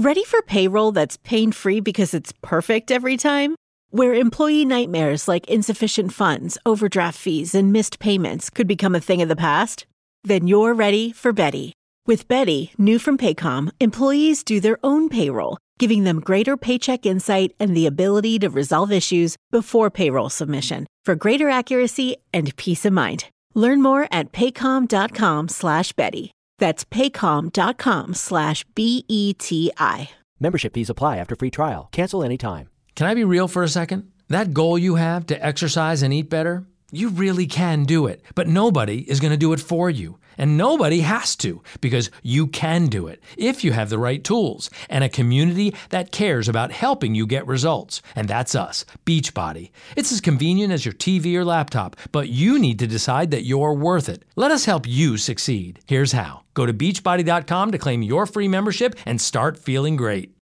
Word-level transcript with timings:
Ready 0.00 0.22
for 0.22 0.42
payroll 0.42 0.92
that's 0.92 1.16
pain 1.16 1.50
free 1.50 1.80
because 1.80 2.14
it's 2.14 2.32
perfect 2.40 2.92
every 2.92 3.16
time? 3.16 3.56
Where 3.90 4.14
employee 4.14 4.64
nightmares 4.64 5.26
like 5.26 5.50
insufficient 5.50 6.12
funds, 6.12 6.56
overdraft 6.64 7.18
fees, 7.18 7.52
and 7.52 7.72
missed 7.72 7.98
payments 7.98 8.48
could 8.48 8.68
become 8.68 8.94
a 8.94 9.00
thing 9.00 9.22
of 9.22 9.28
the 9.28 9.34
past? 9.34 9.86
Then 10.22 10.46
you're 10.46 10.72
ready 10.72 11.10
for 11.10 11.32
Beti. 11.32 11.72
With 12.06 12.28
Beti, 12.28 12.78
new 12.78 13.00
from 13.00 13.18
Paycom, 13.18 13.70
employees 13.80 14.44
do 14.44 14.60
their 14.60 14.78
own 14.84 15.08
payroll, 15.08 15.58
giving 15.80 16.04
them 16.04 16.20
greater 16.20 16.56
paycheck 16.56 17.04
insight 17.04 17.52
and 17.58 17.76
the 17.76 17.86
ability 17.86 18.38
to 18.38 18.50
resolve 18.50 18.92
issues 18.92 19.36
before 19.50 19.90
payroll 19.90 20.30
submission 20.30 20.86
for 21.04 21.16
greater 21.16 21.48
accuracy 21.48 22.16
and 22.32 22.54
peace 22.54 22.84
of 22.84 22.92
mind. 22.92 23.24
Learn 23.56 23.82
more 23.82 24.06
at 24.12 24.30
paycom.com 24.30 25.48
slash 25.48 25.92
Beti. 25.94 26.30
That's 26.58 26.84
paycom.com 26.84 28.14
slash 28.14 28.64
B 28.74 29.04
E 29.08 29.34
T 29.34 29.70
I. 29.78 30.10
Membership 30.40 30.74
fees 30.74 30.90
apply 30.90 31.16
after 31.16 31.34
free 31.34 31.50
trial. 31.50 31.88
Cancel 31.92 32.22
anytime. 32.22 32.68
Can 32.94 33.06
I 33.06 33.14
be 33.14 33.24
real 33.24 33.48
for 33.48 33.62
a 33.62 33.68
second? 33.68 34.10
That 34.28 34.52
goal 34.52 34.78
you 34.78 34.96
have 34.96 35.26
to 35.26 35.44
exercise 35.44 36.02
and 36.02 36.12
eat 36.12 36.28
better, 36.28 36.66
you 36.92 37.08
really 37.08 37.46
can 37.46 37.84
do 37.84 38.06
it, 38.06 38.22
but 38.34 38.46
nobody 38.46 38.98
is 39.10 39.20
going 39.20 39.30
to 39.30 39.36
do 39.36 39.52
it 39.52 39.60
for 39.60 39.88
you. 39.88 40.18
And 40.38 40.56
nobody 40.56 41.00
has 41.00 41.36
to 41.36 41.62
because 41.80 42.10
you 42.22 42.46
can 42.46 42.86
do 42.86 43.08
it 43.08 43.22
if 43.36 43.64
you 43.64 43.72
have 43.72 43.90
the 43.90 43.98
right 43.98 44.22
tools 44.24 44.70
and 44.88 45.04
a 45.04 45.08
community 45.08 45.74
that 45.90 46.12
cares 46.12 46.48
about 46.48 46.72
helping 46.72 47.14
you 47.14 47.26
get 47.26 47.46
results. 47.46 48.00
And 48.14 48.28
that's 48.28 48.54
us, 48.54 48.86
Beachbody. 49.04 49.70
It's 49.96 50.12
as 50.12 50.20
convenient 50.20 50.72
as 50.72 50.84
your 50.84 50.94
TV 50.94 51.34
or 51.34 51.44
laptop, 51.44 51.96
but 52.12 52.28
you 52.28 52.58
need 52.58 52.78
to 52.78 52.86
decide 52.86 53.32
that 53.32 53.44
you're 53.44 53.74
worth 53.74 54.08
it. 54.08 54.22
Let 54.36 54.52
us 54.52 54.64
help 54.64 54.86
you 54.86 55.16
succeed. 55.16 55.80
Here's 55.86 56.12
how 56.12 56.44
go 56.54 56.64
to 56.66 56.72
beachbody.com 56.72 57.72
to 57.72 57.78
claim 57.78 58.02
your 58.02 58.26
free 58.26 58.48
membership 58.48 58.94
and 59.04 59.20
start 59.20 59.58
feeling 59.58 59.96
great. 59.96 60.34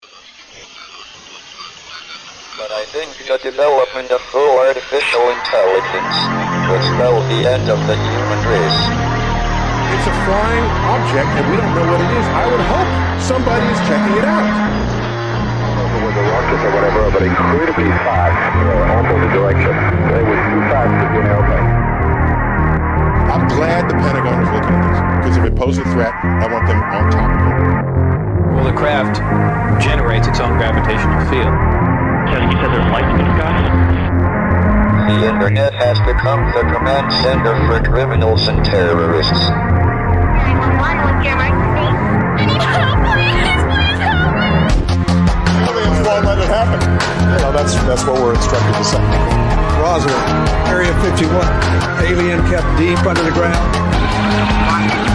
But 2.57 2.71
I 2.71 2.85
think 2.85 3.11
the 3.27 3.37
development 3.37 4.11
of 4.11 4.21
full 4.31 4.59
artificial 4.59 5.29
intelligence 5.29 6.15
would 6.71 6.83
spell 6.83 7.19
the 7.27 7.47
end 7.49 7.69
of 7.69 7.79
the 7.85 7.95
human 7.95 8.47
race. 8.47 9.04
It's 10.05 10.13
a 10.13 10.25
flying 10.29 10.67
object, 10.85 11.29
and 11.33 11.49
we 11.49 11.57
don't 11.57 11.73
know 11.73 11.81
what 11.89 11.97
it 11.97 12.11
is. 12.13 12.25
I 12.29 12.45
would 12.45 12.61
hope 12.69 12.89
somebody 13.25 13.65
is 13.73 13.81
checking 13.89 14.21
it 14.21 14.25
out. 14.29 14.37
I 14.37 15.65
don't 15.65 15.81
know 15.81 15.85
if 15.89 15.97
it 15.97 16.01
was 16.05 16.13
a 16.13 16.25
rocket 16.29 16.61
or 16.61 16.71
whatever, 16.77 17.01
but 17.09 17.21
incredibly 17.25 17.89
fast, 18.05 18.37
uh, 18.37 19.01
opposite 19.01 19.33
direction. 19.33 19.73
It 19.73 20.25
was 20.29 20.39
too 20.45 20.61
fast 20.69 20.93
to 20.93 21.05
be 21.09 21.17
an 21.17 21.25
airplane. 21.25 21.69
I'm 23.33 23.45
glad 23.49 23.89
the 23.89 23.97
Pentagon 23.97 24.45
is 24.45 24.49
looking 24.53 24.77
at 24.77 24.85
this 24.85 25.01
because 25.01 25.35
if 25.41 25.43
it 25.49 25.55
poses 25.57 25.81
a 25.81 25.89
threat, 25.89 26.13
I 26.21 26.53
want 26.53 26.69
them 26.69 26.85
on 26.85 27.03
top 27.09 27.25
of 27.25 27.41
it. 27.41 27.57
Well, 28.53 28.65
the 28.69 28.77
craft 28.77 29.17
generates 29.81 30.29
its 30.29 30.37
own 30.37 30.53
gravitational 30.61 31.17
field. 31.33 31.49
Kevin, 32.29 32.53
you 32.53 32.61
said 32.61 32.69
there's 32.69 32.93
lights 32.93 33.09
in 33.09 33.25
the 33.25 33.29
sky? 33.41 33.57
The 35.09 35.33
internet 35.33 35.73
has 35.73 35.97
become 36.05 36.45
the 36.53 36.61
command 36.69 37.09
center 37.25 37.57
for 37.65 37.81
criminals 37.81 38.45
and 38.47 38.61
terrorists. 38.61 39.49
You 47.35 47.41
know, 47.41 47.51
that's, 47.51 47.73
that's 47.85 48.03
what 48.05 48.21
we're 48.21 48.35
instructed 48.35 48.73
to 48.73 48.83
say. 48.83 49.01
Roswell, 49.81 50.15
Area 50.67 50.93
51. 51.01 51.45
Alien 52.05 52.39
kept 52.49 52.67
deep 52.77 52.99
under 53.05 53.23
the 53.23 53.31
ground. 53.31 55.14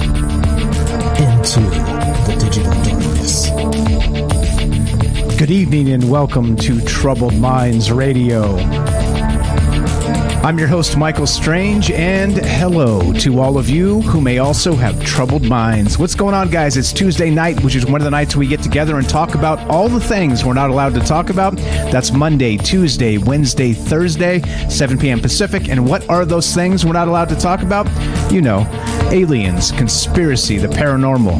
the 1.59 2.35
digital. 2.39 2.71
Good 5.37 5.51
evening 5.51 5.89
and 5.89 6.09
welcome 6.09 6.55
to 6.57 6.79
Troubled 6.81 7.35
Minds 7.35 7.91
Radio. 7.91 8.55
I'm 10.43 10.57
your 10.57 10.67
host, 10.67 10.97
Michael 10.97 11.27
Strange, 11.27 11.91
and 11.91 12.35
hello 12.35 13.13
to 13.19 13.39
all 13.39 13.59
of 13.59 13.69
you 13.69 14.01
who 14.01 14.19
may 14.19 14.39
also 14.39 14.73
have 14.73 14.99
troubled 15.05 15.43
minds. 15.43 15.99
What's 15.99 16.15
going 16.15 16.33
on, 16.33 16.49
guys? 16.49 16.77
It's 16.77 16.91
Tuesday 16.91 17.29
night, 17.29 17.63
which 17.63 17.75
is 17.75 17.85
one 17.85 18.01
of 18.01 18.05
the 18.05 18.09
nights 18.09 18.35
we 18.35 18.47
get 18.47 18.63
together 18.63 18.97
and 18.97 19.07
talk 19.07 19.35
about 19.35 19.59
all 19.69 19.87
the 19.87 19.99
things 19.99 20.43
we're 20.43 20.55
not 20.55 20.71
allowed 20.71 20.95
to 20.95 20.99
talk 21.01 21.29
about. 21.29 21.57
That's 21.57 22.11
Monday, 22.11 22.57
Tuesday, 22.57 23.19
Wednesday, 23.19 23.73
Thursday, 23.73 24.41
7 24.67 24.97
p.m. 24.97 25.19
Pacific. 25.19 25.69
And 25.69 25.87
what 25.87 26.09
are 26.09 26.25
those 26.25 26.55
things 26.55 26.87
we're 26.87 26.93
not 26.93 27.07
allowed 27.07 27.29
to 27.29 27.35
talk 27.35 27.61
about? 27.61 27.87
You 28.31 28.41
know, 28.41 28.65
aliens, 29.11 29.71
conspiracy, 29.71 30.57
the 30.57 30.69
paranormal, 30.69 31.39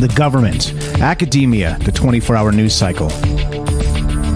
the 0.00 0.12
government, 0.16 0.74
academia, 1.00 1.78
the 1.82 1.92
24 1.92 2.34
hour 2.34 2.50
news 2.50 2.74
cycle, 2.74 3.10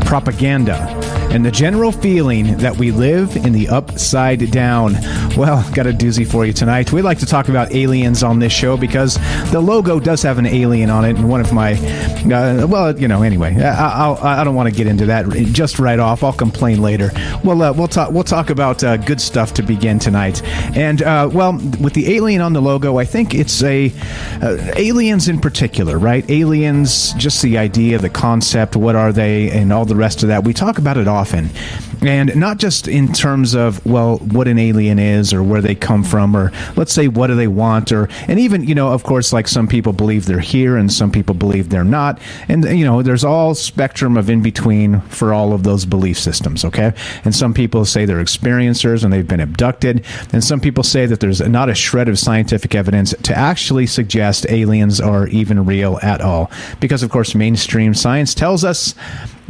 propaganda, 0.06 1.01
and 1.32 1.46
the 1.46 1.50
general 1.50 1.90
feeling 1.90 2.58
that 2.58 2.76
we 2.76 2.90
live 2.90 3.36
in 3.36 3.52
the 3.54 3.66
upside 3.70 4.50
down. 4.50 4.92
Well, 5.34 5.66
got 5.72 5.86
a 5.86 5.92
doozy 5.92 6.30
for 6.30 6.44
you 6.44 6.52
tonight. 6.52 6.92
We 6.92 7.00
like 7.00 7.20
to 7.20 7.26
talk 7.26 7.48
about 7.48 7.72
aliens 7.72 8.22
on 8.22 8.38
this 8.38 8.52
show 8.52 8.76
because 8.76 9.14
the 9.50 9.60
logo 9.60 9.98
does 9.98 10.20
have 10.22 10.36
an 10.36 10.44
alien 10.44 10.90
on 10.90 11.06
it, 11.06 11.16
and 11.16 11.30
one 11.30 11.40
of 11.40 11.50
my, 11.50 11.72
uh, 11.72 12.66
well, 12.66 12.98
you 12.98 13.08
know, 13.08 13.22
anyway, 13.22 13.56
I, 13.56 14.04
I'll, 14.04 14.18
I 14.18 14.44
don't 14.44 14.54
want 14.54 14.68
to 14.68 14.74
get 14.74 14.86
into 14.86 15.06
that 15.06 15.26
just 15.52 15.78
right 15.78 15.98
off. 15.98 16.22
I'll 16.22 16.34
complain 16.34 16.82
later. 16.82 17.10
Well, 17.42 17.62
uh, 17.62 17.72
we'll 17.72 17.88
talk. 17.88 18.10
We'll 18.10 18.24
talk 18.24 18.50
about 18.50 18.84
uh, 18.84 18.98
good 18.98 19.20
stuff 19.20 19.54
to 19.54 19.62
begin 19.62 19.98
tonight, 19.98 20.42
and 20.76 21.00
uh, 21.00 21.30
well, 21.32 21.54
with 21.80 21.94
the 21.94 22.14
alien 22.14 22.42
on 22.42 22.52
the 22.52 22.60
logo, 22.60 22.98
I 22.98 23.06
think 23.06 23.34
it's 23.34 23.62
a 23.62 23.90
uh, 24.42 24.72
aliens 24.76 25.28
in 25.28 25.40
particular, 25.40 25.98
right? 25.98 26.28
Aliens, 26.30 27.14
just 27.14 27.40
the 27.40 27.56
idea, 27.56 27.98
the 27.98 28.10
concept, 28.10 28.76
what 28.76 28.96
are 28.96 29.12
they, 29.12 29.50
and 29.50 29.72
all 29.72 29.86
the 29.86 29.96
rest 29.96 30.22
of 30.22 30.28
that. 30.28 30.44
We 30.44 30.52
talk 30.52 30.76
about 30.76 30.98
it 30.98 31.08
often. 31.08 31.21
And 32.02 32.34
not 32.34 32.58
just 32.58 32.88
in 32.88 33.12
terms 33.12 33.54
of, 33.54 33.84
well, 33.86 34.18
what 34.18 34.48
an 34.48 34.58
alien 34.58 34.98
is 34.98 35.32
or 35.32 35.42
where 35.42 35.60
they 35.60 35.74
come 35.74 36.02
from, 36.02 36.36
or 36.36 36.50
let's 36.76 36.92
say, 36.92 37.06
what 37.06 37.28
do 37.28 37.36
they 37.36 37.46
want, 37.46 37.92
or, 37.92 38.08
and 38.26 38.40
even, 38.40 38.66
you 38.66 38.74
know, 38.74 38.92
of 38.92 39.04
course, 39.04 39.32
like 39.32 39.46
some 39.46 39.68
people 39.68 39.92
believe 39.92 40.26
they're 40.26 40.40
here 40.40 40.76
and 40.76 40.92
some 40.92 41.12
people 41.12 41.34
believe 41.34 41.68
they're 41.68 41.84
not. 41.84 42.20
And, 42.48 42.64
you 42.64 42.84
know, 42.84 43.02
there's 43.02 43.24
all 43.24 43.54
spectrum 43.54 44.16
of 44.16 44.28
in 44.28 44.42
between 44.42 45.00
for 45.02 45.32
all 45.32 45.52
of 45.52 45.62
those 45.62 45.84
belief 45.84 46.18
systems, 46.18 46.64
okay? 46.64 46.92
And 47.24 47.34
some 47.34 47.54
people 47.54 47.84
say 47.84 48.04
they're 48.04 48.22
experiencers 48.22 49.04
and 49.04 49.12
they've 49.12 49.26
been 49.26 49.40
abducted. 49.40 50.04
And 50.32 50.42
some 50.42 50.60
people 50.60 50.82
say 50.82 51.06
that 51.06 51.20
there's 51.20 51.40
not 51.40 51.68
a 51.68 51.74
shred 51.74 52.08
of 52.08 52.18
scientific 52.18 52.74
evidence 52.74 53.14
to 53.22 53.36
actually 53.36 53.86
suggest 53.86 54.46
aliens 54.48 55.00
are 55.00 55.28
even 55.28 55.64
real 55.64 56.00
at 56.02 56.20
all. 56.20 56.50
Because, 56.80 57.02
of 57.02 57.10
course, 57.10 57.34
mainstream 57.34 57.94
science 57.94 58.34
tells 58.34 58.64
us 58.64 58.94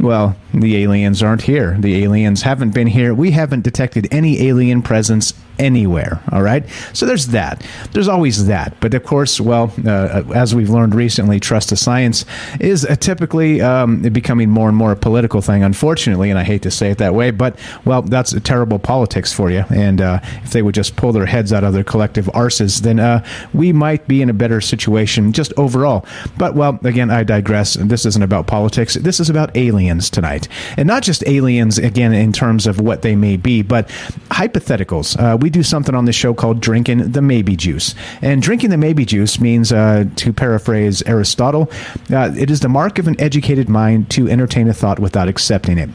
Well, 0.03 0.35
the 0.53 0.83
aliens 0.83 1.23
aren't 1.23 1.43
here. 1.43 1.77
The 1.79 2.03
aliens 2.03 2.41
haven't 2.41 2.71
been 2.71 2.87
here. 2.87 3.13
We 3.13 3.31
haven't 3.31 3.61
detected 3.61 4.09
any 4.11 4.45
alien 4.49 4.81
presence 4.81 5.33
anywhere. 5.59 6.21
All 6.31 6.41
right. 6.41 6.63
So 6.93 7.05
there's 7.05 7.27
that. 7.27 7.65
There's 7.91 8.07
always 8.07 8.47
that. 8.47 8.75
But 8.79 8.93
of 8.93 9.03
course, 9.03 9.39
well, 9.39 9.73
uh, 9.85 10.23
as 10.33 10.55
we've 10.55 10.69
learned 10.69 10.95
recently, 10.95 11.39
trust 11.39 11.69
to 11.69 11.75
science 11.75 12.25
is 12.59 12.85
uh, 12.85 12.95
typically 12.95 13.61
um, 13.61 14.01
becoming 14.01 14.49
more 14.49 14.67
and 14.67 14.77
more 14.77 14.91
a 14.91 14.95
political 14.95 15.41
thing, 15.41 15.63
unfortunately. 15.63 16.29
And 16.29 16.39
I 16.39 16.43
hate 16.43 16.61
to 16.63 16.71
say 16.71 16.91
it 16.91 16.97
that 16.97 17.13
way, 17.13 17.31
but 17.31 17.57
well, 17.85 18.01
that's 18.01 18.39
terrible 18.41 18.79
politics 18.79 19.31
for 19.31 19.49
you. 19.51 19.65
And 19.69 20.01
uh, 20.01 20.19
if 20.43 20.51
they 20.51 20.61
would 20.61 20.75
just 20.75 20.95
pull 20.95 21.11
their 21.11 21.25
heads 21.25 21.53
out 21.53 21.63
of 21.63 21.73
their 21.73 21.83
collective 21.83 22.25
arses, 22.27 22.81
then 22.81 22.99
uh, 22.99 23.25
we 23.53 23.71
might 23.71 24.07
be 24.07 24.21
in 24.21 24.29
a 24.29 24.33
better 24.33 24.61
situation 24.61 25.33
just 25.33 25.53
overall. 25.57 26.05
But 26.37 26.55
well, 26.55 26.79
again, 26.83 27.11
I 27.11 27.23
digress. 27.23 27.75
This 27.75 28.05
isn't 28.05 28.23
about 28.23 28.47
politics. 28.47 28.95
This 28.95 29.19
is 29.19 29.29
about 29.29 29.55
aliens 29.55 30.09
tonight. 30.09 30.47
And 30.77 30.87
not 30.87 31.03
just 31.03 31.23
aliens, 31.27 31.77
again, 31.77 32.13
in 32.13 32.31
terms 32.31 32.67
of 32.67 32.79
what 32.79 33.01
they 33.01 33.15
may 33.15 33.37
be, 33.37 33.61
but 33.61 33.87
hypotheticals. 34.29 35.19
We 35.43 35.49
do 35.49 35.61
something 35.61 35.93
on 35.93 36.05
this 36.05 36.15
show 36.15 36.33
called 36.33 36.61
drinking 36.61 37.11
the 37.11 37.21
maybe 37.21 37.57
juice. 37.57 37.95
And 38.21 38.41
drinking 38.41 38.69
the 38.69 38.77
maybe 38.77 39.03
juice 39.03 39.41
means, 39.41 39.73
uh, 39.73 40.05
to 40.15 40.31
paraphrase 40.31 41.03
Aristotle, 41.05 41.69
uh, 42.09 42.31
it 42.37 42.49
is 42.49 42.61
the 42.61 42.69
mark 42.69 42.97
of 42.97 43.09
an 43.09 43.19
educated 43.19 43.67
mind 43.67 44.09
to 44.11 44.29
entertain 44.29 44.69
a 44.69 44.73
thought 44.73 44.99
without 44.99 45.27
accepting 45.27 45.77
it. 45.77 45.89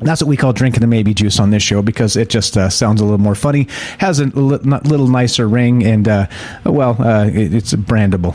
That's 0.00 0.20
what 0.20 0.28
we 0.28 0.36
call 0.36 0.52
drinking 0.52 0.80
the 0.80 0.86
maybe 0.86 1.14
juice 1.14 1.38
on 1.38 1.50
this 1.50 1.62
show 1.62 1.80
because 1.82 2.16
it 2.16 2.28
just 2.28 2.56
uh, 2.56 2.68
sounds 2.68 3.00
a 3.00 3.04
little 3.04 3.18
more 3.18 3.34
funny, 3.34 3.68
has 3.98 4.18
a 4.18 4.26
li- 4.26 4.58
little 4.84 5.08
nicer 5.08 5.48
ring, 5.48 5.84
and 5.84 6.08
uh, 6.08 6.26
well, 6.64 7.00
uh, 7.00 7.26
it, 7.26 7.54
it's 7.54 7.72
brandable. 7.74 8.34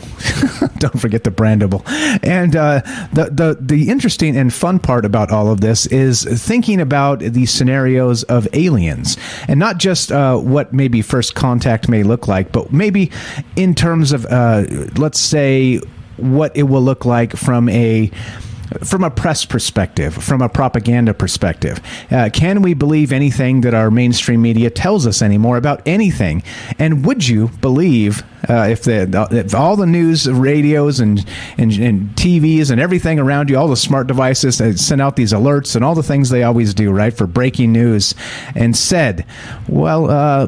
Don't 0.78 0.98
forget 0.98 1.24
the 1.24 1.30
brandable. 1.30 1.82
And 2.26 2.56
uh, 2.56 2.80
the 3.12 3.30
the 3.30 3.58
the 3.60 3.88
interesting 3.90 4.36
and 4.36 4.52
fun 4.52 4.78
part 4.78 5.04
about 5.04 5.30
all 5.30 5.50
of 5.50 5.60
this 5.60 5.86
is 5.86 6.24
thinking 6.24 6.80
about 6.80 7.20
the 7.20 7.46
scenarios 7.46 8.22
of 8.24 8.48
aliens, 8.54 9.16
and 9.46 9.60
not 9.60 9.78
just 9.78 10.10
uh, 10.10 10.38
what 10.38 10.72
maybe 10.72 11.02
first 11.02 11.34
contact 11.34 11.88
may 11.88 12.02
look 12.02 12.26
like, 12.26 12.52
but 12.52 12.72
maybe 12.72 13.10
in 13.56 13.74
terms 13.74 14.12
of 14.12 14.24
uh, 14.26 14.64
let's 14.96 15.20
say 15.20 15.78
what 16.16 16.56
it 16.56 16.64
will 16.64 16.82
look 16.82 17.04
like 17.04 17.36
from 17.36 17.68
a 17.68 18.10
from 18.84 19.04
a 19.04 19.10
press 19.10 19.44
perspective, 19.44 20.14
from 20.14 20.42
a 20.42 20.48
propaganda 20.48 21.14
perspective. 21.14 21.80
Uh, 22.10 22.30
can 22.32 22.62
we 22.62 22.74
believe 22.74 23.12
anything 23.12 23.62
that 23.62 23.74
our 23.74 23.90
mainstream 23.90 24.42
media 24.42 24.70
tells 24.70 25.06
us 25.06 25.22
anymore 25.22 25.56
about 25.56 25.82
anything? 25.86 26.42
And 26.78 27.04
would 27.04 27.26
you 27.26 27.48
believe 27.60 28.22
uh, 28.48 28.68
if, 28.70 28.84
the, 28.84 29.28
if 29.30 29.54
all 29.54 29.76
the 29.76 29.86
news, 29.86 30.28
radios, 30.30 30.98
and, 31.00 31.24
and, 31.58 31.72
and 31.72 32.08
TVs 32.10 32.70
and 32.70 32.80
everything 32.80 33.18
around 33.18 33.50
you, 33.50 33.58
all 33.58 33.68
the 33.68 33.76
smart 33.76 34.06
devices 34.06 34.58
that 34.58 34.78
send 34.78 35.00
out 35.00 35.16
these 35.16 35.32
alerts 35.32 35.76
and 35.76 35.84
all 35.84 35.94
the 35.94 36.02
things 36.02 36.30
they 36.30 36.42
always 36.42 36.72
do, 36.72 36.90
right, 36.90 37.12
for 37.12 37.26
breaking 37.26 37.72
news, 37.72 38.14
and 38.54 38.76
said, 38.76 39.26
well, 39.68 40.10
uh, 40.10 40.46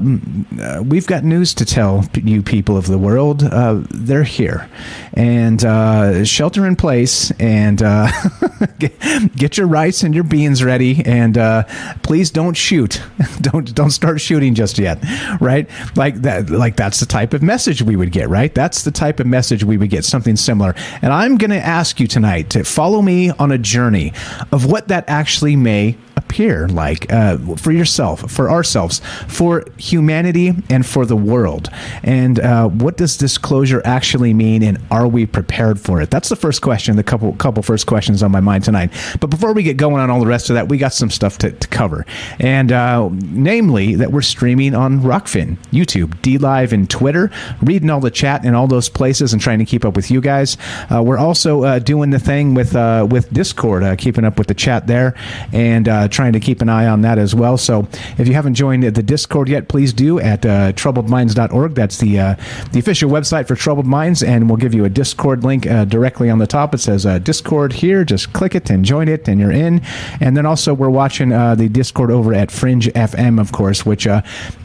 we've 0.83 1.07
got 1.07 1.25
news 1.25 1.55
to 1.55 1.65
tell 1.65 2.05
you 2.15 2.43
people 2.43 2.77
of 2.77 2.87
the 2.87 2.99
world. 2.99 3.43
Uh, 3.43 3.83
they're 3.91 4.25
here. 4.25 4.69
And 5.15 5.63
uh, 5.65 6.25
shelter 6.25 6.67
in 6.67 6.77
place 6.77 7.31
and 7.33 7.83
uh, 7.83 8.09
get, 9.37 9.57
your 9.57 9.67
rice 9.67 10.03
and 10.03 10.15
your 10.15 10.25
beans 10.25 10.63
ready. 10.63 11.03
And 11.05 11.37
uh, 11.37 11.65
please 12.03 12.31
don't 12.31 12.55
shoot. 12.55 13.03
don't, 13.41 13.75
don't 13.75 13.91
start 13.91 14.21
shooting 14.21 14.55
just 14.55 14.79
yet, 14.79 15.03
right? 15.41 15.69
Like 15.97 16.17
that, 16.23 16.51
like 16.51 16.77
that's 16.77 17.01
the 17.01 17.07
type 17.07 17.35
of 17.35 17.43
message 17.43 17.83
we 17.83 17.97
would 17.97 18.13
get, 18.13 18.29
right? 18.29 18.55
That's 18.55 18.85
the 18.85 18.91
type 18.91 19.21
of 19.21 19.27
message 19.27 19.65
we 19.65 19.77
would 19.77 19.91
get, 19.91 20.05
something 20.05 20.37
similar. 20.37 20.75
And 21.03 21.13
I'm 21.13 21.37
going 21.37 21.51
to 21.51 21.61
ask 21.61 22.01
you 22.01 22.07
tonight 22.07 22.51
to 22.51 22.65
follow 22.65 23.03
me 23.03 23.31
on 23.31 23.53
a 23.53 23.59
journey 23.59 24.13
of 24.53 24.67
what 24.67 24.89
that 24.89 25.05
actually 25.09 25.57
may 25.57 25.97
appear 26.33 26.67
like 26.69 27.13
uh, 27.13 27.37
for 27.57 27.73
yourself, 27.73 28.31
for 28.31 28.51
ourselves, 28.51 29.03
for 29.29 29.67
humanity, 29.77 30.55
and 30.71 30.87
for 30.87 31.05
the 31.05 31.17
world. 31.17 31.69
And 32.03 32.41
uh, 32.41 32.69
what 32.69 32.97
does 32.97 33.19
disclosure 33.19 33.83
actually 33.85 34.33
mean, 34.33 34.63
and 34.63 34.79
are 34.91 35.07
we 35.07 35.27
prepared 35.27 35.79
for 35.79 36.01
it? 36.01 36.11
That's 36.11 36.31
the 36.31 36.37
first 36.37 36.63
question, 36.63 36.97
the 36.97 37.03
couple 37.03 37.35
couple 37.35 37.63
first 37.63 37.87
questions 37.87 38.23
on 38.23 38.31
my 38.31 38.41
mind 38.41 38.65
tonight. 38.65 38.93
But 39.21 39.27
before 39.27 39.53
we 39.53 39.63
get 39.63 39.77
going 39.77 40.01
on 40.01 40.09
all 40.09 40.21
the 40.21 40.27
rest 40.27 40.49
of 40.49 40.55
that, 40.55 40.71
we 40.71 40.79
got 40.79 40.95
some 40.95 41.11
stuff 41.11 41.37
to, 41.39 41.53
to 41.53 41.69
cover. 41.69 42.07
And 42.39 42.73
uh, 42.73 43.11
namely, 43.13 43.97
that 43.97 44.11
we're 44.11 44.23
streaming 44.23 44.75
on 44.75 45.01
Rokfin, 45.01 45.59
YouTube, 45.71 46.15
DLive, 46.23 46.73
and 46.73 46.89
Twitter, 46.89 47.31
reading 47.61 47.91
all 47.91 48.01
the 48.01 48.11
chat 48.11 48.47
in 48.47 48.55
all 48.55 48.67
those 48.67 48.89
places 48.89 49.35
and 49.35 49.43
trying 49.43 49.59
to 49.59 49.67
keep 49.67 49.85
up 49.85 49.97
with 49.97 50.11
you 50.11 50.23
guys. 50.23 50.57
Uh, 50.91 51.03
we're 51.03 51.19
also 51.19 51.65
uh, 51.65 51.79
doing 51.79 52.09
the 52.09 52.19
thing 52.19 52.55
with, 52.55 52.75
uh, 52.75 53.07
with 53.11 53.31
Discord, 53.35 53.83
keeping 53.99 54.25
up 54.25 54.39
with 54.39 54.47
the 54.47 54.55
chat 54.55 54.87
there. 54.87 55.15
And 55.53 55.89
uh, 55.89 56.09
trying 56.23 56.33
to 56.33 56.39
keep 56.39 56.63
an 56.63 56.69
eye 56.69 56.87
on 56.87 57.03
that 57.03 57.19
as 57.19 57.35
well. 57.35 57.59
So 57.59 57.89
if 58.17 58.29
you 58.29 58.35
haven't 58.35 58.55
joined 58.55 58.85
the 58.85 59.03
Discord 59.03 59.49
yet, 59.49 59.67
please 59.67 59.93
do 59.93 60.21
at 60.21 60.47
uh, 60.47 60.71
troubledminds.org. 60.71 61.75
That's 61.75 61.99
the 61.99 62.21
uh, 62.21 62.35
the 62.71 62.79
official 62.79 63.11
website 63.11 63.49
for 63.49 63.57
Troubled 63.57 63.87
Minds, 63.87 64.23
and 64.23 64.49
we'll 64.49 64.57
give 64.57 64.73
you 64.73 64.85
a 64.85 64.89
Discord 64.89 65.43
link 65.43 65.67
uh, 65.67 65.85
directly 65.85 66.31
on 66.31 66.39
the 66.39 66.47
top. 66.47 66.75
It 66.75 66.79
says 66.79 67.05
uh, 67.05 67.19
Discord 67.19 67.73
here. 67.73 68.05
Just 68.05 68.33
click 68.33 68.55
it 68.55 68.71
and 68.71 68.85
join 68.85 69.09
it, 69.09 69.27
and 69.27 69.41
you're 69.41 69.51
in. 69.51 69.83
And 70.21 70.37
then 70.37 70.47
also 70.47 70.75
we're 70.75 70.91
watching 70.91 71.33
uh, 71.33 71.57
the 71.57 71.69
Discord 71.69 72.13
over 72.13 72.33
at 72.33 72.53
Fringe 72.53 72.87
FM, 72.87 73.41
of 73.41 73.51
course, 73.51 73.85
which 73.85 74.07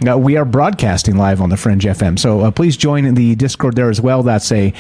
we 0.02 0.38
are 0.38 0.46
broadcasting 0.46 1.18
live 1.18 1.42
on 1.42 1.50
the 1.50 1.58
Fringe 1.58 1.86
FM. 1.86 2.20
So 2.20 2.52
please 2.52 2.78
join 2.78 3.16
the 3.16 3.36
Discord 3.36 3.76
there 3.76 3.90
as 3.90 4.00
well. 4.00 4.22
That's 4.22 4.52
a 4.52 4.72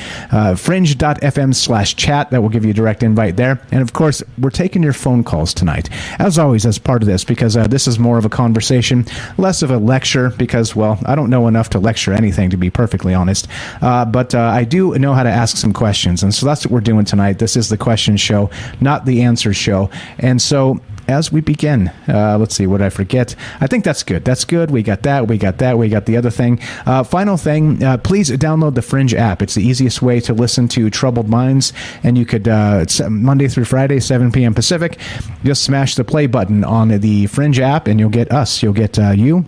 fringe.fm 0.57 1.56
slash 1.56 1.95
chat. 1.95 2.30
That 2.30 2.44
will 2.44 2.50
give 2.50 2.65
you 2.65 2.71
a 2.71 2.75
direct 2.75 3.01
invite 3.01 3.35
there. 3.35 3.59
And 3.71 3.81
of 3.81 3.94
course, 3.94 4.21
we're 4.38 4.51
taking 4.51 4.83
your 4.83 4.94
phone 4.94 5.23
calls 5.23 5.56
tonight. 5.56 5.89
As 6.19 6.38
always, 6.38 6.67
as 6.68 6.78
part 6.78 7.02
of 7.02 7.08
this, 7.08 7.24
because 7.24 7.58
uh, 7.58 7.68
this 7.68 7.88
is 7.88 7.98
more 7.98 8.18
of 8.18 8.25
a 8.25 8.30
conversation, 8.30 9.06
less 9.38 9.62
of 9.62 9.72
a 9.72 9.78
lecture, 9.78 10.30
because, 10.38 10.75
well, 10.75 11.00
I 11.06 11.16
don't 11.16 11.30
know 11.30 11.48
enough 11.48 11.69
to 11.72 11.80
lecture 11.80 12.14
anything, 12.14 12.50
to 12.52 12.58
be 12.58 12.69
perfectly 12.69 13.14
honest. 13.14 13.48
Uh, 13.81 14.06
but 14.06 14.36
uh, 14.36 14.40
I 14.40 14.64
do 14.64 14.98
know 15.00 15.14
how 15.14 15.24
to 15.24 15.30
ask 15.30 15.58
some 15.58 15.74
questions. 15.74 16.24
And 16.24 16.34
so 16.34 16.46
that's 16.46 16.66
what 16.66 16.72
we're 16.72 16.81
doing 16.81 17.06
tonight. 17.06 17.40
This 17.40 17.56
is 17.56 17.69
the 17.69 17.78
question 17.78 18.18
show, 18.18 18.50
not 18.81 19.06
the 19.06 19.24
answer 19.24 19.54
show. 19.54 19.90
And 20.19 20.42
so 20.42 20.80
as 21.07 21.31
we 21.31 21.42
begin. 21.42 21.89
Uh, 22.07 22.38
let's 22.38 22.56
see, 22.56 22.68
what 22.68 22.81
I 22.81 22.89
forget? 22.89 23.36
I 23.59 23.68
think 23.68 23.83
that's 23.83 24.04
good. 24.04 24.25
That's 24.25 24.45
good. 24.45 24.71
We 24.71 24.83
got 24.83 25.04
that. 25.04 25.27
We 25.27 25.38
got 25.38 25.57
that. 25.59 25.77
We 25.77 25.89
got 25.89 26.06
the 26.06 26.18
other 26.18 26.30
thing. 26.30 26.59
Uh, 26.86 27.04
final 27.04 27.38
thing, 27.38 27.83
uh, 27.83 27.98
please 27.98 28.30
download 28.31 28.75
the 28.75 28.81
Fringe 28.81 29.13
app. 29.13 29.42
It's 29.42 29.56
the 29.56 29.63
easiest 29.63 30.01
way 30.01 30.19
to 30.21 30.33
listen 30.33 30.68
to 30.69 30.89
Troubled 30.89 31.30
Minds, 31.30 31.74
and 32.04 32.18
you 32.18 32.25
could, 32.25 32.48
uh, 32.48 32.80
it's 32.81 33.00
Monday 33.01 33.48
through 33.48 33.65
Friday, 33.65 34.00
7 34.00 34.31
p.m. 34.31 34.54
Pacific. 34.54 35.00
Just 35.44 35.63
smash 35.63 35.95
the 35.95 36.04
play 36.04 36.27
button 36.27 36.63
on 36.63 36.89
the 36.89 37.27
Fringe 37.27 37.59
app, 37.59 37.88
and 37.88 38.00
you'll 38.00 38.09
get 38.09 38.31
us. 38.31 38.62
You'll 38.62 38.74
get 38.74 38.98
uh, 39.00 39.11
you 39.11 39.45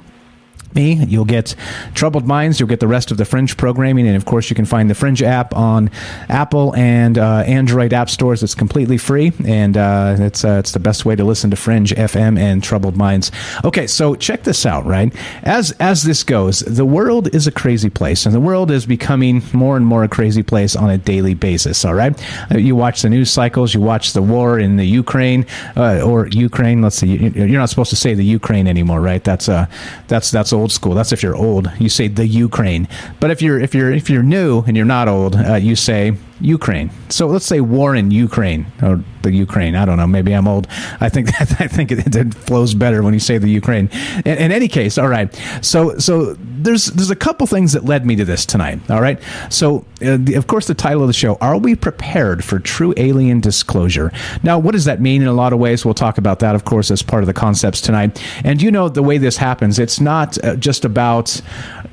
me. 0.76 0.94
You'll 1.06 1.26
get 1.26 1.56
Troubled 1.94 2.28
Minds. 2.28 2.60
You'll 2.60 2.70
get 2.70 2.80
the 2.80 2.88
rest 2.88 3.12
of 3.12 3.18
the 3.18 3.26
Fringe 3.26 3.56
programming. 3.58 4.08
And 4.08 4.16
of 4.16 4.26
course, 4.26 4.50
you 4.50 4.56
can 4.56 4.66
find 4.66 4.90
the 4.90 4.96
Fringe 4.96 5.22
app 5.22 5.56
on 5.56 5.90
Apple 6.30 6.76
and 6.76 7.18
uh, 7.18 7.44
Android 7.46 7.94
app 7.94 8.10
stores. 8.10 8.44
It's 8.44 8.56
completely 8.56 8.98
free. 8.98 9.32
And 9.46 9.78
uh, 9.78 10.16
it's, 10.20 10.44
uh, 10.44 10.60
it's 10.60 10.72
the 10.72 10.80
best 10.80 11.06
way 11.06 11.16
to 11.16 11.24
listen 11.24 11.50
to 11.52 11.56
Fringe 11.56 11.92
FM 11.92 12.38
and 12.40 12.64
Troubled 12.64 12.98
Minds. 12.98 13.32
Okay, 13.64 13.88
so 13.88 14.16
check 14.16 14.44
this 14.44 14.66
out, 14.66 14.86
right? 14.86 15.14
As, 15.44 15.72
as 15.80 16.04
this 16.04 16.24
goes, 16.24 16.60
the 16.60 16.86
world 16.86 17.34
is 17.34 17.48
a 17.48 17.52
crazy 17.52 17.90
place. 17.90 18.26
And 18.26 18.36
the 18.36 18.40
world 18.40 18.72
is 18.72 18.86
becoming 18.86 19.44
more 19.54 19.78
and 19.78 19.86
more 19.86 20.04
a 20.04 20.10
crazy 20.10 20.44
place 20.44 20.76
on 20.76 20.90
a 20.90 20.98
daily 20.98 21.34
basis, 21.34 21.84
all 21.86 21.94
right? 21.94 22.20
Uh, 22.52 22.58
you 22.58 22.76
watch 22.76 23.02
the 23.02 23.10
news 23.10 23.32
cycles, 23.32 23.74
you 23.74 23.82
watch 23.82 24.14
the 24.14 24.22
war 24.22 24.60
in 24.60 24.78
the 24.78 24.86
Ukraine 24.86 25.46
uh, 25.76 26.02
or 26.02 26.28
Ukraine. 26.28 26.82
Let's 26.82 26.98
see, 26.98 27.08
you're 27.08 27.60
not 27.60 27.70
supposed 27.70 27.90
to 27.92 27.96
say 27.96 28.14
the 28.14 28.26
Ukraine 28.26 28.68
anymore, 28.68 29.02
right? 29.02 29.24
That's, 29.24 29.50
uh, 29.50 29.68
that's, 30.08 30.32
that's 30.32 30.54
old 30.60 30.72
school. 30.72 30.94
That's 30.94 31.12
if 31.12 31.24
you're 31.24 31.36
old. 31.36 31.72
You 31.80 31.89
say 31.89 32.08
the 32.08 32.28
Ukraine. 32.28 32.88
But 33.20 33.32
if 33.32 33.42
you're 33.42 33.60
if 33.60 33.74
you're 33.74 33.92
if 33.92 34.10
you're 34.10 34.24
new 34.24 34.63
and 34.68 34.75
you're 34.78 34.86
not 34.86 35.08
old, 35.08 35.36
uh, 35.36 35.56
you 35.56 35.75
say 35.75 36.16
Ukraine. 36.41 36.89
So 37.10 37.27
let's 37.27 37.46
say 37.46 37.60
war 37.60 37.96
in 37.96 38.12
Ukraine 38.12 38.65
or 38.81 39.03
the 39.24 39.31
Ukraine. 39.31 39.75
I 39.75 39.86
don't 39.86 39.98
know. 39.98 40.08
Maybe 40.08 40.34
I'm 40.34 40.48
old. 40.48 40.67
I 41.01 41.10
think 41.10 41.29
I 41.41 41.67
think 41.67 41.91
it, 41.91 42.15
it 42.15 42.34
flows 42.34 42.74
better 42.74 43.03
when 43.03 43.13
you 43.13 43.19
say 43.19 43.38
the 43.38 43.50
Ukraine. 43.50 43.89
In, 44.25 44.38
in, 44.38 44.51
any 44.51 44.67
case, 44.67 44.98
all 44.98 45.10
right. 45.10 45.34
So 45.62 45.98
so 45.98 46.36
there's 46.39 46.88
there's 46.88 47.10
a 47.10 47.15
couple 47.15 47.46
things 47.48 47.74
that 47.74 47.86
led 47.86 48.05
me 48.05 48.15
to 48.15 48.25
this 48.25 48.46
tonight. 48.46 48.79
All 48.89 49.01
right. 49.01 49.19
So 49.50 49.86
uh, 50.01 50.17
the, 50.19 50.36
of 50.36 50.48
course 50.48 50.67
the 50.67 50.74
title 50.74 51.01
of 51.01 51.08
the 51.08 51.13
show: 51.13 51.36
Are 51.36 51.58
we 51.58 51.75
prepared 51.75 52.43
for 52.43 52.60
true 52.60 52.93
alien 52.98 53.41
disclosure? 53.41 54.12
Now, 54.43 54.58
what 54.60 54.72
does 54.72 54.86
that 54.86 55.01
mean? 55.01 55.22
In 55.22 55.27
a 55.27 55.34
lot 55.34 55.53
of 55.53 55.60
ways, 55.60 55.84
we'll 55.84 55.93
talk 55.93 56.17
about 56.17 56.39
that, 56.39 56.55
of 56.55 56.65
course, 56.65 56.91
as 56.91 57.01
part 57.01 57.24
of 57.24 57.27
the 57.27 57.34
concepts 57.34 57.81
tonight. 57.81 58.24
And 58.43 58.62
you 58.62 58.72
know 58.72 58.88
the 58.88 59.03
way 59.03 59.17
this 59.17 59.38
happens. 59.38 59.79
It's 59.79 60.00
not 60.00 60.41
uh, 60.43 60.55
just 60.55 60.86
about 60.86 61.41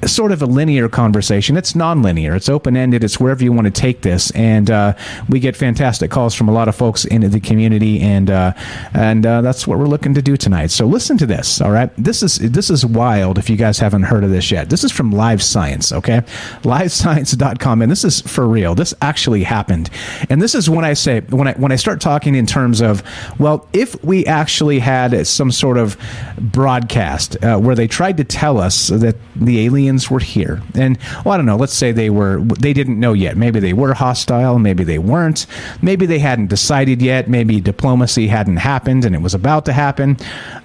sort 0.04 0.32
of 0.32 0.42
a 0.42 0.46
linear 0.46 0.88
conversation. 0.88 1.56
It's 1.56 1.74
non-linear. 1.74 2.34
It's 2.34 2.48
open-ended. 2.48 3.02
It's 3.02 3.18
wherever 3.18 3.42
you 3.42 3.52
want 3.52 3.66
to 3.66 3.70
take 3.70 4.02
this, 4.02 4.30
and 4.32 4.70
uh, 4.70 4.94
we 5.28 5.40
get 5.40 5.56
fantastic 5.56 6.10
calls 6.10 6.34
from 6.34 6.48
a 6.48 6.52
lot 6.52 6.68
of 6.68 6.76
folks 6.76 7.04
in 7.04 7.28
the 7.30 7.40
community, 7.40 8.00
and 8.00 8.30
uh, 8.30 8.52
and 8.94 9.24
uh, 9.24 9.40
that's 9.40 9.66
what 9.66 9.78
we're 9.78 9.86
looking 9.86 10.14
to 10.14 10.22
do 10.22 10.36
tonight. 10.36 10.70
So 10.70 10.86
listen 10.86 11.16
to 11.18 11.26
this. 11.26 11.60
All 11.60 11.70
right, 11.70 11.90
this 11.96 12.22
is 12.22 12.38
this 12.38 12.70
is 12.70 12.84
wild. 12.84 13.38
If 13.38 13.48
you 13.48 13.56
guys 13.56 13.78
haven't 13.78 14.04
heard 14.04 14.24
of 14.24 14.30
this 14.30 14.50
yet, 14.50 14.70
this 14.70 14.84
is 14.84 14.92
from 14.92 15.12
Live 15.12 15.42
Science. 15.42 15.92
Okay, 15.92 16.20
LiveScience.com, 16.62 17.82
and 17.82 17.90
this 17.90 18.04
is 18.04 18.20
for 18.20 18.46
real. 18.46 18.74
This 18.74 18.94
actually 19.00 19.44
happened, 19.44 19.90
and 20.28 20.42
this 20.42 20.54
is 20.54 20.68
when 20.68 20.84
I 20.84 20.92
say 20.92 21.20
when 21.20 21.48
I 21.48 21.52
when 21.54 21.72
I 21.72 21.76
start 21.76 22.00
talking 22.00 22.34
in 22.34 22.46
terms 22.46 22.80
of 22.80 23.02
well, 23.38 23.66
if 23.72 24.02
we 24.04 24.26
actually 24.26 24.78
had 24.78 25.26
some 25.26 25.50
sort 25.50 25.78
of 25.78 25.96
broadcast 26.38 27.42
uh, 27.42 27.58
where 27.58 27.74
they 27.74 27.86
tried 27.86 28.16
to 28.18 28.24
tell 28.24 28.58
us 28.58 28.88
that 28.88 29.16
the 29.34 29.58
aliens 29.86 30.10
were 30.10 30.18
here, 30.18 30.62
and 30.74 30.98
well, 31.24 31.34
I 31.34 31.36
don't 31.36 31.46
know. 31.46 31.56
Let's 31.56 31.74
say 31.74 31.92
they 31.92 32.10
were 32.10 32.40
they 32.40 32.72
didn't 32.72 32.98
know 32.98 33.12
yet. 33.12 33.36
Maybe 33.36 33.60
they 33.60 33.72
were 33.72 33.94
hostile. 33.94 34.58
Maybe 34.58 34.82
they 34.82 34.98
weren't. 34.98 35.46
Maybe 35.80 36.06
they 36.06 36.18
hadn't 36.18 36.48
decided 36.48 37.00
yet. 37.00 37.28
Maybe 37.28 37.60
diplomacy 37.60 38.26
hadn't 38.26 38.56
happened 38.56 39.04
and 39.04 39.14
it 39.14 39.20
was 39.22 39.34
about 39.34 39.64
to 39.66 39.72
happen. 39.72 40.16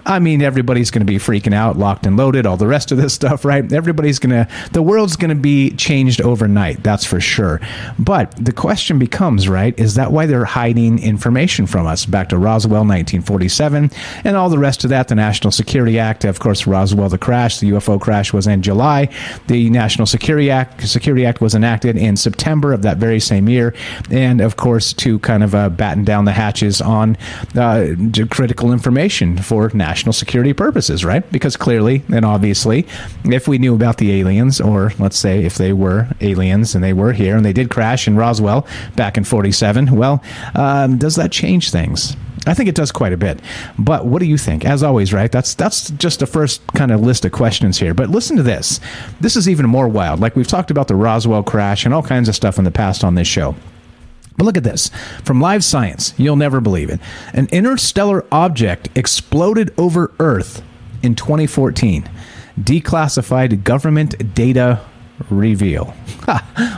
I 0.06 0.20
mean, 0.20 0.42
everybody's 0.42 0.92
going 0.92 1.06
to 1.06 1.12
be 1.12 1.18
freaking 1.18 1.54
out, 1.54 1.78
locked 1.78 2.06
and 2.06 2.18
loaded, 2.18 2.46
all 2.46 2.58
the 2.58 2.68
rest 2.68 2.92
of 2.92 2.98
this 2.98 3.14
stuff, 3.22 3.46
right? 3.46 3.72
Everybody's 3.72 4.20
going 4.20 4.32
to, 4.32 4.48
the 4.72 4.82
world's 4.82 5.16
going 5.16 5.30
to 5.30 5.36
be 5.36 5.72
changed 5.72 6.22
overnight, 6.22 6.84
that's 6.84 7.06
for 7.06 7.20
sure. 7.20 7.60
But 8.00 8.34
the 8.44 8.52
question 8.52 9.00
becomes, 9.00 9.48
right, 9.48 9.78
is 9.80 9.96
that 9.96 10.12
why 10.12 10.26
they're 10.26 10.46
hiding 10.46 11.00
information 11.00 11.68
from 11.68 11.86
us? 11.88 12.06
Back 12.06 12.30
to 12.30 12.38
Roswell 12.38 12.82
1947 12.82 13.92
and 14.24 14.36
all 14.36 14.50
the 14.50 14.60
rest 14.60 14.84
of 14.84 14.90
that, 14.90 15.08
the 15.08 15.16
National 15.16 15.52
Security 15.52 16.00
Act, 16.00 16.26
of 16.26 16.40
course, 16.40 16.66
Roswell, 16.66 17.10
the 17.10 17.18
crash, 17.18 17.60
the 17.60 17.72
UFO 17.72 18.00
crash 18.00 18.34
was 18.34 18.48
in 18.48 18.62
July. 18.62 19.10
The 19.48 19.70
National 19.70 20.06
Security 20.06 20.50
Act, 20.50 20.88
Security 20.88 21.26
Act 21.26 21.42
was 21.42 21.56
enacted 21.56 21.98
in 21.98 22.18
September 22.18 22.74
of 22.74 22.82
that 22.82 22.98
very 22.98 23.20
same 23.20 23.48
year. 23.48 23.74
And 24.10 24.42
of 24.42 24.58
course, 24.58 24.94
to 24.94 25.20
kind 25.20 25.44
of 25.44 25.54
uh, 25.54 25.70
batten 25.70 26.04
down 26.04 26.26
the 26.26 26.32
hatches 26.32 26.82
on 26.82 27.18
uh, 27.56 27.88
critical 28.30 28.72
information 28.72 29.38
for 29.38 29.70
national 29.74 29.91
security 30.14 30.54
purposes, 30.54 31.06
right? 31.06 31.30
Because 31.32 31.58
clearly 31.58 32.04
and 32.14 32.26
obviously, 32.26 32.88
if 33.26 33.48
we 33.48 33.58
knew 33.58 33.76
about 33.76 33.98
the 33.98 34.20
aliens, 34.20 34.60
or 34.60 34.92
let's 35.00 35.18
say 35.18 35.44
if 35.44 35.56
they 35.56 35.74
were 35.74 36.08
aliens 36.22 36.76
and 36.76 36.84
they 36.84 36.94
were 36.94 37.14
here 37.14 37.36
and 37.36 37.46
they 37.46 37.54
did 37.54 37.70
crash 37.70 38.08
in 38.08 38.16
Roswell 38.16 38.68
back 38.96 39.18
in 39.18 39.24
47, 39.24 39.96
well, 39.96 40.24
um, 40.56 40.98
does 40.98 41.16
that 41.16 41.32
change 41.32 41.72
things? 41.72 42.16
I 42.48 42.54
think 42.56 42.70
it 42.70 42.76
does 42.76 42.92
quite 42.92 43.14
a 43.14 43.18
bit. 43.18 43.40
But 43.78 44.06
what 44.06 44.20
do 44.20 44.26
you 44.26 44.38
think? 44.38 44.66
As 44.66 44.82
always, 44.82 45.14
right? 45.14 45.32
That's 45.32 45.54
that's 45.54 45.92
just 45.92 46.20
the 46.20 46.26
first 46.26 46.66
kind 46.74 46.92
of 46.92 47.02
list 47.02 47.24
of 47.24 47.32
questions 47.32 47.78
here. 47.78 47.94
But 47.94 48.10
listen 48.10 48.36
to 48.38 48.44
this. 48.44 48.80
This 49.20 49.36
is 49.36 49.48
even 49.48 49.68
more 49.68 49.88
wild. 49.88 50.20
Like 50.20 50.36
we've 50.36 50.48
talked 50.48 50.72
about 50.72 50.88
the 50.88 50.96
Roswell 50.96 51.44
crash 51.44 51.86
and 51.86 51.94
all 51.94 52.02
kinds 52.02 52.28
of 52.30 52.36
stuff 52.36 52.58
in 52.58 52.64
the 52.64 52.72
past 52.72 53.04
on 53.04 53.16
this 53.16 53.28
show. 53.28 53.56
But 54.38 54.46
look 54.46 54.58
at 54.58 54.64
this. 54.64 54.90
From 55.24 55.42
Live 55.42 55.64
Science, 55.64 56.14
you'll 56.18 56.36
never 56.36 56.62
believe 56.62 56.90
it. 56.90 57.00
An 57.34 57.48
interstellar 57.52 58.26
object 58.32 58.90
exploded 58.96 59.74
over 59.78 60.12
Earth 60.20 60.64
in 61.04 61.16
2014. 61.16 62.10
Declassified 62.60 63.64
government 63.64 64.34
data 64.34 64.82
reveal. 65.30 65.94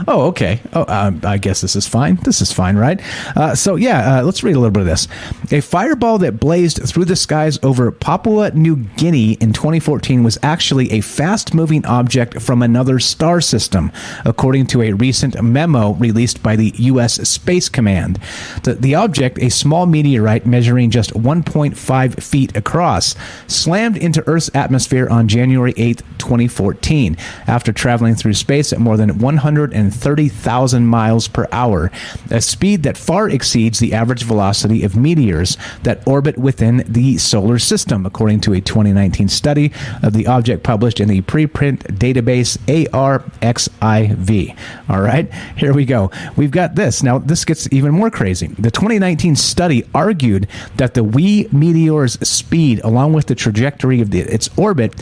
oh, 0.08 0.28
okay. 0.28 0.62
Oh, 0.74 0.84
uh, 0.84 1.12
I 1.24 1.38
guess 1.38 1.62
this 1.62 1.76
is 1.76 1.88
fine. 1.88 2.16
This 2.24 2.42
is 2.42 2.52
fine, 2.52 2.78
right? 2.78 3.02
Uh, 3.36 3.56
so, 3.56 3.76
yeah, 3.76 4.20
uh, 4.20 4.24
let's 4.24 4.44
read 4.44 4.56
a 4.56 4.60
little 4.60 4.72
bit 4.72 4.82
of 4.82 4.86
this. 4.86 5.08
A 5.52 5.62
fireball 5.62 6.18
that 6.20 6.40
blazed 6.40 6.82
through 6.88 7.06
the 7.06 7.16
skies 7.16 7.60
over 7.64 7.92
Papua 7.92 8.52
New 8.52 8.76
Guinea 8.76 9.34
in 9.34 9.54
2014 9.54 10.24
was 10.24 10.38
actually 10.44 10.92
a 10.92 11.02
fast 11.02 11.54
moving 11.54 11.86
object 11.86 12.42
from 12.42 12.62
another 12.62 13.00
star 13.00 13.42
system, 13.42 13.92
according 14.26 14.68
to 14.68 14.82
a 14.82 14.94
recent 14.94 15.42
memo 15.42 15.94
released 15.94 16.42
by 16.42 16.56
the 16.56 16.74
U.S. 16.78 17.16
Space 17.28 17.70
Command. 17.70 18.20
The, 18.64 18.76
the 18.76 18.96
object, 18.96 19.40
a 19.40 19.50
small 19.50 19.86
meteorite 19.86 20.46
measuring 20.46 20.90
just 20.90 21.14
1.5 21.14 22.24
feet 22.24 22.56
across, 22.56 23.16
slammed 23.48 23.98
into 23.98 24.24
Earth's 24.28 24.50
atmosphere 24.54 25.08
on 25.10 25.28
January 25.28 25.74
8, 25.78 26.02
2014, 26.18 27.18
after 27.48 27.72
traveling 27.72 28.16
through 28.16 28.33
space 28.34 28.74
at 28.74 28.80
more 28.80 28.98
than 28.98 29.20
130,000 29.20 30.88
miles 30.88 31.28
per 31.28 31.48
hour, 31.52 31.92
a 32.30 32.42
speed 32.42 32.84
that 32.84 32.98
far 32.98 33.30
exceeds 33.30 33.80
the 33.80 33.94
average 33.94 34.24
velocity 34.24 34.84
of 34.84 34.96
meteors 34.96 35.58
that 35.84 36.06
orbit 36.08 36.38
within 36.38 36.84
the 36.88 37.18
solar 37.18 37.60
system, 37.60 38.06
according 38.06 38.42
to 38.42 38.54
a 38.54 38.62
2019 38.62 39.28
study 39.28 39.72
of 40.02 40.13
the 40.13 40.28
object 40.28 40.63
published 40.63 41.00
in 41.00 41.08
the 41.08 41.22
preprint 41.22 41.80
database 41.98 42.58
ARXIV. 42.68 44.58
All 44.90 45.02
right, 45.02 45.32
here 45.56 45.74
we 45.74 45.86
go. 45.86 46.12
We've 46.36 46.52
got 46.52 46.75
this. 46.75 47.04
Now, 47.04 47.20
this 47.20 47.46
gets 47.46 47.72
even 47.72 47.92
more 47.92 48.10
crazy. 48.10 48.48
The 48.48 48.72
2019 48.72 49.36
study 49.36 49.84
argued 49.94 50.48
that 50.78 50.94
the 50.94 51.04
wee 51.04 51.48
meteor's 51.52 52.13
speed, 52.28 52.82
along 52.84 53.13
with 53.13 53.28
the 53.28 53.36
trajectory 53.36 54.02
of 54.02 54.12
the, 54.12 54.20
its 54.22 54.50
orbit, 54.58 54.94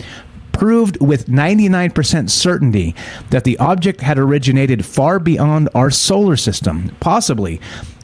proved 0.51 1.00
with 1.01 1.27
99% 1.27 2.29
certainty 2.29 2.96
that 3.29 3.43
the 3.43 3.58
object 3.58 4.01
had 4.01 4.17
originated 4.17 4.86
far 4.86 5.20
beyond 5.20 5.70
our 5.74 5.91
solar 5.91 6.36
system, 6.36 6.96
possibly, 7.00 7.60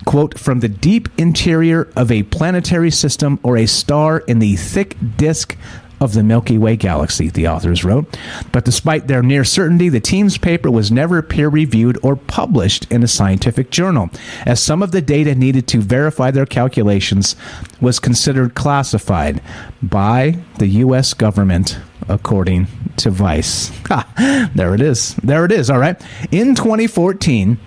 quote, 0.05 0.37
from 0.39 0.59
the 0.59 0.69
deep 0.69 1.09
interior 1.17 1.89
of 1.95 2.11
a 2.11 2.23
planetary 2.23 2.91
system 2.91 3.39
or 3.43 3.57
a 3.57 3.65
star 3.65 4.19
in 4.19 4.39
the 4.39 4.55
thick 4.55 4.95
disk 5.17 5.57
of 5.99 6.13
the 6.13 6.23
Milky 6.23 6.57
Way 6.57 6.75
galaxy, 6.75 7.29
the 7.29 7.47
authors 7.47 7.83
wrote. 7.83 8.17
But 8.51 8.65
despite 8.65 9.07
their 9.07 9.23
near 9.23 9.43
certainty, 9.43 9.89
the 9.89 9.99
team's 9.99 10.37
paper 10.37 10.69
was 10.69 10.91
never 10.91 11.21
peer 11.21 11.49
reviewed 11.49 11.97
or 12.03 12.15
published 12.15 12.91
in 12.91 13.03
a 13.03 13.07
scientific 13.07 13.71
journal, 13.71 14.09
as 14.45 14.61
some 14.61 14.83
of 14.83 14.91
the 14.91 15.01
data 15.01 15.35
needed 15.35 15.67
to 15.69 15.81
verify 15.81 16.31
their 16.31 16.45
calculations 16.45 17.35
was 17.81 17.99
considered 17.99 18.55
classified 18.55 19.41
by 19.81 20.37
the 20.57 20.67
U.S. 20.67 21.13
government, 21.13 21.79
according 22.07 22.67
to 22.97 23.09
Vice. 23.09 23.71
Ha, 23.87 24.51
there 24.53 24.75
it 24.75 24.81
is. 24.81 25.15
There 25.15 25.45
it 25.45 25.51
is. 25.51 25.69
All 25.69 25.79
right. 25.79 25.99
In 26.29 26.55
2014, 26.55 27.57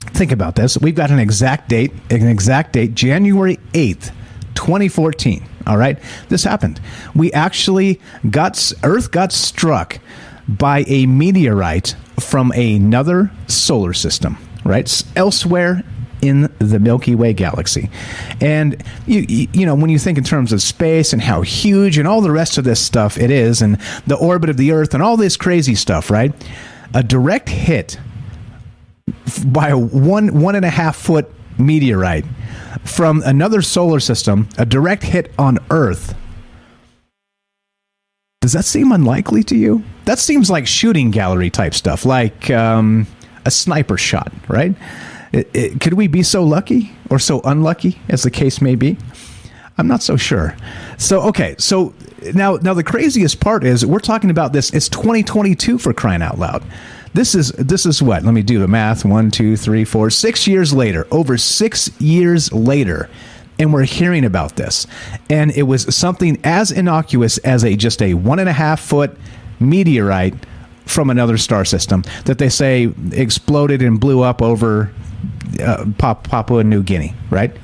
think 0.00 0.32
about 0.32 0.56
this. 0.56 0.76
We've 0.78 0.94
got 0.94 1.10
an 1.10 1.20
exact 1.20 1.68
date, 1.68 1.92
an 2.10 2.26
exact 2.26 2.72
date, 2.72 2.94
January 2.94 3.58
8th, 3.72 4.10
2014. 4.58 5.46
All 5.68 5.76
right. 5.76 5.98
This 6.28 6.42
happened. 6.42 6.80
We 7.14 7.32
actually 7.32 8.00
got, 8.28 8.72
Earth 8.82 9.12
got 9.12 9.32
struck 9.32 10.00
by 10.48 10.84
a 10.88 11.06
meteorite 11.06 11.94
from 12.18 12.50
another 12.52 13.30
solar 13.46 13.92
system, 13.92 14.36
right? 14.64 15.02
Elsewhere 15.14 15.84
in 16.20 16.52
the 16.58 16.80
Milky 16.80 17.14
Way 17.14 17.32
galaxy. 17.32 17.88
And 18.40 18.82
you 19.06 19.46
you 19.52 19.64
know 19.64 19.76
when 19.76 19.88
you 19.88 20.00
think 20.00 20.18
in 20.18 20.24
terms 20.24 20.52
of 20.52 20.60
space 20.60 21.12
and 21.12 21.22
how 21.22 21.42
huge 21.42 21.96
and 21.96 22.08
all 22.08 22.20
the 22.20 22.32
rest 22.32 22.58
of 22.58 22.64
this 22.64 22.80
stuff 22.80 23.16
it 23.16 23.30
is 23.30 23.62
and 23.62 23.78
the 24.08 24.16
orbit 24.16 24.50
of 24.50 24.56
the 24.56 24.72
earth 24.72 24.94
and 24.94 25.02
all 25.02 25.16
this 25.16 25.36
crazy 25.36 25.76
stuff, 25.76 26.10
right? 26.10 26.32
A 26.92 27.04
direct 27.04 27.48
hit 27.48 28.00
by 29.46 29.68
a 29.68 29.78
one 29.78 30.40
one 30.40 30.56
and 30.56 30.64
a 30.64 30.70
half 30.70 30.96
foot 30.96 31.30
meteorite 31.56 32.24
from 32.84 33.22
another 33.24 33.62
solar 33.62 34.00
system, 34.00 34.48
a 34.58 34.66
direct 34.66 35.02
hit 35.02 35.32
on 35.38 35.58
Earth. 35.70 36.14
Does 38.40 38.52
that 38.52 38.64
seem 38.64 38.92
unlikely 38.92 39.42
to 39.44 39.56
you? 39.56 39.82
That 40.04 40.18
seems 40.18 40.48
like 40.48 40.66
shooting 40.66 41.10
gallery 41.10 41.50
type 41.50 41.74
stuff, 41.74 42.04
like 42.04 42.50
um, 42.50 43.06
a 43.44 43.50
sniper 43.50 43.98
shot, 43.98 44.32
right? 44.48 44.74
It, 45.32 45.50
it, 45.52 45.80
could 45.80 45.94
we 45.94 46.06
be 46.06 46.22
so 46.22 46.44
lucky 46.44 46.92
or 47.10 47.18
so 47.18 47.40
unlucky, 47.44 48.00
as 48.08 48.22
the 48.22 48.30
case 48.30 48.60
may 48.60 48.74
be? 48.74 48.96
I'm 49.76 49.86
not 49.86 50.02
so 50.02 50.16
sure. 50.16 50.56
So 50.98 51.20
okay, 51.22 51.54
so 51.58 51.94
now 52.34 52.56
now 52.56 52.74
the 52.74 52.82
craziest 52.82 53.40
part 53.40 53.64
is 53.64 53.86
we're 53.86 54.00
talking 54.00 54.30
about 54.30 54.52
this. 54.52 54.72
It's 54.72 54.88
2022 54.88 55.78
for 55.78 55.92
crying 55.92 56.22
out 56.22 56.38
loud. 56.38 56.64
This 57.14 57.34
is 57.34 57.50
this 57.52 57.86
is 57.86 58.02
what? 58.02 58.22
Let 58.22 58.34
me 58.34 58.42
do 58.42 58.58
the 58.58 58.68
math. 58.68 59.04
One, 59.04 59.30
two, 59.30 59.56
three, 59.56 59.84
four, 59.84 60.10
six 60.10 60.46
years 60.46 60.72
later. 60.72 61.06
Over 61.10 61.38
six 61.38 61.90
years 62.00 62.52
later, 62.52 63.08
and 63.58 63.72
we're 63.72 63.84
hearing 63.84 64.24
about 64.24 64.56
this. 64.56 64.86
And 65.28 65.50
it 65.52 65.64
was 65.64 65.94
something 65.94 66.38
as 66.44 66.70
innocuous 66.70 67.38
as 67.38 67.64
a 67.64 67.76
just 67.76 68.02
a 68.02 68.14
one 68.14 68.38
and 68.38 68.48
a 68.48 68.52
half 68.52 68.80
foot 68.80 69.16
meteorite 69.60 70.34
from 70.86 71.10
another 71.10 71.36
star 71.36 71.64
system 71.64 72.02
that 72.24 72.38
they 72.38 72.48
say 72.48 72.92
exploded 73.12 73.82
and 73.82 74.00
blew 74.00 74.22
up 74.22 74.40
over 74.40 74.90
uh, 75.60 75.84
Papua 75.98 76.64
New 76.64 76.82
Guinea, 76.82 77.14
right? 77.30 77.54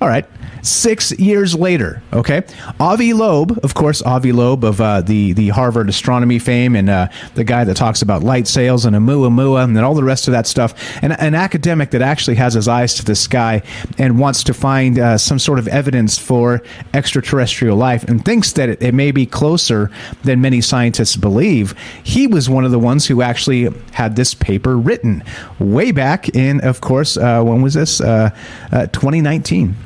All 0.00 0.08
right. 0.08 0.26
Six 0.66 1.12
years 1.12 1.54
later, 1.54 2.02
okay. 2.12 2.42
Avi 2.80 3.12
Loeb, 3.12 3.56
of 3.62 3.74
course, 3.74 4.02
Avi 4.02 4.32
Loeb 4.32 4.64
of 4.64 4.80
uh, 4.80 5.00
the 5.00 5.32
the 5.32 5.50
Harvard 5.50 5.88
astronomy 5.88 6.40
fame, 6.40 6.74
and 6.74 6.90
uh, 6.90 7.06
the 7.36 7.44
guy 7.44 7.62
that 7.62 7.76
talks 7.76 8.02
about 8.02 8.24
light 8.24 8.48
sails 8.48 8.84
and 8.84 8.96
Oumuamua 8.96 9.62
and 9.62 9.78
all 9.78 9.94
the 9.94 10.02
rest 10.02 10.26
of 10.26 10.32
that 10.32 10.44
stuff, 10.44 10.74
and 11.04 11.12
an 11.20 11.36
academic 11.36 11.92
that 11.92 12.02
actually 12.02 12.34
has 12.34 12.54
his 12.54 12.66
eyes 12.66 12.94
to 12.94 13.04
the 13.04 13.14
sky 13.14 13.62
and 13.96 14.18
wants 14.18 14.42
to 14.42 14.52
find 14.52 14.98
uh, 14.98 15.16
some 15.16 15.38
sort 15.38 15.60
of 15.60 15.68
evidence 15.68 16.18
for 16.18 16.60
extraterrestrial 16.92 17.76
life, 17.76 18.02
and 18.02 18.24
thinks 18.24 18.54
that 18.54 18.68
it, 18.68 18.82
it 18.82 18.92
may 18.92 19.12
be 19.12 19.24
closer 19.24 19.88
than 20.24 20.40
many 20.40 20.60
scientists 20.60 21.14
believe. 21.14 21.76
He 22.02 22.26
was 22.26 22.50
one 22.50 22.64
of 22.64 22.72
the 22.72 22.80
ones 22.80 23.06
who 23.06 23.22
actually 23.22 23.68
had 23.92 24.16
this 24.16 24.34
paper 24.34 24.76
written 24.76 25.22
way 25.60 25.92
back 25.92 26.28
in, 26.30 26.60
of 26.62 26.80
course, 26.80 27.16
uh, 27.16 27.40
when 27.44 27.62
was 27.62 27.74
this? 27.74 28.00
Uh, 28.00 28.30
uh, 28.72 28.86
2019. 28.88 29.76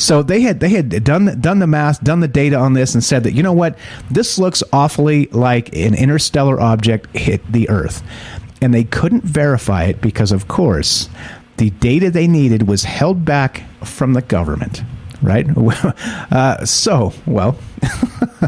So 0.00 0.22
they 0.22 0.40
had 0.40 0.60
they 0.60 0.70
had 0.70 1.04
done 1.04 1.40
done 1.40 1.58
the 1.58 1.66
math, 1.66 2.02
done 2.02 2.20
the 2.20 2.28
data 2.28 2.56
on 2.56 2.72
this, 2.72 2.94
and 2.94 3.04
said 3.04 3.22
that 3.24 3.34
you 3.34 3.42
know 3.42 3.52
what, 3.52 3.78
this 4.10 4.38
looks 4.38 4.62
awfully 4.72 5.26
like 5.26 5.76
an 5.76 5.94
interstellar 5.94 6.58
object 6.58 7.14
hit 7.14 7.52
the 7.52 7.68
Earth, 7.68 8.02
and 8.62 8.72
they 8.72 8.84
couldn't 8.84 9.24
verify 9.24 9.84
it 9.84 10.00
because, 10.00 10.32
of 10.32 10.48
course, 10.48 11.10
the 11.58 11.68
data 11.70 12.10
they 12.10 12.26
needed 12.26 12.66
was 12.66 12.84
held 12.84 13.26
back 13.26 13.62
from 13.84 14.14
the 14.14 14.22
government. 14.22 14.82
Right. 15.22 15.46
Uh, 16.32 16.64
so 16.64 17.12
well. 17.26 17.58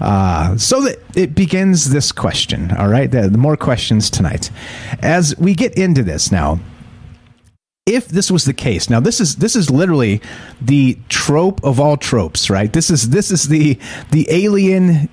uh, 0.00 0.56
so 0.56 0.80
that 0.82 0.96
it 1.16 1.34
begins 1.34 1.90
this 1.90 2.12
question. 2.12 2.70
All 2.70 2.86
right. 2.88 3.10
The, 3.10 3.28
the 3.28 3.36
more 3.36 3.56
questions 3.56 4.08
tonight, 4.10 4.50
as 5.00 5.36
we 5.38 5.54
get 5.54 5.76
into 5.76 6.04
this 6.04 6.30
now 6.30 6.60
if 7.86 8.08
this 8.08 8.32
was 8.32 8.44
the 8.46 8.52
case 8.52 8.90
now 8.90 8.98
this 8.98 9.20
is 9.20 9.36
this 9.36 9.54
is 9.54 9.70
literally 9.70 10.20
the 10.60 10.98
trope 11.08 11.62
of 11.64 11.78
all 11.78 11.96
tropes 11.96 12.50
right? 12.50 12.72
This 12.72 12.90
is 12.90 13.10
this 13.10 13.30
is 13.30 13.46
the 13.46 13.78
the 14.10 14.26
alien 14.28 15.08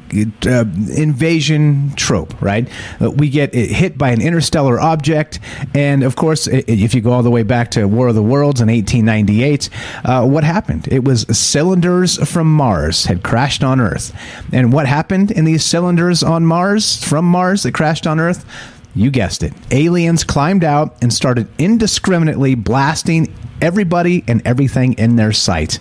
uh, 0.48 0.66
invasion 0.98 1.94
trope 1.96 2.40
right? 2.42 2.68
Uh, 3.00 3.12
we 3.12 3.30
get 3.30 3.54
hit 3.54 3.96
by 3.96 4.10
an 4.10 4.22
interstellar 4.22 4.80
object 4.80 5.40
and 5.76 6.02
of 6.02 6.16
course 6.16 6.48
if 6.48 6.96
you 6.96 7.02
go 7.02 7.12
all 7.12 7.22
the 7.22 7.30
way 7.30 7.44
back 7.44 7.70
to 7.72 7.88
war 7.88 8.08
of 8.08 8.16
the 8.16 8.24
worlds 8.24 8.60
in 8.60 8.70
1898 8.70 9.70
uh, 10.04 10.26
what 10.26 10.44
happened? 10.44 10.88
It 10.92 11.04
was 11.04 11.28
cylinders 11.38 12.18
from 12.28 12.52
mars 12.52 13.06
had 13.06 13.22
crashed 13.22 13.64
on 13.64 13.80
earth. 13.80 14.16
And 14.52 14.74
what 14.74 14.88
happened 14.88 15.30
in 15.30 15.46
these 15.46 15.64
cylinders 15.64 16.24
on 16.24 16.44
mars 16.44 17.04
from 17.04 17.26
mars 17.26 17.64
that 17.64 17.74
crashed 17.74 18.08
on 18.08 18.20
earth 18.20 18.46
you 18.96 19.12
guessed 19.12 19.44
it. 19.44 19.54
Aliens 19.72 20.24
climbed 20.24 20.64
out 20.64 20.96
and 21.02 21.12
started 21.12 21.48
indiscriminately 21.58 22.56
blasting 22.56 23.34
everybody 23.62 24.24
and 24.28 24.46
everything 24.46 24.94
in 24.94 25.16
their 25.16 25.32
sight. 25.32 25.80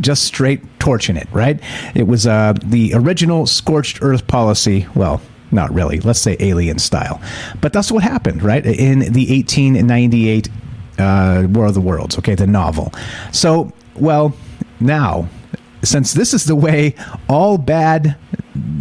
Just 0.00 0.24
straight 0.24 0.62
torching 0.78 1.16
it, 1.16 1.28
right? 1.32 1.60
It 1.94 2.06
was 2.06 2.26
uh, 2.26 2.54
the 2.64 2.92
original 2.94 3.46
scorched 3.46 4.00
earth 4.02 4.26
policy. 4.26 4.86
Well, 4.94 5.20
not 5.50 5.72
really. 5.72 6.00
Let's 6.00 6.20
say 6.20 6.36
alien 6.40 6.78
style. 6.78 7.20
But 7.60 7.72
that's 7.72 7.90
what 7.90 8.02
happened, 8.02 8.42
right? 8.42 8.64
In 8.64 9.00
the 9.00 9.26
1898 9.30 10.48
uh, 10.98 11.46
War 11.48 11.66
of 11.66 11.74
the 11.74 11.80
Worlds, 11.80 12.18
okay, 12.18 12.34
the 12.34 12.46
novel. 12.46 12.92
So, 13.32 13.72
well, 13.94 14.34
now 14.80 15.28
since 15.82 16.12
this 16.12 16.32
is 16.34 16.44
the 16.44 16.56
way 16.56 16.94
all 17.28 17.58
bad 17.58 18.16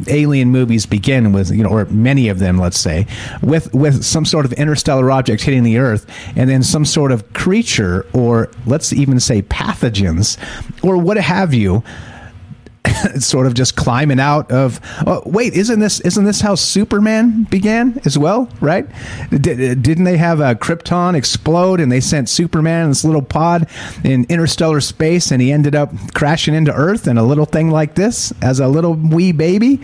alien 0.08 0.50
movies 0.50 0.86
begin 0.86 1.32
with 1.32 1.50
you 1.52 1.64
know 1.64 1.70
or 1.70 1.86
many 1.86 2.28
of 2.28 2.40
them 2.40 2.58
let's 2.58 2.80
say 2.80 3.06
with 3.42 3.74
with 3.74 4.04
some 4.04 4.26
sort 4.26 4.46
of 4.46 4.52
interstellar 4.54 5.10
object 5.12 5.42
hitting 5.44 5.64
the 5.64 5.78
earth 5.78 6.06
and 6.36 6.50
then 6.50 6.62
some 6.62 6.84
sort 6.84 7.12
of 7.12 7.32
creature 7.34 8.06
or 8.14 8.50
let's 8.66 8.92
even 8.92 9.20
say 9.20 9.42
pathogens 9.44 10.38
or 10.84 10.98
what 10.98 11.18
have 11.18 11.54
you 11.54 11.84
sort 13.20 13.48
of 13.48 13.54
just 13.54 13.76
climbing 13.76 14.20
out 14.20 14.52
of. 14.52 14.80
Oh, 15.06 15.22
wait, 15.26 15.54
isn't 15.54 15.80
this 15.80 16.00
isn't 16.02 16.24
this 16.26 16.42
how 16.42 16.56
Superman 16.56 17.44
began 17.44 18.00
as 18.06 18.18
well? 18.18 18.50
Right? 18.60 18.88
Did, 19.30 19.82
didn't 19.82 20.04
they 20.04 20.18
have 20.18 20.40
a 20.40 20.56
Krypton 20.56 21.16
explode 21.16 21.80
and 21.80 21.92
they 21.92 22.00
sent 22.00 22.30
Superman 22.30 22.86
in 22.86 22.90
this 22.90 23.04
little 23.04 23.22
pod 23.22 23.68
in 24.04 24.26
interstellar 24.30 24.82
space 24.82 25.32
and 25.32 25.42
he 25.42 25.52
ended 25.52 25.76
up 25.76 25.92
crashing 26.14 26.54
into 26.54 26.74
Earth 26.74 27.08
and 27.08 27.20
a 27.20 27.24
little 27.24 27.46
thing 27.46 27.70
like 27.70 27.96
this 27.96 28.34
as 28.42 28.60
a 28.60 28.68
little 28.68 28.94
wee 28.94 29.32
baby? 29.32 29.82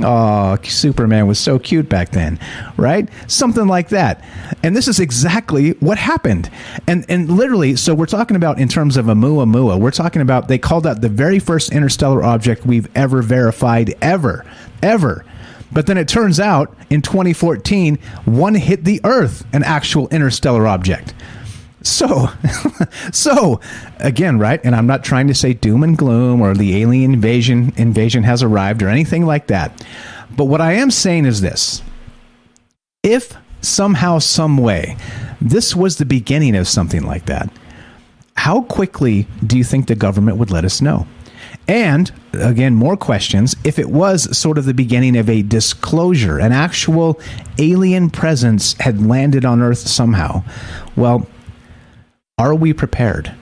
Oh, 0.00 0.56
Superman 0.62 1.26
was 1.26 1.40
so 1.40 1.58
cute 1.58 1.88
back 1.88 2.10
then, 2.10 2.38
right? 2.76 3.08
Something 3.26 3.66
like 3.66 3.88
that. 3.88 4.24
And 4.62 4.76
this 4.76 4.86
is 4.86 5.00
exactly 5.00 5.70
what 5.80 5.98
happened. 5.98 6.50
And 6.86 7.04
and 7.08 7.28
literally, 7.28 7.74
so 7.74 7.94
we're 7.94 8.06
talking 8.06 8.36
about 8.36 8.60
in 8.60 8.68
terms 8.68 8.96
of 8.96 9.06
Oumuamua, 9.06 9.80
we're 9.80 9.90
talking 9.90 10.22
about 10.22 10.46
they 10.46 10.58
called 10.58 10.86
out 10.86 11.00
the 11.00 11.08
very 11.08 11.40
first 11.40 11.72
interstellar 11.72 12.22
object 12.22 12.64
we've 12.64 12.88
ever 12.96 13.22
verified 13.22 13.96
ever, 14.00 14.46
ever. 14.82 15.24
But 15.72 15.86
then 15.86 15.98
it 15.98 16.08
turns 16.08 16.40
out 16.40 16.74
in 16.88 17.02
2014, 17.02 17.98
one 18.24 18.54
hit 18.54 18.84
the 18.84 19.00
Earth, 19.04 19.44
an 19.52 19.64
actual 19.64 20.08
interstellar 20.08 20.66
object. 20.66 21.12
So, 21.88 22.28
so 23.12 23.60
again, 23.98 24.38
right? 24.38 24.60
And 24.62 24.76
I'm 24.76 24.86
not 24.86 25.02
trying 25.02 25.26
to 25.28 25.34
say 25.34 25.54
doom 25.54 25.82
and 25.82 25.96
gloom 25.96 26.40
or 26.40 26.54
the 26.54 26.82
alien 26.82 27.14
invasion 27.14 27.72
invasion 27.76 28.22
has 28.24 28.42
arrived 28.42 28.82
or 28.82 28.88
anything 28.88 29.24
like 29.24 29.46
that. 29.46 29.84
But 30.36 30.44
what 30.44 30.60
I 30.60 30.74
am 30.74 30.90
saying 30.90 31.24
is 31.24 31.40
this: 31.40 31.82
if 33.02 33.34
somehow, 33.62 34.18
some 34.18 34.58
way, 34.58 34.96
this 35.40 35.74
was 35.74 35.96
the 35.96 36.04
beginning 36.04 36.54
of 36.56 36.68
something 36.68 37.02
like 37.02 37.26
that, 37.26 37.50
how 38.36 38.62
quickly 38.62 39.26
do 39.44 39.56
you 39.56 39.64
think 39.64 39.86
the 39.86 39.94
government 39.94 40.36
would 40.36 40.50
let 40.50 40.64
us 40.64 40.80
know? 40.80 41.06
And 41.66 42.10
again, 42.34 42.74
more 42.74 42.96
questions. 42.96 43.56
If 43.64 43.78
it 43.78 43.90
was 43.90 44.36
sort 44.36 44.58
of 44.58 44.64
the 44.64 44.74
beginning 44.74 45.16
of 45.16 45.28
a 45.28 45.42
disclosure, 45.42 46.38
an 46.38 46.52
actual 46.52 47.20
alien 47.58 48.10
presence 48.10 48.74
had 48.74 49.04
landed 49.04 49.44
on 49.44 49.60
Earth 49.60 49.78
somehow, 49.78 50.44
well, 50.96 51.26
are 52.38 52.54
we 52.54 52.72
prepared? 52.72 53.34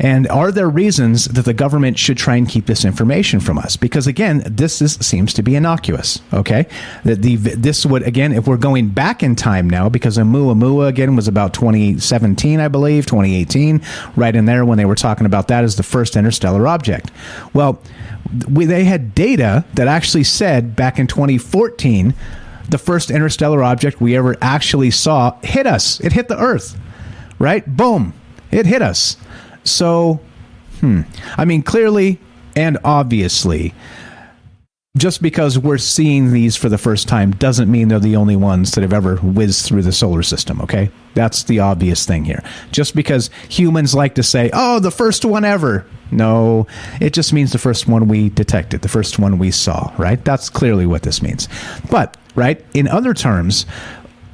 And 0.00 0.26
are 0.28 0.50
there 0.50 0.68
reasons 0.68 1.26
that 1.26 1.44
the 1.44 1.54
government 1.54 1.98
should 1.98 2.18
try 2.18 2.36
and 2.36 2.48
keep 2.48 2.66
this 2.66 2.84
information 2.84 3.40
from 3.40 3.58
us? 3.58 3.76
Because 3.76 4.06
again, 4.06 4.42
this 4.46 4.82
is, 4.82 4.94
seems 4.94 5.32
to 5.34 5.42
be 5.42 5.54
innocuous. 5.54 6.20
Okay, 6.32 6.66
that 7.04 7.22
the 7.22 7.36
this 7.36 7.86
would 7.86 8.02
again, 8.02 8.32
if 8.32 8.46
we're 8.46 8.56
going 8.56 8.88
back 8.88 9.22
in 9.22 9.36
time 9.36 9.68
now, 9.68 9.88
because 9.88 10.18
Oumuamua 10.18 10.88
again 10.88 11.16
was 11.16 11.28
about 11.28 11.54
2017, 11.54 12.60
I 12.60 12.68
believe, 12.68 13.06
2018, 13.06 13.80
right 14.16 14.34
in 14.34 14.46
there 14.46 14.64
when 14.64 14.78
they 14.78 14.84
were 14.84 14.94
talking 14.94 15.26
about 15.26 15.48
that 15.48 15.64
as 15.64 15.76
the 15.76 15.82
first 15.82 16.16
interstellar 16.16 16.66
object. 16.66 17.10
Well, 17.52 17.80
we, 18.50 18.64
they 18.64 18.84
had 18.84 19.14
data 19.14 19.64
that 19.74 19.86
actually 19.86 20.24
said 20.24 20.74
back 20.74 20.98
in 20.98 21.06
2014, 21.06 22.14
the 22.68 22.78
first 22.78 23.10
interstellar 23.10 23.62
object 23.62 24.00
we 24.00 24.16
ever 24.16 24.36
actually 24.40 24.90
saw 24.90 25.38
hit 25.42 25.66
us. 25.66 26.00
It 26.00 26.12
hit 26.12 26.28
the 26.28 26.38
Earth. 26.38 26.78
Right? 27.38 27.66
Boom 27.66 28.14
it 28.54 28.66
hit 28.66 28.82
us. 28.82 29.16
So, 29.64 30.20
hmm. 30.80 31.02
I 31.36 31.44
mean, 31.44 31.62
clearly 31.62 32.18
and 32.56 32.78
obviously, 32.84 33.74
just 34.96 35.20
because 35.20 35.58
we're 35.58 35.78
seeing 35.78 36.32
these 36.32 36.54
for 36.54 36.68
the 36.68 36.78
first 36.78 37.08
time 37.08 37.32
doesn't 37.32 37.68
mean 37.70 37.88
they're 37.88 37.98
the 37.98 38.14
only 38.14 38.36
ones 38.36 38.72
that 38.72 38.82
have 38.82 38.92
ever 38.92 39.16
whizzed 39.16 39.66
through 39.66 39.82
the 39.82 39.92
solar 39.92 40.22
system, 40.22 40.60
okay? 40.60 40.88
That's 41.14 41.42
the 41.42 41.58
obvious 41.58 42.06
thing 42.06 42.24
here. 42.24 42.44
Just 42.70 42.94
because 42.94 43.28
humans 43.48 43.94
like 43.94 44.14
to 44.14 44.22
say, 44.22 44.50
oh, 44.52 44.78
the 44.78 44.92
first 44.92 45.24
one 45.24 45.44
ever. 45.44 45.84
No, 46.12 46.68
it 47.00 47.12
just 47.12 47.32
means 47.32 47.50
the 47.50 47.58
first 47.58 47.88
one 47.88 48.06
we 48.06 48.28
detected, 48.28 48.82
the 48.82 48.88
first 48.88 49.18
one 49.18 49.38
we 49.38 49.50
saw, 49.50 49.92
right? 49.98 50.24
That's 50.24 50.48
clearly 50.48 50.86
what 50.86 51.02
this 51.02 51.22
means. 51.22 51.48
But, 51.90 52.16
right, 52.36 52.64
in 52.72 52.86
other 52.86 53.14
terms, 53.14 53.66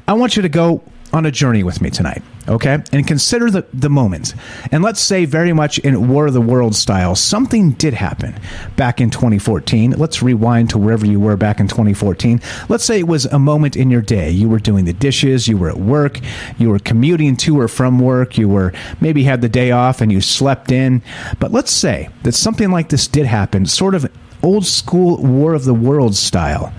I 0.07 0.13
want 0.13 0.37
you 0.37 0.43
to 0.43 0.51
go 0.51 0.83
on 1.13 1.27
a 1.27 1.31
journey 1.31 1.63
with 1.63 1.81
me 1.81 1.91
tonight, 1.91 2.23
okay? 2.49 2.83
And 2.93 3.07
consider 3.07 3.51
the, 3.51 3.67
the 3.73 3.91
moment. 3.91 4.35
And 4.71 4.83
let's 4.83 5.01
say, 5.01 5.25
very 5.25 5.53
much 5.53 5.79
in 5.81 6.09
War 6.09 6.27
of 6.27 6.33
the 6.33 6.41
Worlds 6.41 6.79
style, 6.79 7.15
something 7.15 7.73
did 7.73 7.95
happen 7.95 8.39
back 8.77 9.01
in 9.01 9.11
2014. 9.11 9.93
Let's 9.93 10.23
rewind 10.23 10.71
to 10.71 10.79
wherever 10.79 11.07
you 11.07 11.19
were 11.19 11.37
back 11.37 11.61
in 11.61 11.69
2014. 11.69 12.41
Let's 12.69 12.85
say 12.85 13.01
it 13.01 13.09
was 13.09 13.27
a 13.27 13.39
moment 13.39 13.77
in 13.77 13.91
your 13.91 14.03
day. 14.03 14.31
You 14.31 14.49
were 14.49 14.59
doing 14.59 14.85
the 14.85 14.93
dishes, 14.93 15.49
you 15.49 15.57
were 15.57 15.69
at 15.69 15.79
work, 15.79 16.21
you 16.59 16.71
were 16.71 16.79
commuting 16.79 17.37
to 17.39 17.61
or 17.61 17.69
from 17.69 17.99
work, 17.99 18.39
you 18.39 18.49
were 18.49 18.73
maybe 19.01 19.25
had 19.25 19.41
the 19.41 19.49
day 19.49 19.71
off 19.71 20.01
and 20.01 20.13
you 20.13 20.21
slept 20.21 20.71
in. 20.71 21.03
But 21.39 21.53
let's 21.53 21.73
say 21.73 22.09
that 22.23 22.33
something 22.33 22.71
like 22.71 22.89
this 22.89 23.09
did 23.09 23.27
happen, 23.27 23.67
sort 23.67 23.95
of 23.95 24.11
old 24.43 24.65
school 24.65 25.19
War 25.19 25.55
of 25.55 25.65
the 25.65 25.75
Worlds 25.75 26.19
style. 26.19 26.73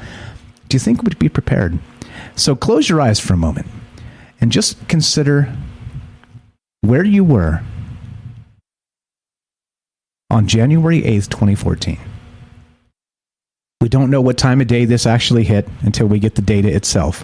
Do 0.69 0.75
you 0.75 0.79
think 0.79 1.03
we'd 1.03 1.19
be 1.19 1.29
prepared? 1.29 1.77
So 2.35 2.55
close 2.55 2.87
your 2.87 3.01
eyes 3.01 3.19
for 3.19 3.33
a 3.33 3.37
moment 3.37 3.67
and 4.41 4.51
just 4.51 4.87
consider 4.87 5.55
where 6.81 7.05
you 7.05 7.23
were 7.23 7.61
on 10.29 10.47
January 10.47 11.01
8th, 11.01 11.29
2014. 11.29 11.99
We 13.81 13.89
don't 13.89 14.09
know 14.09 14.21
what 14.21 14.37
time 14.37 14.61
of 14.61 14.67
day 14.67 14.85
this 14.85 15.05
actually 15.05 15.43
hit 15.43 15.67
until 15.81 16.07
we 16.07 16.19
get 16.19 16.35
the 16.35 16.41
data 16.41 16.73
itself. 16.73 17.23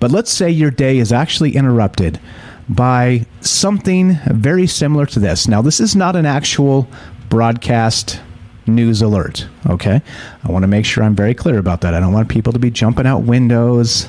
But 0.00 0.10
let's 0.10 0.32
say 0.32 0.50
your 0.50 0.70
day 0.70 0.98
is 0.98 1.12
actually 1.12 1.54
interrupted 1.54 2.20
by 2.68 3.26
something 3.40 4.18
very 4.26 4.66
similar 4.66 5.06
to 5.06 5.20
this. 5.20 5.48
Now, 5.48 5.62
this 5.62 5.80
is 5.80 5.94
not 5.94 6.16
an 6.16 6.26
actual 6.26 6.88
broadcast 7.28 8.20
news 8.66 9.02
alert. 9.02 9.46
Okay? 9.68 10.02
I 10.44 10.52
want 10.52 10.64
to 10.64 10.68
make 10.68 10.84
sure 10.84 11.04
I'm 11.04 11.14
very 11.14 11.34
clear 11.34 11.58
about 11.58 11.80
that. 11.82 11.94
I 11.94 12.00
don't 12.00 12.12
want 12.12 12.28
people 12.28 12.52
to 12.52 12.58
be 12.58 12.70
jumping 12.70 13.06
out 13.06 13.20
windows 13.22 14.08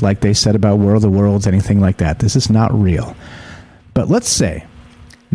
like 0.00 0.20
they 0.20 0.34
said 0.34 0.54
about 0.54 0.78
World 0.78 1.04
of 1.04 1.12
Worlds, 1.12 1.46
anything 1.46 1.80
like 1.80 1.98
that. 1.98 2.18
This 2.18 2.36
is 2.36 2.50
not 2.50 2.72
real. 2.72 3.16
But 3.94 4.08
let's 4.08 4.28
say 4.28 4.66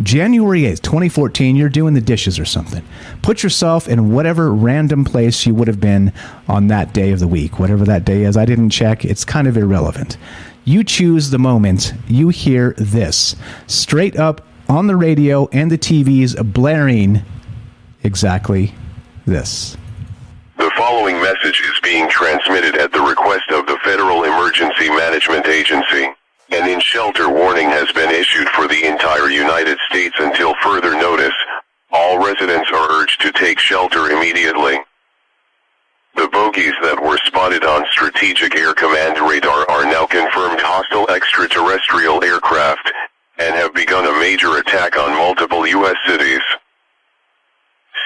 January 0.02 0.62
8th, 0.62 0.82
2014, 0.82 1.54
you're 1.54 1.68
doing 1.68 1.94
the 1.94 2.00
dishes 2.00 2.38
or 2.38 2.44
something. 2.44 2.84
Put 3.22 3.42
yourself 3.42 3.88
in 3.88 4.12
whatever 4.12 4.52
random 4.52 5.04
place 5.04 5.46
you 5.46 5.54
would 5.54 5.68
have 5.68 5.80
been 5.80 6.12
on 6.48 6.68
that 6.68 6.92
day 6.92 7.12
of 7.12 7.20
the 7.20 7.28
week, 7.28 7.58
whatever 7.58 7.84
that 7.84 8.04
day 8.04 8.24
is. 8.24 8.36
I 8.36 8.44
didn't 8.44 8.70
check, 8.70 9.04
it's 9.04 9.24
kind 9.24 9.46
of 9.46 9.56
irrelevant. 9.56 10.16
You 10.64 10.82
choose 10.82 11.30
the 11.30 11.38
moment 11.38 11.92
you 12.08 12.30
hear 12.30 12.74
this 12.76 13.36
straight 13.66 14.16
up 14.16 14.46
on 14.68 14.86
the 14.86 14.96
radio 14.96 15.48
and 15.52 15.70
the 15.70 15.78
TVs 15.78 16.52
blaring 16.52 17.22
exactly 18.02 18.74
this. 19.26 19.76
Being 21.84 22.08
transmitted 22.08 22.76
at 22.76 22.90
the 22.90 23.00
request 23.00 23.50
of 23.50 23.66
the 23.66 23.78
Federal 23.84 24.24
Emergency 24.24 24.88
Management 24.88 25.46
Agency. 25.46 26.08
An 26.50 26.68
in-shelter 26.68 27.28
warning 27.28 27.68
has 27.68 27.92
been 27.92 28.10
issued 28.10 28.48
for 28.48 28.66
the 28.66 28.84
entire 28.86 29.28
United 29.28 29.78
States 29.90 30.16
until 30.18 30.54
further 30.62 30.94
notice. 30.94 31.34
All 31.92 32.24
residents 32.24 32.70
are 32.72 32.90
urged 32.90 33.20
to 33.20 33.32
take 33.32 33.58
shelter 33.58 34.10
immediately. 34.10 34.78
The 36.16 36.28
bogies 36.28 36.74
that 36.82 37.02
were 37.02 37.18
spotted 37.18 37.64
on 37.64 37.84
Strategic 37.90 38.56
Air 38.56 38.72
Command 38.72 39.18
radar 39.18 39.68
are 39.70 39.84
now 39.84 40.06
confirmed 40.06 40.60
hostile 40.60 41.10
extraterrestrial 41.10 42.24
aircraft, 42.24 42.90
and 43.38 43.54
have 43.54 43.74
begun 43.74 44.06
a 44.06 44.20
major 44.20 44.56
attack 44.58 44.96
on 44.96 45.10
multiple 45.10 45.66
U.S. 45.66 45.96
cities. 46.06 46.42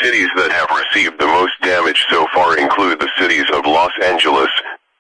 Cities 0.00 0.28
that 0.36 0.52
have 0.52 0.70
received 0.70 1.18
the 1.18 1.26
most 1.26 1.52
damage 1.60 2.06
so 2.08 2.26
far 2.32 2.56
include 2.56 3.00
the 3.00 3.10
cities 3.18 3.44
of 3.52 3.66
Los 3.66 3.92
Angeles, 4.02 4.48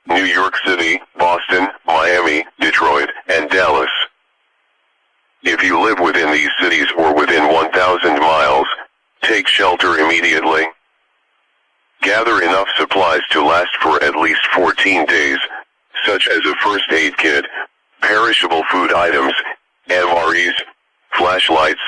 New 0.06 0.24
York 0.24 0.54
City, 0.66 1.00
Boston, 1.16 1.68
Miami, 1.86 2.44
Detroit, 2.60 3.08
and 3.28 3.48
Dallas. 3.48 3.90
If 5.42 5.62
you 5.62 5.80
live 5.80 6.00
within 6.00 6.32
these 6.32 6.50
cities 6.60 6.88
or 6.98 7.14
within 7.14 7.52
1,000 7.52 8.18
miles, 8.18 8.66
take 9.22 9.46
shelter 9.46 9.98
immediately. 9.98 10.66
Gather 12.02 12.42
enough 12.42 12.68
supplies 12.76 13.22
to 13.30 13.44
last 13.44 13.74
for 13.80 14.02
at 14.02 14.16
least 14.16 14.40
14 14.54 15.06
days, 15.06 15.38
such 16.04 16.26
as 16.28 16.44
a 16.44 16.54
first 16.56 16.90
aid 16.90 17.16
kit, 17.18 17.44
perishable 18.00 18.64
food 18.70 18.92
items, 18.92 19.32
MREs, 19.88 20.54
flashlights, 21.16 21.80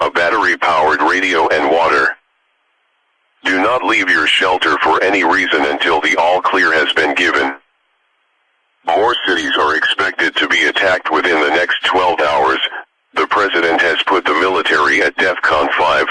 a 0.00 0.10
battery-powered 0.10 1.00
radio 1.02 1.48
and 1.48 1.70
water. 1.70 2.16
Do 3.44 3.60
not 3.62 3.82
leave 3.82 4.08
your 4.08 4.26
shelter 4.26 4.76
for 4.78 5.02
any 5.02 5.24
reason 5.24 5.64
until 5.64 6.00
the 6.00 6.16
all 6.16 6.40
clear 6.42 6.72
has 6.72 6.92
been 6.92 7.14
given. 7.14 7.56
More 8.86 9.16
cities 9.26 9.56
are 9.58 9.76
expected 9.76 10.36
to 10.36 10.48
be 10.48 10.64
attacked 10.64 11.10
within 11.10 11.40
the 11.40 11.50
next 11.50 11.84
12 11.84 12.20
hours. 12.20 12.58
The 13.14 13.26
president 13.26 13.80
has 13.80 14.02
put 14.04 14.24
the 14.24 14.34
military 14.34 15.02
at 15.02 15.16
DEFCON 15.16 15.72
5 15.72 16.06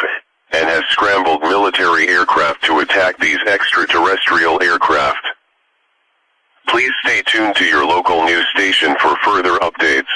and 0.52 0.68
has 0.68 0.84
scrambled 0.90 1.42
military 1.42 2.08
aircraft 2.08 2.64
to 2.66 2.80
attack 2.80 3.18
these 3.20 3.40
extraterrestrial 3.48 4.62
aircraft. 4.62 5.26
Please 6.68 6.92
stay 7.04 7.22
tuned 7.26 7.56
to 7.56 7.66
your 7.66 7.86
local 7.86 8.26
news 8.26 8.48
station 8.56 8.96
for 9.00 9.16
further 9.18 9.58
updates. 9.60 10.10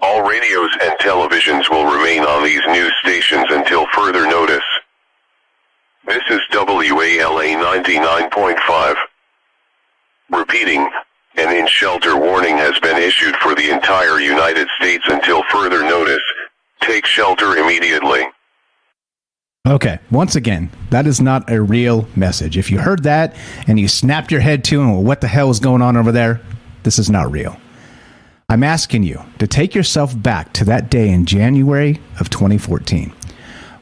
All 0.00 0.22
radios 0.22 0.70
and 0.82 0.98
televisions 0.98 1.70
will 1.70 1.84
remain 1.84 2.22
on 2.22 2.44
these 2.44 2.62
news 2.68 2.92
stations 3.02 3.46
until 3.50 3.86
further 3.94 4.26
notice. 4.26 4.64
This 6.06 6.22
is 6.30 6.40
WALA 6.52 7.44
99.5. 7.44 8.94
Repeating, 10.30 10.88
an 11.36 11.56
in-shelter 11.56 12.16
warning 12.16 12.56
has 12.56 12.78
been 12.80 12.96
issued 12.96 13.34
for 13.36 13.54
the 13.54 13.70
entire 13.70 14.20
United 14.20 14.68
States 14.78 15.04
until 15.08 15.42
further 15.50 15.82
notice. 15.82 16.22
Take 16.80 17.06
shelter 17.06 17.56
immediately. 17.56 18.22
Okay, 19.66 19.98
once 20.26 20.34
again, 20.34 20.68
that 20.90 21.06
is 21.06 21.20
not 21.20 21.48
a 21.48 21.62
real 21.62 22.08
message. 22.16 22.58
If 22.58 22.68
you 22.68 22.80
heard 22.80 23.04
that 23.04 23.36
and 23.68 23.78
you 23.78 23.86
snapped 23.86 24.32
your 24.32 24.40
head 24.40 24.64
to, 24.64 24.80
well, 24.80 25.00
what 25.00 25.20
the 25.20 25.28
hell 25.28 25.50
is 25.50 25.60
going 25.60 25.82
on 25.82 25.96
over 25.96 26.10
there? 26.10 26.40
This 26.82 26.98
is 26.98 27.08
not 27.08 27.30
real. 27.30 27.56
I'm 28.48 28.64
asking 28.64 29.04
you 29.04 29.22
to 29.38 29.46
take 29.46 29.72
yourself 29.72 30.20
back 30.20 30.52
to 30.54 30.64
that 30.64 30.90
day 30.90 31.10
in 31.10 31.26
January 31.26 32.00
of 32.18 32.28
2014 32.28 33.12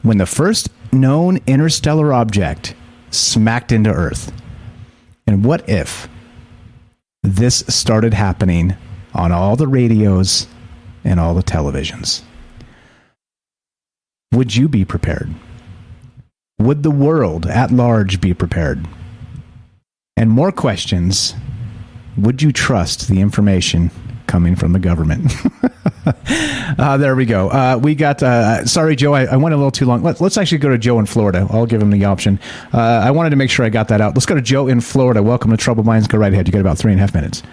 when 0.03 0.19
the 0.19 0.27
first 0.27 0.69
known 0.93 1.39
interstellar 1.47 2.13
object 2.13 2.75
smacked 3.09 3.71
into 3.71 3.89
Earth. 3.89 4.31
And 5.25 5.43
what 5.43 5.67
if 5.67 6.07
this 7.23 7.63
started 7.67 8.13
happening 8.13 8.77
on 9.15 9.31
all 9.31 9.55
the 9.55 9.67
radios 9.67 10.45
and 11.03 11.19
all 11.19 11.33
the 11.33 11.41
televisions? 11.41 12.21
Would 14.31 14.55
you 14.55 14.69
be 14.69 14.85
prepared? 14.85 15.33
Would 16.65 16.81
the 16.81 16.89
world 16.89 17.45
at 17.45 17.69
large 17.69 18.19
be 18.19 18.33
prepared? 18.33 18.87
And 20.17 20.31
more 20.31 20.51
questions 20.51 21.35
would 22.17 22.41
you 22.41 22.51
trust 22.51 23.07
the 23.07 23.21
information 23.21 23.91
coming 24.25 24.55
from 24.55 24.73
the 24.73 24.79
government? 24.79 25.31
uh, 26.79 26.97
there 26.97 27.15
we 27.15 27.27
go. 27.27 27.49
Uh, 27.49 27.79
we 27.79 27.93
got. 27.93 28.23
Uh, 28.23 28.65
sorry, 28.65 28.95
Joe. 28.95 29.13
I, 29.13 29.25
I, 29.25 29.35
went 29.35 29.53
a 29.53 29.57
little 29.57 29.69
too 29.69 29.85
long. 29.85 30.01
Let, 30.01 30.19
us 30.19 30.37
actually 30.39 30.57
go 30.57 30.69
to 30.69 30.79
Joe 30.79 30.97
in 30.97 31.05
Florida. 31.05 31.45
I'll 31.51 31.67
give 31.67 31.83
him 31.83 31.91
the 31.91 32.03
option. 32.05 32.39
Uh, 32.73 32.79
I 32.79 33.11
wanted 33.11 33.29
to 33.29 33.35
make 33.35 33.51
sure 33.51 33.63
I 33.63 33.69
got 33.69 33.89
that 33.89 34.01
out. 34.01 34.15
Let's 34.15 34.25
go 34.25 34.33
to 34.33 34.41
Joe 34.41 34.67
in 34.67 34.81
Florida. 34.81 35.21
Welcome 35.21 35.51
to 35.51 35.57
Trouble 35.57 35.83
Minds. 35.83 36.07
Go 36.07 36.17
right 36.17 36.33
ahead. 36.33 36.47
You 36.47 36.51
got 36.51 36.61
about 36.61 36.79
three 36.79 36.93
and 36.93 36.99
a 36.99 37.01
half 37.01 37.13
minutes. 37.13 37.43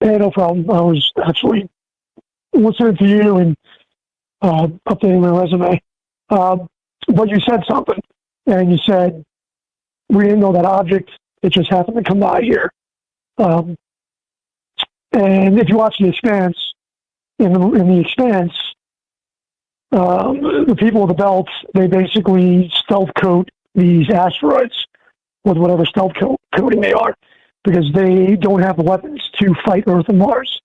Hey, 0.00 0.16
no 0.16 0.30
problem. 0.30 0.70
I 0.70 0.80
was 0.80 1.12
actually 1.22 1.68
listening 2.54 2.96
to 2.96 3.06
you 3.06 3.36
and 3.36 3.56
uh, 4.40 4.68
updating 4.88 5.20
my 5.20 5.38
resume. 5.38 5.82
But 7.08 7.28
you 7.28 7.40
said 7.40 7.64
something, 7.68 8.00
and 8.46 8.70
you 8.70 8.78
said 8.78 9.24
we 10.08 10.24
didn't 10.24 10.40
know 10.40 10.52
that 10.52 10.64
object. 10.64 11.10
It 11.42 11.52
just 11.52 11.70
happened 11.70 11.96
to 11.96 12.02
come 12.02 12.20
by 12.20 12.42
here. 12.42 12.70
Um, 13.38 13.76
and 15.12 15.58
if 15.58 15.68
you 15.68 15.76
watch 15.76 15.96
The 15.98 16.08
Expanse, 16.08 16.56
in 17.38 17.52
the, 17.52 17.60
in 17.72 17.88
the 17.88 18.00
Expanse, 18.00 18.52
um, 19.92 20.66
the 20.66 20.76
people 20.76 21.02
with 21.02 21.08
the 21.08 21.22
belts 21.22 21.52
they 21.74 21.86
basically 21.86 22.70
stealth 22.74 23.10
coat 23.20 23.50
these 23.74 24.08
asteroids 24.10 24.86
with 25.44 25.58
whatever 25.58 25.84
stealth 25.84 26.12
co- 26.18 26.38
coating 26.56 26.80
they 26.80 26.92
are 26.92 27.14
because 27.64 27.90
they 27.92 28.36
don't 28.36 28.62
have 28.62 28.76
the 28.76 28.82
weapons 28.82 29.22
to 29.38 29.54
fight 29.66 29.84
Earth 29.86 30.08
and 30.08 30.18
Mars. 30.18 30.60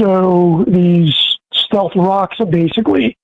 So 0.00 0.64
these 0.68 1.14
stealth 1.52 1.92
rocks 1.96 2.38
are 2.40 2.46
basically 2.46 3.16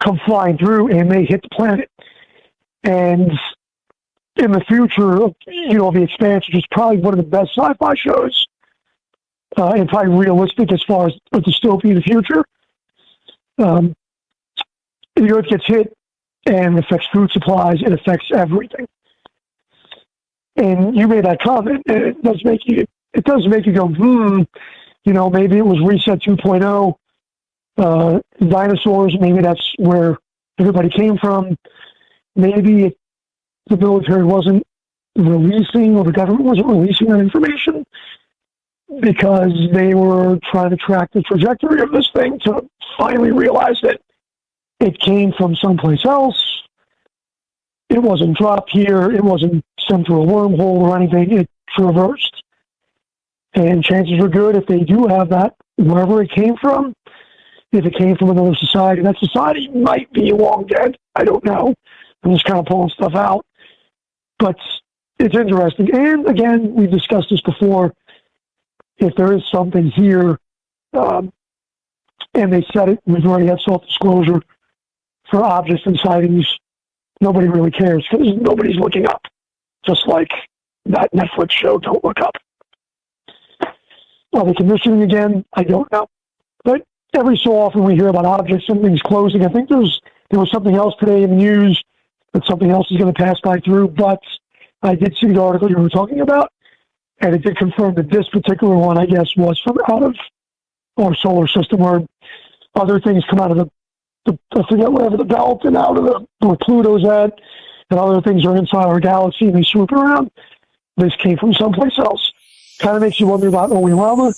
come 0.00 0.18
flying 0.24 0.58
through 0.58 0.88
and 0.90 1.10
they 1.10 1.24
hit 1.24 1.42
the 1.42 1.48
planet. 1.52 1.90
And 2.82 3.32
in 4.36 4.52
the 4.52 4.60
future, 4.60 5.28
you 5.46 5.78
know, 5.78 5.90
the 5.90 6.02
Expanse, 6.02 6.46
is 6.52 6.64
probably 6.70 6.98
one 6.98 7.12
of 7.12 7.18
the 7.18 7.30
best 7.30 7.50
sci-fi 7.56 7.94
shows, 7.94 8.46
uh, 9.56 9.72
and 9.72 9.88
probably 9.88 10.16
realistic 10.16 10.72
as 10.72 10.82
far 10.84 11.08
as 11.08 11.14
a 11.32 11.40
dystopia 11.40 11.90
in 11.90 11.94
the 11.96 12.02
future. 12.02 12.44
Um, 13.58 13.94
the 15.14 15.30
Earth 15.32 15.46
gets 15.48 15.66
hit 15.66 15.92
and 16.46 16.78
affects 16.78 17.06
food 17.12 17.30
supplies. 17.30 17.82
It 17.82 17.92
affects 17.92 18.30
everything. 18.34 18.86
And 20.56 20.96
you 20.96 21.06
made 21.06 21.24
that 21.24 21.40
comment, 21.40 21.82
and 21.86 22.02
it 22.02 22.22
does 22.22 22.42
make 22.44 22.60
you 22.64 22.86
it 23.12 23.24
does 23.24 23.46
make 23.48 23.66
you 23.66 23.72
go, 23.72 23.88
hmm. 23.88 24.42
You 25.04 25.14
know, 25.14 25.30
maybe 25.30 25.56
it 25.56 25.64
was 25.64 25.80
Reset 25.80 26.20
2.0. 26.20 26.94
Uh, 27.80 28.20
dinosaurs. 28.46 29.16
Maybe 29.18 29.40
that's 29.40 29.72
where 29.78 30.18
everybody 30.58 30.90
came 30.90 31.16
from. 31.16 31.56
Maybe 32.36 32.94
the 33.68 33.76
military 33.78 34.22
wasn't 34.22 34.64
releasing 35.16 35.96
or 35.96 36.04
the 36.04 36.12
government 36.12 36.44
wasn't 36.44 36.66
releasing 36.66 37.08
that 37.08 37.20
information 37.20 37.86
because 39.00 39.52
they 39.72 39.94
were 39.94 40.38
trying 40.50 40.68
to 40.70 40.76
track 40.76 41.10
the 41.12 41.22
trajectory 41.22 41.80
of 41.80 41.90
this 41.90 42.10
thing 42.14 42.38
to 42.40 42.68
finally 42.98 43.32
realize 43.32 43.80
that 43.82 44.02
it 44.78 45.00
came 45.00 45.32
from 45.32 45.56
someplace 45.56 46.04
else. 46.04 46.62
It 47.88 48.02
wasn't 48.02 48.36
dropped 48.36 48.72
here. 48.72 49.10
It 49.10 49.24
wasn't 49.24 49.64
sent 49.88 50.06
through 50.06 50.22
a 50.22 50.26
wormhole 50.26 50.80
or 50.80 50.96
anything. 50.96 51.32
It 51.32 51.50
traversed. 51.74 52.42
And 53.54 53.82
chances 53.82 54.22
are 54.22 54.28
good 54.28 54.54
if 54.54 54.66
they 54.66 54.80
do 54.80 55.06
have 55.06 55.30
that, 55.30 55.54
wherever 55.76 56.22
it 56.22 56.30
came 56.30 56.56
from, 56.58 56.94
if 57.72 57.84
it 57.84 57.94
came 57.94 58.16
from 58.16 58.30
another 58.30 58.54
society, 58.54 59.02
that 59.02 59.18
society 59.18 59.68
might 59.68 60.12
be 60.12 60.32
long 60.32 60.66
dead. 60.66 60.96
I 61.14 61.24
don't 61.24 61.44
know. 61.44 61.74
I'm 62.22 62.32
just 62.32 62.44
kind 62.44 62.58
of 62.58 62.66
pulling 62.66 62.90
stuff 62.90 63.14
out. 63.14 63.46
But 64.38 64.56
it's 65.18 65.36
interesting. 65.36 65.94
And 65.94 66.28
again, 66.28 66.74
we've 66.74 66.90
discussed 66.90 67.28
this 67.30 67.40
before. 67.42 67.94
If 68.98 69.14
there 69.16 69.32
is 69.32 69.42
something 69.50 69.90
here, 69.90 70.38
um, 70.92 71.32
and 72.34 72.52
they 72.52 72.64
said 72.72 72.88
it. 72.90 73.00
We've 73.06 73.24
already 73.24 73.46
had 73.46 73.60
self-disclosure 73.60 74.42
for 75.30 75.42
objects 75.42 75.82
and 75.86 75.98
sightings. 75.98 76.46
Nobody 77.20 77.48
really 77.48 77.70
cares 77.70 78.06
because 78.10 78.26
nobody's 78.40 78.76
looking 78.76 79.06
up. 79.06 79.22
Just 79.86 80.06
like 80.06 80.30
that 80.86 81.12
Netflix 81.12 81.52
show, 81.52 81.78
Don't 81.78 82.02
Look 82.04 82.20
Up. 82.20 82.34
Are 84.32 84.44
they 84.44 84.54
commissioning 84.54 85.02
again? 85.02 85.44
I 85.54 85.64
don't 85.64 85.90
know. 85.90 86.06
But 86.64 86.82
every 87.14 87.40
so 87.42 87.58
often 87.58 87.84
we 87.84 87.94
hear 87.94 88.08
about 88.08 88.24
objects, 88.24 88.66
something's 88.66 89.02
closing. 89.02 89.44
I 89.44 89.48
think 89.48 89.68
there's 89.68 90.00
there 90.30 90.38
was 90.38 90.50
something 90.50 90.74
else 90.74 90.94
today 91.00 91.22
in 91.22 91.30
the 91.30 91.36
news 91.36 91.82
that 92.32 92.44
something 92.46 92.70
else 92.70 92.90
is 92.90 92.98
going 92.98 93.12
to 93.12 93.22
pass 93.22 93.40
by 93.40 93.58
through. 93.60 93.88
But 93.88 94.20
I 94.82 94.94
did 94.94 95.16
see 95.20 95.28
the 95.28 95.40
article 95.40 95.68
you 95.70 95.76
were 95.76 95.88
talking 95.88 96.20
about, 96.20 96.52
and 97.20 97.34
it 97.34 97.42
did 97.42 97.56
confirm 97.56 97.94
that 97.96 98.10
this 98.10 98.28
particular 98.28 98.76
one, 98.76 98.98
I 98.98 99.06
guess, 99.06 99.36
was 99.36 99.60
from 99.60 99.78
out 99.88 100.02
of 100.02 100.16
our 100.96 101.14
solar 101.16 101.48
system, 101.48 101.80
where 101.80 102.02
other 102.74 103.00
things 103.00 103.24
come 103.28 103.40
out 103.40 103.50
of 103.50 103.56
the, 103.56 103.70
the 104.26 104.38
I 104.52 104.68
forget 104.68 104.92
wherever 104.92 105.16
the 105.16 105.24
belt 105.24 105.64
and 105.64 105.76
out 105.76 105.96
of 105.96 106.04
the 106.04 106.46
where 106.46 106.56
Pluto's 106.56 107.04
at, 107.04 107.40
and 107.90 107.98
other 107.98 108.20
things 108.20 108.44
are 108.44 108.56
inside 108.56 108.86
our 108.86 109.00
galaxy 109.00 109.46
and 109.46 109.56
they 109.56 109.62
swoop 109.62 109.92
around. 109.92 110.30
This 110.96 111.14
came 111.16 111.38
from 111.38 111.54
someplace 111.54 111.98
else. 111.98 112.32
Kind 112.78 112.96
of 112.96 113.02
makes 113.02 113.18
you 113.18 113.26
wonder 113.26 113.48
about 113.48 113.70
Oumuamua 113.70 114.34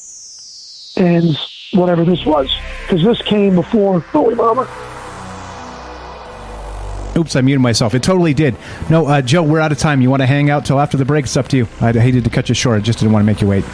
and 0.97 1.37
whatever 1.75 2.05
this 2.05 2.25
was, 2.25 2.51
because 2.83 3.03
this 3.03 3.21
came 3.23 3.55
before 3.55 4.01
Oumuamua. 4.01 4.69
Oops, 7.17 7.37
I 7.37 7.43
muted 7.43 7.61
myself. 7.61 7.95
It 7.95 8.03
totally 8.03 8.33
did. 8.33 8.57
No, 8.89 9.07
uh, 9.07 9.21
Joe, 9.21 9.43
we're 9.43 9.61
out 9.61 9.71
of 9.71 9.79
time. 9.79 10.01
You 10.01 10.09
want 10.09 10.23
to 10.23 10.27
hang 10.27 10.49
out 10.49 10.65
till 10.65 10.81
after 10.81 10.97
the 10.97 11.05
break? 11.05 11.27
It's 11.27 11.37
up 11.37 11.49
to 11.49 11.59
you. 11.59 11.69
I 11.81 11.93
hated 11.93 12.25
to 12.25 12.31
cut 12.31 12.49
you 12.49 12.55
short. 12.55 12.79
I 12.79 12.81
just 12.81 13.01
didn't 13.01 13.13
want 13.13 13.23
to 13.23 13.27
make 13.27 13.43
you 13.43 13.49
wait. 13.49 13.65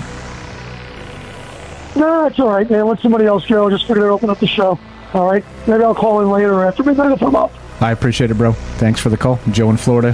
No, 1.95 2.27
it's 2.27 2.39
all 2.41 2.49
right, 2.49 2.69
man. 2.69 2.87
Let 2.87 3.01
somebody 3.01 3.27
else 3.27 3.47
go. 3.47 3.71
Just 3.71 3.87
figured 3.87 4.05
to 4.05 4.09
open 4.09 4.29
up 4.29 4.41
the 4.41 4.47
show. 4.47 4.79
All 5.15 5.31
right. 5.31 5.45
Maybe 5.67 5.85
I'll 5.85 5.95
call 5.95 6.21
in 6.21 6.31
later 6.31 6.65
after 6.65 6.83
midnight 6.83 7.13
if 7.13 7.23
I'm 7.23 7.37
up. 7.37 7.53
I 7.81 7.93
appreciate 7.93 8.31
it, 8.31 8.35
bro. 8.35 8.53
Thanks 8.53 9.01
for 9.01 9.09
the 9.09 9.17
call. 9.17 9.39
Joe 9.51 9.71
in 9.71 9.77
Florida. 9.77 10.13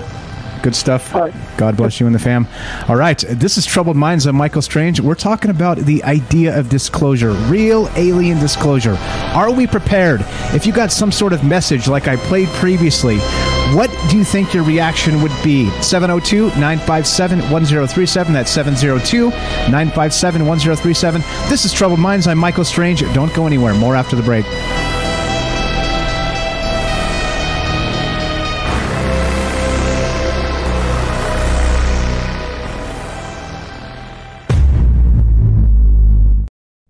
Good 0.65 0.75
stuff. 0.75 1.13
God 1.59 1.77
bless 1.77 2.01
you 2.01 2.07
and 2.07 2.15
the 2.15 2.19
fam. 2.19 2.49
All 2.89 2.97
right. 2.97 3.23
This 3.29 3.59
is 3.59 3.67
Troubled 3.67 3.99
Minds. 3.99 4.25
I'm 4.25 4.35
Michael 4.35 4.63
Strange. 4.63 4.99
We're 4.99 5.15
talking 5.15 5.51
about 5.51 5.77
the 5.77 6.03
idea 6.05 6.59
of 6.59 6.71
disclosure, 6.71 7.33
real 7.33 7.91
alien 7.97 8.39
disclosure. 8.39 8.97
Are 9.35 9.53
we 9.53 9.67
prepared? 9.67 10.25
If 10.55 10.65
you 10.65 10.73
got 10.73 10.91
some 10.91 11.13
sort 11.13 11.35
of 11.35 11.45
message 11.45 11.87
like 11.87 12.09
I 12.09 12.17
played 12.17 12.49
previously, 12.49 13.19
what 13.77 13.91
do 14.09 14.17
you 14.17 14.25
think 14.25 14.55
your 14.55 14.65
reaction 14.65 15.21
would 15.21 15.33
be? 15.45 15.69
702 15.83 16.47
957 16.59 17.41
1037. 17.51 18.33
That's 18.33 18.51
702 18.51 19.29
957 19.29 20.47
1037. 20.47 21.21
This 21.51 21.67
is 21.67 21.75
Troubled 21.75 22.01
Minds. 22.01 22.27
I'm 22.27 22.39
Michael 22.39 22.65
Strange. 22.65 23.01
Don't 23.13 23.35
go 23.35 23.47
anywhere. 23.47 23.75
More 23.75 23.97
after 23.97 24.17
the 24.17 24.23
break. 24.23 24.47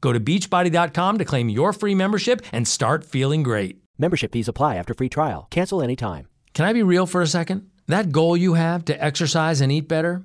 go 0.00 0.12
to 0.12 0.20
beachbody.com 0.20 1.18
to 1.18 1.24
claim 1.24 1.48
your 1.48 1.72
free 1.72 1.94
membership 1.94 2.42
and 2.52 2.66
start 2.66 3.04
feeling 3.04 3.42
great. 3.42 3.82
Membership 3.98 4.32
fees 4.32 4.48
apply 4.48 4.76
after 4.76 4.94
free 4.94 5.08
trial. 5.08 5.46
Cancel 5.50 5.82
anytime. 5.82 6.26
Can 6.54 6.64
I 6.64 6.72
be 6.72 6.82
real 6.82 7.06
for 7.06 7.22
a 7.22 7.26
second? 7.26 7.68
That 7.86 8.12
goal 8.12 8.36
you 8.36 8.54
have 8.54 8.84
to 8.86 9.04
exercise 9.04 9.60
and 9.60 9.70
eat 9.72 9.88
better? 9.88 10.24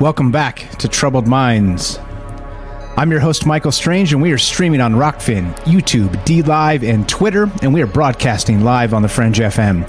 Welcome 0.00 0.32
back 0.32 0.68
to 0.78 0.88
Troubled 0.88 1.28
Minds. 1.28 2.00
I'm 2.96 3.12
your 3.12 3.20
host, 3.20 3.46
Michael 3.46 3.70
Strange, 3.70 4.12
and 4.12 4.20
we 4.20 4.32
are 4.32 4.38
streaming 4.38 4.80
on 4.80 4.94
Rokfin, 4.94 5.54
YouTube, 5.58 6.10
DLive, 6.24 6.82
and 6.82 7.08
Twitter, 7.08 7.48
and 7.62 7.72
we 7.72 7.80
are 7.80 7.86
broadcasting 7.86 8.64
live 8.64 8.92
on 8.92 9.02
the 9.02 9.08
Fringe 9.08 9.38
FM. 9.38 9.88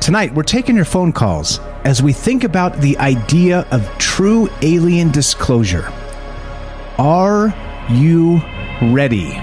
Tonight, 0.00 0.32
we're 0.32 0.42
taking 0.42 0.74
your 0.74 0.86
phone 0.86 1.12
calls 1.12 1.58
as 1.84 2.02
we 2.02 2.14
think 2.14 2.44
about 2.44 2.80
the 2.80 2.96
idea 2.96 3.66
of 3.70 3.86
true 3.98 4.48
alien 4.62 5.10
disclosure. 5.10 5.92
Are 6.96 7.54
you 7.90 8.40
ready? 8.80 9.34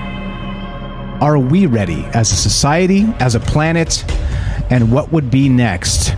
Are 1.22 1.38
we 1.38 1.68
ready 1.68 2.04
as 2.16 2.32
a 2.32 2.36
society, 2.36 3.06
as 3.20 3.36
a 3.36 3.40
planet? 3.40 4.04
And 4.70 4.92
what 4.92 5.12
would 5.12 5.30
be 5.32 5.50
next. 5.50 6.16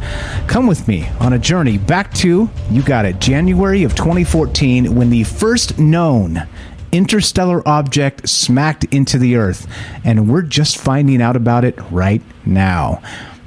Come 0.48 0.68
with 0.68 0.88
me 0.88 1.08
on 1.20 1.34
a 1.34 1.40
journey 1.40 1.78
back 1.78 2.14
to, 2.16 2.50
you 2.70 2.82
got 2.82 3.06
it, 3.06 3.20
January 3.20 3.84
of 3.84 3.96
2014 3.96 4.96
when 4.96 5.10
the 5.10 5.24
first 5.24 5.80
known 5.80 6.48
interstellar 6.92 7.68
object 7.68 8.28
smacked 8.28 8.84
into 8.86 9.18
the 9.18 9.36
Earth. 9.36 9.68
And 10.04 10.30
we're 10.30 10.42
just 10.42 10.78
finding 10.78 11.22
out 11.22 11.36
about 11.36 11.64
it 11.64 11.80
right 11.90 12.22
now 12.46 13.02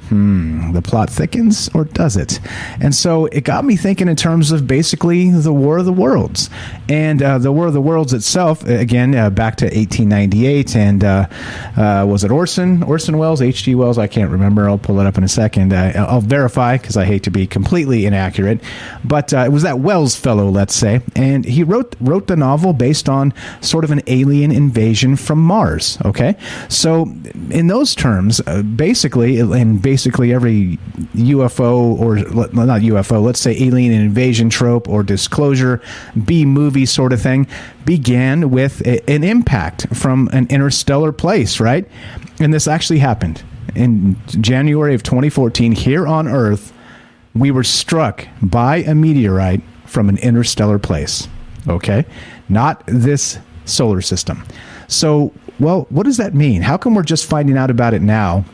hmm, 0.09 0.73
the 0.73 0.83
plot 0.83 1.11
thickens 1.11 1.69
or 1.75 1.85
does 1.85 2.17
it? 2.17 2.41
And 2.81 2.95
so 2.95 3.27
it 3.27 3.43
got 3.43 3.65
me 3.65 3.77
thinking 3.77 4.09
in 4.09 4.17
terms 4.17 4.53
of 4.53 4.67
basically 4.67 5.31
the 5.31 5.53
War 5.53 5.79
of 5.79 5.85
the 5.85 5.93
Worlds. 5.93 6.51
And 6.89 7.23
uh, 7.23 7.39
the 7.39 7.53
War 7.53 7.67
of 7.67 7.73
the 7.73 7.81
Worlds 7.81 8.13
itself, 8.13 8.65
again, 8.67 9.15
uh, 9.15 9.31
back 9.31 9.57
to 9.57 9.67
1898. 9.67 10.77
And 10.77 11.05
uh, 11.05 11.27
uh, 11.77 12.07
was 12.09 12.25
it 12.25 12.31
Orson? 12.31 12.83
Orson 12.83 13.19
Welles? 13.19 13.41
H.G. 13.41 13.75
Wells? 13.75 13.99
I 13.99 14.07
can't 14.07 14.31
remember. 14.31 14.69
I'll 14.69 14.79
pull 14.79 15.01
it 15.01 15.07
up 15.07 15.19
in 15.19 15.25
a 15.25 15.29
second. 15.29 15.73
Uh, 15.73 15.93
I'll 16.09 16.21
verify 16.21 16.77
because 16.77 16.97
I 16.97 17.05
hate 17.05 17.23
to 17.25 17.31
be 17.31 17.47
completely 17.47 18.07
inaccurate. 18.07 18.61
But 19.05 19.33
uh, 19.33 19.39
it 19.39 19.53
was 19.53 19.63
that 19.63 19.79
Wells 19.79 20.17
fellow, 20.17 20.49
let's 20.49 20.75
say. 20.75 21.01
And 21.17 21.45
he 21.45 21.63
wrote, 21.63 21.97
wrote 22.01 22.27
the 22.27 22.37
novel 22.37 22.73
based 22.73 23.09
on 23.09 23.33
sort 23.61 23.85
of 23.85 23.91
an 23.91 24.03
alien 24.07 24.51
invasion 24.51 25.17
from 25.17 25.39
Mars. 25.39 25.99
Okay? 26.05 26.37
So, 26.69 27.05
in 27.51 27.69
those 27.69 27.95
terms, 27.95 28.41
basically, 28.41 29.05
basically, 29.05 29.43
basically 29.95 30.35
every 30.35 30.77
UFO 31.15 31.97
or 32.01 32.17
not 32.17 32.81
UFO, 32.81 33.23
let's 33.23 33.39
say 33.39 33.57
alien 33.63 33.93
invasion 33.93 34.51
trope 34.51 34.89
or 34.89 35.05
disclosure 35.05 35.81
B 36.25 36.45
movie 36.45 36.85
sort 36.85 37.13
of 37.13 37.23
thing 37.23 37.47
began 37.85 38.51
with 38.51 38.85
a, 38.85 39.09
an 39.09 39.23
impact 39.23 39.87
from 39.95 40.29
an 40.33 40.49
interstellar 40.49 41.13
place, 41.13 41.61
right? 41.61 41.89
And 42.41 42.53
this 42.53 42.67
actually 42.67 42.99
happened 42.99 43.45
in 43.77 44.17
January 44.27 44.97
of 44.97 45.05
2014 45.05 45.71
here 45.71 46.09
on 46.09 46.27
Earth. 46.27 46.73
We 47.33 47.53
were 47.53 47.63
struck 47.63 48.27
by 48.43 48.79
a 48.79 48.97
meteorite 48.97 49.63
from 49.87 50.09
an 50.09 50.19
interstellar 50.19 50.81
place. 50.81 51.29
Okay? 51.69 52.05
Not 52.49 52.83
this 52.89 53.39
solar 53.65 54.01
system. 54.01 54.45
So, 54.89 55.33
well, 55.61 55.87
what 55.91 56.03
does 56.03 56.17
that 56.17 56.35
mean? 56.35 56.63
How 56.63 56.79
come 56.79 56.97
we're 56.97 57.05
just 57.05 57.27
finding 57.27 57.57
out 57.57 57.71
about 57.71 57.95
it 57.95 58.03
now? 58.03 58.45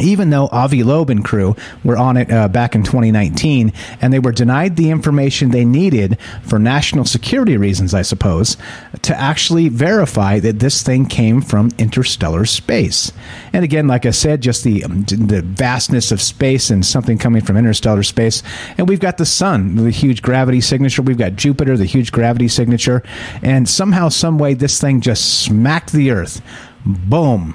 Even 0.00 0.30
though 0.30 0.48
Avi 0.50 0.82
Loeb 0.82 1.10
and 1.10 1.24
crew 1.24 1.54
were 1.84 1.96
on 1.96 2.16
it 2.16 2.30
uh, 2.30 2.48
back 2.48 2.74
in 2.74 2.82
2019, 2.82 3.72
and 4.00 4.12
they 4.12 4.18
were 4.18 4.32
denied 4.32 4.76
the 4.76 4.90
information 4.90 5.50
they 5.50 5.64
needed 5.64 6.18
for 6.42 6.58
national 6.58 7.04
security 7.04 7.56
reasons, 7.56 7.94
I 7.94 8.02
suppose, 8.02 8.56
to 9.02 9.18
actually 9.18 9.68
verify 9.68 10.40
that 10.40 10.58
this 10.58 10.82
thing 10.82 11.06
came 11.06 11.40
from 11.40 11.70
interstellar 11.78 12.44
space. 12.44 13.12
And 13.52 13.64
again, 13.64 13.86
like 13.86 14.04
I 14.04 14.10
said, 14.10 14.40
just 14.40 14.64
the 14.64 14.84
um, 14.84 15.04
the 15.04 15.42
vastness 15.42 16.10
of 16.10 16.20
space 16.20 16.70
and 16.70 16.84
something 16.84 17.18
coming 17.18 17.44
from 17.44 17.56
interstellar 17.56 18.02
space. 18.02 18.42
And 18.76 18.88
we've 18.88 19.00
got 19.00 19.18
the 19.18 19.26
sun, 19.26 19.76
the 19.76 19.90
huge 19.90 20.22
gravity 20.22 20.60
signature. 20.60 21.02
We've 21.02 21.18
got 21.18 21.36
Jupiter, 21.36 21.76
the 21.76 21.84
huge 21.84 22.10
gravity 22.10 22.48
signature, 22.48 23.02
and 23.42 23.68
somehow, 23.68 24.08
some 24.08 24.38
way, 24.38 24.54
this 24.54 24.80
thing 24.80 25.00
just 25.00 25.44
smacked 25.44 25.92
the 25.92 26.10
Earth. 26.10 26.42
Boom. 26.84 27.54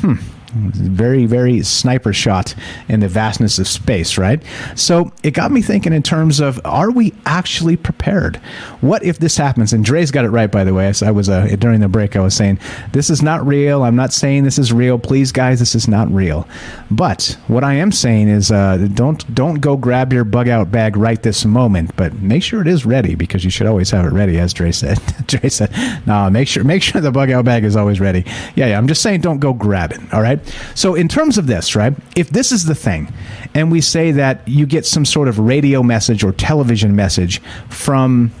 Hmm 0.00 0.16
very, 0.54 1.26
very 1.26 1.62
sniper 1.62 2.12
shot 2.12 2.54
in 2.88 3.00
the 3.00 3.08
vastness 3.08 3.58
of 3.58 3.68
space, 3.68 4.18
right? 4.18 4.42
So 4.74 5.12
it 5.22 5.32
got 5.32 5.50
me 5.50 5.62
thinking 5.62 5.92
in 5.92 6.02
terms 6.02 6.40
of 6.40 6.60
are 6.64 6.90
we 6.90 7.14
actually 7.24 7.76
prepared? 7.76 8.36
What 8.80 9.04
if 9.04 9.18
this 9.18 9.36
happens? 9.36 9.72
And 9.72 9.84
Dre's 9.84 10.10
got 10.10 10.24
it 10.24 10.30
right, 10.30 10.50
by 10.50 10.64
the 10.64 10.74
way. 10.74 10.92
I 11.02 11.10
was 11.10 11.28
uh, 11.28 11.56
during 11.58 11.80
the 11.80 11.88
break, 11.88 12.16
I 12.16 12.20
was 12.20 12.34
saying 12.34 12.58
this 12.92 13.10
is 13.10 13.22
not 13.22 13.46
real. 13.46 13.82
I'm 13.82 13.96
not 13.96 14.12
saying 14.12 14.44
this 14.44 14.58
is 14.58 14.72
real. 14.72 14.98
Please, 14.98 15.32
guys, 15.32 15.58
this 15.58 15.74
is 15.74 15.88
not 15.88 16.10
real. 16.10 16.48
But 16.90 17.36
what 17.48 17.64
I 17.64 17.74
am 17.74 17.92
saying 17.92 18.28
is 18.28 18.50
uh, 18.50 18.88
don't 18.94 19.34
don't 19.34 19.60
go 19.60 19.76
grab 19.76 20.12
your 20.12 20.24
bug 20.24 20.48
out 20.48 20.70
bag 20.70 20.96
right 20.96 21.22
this 21.22 21.44
moment, 21.44 21.94
but 21.96 22.14
make 22.14 22.42
sure 22.42 22.60
it 22.60 22.68
is 22.68 22.86
ready 22.86 23.14
because 23.14 23.44
you 23.44 23.50
should 23.50 23.66
always 23.66 23.90
have 23.90 24.04
it 24.04 24.12
ready, 24.12 24.38
as 24.38 24.52
Dre 24.52 24.72
said. 24.72 24.98
Dre 25.26 25.48
said, 25.48 25.70
"No, 26.06 26.30
make 26.30 26.48
sure 26.48 26.64
make 26.64 26.82
sure 26.82 27.00
the 27.00 27.10
bug 27.12 27.30
out 27.30 27.44
bag 27.44 27.64
is 27.64 27.76
always 27.76 28.00
ready." 28.00 28.24
Yeah, 28.54 28.66
yeah. 28.66 28.78
I'm 28.78 28.86
just 28.88 29.02
saying, 29.02 29.20
don't 29.20 29.38
go 29.38 29.52
grab 29.52 29.92
it. 29.92 30.00
All 30.12 30.22
right. 30.22 30.35
So, 30.74 30.94
in 30.94 31.08
terms 31.08 31.38
of 31.38 31.46
this, 31.46 31.76
right, 31.76 31.94
if 32.14 32.30
this 32.30 32.52
is 32.52 32.64
the 32.64 32.74
thing, 32.74 33.12
and 33.54 33.70
we 33.70 33.80
say 33.80 34.12
that 34.12 34.46
you 34.46 34.66
get 34.66 34.86
some 34.86 35.04
sort 35.04 35.28
of 35.28 35.38
radio 35.38 35.82
message 35.82 36.24
or 36.24 36.32
television 36.32 36.96
message 36.96 37.40
from 37.68 38.32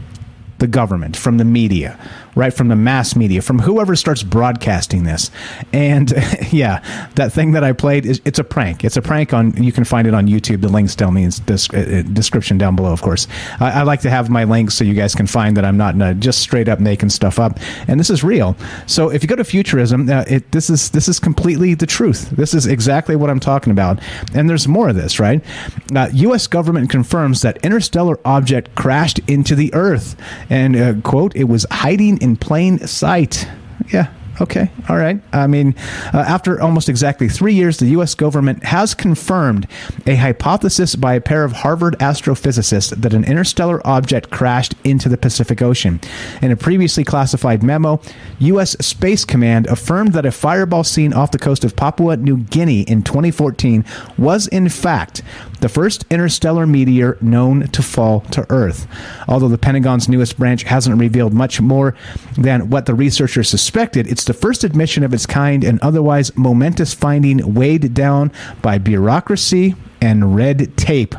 the 0.58 0.66
government, 0.66 1.16
from 1.16 1.38
the 1.38 1.44
media, 1.44 1.98
right 2.36 2.52
from 2.52 2.68
the 2.68 2.76
mass 2.76 3.16
media, 3.16 3.42
from 3.42 3.58
whoever 3.58 3.96
starts 3.96 4.22
broadcasting 4.22 5.02
this. 5.04 5.30
And 5.72 6.12
yeah, 6.52 6.84
that 7.16 7.32
thing 7.32 7.52
that 7.52 7.64
I 7.64 7.72
played 7.72 8.06
is 8.06 8.20
it's 8.24 8.38
a 8.38 8.44
prank. 8.44 8.84
It's 8.84 8.96
a 8.96 9.02
prank 9.02 9.34
on. 9.34 9.60
You 9.60 9.72
can 9.72 9.84
find 9.84 10.06
it 10.06 10.14
on 10.14 10.28
YouTube. 10.28 10.60
The 10.60 10.68
links 10.68 10.94
down 10.94 11.14
the 11.14 11.24
uh, 11.24 11.78
uh, 11.78 12.02
description 12.12 12.58
down 12.58 12.76
below, 12.76 12.92
of 12.92 13.02
course. 13.02 13.26
I, 13.58 13.80
I, 13.80 13.82
like 13.82 14.02
to 14.02 14.10
have 14.10 14.28
my 14.28 14.44
links 14.44 14.74
so 14.74 14.84
you 14.84 14.94
guys 14.94 15.14
can 15.14 15.26
find 15.26 15.56
that 15.56 15.64
I'm 15.64 15.76
not 15.76 16.00
uh, 16.00 16.12
just 16.14 16.40
straight 16.40 16.68
up 16.68 16.78
making 16.78 17.08
stuff 17.08 17.38
up. 17.38 17.58
And 17.88 17.98
this 17.98 18.10
is 18.10 18.22
real. 18.22 18.54
So 18.86 19.10
if 19.10 19.22
you 19.22 19.28
go 19.28 19.36
to 19.36 19.44
futurism, 19.44 20.08
uh, 20.08 20.24
it, 20.28 20.52
this 20.52 20.68
is 20.68 20.90
this 20.90 21.08
is 21.08 21.18
completely 21.18 21.74
the 21.74 21.86
truth. 21.86 22.30
This 22.30 22.52
is 22.52 22.66
exactly 22.66 23.16
what 23.16 23.30
I'm 23.30 23.40
talking 23.40 23.70
about. 23.70 24.00
And 24.34 24.48
there's 24.50 24.68
more 24.68 24.90
of 24.90 24.96
this, 24.96 25.18
right? 25.18 25.42
Now, 25.90 26.08
U.S. 26.08 26.46
Uh, 26.46 26.50
government 26.50 26.90
confirms 26.90 27.40
that 27.42 27.56
interstellar 27.64 28.18
object 28.24 28.74
crashed 28.74 29.20
into 29.26 29.54
the 29.54 29.72
Earth, 29.72 30.16
and 30.50 30.76
uh, 30.76 30.94
quote, 31.02 31.34
it 31.34 31.44
was 31.44 31.66
hiding 31.70 32.18
in 32.26 32.36
plain 32.36 32.78
sight. 32.86 33.48
Yeah, 33.92 34.08
Okay, 34.40 34.70
all 34.88 34.98
right. 34.98 35.18
I 35.32 35.46
mean, 35.46 35.74
uh, 36.12 36.18
after 36.18 36.60
almost 36.60 36.90
exactly 36.90 37.28
three 37.28 37.54
years, 37.54 37.78
the 37.78 37.86
U.S. 37.86 38.14
government 38.14 38.64
has 38.64 38.92
confirmed 38.92 39.66
a 40.06 40.14
hypothesis 40.14 40.94
by 40.94 41.14
a 41.14 41.22
pair 41.22 41.42
of 41.42 41.52
Harvard 41.52 41.96
astrophysicists 42.00 42.94
that 43.00 43.14
an 43.14 43.24
interstellar 43.24 43.84
object 43.86 44.30
crashed 44.30 44.74
into 44.84 45.08
the 45.08 45.16
Pacific 45.16 45.62
Ocean. 45.62 46.00
In 46.42 46.50
a 46.50 46.56
previously 46.56 47.02
classified 47.02 47.62
memo, 47.62 48.00
U.S. 48.40 48.72
Space 48.84 49.24
Command 49.24 49.68
affirmed 49.68 50.12
that 50.12 50.26
a 50.26 50.32
fireball 50.32 50.84
seen 50.84 51.14
off 51.14 51.30
the 51.30 51.38
coast 51.38 51.64
of 51.64 51.74
Papua 51.74 52.18
New 52.18 52.36
Guinea 52.36 52.82
in 52.82 53.02
2014 53.02 53.86
was, 54.18 54.48
in 54.48 54.68
fact, 54.68 55.22
the 55.60 55.68
first 55.68 56.04
interstellar 56.10 56.66
meteor 56.66 57.16
known 57.20 57.68
to 57.68 57.82
fall 57.82 58.20
to 58.20 58.46
Earth. 58.50 58.86
Although 59.28 59.48
the 59.48 59.58
Pentagon's 59.58 60.08
newest 60.08 60.38
branch 60.38 60.64
hasn't 60.64 60.98
revealed 60.98 61.32
much 61.32 61.60
more 61.60 61.94
than 62.36 62.70
what 62.70 62.86
the 62.86 62.94
researchers 62.94 63.48
suspected, 63.48 64.06
it's 64.06 64.24
the 64.24 64.34
first 64.34 64.64
admission 64.64 65.02
of 65.02 65.14
its 65.14 65.26
kind 65.26 65.64
and 65.64 65.80
otherwise 65.80 66.36
momentous 66.36 66.94
finding 66.94 67.54
weighed 67.54 67.94
down 67.94 68.32
by 68.62 68.78
bureaucracy 68.78 69.74
and 70.00 70.36
red 70.36 70.76
tape. 70.76 71.14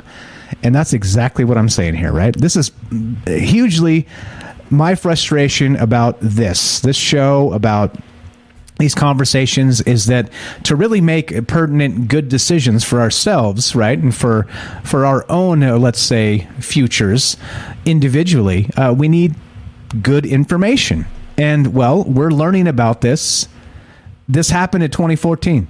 And 0.64 0.74
that's 0.74 0.94
exactly 0.94 1.44
what 1.44 1.58
I'm 1.58 1.70
saying 1.70 1.96
here, 1.96 2.12
right? 2.12 2.36
This 2.36 2.56
is 2.56 2.72
hugely 3.26 4.08
my 4.70 4.96
frustration 4.96 5.76
about 5.78 6.18
this, 6.20 6.80
this 6.82 6.98
show, 6.98 7.54
about 7.54 7.96
these 8.80 8.94
conversations 8.94 9.82
is 9.82 10.06
that 10.06 10.30
to 10.64 10.76
really 10.76 11.02
make 11.02 11.48
pertinent 11.48 12.08
good 12.08 12.30
decisions 12.30 12.84
for 12.84 13.02
ourselves 13.02 13.76
right 13.76 13.98
and 13.98 14.16
for 14.16 14.44
for 14.84 15.06
our 15.06 15.26
own 15.30 15.64
uh, 15.64 15.78
let's 15.78 16.00
say 16.00 16.48
futures 16.60 17.38
individually 17.86 18.70
uh, 18.76 18.94
we 18.94 19.08
need 19.08 19.36
good 20.02 20.26
information 20.26 21.06
and 21.38 21.74
well 21.74 22.04
we're 22.04 22.32
learning 22.32 22.68
about 22.68 23.02
this 23.02 23.48
this 24.28 24.50
happened 24.50 24.84
in 24.84 24.92
2014 24.92 25.68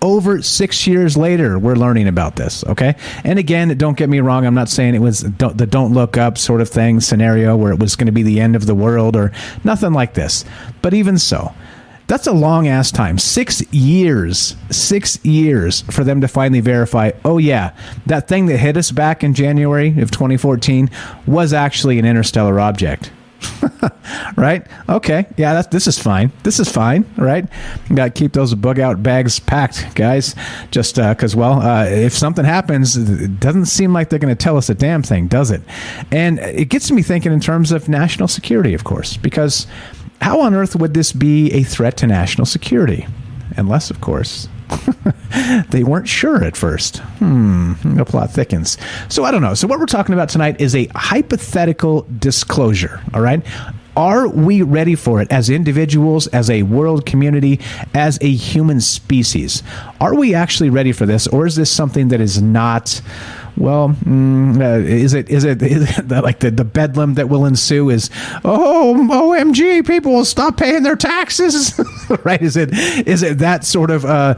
over 0.00 0.42
six 0.42 0.86
years 0.86 1.16
later, 1.16 1.58
we're 1.58 1.74
learning 1.74 2.06
about 2.06 2.36
this. 2.36 2.64
Okay, 2.64 2.94
and 3.24 3.38
again, 3.38 3.76
don't 3.76 3.96
get 3.96 4.08
me 4.08 4.20
wrong. 4.20 4.46
I'm 4.46 4.54
not 4.54 4.68
saying 4.68 4.94
it 4.94 5.00
was 5.00 5.20
the 5.20 5.66
don't 5.68 5.92
look 5.92 6.16
up 6.16 6.38
sort 6.38 6.60
of 6.60 6.68
thing 6.68 7.00
scenario 7.00 7.56
where 7.56 7.72
it 7.72 7.78
was 7.78 7.96
going 7.96 8.06
to 8.06 8.12
be 8.12 8.22
the 8.22 8.40
end 8.40 8.54
of 8.54 8.66
the 8.66 8.74
world 8.74 9.16
or 9.16 9.32
nothing 9.64 9.92
like 9.92 10.14
this. 10.14 10.44
But 10.82 10.94
even 10.94 11.18
so, 11.18 11.52
that's 12.08 12.26
a 12.26 12.32
long 12.32 12.66
ass 12.66 12.90
time. 12.90 13.18
Six 13.18 13.62
years. 13.72 14.56
Six 14.70 15.24
years 15.24 15.82
for 15.82 16.02
them 16.02 16.20
to 16.22 16.28
finally 16.28 16.60
verify, 16.60 17.12
oh, 17.24 17.38
yeah, 17.38 17.76
that 18.06 18.26
thing 18.26 18.46
that 18.46 18.56
hit 18.56 18.76
us 18.76 18.90
back 18.90 19.22
in 19.22 19.34
January 19.34 19.88
of 20.00 20.10
2014 20.10 20.90
was 21.26 21.52
actually 21.52 21.98
an 21.98 22.04
interstellar 22.06 22.58
object. 22.58 23.12
right? 24.36 24.66
Okay. 24.88 25.26
Yeah, 25.36 25.54
that's 25.54 25.68
this 25.68 25.86
is 25.86 25.98
fine. 25.98 26.32
This 26.42 26.58
is 26.58 26.68
fine, 26.68 27.04
right? 27.16 27.46
Got 27.94 28.06
to 28.06 28.10
keep 28.10 28.32
those 28.32 28.54
bug 28.54 28.80
out 28.80 29.02
bags 29.02 29.38
packed, 29.38 29.94
guys. 29.94 30.34
Just 30.70 30.96
because, 30.96 31.34
uh, 31.34 31.38
well, 31.38 31.60
uh, 31.60 31.84
if 31.84 32.12
something 32.14 32.44
happens, 32.44 32.96
it 32.96 33.38
doesn't 33.38 33.66
seem 33.66 33.92
like 33.92 34.08
they're 34.08 34.18
going 34.18 34.34
to 34.34 34.42
tell 34.42 34.56
us 34.56 34.68
a 34.68 34.74
damn 34.74 35.02
thing, 35.02 35.28
does 35.28 35.50
it? 35.50 35.62
And 36.10 36.38
it 36.40 36.68
gets 36.68 36.90
me 36.90 37.02
thinking 37.02 37.32
in 37.32 37.40
terms 37.40 37.70
of 37.70 37.88
national 37.88 38.28
security, 38.28 38.74
of 38.74 38.84
course, 38.84 39.16
because 39.16 39.66
how 40.20 40.40
on 40.40 40.54
earth 40.54 40.76
would 40.76 40.94
this 40.94 41.12
be 41.12 41.52
a 41.52 41.62
threat 41.62 41.96
to 41.98 42.06
national 42.06 42.46
security? 42.46 43.06
Unless, 43.56 43.90
of 43.90 44.00
course, 44.00 44.48
they 45.70 45.84
weren't 45.84 46.08
sure 46.08 46.44
at 46.44 46.56
first. 46.56 46.98
Hmm, 47.18 47.74
the 47.82 48.04
plot 48.04 48.30
thickens. 48.30 48.78
So 49.08 49.24
I 49.24 49.30
don't 49.30 49.42
know. 49.42 49.54
So 49.54 49.66
what 49.66 49.78
we're 49.78 49.86
talking 49.86 50.12
about 50.12 50.28
tonight 50.28 50.60
is 50.60 50.74
a 50.74 50.86
hypothetical 50.94 52.06
disclosure. 52.18 53.00
All 53.14 53.20
right. 53.20 53.44
Are 53.96 54.28
we 54.28 54.62
ready 54.62 54.94
for 54.94 55.20
it 55.20 55.32
as 55.32 55.50
individuals, 55.50 56.28
as 56.28 56.48
a 56.50 56.62
world 56.62 57.04
community, 57.04 57.58
as 57.94 58.16
a 58.20 58.32
human 58.32 58.80
species? 58.80 59.64
Are 60.00 60.14
we 60.14 60.36
actually 60.36 60.70
ready 60.70 60.92
for 60.92 61.04
this, 61.04 61.26
or 61.26 61.46
is 61.46 61.56
this 61.56 61.70
something 61.70 62.08
that 62.08 62.20
is 62.20 62.40
not? 62.40 63.00
Well, 63.58 63.88
mm, 63.88 64.60
uh, 64.60 64.78
is 64.86 65.14
it 65.14 65.28
is 65.28 65.44
it, 65.44 65.62
is 65.62 65.98
it 65.98 66.08
like 66.08 66.40
the, 66.40 66.50
the 66.50 66.64
bedlam 66.64 67.14
that 67.14 67.28
will 67.28 67.44
ensue 67.44 67.90
is 67.90 68.10
oh 68.44 69.06
OMG 69.10 69.86
people 69.86 70.12
will 70.12 70.24
stop 70.24 70.56
paying 70.56 70.82
their 70.82 70.96
taxes 70.96 71.78
right? 72.24 72.40
Is 72.40 72.56
it 72.56 72.70
is 72.72 73.22
it 73.22 73.38
that 73.38 73.64
sort 73.64 73.90
of 73.90 74.04
uh, 74.04 74.34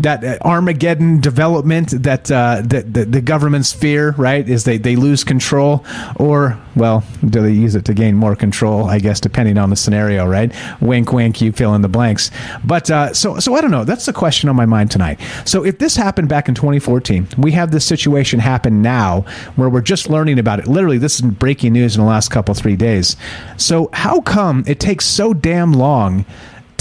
that 0.00 0.40
Armageddon 0.42 1.20
development 1.20 1.90
that 2.02 2.30
uh, 2.30 2.62
that 2.64 2.94
the, 2.94 3.04
the 3.04 3.20
government's 3.20 3.72
fear 3.72 4.12
right? 4.12 4.48
Is 4.48 4.64
they 4.64 4.78
they 4.78 4.96
lose 4.96 5.24
control? 5.24 5.84
Or 6.16 6.58
well 6.74 7.04
do 7.24 7.42
they 7.42 7.52
use 7.52 7.74
it 7.74 7.84
to 7.84 7.94
gain 7.94 8.14
more 8.14 8.34
control 8.34 8.86
I 8.86 8.98
guess 8.98 9.20
depending 9.20 9.58
on 9.58 9.70
the 9.70 9.76
scenario 9.76 10.26
right? 10.26 10.52
Wink 10.80 11.12
wink 11.12 11.40
you 11.40 11.52
fill 11.52 11.74
in 11.74 11.82
the 11.82 11.88
blanks. 11.88 12.30
But 12.64 12.90
uh, 12.90 13.12
so 13.12 13.38
so 13.38 13.54
I 13.54 13.60
don't 13.60 13.70
know. 13.70 13.84
That's 13.84 14.06
the 14.06 14.12
question 14.12 14.48
on 14.48 14.56
my 14.56 14.66
mind 14.66 14.90
tonight. 14.90 15.20
So 15.44 15.64
if 15.64 15.78
this 15.78 15.96
happened 15.96 16.28
back 16.28 16.48
in 16.48 16.54
2014 16.54 17.28
we 17.38 17.52
have 17.52 17.70
this 17.70 17.84
situation 17.84 18.40
happen 18.40 18.52
happen 18.52 18.82
now 18.82 19.22
where 19.56 19.68
we're 19.68 19.80
just 19.80 20.08
learning 20.08 20.38
about 20.38 20.58
it. 20.58 20.66
Literally, 20.66 20.98
this 20.98 21.16
is 21.16 21.22
breaking 21.22 21.72
news 21.72 21.96
in 21.96 22.02
the 22.02 22.06
last 22.06 22.30
couple, 22.30 22.54
three 22.54 22.76
days. 22.76 23.16
So, 23.56 23.90
how 23.92 24.20
come 24.20 24.64
it 24.66 24.78
takes 24.78 25.06
so 25.06 25.32
damn 25.32 25.72
long 25.72 26.24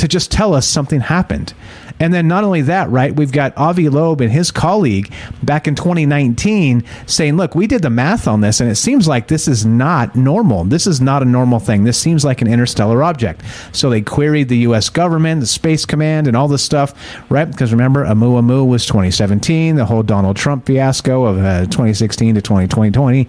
to 0.02 0.08
just 0.08 0.32
tell 0.32 0.54
us 0.54 0.68
something 0.68 1.00
happened? 1.00 1.54
And 2.00 2.12
then 2.12 2.28
not 2.28 2.44
only 2.44 2.62
that, 2.64 2.90
right? 2.90 3.16
We've 3.16 3.32
got 3.32 3.56
Avi 3.56 3.88
Loeb 3.88 4.22
and 4.22 4.32
his 4.32 4.50
colleague 4.50 5.14
back 5.44 5.68
in 5.68 5.76
2019 5.76 6.84
saying, 7.06 7.38
"Look, 7.38 7.54
we 7.54 7.68
did 7.68 7.84
the 7.84 7.92
math 7.92 8.28
on 8.28 8.42
this, 8.42 8.60
and 8.60 8.72
it 8.72 8.76
seems 8.76 9.08
like 9.08 9.28
this 9.28 9.48
is 9.48 9.68
not 9.68 10.16
normal. 10.16 10.64
This 10.64 10.88
is 10.88 11.00
not 11.00 11.22
a 11.22 11.26
normal 11.26 11.60
thing. 11.60 11.84
This 11.84 12.00
seems 12.00 12.26
like 12.26 12.42
an 12.42 12.48
interstellar 12.48 13.04
object." 13.04 13.42
So 13.72 13.92
they 13.92 14.02
queried 14.02 14.50
the 14.50 14.58
U.S. 14.60 14.90
government, 14.90 15.42
the 15.42 15.48
Space 15.48 15.86
Command, 15.86 16.28
and 16.28 16.36
all 16.36 16.48
this 16.48 16.64
stuff, 16.64 16.96
right? 17.30 17.46
Because 17.46 17.72
remember, 17.72 18.04
Oumuamua 18.04 18.68
was 18.68 18.88
2017, 18.88 19.76
the 19.76 19.86
whole 19.86 20.02
Donald 20.02 20.38
Trump 20.38 20.66
fiasco 20.66 21.26
of 21.26 21.38
uh, 21.38 21.66
2016 21.66 22.34
to 22.34 22.42
2020 22.42 23.28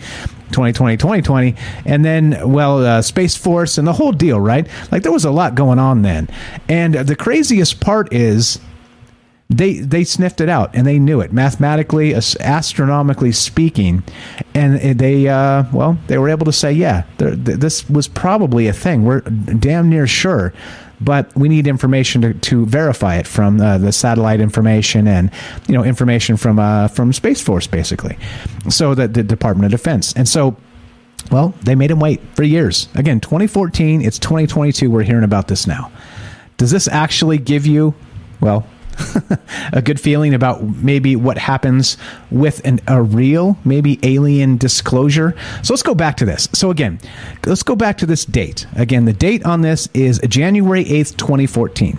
2020, 0.52 0.96
2020, 0.96 1.56
and 1.84 2.04
then, 2.04 2.50
well, 2.50 2.84
uh, 2.84 3.02
Space 3.02 3.36
Force 3.36 3.78
and 3.78 3.86
the 3.86 3.92
whole 3.92 4.12
deal, 4.12 4.38
right? 4.38 4.66
Like 4.90 5.02
there 5.02 5.12
was 5.12 5.24
a 5.24 5.30
lot 5.30 5.54
going 5.54 5.78
on 5.78 6.02
then. 6.02 6.28
And 6.68 6.94
the 6.94 7.16
craziest 7.16 7.80
part 7.80 8.12
is 8.12 8.60
they 9.52 9.74
they 9.74 10.04
sniffed 10.04 10.40
it 10.40 10.48
out 10.48 10.74
and 10.74 10.86
they 10.86 10.98
knew 10.98 11.20
it 11.20 11.32
mathematically 11.32 12.14
astronomically 12.14 13.32
speaking 13.32 14.02
and 14.54 14.98
they 14.98 15.28
uh, 15.28 15.64
well 15.72 15.98
they 16.06 16.16
were 16.18 16.28
able 16.28 16.46
to 16.46 16.52
say 16.52 16.72
yeah 16.72 17.04
this 17.18 17.88
was 17.88 18.08
probably 18.08 18.66
a 18.66 18.72
thing 18.72 19.04
we're 19.04 19.20
damn 19.20 19.90
near 19.90 20.06
sure 20.06 20.52
but 21.04 21.34
we 21.36 21.48
need 21.48 21.66
information 21.66 22.22
to, 22.22 22.34
to 22.34 22.66
verify 22.66 23.16
it 23.16 23.26
from 23.26 23.60
uh, 23.60 23.78
the 23.78 23.92
satellite 23.92 24.40
information 24.40 25.06
and 25.06 25.30
you 25.68 25.74
know 25.74 25.84
information 25.84 26.36
from 26.36 26.58
uh, 26.58 26.88
from 26.88 27.12
Space 27.12 27.40
Force 27.40 27.66
basically. 27.66 28.18
So 28.68 28.94
that 28.94 29.14
the 29.14 29.22
Department 29.22 29.66
of 29.66 29.78
Defense. 29.78 30.12
And 30.14 30.28
so 30.28 30.56
well 31.30 31.54
they 31.62 31.74
made 31.74 31.90
him 31.90 32.00
wait 32.00 32.20
for 32.34 32.42
years. 32.42 32.88
Again 32.94 33.20
2014 33.20 34.02
it's 34.02 34.18
2022 34.18 34.90
we're 34.90 35.02
hearing 35.02 35.24
about 35.24 35.48
this 35.48 35.66
now. 35.66 35.90
Does 36.56 36.70
this 36.70 36.88
actually 36.88 37.38
give 37.38 37.66
you 37.66 37.94
well 38.40 38.66
a 39.72 39.82
good 39.82 40.00
feeling 40.00 40.34
about 40.34 40.62
maybe 40.62 41.16
what 41.16 41.38
happens 41.38 41.96
with 42.30 42.60
an, 42.64 42.80
a 42.86 43.02
real, 43.02 43.58
maybe 43.64 43.98
alien 44.02 44.56
disclosure. 44.56 45.34
So 45.62 45.72
let's 45.72 45.82
go 45.82 45.94
back 45.94 46.16
to 46.18 46.24
this. 46.24 46.48
So 46.52 46.70
again, 46.70 47.00
let's 47.46 47.62
go 47.62 47.76
back 47.76 47.98
to 47.98 48.06
this 48.06 48.24
date. 48.24 48.66
Again, 48.76 49.04
the 49.04 49.12
date 49.12 49.44
on 49.44 49.60
this 49.60 49.88
is 49.94 50.20
January 50.28 50.84
8th, 50.84 51.16
2014. 51.16 51.98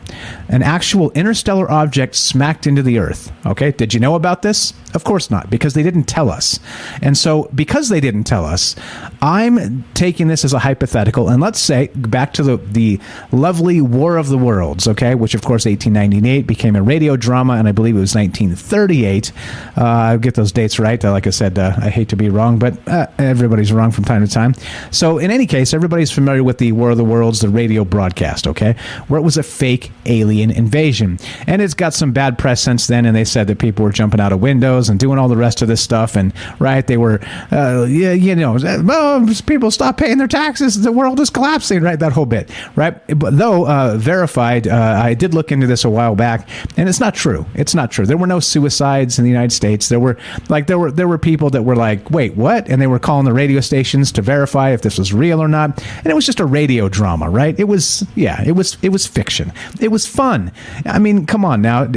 An 0.50 0.64
actual 0.64 1.12
interstellar 1.12 1.70
object 1.72 2.16
smacked 2.16 2.68
into 2.68 2.82
the 2.82 3.00
Earth. 3.00 3.32
Okay, 3.46 3.72
did 3.72 3.94
you 3.94 4.00
know 4.00 4.16
about 4.16 4.42
this? 4.42 4.74
Of 4.94 5.04
course 5.04 5.32
not, 5.32 5.50
because 5.50 5.74
they 5.74 5.84
didn't 5.84 6.04
tell 6.04 6.30
us. 6.30 6.60
And 7.02 7.18
so, 7.18 7.50
because 7.56 7.90
they 7.90 8.00
didn't 8.00 8.26
tell 8.26 8.46
us, 8.46 8.76
I'm 9.22 9.84
taking 9.94 10.28
this 10.28 10.46
as 10.46 10.54
a 10.54 10.60
hypothetical. 10.60 11.30
And 11.30 11.42
let's 11.42 11.60
say, 11.60 11.88
back 11.96 12.34
to 12.34 12.44
the, 12.44 12.58
the 12.58 13.00
lovely 13.32 13.82
War 13.82 14.18
of 14.18 14.30
the 14.30 14.38
Worlds, 14.38 14.88
okay, 14.88 15.16
which 15.16 15.34
of 15.34 15.42
course 15.42 15.66
1898 15.66 16.46
became 16.46 16.76
a 16.76 16.84
radio 16.84 17.16
drama, 17.16 17.54
and 17.54 17.68
I 17.68 17.72
believe 17.72 17.96
it 17.96 18.02
was 18.02 18.14
1938. 18.14 19.32
Uh, 19.76 20.18
get 20.18 20.36
those 20.36 20.52
dates 20.52 20.78
right. 20.78 21.04
Like 21.04 21.26
I 21.26 21.32
said, 21.32 21.58
uh, 21.58 21.74
I 21.78 21.90
hate 21.90 22.10
to 22.10 22.16
be 22.16 22.30
wrong, 22.30 22.60
but 22.60 22.88
uh, 22.88 23.08
everybody's 23.18 23.74
wrong 23.74 23.92
from 23.92 24.04
time 24.06 24.26
to 24.26 24.32
time. 24.32 24.54
So, 24.92 25.18
in 25.18 25.32
any 25.32 25.48
case, 25.48 25.74
everybody's 25.74 26.12
familiar 26.12 26.44
with 26.44 26.60
the 26.60 26.72
War 26.72 26.92
of 26.92 26.98
the 26.98 27.04
Worlds, 27.04 27.40
the 27.40 27.50
radio 27.50 27.84
broadcast, 27.84 28.48
okay, 28.48 28.76
where 29.08 29.20
it 29.20 29.24
was 29.24 29.38
a 29.38 29.44
fake 29.44 29.92
alien 30.06 30.52
invasion. 30.52 31.18
And 31.48 31.62
it's 31.62 31.74
got 31.74 31.94
some 31.94 32.12
bad 32.12 32.38
press 32.38 32.62
since 32.62 32.88
then, 32.88 33.06
and 33.06 33.16
they 33.16 33.26
said 33.26 33.48
that 33.48 33.58
people 33.58 33.86
were 33.86 33.92
jumping 33.92 34.20
out 34.20 34.32
of 34.32 34.42
windows 34.42 34.83
and 34.90 35.00
doing 35.00 35.20
all 35.20 35.28
the 35.28 35.38
rest 35.38 35.62
of 35.62 35.68
this 35.68 35.82
stuff. 35.82 36.16
And, 36.16 36.34
right, 36.60 36.86
they 36.86 36.98
were, 36.98 37.20
uh, 37.52 37.86
yeah, 37.90 38.14
you 38.14 38.36
know, 38.36 38.58
oh, 38.62 39.34
people 39.46 39.72
stop 39.72 39.98
paying 39.98 40.18
their 40.18 40.28
taxes, 40.28 40.82
the 40.82 40.92
world 40.92 41.20
is 41.20 41.30
collapsing, 41.30 41.82
right? 41.82 42.00
That 42.00 42.12
whole 42.12 42.26
bit, 42.26 42.50
right? 42.76 42.96
But 43.18 43.38
though 43.38 43.68
uh, 43.68 43.98
verified, 43.98 44.68
I 44.68 45.14
did 45.14 45.34
look 45.34 45.52
into 45.52 45.68
this 45.68 45.84
a 45.86 45.90
while 45.90 46.16
back, 46.16 46.48
and 46.78 46.90
it's 46.90 47.00
not 47.00 47.16
true. 47.16 47.46
It's 47.54 47.76
not 47.76 47.92
true. 47.92 48.06
There 48.06 48.18
were 48.18 48.28
no 48.28 48.40
suicides 48.40 49.18
in 49.18 49.24
the 49.26 49.32
United 49.32 49.52
States. 49.52 49.90
There 49.90 50.00
were 50.00 50.18
like 50.50 50.68
there 50.68 50.80
were 50.80 50.92
there 50.92 51.08
were 51.08 51.18
people 51.18 51.50
that 51.52 51.64
were 51.64 51.76
like, 51.76 52.10
"Wait, 52.12 52.36
what?" 52.36 52.68
and 52.70 52.82
they 52.82 52.88
were 52.88 53.00
calling 53.00 53.26
the 53.26 53.34
radio 53.34 53.60
stations 53.60 54.12
to 54.14 54.22
verify 54.22 54.72
if 54.72 54.82
this 54.82 54.98
was 54.98 55.14
real 55.14 55.42
or 55.42 55.48
not. 55.48 55.84
And 55.98 56.08
it 56.08 56.16
was 56.16 56.26
just 56.26 56.40
a 56.40 56.46
radio 56.46 56.90
drama, 56.90 57.30
right? 57.30 57.58
It 57.60 57.66
was 57.66 58.06
yeah, 58.16 58.44
it 58.46 58.54
was 58.54 58.78
it 58.82 58.90
was 58.90 59.06
fiction. 59.06 59.52
It 59.80 59.92
was 59.92 60.06
fun. 60.06 60.52
I 60.86 61.00
mean, 61.00 61.26
come 61.26 61.46
on 61.46 61.62
now, 61.62 61.88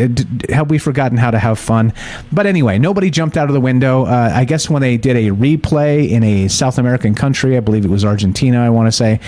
have 0.49 0.70
we 0.70 0.78
forgotten 0.78 1.18
how 1.18 1.30
to 1.30 1.39
have 1.39 1.59
fun? 1.59 1.93
But 2.32 2.47
anyway, 2.47 2.76
nobody 2.79 3.11
jumped 3.11 3.37
out 3.37 3.49
of 3.49 3.55
the 3.55 3.61
window. 3.61 4.05
Uh, 4.05 4.31
I 4.35 4.45
guess 4.45 4.68
when 4.70 4.83
they 4.83 4.97
did 4.97 5.16
a 5.16 5.31
replay 5.31 6.11
in 6.11 6.22
a 6.22 6.49
South 6.49 6.79
American 6.79 7.14
country, 7.14 7.57
I 7.57 7.61
believe 7.61 7.85
it 7.85 7.91
was 7.91 8.05
Argentina, 8.05 8.64
I 8.64 8.70
want 8.70 8.87
to 8.89 8.93
say, 8.93 9.20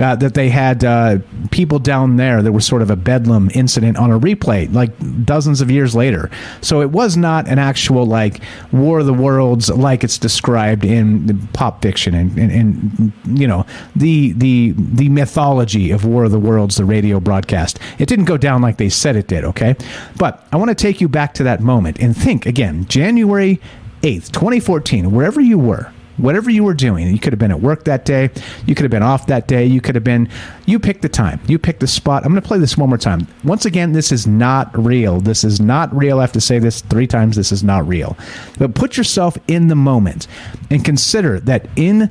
uh, 0.00 0.16
that 0.16 0.34
they 0.34 0.48
had 0.48 0.84
uh, 0.84 1.18
people 1.50 1.78
down 1.78 2.16
there. 2.16 2.42
There 2.42 2.52
was 2.52 2.66
sort 2.66 2.82
of 2.82 2.90
a 2.90 2.96
bedlam 2.96 3.50
incident 3.54 3.96
on 3.96 4.10
a 4.10 4.18
replay, 4.18 4.72
like 4.72 4.90
dozens 5.24 5.60
of 5.60 5.70
years 5.70 5.94
later. 5.94 6.30
So 6.60 6.80
it 6.80 6.90
was 6.90 7.16
not 7.16 7.48
an 7.48 7.58
actual 7.58 8.06
like 8.06 8.40
War 8.72 9.00
of 9.00 9.06
the 9.06 9.14
Worlds 9.14 9.68
like 9.70 10.04
it's 10.04 10.18
described 10.18 10.84
in 10.84 11.46
pop 11.48 11.82
fiction 11.82 12.14
and, 12.14 12.36
and, 12.38 12.52
and 12.52 13.38
you 13.38 13.46
know 13.46 13.66
the 13.94 14.32
the 14.32 14.74
the 14.76 15.08
mythology 15.08 15.90
of 15.90 16.04
War 16.04 16.24
of 16.24 16.30
the 16.30 16.38
Worlds, 16.38 16.76
the 16.76 16.84
radio 16.84 17.20
broadcast. 17.20 17.78
It 17.98 18.06
didn't 18.08 18.26
go 18.26 18.36
down 18.36 18.62
like 18.62 18.76
they 18.78 18.88
said 18.88 19.16
it 19.16 19.28
did. 19.28 19.44
Okay, 19.44 19.76
but 20.16 20.46
I 20.52 20.56
want 20.56 20.70
to 20.70 20.74
take 20.74 21.00
you 21.00 21.08
back 21.08 21.34
to 21.34 21.42
that 21.44 21.60
moment 21.60 21.98
and 22.00 22.16
think 22.16 22.46
again. 22.46 22.86
January 22.96 23.60
8th, 24.00 24.32
2014, 24.32 25.12
wherever 25.12 25.38
you 25.38 25.58
were, 25.58 25.92
whatever 26.16 26.48
you 26.48 26.64
were 26.64 26.72
doing. 26.72 27.08
You 27.08 27.18
could 27.18 27.34
have 27.34 27.38
been 27.38 27.50
at 27.50 27.60
work 27.60 27.84
that 27.84 28.06
day. 28.06 28.30
You 28.64 28.74
could 28.74 28.84
have 28.84 28.90
been 28.90 29.02
off 29.02 29.26
that 29.26 29.46
day. 29.46 29.66
You 29.66 29.82
could 29.82 29.96
have 29.96 30.02
been, 30.02 30.30
you 30.64 30.78
picked 30.78 31.02
the 31.02 31.10
time. 31.10 31.38
You 31.46 31.58
picked 31.58 31.80
the 31.80 31.86
spot. 31.86 32.24
I'm 32.24 32.32
going 32.32 32.40
to 32.40 32.48
play 32.48 32.58
this 32.58 32.78
one 32.78 32.88
more 32.88 32.96
time. 32.96 33.26
Once 33.44 33.66
again, 33.66 33.92
this 33.92 34.12
is 34.12 34.26
not 34.26 34.74
real. 34.82 35.20
This 35.20 35.44
is 35.44 35.60
not 35.60 35.94
real. 35.94 36.20
I 36.20 36.22
have 36.22 36.32
to 36.32 36.40
say 36.40 36.58
this 36.58 36.80
three 36.80 37.06
times. 37.06 37.36
This 37.36 37.52
is 37.52 37.62
not 37.62 37.86
real. 37.86 38.16
But 38.56 38.74
put 38.74 38.96
yourself 38.96 39.36
in 39.46 39.68
the 39.68 39.76
moment 39.76 40.26
and 40.70 40.82
consider 40.82 41.38
that 41.40 41.68
in 41.76 42.08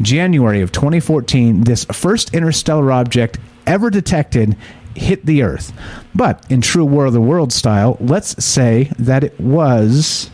January 0.00 0.60
of 0.60 0.70
2014, 0.70 1.64
this 1.64 1.86
first 1.86 2.32
interstellar 2.34 2.92
object 2.92 3.40
ever 3.66 3.90
detected 3.90 4.56
hit 4.94 5.26
the 5.26 5.42
Earth. 5.42 5.72
But 6.14 6.44
in 6.50 6.60
true 6.60 6.84
War 6.84 7.06
of 7.06 7.12
the 7.12 7.20
World 7.20 7.52
style, 7.52 7.96
let's 8.00 8.42
say 8.44 8.92
that 8.98 9.24
it 9.24 9.38
was 9.40 10.30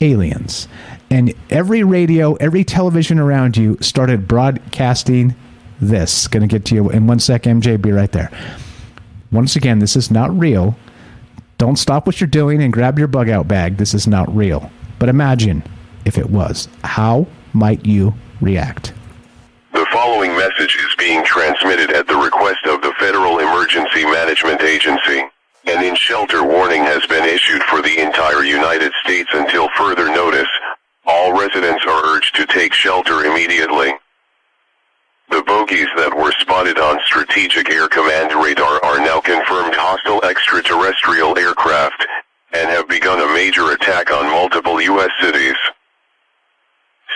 aliens 0.00 0.68
and 1.12 1.34
every 1.50 1.82
radio, 1.84 2.34
every 2.36 2.64
television 2.64 3.18
around 3.18 3.58
you 3.58 3.76
started 3.82 4.26
broadcasting 4.26 5.36
this. 5.78 6.26
Going 6.26 6.40
to 6.40 6.46
get 6.46 6.64
to 6.66 6.74
you 6.74 6.88
in 6.88 7.06
one 7.06 7.18
sec, 7.18 7.42
MJ. 7.42 7.80
Be 7.80 7.92
right 7.92 8.10
there. 8.12 8.30
Once 9.30 9.54
again, 9.54 9.78
this 9.78 9.94
is 9.94 10.10
not 10.10 10.34
real. 10.36 10.74
Don't 11.58 11.76
stop 11.76 12.06
what 12.06 12.18
you're 12.18 12.28
doing 12.28 12.62
and 12.62 12.72
grab 12.72 12.98
your 12.98 13.08
bug 13.08 13.28
out 13.28 13.46
bag. 13.46 13.76
This 13.76 13.92
is 13.92 14.06
not 14.06 14.34
real. 14.34 14.70
But 14.98 15.10
imagine 15.10 15.62
if 16.06 16.16
it 16.16 16.30
was. 16.30 16.66
How 16.82 17.26
might 17.52 17.84
you 17.84 18.14
react? 18.40 18.94
The 19.92 19.98
following 19.98 20.34
message 20.34 20.74
is 20.76 20.96
being 20.96 21.22
transmitted 21.22 21.90
at 21.90 22.06
the 22.06 22.16
request 22.16 22.64
of 22.64 22.80
the 22.80 22.94
Federal 22.98 23.40
Emergency 23.40 24.06
Management 24.06 24.62
Agency. 24.62 25.20
An 25.66 25.84
in-shelter 25.84 26.42
warning 26.42 26.80
has 26.80 27.06
been 27.08 27.28
issued 27.28 27.62
for 27.64 27.82
the 27.82 28.00
entire 28.00 28.42
United 28.42 28.90
States 29.04 29.28
until 29.34 29.68
further 29.76 30.08
notice. 30.08 30.48
All 31.04 31.38
residents 31.38 31.84
are 31.86 32.06
urged 32.06 32.34
to 32.36 32.46
take 32.46 32.72
shelter 32.72 33.26
immediately. 33.26 33.92
The 35.28 35.42
bogies 35.42 35.88
that 35.98 36.16
were 36.16 36.32
spotted 36.40 36.78
on 36.78 36.98
Strategic 37.04 37.68
Air 37.68 37.86
Command 37.88 38.32
radar 38.32 38.82
are 38.82 38.98
now 38.98 39.20
confirmed 39.20 39.74
hostile 39.76 40.24
extraterrestrial 40.24 41.36
aircraft, 41.36 42.06
and 42.54 42.70
have 42.70 42.88
begun 42.88 43.20
a 43.20 43.34
major 43.34 43.72
attack 43.72 44.10
on 44.10 44.24
multiple 44.30 44.80
U.S. 44.80 45.10
cities. 45.20 45.56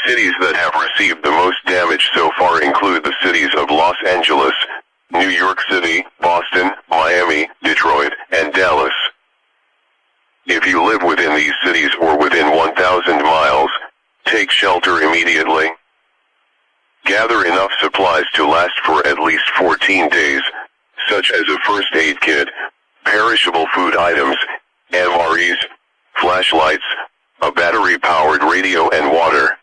Cities 0.06 0.34
that 0.40 0.54
have 0.54 0.80
received 0.80 1.24
the 1.24 1.30
most 1.30 1.56
damage 1.66 2.10
so 2.14 2.30
far 2.38 2.62
include 2.62 3.02
the 3.02 3.14
cities 3.24 3.48
of 3.58 3.70
Los 3.70 3.96
Angeles, 4.06 4.54
New 5.10 5.30
York 5.30 5.58
City, 5.68 6.04
Boston, 6.20 6.70
Miami, 6.88 7.48
Detroit, 7.64 8.12
and 8.30 8.52
Dallas. 8.52 8.92
If 10.46 10.64
you 10.64 10.84
live 10.84 11.02
within 11.02 11.34
these 11.34 11.54
cities 11.64 11.90
or 12.00 12.16
within 12.16 12.54
1,000 12.54 13.22
miles, 13.22 13.70
take 14.26 14.52
shelter 14.52 15.02
immediately. 15.02 15.70
Gather 17.04 17.44
enough 17.44 17.72
supplies 17.80 18.24
to 18.34 18.46
last 18.46 18.78
for 18.84 19.04
at 19.08 19.18
least 19.18 19.44
14 19.58 20.08
days, 20.08 20.42
such 21.08 21.32
as 21.32 21.42
a 21.48 21.58
first 21.66 21.92
aid 21.96 22.20
kit, 22.20 22.48
perishable 23.04 23.66
food 23.74 23.96
items, 23.96 24.36
MREs, 24.92 25.58
flashlights, 26.20 26.84
a 27.42 27.50
battery-powered 27.50 28.44
radio 28.44 28.88
and 28.90 29.12
water. 29.12 29.56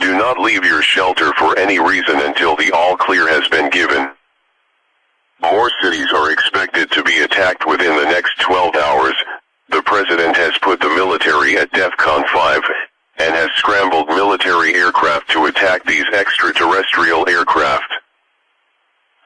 Do 0.00 0.16
not 0.16 0.38
leave 0.38 0.64
your 0.64 0.82
shelter 0.82 1.32
for 1.34 1.58
any 1.58 1.78
reason 1.78 2.20
until 2.20 2.56
the 2.56 2.72
all 2.72 2.96
clear 2.96 3.28
has 3.28 3.46
been 3.48 3.70
given. 3.70 4.10
More 5.40 5.70
cities 5.82 6.12
are 6.12 6.32
expected 6.32 6.90
to 6.92 7.02
be 7.02 7.18
attacked 7.18 7.66
within 7.66 7.96
the 7.96 8.04
next 8.04 8.38
12 8.40 8.76
hours, 8.76 9.14
the 9.70 9.82
president 9.82 10.36
has 10.36 10.56
put 10.58 10.80
the 10.80 10.88
military 10.88 11.56
at 11.56 11.70
DEFCON 11.70 12.26
5 12.28 12.62
and 13.18 13.34
has 13.34 13.50
scrambled 13.56 14.08
military 14.08 14.74
aircraft 14.74 15.30
to 15.30 15.46
attack 15.46 15.84
these 15.84 16.06
extraterrestrial 16.12 17.28
aircraft. 17.28 17.92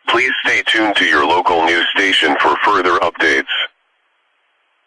Please 0.09 0.33
stay 0.45 0.63
tuned 0.67 0.97
to 0.97 1.07
your 1.07 1.25
local 1.25 1.65
news 1.65 1.87
station 1.97 2.37
for 2.41 2.57
further 2.65 2.99
updates. 2.99 3.47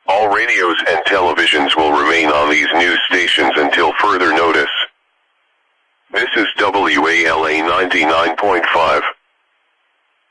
All 0.08 0.30
radios 0.30 0.78
and 0.88 1.00
televisions 1.06 1.76
will 1.76 1.92
remain 1.92 2.28
on 2.30 2.52
these 2.52 2.72
news 2.74 3.00
stations 3.08 3.54
until 3.56 3.94
further 3.94 4.32
notice. 4.34 4.70
This 6.14 6.30
is 6.38 6.48
WALA 6.58 7.52
99.5. 7.52 9.02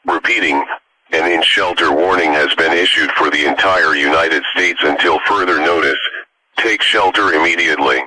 Repeating, 0.07 0.65
an 1.13 1.31
in-shelter 1.31 1.93
warning 1.93 2.33
has 2.33 2.55
been 2.55 2.73
issued 2.73 3.11
for 3.11 3.29
the 3.29 3.45
entire 3.45 3.95
United 3.95 4.43
States 4.55 4.81
until 4.83 5.19
further 5.27 5.59
notice. 5.59 5.99
Take 6.57 6.81
shelter 6.81 7.35
immediately. 7.35 8.01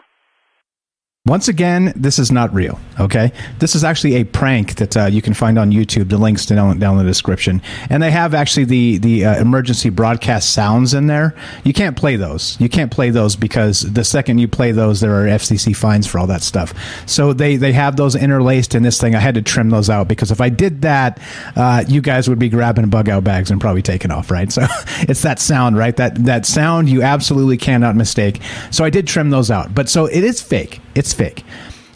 Once 1.30 1.48
again, 1.48 1.94
this 1.96 2.18
is 2.18 2.32
not 2.32 2.52
real. 2.56 2.80
Okay, 3.00 3.32
this 3.60 3.76
is 3.76 3.84
actually 3.84 4.16
a 4.16 4.24
prank 4.24 4.78
that 4.78 4.98
uh, 4.98 5.06
you 5.06 5.22
can 5.22 5.36
find 5.36 5.60
on 5.60 5.72
YouTube. 5.72 6.10
The 6.10 6.18
links 6.18 6.48
down 6.48 6.80
down 6.80 6.98
in 6.98 7.06
the 7.06 7.10
description, 7.10 7.62
and 7.92 8.02
they 8.02 8.10
have 8.10 8.34
actually 8.34 8.66
the 8.66 8.98
the 8.98 9.26
uh, 9.26 9.40
emergency 9.40 9.92
broadcast 9.92 10.52
sounds 10.56 10.96
in 10.96 11.06
there. 11.06 11.36
You 11.64 11.72
can't 11.72 11.96
play 11.96 12.16
those. 12.16 12.60
You 12.60 12.68
can't 12.68 12.92
play 12.92 13.12
those 13.12 13.36
because 13.36 13.82
the 13.82 14.04
second 14.04 14.40
you 14.40 14.48
play 14.48 14.72
those, 14.72 15.02
there 15.02 15.14
are 15.24 15.28
FCC 15.28 15.76
fines 15.76 16.08
for 16.08 16.18
all 16.18 16.26
that 16.26 16.42
stuff. 16.42 16.74
So 17.06 17.32
they 17.32 17.58
they 17.58 17.74
have 17.74 17.96
those 17.96 18.16
interlaced 18.16 18.74
in 18.74 18.82
this 18.82 19.00
thing. 19.00 19.14
I 19.14 19.20
had 19.20 19.36
to 19.36 19.44
trim 19.44 19.70
those 19.70 19.88
out 19.88 20.08
because 20.08 20.32
if 20.32 20.42
I 20.42 20.50
did 20.50 20.82
that, 20.82 21.22
uh, 21.56 21.84
you 21.88 22.02
guys 22.02 22.28
would 22.28 22.40
be 22.40 22.50
grabbing 22.50 22.90
bug 22.90 23.08
out 23.08 23.24
bags 23.24 23.52
and 23.52 23.62
probably 23.62 23.84
taking 23.84 24.10
off. 24.10 24.32
Right. 24.32 24.50
So 24.60 24.66
it's 25.02 25.22
that 25.22 25.40
sound, 25.40 25.78
right? 25.78 25.96
That 25.96 26.16
that 26.26 26.46
sound 26.46 26.90
you 26.90 27.04
absolutely 27.04 27.56
cannot 27.56 27.96
mistake. 27.96 28.42
So 28.72 28.84
I 28.84 28.90
did 28.90 29.06
trim 29.08 29.30
those 29.30 29.52
out. 29.52 29.76
But 29.76 29.90
so 29.90 30.08
it 30.08 30.24
is 30.24 30.42
fake. 30.42 30.82
It's 31.00 31.14
fake. 31.14 31.46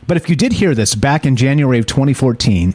But 0.08 0.16
if 0.16 0.30
you 0.30 0.36
did 0.38 0.54
hear 0.54 0.74
this 0.74 0.96
back 0.96 1.26
in 1.26 1.36
January 1.36 1.78
of 1.78 1.86
2014, 1.88 2.74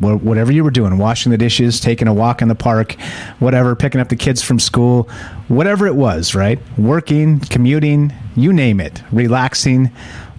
whatever 0.00 0.50
you 0.50 0.64
were 0.64 0.72
doing, 0.72 0.98
washing 0.98 1.30
the 1.30 1.38
dishes, 1.38 1.78
taking 1.78 2.08
a 2.08 2.12
walk 2.12 2.42
in 2.42 2.48
the 2.48 2.56
park, 2.56 2.94
whatever, 3.38 3.76
picking 3.76 4.00
up 4.00 4.08
the 4.08 4.16
kids 4.16 4.42
from 4.42 4.58
school, 4.58 5.08
whatever 5.46 5.86
it 5.86 5.94
was, 5.94 6.34
right? 6.34 6.58
Working, 6.76 7.38
commuting, 7.38 8.12
you 8.34 8.52
name 8.52 8.80
it, 8.80 9.04
relaxing. 9.12 9.92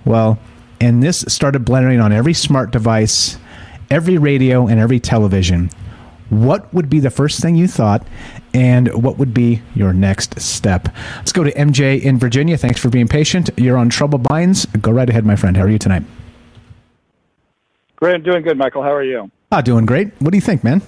Well, 0.04 0.40
and 0.82 1.02
this 1.02 1.24
started 1.30 1.64
blaring 1.64 2.02
on 2.02 2.12
every 2.12 2.34
smart 2.34 2.72
device, 2.72 3.38
every 3.90 4.18
radio, 4.18 4.68
and 4.68 4.78
every 4.78 5.00
television. 5.00 5.70
What 6.30 6.74
would 6.74 6.90
be 6.90 7.00
the 7.00 7.10
first 7.10 7.42
thing 7.42 7.56
you 7.56 7.68
thought, 7.68 8.08
and 8.54 8.94
what 8.94 9.18
would 9.18 9.34
be 9.34 9.62
your 9.76 9.94
next 9.94 10.40
step? 10.40 10.88
Let's 11.18 11.32
go 11.32 11.44
to 11.44 11.52
MJ 11.54 12.02
in 12.02 12.18
Virginia. 12.18 12.58
Thanks 12.58 12.80
for 12.80 12.90
being 12.90 13.08
patient. 13.08 13.50
You're 13.58 13.78
on 13.78 13.90
Troubled 13.90 14.28
Minds. 14.30 14.66
Go 14.66 14.92
right 14.92 15.10
ahead, 15.10 15.26
my 15.26 15.36
friend. 15.36 15.56
How 15.58 15.64
are 15.64 15.70
you 15.70 15.80
tonight? 15.80 16.04
Great, 17.96 18.16
I'm 18.16 18.24
doing 18.24 18.44
good, 18.44 18.58
Michael. 18.58 18.84
How 18.84 18.94
are 18.94 19.04
you? 19.04 19.32
Ah, 19.52 19.62
doing 19.62 19.86
great. 19.86 20.12
What 20.20 20.32
do 20.32 20.38
you 20.38 20.42
think, 20.42 20.64
man? 20.64 20.82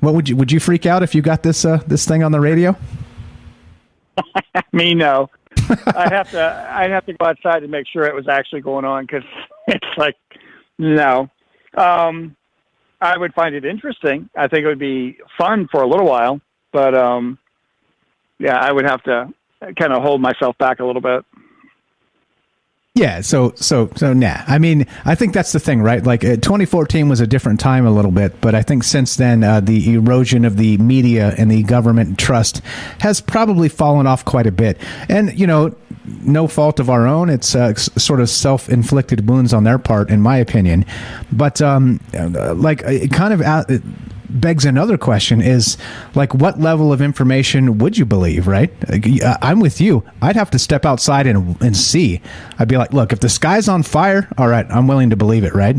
What 0.00 0.14
would 0.14 0.28
you 0.28 0.36
would 0.36 0.50
you 0.50 0.60
freak 0.60 0.84
out 0.84 1.02
if 1.02 1.14
you 1.14 1.22
got 1.22 1.42
this 1.42 1.64
uh, 1.64 1.80
this 1.86 2.06
thing 2.06 2.22
on 2.22 2.32
the 2.32 2.40
radio? 2.40 2.76
Me, 4.72 4.94
no. 4.94 5.30
I 5.86 6.08
have 6.10 6.30
to 6.32 6.68
I 6.70 6.88
have 6.88 7.06
to 7.06 7.12
go 7.14 7.26
outside 7.26 7.60
to 7.60 7.68
make 7.68 7.86
sure 7.86 8.04
it 8.04 8.14
was 8.14 8.28
actually 8.28 8.62
going 8.62 8.84
on 8.84 9.04
because 9.04 9.22
it's 9.68 9.86
like 9.96 10.16
no. 10.78 11.30
Um, 11.76 12.36
I 13.02 13.18
would 13.18 13.34
find 13.34 13.54
it 13.54 13.64
interesting. 13.64 14.30
I 14.36 14.46
think 14.46 14.64
it 14.64 14.68
would 14.68 14.78
be 14.78 15.18
fun 15.36 15.68
for 15.70 15.82
a 15.82 15.88
little 15.88 16.06
while, 16.06 16.40
but 16.72 16.94
um, 16.94 17.38
yeah, 18.38 18.56
I 18.56 18.70
would 18.70 18.84
have 18.84 19.02
to 19.04 19.28
kind 19.76 19.92
of 19.92 20.02
hold 20.02 20.20
myself 20.20 20.56
back 20.58 20.78
a 20.78 20.84
little 20.84 21.02
bit. 21.02 21.24
Yeah, 22.94 23.22
so 23.22 23.54
so 23.56 23.90
so 23.96 24.12
nah. 24.12 24.42
I 24.46 24.58
mean, 24.58 24.86
I 25.06 25.14
think 25.14 25.32
that's 25.32 25.52
the 25.52 25.58
thing, 25.58 25.80
right? 25.80 26.04
Like 26.04 26.22
uh, 26.24 26.36
2014 26.36 27.08
was 27.08 27.20
a 27.20 27.26
different 27.26 27.58
time 27.58 27.86
a 27.86 27.90
little 27.90 28.10
bit, 28.10 28.38
but 28.42 28.54
I 28.54 28.60
think 28.60 28.84
since 28.84 29.16
then 29.16 29.42
uh, 29.42 29.60
the 29.60 29.94
erosion 29.94 30.44
of 30.44 30.58
the 30.58 30.76
media 30.76 31.34
and 31.38 31.50
the 31.50 31.62
government 31.62 32.18
trust 32.18 32.60
has 33.00 33.18
probably 33.18 33.70
fallen 33.70 34.06
off 34.06 34.26
quite 34.26 34.46
a 34.46 34.52
bit. 34.52 34.78
And 35.08 35.38
you 35.40 35.46
know, 35.46 35.74
no 36.04 36.46
fault 36.46 36.80
of 36.80 36.90
our 36.90 37.06
own. 37.06 37.30
It's 37.30 37.54
uh, 37.54 37.72
sort 37.74 38.20
of 38.20 38.28
self-inflicted 38.28 39.26
wounds 39.26 39.54
on 39.54 39.64
their 39.64 39.78
part, 39.78 40.10
in 40.10 40.20
my 40.20 40.36
opinion. 40.36 40.84
But 41.32 41.62
um, 41.62 41.98
uh, 42.12 42.52
like, 42.54 42.82
it 42.82 43.10
kind 43.10 43.32
of 43.32 43.40
begs 44.40 44.64
another 44.64 44.98
question 44.98 45.40
is 45.40 45.76
like 46.14 46.34
what 46.34 46.58
level 46.58 46.92
of 46.92 47.00
information 47.00 47.78
would 47.78 47.96
you 47.98 48.04
believe 48.04 48.46
right? 48.46 48.72
Uh, 48.90 49.36
i'm 49.42 49.60
with 49.60 49.80
you. 49.80 50.04
I'd 50.20 50.36
have 50.36 50.50
to 50.50 50.58
step 50.58 50.84
outside 50.84 51.26
and, 51.26 51.60
and 51.62 51.76
see. 51.76 52.20
I'd 52.58 52.68
be 52.68 52.76
like 52.76 52.92
look 52.92 53.12
if 53.12 53.20
the 53.20 53.28
sky's 53.28 53.68
on 53.68 53.82
fire 53.82 54.28
all 54.38 54.48
right 54.48 54.66
i'm 54.70 54.86
willing 54.86 55.10
to 55.10 55.16
believe 55.16 55.44
it 55.44 55.54
right? 55.54 55.76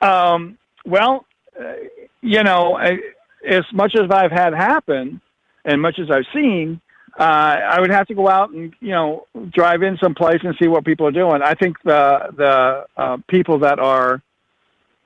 Um, 0.00 0.58
well 0.84 1.24
uh, 1.58 1.74
you 2.20 2.42
know 2.42 2.76
I, 2.76 2.98
as 3.46 3.64
much 3.72 3.94
as 3.94 4.10
i've 4.10 4.32
had 4.32 4.52
happen 4.54 5.20
and 5.64 5.80
much 5.80 5.98
as 5.98 6.10
i've 6.10 6.26
seen 6.34 6.80
uh, 7.18 7.22
I 7.22 7.80
would 7.80 7.90
have 7.90 8.08
to 8.08 8.14
go 8.14 8.28
out 8.28 8.50
and 8.50 8.74
you 8.80 8.90
know 8.90 9.26
drive 9.50 9.82
in 9.82 9.96
some 10.02 10.14
place 10.14 10.40
and 10.42 10.54
see 10.60 10.66
what 10.66 10.84
people 10.84 11.06
are 11.06 11.12
doing. 11.12 11.42
I 11.42 11.54
think 11.54 11.76
the 11.84 12.32
the 12.36 12.86
uh, 12.96 13.18
people 13.28 13.60
that 13.60 13.78
are 13.78 14.20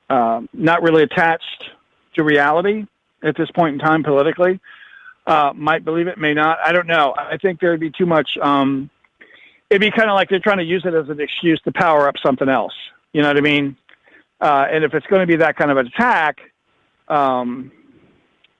um, 0.08 0.48
not 0.52 0.82
really 0.82 1.02
attached 1.02 1.70
to 2.14 2.24
reality 2.24 2.86
at 3.22 3.36
this 3.36 3.50
point 3.50 3.74
in 3.74 3.78
time 3.78 4.02
politically. 4.02 4.60
Uh, 5.26 5.52
might 5.54 5.84
believe 5.84 6.06
it, 6.06 6.16
may 6.16 6.32
not. 6.32 6.58
I 6.64 6.72
don't 6.72 6.86
know. 6.86 7.14
I 7.16 7.36
think 7.36 7.60
there'd 7.60 7.80
be 7.80 7.90
too 7.90 8.06
much. 8.06 8.38
Um, 8.40 8.88
it'd 9.68 9.80
be 9.80 9.90
kind 9.90 10.08
of 10.08 10.14
like 10.14 10.30
they're 10.30 10.40
trying 10.40 10.58
to 10.58 10.64
use 10.64 10.84
it 10.86 10.94
as 10.94 11.08
an 11.10 11.20
excuse 11.20 11.60
to 11.62 11.72
power 11.72 12.08
up 12.08 12.14
something 12.24 12.48
else. 12.48 12.72
You 13.12 13.22
know 13.22 13.28
what 13.28 13.36
I 13.36 13.42
mean? 13.42 13.76
Uh, 14.40 14.66
and 14.70 14.84
if 14.84 14.94
it's 14.94 15.06
going 15.06 15.20
to 15.20 15.26
be 15.26 15.36
that 15.36 15.56
kind 15.56 15.70
of 15.70 15.76
an 15.76 15.86
attack, 15.88 16.38
um, 17.08 17.72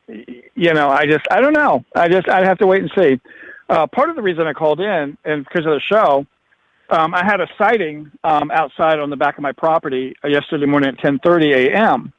you 0.09 0.74
know, 0.74 0.88
I 0.90 1.07
just, 1.07 1.26
I 1.30 1.40
don't 1.40 1.53
know. 1.53 1.84
I 1.94 2.09
just, 2.09 2.28
I'd 2.28 2.44
have 2.44 2.59
to 2.59 2.66
wait 2.66 2.82
and 2.82 2.90
see. 2.96 3.20
Uh, 3.68 3.86
part 3.86 4.11
of 4.11 4.16
the 4.16 4.22
reason 4.22 4.46
I 4.46 4.53
called 4.53 4.80
in, 4.80 5.16
and 5.24 5.44
because 5.44 5.66
of 5.66 5.72
the 5.72 5.80
show, 5.80 6.26
um, 6.91 7.14
I 7.14 7.24
had 7.24 7.41
a 7.41 7.47
sighting 7.59 8.11
um, 8.24 8.51
outside 8.51 8.99
on 8.99 9.11
the 9.11 9.16
back 9.16 9.36
of 9.36 9.43
my 9.43 9.53
property 9.53 10.14
yesterday 10.24 10.66
morning 10.66 10.91
at 10.91 10.99
10:30 10.99 11.68
a.m. 11.68 12.12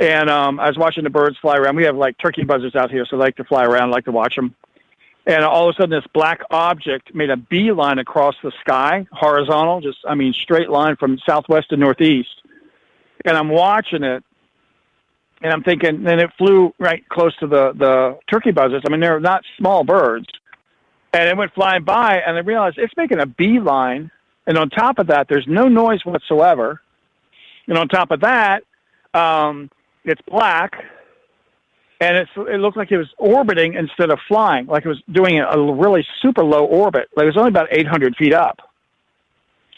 And 0.00 0.30
um, 0.30 0.60
I 0.60 0.68
was 0.68 0.76
watching 0.76 1.04
the 1.04 1.10
birds 1.10 1.36
fly 1.40 1.56
around. 1.56 1.76
We 1.76 1.84
have 1.84 1.96
like 1.96 2.16
turkey 2.18 2.44
buzzards 2.44 2.76
out 2.76 2.90
here, 2.90 3.04
so 3.08 3.16
I 3.16 3.20
like 3.20 3.36
to 3.36 3.44
fly 3.44 3.64
around, 3.64 3.90
I 3.90 3.92
like 3.92 4.04
to 4.04 4.12
watch 4.12 4.36
them. 4.36 4.54
And 5.26 5.44
all 5.44 5.68
of 5.68 5.74
a 5.74 5.82
sudden, 5.82 5.90
this 5.90 6.06
black 6.14 6.40
object 6.50 7.14
made 7.14 7.30
a 7.30 7.36
beeline 7.36 7.98
across 7.98 8.34
the 8.42 8.52
sky, 8.60 9.06
horizontal, 9.12 9.80
just 9.80 9.98
I 10.08 10.14
mean 10.14 10.32
straight 10.32 10.70
line 10.70 10.96
from 10.96 11.18
southwest 11.26 11.70
to 11.70 11.76
northeast. 11.76 12.42
And 13.24 13.36
I'm 13.36 13.48
watching 13.48 14.04
it, 14.04 14.24
and 15.42 15.52
I'm 15.52 15.62
thinking, 15.62 16.06
and 16.06 16.20
it 16.20 16.30
flew 16.38 16.72
right 16.78 17.06
close 17.08 17.36
to 17.38 17.46
the 17.46 17.72
the 17.74 18.18
turkey 18.30 18.50
buzzards. 18.50 18.84
I 18.86 18.90
mean, 18.90 19.00
they're 19.00 19.20
not 19.20 19.44
small 19.56 19.84
birds 19.84 20.26
and 21.18 21.28
it 21.28 21.36
went 21.36 21.52
flying 21.52 21.82
by, 21.82 22.20
and 22.24 22.36
I 22.36 22.40
realized 22.40 22.78
it's 22.78 22.94
making 22.96 23.18
a 23.18 23.26
beeline. 23.26 24.12
And 24.46 24.56
on 24.56 24.70
top 24.70 25.00
of 25.00 25.08
that, 25.08 25.26
there's 25.28 25.46
no 25.48 25.66
noise 25.66 26.04
whatsoever. 26.04 26.80
And 27.66 27.76
on 27.76 27.88
top 27.88 28.12
of 28.12 28.20
that, 28.20 28.62
um, 29.14 29.68
it's 30.04 30.20
black, 30.28 30.74
and 32.00 32.16
it's, 32.16 32.30
it 32.36 32.60
looked 32.60 32.76
like 32.76 32.92
it 32.92 32.98
was 32.98 33.08
orbiting 33.18 33.74
instead 33.74 34.10
of 34.10 34.20
flying, 34.28 34.66
like 34.66 34.84
it 34.84 34.88
was 34.88 35.02
doing 35.10 35.40
a 35.40 35.60
really 35.60 36.06
super 36.22 36.44
low 36.44 36.64
orbit. 36.64 37.08
Like 37.16 37.24
it 37.24 37.34
was 37.34 37.36
only 37.36 37.48
about 37.48 37.66
800 37.72 38.14
feet 38.14 38.32
up. 38.32 38.60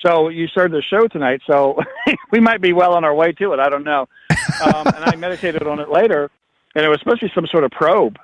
So 0.05 0.29
you 0.29 0.47
started 0.49 0.77
the 0.77 0.83
show 0.83 1.09
tonight, 1.09 1.41
so 1.47 1.79
we 2.33 2.39
might 2.39 2.61
be 2.61 2.75
well 2.75 2.93
on 2.93 3.05
our 3.05 3.15
way 3.15 3.33
to 3.33 3.55
it. 3.55 3.61
I 3.61 3.71
don't 3.71 3.85
know. 3.85 4.09
Um, 4.63 4.87
and 4.89 5.05
I 5.05 5.17
meditated 5.19 5.67
on 5.67 5.81
it 5.81 5.89
later, 5.91 6.31
and 6.75 6.85
it 6.85 6.89
was 6.91 6.99
supposed 6.99 7.21
to 7.21 7.27
be 7.29 7.33
some 7.35 7.47
sort 7.47 7.65
of 7.65 7.71
probe 7.71 8.19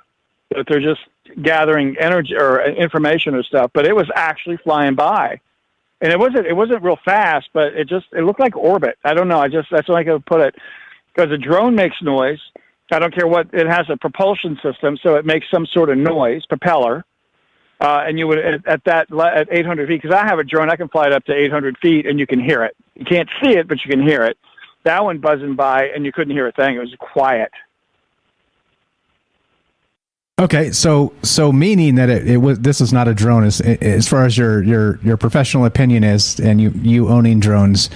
that 0.55 0.65
they're 0.67 0.81
just 0.81 1.01
gathering 1.41 1.95
energy 1.99 2.33
or 2.37 2.63
information 2.63 3.35
or 3.35 3.43
stuff, 3.43 3.71
but 3.73 3.85
it 3.85 3.95
was 3.95 4.09
actually 4.15 4.57
flying 4.57 4.95
by. 4.95 5.39
And 5.99 6.11
it 6.11 6.19
wasn't 6.19 6.45
it 6.45 6.53
wasn't 6.53 6.83
real 6.83 6.99
fast, 7.03 7.49
but 7.53 7.73
it 7.73 7.89
just 7.89 8.05
it 8.13 8.23
looked 8.23 8.39
like 8.39 8.55
orbit. 8.55 8.97
I 9.03 9.13
don't 9.13 9.27
know. 9.27 9.39
I 9.39 9.47
just 9.47 9.67
that's 9.71 9.87
the 9.87 9.93
I 9.93 10.03
could 10.03 10.25
put 10.25 10.41
it. 10.41 10.55
Because 11.13 11.31
a 11.31 11.37
drone 11.37 11.73
makes 11.73 11.95
noise. 12.01 12.39
I 12.91 12.99
don't 12.99 13.13
care 13.13 13.27
what 13.27 13.53
it 13.53 13.67
has 13.67 13.89
a 13.89 13.97
propulsion 13.97 14.57
system, 14.63 14.97
so 15.03 15.15
it 15.15 15.25
makes 15.25 15.47
some 15.51 15.65
sort 15.65 15.89
of 15.89 15.97
noise, 15.97 16.45
propeller. 16.45 17.03
Uh, 17.79 18.03
and 18.07 18.17
you 18.17 18.27
would 18.27 18.39
at, 18.39 18.67
at 18.67 18.83
that 18.85 19.07
at 19.11 19.47
800 19.51 19.87
feet 19.87 20.01
because 20.01 20.15
I 20.15 20.25
have 20.25 20.39
a 20.39 20.43
drone, 20.43 20.69
I 20.69 20.75
can 20.75 20.87
fly 20.87 21.07
it 21.07 21.13
up 21.13 21.25
to 21.25 21.33
800 21.33 21.77
feet, 21.79 22.05
and 22.05 22.19
you 22.19 22.25
can 22.25 22.39
hear 22.39 22.63
it. 22.63 22.75
You 22.95 23.05
can't 23.05 23.29
see 23.43 23.51
it, 23.57 23.67
but 23.67 23.83
you 23.83 23.91
can 23.91 24.01
hear 24.01 24.23
it. 24.23 24.37
That 24.83 25.03
one 25.03 25.19
buzzing 25.19 25.55
by, 25.55 25.87
and 25.93 26.05
you 26.05 26.11
couldn't 26.11 26.33
hear 26.33 26.47
a 26.47 26.51
thing. 26.51 26.75
It 26.75 26.79
was 26.79 26.95
quiet. 26.99 27.51
Okay, 30.39 30.69
so 30.71 31.13
so 31.23 31.51
meaning 31.51 31.95
that 31.95 32.11
it, 32.11 32.29
it 32.29 32.37
was 32.37 32.59
this 32.59 32.79
is 32.79 32.93
not 32.93 33.07
a 33.07 33.13
drone 33.15 33.43
as 33.43 33.59
as 33.59 34.07
far 34.07 34.23
as 34.23 34.37
your 34.37 34.61
your 34.61 34.99
your 35.01 35.17
professional 35.17 35.65
opinion 35.65 36.03
is, 36.03 36.39
and 36.39 36.61
you 36.61 36.69
you 36.75 37.09
owning 37.09 37.39
drones, 37.39 37.89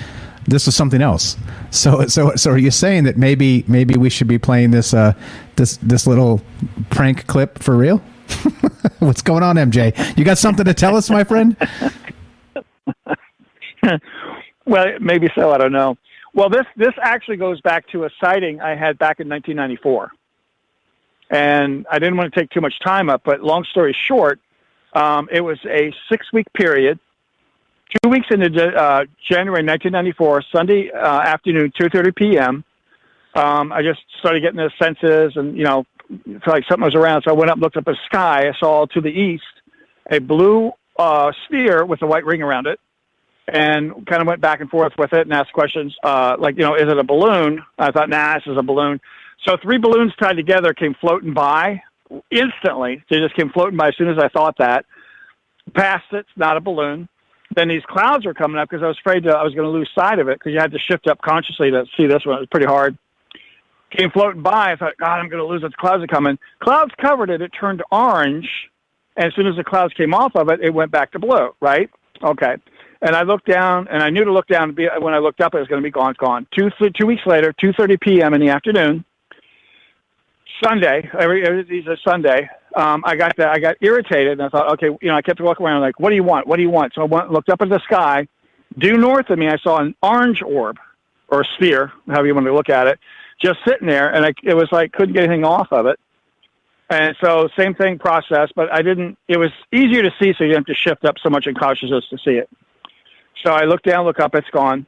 this 0.47 0.67
is 0.67 0.75
something 0.75 1.03
else. 1.03 1.37
So 1.69 2.07
so 2.07 2.35
so 2.35 2.49
are 2.49 2.57
you 2.57 2.71
saying 2.71 3.03
that 3.03 3.15
maybe 3.15 3.63
maybe 3.67 3.95
we 3.95 4.09
should 4.09 4.27
be 4.27 4.39
playing 4.39 4.71
this 4.71 4.91
uh 4.91 5.13
this 5.55 5.77
this 5.83 6.07
little 6.07 6.41
prank 6.89 7.27
clip 7.27 7.59
for 7.59 7.77
real? 7.77 7.97
What's 8.97 9.21
going 9.21 9.43
on, 9.43 9.57
MJ? 9.57 10.17
You 10.17 10.25
got 10.25 10.39
something 10.39 10.65
to 10.65 10.73
tell 10.73 10.95
us, 10.95 11.11
my 11.11 11.23
friend? 11.23 11.55
well, 14.65 14.87
maybe 14.99 15.29
so. 15.35 15.51
I 15.51 15.59
don't 15.59 15.73
know. 15.73 15.95
Well, 16.33 16.49
this 16.49 16.65
this 16.75 16.93
actually 17.03 17.37
goes 17.37 17.61
back 17.61 17.87
to 17.89 18.05
a 18.05 18.09
sighting 18.19 18.61
I 18.61 18.71
had 18.71 18.97
back 18.97 19.19
in 19.19 19.29
1994 19.29 20.11
and 21.31 21.87
I 21.89 21.97
didn't 21.97 22.17
want 22.17 22.33
to 22.33 22.39
take 22.39 22.49
too 22.49 22.61
much 22.61 22.73
time 22.85 23.09
up, 23.09 23.21
but 23.23 23.41
long 23.41 23.63
story 23.63 23.95
short, 24.07 24.39
um, 24.93 25.29
it 25.31 25.41
was 25.41 25.57
a 25.65 25.93
six 26.09 26.31
week 26.33 26.47
period. 26.53 26.99
Two 28.03 28.09
weeks 28.09 28.27
into 28.29 28.45
uh, 28.45 29.05
January 29.29 29.63
1994, 29.65 30.43
Sunday 30.53 30.91
uh, 30.91 31.21
afternoon, 31.21 31.71
2:30 31.79 32.15
p.m. 32.15 32.63
Um, 33.33 33.71
I 33.71 33.81
just 33.81 34.01
started 34.19 34.41
getting 34.41 34.57
the 34.57 34.71
senses, 34.77 35.33
and 35.35 35.57
you 35.57 35.63
know, 35.63 35.85
felt 36.43 36.47
like 36.47 36.65
something 36.69 36.85
was 36.85 36.95
around. 36.95 37.23
So 37.23 37.31
I 37.31 37.33
went 37.33 37.49
up, 37.49 37.57
looked 37.57 37.77
up 37.77 37.87
at 37.87 37.93
the 37.93 37.97
sky. 38.05 38.49
I 38.49 38.53
saw 38.59 38.85
to 38.87 39.01
the 39.01 39.09
east 39.09 39.43
a 40.09 40.19
blue 40.19 40.71
uh, 40.97 41.31
sphere 41.45 41.85
with 41.85 42.01
a 42.01 42.07
white 42.07 42.25
ring 42.25 42.41
around 42.41 42.67
it, 42.67 42.79
and 43.47 44.05
kind 44.05 44.21
of 44.21 44.27
went 44.27 44.41
back 44.41 44.59
and 44.59 44.69
forth 44.69 44.93
with 44.97 45.13
it 45.13 45.21
and 45.21 45.33
asked 45.33 45.53
questions 45.53 45.95
uh, 46.03 46.35
like, 46.39 46.55
you 46.57 46.63
know, 46.63 46.75
is 46.75 46.89
it 46.89 46.97
a 46.97 47.03
balloon? 47.03 47.63
I 47.77 47.91
thought, 47.91 48.09
nah, 48.09 48.35
this 48.35 48.47
is 48.47 48.57
a 48.57 48.63
balloon. 48.63 48.99
So 49.45 49.57
three 49.61 49.77
balloons 49.77 50.13
tied 50.21 50.37
together 50.37 50.73
came 50.73 50.95
floating 50.99 51.33
by 51.33 51.81
instantly. 52.29 53.03
They 53.09 53.19
just 53.19 53.35
came 53.35 53.49
floating 53.49 53.77
by 53.77 53.89
as 53.89 53.97
soon 53.97 54.09
as 54.09 54.17
I 54.19 54.29
thought 54.29 54.55
that. 54.59 54.85
Past 55.73 56.05
it, 56.11 56.17
it's 56.17 56.29
not 56.35 56.57
a 56.57 56.61
balloon. 56.61 57.07
Then 57.55 57.67
these 57.67 57.83
clouds 57.87 58.25
were 58.25 58.33
coming 58.33 58.57
up 58.57 58.69
because 58.69 58.83
I 58.83 58.87
was 58.87 58.97
afraid 58.99 59.23
to, 59.23 59.31
I 59.31 59.43
was 59.43 59.53
going 59.53 59.65
to 59.65 59.71
lose 59.71 59.89
sight 59.93 60.19
of 60.19 60.29
it 60.29 60.39
because 60.39 60.53
you 60.53 60.59
had 60.59 60.71
to 60.71 60.79
shift 60.79 61.07
up 61.07 61.21
consciously 61.21 61.71
to 61.71 61.85
see 61.97 62.07
this 62.07 62.25
one. 62.25 62.37
It 62.37 62.41
was 62.41 62.49
pretty 62.49 62.67
hard. 62.67 62.97
Came 63.97 64.09
floating 64.11 64.41
by. 64.41 64.71
I 64.71 64.75
thought, 64.77 64.93
God, 64.97 65.19
I'm 65.19 65.27
going 65.27 65.43
to 65.43 65.47
lose 65.47 65.63
it. 65.63 65.71
The 65.71 65.77
clouds 65.77 66.03
are 66.03 66.07
coming. 66.07 66.37
Clouds 66.63 66.91
covered 67.01 67.29
it. 67.29 67.41
It 67.41 67.51
turned 67.59 67.83
orange. 67.91 68.47
And 69.17 69.25
as 69.25 69.35
soon 69.35 69.47
as 69.47 69.57
the 69.57 69.65
clouds 69.65 69.93
came 69.95 70.13
off 70.13 70.35
of 70.35 70.49
it, 70.49 70.61
it 70.61 70.73
went 70.73 70.91
back 70.91 71.11
to 71.11 71.19
blue, 71.19 71.49
right? 71.59 71.89
Okay. 72.23 72.55
And 73.01 73.15
I 73.15 73.23
looked 73.23 73.47
down, 73.47 73.87
and 73.89 74.01
I 74.01 74.09
knew 74.09 74.23
to 74.23 74.31
look 74.31 74.47
down. 74.47 74.73
Be 74.73 74.87
when 74.99 75.13
I 75.13 75.17
looked 75.17 75.41
up, 75.41 75.53
it 75.55 75.59
was 75.59 75.67
going 75.67 75.81
to 75.81 75.85
be 75.85 75.91
gone. 75.91 76.15
Gone. 76.17 76.47
Two 76.57 76.69
two 76.97 77.05
weeks 77.05 77.23
later, 77.25 77.53
two 77.59 77.73
thirty 77.73 77.97
p.m. 77.97 78.33
in 78.33 78.39
the 78.39 78.49
afternoon, 78.49 79.03
Sunday. 80.63 81.09
Every 81.17 81.45
everything's 81.45 81.87
a 81.87 81.97
Sunday. 82.03 82.49
Um, 82.75 83.03
I 83.05 83.15
got 83.15 83.35
that. 83.37 83.49
I 83.49 83.59
got 83.59 83.75
irritated, 83.81 84.33
and 84.33 84.43
I 84.43 84.49
thought, 84.49 84.71
okay, 84.73 84.87
you 85.01 85.09
know, 85.09 85.15
I 85.15 85.21
kept 85.21 85.41
walking 85.41 85.65
around 85.65 85.81
like, 85.81 85.99
what 85.99 86.09
do 86.09 86.15
you 86.15 86.23
want? 86.23 86.47
What 86.47 86.57
do 86.57 86.61
you 86.61 86.69
want? 86.69 86.93
So 86.93 87.01
I 87.01 87.05
went, 87.05 87.31
looked 87.31 87.49
up 87.49 87.61
at 87.61 87.69
the 87.69 87.79
sky. 87.79 88.27
Due 88.77 88.97
north 88.97 89.29
of 89.29 89.37
me, 89.37 89.47
I 89.47 89.57
saw 89.57 89.79
an 89.79 89.95
orange 90.01 90.41
orb 90.41 90.77
or 91.27 91.43
sphere, 91.43 91.91
however 92.07 92.27
you 92.27 92.35
want 92.35 92.47
to 92.47 92.53
look 92.53 92.69
at 92.69 92.87
it, 92.87 92.99
just 93.41 93.59
sitting 93.67 93.87
there, 93.87 94.13
and 94.13 94.25
I, 94.25 94.33
it 94.43 94.53
was 94.53 94.69
like 94.71 94.91
couldn't 94.91 95.13
get 95.13 95.23
anything 95.23 95.45
off 95.45 95.67
of 95.71 95.85
it. 95.85 95.99
And 96.89 97.15
so 97.23 97.47
same 97.57 97.73
thing 97.73 97.97
process, 97.99 98.49
but 98.55 98.71
I 98.71 98.81
didn't. 98.81 99.17
It 99.27 99.37
was 99.37 99.51
easier 99.71 100.03
to 100.03 100.11
see, 100.21 100.33
so 100.37 100.43
you 100.43 100.51
didn't 100.51 100.67
have 100.67 100.75
to 100.75 100.75
shift 100.75 101.05
up 101.05 101.15
so 101.23 101.29
much 101.29 101.47
in 101.47 101.55
consciousness 101.55 102.05
to 102.09 102.17
see 102.17 102.31
it. 102.31 102.49
So 103.45 103.51
I 103.51 103.63
look 103.63 103.81
down, 103.83 104.05
look 104.05 104.19
up, 104.19 104.35
it's 104.35 104.49
gone. 104.49 104.85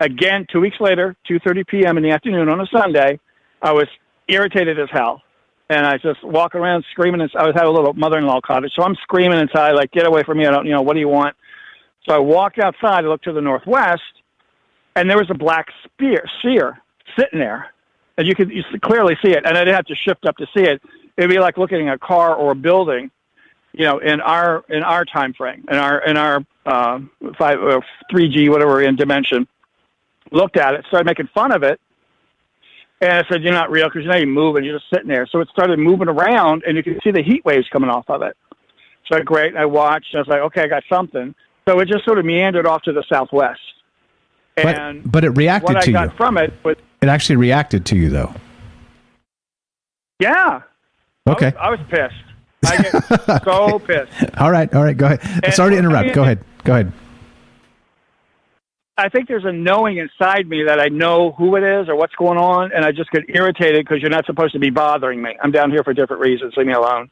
Again, 0.00 0.46
two 0.50 0.60
weeks 0.60 0.80
later, 0.80 1.14
2.30 1.30 1.66
p.m. 1.66 1.96
in 1.96 2.02
the 2.02 2.10
afternoon 2.10 2.48
on 2.48 2.60
a 2.60 2.66
Sunday, 2.66 3.20
I 3.62 3.72
was 3.72 3.86
irritated 4.28 4.78
as 4.78 4.88
hell. 4.90 5.22
And 5.70 5.86
I 5.86 5.96
just 5.96 6.22
walk 6.22 6.54
around 6.54 6.84
screaming. 6.90 7.22
I 7.22 7.46
was 7.46 7.54
had 7.54 7.64
a 7.64 7.70
little 7.70 7.94
mother-in-law 7.94 8.42
cottage, 8.42 8.72
so 8.76 8.82
I'm 8.82 8.94
screaming 8.96 9.40
inside, 9.40 9.72
like, 9.72 9.90
"Get 9.92 10.06
away 10.06 10.22
from 10.22 10.36
me! 10.38 10.46
I 10.46 10.50
don't, 10.50 10.66
you 10.66 10.72
know, 10.72 10.82
what 10.82 10.92
do 10.92 11.00
you 11.00 11.08
want?" 11.08 11.36
So 12.06 12.14
I 12.14 12.18
walk 12.18 12.58
outside. 12.58 13.04
I 13.04 13.08
look 13.08 13.22
to 13.22 13.32
the 13.32 13.40
northwest, 13.40 14.02
and 14.94 15.08
there 15.08 15.16
was 15.16 15.30
a 15.30 15.34
black 15.34 15.68
spear, 15.84 16.24
sphere 16.38 16.78
sitting 17.18 17.38
there, 17.38 17.72
and 18.18 18.26
you 18.26 18.34
could 18.34 18.50
you 18.50 18.62
clearly 18.82 19.16
see 19.24 19.30
it. 19.30 19.46
And 19.46 19.56
I 19.56 19.64
didn't 19.64 19.74
have 19.74 19.86
to 19.86 19.94
shift 19.94 20.26
up 20.26 20.36
to 20.36 20.46
see 20.54 20.64
it. 20.64 20.82
It'd 21.16 21.30
be 21.30 21.38
like 21.38 21.56
looking 21.56 21.88
at 21.88 21.94
a 21.94 21.98
car 21.98 22.34
or 22.34 22.52
a 22.52 22.54
building, 22.54 23.10
you 23.72 23.84
know, 23.84 23.98
in 23.98 24.20
our 24.20 24.64
in 24.68 24.82
our 24.82 25.06
time 25.06 25.32
frame, 25.32 25.64
in 25.70 25.78
our 25.78 25.98
in 26.04 26.18
our 26.18 26.44
uh, 26.66 27.00
five 27.38 27.58
or 27.60 27.82
three 28.10 28.28
G 28.28 28.50
whatever 28.50 28.82
in 28.82 28.96
dimension. 28.96 29.48
Looked 30.30 30.56
at 30.56 30.74
it, 30.74 30.84
started 30.88 31.06
making 31.06 31.28
fun 31.34 31.52
of 31.52 31.62
it, 31.62 31.80
and 33.00 33.12
I 33.12 33.22
said, 33.30 33.42
"You're 33.42 33.52
not 33.52 33.70
real 33.70 33.88
because 33.88 34.02
you're 34.04 34.12
not 34.12 34.20
even 34.20 34.32
moving. 34.34 34.64
You're 34.64 34.78
just 34.78 34.90
sitting 34.92 35.08
there." 35.08 35.26
So 35.30 35.40
it 35.40 35.48
started 35.50 35.78
moving 35.78 36.08
around, 36.08 36.62
and 36.66 36.76
you 36.76 36.82
could 36.82 37.00
see 37.04 37.10
the 37.10 37.22
heat 37.22 37.44
waves 37.44 37.66
coming 37.72 37.90
off 37.90 38.04
of 38.08 38.22
it. 38.22 38.36
So 39.12 39.18
great. 39.22 39.56
I 39.56 39.64
watched. 39.66 40.14
And 40.14 40.18
I 40.18 40.22
was 40.22 40.28
like, 40.28 40.40
"Okay, 40.40 40.62
I 40.62 40.66
got 40.68 40.82
something." 40.90 41.34
So 41.68 41.78
it 41.80 41.88
just 41.88 42.04
sort 42.04 42.18
of 42.18 42.24
meandered 42.24 42.66
off 42.66 42.82
to 42.82 42.92
the 42.92 43.04
southwest. 43.10 43.60
And 44.56 45.02
but, 45.02 45.12
but 45.12 45.24
it 45.24 45.30
reacted 45.30 45.74
what 45.74 45.82
to 45.84 45.90
I 45.90 45.92
got 45.92 46.10
you. 46.10 46.16
from 46.16 46.38
it 46.38 46.52
was 46.62 46.76
It 47.02 47.08
actually 47.08 47.36
reacted 47.36 47.84
to 47.86 47.96
you, 47.96 48.08
though. 48.10 48.32
yeah. 50.20 50.62
Okay. 51.28 51.52
I 51.58 51.70
was, 51.70 51.80
I 51.90 51.96
was 51.96 52.10
pissed. 52.10 52.24
I 52.66 52.82
get 52.82 53.44
so 53.44 53.78
pissed. 53.86 54.38
All 54.38 54.50
right. 54.50 54.72
All 54.74 54.82
right. 54.84 54.96
Go 54.96 55.06
ahead. 55.06 55.20
And- 55.42 55.52
Sorry 55.54 55.72
to 55.72 55.78
interrupt. 55.78 55.98
I 55.98 56.06
mean, 56.06 56.14
Go 56.14 56.22
ahead. 56.22 56.44
Go 56.64 56.72
ahead. 56.74 56.92
I 58.96 59.08
think 59.08 59.26
there's 59.26 59.44
a 59.44 59.52
knowing 59.52 59.98
inside 59.98 60.46
me 60.48 60.62
that 60.66 60.78
I 60.78 60.86
know 60.86 61.32
who 61.32 61.56
it 61.56 61.64
is 61.64 61.88
or 61.88 61.96
what's 61.96 62.14
going 62.14 62.38
on, 62.38 62.70
and 62.72 62.84
I 62.84 62.92
just 62.92 63.10
get 63.10 63.24
irritated 63.28 63.84
because 63.84 64.00
you're 64.00 64.10
not 64.10 64.24
supposed 64.24 64.52
to 64.52 64.60
be 64.60 64.70
bothering 64.70 65.20
me. 65.20 65.36
I'm 65.42 65.50
down 65.50 65.70
here 65.70 65.82
for 65.82 65.92
different 65.92 66.22
reasons. 66.22 66.54
Leave 66.56 66.68
me 66.68 66.74
alone. 66.74 67.10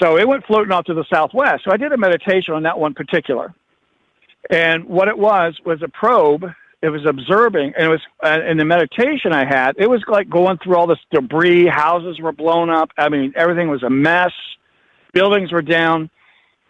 So 0.00 0.16
it 0.16 0.26
went 0.26 0.46
floating 0.46 0.72
off 0.72 0.86
to 0.86 0.94
the 0.94 1.04
southwest. 1.12 1.64
So 1.64 1.72
I 1.72 1.76
did 1.76 1.92
a 1.92 1.98
meditation 1.98 2.54
on 2.54 2.62
that 2.62 2.78
one 2.78 2.94
particular, 2.94 3.54
and 4.48 4.84
what 4.84 5.08
it 5.08 5.18
was 5.18 5.58
was 5.66 5.82
a 5.82 5.88
probe. 5.88 6.44
It 6.82 6.88
was 6.88 7.04
observing, 7.06 7.74
and 7.76 7.84
it 7.84 7.88
was 7.90 8.00
uh, 8.24 8.38
in 8.48 8.56
the 8.56 8.64
meditation 8.64 9.34
I 9.34 9.44
had. 9.44 9.74
It 9.76 9.90
was 9.90 10.02
like 10.08 10.30
going 10.30 10.56
through 10.64 10.76
all 10.76 10.86
this 10.86 10.98
debris. 11.12 11.66
Houses 11.66 12.18
were 12.20 12.32
blown 12.32 12.70
up. 12.70 12.88
I 12.96 13.10
mean, 13.10 13.34
everything 13.36 13.68
was 13.68 13.82
a 13.82 13.90
mess. 13.90 14.32
Buildings 15.12 15.52
were 15.52 15.60
down, 15.60 16.08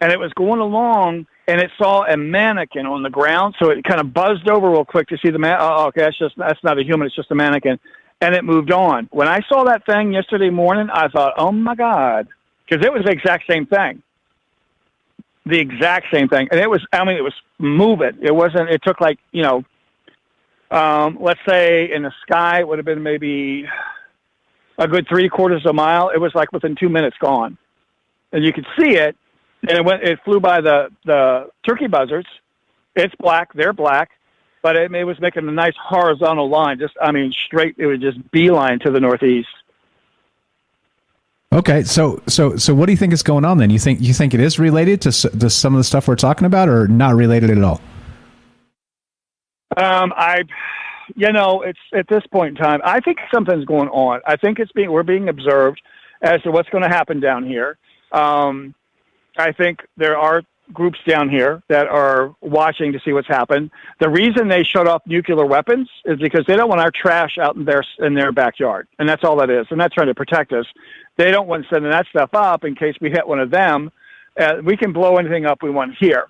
and 0.01 0.11
it 0.11 0.19
was 0.19 0.33
going 0.33 0.59
along 0.59 1.27
and 1.51 1.59
it 1.59 1.69
saw 1.77 2.05
a 2.05 2.15
mannequin 2.15 2.85
on 2.85 3.03
the 3.03 3.09
ground. 3.09 3.55
So 3.59 3.71
it 3.71 3.83
kind 3.83 3.99
of 3.99 4.13
buzzed 4.13 4.47
over 4.47 4.71
real 4.71 4.85
quick 4.85 5.09
to 5.09 5.17
see 5.17 5.31
the 5.31 5.37
man. 5.37 5.57
Oh, 5.59 5.87
okay, 5.87 5.99
that's 5.99 6.17
just 6.17 6.37
that's 6.37 6.63
not 6.63 6.79
a 6.79 6.83
human. 6.83 7.07
It's 7.07 7.15
just 7.15 7.29
a 7.29 7.35
mannequin, 7.35 7.77
and 8.21 8.33
it 8.33 8.45
moved 8.45 8.71
on. 8.71 9.09
When 9.11 9.27
I 9.27 9.41
saw 9.49 9.65
that 9.65 9.85
thing 9.85 10.13
yesterday 10.13 10.49
morning, 10.49 10.87
I 10.89 11.09
thought, 11.09 11.33
oh 11.35 11.51
my 11.51 11.75
god, 11.75 12.29
because 12.63 12.85
it 12.85 12.93
was 12.93 13.03
the 13.03 13.11
exact 13.11 13.47
same 13.49 13.65
thing. 13.65 14.01
The 15.45 15.59
exact 15.59 16.07
same 16.13 16.29
thing, 16.29 16.47
and 16.51 16.59
it 16.59 16.69
was. 16.69 16.85
I 16.93 17.03
mean, 17.03 17.17
it 17.17 17.23
was 17.23 17.35
moving. 17.59 18.17
It 18.21 18.33
wasn't. 18.33 18.69
It 18.69 18.81
took 18.81 19.01
like 19.01 19.19
you 19.33 19.43
know, 19.43 19.65
um, 20.69 21.17
let's 21.19 21.41
say 21.45 21.91
in 21.91 22.03
the 22.03 22.13
sky 22.21 22.61
it 22.61 22.67
would 22.67 22.79
have 22.79 22.85
been 22.85 23.03
maybe 23.03 23.65
a 24.77 24.87
good 24.87 25.05
three 25.09 25.27
quarters 25.27 25.65
of 25.65 25.71
a 25.71 25.73
mile. 25.73 26.11
It 26.11 26.19
was 26.19 26.31
like 26.33 26.53
within 26.53 26.77
two 26.79 26.87
minutes 26.87 27.17
gone, 27.19 27.57
and 28.31 28.45
you 28.45 28.53
could 28.53 28.67
see 28.79 28.95
it 28.95 29.17
and 29.67 29.77
it 29.77 29.85
went. 29.85 30.03
It 30.03 30.19
flew 30.23 30.39
by 30.39 30.61
the 30.61 30.89
the 31.05 31.49
turkey 31.65 31.87
buzzards. 31.87 32.27
It's 32.95 33.13
black. 33.15 33.53
They're 33.53 33.73
black, 33.73 34.11
but 34.61 34.75
it, 34.75 34.93
it 34.93 35.03
was 35.03 35.19
making 35.19 35.47
a 35.47 35.51
nice 35.51 35.75
horizontal 35.81 36.49
line. 36.49 36.79
Just, 36.79 36.93
I 37.01 37.11
mean, 37.11 37.31
straight. 37.31 37.75
It 37.77 37.85
was 37.85 37.99
just 37.99 38.31
beeline 38.31 38.79
to 38.79 38.91
the 38.91 38.99
northeast. 38.99 39.47
Okay. 41.53 41.83
So 41.83 42.21
so 42.27 42.55
so 42.57 42.73
what 42.73 42.87
do 42.87 42.91
you 42.91 42.97
think 42.97 43.13
is 43.13 43.23
going 43.23 43.45
on 43.45 43.57
then? 43.57 43.69
You 43.69 43.79
think 43.79 44.01
you 44.01 44.13
think 44.13 44.33
it 44.33 44.39
is 44.39 44.59
related 44.59 45.01
to 45.01 45.11
to 45.11 45.49
some 45.49 45.73
of 45.73 45.79
the 45.79 45.83
stuff 45.83 46.07
we're 46.07 46.15
talking 46.15 46.45
about, 46.45 46.69
or 46.69 46.87
not 46.87 47.15
related 47.15 47.49
at 47.49 47.63
all? 47.63 47.81
Um, 49.77 50.11
I, 50.17 50.43
you 51.15 51.31
know, 51.31 51.61
it's 51.61 51.79
at 51.93 52.07
this 52.09 52.23
point 52.27 52.57
in 52.57 52.63
time. 52.63 52.81
I 52.83 52.99
think 52.99 53.19
something's 53.33 53.63
going 53.65 53.87
on. 53.89 54.19
I 54.25 54.35
think 54.35 54.59
it's 54.59 54.71
being 54.73 54.91
we're 54.91 55.03
being 55.03 55.29
observed 55.29 55.81
as 56.21 56.41
to 56.41 56.51
what's 56.51 56.69
going 56.69 56.83
to 56.83 56.89
happen 56.89 57.19
down 57.19 57.45
here. 57.45 57.77
Um, 58.11 58.75
I 59.37 59.51
think 59.51 59.79
there 59.97 60.17
are 60.17 60.43
groups 60.73 60.99
down 61.07 61.29
here 61.29 61.61
that 61.69 61.87
are 61.87 62.35
watching 62.41 62.93
to 62.93 62.99
see 63.03 63.13
what's 63.13 63.27
happened. 63.27 63.71
The 63.99 64.09
reason 64.09 64.47
they 64.47 64.63
shut 64.63 64.87
off 64.87 65.01
nuclear 65.05 65.45
weapons 65.45 65.89
is 66.05 66.19
because 66.19 66.45
they 66.47 66.55
don't 66.55 66.69
want 66.69 66.81
our 66.81 66.91
trash 66.91 67.37
out 67.37 67.55
in 67.55 67.65
their 67.65 67.83
in 67.99 68.13
their 68.13 68.31
backyard, 68.31 68.87
and 68.99 69.07
that's 69.07 69.23
all 69.23 69.37
that 69.37 69.49
is. 69.49 69.67
And 69.69 69.79
that's 69.79 69.93
trying 69.93 70.07
to 70.07 70.15
protect 70.15 70.53
us. 70.53 70.65
They 71.17 71.31
don't 71.31 71.47
want 71.47 71.65
sending 71.69 71.91
that 71.91 72.07
stuff 72.07 72.29
up 72.33 72.63
in 72.63 72.75
case 72.75 72.95
we 73.01 73.09
hit 73.09 73.27
one 73.27 73.39
of 73.39 73.51
them. 73.51 73.91
Uh, 74.39 74.55
we 74.63 74.77
can 74.77 74.93
blow 74.93 75.17
anything 75.17 75.45
up 75.45 75.61
we 75.61 75.69
want 75.69 75.95
here. 75.99 76.27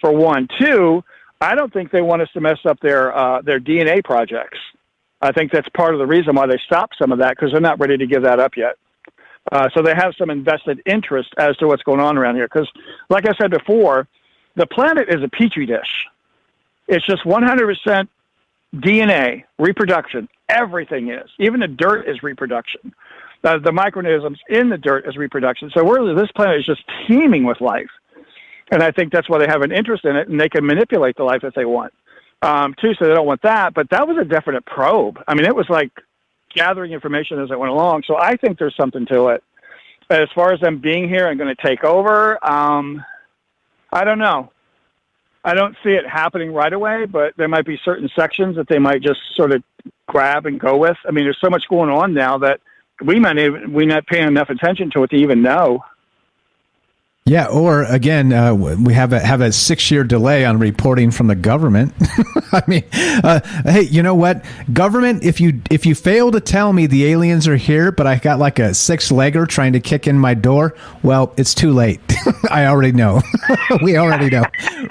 For 0.00 0.12
one, 0.12 0.48
two, 0.58 1.02
I 1.40 1.54
don't 1.54 1.72
think 1.72 1.90
they 1.90 2.02
want 2.02 2.22
us 2.22 2.28
to 2.34 2.40
mess 2.40 2.58
up 2.64 2.78
their 2.80 3.16
uh, 3.16 3.42
their 3.42 3.60
DNA 3.60 4.04
projects. 4.04 4.58
I 5.22 5.32
think 5.32 5.52
that's 5.52 5.68
part 5.76 5.94
of 5.94 5.98
the 5.98 6.06
reason 6.06 6.34
why 6.34 6.46
they 6.46 6.58
stopped 6.64 6.96
some 7.00 7.12
of 7.12 7.18
that 7.18 7.36
because 7.36 7.52
they're 7.52 7.60
not 7.60 7.78
ready 7.78 7.98
to 7.98 8.06
give 8.06 8.22
that 8.22 8.40
up 8.40 8.56
yet. 8.56 8.76
Uh, 9.50 9.68
so 9.74 9.82
they 9.82 9.94
have 9.94 10.14
some 10.16 10.30
invested 10.30 10.80
interest 10.86 11.30
as 11.36 11.56
to 11.56 11.66
what's 11.66 11.82
going 11.82 12.00
on 12.00 12.16
around 12.16 12.36
here. 12.36 12.48
Because, 12.52 12.68
like 13.08 13.26
I 13.28 13.32
said 13.40 13.50
before, 13.50 14.06
the 14.56 14.66
planet 14.66 15.08
is 15.08 15.22
a 15.22 15.28
petri 15.28 15.66
dish. 15.66 16.06
It's 16.88 17.04
just 17.06 17.24
100% 17.24 18.08
DNA 18.74 19.44
reproduction. 19.58 20.28
Everything 20.48 21.10
is. 21.10 21.28
Even 21.38 21.60
the 21.60 21.68
dirt 21.68 22.08
is 22.08 22.22
reproduction. 22.22 22.92
Uh, 23.42 23.58
the 23.58 23.72
microorganisms 23.72 24.38
in 24.48 24.68
the 24.68 24.76
dirt 24.76 25.08
is 25.08 25.16
reproduction. 25.16 25.70
So 25.74 25.84
we're, 25.84 26.14
this 26.14 26.30
planet 26.32 26.58
is 26.58 26.66
just 26.66 26.82
teeming 27.06 27.44
with 27.44 27.60
life. 27.60 27.88
And 28.70 28.82
I 28.82 28.90
think 28.90 29.12
that's 29.12 29.28
why 29.28 29.38
they 29.38 29.46
have 29.48 29.62
an 29.62 29.72
interest 29.72 30.04
in 30.04 30.14
it, 30.14 30.28
and 30.28 30.38
they 30.38 30.48
can 30.48 30.64
manipulate 30.64 31.16
the 31.16 31.24
life 31.24 31.42
that 31.42 31.54
they 31.56 31.64
want. 31.64 31.92
Um, 32.42 32.74
too, 32.80 32.94
so 32.94 33.06
they 33.06 33.14
don't 33.14 33.26
want 33.26 33.42
that. 33.42 33.74
But 33.74 33.90
that 33.90 34.06
was 34.06 34.16
a 34.20 34.24
definite 34.24 34.64
probe. 34.64 35.18
I 35.26 35.34
mean, 35.34 35.44
it 35.44 35.54
was 35.54 35.66
like 35.68 35.90
gathering 36.54 36.92
information 36.92 37.40
as 37.40 37.50
it 37.50 37.58
went 37.58 37.72
along. 37.72 38.02
So 38.06 38.16
I 38.16 38.36
think 38.36 38.58
there's 38.58 38.76
something 38.76 39.06
to 39.06 39.28
it. 39.28 39.42
As 40.10 40.28
far 40.34 40.52
as 40.52 40.60
them 40.60 40.78
being 40.78 41.08
here 41.08 41.28
and 41.28 41.38
going 41.38 41.54
to 41.54 41.62
take 41.62 41.84
over, 41.84 42.44
um, 42.44 43.04
I 43.92 44.04
don't 44.04 44.18
know. 44.18 44.50
I 45.44 45.54
don't 45.54 45.74
see 45.82 45.90
it 45.90 46.06
happening 46.06 46.52
right 46.52 46.72
away, 46.72 47.06
but 47.06 47.34
there 47.36 47.48
might 47.48 47.64
be 47.64 47.80
certain 47.84 48.10
sections 48.14 48.56
that 48.56 48.68
they 48.68 48.78
might 48.78 49.02
just 49.02 49.20
sort 49.36 49.52
of 49.52 49.62
grab 50.06 50.46
and 50.46 50.60
go 50.60 50.76
with. 50.76 50.96
I 51.06 51.12
mean, 51.12 51.24
there's 51.24 51.38
so 51.40 51.48
much 51.48 51.64
going 51.68 51.88
on 51.88 52.12
now 52.12 52.38
that 52.38 52.60
we 53.02 53.18
might 53.18 53.38
even, 53.38 53.72
we're 53.72 53.86
not 53.86 54.06
paying 54.06 54.28
enough 54.28 54.50
attention 54.50 54.90
to 54.90 55.04
it 55.04 55.10
to 55.10 55.16
even 55.16 55.40
know. 55.42 55.82
Yeah, 57.30 57.46
or 57.46 57.84
again, 57.84 58.32
uh, 58.32 58.52
we 58.54 58.92
have 58.94 59.12
a 59.12 59.20
have 59.20 59.40
a 59.40 59.52
six 59.52 59.88
year 59.88 60.02
delay 60.02 60.44
on 60.44 60.58
reporting 60.58 61.12
from 61.12 61.28
the 61.28 61.36
government. 61.36 61.94
I 62.52 62.62
mean, 62.66 62.82
uh, 62.92 63.38
hey, 63.62 63.82
you 63.82 64.02
know 64.02 64.16
what, 64.16 64.44
government? 64.72 65.22
If 65.22 65.40
you 65.40 65.62
if 65.70 65.86
you 65.86 65.94
fail 65.94 66.32
to 66.32 66.40
tell 66.40 66.72
me 66.72 66.88
the 66.88 67.06
aliens 67.06 67.46
are 67.46 67.54
here, 67.54 67.92
but 67.92 68.08
I 68.08 68.16
got 68.16 68.40
like 68.40 68.58
a 68.58 68.74
six 68.74 69.12
legger 69.12 69.46
trying 69.46 69.74
to 69.74 69.80
kick 69.80 70.08
in 70.08 70.18
my 70.18 70.34
door, 70.34 70.74
well, 71.04 71.32
it's 71.36 71.54
too 71.54 71.70
late. 71.70 72.00
I 72.50 72.66
already 72.66 72.90
know. 72.90 73.22
we 73.84 73.96
already 73.96 74.28
know, 74.28 74.42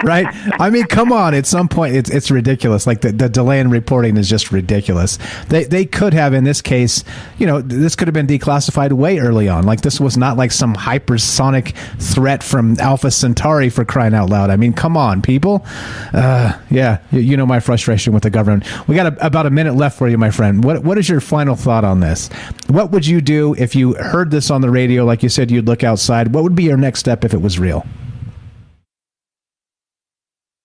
right? 0.06 0.26
I 0.62 0.70
mean, 0.70 0.86
come 0.86 1.12
on. 1.12 1.34
At 1.34 1.46
some 1.46 1.68
point, 1.68 1.94
it's 1.98 2.10
it's 2.10 2.32
ridiculous. 2.32 2.88
Like 2.88 3.02
the, 3.02 3.12
the 3.12 3.28
delay 3.28 3.60
in 3.60 3.70
reporting 3.70 4.16
is 4.16 4.30
just 4.30 4.54
ridiculous. 4.54 5.20
They 5.50 5.66
they 5.66 5.84
could 5.84 6.14
have 6.14 6.34
in 6.34 6.46
this 6.46 6.62
case, 6.62 7.04
you 7.38 7.46
know, 7.46 7.60
this 7.60 7.98
could 7.98 8.08
have 8.08 8.16
been 8.16 8.28
declassified 8.28 8.94
way 8.94 9.20
early 9.20 9.50
on. 9.50 9.66
Like 9.66 9.82
this 9.82 10.00
was 10.00 10.16
not 10.16 10.38
like 10.38 10.54
some 10.54 10.74
hypersonic 10.74 11.76
threat 12.02 12.29
from 12.38 12.80
Alpha 12.80 13.10
Centauri 13.12 13.70
for 13.70 13.84
crying 13.84 14.14
out 14.14 14.30
loud. 14.30 14.50
I 14.50 14.56
mean, 14.56 14.74
come 14.74 14.96
on, 14.96 15.22
people. 15.22 15.66
Uh, 16.14 16.58
yeah, 16.70 17.00
you, 17.12 17.20
you, 17.20 17.38
know 17.38 17.46
my 17.46 17.60
frustration 17.60 18.14
with 18.14 18.24
the 18.24 18.30
government. 18.30 18.66
We 18.88 18.96
got 18.96 19.14
a, 19.14 19.26
about 19.26 19.46
a 19.46 19.50
minute 19.50 19.76
left 19.76 19.98
for 19.98 20.08
you, 20.08 20.18
my 20.18 20.32
friend. 20.32 20.64
What 20.64 20.84
what 20.84 20.98
is 20.98 21.10
your 21.10 21.20
final 21.20 21.56
thought 21.56 21.84
on 21.84 22.00
this? 22.00 22.30
What 22.68 22.92
would 22.92 23.08
you 23.08 23.22
do 23.22 23.56
if 23.56 23.76
you 23.76 23.96
heard 23.96 24.32
this 24.32 24.52
on 24.52 24.62
the 24.62 24.70
radio? 24.70 25.06
Like 25.06 25.24
you 25.24 25.30
said, 25.30 25.50
you'd 25.50 25.66
look 25.66 25.84
outside. 25.84 26.34
What 26.34 26.44
would 26.44 26.56
be 26.56 26.64
your 26.64 26.78
next 26.78 27.00
step 27.00 27.26
if 27.26 27.34
it 27.34 27.42
was 27.42 27.58
real? 27.58 27.86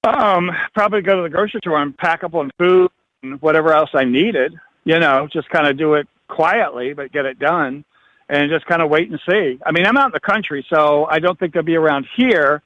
Um, 0.04 0.50
probably 0.74 1.00
go 1.00 1.16
to 1.16 1.22
the 1.22 1.30
grocery 1.30 1.60
store 1.60 1.80
and 1.80 1.96
pack 1.96 2.24
up 2.24 2.34
on 2.34 2.50
food 2.58 2.90
and 3.22 3.40
whatever 3.40 3.72
else 3.72 3.90
I 3.94 4.04
needed. 4.04 4.54
You 4.84 4.98
know, 4.98 5.28
just 5.32 5.48
kind 5.48 5.66
of 5.66 5.78
do 5.78 5.94
it 5.94 6.06
quietly, 6.28 6.92
but 6.92 7.10
get 7.10 7.24
it 7.24 7.38
done 7.38 7.84
and 8.28 8.50
just 8.50 8.66
kind 8.66 8.82
of 8.82 8.90
wait 8.90 9.10
and 9.10 9.20
see. 9.28 9.58
I 9.64 9.72
mean, 9.72 9.86
I'm 9.86 9.96
out 9.96 10.06
in 10.06 10.12
the 10.12 10.20
country, 10.20 10.64
so 10.68 11.06
I 11.06 11.18
don't 11.18 11.38
think 11.38 11.54
they'll 11.54 11.62
be 11.62 11.76
around 11.76 12.06
here. 12.16 12.62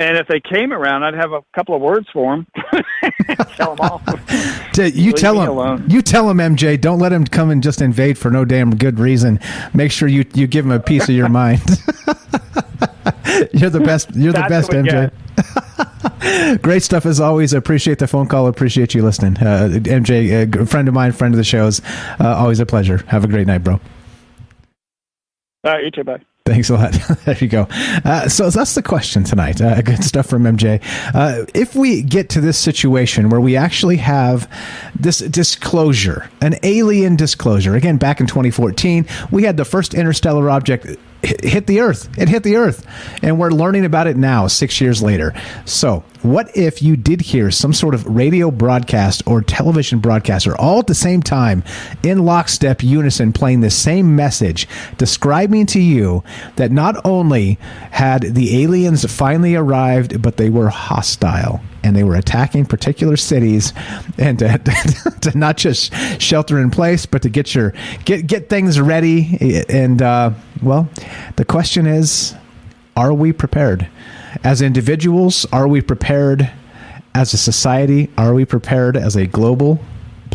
And 0.00 0.16
if 0.16 0.28
they 0.28 0.38
came 0.38 0.72
around, 0.72 1.02
I'd 1.02 1.14
have 1.14 1.32
a 1.32 1.42
couple 1.52 1.74
of 1.74 1.82
words 1.82 2.06
for 2.12 2.36
them. 2.36 2.46
tell 3.56 3.74
them 3.74 3.90
off. 3.90 4.02
you 4.76 5.12
tell 5.12 5.34
them. 5.34 5.48
Alone. 5.48 5.86
You 5.88 6.02
tell 6.02 6.28
them, 6.28 6.38
MJ. 6.38 6.80
Don't 6.80 7.00
let 7.00 7.08
them 7.08 7.24
come 7.24 7.50
and 7.50 7.60
just 7.60 7.82
invade 7.82 8.16
for 8.16 8.30
no 8.30 8.44
damn 8.44 8.76
good 8.76 9.00
reason. 9.00 9.40
Make 9.74 9.90
sure 9.90 10.06
you 10.06 10.24
you 10.34 10.46
give 10.46 10.64
them 10.64 10.72
a 10.72 10.78
piece 10.78 11.08
of 11.08 11.16
your 11.16 11.28
mind. 11.28 11.62
you're 13.52 13.70
the 13.70 13.82
best. 13.84 14.14
You're 14.14 14.32
the 14.32 14.46
best, 14.48 14.70
MJ. 14.70 15.10
Great 16.62 16.84
stuff 16.84 17.04
as 17.04 17.18
always. 17.18 17.52
Appreciate 17.52 17.98
the 17.98 18.06
phone 18.06 18.28
call. 18.28 18.46
Appreciate 18.46 18.94
you 18.94 19.02
listening, 19.02 19.36
uh, 19.38 19.68
MJ. 19.72 20.60
A 20.60 20.66
friend 20.66 20.86
of 20.86 20.94
mine, 20.94 21.10
friend 21.10 21.34
of 21.34 21.38
the 21.38 21.44
shows. 21.44 21.82
Uh, 22.20 22.36
always 22.36 22.60
a 22.60 22.66
pleasure. 22.66 22.98
Have 23.08 23.24
a 23.24 23.28
great 23.28 23.48
night, 23.48 23.64
bro. 23.64 23.80
All 25.64 25.72
right, 25.72 25.84
you 25.84 25.90
too. 25.90 26.04
Bye. 26.04 26.20
Thanks 26.48 26.70
a 26.70 26.74
lot. 26.74 26.92
there 27.26 27.36
you 27.38 27.48
go. 27.48 27.66
Uh, 28.04 28.28
so 28.28 28.48
that's 28.48 28.74
the 28.74 28.82
question 28.82 29.22
tonight. 29.22 29.60
Uh, 29.60 29.82
good 29.82 30.02
stuff 30.02 30.26
from 30.26 30.44
MJ. 30.44 30.82
Uh, 31.14 31.44
if 31.54 31.74
we 31.74 32.00
get 32.02 32.30
to 32.30 32.40
this 32.40 32.56
situation 32.56 33.28
where 33.28 33.40
we 33.40 33.54
actually 33.54 33.98
have 33.98 34.50
this 34.98 35.18
disclosure, 35.18 36.30
an 36.40 36.54
alien 36.62 37.16
disclosure, 37.16 37.74
again, 37.74 37.98
back 37.98 38.20
in 38.20 38.26
2014, 38.26 39.06
we 39.30 39.42
had 39.42 39.58
the 39.58 39.64
first 39.64 39.92
interstellar 39.92 40.48
object 40.48 40.86
hit 41.22 41.66
the 41.66 41.80
earth. 41.80 42.08
It 42.18 42.28
hit 42.28 42.42
the 42.42 42.56
earth. 42.56 42.86
And 43.22 43.38
we're 43.38 43.50
learning 43.50 43.84
about 43.84 44.06
it 44.06 44.16
now, 44.16 44.46
six 44.46 44.80
years 44.80 45.02
later. 45.02 45.34
So, 45.64 46.04
what 46.22 46.56
if 46.56 46.82
you 46.82 46.96
did 46.96 47.20
hear 47.20 47.50
some 47.50 47.72
sort 47.72 47.94
of 47.94 48.04
radio 48.06 48.50
broadcast 48.50 49.22
or 49.26 49.40
television 49.40 50.00
broadcast, 50.00 50.46
or 50.46 50.56
all 50.56 50.80
at 50.80 50.86
the 50.86 50.94
same 50.94 51.22
time 51.22 51.62
in 52.02 52.24
lockstep 52.24 52.82
unison 52.82 53.32
playing 53.32 53.60
the 53.60 53.70
same 53.70 54.16
message, 54.16 54.68
describing 54.96 55.66
to 55.66 55.80
you 55.80 56.24
that 56.56 56.72
not 56.72 56.96
only 57.04 57.58
had 57.90 58.22
the 58.22 58.62
aliens 58.62 59.04
finally 59.12 59.54
arrived, 59.54 60.20
but 60.20 60.36
they 60.36 60.50
were 60.50 60.68
hostile? 60.68 61.60
And 61.88 61.96
they 61.96 62.04
were 62.04 62.16
attacking 62.16 62.66
particular 62.66 63.16
cities 63.16 63.72
and 64.18 64.38
to, 64.38 64.58
to, 65.22 65.36
not 65.36 65.56
just 65.56 65.92
shelter 66.20 66.60
in 66.60 66.70
place 66.70 67.06
but 67.06 67.22
to 67.22 67.30
get 67.30 67.54
your 67.54 67.72
get 68.04 68.26
get 68.26 68.48
things 68.50 68.78
ready. 68.78 69.64
And 69.68 70.00
uh, 70.02 70.32
well 70.62 70.88
the 71.36 71.44
question 71.44 71.86
is 71.86 72.34
are 72.96 73.14
we 73.14 73.32
prepared? 73.32 73.88
As 74.44 74.60
individuals 74.60 75.46
are 75.50 75.66
we 75.66 75.80
prepared? 75.80 76.50
As 77.14 77.32
a 77.32 77.38
society 77.38 78.10
are 78.18 78.34
we 78.34 78.44
prepared 78.44 78.96
as 78.96 79.16
a 79.16 79.26
global 79.26 79.80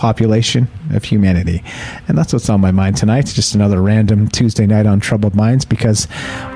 population 0.04 0.68
of 0.92 1.02
humanity. 1.02 1.64
And 2.10 2.18
that's 2.18 2.34
what's 2.34 2.50
on 2.50 2.60
my 2.60 2.72
mind 2.72 2.98
tonight. 2.98 3.20
It's 3.20 3.34
just 3.34 3.56
another 3.56 3.82
random 3.82 4.28
Tuesday 4.28 4.68
night 4.68 4.86
on 4.86 5.00
Troubled 5.00 5.34
Minds 5.34 5.64
because 5.64 6.08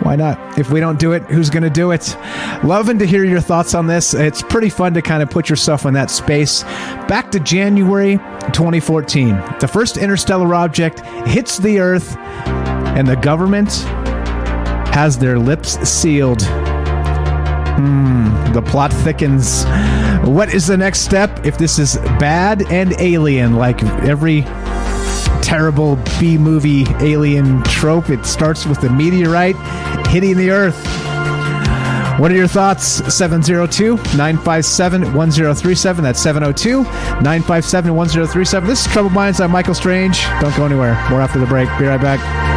why 0.01 0.17
not? 0.17 0.59
If 0.59 0.69
we 0.69 0.81
don't 0.81 0.99
do 0.99 1.13
it, 1.13 1.23
who's 1.23 1.49
going 1.49 1.63
to 1.63 1.69
do 1.69 1.91
it? 1.91 2.17
Loving 2.65 2.99
to 2.99 3.05
hear 3.05 3.23
your 3.23 3.39
thoughts 3.39 3.73
on 3.73 3.87
this. 3.87 4.13
It's 4.13 4.41
pretty 4.41 4.67
fun 4.67 4.93
to 4.95 5.01
kind 5.01 5.23
of 5.23 5.29
put 5.29 5.49
yourself 5.49 5.85
in 5.85 5.93
that 5.93 6.11
space. 6.11 6.63
Back 7.07 7.31
to 7.31 7.39
January 7.39 8.17
2014. 8.51 9.41
The 9.61 9.69
first 9.71 9.95
interstellar 9.95 10.53
object 10.53 10.99
hits 11.25 11.57
the 11.57 11.79
Earth, 11.79 12.17
and 12.17 13.07
the 13.07 13.15
government 13.15 13.71
has 14.91 15.17
their 15.17 15.39
lips 15.39 15.79
sealed 15.87 16.43
Hmm, 17.77 18.53
the 18.53 18.61
plot 18.63 18.91
thickens. 18.91 19.63
What 20.37 20.53
is 20.53 20.67
the 20.67 20.77
next 20.77 20.99
step 20.99 21.47
if 21.47 21.57
this 21.57 21.79
is 21.79 21.95
bad 22.19 22.71
and 22.71 22.93
alien, 22.99 23.55
like 23.55 23.81
every 24.03 24.43
terrible 25.41 25.95
B 26.19 26.37
movie 26.37 26.85
alien 26.99 27.63
trope? 27.63 28.11
It 28.11 28.23
starts 28.23 28.63
with 28.67 28.83
a 28.83 28.89
meteorite 28.91 29.55
hitting 30.09 30.37
the 30.37 30.51
Earth. 30.51 30.77
What 32.19 32.29
are 32.29 32.35
your 32.35 32.47
thoughts? 32.47 32.85
702 33.11 33.95
957 34.15 35.15
1037. 35.15 36.03
That's 36.03 36.21
702 36.21 36.83
957 36.83 37.95
1037. 37.95 38.69
This 38.69 38.85
is 38.85 38.93
Troubled 38.93 39.13
Minds. 39.13 39.41
I'm 39.41 39.49
Michael 39.49 39.73
Strange. 39.73 40.23
Don't 40.39 40.55
go 40.55 40.67
anywhere. 40.67 40.93
More 41.09 41.19
after 41.19 41.39
the 41.39 41.47
break. 41.47 41.67
Be 41.79 41.85
right 41.85 41.99
back. 41.99 42.56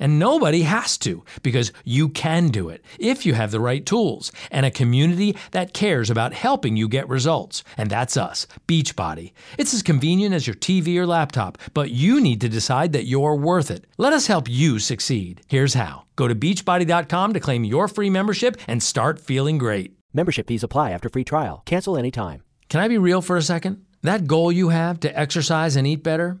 And 0.00 0.18
nobody 0.18 0.62
has 0.62 0.98
to 0.98 1.24
because 1.42 1.72
you 1.84 2.08
can 2.08 2.48
do 2.48 2.68
it 2.70 2.84
if 2.98 3.24
you 3.24 3.34
have 3.34 3.52
the 3.52 3.60
right 3.60 3.86
tools 3.86 4.32
and 4.50 4.66
a 4.66 4.70
community 4.70 5.36
that 5.52 5.74
cares 5.74 6.10
about 6.10 6.32
helping 6.32 6.76
you 6.76 6.88
get 6.88 7.08
results. 7.08 7.62
And 7.76 7.90
that's 7.90 8.16
us, 8.16 8.46
Beachbody. 8.66 9.32
It's 9.58 9.74
as 9.74 9.82
convenient 9.82 10.34
as 10.34 10.46
your 10.46 10.56
TV 10.56 10.96
or 10.96 11.06
laptop, 11.06 11.58
but 11.74 11.90
you 11.90 12.20
need 12.20 12.40
to 12.40 12.48
decide 12.48 12.92
that 12.94 13.04
you're 13.04 13.36
worth 13.36 13.70
it. 13.70 13.84
Let 13.98 14.12
us 14.12 14.26
help 14.26 14.48
you 14.48 14.78
succeed. 14.78 15.42
Here's 15.46 15.74
how. 15.74 16.06
Go 16.16 16.26
to 16.26 16.34
beachbody.com 16.34 17.34
to 17.34 17.40
claim 17.40 17.64
your 17.64 17.86
free 17.86 18.10
membership 18.10 18.56
and 18.66 18.82
start 18.82 19.20
feeling 19.20 19.58
great. 19.58 19.96
Membership 20.12 20.48
fees 20.48 20.64
apply 20.64 20.90
after 20.90 21.08
free 21.08 21.24
trial. 21.24 21.62
Cancel 21.66 21.96
anytime. 21.96 22.42
Can 22.68 22.80
I 22.80 22.88
be 22.88 22.98
real 22.98 23.20
for 23.20 23.36
a 23.36 23.42
second? 23.42 23.84
That 24.02 24.26
goal 24.26 24.50
you 24.50 24.70
have 24.70 25.00
to 25.00 25.18
exercise 25.18 25.76
and 25.76 25.86
eat 25.86 26.02
better? 26.02 26.40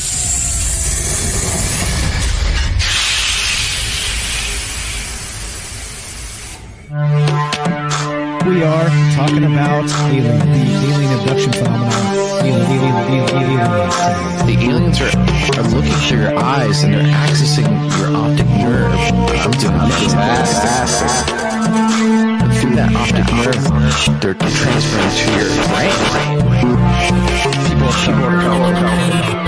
We 8.45 8.63
are 8.63 8.89
talking 9.13 9.43
about 9.43 9.85
alien, 10.09 10.39
the 10.39 10.63
alien 10.87 11.19
abduction 11.19 11.51
phenomenon. 11.53 11.91
Alien, 12.41 12.61
alien, 12.71 12.95
alien, 12.95 13.29
alien, 13.29 13.59
aliens. 13.59 13.97
The 14.45 14.55
aliens 14.65 15.01
are, 15.01 15.13
are 15.59 15.67
looking 15.69 15.93
through 16.07 16.21
your 16.21 16.37
eyes 16.39 16.83
and 16.83 16.93
they're 16.93 17.03
accessing 17.03 17.67
your 17.97 18.15
optic 18.15 18.47
nerve. 18.47 18.93
I'm 18.93 19.51
doing 19.51 19.77
fantastic. 20.09 21.35
And 22.41 22.53
through 22.57 22.75
that 22.75 22.93
optic 22.95 23.27
nerve, 23.35 23.63
they're 24.21 24.33
transferring 24.33 25.13
to 25.17 25.25
your 25.37 25.49
brain. 25.69 25.95
People, 27.67 27.91
people 27.91 28.23
are 28.23 28.41
calling 28.41 29.40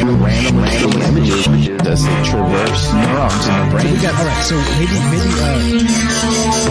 random, 0.00 0.24
random, 0.24 0.62
random 0.62 1.02
images 1.02 1.46
as 1.86 2.04
they 2.04 2.22
traverse 2.24 2.92
neurons 2.92 3.46
in 3.46 3.52
the 3.52 3.66
brain. 3.70 4.02
got 4.02 4.14
all 4.18 4.24
right. 4.24 4.44
So 4.44 4.56
maybe, 4.78 4.96
maybe, 5.12 5.30
uh, 5.40 5.50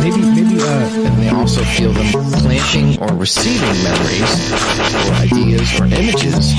maybe, 0.02 0.22
maybe, 0.34 0.62
uh, 0.62 1.08
and 1.08 1.22
they 1.22 1.30
also 1.30 1.64
feel 1.64 1.94
them 1.94 2.08
planting 2.34 3.00
or 3.02 3.16
receiving 3.16 3.84
memories 3.84 4.52
or 5.08 5.14
ideas 5.14 5.80
or 5.80 5.86
images. 5.86 6.56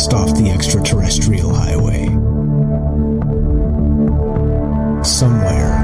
Just 0.00 0.14
off 0.14 0.34
the 0.34 0.48
extraterrestrial 0.48 1.52
highway. 1.52 2.06
Somewhere 5.04 5.76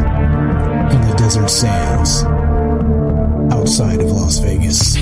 in 0.90 1.00
the 1.06 1.14
desert 1.18 1.50
sands 1.50 2.24
outside 3.52 4.00
of 4.00 4.10
Las 4.10 4.38
Vegas. 4.38 4.96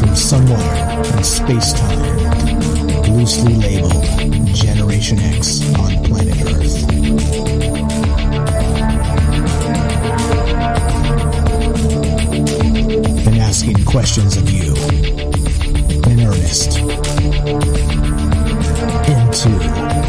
From 0.00 0.16
somewhere 0.16 1.16
in 1.16 1.22
space 1.22 1.74
time, 1.74 2.18
loosely 3.14 3.54
labeled 3.54 4.52
Generation 4.52 5.20
X 5.20 5.62
on 5.76 6.02
planet 6.02 6.42
Earth. 6.42 6.88
and 13.24 13.38
asking 13.38 13.84
questions 13.84 14.36
of 14.36 14.50
you 14.50 14.61
into 16.32 16.88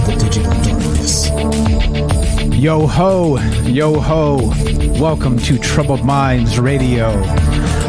the 0.06 0.16
digital 0.20 0.54
darkness. 0.64 1.30
Yo 2.56 2.88
ho, 2.88 3.38
yo 3.66 4.00
ho. 4.00 4.54
Welcome 5.00 5.38
to 5.40 5.58
Troubled 5.58 6.06
Minds 6.06 6.60
Radio. 6.60 7.10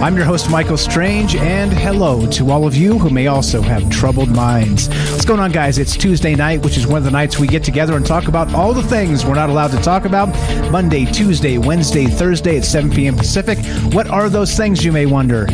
I'm 0.01 0.17
your 0.17 0.25
host, 0.25 0.51
Michael 0.51 0.77
Strange, 0.77 1.37
and 1.37 1.73
hello 1.73 2.27
to 2.33 2.51
all 2.51 2.67
of 2.67 2.75
you 2.75 2.99
who 2.99 3.09
may 3.09 3.29
also 3.29 3.63
have 3.63 3.89
troubled 3.89 4.31
minds. 4.31 4.89
What's 5.13 5.25
going 5.25 5.39
on, 5.39 5.53
guys? 5.53 5.79
It's 5.79 5.97
Tuesday 5.97 6.35
night, 6.35 6.65
which 6.65 6.77
is 6.77 6.89
one 6.89 6.99
of 6.99 7.05
the 7.05 7.13
nights 7.13 7.39
we 7.39 7.47
get 7.47 7.63
together 7.63 7.97
and 7.97 8.05
talk 8.05 8.27
about 8.27 8.53
all 8.53 8.75
the 8.75 8.83
things 8.83 9.25
we're 9.25 9.35
not 9.35 9.49
allowed 9.49 9.71
to 9.71 9.81
talk 9.81 10.05
about. 10.05 10.29
Monday, 10.73 11.05
Tuesday, 11.05 11.59
Wednesday, 11.59 12.07
Thursday 12.07 12.57
at 12.57 12.65
7 12.65 12.91
p.m. 12.91 13.15
Pacific. 13.17 13.59
What 13.95 14.09
are 14.09 14.29
those 14.29 14.57
things, 14.57 14.85
you 14.85 14.91
may 14.91 15.07
wonder? 15.07 15.47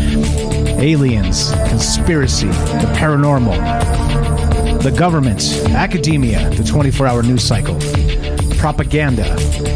Aliens, 0.81 1.51
conspiracy, 1.69 2.47
the 2.47 2.91
paranormal, 2.97 3.53
the 4.83 4.91
government, 4.91 5.43
academia, 5.69 6.49
the 6.51 6.65
24 6.65 7.07
hour 7.07 7.23
news 7.23 7.45
cycle, 7.45 7.79
propaganda, 8.61 9.25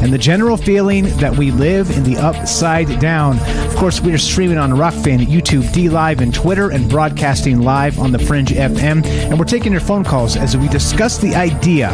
and 0.03 0.13
the 0.13 0.19
general 0.19 0.59
feeling 0.59 1.05
that 1.17 1.35
we 1.35 1.51
live 1.51 1.91
in 1.97 2.05
the 2.05 2.19
upside 2.19 3.01
down. 3.01 3.39
Of 3.67 3.77
course, 3.77 4.03
we 4.03 4.13
are 4.13 4.19
streaming 4.19 4.59
on 4.59 4.73
Rokfin, 4.73 5.21
YouTube, 5.25 5.63
DLive, 5.73 6.21
and 6.21 6.35
Twitter, 6.35 6.71
and 6.71 6.89
broadcasting 6.89 7.63
live 7.63 7.99
on 7.99 8.13
the 8.13 8.19
Fringe 8.19 8.51
FM. 8.51 9.05
And 9.07 9.39
we're 9.39 9.47
taking 9.47 9.73
your 9.73 9.81
phone 9.81 10.05
calls 10.05 10.37
as 10.37 10.55
we 10.55 10.69
discuss 10.69 11.17
the 11.17 11.35
idea 11.35 11.89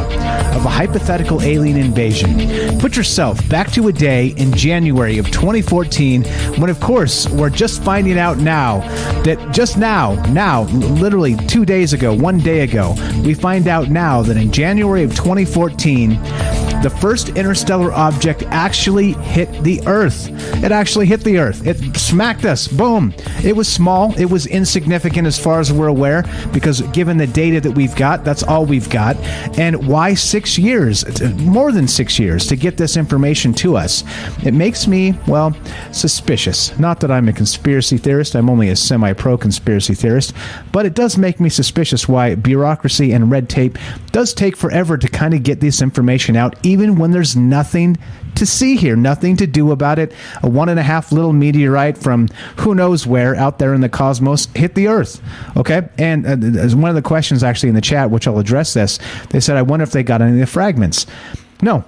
of 0.57 0.64
a 0.64 0.68
hypothetical 0.68 1.41
alien 1.43 1.76
invasion. 1.76 2.78
Put 2.80 2.97
yourself 2.97 3.49
back 3.49 3.70
to 3.72 3.86
a 3.86 3.93
day 3.93 4.34
in 4.36 4.53
January 4.53 5.18
of 5.18 5.30
2014 5.30 6.24
when, 6.59 6.70
of 6.70 6.80
course, 6.80 7.28
we're 7.28 7.51
just 7.51 7.84
finding 7.84 8.18
out 8.18 8.38
now 8.38 8.80
that 9.22 9.55
just 9.55 9.78
now, 9.78 10.14
now, 10.32 10.62
literally 10.64 11.36
two 11.47 11.64
days 11.64 11.93
ago, 11.93 12.12
one 12.12 12.38
day 12.38 12.61
ago, 12.61 12.97
we 13.24 13.32
find 13.32 13.68
out 13.68 13.91
now 13.91 14.22
that 14.22 14.36
in 14.36 14.51
January 14.51 15.05
of 15.05 15.14
2014, 15.14 16.18
the 16.83 16.91
first 16.91 17.31
interstellar 17.31 17.93
object 17.93 18.43
actually 18.49 19.12
hit 19.12 19.62
the 19.62 19.81
Earth. 19.87 20.28
It 20.64 20.72
actually 20.72 21.07
hit 21.07 21.22
the 21.22 21.39
Earth. 21.39 21.66
It 21.66 21.76
smacked 21.97 22.45
us. 22.45 22.68
Boom. 22.68 23.14
It 23.45 23.55
was 23.55 23.68
small. 23.68 24.18
It 24.18 24.31
was 24.31 24.47
insignificant 24.47 25.26
as 25.26 25.39
far 25.39 25.61
as 25.61 25.72
we're 25.72 25.89
aware, 25.89 26.24
because 26.53 26.81
given 26.93 27.16
the 27.16 27.26
data 27.26 27.61
that 27.61 27.72
we've 27.72 27.95
got, 27.97 28.24
that's 28.24 28.43
all 28.43 28.64
we've 28.64 28.89
got. 28.89 29.16
And 29.59 29.87
why 29.87 30.14
six 30.14 30.59
years? 30.59 31.05
More 31.37 31.72
than 31.72 31.87
six 31.87 32.18
years 32.18 32.47
to 32.47 32.57
get 32.57 32.76
this 32.76 32.97
information 32.97 33.53
to 33.55 33.76
us. 33.76 34.05
It 34.45 34.55
makes 34.55 34.87
me, 34.87 35.14
well, 35.26 35.55
suspicious. 35.93 36.78
Not 36.78 37.01
that 37.01 37.11
I'm 37.11 37.28
a 37.28 37.33
conspiracy 37.33 37.99
theorist, 37.99 38.35
I'm 38.35 38.49
only 38.49 38.70
a 38.70 38.76
semi 38.76 39.12
pro 39.12 39.37
conspiracy 39.37 39.95
theorist, 39.95 40.33
but 40.72 40.87
it 40.87 40.95
does 40.95 41.18
make 41.18 41.41
me 41.41 41.49
suspicious 41.49 42.09
why 42.09 42.35
bureaucracy 42.35 43.12
and 43.12 43.31
red 43.31 43.49
tape 43.49 43.78
does 44.12 44.33
take 44.35 44.57
forever 44.57 44.97
to 44.97 45.09
kind 45.09 45.35
of 45.35 45.43
get 45.43 45.61
this 45.61 45.83
information 45.83 46.37
out, 46.37 46.55
even 46.71 46.97
when 46.97 47.11
there's 47.11 47.37
nothing 47.37 47.99
to 48.37 48.47
see 48.47 48.77
here, 48.77 48.97
nothing 48.97 49.37
to 49.37 49.47
do 49.47 49.73
about 49.73 49.99
it. 49.99 50.12
A 50.43 50.49
one 50.49 50.68
and 50.68 50.79
a 50.79 50.83
half 50.83 51.12
little 51.12 51.33
meteorite 51.33 51.99
from 51.99 52.29
who 52.59 52.75
knows 52.75 53.07
where 53.07 53.35
out 53.35 53.59
there 53.59 53.75
in 53.75 53.81
the 53.81 53.89
cosmos 53.89 54.47
hit 54.55 54.75
the 54.75 54.89
Earth. 54.89 55.21
Okay, 55.57 55.89
and 55.99 56.27
uh, 56.27 56.77
one 56.77 56.89
of 56.89 56.95
the 56.95 57.03
questions 57.03 57.43
actually 57.43 57.68
in 57.68 57.75
the 57.75 57.81
chat, 57.81 58.11
which 58.11 58.27
I'll 58.27 58.39
address 58.39 58.75
this, 58.75 58.99
they 59.31 59.41
said, 59.41 59.57
"I 59.57 59.62
wonder 59.62 59.83
if 59.83 59.93
they 59.93 60.03
got 60.03 60.23
any 60.23 60.33
of 60.33 60.39
the 60.39 60.47
fragments." 60.47 61.07
No, 61.62 61.85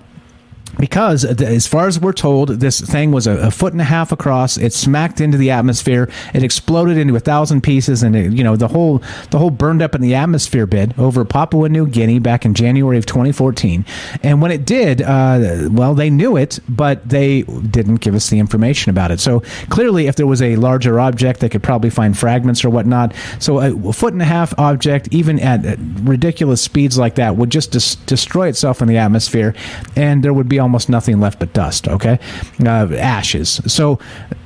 because 0.79 1.25
as 1.25 1.67
far 1.67 1.87
as 1.87 2.01
we're 2.01 2.13
told 2.13 2.49
this 2.49 2.81
thing 2.81 3.13
was 3.13 3.27
a, 3.27 3.33
a 3.33 3.51
foot 3.51 3.73
and 3.73 3.81
a 3.81 3.85
half 3.85 4.13
across. 4.13 4.57
It 4.57 4.73
smacked 4.73 5.21
into 5.21 5.39
the 5.39 5.51
atmosphere. 5.51 6.11
It 6.35 6.43
exploded 6.43 6.97
into 6.97 7.17
a 7.17 7.21
thousand 7.21 7.63
pieces 7.63 8.03
and 8.03 8.15
it, 8.17 8.33
you 8.33 8.45
know 8.45 8.57
the 8.57 8.69
whole 8.69 9.03
the 9.31 9.39
whole 9.39 9.51
burned 9.51 9.83
up 9.83 9.95
in 9.95 10.01
the 10.01 10.15
atmosphere 10.15 10.67
bit 10.67 10.99
over 10.99 11.25
papua 11.25 11.69
new 11.69 11.87
guinea 11.87 12.19
back 12.19 12.45
in 12.45 12.55
january 12.55 12.99
of 12.99 13.07
2014 13.07 13.85
and 14.23 14.41
when 14.41 14.51
it 14.51 14.65
did 14.65 15.03
uh, 15.03 15.69
well 15.71 15.95
they 15.95 16.11
knew 16.11 16.37
it 16.37 16.59
but 16.69 17.07
they 17.09 17.43
didn't 17.43 17.97
give 17.97 18.15
us 18.15 18.31
the 18.31 18.39
information 18.39 18.91
about 18.91 19.11
it. 19.11 19.21
So 19.21 19.41
clearly 19.69 20.07
if 20.07 20.17
there 20.17 20.27
was 20.27 20.43
a 20.43 20.57
larger 20.57 21.01
object 21.01 21.41
they 21.41 21.49
could 21.49 21.63
probably 21.63 21.91
find 21.91 22.17
fragments 22.17 22.65
or 22.65 22.71
whatnot. 22.71 23.15
So 23.39 23.61
a 23.61 23.93
foot 23.93 24.13
and 24.13 24.23
a 24.23 24.27
half 24.27 24.57
object 24.59 25.09
even 25.11 25.39
at 25.41 25.79
ridiculous 26.03 26.63
speeds 26.63 26.99
like 26.99 27.17
that 27.17 27.37
would 27.37 27.51
just 27.51 27.73
dis- 27.73 27.97
destroy 27.97 28.49
itself 28.49 28.81
in 28.81 28.89
the 28.89 28.99
atmosphere 28.99 29.55
and 29.97 30.23
there 30.23 30.33
would 30.33 30.49
be 30.49 30.59
almost 30.63 30.89
nothing 30.89 31.21
left 31.21 31.39
but 31.39 31.53
dust 31.53 31.89
okay? 31.89 32.19
Uh, 32.65 32.89
ashes. 32.95 33.61
So 33.67 33.99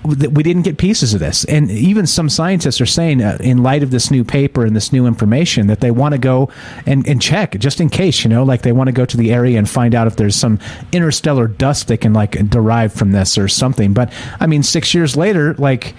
we 0.05 0.43
didn't 0.43 0.63
get 0.63 0.79
pieces 0.79 1.15
of 1.15 1.21
this. 1.21 1.45
And 1.45 1.71
even 1.71 2.07
some 2.07 2.29
scientists 2.29 2.81
are 2.81 2.87
saying 2.87 3.23
uh, 3.23 3.39
in 3.41 3.63
light 3.63 3.83
of 3.83 3.91
this 3.91 4.11
new 4.11 4.25
paper 4.25 4.65
and 4.65 4.77
this 4.77 4.93
new 4.93 5.07
information 5.07 5.67
that 5.67 5.81
they 5.81 5.91
want 5.91 6.13
to 6.13 6.19
go 6.19 6.51
and, 6.87 7.07
and 7.09 7.21
check 7.21 7.59
just 7.59 7.81
in 7.81 7.89
case 7.89 8.25
you 8.25 8.31
know 8.31 8.45
like 8.45 8.63
they 8.63 8.73
want 8.73 8.89
to 8.89 8.93
go 8.93 9.05
to 9.05 9.17
the 9.17 9.33
area 9.33 9.59
and 9.59 9.69
find 9.69 9.95
out 9.95 10.07
if 10.07 10.17
there's 10.17 10.37
some 10.37 10.59
interstellar 10.93 11.49
dust 11.49 11.89
they 11.89 11.97
can 11.97 12.13
like 12.13 12.33
derive 12.49 12.93
from 12.93 13.13
this 13.13 13.37
or 13.39 13.49
something. 13.49 13.93
But 13.93 14.13
i 14.41 14.47
mean 14.47 14.63
six 14.63 14.95
years 14.95 15.17
later 15.17 15.55
like 15.55 15.95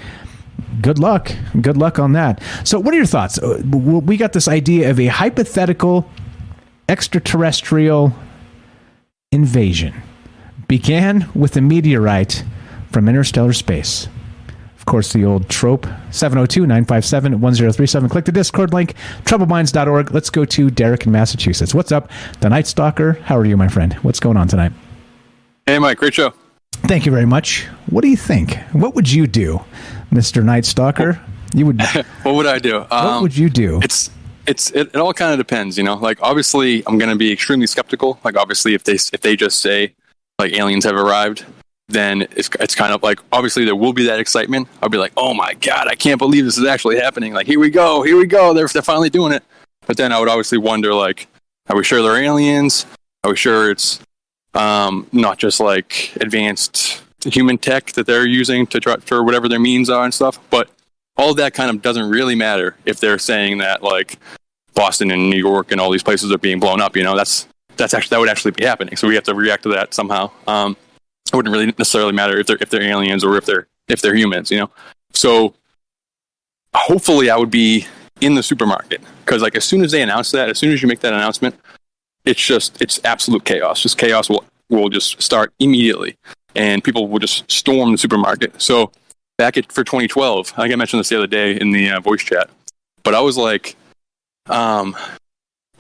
good 0.82 1.00
luck. 1.00 1.32
Good 1.60 1.78
luck 1.78 2.00
on 2.00 2.14
that. 2.14 2.42
So 2.64 2.80
what 2.80 2.94
are 2.94 2.98
your 2.98 3.06
thoughts? 3.06 3.38
Uh, 3.38 3.62
we 3.66 4.18
got 4.18 4.34
this 4.34 4.48
idea 4.48 4.90
of 4.90 5.00
a 5.00 5.08
hypothetical 5.08 6.10
extraterrestrial 6.90 8.14
invasion 9.32 9.94
began 10.68 11.30
with 11.34 11.56
a 11.58 11.62
meteorite 11.62 12.44
from 12.92 13.08
interstellar 13.08 13.54
space 13.54 14.08
of 14.78 14.86
course 14.86 15.14
the 15.14 15.26
old 15.26 15.50
trope 15.50 15.86
702-957-1037 16.12 18.10
click 18.10 18.26
the 18.26 18.32
discord 18.32 18.74
link 18.74 18.94
troubledminds.org 19.24 20.12
let's 20.12 20.30
go 20.30 20.46
to 20.46 20.70
derek 20.70 21.06
in 21.06 21.12
massachusetts 21.12 21.74
what's 21.74 21.92
up 21.92 22.10
the 22.40 22.50
Nightstocker 22.50 23.20
how 23.22 23.38
are 23.38 23.46
you 23.46 23.58
my 23.58 23.68
friend 23.68 23.94
what's 23.96 24.20
going 24.20 24.38
on 24.38 24.48
tonight 24.48 24.72
Hey, 25.68 25.80
Mike, 25.80 25.98
great 25.98 26.14
show. 26.14 26.32
Thank 26.72 27.06
you 27.06 27.12
very 27.12 27.26
much. 27.26 27.66
What 27.90 28.00
do 28.02 28.08
you 28.08 28.16
think? 28.16 28.56
What 28.72 28.96
would 28.96 29.12
you 29.12 29.28
do, 29.28 29.66
Mister 30.12 30.42
Nightstocker? 30.42 31.20
You 31.54 31.66
would. 31.66 31.82
what 32.24 32.36
would 32.36 32.46
I 32.46 32.58
do? 32.58 32.86
Um, 32.90 33.06
what 33.06 33.22
would 33.24 33.38
you 33.38 33.50
do? 33.50 33.82
It's 33.84 34.10
it's 34.46 34.72
it, 34.72 34.88
it 34.88 34.96
all 34.96 35.14
kind 35.14 35.34
of 35.34 35.38
depends, 35.38 35.78
you 35.78 35.84
know. 35.84 35.96
Like 35.96 36.20
obviously, 36.22 36.84
I'm 36.88 36.98
going 36.98 37.10
to 37.10 37.18
be 37.18 37.34
extremely 37.34 37.68
skeptical. 37.68 38.18
Like 38.24 38.38
obviously, 38.38 38.76
if 38.76 38.86
they 38.86 38.94
if 38.94 39.20
they 39.20 39.36
just 39.36 39.60
say 39.60 39.94
like 40.40 40.54
aliens 40.54 40.86
have 40.86 40.96
arrived, 40.96 41.46
then 41.90 42.24
it's 42.36 42.50
it's 42.60 42.76
kind 42.76 42.94
of 42.94 43.02
like 43.02 43.20
obviously 43.32 43.66
there 43.66 43.76
will 43.76 43.94
be 43.94 44.06
that 44.06 44.20
excitement. 44.20 44.68
I'll 44.82 44.90
be 44.90 44.98
like, 44.98 45.14
oh 45.18 45.34
my 45.34 45.54
god, 45.56 45.88
I 45.88 45.96
can't 45.96 46.20
believe 46.20 46.46
this 46.46 46.58
is 46.58 46.66
actually 46.66 46.98
happening. 46.98 47.34
Like 47.34 47.48
here 47.48 47.60
we 47.60 47.70
go, 47.70 48.04
here 48.04 48.18
we 48.18 48.26
go. 48.26 48.54
They're 48.54 48.68
they're 48.68 48.82
finally 48.82 49.10
doing 49.10 49.34
it. 49.34 49.44
But 49.88 49.98
then 49.98 50.12
I 50.12 50.20
would 50.20 50.30
obviously 50.30 50.58
wonder 50.58 50.94
like, 50.94 51.28
Are 51.70 51.76
we 51.76 51.84
sure 51.84 52.02
they're 52.02 52.22
aliens? 52.22 52.86
Are 53.24 53.32
we 53.32 53.38
sure 53.38 53.72
it's 53.72 54.00
um, 54.54 55.08
not 55.12 55.38
just 55.38 55.60
like 55.60 56.16
advanced 56.20 57.02
human 57.26 57.58
tech 57.58 57.94
that 57.94 58.06
they're 58.06 58.28
using 58.28 58.68
to 58.68 58.80
try 58.80 58.98
for 58.98 59.24
whatever 59.24 59.48
their 59.48 59.60
means 59.60 59.90
are 59.90 60.04
and 60.04 60.14
stuff? 60.14 60.40
But 60.50 60.70
all 61.16 61.34
that 61.36 61.54
kind 61.54 61.70
of 61.70 61.82
doesn't 61.82 62.10
really 62.10 62.36
matter 62.36 62.76
if 62.86 63.00
they're 63.00 63.18
saying 63.18 63.58
that 63.60 63.82
like 63.82 64.20
Boston 64.76 65.10
and 65.10 65.30
New 65.30 65.38
York 65.38 65.72
and 65.72 65.82
all 65.82 65.90
these 65.90 66.04
places 66.04 66.32
are 66.32 66.38
being 66.38 66.60
blown 66.60 66.82
up. 66.82 66.96
You 66.96 67.04
know, 67.04 67.16
that's 67.16 67.48
that's 67.78 67.94
actually 67.94 68.16
that 68.16 68.20
would 68.20 68.30
actually 68.30 68.52
be 68.52 68.66
happening. 68.66 68.96
So 68.96 69.08
we 69.08 69.16
have 69.16 69.24
to 69.26 69.36
react 69.36 69.64
to 69.64 69.70
that 69.70 69.94
somehow. 69.94 70.32
Um, 70.48 70.78
it 71.28 71.36
wouldn't 71.36 71.52
really 71.52 71.68
necessarily 71.78 72.14
matter 72.14 72.38
if 72.40 72.48
they're 72.48 72.58
if 72.62 72.70
they're 72.70 72.82
aliens 72.82 73.24
or 73.24 73.38
if 73.38 73.46
they're 73.46 73.68
if 73.88 74.02
they're 74.02 74.16
humans. 74.16 74.52
You 74.52 74.60
know, 74.60 74.70
so 75.14 75.54
hopefully 76.74 77.30
I 77.30 77.38
would 77.38 77.52
be 77.52 77.88
in 78.22 78.36
the 78.36 78.44
supermarket 78.44 79.02
because 79.26 79.42
like 79.42 79.56
as 79.56 79.66
soon 79.66 79.84
as 79.84 79.92
they 79.92 80.02
announce 80.02 80.32
that, 80.32 80.50
as 80.50 80.58
soon 80.58 80.72
as 80.72 80.82
you 80.82 80.88
make 80.88 81.02
that 81.02 81.14
announcement, 81.14 81.56
it's 82.26 82.44
just 82.44 82.82
it's 82.82 83.00
absolute 83.04 83.46
chaos. 83.46 83.82
Just 83.82 83.98
chaos 83.98 84.30
will 84.30 84.44
will 84.70 84.90
just 84.90 85.22
start 85.22 85.54
immediately, 85.60 86.18
and 86.56 86.84
people 86.84 87.08
will 87.08 87.20
just 87.20 87.50
storm 87.52 87.92
the 87.92 87.98
supermarket. 87.98 88.62
So 88.62 88.92
back 89.38 89.58
at 89.58 89.72
for 89.72 89.84
2012, 89.84 90.54
I 90.58 90.64
think 90.64 90.74
I 90.74 90.76
mentioned 90.76 91.00
this 91.00 91.10
the 91.10 91.18
other 91.18 91.28
day 91.28 91.60
in 91.60 91.72
the 91.72 91.92
uh, 91.92 92.00
voice 92.00 92.24
chat, 92.24 92.50
but 93.04 93.14
I 93.14 93.22
was 93.22 93.38
like, 93.38 93.76
um, 94.48 94.96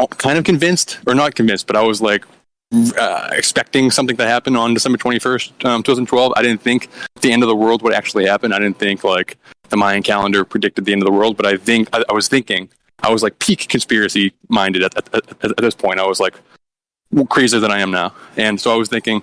kind 0.05 0.37
of 0.37 0.43
convinced 0.43 0.99
or 1.07 1.15
not 1.15 1.35
convinced, 1.35 1.67
but 1.67 1.75
I 1.75 1.81
was 1.81 2.01
like 2.01 2.25
uh, 2.71 3.29
expecting 3.31 3.89
something 3.91 4.17
to 4.17 4.25
happen 4.25 4.55
on 4.55 4.73
December 4.73 4.97
21st, 4.97 5.65
um, 5.65 5.83
2012. 5.83 6.33
I 6.35 6.41
didn't 6.41 6.61
think 6.61 6.89
the 7.21 7.31
end 7.31 7.43
of 7.43 7.49
the 7.49 7.55
world 7.55 7.81
would 7.81 7.93
actually 7.93 8.25
happen. 8.25 8.51
I 8.51 8.59
didn't 8.59 8.77
think 8.77 9.03
like 9.03 9.37
the 9.69 9.77
Mayan 9.77 10.03
calendar 10.03 10.45
predicted 10.45 10.85
the 10.85 10.91
end 10.91 11.01
of 11.01 11.05
the 11.05 11.11
world, 11.11 11.37
but 11.37 11.45
I 11.45 11.57
think 11.57 11.89
I, 11.93 12.03
I 12.09 12.13
was 12.13 12.27
thinking 12.27 12.69
I 13.03 13.11
was 13.11 13.23
like 13.23 13.39
peak 13.39 13.67
conspiracy 13.69 14.33
minded 14.49 14.83
at, 14.83 14.95
at, 15.13 15.43
at, 15.43 15.57
this 15.57 15.75
point. 15.75 15.99
I 15.99 16.05
was 16.05 16.19
like 16.19 16.35
crazier 17.29 17.59
than 17.59 17.71
I 17.71 17.79
am 17.79 17.91
now, 17.91 18.13
and 18.35 18.59
so 18.59 18.73
I 18.73 18.75
was 18.75 18.89
thinking 18.89 19.21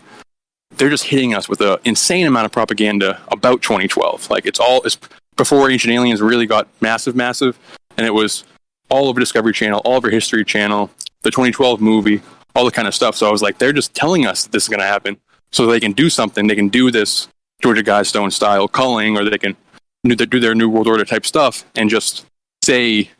they're 0.76 0.90
just 0.90 1.04
hitting 1.04 1.34
us 1.34 1.48
with 1.48 1.60
an 1.60 1.78
insane 1.84 2.26
amount 2.26 2.46
of 2.46 2.52
propaganda 2.52 3.20
about 3.30 3.62
2012. 3.62 4.30
Like 4.30 4.46
it's 4.46 4.60
all 4.60 4.82
it's 4.82 4.98
before 5.36 5.70
Ancient 5.70 5.92
Aliens 5.92 6.22
really 6.22 6.46
got 6.46 6.68
massive, 6.80 7.14
massive, 7.16 7.58
and 7.96 8.06
it 8.06 8.14
was 8.14 8.44
all 8.88 9.08
over 9.08 9.20
Discovery 9.20 9.52
Channel, 9.52 9.80
all 9.84 9.94
over 9.94 10.10
History 10.10 10.44
Channel, 10.44 10.90
the 11.22 11.30
2012 11.30 11.80
movie, 11.80 12.22
all 12.54 12.64
the 12.64 12.70
kind 12.70 12.86
of 12.86 12.94
stuff. 12.94 13.16
So 13.16 13.28
I 13.28 13.32
was 13.32 13.42
like, 13.42 13.58
they're 13.58 13.72
just 13.72 13.94
telling 13.94 14.26
us 14.26 14.46
this 14.46 14.64
is 14.64 14.68
going 14.68 14.80
to 14.80 14.86
happen, 14.86 15.16
so 15.52 15.66
they 15.66 15.80
can 15.80 15.92
do 15.92 16.10
something. 16.10 16.46
They 16.46 16.56
can 16.56 16.68
do 16.68 16.90
this 16.90 17.28
Georgia 17.62 17.82
Guidestone 17.82 18.32
style 18.32 18.68
culling, 18.68 19.16
or 19.16 19.28
they 19.28 19.38
can 19.38 19.56
do 20.04 20.40
their 20.40 20.54
New 20.54 20.68
World 20.68 20.86
Order 20.86 21.04
type 21.04 21.24
stuff 21.24 21.64
and 21.74 21.88
just 21.88 22.26
say 22.62 23.10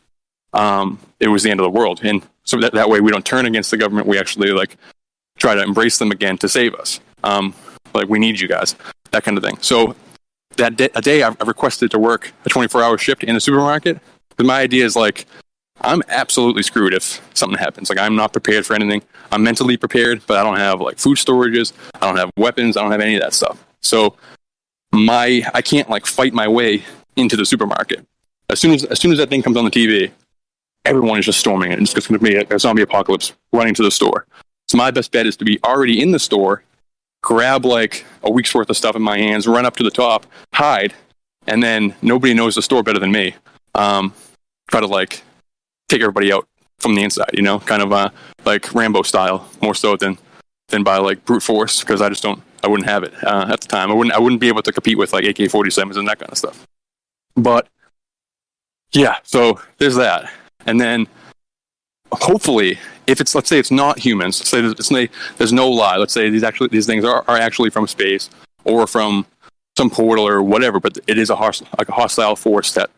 um, 0.53 0.99
it 1.19 1.29
was 1.29 1.43
the 1.43 1.51
end 1.51 1.61
of 1.61 1.65
the 1.65 1.71
world. 1.71 2.01
And 2.03 2.23
so 2.45 2.59
that, 2.59 2.73
that 2.75 2.89
way 2.89 3.01
we 3.01 3.11
don't 3.11 3.25
turn 3.25 3.47
against 3.47 3.71
the 3.71 3.77
government. 3.77 4.07
We 4.07 4.19
actually 4.19 4.53
like 4.53 4.77
try 5.39 5.55
to 5.55 5.62
embrace 5.62 5.99
them 5.99 6.11
again 6.11 6.39
to 6.39 6.49
save 6.49 6.75
us. 6.75 7.01
Um, 7.23 7.55
like 7.95 8.09
we 8.09 8.19
need 8.19 8.41
you 8.41 8.49
guys, 8.49 8.75
that 9.11 9.25
kind 9.25 9.37
of 9.39 9.45
thing. 9.45 9.59
So 9.61 9.97
that 10.57 10.77
day, 10.77 10.91
a 10.95 11.01
day 11.01 11.23
I've 11.23 11.41
requested 11.41 11.91
to 11.93 11.99
work 11.99 12.33
a 12.45 12.49
24 12.49 12.83
hour 12.83 12.99
shift 12.99 13.25
in 13.25 13.35
the 13.35 13.41
supermarket. 13.41 13.99
Because 14.31 14.47
my 14.47 14.61
idea 14.61 14.85
is 14.85 14.97
like, 14.97 15.27
I'm 15.81 16.03
absolutely 16.09 16.62
screwed 16.62 16.95
if 16.95 17.20
something 17.35 17.59
happens. 17.59 17.91
Like 17.91 17.99
I'm 17.99 18.16
not 18.16 18.33
prepared 18.33 18.64
for 18.64 18.75
anything. 18.75 19.03
I'm 19.33 19.43
mentally 19.43 19.77
prepared, 19.77 20.22
but 20.27 20.39
I 20.39 20.43
don't 20.43 20.57
have 20.57 20.81
like 20.81 20.99
food 20.99 21.18
storages. 21.18 21.72
I 22.01 22.07
don't 22.07 22.16
have 22.16 22.31
weapons. 22.37 22.77
I 22.77 22.83
don't 22.83 22.93
have 22.93 23.01
any 23.01 23.16
of 23.16 23.22
that 23.22 23.35
stuff. 23.35 23.62
So 23.81 24.16
my 24.93 25.43
I 25.53 25.62
can't 25.62 25.91
like 25.91 26.07
fight 26.07 26.33
my 26.33 26.49
way 26.49 26.85
into 27.16 27.37
the 27.37 27.45
supermarket. 27.45 28.07
As 28.49 28.61
soon 28.61 28.72
as 28.72 28.85
as 28.85 29.01
soon 29.01 29.12
as 29.12 29.18
that 29.18 29.29
thing 29.29 29.43
comes 29.43 29.57
on 29.57 29.64
the 29.64 29.70
TV, 29.70 30.11
everyone 30.85 31.18
is 31.18 31.27
just 31.27 31.41
storming 31.41 31.72
it. 31.72 31.81
It's 31.81 31.93
just 31.93 32.09
going 32.09 32.18
to 32.18 32.25
be 32.25 32.37
a, 32.37 32.55
a 32.55 32.59
zombie 32.59 32.83
apocalypse 32.83 33.33
running 33.53 33.75
to 33.75 33.83
the 33.83 33.91
store. 33.91 34.27
So 34.68 34.79
my 34.79 34.91
best 34.91 35.12
bet 35.12 35.27
is 35.27 35.37
to 35.37 35.45
be 35.45 35.59
already 35.64 36.01
in 36.01 36.12
the 36.12 36.18
store, 36.18 36.62
grab 37.22 37.64
like 37.64 38.05
a 38.22 38.31
week's 38.31 38.55
worth 38.55 38.70
of 38.70 38.77
stuff 38.77 38.97
in 38.97 39.03
my 39.03 39.18
hands, 39.18 39.47
run 39.47 39.66
up 39.66 39.77
to 39.77 39.83
the 39.83 39.91
top, 39.91 40.27
hide, 40.55 40.95
and 41.47 41.62
then 41.62 41.95
nobody 42.01 42.33
knows 42.33 42.55
the 42.55 42.62
store 42.62 42.83
better 42.83 42.99
than 42.99 43.12
me. 43.12 43.35
Um, 43.75 44.14
try 44.70 44.81
to 44.81 44.87
like 44.87 45.22
take 45.95 46.03
everybody 46.03 46.32
out 46.32 46.49
from 46.78 46.95
the 46.95 47.03
inside, 47.03 47.30
you 47.32 47.42
know, 47.42 47.61
kind 47.61 47.82
of 47.82 47.92
uh, 47.92 48.11
like 48.45 48.74
Rambo 48.74 49.03
style, 49.03 49.49
more 49.62 49.74
so 49.74 49.97
than 49.97 50.18
than 50.68 50.82
by 50.82 50.99
like 50.99 51.24
brute 51.24 51.42
force, 51.42 51.80
because 51.80 52.03
I 52.03 52.09
just 52.09 52.22
don't 52.22 52.42
I 52.62 52.68
wouldn't 52.68 52.88
have 52.88 53.05
it 53.05 53.14
uh, 53.22 53.47
at 53.49 53.61
the 53.61 53.68
time. 53.68 53.90
I 53.90 53.95
wouldn't 53.95 54.14
I 54.14 54.18
wouldn't 54.18 54.40
be 54.40 54.49
able 54.49 54.62
to 54.62 54.72
compete 54.72 54.99
with 54.99 55.12
like 55.12 55.24
AK-47s 55.24 55.97
and 55.97 56.09
that 56.09 56.18
kind 56.18 56.32
of 56.32 56.38
stuff. 56.38 56.66
But 57.36 57.68
yeah, 58.92 59.16
so 59.22 59.61
there's 59.78 59.97
that, 59.97 60.30
and 60.66 60.80
then 60.80 61.07
hopefully, 62.12 62.78
if 63.07 63.20
it's 63.20 63.34
let's 63.34 63.49
say 63.49 63.59
it's 63.59 63.70
not 63.70 63.99
humans, 63.99 64.40
let's 64.40 64.51
say 64.51 64.61
there's, 64.61 65.12
there's 65.38 65.53
no 65.53 65.68
lie. 65.68 65.97
Let's 65.97 66.12
say 66.12 66.28
these 66.30 66.45
actually 66.45 66.68
these 66.68 66.86
things 66.86 67.05
are, 67.05 67.24
are 67.28 67.38
actually 67.38 67.70
from 67.70 67.86
space 67.86 68.30
or 68.64 68.86
from 68.86 69.26
some 69.76 69.90
portal 69.90 70.26
or 70.26 70.42
whatever, 70.42 70.80
but 70.80 70.99
it 71.07 71.18
is 71.18 71.30
a 71.30 71.34
like 71.34 71.88
a 71.88 71.92
hostile 71.92 72.36
force 72.36 72.72
that 72.74 72.90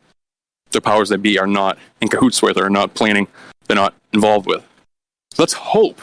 the 0.77 0.81
powers 0.81 1.09
that 1.09 1.18
be 1.18 1.39
are 1.39 1.47
not 1.47 1.79
in 2.01 2.09
cahoots 2.09 2.41
with 2.43 2.57
or 2.57 2.70
not 2.70 2.95
planning, 2.95 3.27
they're 3.66 3.77
not 3.77 3.95
involved 4.12 4.47
with. 4.47 4.64
Let's 5.39 5.55
hope 5.55 6.01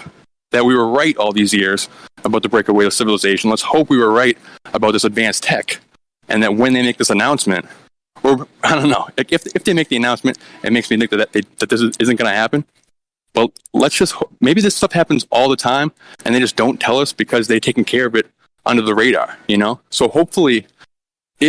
that 0.52 0.66
we 0.66 0.76
were 0.76 0.88
right 0.88 1.16
all 1.18 1.32
these 1.32 1.54
years 1.54 1.90
about 2.24 2.44
the 2.44 2.50
breakaway 2.50 2.86
of 2.86 2.94
civilization. 2.94 3.50
Let's 3.50 3.62
hope 3.62 3.90
we 3.90 3.98
were 3.98 4.12
right 4.12 4.38
about 4.74 4.92
this 4.92 5.04
advanced 5.04 5.44
tech, 5.44 5.80
and 6.28 6.44
that 6.44 6.56
when 6.56 6.74
they 6.74 6.82
make 6.82 6.98
this 6.98 7.10
announcement, 7.10 7.66
or 8.24 8.48
I 8.64 8.76
don't 8.76 8.90
know, 8.90 9.08
if 9.18 9.46
if 9.56 9.64
they 9.64 9.74
make 9.74 9.90
the 9.90 9.98
announcement, 9.98 10.38
it 10.64 10.74
makes 10.74 10.90
me 10.90 10.98
think 10.98 11.12
that 11.12 11.32
they, 11.32 11.42
that 11.60 11.70
this 11.70 11.82
isn't 11.82 12.16
going 12.18 12.30
to 12.30 12.36
happen. 12.36 12.66
Well, 13.36 13.52
let's 13.74 13.96
just 13.96 14.16
maybe 14.42 14.62
this 14.62 14.76
stuff 14.76 14.92
happens 14.92 15.26
all 15.32 15.50
the 15.50 15.56
time, 15.56 15.92
and 16.26 16.34
they 16.34 16.40
just 16.40 16.56
don't 16.56 16.80
tell 16.80 17.00
us 17.00 17.14
because 17.14 17.48
they've 17.48 17.62
taken 17.62 17.84
care 17.84 18.06
of 18.06 18.16
it 18.16 18.28
under 18.66 18.82
the 18.82 18.96
radar, 18.96 19.38
you 19.48 19.58
know. 19.58 19.80
So 19.90 20.08
hopefully, 20.08 20.68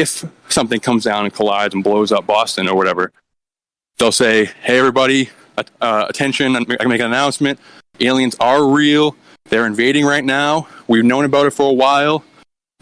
if 0.01 0.25
something 0.49 0.81
comes 0.81 1.05
down 1.05 1.25
and 1.25 1.33
collides 1.33 1.75
and 1.75 1.85
blows 1.85 2.13
up 2.13 2.27
Boston 2.27 2.69
or 2.69 2.77
whatever, 2.77 3.13
they'll 3.99 4.13
say, 4.13 4.47
"Hey, 4.63 4.79
everybody, 4.79 5.31
uh, 5.81 6.07
attention! 6.09 6.57
I 6.57 6.65
can 6.65 6.89
make 6.89 7.01
an 7.01 7.07
announcement 7.07 7.59
aliens 8.01 8.37
are 8.41 8.67
real. 8.67 9.17
They're 9.47 9.67
invading 9.67 10.05
right 10.05 10.25
now. 10.25 10.67
We've 10.89 11.05
known 11.05 11.25
about 11.25 11.47
it 11.47 11.51
for 11.51 11.71
a 11.71 11.73
while, 11.73 12.25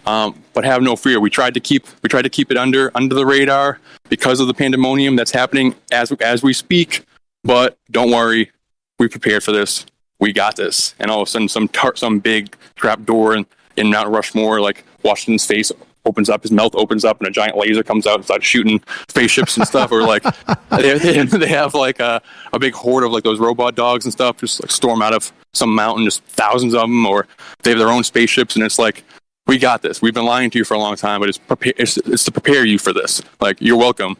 um, 0.06 0.42
but 0.52 0.64
have 0.64 0.82
no 0.82 0.96
fear. 0.96 1.20
We 1.20 1.30
tried 1.30 1.54
to 1.54 1.60
keep 1.60 1.86
we 2.02 2.08
tried 2.08 2.22
to 2.22 2.30
keep 2.30 2.50
it 2.50 2.56
under 2.56 2.90
under 2.94 3.14
the 3.14 3.26
radar 3.26 3.80
because 4.08 4.40
of 4.40 4.46
the 4.46 4.54
pandemonium 4.54 5.16
that's 5.16 5.32
happening 5.32 5.74
as 5.90 6.12
as 6.12 6.42
we 6.42 6.52
speak. 6.52 7.04
But 7.44 7.76
don't 7.90 8.10
worry, 8.10 8.52
we 8.98 9.08
prepared 9.08 9.42
for 9.42 9.52
this. 9.52 9.84
We 10.20 10.32
got 10.32 10.54
this. 10.54 10.94
And 11.00 11.10
all 11.10 11.20
of 11.22 11.28
a 11.28 11.30
sudden, 11.30 11.48
some 11.48 11.68
tar- 11.68 11.96
some 11.96 12.20
big 12.20 12.54
trap 12.76 13.04
door 13.04 13.34
in, 13.34 13.44
in 13.76 13.90
Mount 13.90 14.08
Rushmore, 14.10 14.60
like 14.60 14.84
Washington's 15.02 15.44
face 15.44 15.72
opens 16.04 16.28
up, 16.28 16.42
his 16.42 16.52
mouth 16.52 16.74
opens 16.74 17.04
up, 17.04 17.18
and 17.20 17.28
a 17.28 17.30
giant 17.30 17.56
laser 17.56 17.82
comes 17.82 18.06
out 18.06 18.16
and 18.16 18.24
starts 18.24 18.46
shooting 18.46 18.82
spaceships 19.08 19.56
and 19.56 19.66
stuff. 19.66 19.92
Or 19.92 20.02
like 20.02 20.22
they, 20.70 21.24
they 21.24 21.48
have 21.48 21.74
like 21.74 22.00
a, 22.00 22.20
a 22.52 22.58
big 22.58 22.74
horde 22.74 23.04
of 23.04 23.12
like 23.12 23.24
those 23.24 23.38
robot 23.38 23.74
dogs 23.74 24.04
and 24.04 24.12
stuff, 24.12 24.38
just 24.38 24.62
like 24.62 24.70
storm 24.70 25.02
out 25.02 25.14
of 25.14 25.32
some 25.52 25.74
mountain, 25.74 26.04
just 26.04 26.22
thousands 26.24 26.74
of 26.74 26.82
them. 26.82 27.06
Or 27.06 27.26
they 27.62 27.70
have 27.70 27.78
their 27.78 27.90
own 27.90 28.04
spaceships, 28.04 28.56
and 28.56 28.64
it's 28.64 28.78
like 28.78 29.04
we 29.46 29.58
got 29.58 29.82
this. 29.82 30.00
We've 30.00 30.14
been 30.14 30.24
lying 30.24 30.50
to 30.50 30.58
you 30.58 30.64
for 30.64 30.74
a 30.74 30.78
long 30.78 30.96
time, 30.96 31.20
but 31.20 31.28
it's 31.28 31.38
prepare 31.38 31.72
it's, 31.76 31.96
it's 31.98 32.24
to 32.24 32.32
prepare 32.32 32.64
you 32.64 32.78
for 32.78 32.92
this. 32.92 33.22
Like 33.40 33.60
you're 33.60 33.76
welcome, 33.76 34.16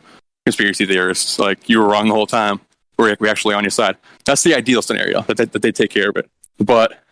conspiracy 0.47 0.87
theorists. 0.87 1.39
Like 1.39 1.69
you 1.69 1.81
were 1.81 1.87
wrong 1.87 2.09
the 2.09 2.15
whole 2.15 2.27
time. 2.27 2.61
We're, 2.99 3.17
we're 3.19 3.31
actually 3.31 3.55
on 3.55 3.65
your 3.65 3.71
side. 3.71 3.97
That's 4.25 4.43
the 4.43 4.55
ideal 4.55 4.83
scenario 4.83 5.23
that 5.23 5.37
they, 5.37 5.45
that 5.47 5.63
they 5.63 5.73
take 5.73 5.91
care 5.91 6.11
of 6.11 6.17
it. 6.17 6.31
But 6.59 7.03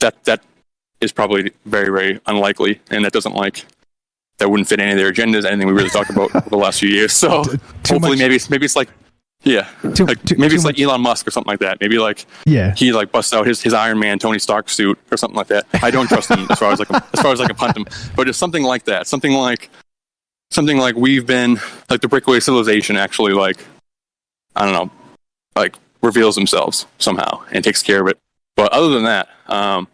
that 0.00 0.24
that 0.24 0.42
is 1.00 1.12
probably 1.12 1.52
very 1.66 1.90
very 1.90 2.20
unlikely, 2.26 2.80
and 2.90 3.04
that 3.04 3.12
doesn't 3.12 3.34
like 3.34 3.64
that 4.38 4.48
wouldn't 4.48 4.68
fit 4.68 4.80
any 4.80 4.92
of 4.92 4.98
their 4.98 5.12
agendas, 5.12 5.44
anything 5.44 5.66
we 5.66 5.72
really 5.72 5.90
talked 5.90 6.10
about 6.10 6.34
over 6.34 6.50
the 6.50 6.56
last 6.56 6.80
few 6.80 6.88
years. 6.88 7.12
So 7.12 7.44
hopefully, 7.44 8.00
much. 8.00 8.18
maybe 8.18 8.34
it's 8.36 8.50
maybe 8.50 8.64
it's 8.64 8.76
like, 8.76 8.88
yeah, 9.42 9.68
too, 9.94 10.06
like, 10.06 10.22
too, 10.24 10.36
maybe 10.36 10.50
too 10.50 10.54
it's 10.56 10.64
much. 10.64 10.78
like 10.78 10.80
Elon 10.80 11.00
Musk 11.00 11.26
or 11.26 11.30
something 11.30 11.50
like 11.50 11.60
that. 11.60 11.80
Maybe 11.80 11.98
like 11.98 12.26
yeah, 12.46 12.74
he 12.74 12.92
like 12.92 13.12
busts 13.12 13.32
out 13.32 13.46
his, 13.46 13.62
his 13.62 13.74
Iron 13.74 13.98
Man 13.98 14.18
Tony 14.18 14.38
Stark 14.38 14.68
suit 14.68 14.98
or 15.10 15.16
something 15.16 15.36
like 15.36 15.48
that. 15.48 15.66
I 15.82 15.90
don't 15.90 16.08
trust 16.08 16.30
him 16.30 16.46
as 16.50 16.58
far 16.58 16.72
as 16.72 16.78
like 16.78 16.90
as 16.90 17.20
far 17.20 17.32
as 17.32 17.40
I 17.40 17.46
can 17.46 17.56
punt 17.56 17.76
him, 17.76 17.86
but 18.16 18.28
it's 18.28 18.38
something 18.38 18.62
like 18.62 18.84
that. 18.84 19.06
Something 19.06 19.32
like 19.32 19.70
something 20.50 20.78
like 20.78 20.96
we've 20.96 21.26
been 21.26 21.58
like 21.90 22.00
the 22.00 22.08
breakaway 22.08 22.40
civilization 22.40 22.96
actually 22.96 23.32
like 23.32 23.64
I 24.56 24.64
don't 24.64 24.72
know, 24.72 24.90
like 25.56 25.76
reveals 26.02 26.34
themselves 26.34 26.86
somehow 26.98 27.42
and 27.52 27.64
takes 27.64 27.82
care 27.82 28.00
of 28.02 28.08
it. 28.08 28.18
But 28.56 28.72
other 28.72 28.90
than 28.90 29.04
that, 29.04 29.28
um, 29.48 29.88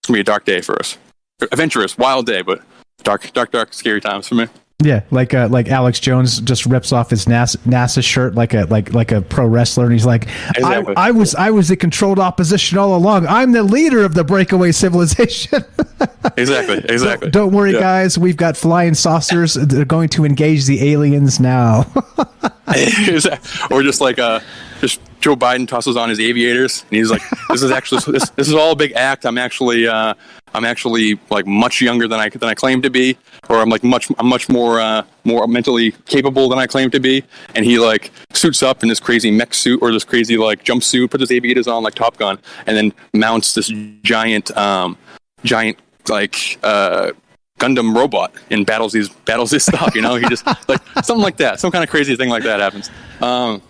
it's 0.00 0.08
gonna 0.08 0.16
be 0.16 0.20
a 0.20 0.24
dark 0.24 0.44
day 0.44 0.60
for 0.60 0.78
us. 0.78 0.98
Adventurous, 1.40 1.98
wild 1.98 2.26
day, 2.26 2.42
but 2.42 2.62
dark, 3.02 3.32
dark, 3.32 3.50
dark, 3.50 3.72
scary 3.72 4.00
times 4.00 4.28
for 4.28 4.34
me. 4.34 4.46
Yeah, 4.84 5.02
like 5.10 5.32
uh, 5.32 5.48
like 5.48 5.68
Alex 5.68 6.00
Jones 6.00 6.40
just 6.40 6.66
rips 6.66 6.92
off 6.92 7.10
his 7.10 7.26
NASA, 7.26 7.56
NASA 7.58 8.02
shirt 8.02 8.34
like 8.34 8.52
a 8.54 8.64
like 8.64 8.92
like 8.92 9.12
a 9.12 9.22
pro 9.22 9.46
wrestler, 9.46 9.84
and 9.84 9.92
he's 9.92 10.06
like, 10.06 10.26
exactly. 10.56 10.96
I, 10.96 11.08
I, 11.08 11.10
was 11.12 11.34
I 11.34 11.50
was 11.50 11.68
the 11.68 11.76
controlled 11.76 12.18
opposition 12.18 12.78
all 12.78 12.96
along. 12.96 13.26
I'm 13.26 13.52
the 13.52 13.62
leader 13.62 14.04
of 14.04 14.14
the 14.14 14.24
breakaway 14.24 14.72
civilization." 14.72 15.64
exactly, 16.36 16.78
exactly. 16.88 17.30
Don't, 17.30 17.44
don't 17.44 17.52
worry, 17.52 17.72
yeah. 17.72 17.80
guys. 17.80 18.18
We've 18.18 18.36
got 18.36 18.56
flying 18.56 18.94
saucers. 18.94 19.54
They're 19.54 19.84
going 19.84 20.08
to 20.10 20.24
engage 20.24 20.66
the 20.66 20.92
aliens 20.92 21.38
now. 21.38 21.86
or 23.70 23.82
just 23.82 24.00
like 24.00 24.18
uh, 24.18 24.40
just 24.80 25.00
Joe 25.20 25.36
Biden 25.36 25.68
tosses 25.68 25.96
on 25.96 26.08
his 26.08 26.18
aviators, 26.18 26.84
and 26.90 26.96
he's 26.96 27.10
like, 27.10 27.22
"This 27.50 27.62
is 27.62 27.70
actually 27.70 28.00
this, 28.12 28.30
this 28.30 28.48
is 28.48 28.54
all 28.54 28.72
a 28.72 28.76
big 28.76 28.92
act. 28.92 29.24
I'm 29.26 29.38
actually 29.38 29.86
uh, 29.86 30.14
I'm 30.54 30.64
actually 30.64 31.18
like 31.30 31.46
much 31.46 31.80
younger 31.80 32.08
than 32.08 32.20
I 32.20 32.28
than 32.28 32.48
I 32.48 32.54
claim 32.54 32.82
to 32.82 32.90
be, 32.90 33.16
or 33.48 33.56
I'm 33.56 33.68
like 33.68 33.82
much 33.82 34.10
I'm 34.18 34.26
much 34.26 34.48
more 34.48 34.80
uh, 34.80 35.04
more 35.24 35.46
mentally 35.46 35.92
capable 36.06 36.48
than 36.48 36.58
I 36.58 36.66
claim 36.66 36.90
to 36.90 37.00
be." 37.00 37.24
And 37.54 37.64
he 37.64 37.78
like 37.78 38.10
suits 38.32 38.62
up 38.62 38.82
in 38.82 38.88
this 38.88 39.00
crazy 39.00 39.30
mech 39.30 39.54
suit 39.54 39.80
or 39.82 39.92
this 39.92 40.04
crazy 40.04 40.36
like 40.36 40.64
jumpsuit, 40.64 41.10
puts 41.10 41.22
his 41.22 41.32
aviators 41.32 41.66
on 41.66 41.82
like 41.82 41.94
Top 41.94 42.16
Gun, 42.16 42.38
and 42.66 42.76
then 42.76 42.92
mounts 43.14 43.54
this 43.54 43.72
giant 44.02 44.56
um, 44.56 44.96
giant 45.44 45.78
like 46.08 46.58
uh, 46.62 47.12
Gundam 47.58 47.94
robot 47.94 48.32
and 48.50 48.66
battles 48.66 48.92
these 48.92 49.08
battles 49.08 49.50
this 49.50 49.64
stuff. 49.66 49.94
You 49.94 50.02
know, 50.02 50.16
he 50.16 50.28
just 50.28 50.46
like 50.68 50.80
something 51.04 51.22
like 51.22 51.36
that, 51.38 51.60
some 51.60 51.70
kind 51.70 51.84
of 51.84 51.90
crazy 51.90 52.16
thing 52.16 52.28
like 52.28 52.42
that 52.44 52.60
happens. 52.60 52.90
Um, 53.20 53.62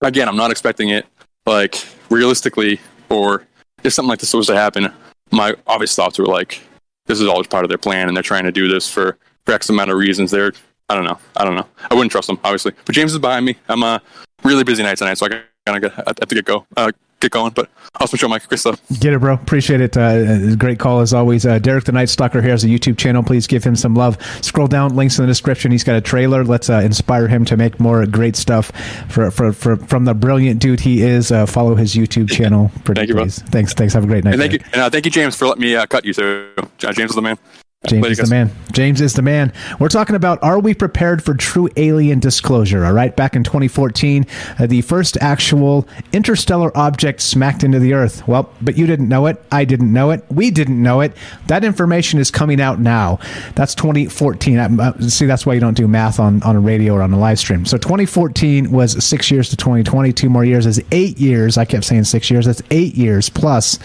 again, 0.00 0.28
I'm 0.28 0.36
not 0.36 0.50
expecting 0.50 0.90
it 0.90 1.06
like 1.46 1.84
realistically 2.10 2.80
or 3.08 3.46
if 3.82 3.92
something 3.92 4.08
like 4.08 4.20
this 4.20 4.32
was 4.32 4.46
to 4.46 4.54
happen. 4.54 4.92
My 5.32 5.54
obvious 5.66 5.94
thoughts 5.94 6.18
were 6.18 6.26
like, 6.26 6.60
this 7.06 7.20
is 7.20 7.28
always 7.28 7.46
part 7.46 7.64
of 7.64 7.68
their 7.68 7.78
plan, 7.78 8.08
and 8.08 8.16
they're 8.16 8.22
trying 8.22 8.44
to 8.44 8.52
do 8.52 8.68
this 8.68 8.88
for 8.88 9.18
for 9.44 9.52
X 9.52 9.68
amount 9.68 9.90
of 9.90 9.98
reasons. 9.98 10.30
They're 10.30 10.52
I 10.88 10.94
don't 10.94 11.04
know, 11.04 11.18
I 11.36 11.44
don't 11.44 11.54
know. 11.54 11.66
I 11.90 11.94
wouldn't 11.94 12.12
trust 12.12 12.26
them 12.26 12.38
obviously, 12.44 12.72
but 12.84 12.94
James 12.94 13.12
is 13.12 13.18
behind 13.18 13.46
me. 13.46 13.56
I'm 13.68 13.82
a 13.82 14.02
really 14.42 14.64
busy 14.64 14.82
night 14.82 14.98
tonight, 14.98 15.18
so 15.18 15.26
I 15.26 15.42
kind 15.66 15.84
of 15.84 15.92
have 15.94 16.16
to 16.16 16.34
get 16.34 16.44
go. 16.44 16.66
Uh, 16.76 16.90
get 17.20 17.30
going. 17.30 17.52
But 17.52 17.70
awesome 18.00 18.18
show, 18.18 18.28
Mike. 18.28 18.48
Great 18.48 18.58
stuff. 18.58 18.80
Get 18.98 19.12
it, 19.12 19.20
bro. 19.20 19.34
Appreciate 19.34 19.80
it. 19.80 19.96
Uh, 19.96 20.56
great 20.56 20.78
call 20.78 21.00
as 21.00 21.12
always. 21.12 21.46
Uh, 21.46 21.58
Derek 21.58 21.84
the 21.84 21.92
Nightstocker 21.92 22.42
here 22.42 22.50
has 22.50 22.64
a 22.64 22.68
YouTube 22.68 22.98
channel. 22.98 23.22
Please 23.22 23.46
give 23.46 23.62
him 23.62 23.76
some 23.76 23.94
love. 23.94 24.18
Scroll 24.42 24.66
down, 24.66 24.96
links 24.96 25.18
in 25.18 25.24
the 25.24 25.30
description. 25.30 25.70
He's 25.70 25.84
got 25.84 25.96
a 25.96 26.00
trailer. 26.00 26.44
Let's 26.44 26.70
uh, 26.70 26.80
inspire 26.84 27.28
him 27.28 27.44
to 27.46 27.56
make 27.56 27.78
more 27.78 28.04
great 28.06 28.36
stuff 28.36 28.72
for, 29.08 29.30
for, 29.30 29.52
for 29.52 29.76
from 29.76 30.04
the 30.04 30.14
brilliant 30.14 30.60
dude 30.60 30.80
he 30.80 31.02
is. 31.02 31.30
Uh, 31.30 31.46
follow 31.46 31.74
his 31.74 31.94
YouTube 31.94 32.30
channel. 32.30 32.70
Thank 32.84 33.08
you, 33.08 33.14
bro. 33.14 33.26
Thanks. 33.28 33.74
Thanks. 33.74 33.94
Have 33.94 34.04
a 34.04 34.06
great 34.06 34.24
night. 34.24 34.34
And 34.34 34.40
thank 34.40 34.52
you. 34.52 34.60
And 34.72 34.82
uh, 34.82 34.90
thank 34.90 35.04
you, 35.04 35.10
James, 35.10 35.36
for 35.36 35.46
letting 35.46 35.62
me 35.62 35.76
uh, 35.76 35.86
cut 35.86 36.04
you. 36.04 36.12
So 36.12 36.48
James 36.78 37.10
is 37.10 37.14
the 37.14 37.22
man. 37.22 37.38
James 37.86 38.06
is 38.06 38.18
the 38.18 38.26
man. 38.26 38.50
James 38.72 39.00
is 39.00 39.14
the 39.14 39.22
man. 39.22 39.54
We're 39.78 39.88
talking 39.88 40.14
about 40.14 40.42
are 40.42 40.58
we 40.58 40.74
prepared 40.74 41.24
for 41.24 41.32
true 41.32 41.70
alien 41.76 42.18
disclosure? 42.20 42.84
All 42.84 42.92
right. 42.92 43.16
Back 43.16 43.34
in 43.34 43.42
2014, 43.42 44.26
uh, 44.58 44.66
the 44.66 44.82
first 44.82 45.16
actual 45.22 45.88
interstellar 46.12 46.76
object 46.76 47.22
smacked 47.22 47.64
into 47.64 47.78
the 47.78 47.94
Earth. 47.94 48.28
Well, 48.28 48.52
but 48.60 48.76
you 48.76 48.86
didn't 48.86 49.08
know 49.08 49.24
it. 49.24 49.42
I 49.50 49.64
didn't 49.64 49.94
know 49.94 50.10
it. 50.10 50.22
We 50.28 50.50
didn't 50.50 50.82
know 50.82 51.00
it. 51.00 51.16
That 51.46 51.64
information 51.64 52.20
is 52.20 52.30
coming 52.30 52.60
out 52.60 52.80
now. 52.80 53.18
That's 53.54 53.74
2014. 53.74 54.58
Uh, 54.58 55.00
see, 55.08 55.24
that's 55.24 55.46
why 55.46 55.54
you 55.54 55.60
don't 55.60 55.72
do 55.72 55.88
math 55.88 56.20
on, 56.20 56.42
on 56.42 56.56
a 56.56 56.60
radio 56.60 56.92
or 56.92 57.02
on 57.02 57.14
a 57.14 57.18
live 57.18 57.38
stream. 57.38 57.64
So 57.64 57.78
2014 57.78 58.70
was 58.70 59.02
six 59.02 59.30
years 59.30 59.48
to 59.48 59.56
2020. 59.56 60.12
Two 60.12 60.28
more 60.28 60.44
years 60.44 60.66
is 60.66 60.82
eight 60.92 61.18
years. 61.18 61.56
I 61.56 61.64
kept 61.64 61.86
saying 61.86 62.04
six 62.04 62.30
years. 62.30 62.44
That's 62.44 62.62
eight 62.70 62.94
years 62.94 63.30
plus 63.30 63.78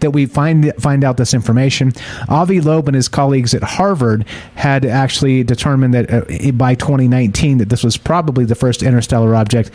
that 0.00 0.10
we 0.10 0.26
find 0.26 0.72
find 0.78 1.04
out 1.04 1.16
this 1.16 1.34
information. 1.34 1.92
Avi 2.28 2.60
Loeb 2.60 2.88
and 2.88 2.94
his 2.94 3.08
colleagues 3.08 3.54
at 3.54 3.62
Harvard 3.62 4.24
had 4.54 4.84
actually 4.84 5.44
determined 5.44 5.94
that 5.94 6.12
uh, 6.12 6.52
by 6.52 6.74
2019 6.74 7.58
that 7.58 7.68
this 7.68 7.84
was 7.84 7.96
probably 7.96 8.44
the 8.44 8.54
first 8.54 8.82
interstellar 8.82 9.34
object 9.34 9.70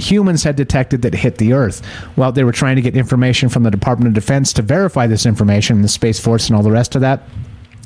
humans 0.00 0.42
had 0.42 0.56
detected 0.56 1.02
that 1.02 1.14
hit 1.14 1.38
the 1.38 1.52
Earth. 1.52 1.82
Well, 2.16 2.32
they 2.32 2.44
were 2.44 2.52
trying 2.52 2.76
to 2.76 2.82
get 2.82 2.96
information 2.96 3.48
from 3.48 3.62
the 3.62 3.70
Department 3.70 4.08
of 4.08 4.14
Defense 4.14 4.52
to 4.54 4.62
verify 4.62 5.06
this 5.06 5.26
information, 5.26 5.82
the 5.82 5.88
Space 5.88 6.18
Force, 6.18 6.48
and 6.48 6.56
all 6.56 6.62
the 6.62 6.70
rest 6.70 6.94
of 6.94 7.02
that. 7.02 7.22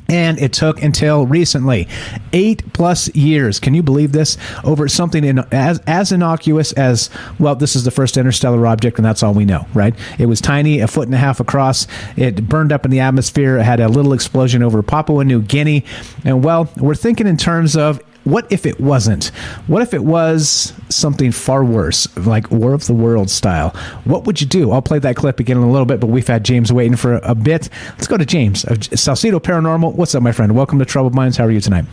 And 0.09 0.38
it 0.38 0.52
took 0.52 0.82
until 0.82 1.26
recently, 1.26 1.88
eight 2.32 2.72
plus 2.74 3.09
years. 3.14 3.59
Can 3.59 3.72
you 3.72 3.82
believe 3.82 4.12
this? 4.12 4.36
Over 4.62 4.86
something 4.86 5.24
in, 5.24 5.38
as, 5.50 5.80
as 5.86 6.12
innocuous 6.12 6.72
as, 6.72 7.09
well, 7.38 7.55
this 7.55 7.74
is 7.74 7.84
the 7.84 7.90
first 7.90 8.18
interstellar 8.18 8.66
object, 8.66 8.98
and 8.98 9.05
that's 9.05 9.22
all 9.22 9.32
we 9.32 9.46
know, 9.46 9.66
right? 9.72 9.94
It 10.18 10.26
was 10.26 10.42
tiny, 10.42 10.80
a 10.80 10.88
foot 10.88 11.09
and 11.09 11.14
a 11.14 11.18
half 11.18 11.40
across. 11.40 11.86
It 12.16 12.48
burned 12.48 12.70
up 12.70 12.84
in 12.84 12.90
the 12.90 13.00
atmosphere. 13.00 13.57
It 13.57 13.64
had 13.64 13.80
a 13.80 13.88
little 13.88 14.12
explosion 14.12 14.62
over 14.62 14.82
Papua 14.82 15.24
New 15.24 15.40
Guinea. 15.40 15.84
And, 16.24 16.44
well, 16.44 16.70
we're 16.76 16.94
thinking 16.94 17.26
in 17.26 17.38
terms 17.38 17.74
of 17.74 18.00
what 18.24 18.50
if 18.50 18.66
it 18.66 18.80
wasn't? 18.80 19.26
What 19.66 19.82
if 19.82 19.94
it 19.94 20.02
was 20.02 20.72
something 20.88 21.30
far 21.30 21.64
worse, 21.64 22.14
like 22.16 22.50
War 22.50 22.72
of 22.72 22.86
the 22.86 22.94
World 22.94 23.30
style? 23.30 23.70
What 24.04 24.24
would 24.24 24.40
you 24.40 24.46
do? 24.46 24.72
I'll 24.72 24.82
play 24.82 24.98
that 24.98 25.16
clip 25.16 25.40
again 25.40 25.58
in 25.58 25.62
a 25.62 25.70
little 25.70 25.86
bit, 25.86 26.00
but 26.00 26.08
we've 26.08 26.26
had 26.26 26.44
James 26.44 26.72
waiting 26.72 26.96
for 26.96 27.20
a 27.22 27.34
bit. 27.34 27.68
Let's 27.90 28.06
go 28.06 28.16
to 28.16 28.26
James 28.26 28.64
of 28.64 28.84
Salcedo 28.98 29.38
Paranormal. 29.40 29.94
What's 29.94 30.14
up, 30.14 30.22
my 30.22 30.32
friend? 30.32 30.56
Welcome 30.56 30.78
to 30.78 30.84
Troubled 30.84 31.14
Minds. 31.14 31.36
How 31.36 31.44
are 31.44 31.50
you 31.50 31.60
tonight? 31.60 31.84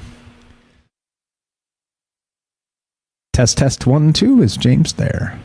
Test, 3.33 3.57
test, 3.57 3.87
one, 3.87 4.13
two. 4.13 4.41
Is 4.41 4.57
James 4.57 4.93
there? 4.93 5.39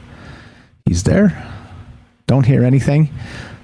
He's 0.84 1.02
there. 1.02 1.52
Don't 2.26 2.46
hear 2.46 2.64
anything. 2.64 3.10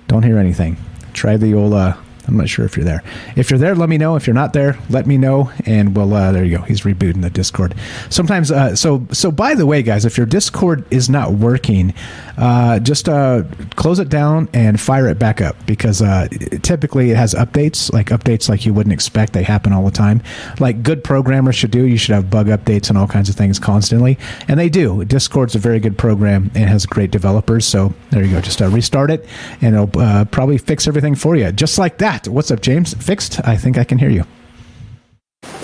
Don't 0.08 0.22
hear 0.22 0.38
anything. 0.38 0.76
Try 1.12 1.36
the 1.36 1.54
old 1.54 1.72
uh, 1.74 1.96
I'm 2.28 2.36
not 2.36 2.48
sure 2.48 2.64
if 2.64 2.76
you're 2.76 2.84
there. 2.84 3.02
If 3.36 3.50
you're 3.50 3.58
there, 3.58 3.74
let 3.74 3.88
me 3.88 3.98
know. 3.98 4.16
If 4.16 4.26
you're 4.26 4.34
not 4.34 4.52
there, 4.52 4.78
let 4.90 5.06
me 5.06 5.18
know, 5.18 5.50
and 5.66 5.96
we'll. 5.96 6.14
Uh, 6.14 6.32
there 6.32 6.44
you 6.44 6.58
go. 6.58 6.62
He's 6.62 6.82
rebooting 6.82 7.22
the 7.22 7.30
Discord. 7.30 7.74
Sometimes, 8.10 8.50
uh, 8.50 8.76
so 8.76 9.06
so. 9.12 9.30
By 9.32 9.54
the 9.54 9.66
way, 9.66 9.82
guys, 9.82 10.04
if 10.04 10.16
your 10.16 10.26
Discord 10.26 10.84
is 10.92 11.10
not 11.10 11.32
working, 11.32 11.94
uh, 12.36 12.78
just 12.78 13.08
uh, 13.08 13.42
close 13.74 13.98
it 13.98 14.08
down 14.08 14.48
and 14.52 14.80
fire 14.80 15.08
it 15.08 15.18
back 15.18 15.40
up 15.40 15.56
because 15.66 16.00
uh, 16.00 16.28
typically 16.62 17.10
it 17.10 17.16
has 17.16 17.34
updates, 17.34 17.92
like 17.92 18.08
updates 18.08 18.48
like 18.48 18.64
you 18.64 18.72
wouldn't 18.72 18.92
expect. 18.92 19.32
They 19.32 19.42
happen 19.42 19.72
all 19.72 19.84
the 19.84 19.90
time. 19.90 20.22
Like 20.60 20.82
good 20.82 21.02
programmers 21.02 21.56
should 21.56 21.72
do. 21.72 21.86
You 21.86 21.96
should 21.96 22.14
have 22.14 22.30
bug 22.30 22.46
updates 22.46 22.88
and 22.88 22.96
all 22.96 23.08
kinds 23.08 23.28
of 23.28 23.34
things 23.34 23.58
constantly, 23.58 24.18
and 24.46 24.60
they 24.60 24.68
do. 24.68 25.04
Discord's 25.04 25.54
a 25.54 25.58
very 25.58 25.80
good 25.80 25.98
program 25.98 26.50
and 26.54 26.68
has 26.68 26.86
great 26.86 27.10
developers. 27.10 27.66
So 27.66 27.92
there 28.10 28.24
you 28.24 28.30
go. 28.30 28.40
Just 28.40 28.62
uh, 28.62 28.68
restart 28.68 29.10
it, 29.10 29.26
and 29.60 29.74
it'll 29.74 30.26
probably 30.26 30.58
fix 30.58 30.86
everything 30.86 31.14
for 31.16 31.34
you, 31.34 31.50
just 31.50 31.78
like 31.78 31.98
that. 31.98 32.11
What's 32.26 32.50
up, 32.50 32.60
James? 32.60 32.92
Fixed? 32.94 33.40
I 33.46 33.56
think 33.56 33.78
I 33.78 33.84
can 33.84 33.98
hear 33.98 34.10
you. 34.10 34.24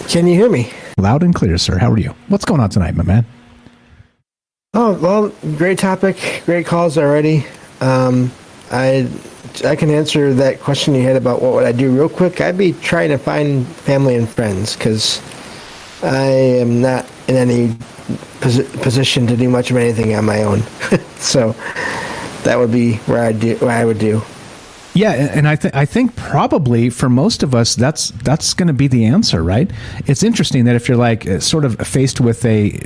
Can 0.08 0.26
you 0.26 0.34
hear 0.34 0.48
me? 0.48 0.70
Loud 0.96 1.22
and 1.22 1.34
clear, 1.34 1.58
sir. 1.58 1.76
How 1.76 1.90
are 1.90 1.98
you? 1.98 2.14
What's 2.28 2.46
going 2.46 2.60
on 2.60 2.70
tonight, 2.70 2.94
my 2.96 3.04
man? 3.04 3.26
Oh 4.72 4.94
well, 4.94 5.28
great 5.56 5.78
topic, 5.78 6.42
great 6.46 6.66
calls 6.66 6.96
already. 6.96 7.44
Um, 7.80 8.32
I 8.70 9.08
I 9.64 9.76
can 9.76 9.90
answer 9.90 10.32
that 10.34 10.60
question 10.60 10.94
you 10.94 11.02
had 11.02 11.16
about 11.16 11.42
what 11.42 11.52
would 11.52 11.64
I 11.64 11.72
do 11.72 11.94
real 11.94 12.08
quick. 12.08 12.40
I'd 12.40 12.56
be 12.56 12.72
trying 12.72 13.10
to 13.10 13.18
find 13.18 13.66
family 13.66 14.14
and 14.14 14.28
friends 14.28 14.74
because 14.76 15.20
I 16.02 16.26
am 16.26 16.80
not 16.80 17.06
in 17.28 17.36
any 17.36 17.68
posi- 18.40 18.82
position 18.82 19.26
to 19.26 19.36
do 19.36 19.48
much 19.50 19.70
of 19.70 19.76
anything 19.76 20.14
on 20.14 20.24
my 20.24 20.42
own. 20.42 20.62
so 21.16 21.54
that 22.44 22.56
would 22.58 22.72
be 22.72 22.94
where 23.06 23.22
I 23.22 23.32
do 23.32 23.56
where 23.56 23.76
I 23.76 23.84
would 23.84 23.98
do. 23.98 24.22
Yeah, 24.98 25.12
and 25.12 25.46
I 25.46 25.54
think 25.54 25.76
I 25.76 25.84
think 25.84 26.16
probably 26.16 26.90
for 26.90 27.08
most 27.08 27.44
of 27.44 27.54
us 27.54 27.76
that's 27.76 28.10
that's 28.24 28.52
going 28.52 28.66
to 28.66 28.72
be 28.72 28.88
the 28.88 29.04
answer, 29.04 29.44
right? 29.44 29.70
It's 30.06 30.24
interesting 30.24 30.64
that 30.64 30.74
if 30.74 30.88
you're 30.88 30.96
like 30.96 31.24
uh, 31.24 31.38
sort 31.38 31.64
of 31.64 31.76
faced 31.86 32.20
with 32.20 32.44
a, 32.44 32.80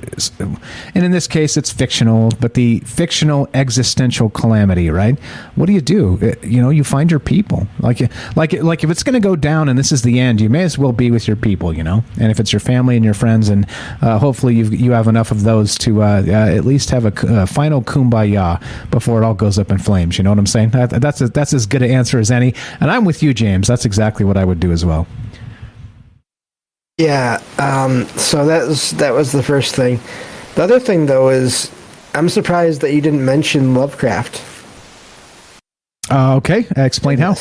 and 0.94 1.04
in 1.06 1.10
this 1.10 1.26
case 1.26 1.56
it's 1.56 1.72
fictional, 1.72 2.30
but 2.38 2.52
the 2.52 2.80
fictional 2.80 3.48
existential 3.54 4.28
calamity, 4.28 4.90
right? 4.90 5.18
What 5.54 5.64
do 5.64 5.72
you 5.72 5.80
do? 5.80 6.18
Uh, 6.20 6.34
you 6.46 6.60
know, 6.60 6.68
you 6.68 6.84
find 6.84 7.10
your 7.10 7.18
people. 7.18 7.66
Like 7.80 8.02
like 8.36 8.52
like 8.52 8.84
if 8.84 8.90
it's 8.90 9.02
going 9.02 9.14
to 9.14 9.26
go 9.26 9.34
down 9.34 9.70
and 9.70 9.78
this 9.78 9.90
is 9.90 10.02
the 10.02 10.20
end, 10.20 10.42
you 10.42 10.50
may 10.50 10.64
as 10.64 10.76
well 10.76 10.92
be 10.92 11.10
with 11.10 11.26
your 11.26 11.38
people, 11.38 11.72
you 11.72 11.82
know. 11.82 12.04
And 12.20 12.30
if 12.30 12.38
it's 12.38 12.52
your 12.52 12.60
family 12.60 12.94
and 12.94 13.06
your 13.06 13.14
friends, 13.14 13.48
and 13.48 13.66
uh, 14.02 14.18
hopefully 14.18 14.54
you 14.54 14.66
you 14.66 14.92
have 14.92 15.08
enough 15.08 15.30
of 15.30 15.44
those 15.44 15.78
to 15.78 16.02
uh, 16.02 16.22
uh, 16.26 16.30
at 16.30 16.66
least 16.66 16.90
have 16.90 17.06
a, 17.06 17.42
a, 17.42 17.46
final 17.46 17.80
kumbaya 17.80 18.62
before 18.90 19.22
it 19.22 19.24
all 19.24 19.32
goes 19.32 19.58
up 19.58 19.70
in 19.70 19.78
flames. 19.78 20.18
You 20.18 20.24
know 20.24 20.30
what 20.30 20.38
I'm 20.38 20.46
saying? 20.46 20.70
That, 20.70 20.90
that's 20.90 21.22
a, 21.22 21.28
that's 21.28 21.54
as 21.54 21.64
good 21.64 21.80
an 21.80 21.90
answer 21.90 22.01
as 22.18 22.30
any. 22.30 22.54
And 22.80 22.90
I'm 22.90 23.04
with 23.04 23.22
you, 23.22 23.34
James. 23.34 23.68
That's 23.68 23.84
exactly 23.84 24.24
what 24.24 24.36
I 24.36 24.44
would 24.44 24.60
do 24.60 24.72
as 24.72 24.84
well. 24.84 25.06
Yeah. 26.98 27.42
Um, 27.58 28.06
so 28.16 28.46
that 28.46 28.68
was 28.68 28.92
that 28.92 29.12
was 29.12 29.32
the 29.32 29.42
first 29.42 29.74
thing. 29.74 29.98
The 30.54 30.62
other 30.62 30.78
thing, 30.78 31.06
though, 31.06 31.30
is 31.30 31.70
I'm 32.14 32.28
surprised 32.28 32.80
that 32.82 32.92
you 32.92 33.00
didn't 33.00 33.24
mention 33.24 33.74
Lovecraft. 33.74 34.42
Uh, 36.10 36.36
okay, 36.36 36.66
explain 36.76 37.18
how. 37.18 37.34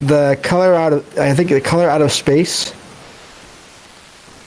The 0.00 0.38
color 0.42 0.74
out 0.74 0.92
of 0.92 1.18
I 1.18 1.32
think 1.34 1.50
the 1.50 1.60
color 1.60 1.88
out 1.88 2.02
of 2.02 2.12
space. 2.12 2.74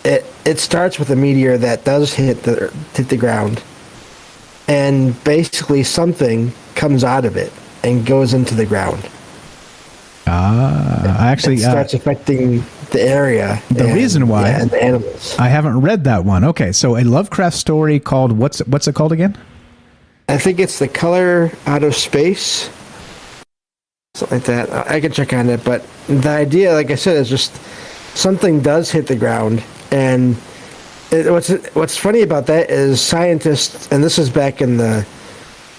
It 0.03 0.26
it 0.45 0.60
starts 0.60 0.99
with 0.99 1.10
a 1.10 1.16
meteor 1.16 1.58
that 1.58 1.86
does 1.86 2.14
hit 2.14 2.43
the 2.43 2.74
hit 2.93 3.10
the 3.10 3.18
ground, 3.18 3.64
and 4.68 5.22
basically 5.24 5.84
something 5.84 6.51
comes 6.76 7.03
out 7.03 7.26
of 7.26 7.38
it 7.38 7.51
and 7.84 8.05
goes 8.05 8.34
into 8.34 8.55
the 8.55 8.65
ground. 8.65 9.09
Ah, 10.28 11.17
actually 11.20 11.55
it 11.55 11.62
starts 11.62 11.93
uh, 11.93 11.97
affecting 11.97 12.63
the 12.91 13.01
area. 13.01 13.62
The 13.71 13.86
and, 13.86 13.93
reason 13.93 14.28
why 14.28 14.49
yeah, 14.49 14.62
and 14.62 14.71
the 14.71 14.83
animals. 14.83 15.36
I 15.39 15.47
haven't 15.47 15.82
read 15.82 16.04
that 16.04 16.25
one. 16.25 16.43
Okay, 16.43 16.71
so 16.71 16.97
a 16.97 17.04
Lovecraft 17.04 17.55
story 17.55 17.99
called 17.99 18.33
what's 18.33 18.59
what's 18.59 18.87
it 18.87 18.95
called 18.95 19.12
again? 19.12 19.37
I 20.29 20.37
think 20.37 20.59
it's 20.59 20.79
the 20.79 20.89
color 20.89 21.51
out 21.66 21.83
of 21.83 21.95
space, 21.95 22.70
something 24.16 24.39
like 24.39 24.47
that. 24.47 24.87
I 24.89 24.99
can 24.99 25.12
check 25.13 25.32
on 25.32 25.49
it, 25.49 25.63
but 25.63 25.86
the 26.08 26.29
idea, 26.29 26.74
like 26.74 26.91
I 26.91 26.95
said, 26.95 27.16
is 27.16 27.29
just 27.29 27.55
something 28.13 28.59
does 28.59 28.91
hit 28.91 29.08
the 29.08 29.16
ground, 29.16 29.63
and 29.91 30.36
it, 31.12 31.32
what's 31.32 31.49
what's 31.74 31.95
funny 31.95 32.21
about 32.21 32.47
that 32.47 32.70
is 32.70 32.99
scientists, 32.99 33.87
and 33.91 34.04
this 34.04 34.20
is 34.20 34.29
back 34.29 34.62
in 34.62 34.75
the 34.75 35.05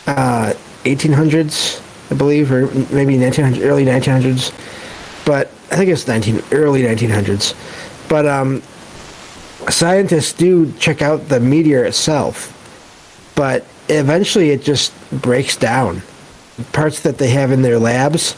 uh, 0.07 0.55
1800s, 0.85 1.83
I 2.11 2.15
believe, 2.15 2.51
or 2.51 2.67
maybe 2.93 3.19
1900, 3.19 3.63
early 3.63 3.85
1900s. 3.85 4.53
But 5.25 5.49
I 5.71 5.77
think 5.77 5.91
it's 5.91 6.07
19 6.07 6.43
early 6.53 6.83
1900s. 6.83 7.55
But 8.09 8.27
um, 8.27 8.63
scientists 9.69 10.33
do 10.33 10.73
check 10.79 11.03
out 11.03 11.29
the 11.29 11.41
meteor 11.41 11.85
itself, 11.85 12.55
but 13.35 13.67
eventually 13.89 14.51
it 14.51 14.63
just 14.63 14.93
breaks 15.11 15.57
down. 15.57 16.03
Parts 16.73 17.01
that 17.01 17.19
they 17.19 17.29
have 17.29 17.53
in 17.53 17.63
their 17.63 17.79
labs, 17.79 18.37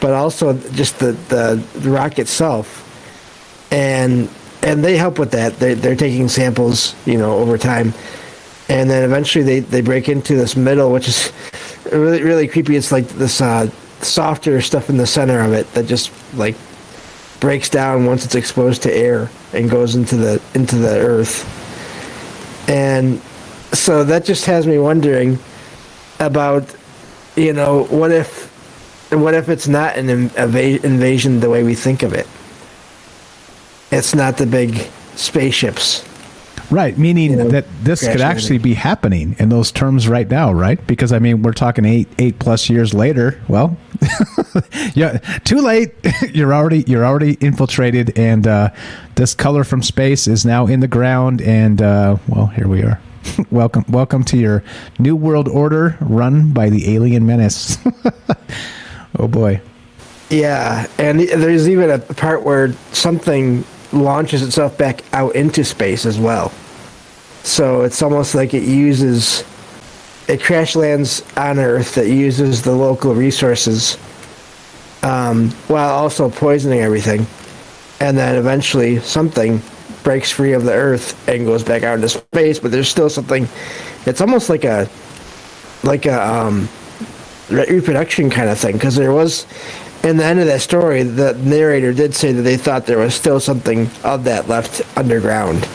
but 0.00 0.12
also 0.12 0.58
just 0.70 0.98
the, 0.98 1.12
the, 1.12 1.62
the 1.78 1.90
rock 1.90 2.18
itself. 2.18 2.80
And 3.70 4.28
and 4.62 4.84
they 4.84 4.96
help 4.96 5.18
with 5.18 5.32
that. 5.32 5.58
They, 5.58 5.74
they're 5.74 5.96
taking 5.96 6.28
samples, 6.28 6.94
you 7.04 7.18
know, 7.18 7.38
over 7.38 7.58
time. 7.58 7.92
And 8.68 8.88
then 8.88 9.02
eventually 9.02 9.44
they, 9.44 9.60
they 9.60 9.80
break 9.80 10.08
into 10.08 10.36
this 10.36 10.56
middle, 10.56 10.92
which 10.92 11.08
is 11.08 11.32
really, 11.92 12.22
really 12.22 12.48
creepy. 12.48 12.76
It's 12.76 12.92
like 12.92 13.06
this 13.08 13.40
uh, 13.40 13.70
softer 14.00 14.60
stuff 14.60 14.88
in 14.90 14.96
the 14.96 15.06
center 15.06 15.40
of 15.40 15.52
it 15.52 15.72
that 15.74 15.86
just 15.86 16.10
like 16.34 16.56
breaks 17.40 17.68
down 17.68 18.06
once 18.06 18.24
it's 18.24 18.34
exposed 18.34 18.82
to 18.82 18.94
air 18.94 19.30
and 19.52 19.70
goes 19.70 19.94
into 19.94 20.16
the 20.16 20.40
into 20.54 20.76
the 20.76 20.98
earth. 20.98 21.44
And 22.68 23.20
so 23.72 24.04
that 24.04 24.24
just 24.24 24.44
has 24.46 24.66
me 24.66 24.78
wondering 24.78 25.38
about, 26.20 26.74
you 27.36 27.52
know, 27.52 27.84
what 27.84 28.12
if, 28.12 28.46
what 29.10 29.34
if 29.34 29.48
it's 29.48 29.66
not 29.66 29.96
an 29.96 30.06
inv- 30.06 30.84
invasion 30.84 31.40
the 31.40 31.50
way 31.50 31.62
we 31.64 31.74
think 31.74 32.02
of 32.02 32.12
it? 32.12 32.26
It's 33.90 34.14
not 34.14 34.36
the 34.36 34.46
big 34.46 34.88
spaceships. 35.16 36.04
Right, 36.72 36.96
meaning 36.96 37.32
you 37.32 37.36
know, 37.36 37.48
that 37.48 37.66
this 37.82 38.00
could 38.00 38.22
actually 38.22 38.56
be 38.56 38.72
happening 38.72 39.36
in 39.38 39.50
those 39.50 39.70
terms 39.70 40.08
right 40.08 40.26
now, 40.26 40.54
right? 40.54 40.84
Because 40.86 41.12
I 41.12 41.18
mean, 41.18 41.42
we're 41.42 41.52
talking 41.52 41.84
eight 41.84 42.08
eight 42.18 42.38
plus 42.38 42.70
years 42.70 42.94
later. 42.94 43.38
Well, 43.46 43.76
yeah, 44.94 45.18
too 45.44 45.60
late. 45.60 45.94
you're 46.32 46.54
already 46.54 46.82
you're 46.86 47.04
already 47.04 47.34
infiltrated, 47.34 48.18
and 48.18 48.46
uh, 48.46 48.70
this 49.16 49.34
color 49.34 49.64
from 49.64 49.82
space 49.82 50.26
is 50.26 50.46
now 50.46 50.66
in 50.66 50.80
the 50.80 50.88
ground. 50.88 51.42
And 51.42 51.82
uh, 51.82 52.16
well, 52.26 52.46
here 52.46 52.68
we 52.68 52.82
are. 52.82 52.98
welcome, 53.50 53.84
welcome 53.90 54.24
to 54.24 54.38
your 54.38 54.64
new 54.98 55.14
world 55.14 55.48
order, 55.48 55.98
run 56.00 56.54
by 56.54 56.70
the 56.70 56.94
alien 56.94 57.26
menace. 57.26 57.76
oh 59.18 59.28
boy. 59.28 59.60
Yeah, 60.30 60.86
and 60.96 61.20
there's 61.20 61.68
even 61.68 61.90
a 61.90 61.98
part 61.98 62.44
where 62.44 62.72
something 62.92 63.62
launches 63.92 64.42
itself 64.42 64.78
back 64.78 65.04
out 65.12 65.34
into 65.36 65.64
space 65.64 66.06
as 66.06 66.18
well. 66.18 66.50
So 67.42 67.82
it's 67.82 68.02
almost 68.02 68.34
like 68.34 68.54
it 68.54 68.62
uses 68.62 69.44
it 70.28 70.42
crash 70.42 70.76
lands 70.76 71.22
on 71.36 71.58
Earth 71.58 71.96
that 71.96 72.08
uses 72.08 72.62
the 72.62 72.72
local 72.72 73.14
resources 73.14 73.96
um, 75.02 75.50
while 75.68 75.90
also 75.90 76.30
poisoning 76.30 76.80
everything. 76.80 77.26
And 78.00 78.16
then 78.16 78.36
eventually 78.36 79.00
something 79.00 79.60
breaks 80.04 80.30
free 80.30 80.52
of 80.52 80.64
the 80.64 80.72
Earth 80.72 81.28
and 81.28 81.44
goes 81.44 81.62
back 81.62 81.82
out 81.82 81.96
into 81.96 82.08
space, 82.08 82.58
but 82.58 82.70
there's 82.70 82.88
still 82.88 83.10
something. 83.10 83.48
It's 84.06 84.20
almost 84.20 84.48
like 84.48 84.64
a 84.64 84.88
like 85.84 86.06
a 86.06 86.22
um, 86.22 86.68
reproduction 87.50 88.30
kind 88.30 88.48
of 88.48 88.58
thing 88.58 88.74
because 88.74 88.94
there 88.94 89.12
was 89.12 89.46
in 90.04 90.16
the 90.16 90.24
end 90.24 90.40
of 90.40 90.46
that 90.46 90.60
story, 90.60 91.02
the 91.04 91.34
narrator 91.34 91.92
did 91.92 92.14
say 92.14 92.32
that 92.32 92.42
they 92.42 92.56
thought 92.56 92.86
there 92.86 92.98
was 92.98 93.14
still 93.14 93.38
something 93.38 93.88
of 94.02 94.24
that 94.24 94.48
left 94.48 94.82
underground, 94.96 95.68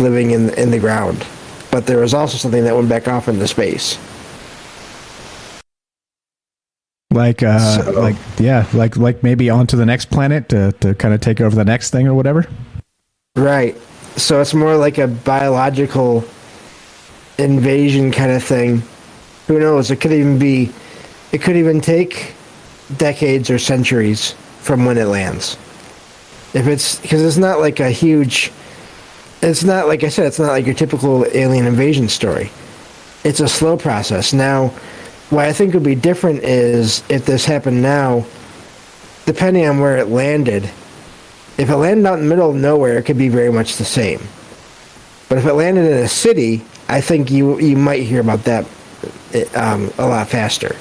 living 0.00 0.32
in 0.32 0.50
in 0.54 0.70
the 0.70 0.78
ground, 0.78 1.24
but 1.70 1.86
there 1.86 1.98
was 1.98 2.14
also 2.14 2.36
something 2.36 2.64
that 2.64 2.74
went 2.74 2.88
back 2.88 3.06
off 3.06 3.28
into 3.28 3.46
space. 3.46 3.98
Like, 7.12 7.42
uh, 7.42 7.82
so, 7.82 7.90
like, 7.90 8.14
yeah, 8.38 8.66
like, 8.72 8.96
like 8.96 9.24
maybe 9.24 9.50
onto 9.50 9.76
the 9.76 9.86
next 9.86 10.10
planet 10.10 10.48
to 10.50 10.72
to 10.80 10.94
kind 10.94 11.12
of 11.12 11.20
take 11.20 11.40
over 11.40 11.56
the 11.56 11.64
next 11.64 11.90
thing 11.90 12.06
or 12.06 12.14
whatever. 12.14 12.46
Right. 13.36 13.76
So 14.16 14.40
it's 14.40 14.54
more 14.54 14.76
like 14.76 14.98
a 14.98 15.08
biological 15.08 16.24
invasion 17.38 18.12
kind 18.12 18.30
of 18.30 18.42
thing. 18.42 18.82
Who 19.46 19.58
knows? 19.58 19.90
It 19.90 20.00
could 20.00 20.12
even 20.12 20.38
be. 20.38 20.72
It 21.32 21.42
could 21.42 21.56
even 21.56 21.80
take 21.80 22.34
decades 22.96 23.50
or 23.50 23.58
centuries 23.58 24.32
from 24.60 24.84
when 24.84 24.98
it 24.98 25.06
lands. 25.06 25.56
If 26.54 26.66
it's 26.66 27.00
because 27.00 27.22
it's 27.22 27.36
not 27.36 27.60
like 27.60 27.80
a 27.80 27.90
huge, 27.90 28.52
it's 29.42 29.64
not 29.64 29.88
like 29.88 30.04
I 30.04 30.08
said, 30.08 30.26
it's 30.26 30.38
not 30.38 30.48
like 30.48 30.66
your 30.66 30.74
typical 30.74 31.24
alien 31.32 31.66
invasion 31.66 32.08
story. 32.08 32.50
It's 33.24 33.40
a 33.40 33.48
slow 33.48 33.76
process. 33.76 34.32
Now, 34.32 34.68
what 35.30 35.44
I 35.44 35.52
think 35.52 35.74
would 35.74 35.82
be 35.82 35.94
different 35.94 36.42
is 36.42 37.02
if 37.08 37.24
this 37.24 37.44
happened 37.44 37.82
now, 37.82 38.26
depending 39.26 39.66
on 39.66 39.78
where 39.78 39.96
it 39.96 40.08
landed. 40.08 40.64
If 41.56 41.68
it 41.68 41.76
landed 41.76 42.06
out 42.06 42.18
in 42.18 42.24
the 42.24 42.28
middle 42.28 42.50
of 42.50 42.56
nowhere, 42.56 42.98
it 42.98 43.04
could 43.04 43.18
be 43.18 43.28
very 43.28 43.52
much 43.52 43.76
the 43.76 43.84
same. 43.84 44.20
But 45.28 45.38
if 45.38 45.46
it 45.46 45.52
landed 45.52 45.84
in 45.84 45.98
a 45.98 46.08
city, 46.08 46.62
I 46.88 47.00
think 47.00 47.30
you 47.30 47.58
you 47.60 47.76
might 47.76 48.02
hear 48.02 48.20
about 48.20 48.44
that 48.44 48.66
um, 49.54 49.92
a 49.98 50.06
lot 50.06 50.28
faster. 50.28 50.74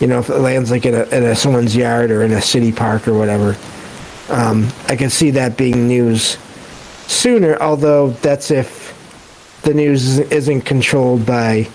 You 0.00 0.08
know, 0.08 0.18
if 0.18 0.28
it 0.28 0.38
lands 0.38 0.70
like 0.70 0.84
in 0.84 0.94
a, 0.94 1.04
in 1.04 1.24
a 1.24 1.36
someone's 1.36 1.76
yard 1.76 2.10
or 2.10 2.22
in 2.22 2.32
a 2.32 2.42
city 2.42 2.72
park 2.72 3.06
or 3.06 3.14
whatever, 3.16 3.56
um, 4.28 4.68
I 4.88 4.96
can 4.96 5.10
see 5.10 5.30
that 5.32 5.56
being 5.56 5.86
news 5.86 6.36
sooner. 7.06 7.56
Although 7.60 8.10
that's 8.10 8.50
if 8.50 8.94
the 9.62 9.74
news 9.74 10.18
isn't 10.18 10.62
controlled 10.62 11.26
by 11.26 11.68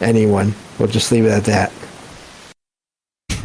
anyone. 0.00 0.54
We'll 0.78 0.88
just 0.88 1.10
leave 1.10 1.24
it 1.24 1.30
at 1.30 1.44
that. 1.44 1.72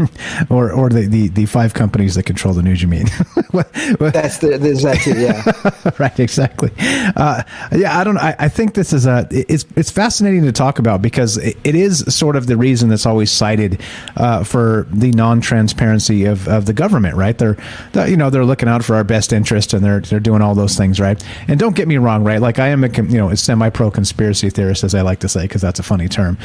or 0.49 0.71
or 0.71 0.89
the, 0.89 1.07
the, 1.07 1.27
the 1.29 1.45
five 1.45 1.73
companies 1.73 2.15
that 2.15 2.23
control 2.23 2.53
the 2.53 2.61
news. 2.61 2.81
You 2.81 2.87
mean? 2.87 3.05
That's 3.51 4.39
the 4.39 4.57
that. 4.59 5.05
Yeah. 5.05 5.91
right. 5.99 6.19
Exactly. 6.19 6.71
Uh, 7.15 7.43
yeah. 7.71 7.99
I 7.99 8.03
don't. 8.03 8.17
I, 8.17 8.35
I 8.39 8.49
think 8.49 8.73
this 8.73 8.93
is 8.93 9.05
a. 9.05 9.27
It's 9.31 9.65
it's 9.75 9.91
fascinating 9.91 10.43
to 10.43 10.51
talk 10.51 10.79
about 10.79 11.01
because 11.01 11.37
it, 11.37 11.57
it 11.63 11.75
is 11.75 11.99
sort 12.13 12.35
of 12.35 12.47
the 12.47 12.57
reason 12.57 12.89
that's 12.89 13.05
always 13.05 13.31
cited 13.31 13.81
uh, 14.17 14.43
for 14.43 14.87
the 14.91 15.11
non-transparency 15.11 16.25
of, 16.25 16.47
of 16.47 16.65
the 16.65 16.73
government. 16.73 17.15
Right. 17.15 17.37
They're, 17.37 17.57
they're, 17.93 18.07
you 18.07 18.17
know 18.17 18.29
they're 18.29 18.45
looking 18.45 18.69
out 18.69 18.83
for 18.83 18.95
our 18.95 19.03
best 19.03 19.33
interest 19.33 19.73
and 19.73 19.83
they're 19.83 20.01
they're 20.01 20.19
doing 20.19 20.41
all 20.41 20.55
those 20.55 20.77
things. 20.77 20.99
Right. 20.99 21.21
And 21.47 21.59
don't 21.59 21.75
get 21.75 21.87
me 21.87 21.97
wrong. 21.97 22.23
Right. 22.23 22.41
Like 22.41 22.59
I 22.59 22.67
am 22.67 22.83
a 22.83 22.89
you 22.89 23.17
know 23.17 23.29
a 23.29 23.37
semi-pro 23.37 23.91
conspiracy 23.91 24.49
theorist 24.49 24.83
as 24.83 24.95
I 24.95 25.01
like 25.01 25.19
to 25.19 25.29
say 25.29 25.43
because 25.43 25.61
that's 25.61 25.79
a 25.79 25.83
funny 25.83 26.07
term. 26.07 26.37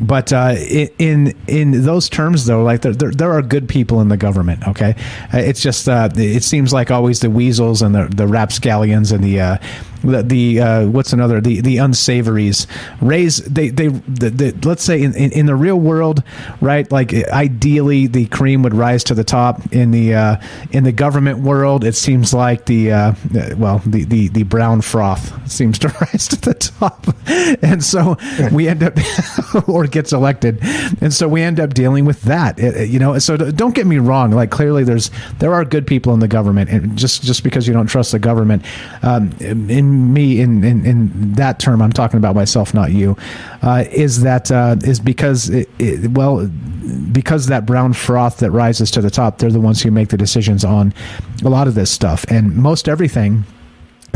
But 0.00 0.32
uh, 0.32 0.54
in 0.98 1.34
in 1.46 1.84
those 1.84 2.08
terms 2.08 2.46
though, 2.46 2.62
like 2.62 2.82
they're 2.82 3.01
there, 3.02 3.10
there 3.10 3.32
are 3.32 3.42
good 3.42 3.68
people 3.68 4.00
in 4.00 4.08
the 4.08 4.16
government. 4.16 4.66
Okay, 4.68 4.94
uh, 5.34 5.38
it's 5.38 5.60
just 5.60 5.88
uh, 5.88 6.08
it 6.14 6.44
seems 6.44 6.72
like 6.72 6.90
always 6.90 7.20
the 7.20 7.30
weasels 7.30 7.82
and 7.82 7.94
the 7.94 8.06
the 8.06 8.26
rapscallions 8.28 9.10
and 9.10 9.24
the 9.24 9.40
uh, 9.40 9.58
the, 10.02 10.22
the 10.22 10.60
uh, 10.60 10.86
what's 10.86 11.12
another 11.12 11.40
the 11.40 11.60
the 11.60 11.78
unsavories. 11.78 12.66
Raise 13.00 13.38
they 13.38 13.68
they 13.68 13.88
the, 13.88 14.30
the, 14.30 14.68
let's 14.68 14.84
say 14.84 15.02
in, 15.02 15.14
in, 15.14 15.32
in 15.32 15.46
the 15.46 15.54
real 15.54 15.78
world 15.78 16.22
right 16.60 16.90
like 16.90 17.12
ideally 17.14 18.06
the 18.06 18.26
cream 18.26 18.62
would 18.62 18.74
rise 18.74 19.04
to 19.04 19.14
the 19.14 19.24
top. 19.24 19.60
In 19.72 19.90
the 19.90 20.14
uh, 20.14 20.36
in 20.70 20.84
the 20.84 20.92
government 20.92 21.40
world 21.40 21.84
it 21.84 21.94
seems 21.94 22.34
like 22.34 22.66
the 22.66 22.92
uh, 22.92 23.14
well 23.56 23.78
the, 23.86 24.04
the 24.04 24.28
the 24.28 24.42
brown 24.44 24.80
froth 24.80 25.50
seems 25.50 25.78
to 25.80 25.88
rise 26.00 26.28
to 26.28 26.40
the 26.40 26.54
top. 26.54 27.06
And 27.62 27.82
so 27.82 28.16
we 28.50 28.68
end 28.68 28.82
up 28.82 28.94
or 29.68 29.86
gets 29.86 30.12
elected. 30.12 30.58
And 31.00 31.12
so 31.12 31.28
we 31.28 31.42
end 31.42 31.60
up 31.60 31.74
dealing 31.74 32.04
with 32.04 32.22
that. 32.22 32.58
It, 32.58 32.88
you 32.88 32.98
know 32.98 33.18
so 33.18 33.36
don't 33.36 33.74
get 33.74 33.86
me 33.86 33.98
wrong. 33.98 34.30
Like 34.30 34.50
clearly 34.50 34.84
there's 34.84 35.10
there 35.38 35.54
are 35.54 35.64
good 35.64 35.86
people 35.86 36.12
in 36.14 36.20
the 36.20 36.28
government. 36.28 36.70
And 36.70 36.96
just 36.96 37.22
just 37.22 37.44
because 37.44 37.66
you 37.66 37.72
don't 37.72 37.86
trust 37.86 38.12
the 38.12 38.18
government 38.18 38.64
um, 39.02 39.32
in 39.40 39.91
me 39.92 40.40
in, 40.40 40.64
in, 40.64 40.84
in 40.84 41.32
that 41.34 41.58
term, 41.58 41.82
I'm 41.82 41.92
talking 41.92 42.18
about 42.18 42.34
myself, 42.34 42.74
not 42.74 42.92
you, 42.92 43.16
uh, 43.62 43.84
is 43.90 44.22
that 44.22 44.50
uh, 44.50 44.76
is 44.84 45.00
because 45.00 45.50
it, 45.50 45.68
it, 45.78 46.10
well 46.12 46.48
because 47.12 47.46
that 47.46 47.64
brown 47.64 47.92
froth 47.92 48.38
that 48.38 48.50
rises 48.50 48.90
to 48.90 49.00
the 49.00 49.10
top, 49.10 49.38
they're 49.38 49.50
the 49.50 49.60
ones 49.60 49.82
who 49.82 49.90
make 49.90 50.08
the 50.08 50.16
decisions 50.16 50.64
on 50.64 50.92
a 51.44 51.48
lot 51.48 51.68
of 51.68 51.74
this 51.74 51.90
stuff. 51.90 52.24
And 52.28 52.56
most 52.56 52.88
everything 52.88 53.44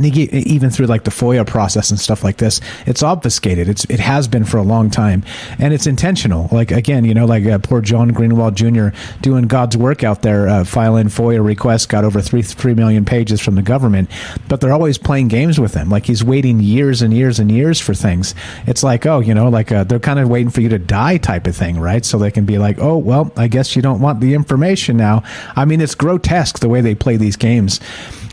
even 0.05 0.71
through 0.71 0.87
like 0.87 1.05
the 1.05 1.11
FOIA 1.11 1.47
process 1.47 1.91
and 1.91 1.99
stuff 1.99 2.23
like 2.23 2.37
this, 2.37 2.61
it's 2.87 3.03
obfuscated. 3.03 3.69
It's 3.69 3.85
it 3.87 4.01
has 4.01 4.29
been 4.29 4.45
for 4.45 4.59
a 4.59 4.63
long 4.63 4.91
time, 4.91 5.25
and 5.59 5.73
it's 5.73 5.87
intentional. 5.87 6.49
Like 6.53 6.71
again, 6.71 7.05
you 7.05 7.15
know, 7.15 7.25
like 7.25 7.47
uh, 7.47 7.59
poor 7.59 7.81
John 7.81 8.11
Greenwald 8.11 8.55
Jr. 8.55 8.97
doing 9.23 9.47
God's 9.47 9.77
work 9.77 10.05
out 10.05 10.23
there, 10.23 10.49
uh, 10.49 10.65
filing 10.65 11.07
FOIA 11.07 11.45
requests, 11.45 11.87
got 11.87 12.05
over 12.05 12.21
three 12.21 12.43
three 12.43 12.75
million 12.75 13.05
pages 13.05 13.41
from 13.41 13.55
the 13.55 13.63
government, 13.63 14.11
but 14.49 14.61
they're 14.61 14.73
always 14.73 14.99
playing 14.99 15.29
games 15.29 15.59
with 15.59 15.75
him. 15.75 15.89
Like 15.89 16.05
he's 16.05 16.23
waiting 16.23 16.61
years 16.61 17.01
and 17.01 17.15
years 17.15 17.39
and 17.39 17.51
years 17.51 17.81
for 17.81 17.95
things. 17.95 18.35
It's 18.67 18.83
like 18.83 19.07
oh, 19.07 19.21
you 19.21 19.35
know, 19.35 19.49
like 19.49 19.73
uh, 19.73 19.85
they're 19.85 19.99
kind 19.99 20.19
of 20.19 20.29
waiting 20.29 20.51
for 20.51 20.61
you 20.61 20.69
to 20.69 20.79
die 20.79 21.17
type 21.17 21.47
of 21.47 21.57
thing, 21.57 21.79
right? 21.79 22.05
So 22.05 22.19
they 22.19 22.31
can 22.31 22.45
be 22.45 22.59
like, 22.59 22.79
oh, 22.81 22.99
well, 22.99 23.33
I 23.37 23.49
guess 23.49 23.75
you 23.75 23.83
don't 23.83 24.01
want 24.01 24.21
the 24.21 24.35
information 24.35 24.97
now. 24.97 25.23
I 25.55 25.65
mean, 25.65 25.81
it's 25.81 25.95
grotesque 25.95 26.59
the 26.59 26.69
way 26.69 26.81
they 26.81 26.95
play 26.95 27.17
these 27.17 27.37
games 27.37 27.81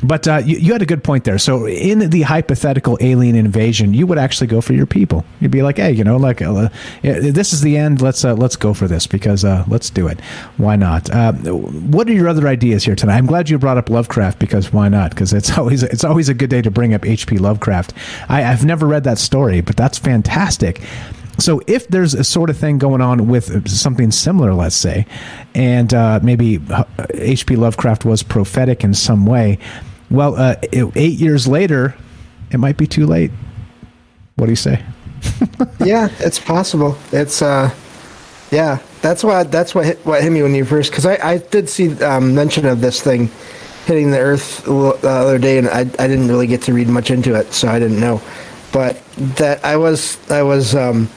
But 0.04 0.28
uh, 0.28 0.42
you, 0.46 0.58
you 0.58 0.74
had 0.74 0.82
a 0.82 0.86
good 0.86 1.04
point 1.04 1.24
there. 1.24 1.38
So 1.38 1.68
in 1.68 2.10
the 2.10 2.24
hypothetical 2.24 2.98
alien 3.00 3.36
invasion, 3.36 3.94
you 3.94 4.06
would 4.06 4.18
actually 4.18 4.48
go 4.48 4.62
for 4.62 4.74
your 4.74 4.86
people. 4.86 5.26
You'd 5.40 5.52
be 5.52 5.62
like, 5.62 5.78
hey, 5.78 5.92
you 5.92 6.04
know, 6.04 6.18
like 6.18 6.42
uh, 6.42 6.70
this 7.02 7.54
is 7.54 7.62
the 7.62 7.78
end. 7.78 8.02
Let's 8.02 8.26
uh, 8.26 8.34
let's 8.34 8.56
go 8.56 8.74
for 8.74 8.88
this 8.88 9.08
because 9.08 9.46
uh, 9.46 9.64
let's 9.68 9.90
do 9.90 10.08
it. 10.08 10.20
Why 10.58 10.76
not? 10.76 11.10
Uh, 11.10 11.34
what 11.34 12.08
are 12.10 12.14
your 12.14 12.28
other 12.28 12.48
ideas 12.48 12.84
here 12.84 12.96
tonight? 12.96 13.18
I'm 13.18 13.26
glad 13.26 13.50
you 13.50 13.58
brought 13.58 13.78
up 13.78 13.90
Lovecraft 13.90 14.40
because 14.40 14.74
why 14.74 14.90
not? 14.90 15.12
Because 15.12 15.34
it's 15.34 15.58
always 15.58 15.84
it's 15.84 16.04
always 16.04 16.30
a 16.30 16.34
good 16.34 16.50
day 16.50 16.62
to 16.62 16.72
bring 16.72 16.94
up 16.94 17.06
H.P. 17.06 17.38
Lovecraft. 17.38 17.94
I, 18.28 18.44
I've 18.44 18.66
never 18.66 18.86
read 18.86 19.06
that 19.06 19.18
story, 19.18 19.62
but 19.62 19.78
that's 19.78 19.98
fantastic. 19.98 20.82
So 21.40 21.62
if 21.66 21.88
there's 21.88 22.14
a 22.14 22.24
sort 22.24 22.52
of 22.52 22.58
thing 22.58 22.78
going 22.78 23.02
on 23.02 23.28
with 23.28 23.68
something 23.68 24.12
similar, 24.12 24.54
let's 24.54 24.76
say, 24.76 25.08
and 25.56 25.92
uh, 25.92 26.20
maybe 26.22 26.62
H.P. 27.16 27.56
Lovecraft 27.56 28.06
was 28.06 28.22
prophetic 28.22 28.84
in 28.84 28.94
some 28.94 29.26
way, 29.26 29.58
well, 30.14 30.36
uh, 30.36 30.56
eight 30.72 31.20
years 31.20 31.48
later, 31.48 31.96
it 32.52 32.60
might 32.60 32.78
be 32.78 32.86
too 32.86 33.08
late. 33.08 33.32
What 34.36 34.46
do 34.46 34.52
you 34.52 34.56
say? 34.56 34.84
yeah, 35.84 36.10
it's 36.20 36.38
possible. 36.38 36.96
It's 37.12 37.42
uh, 37.42 37.74
yeah, 38.52 38.78
that's 39.02 39.24
what 39.24 39.52
that's 39.52 39.74
what 39.74 39.86
hit, 39.86 40.06
what 40.06 40.22
hit 40.22 40.32
me 40.32 40.44
when 40.44 40.54
you 40.54 40.66
first 40.66 40.92
because 40.92 41.08
I, 41.08 41.16
I 41.16 41.38
did 41.40 41.68
see 41.68 42.02
um, 42.04 42.36
mention 42.36 42.68
of 42.68 42.80
this 42.80 43.02
thing 43.02 43.32
hitting 43.88 44.12
the 44.12 44.20
earth 44.20 44.64
the 44.66 45.00
other 45.04 45.40
day, 45.40 45.58
and 45.58 45.68
I 45.68 45.80
I 45.80 46.08
didn't 46.08 46.28
really 46.28 46.48
get 46.48 46.62
to 46.64 46.74
read 46.74 46.88
much 46.88 47.10
into 47.10 47.34
it, 47.34 47.52
so 47.52 47.68
I 47.68 47.80
didn't 47.80 48.00
know. 48.00 48.22
But 48.72 49.04
that 49.38 49.66
I 49.66 49.78
was 49.78 50.20
I 50.30 50.44
was 50.44 50.76
um, 50.76 51.10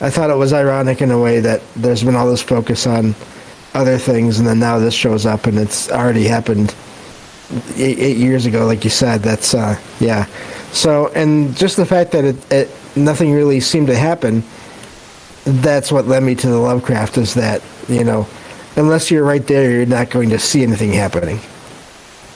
I 0.00 0.08
thought 0.08 0.30
it 0.30 0.36
was 0.36 0.52
ironic 0.52 1.02
in 1.02 1.10
a 1.10 1.18
way 1.18 1.40
that 1.40 1.62
there's 1.74 2.04
been 2.04 2.14
all 2.14 2.30
this 2.30 2.42
focus 2.42 2.86
on 2.86 3.16
other 3.74 3.98
things, 3.98 4.38
and 4.38 4.46
then 4.46 4.60
now 4.60 4.78
this 4.78 4.94
shows 4.94 5.26
up, 5.26 5.46
and 5.46 5.58
it's 5.58 5.90
already 5.90 6.28
happened 6.28 6.72
eight, 7.76 7.98
eight 7.98 8.16
years 8.16 8.46
ago, 8.46 8.66
like 8.66 8.84
you 8.84 8.90
said. 8.90 9.22
That's 9.22 9.54
uh, 9.54 9.78
yeah. 10.00 10.26
So, 10.72 11.08
and 11.08 11.56
just 11.56 11.76
the 11.76 11.86
fact 11.86 12.12
that 12.12 12.24
it, 12.24 12.52
it 12.52 12.70
nothing 12.96 13.32
really 13.32 13.60
seemed 13.60 13.88
to 13.88 13.96
happen. 13.96 14.42
That's 15.44 15.90
what 15.90 16.06
led 16.06 16.22
me 16.22 16.34
to 16.36 16.46
the 16.46 16.58
Lovecraft. 16.58 17.18
Is 17.18 17.34
that 17.34 17.62
you 17.88 18.04
know, 18.04 18.26
unless 18.76 19.10
you're 19.10 19.24
right 19.24 19.46
there, 19.46 19.70
you're 19.70 19.86
not 19.86 20.10
going 20.10 20.30
to 20.30 20.38
see 20.38 20.62
anything 20.62 20.92
happening. 20.92 21.40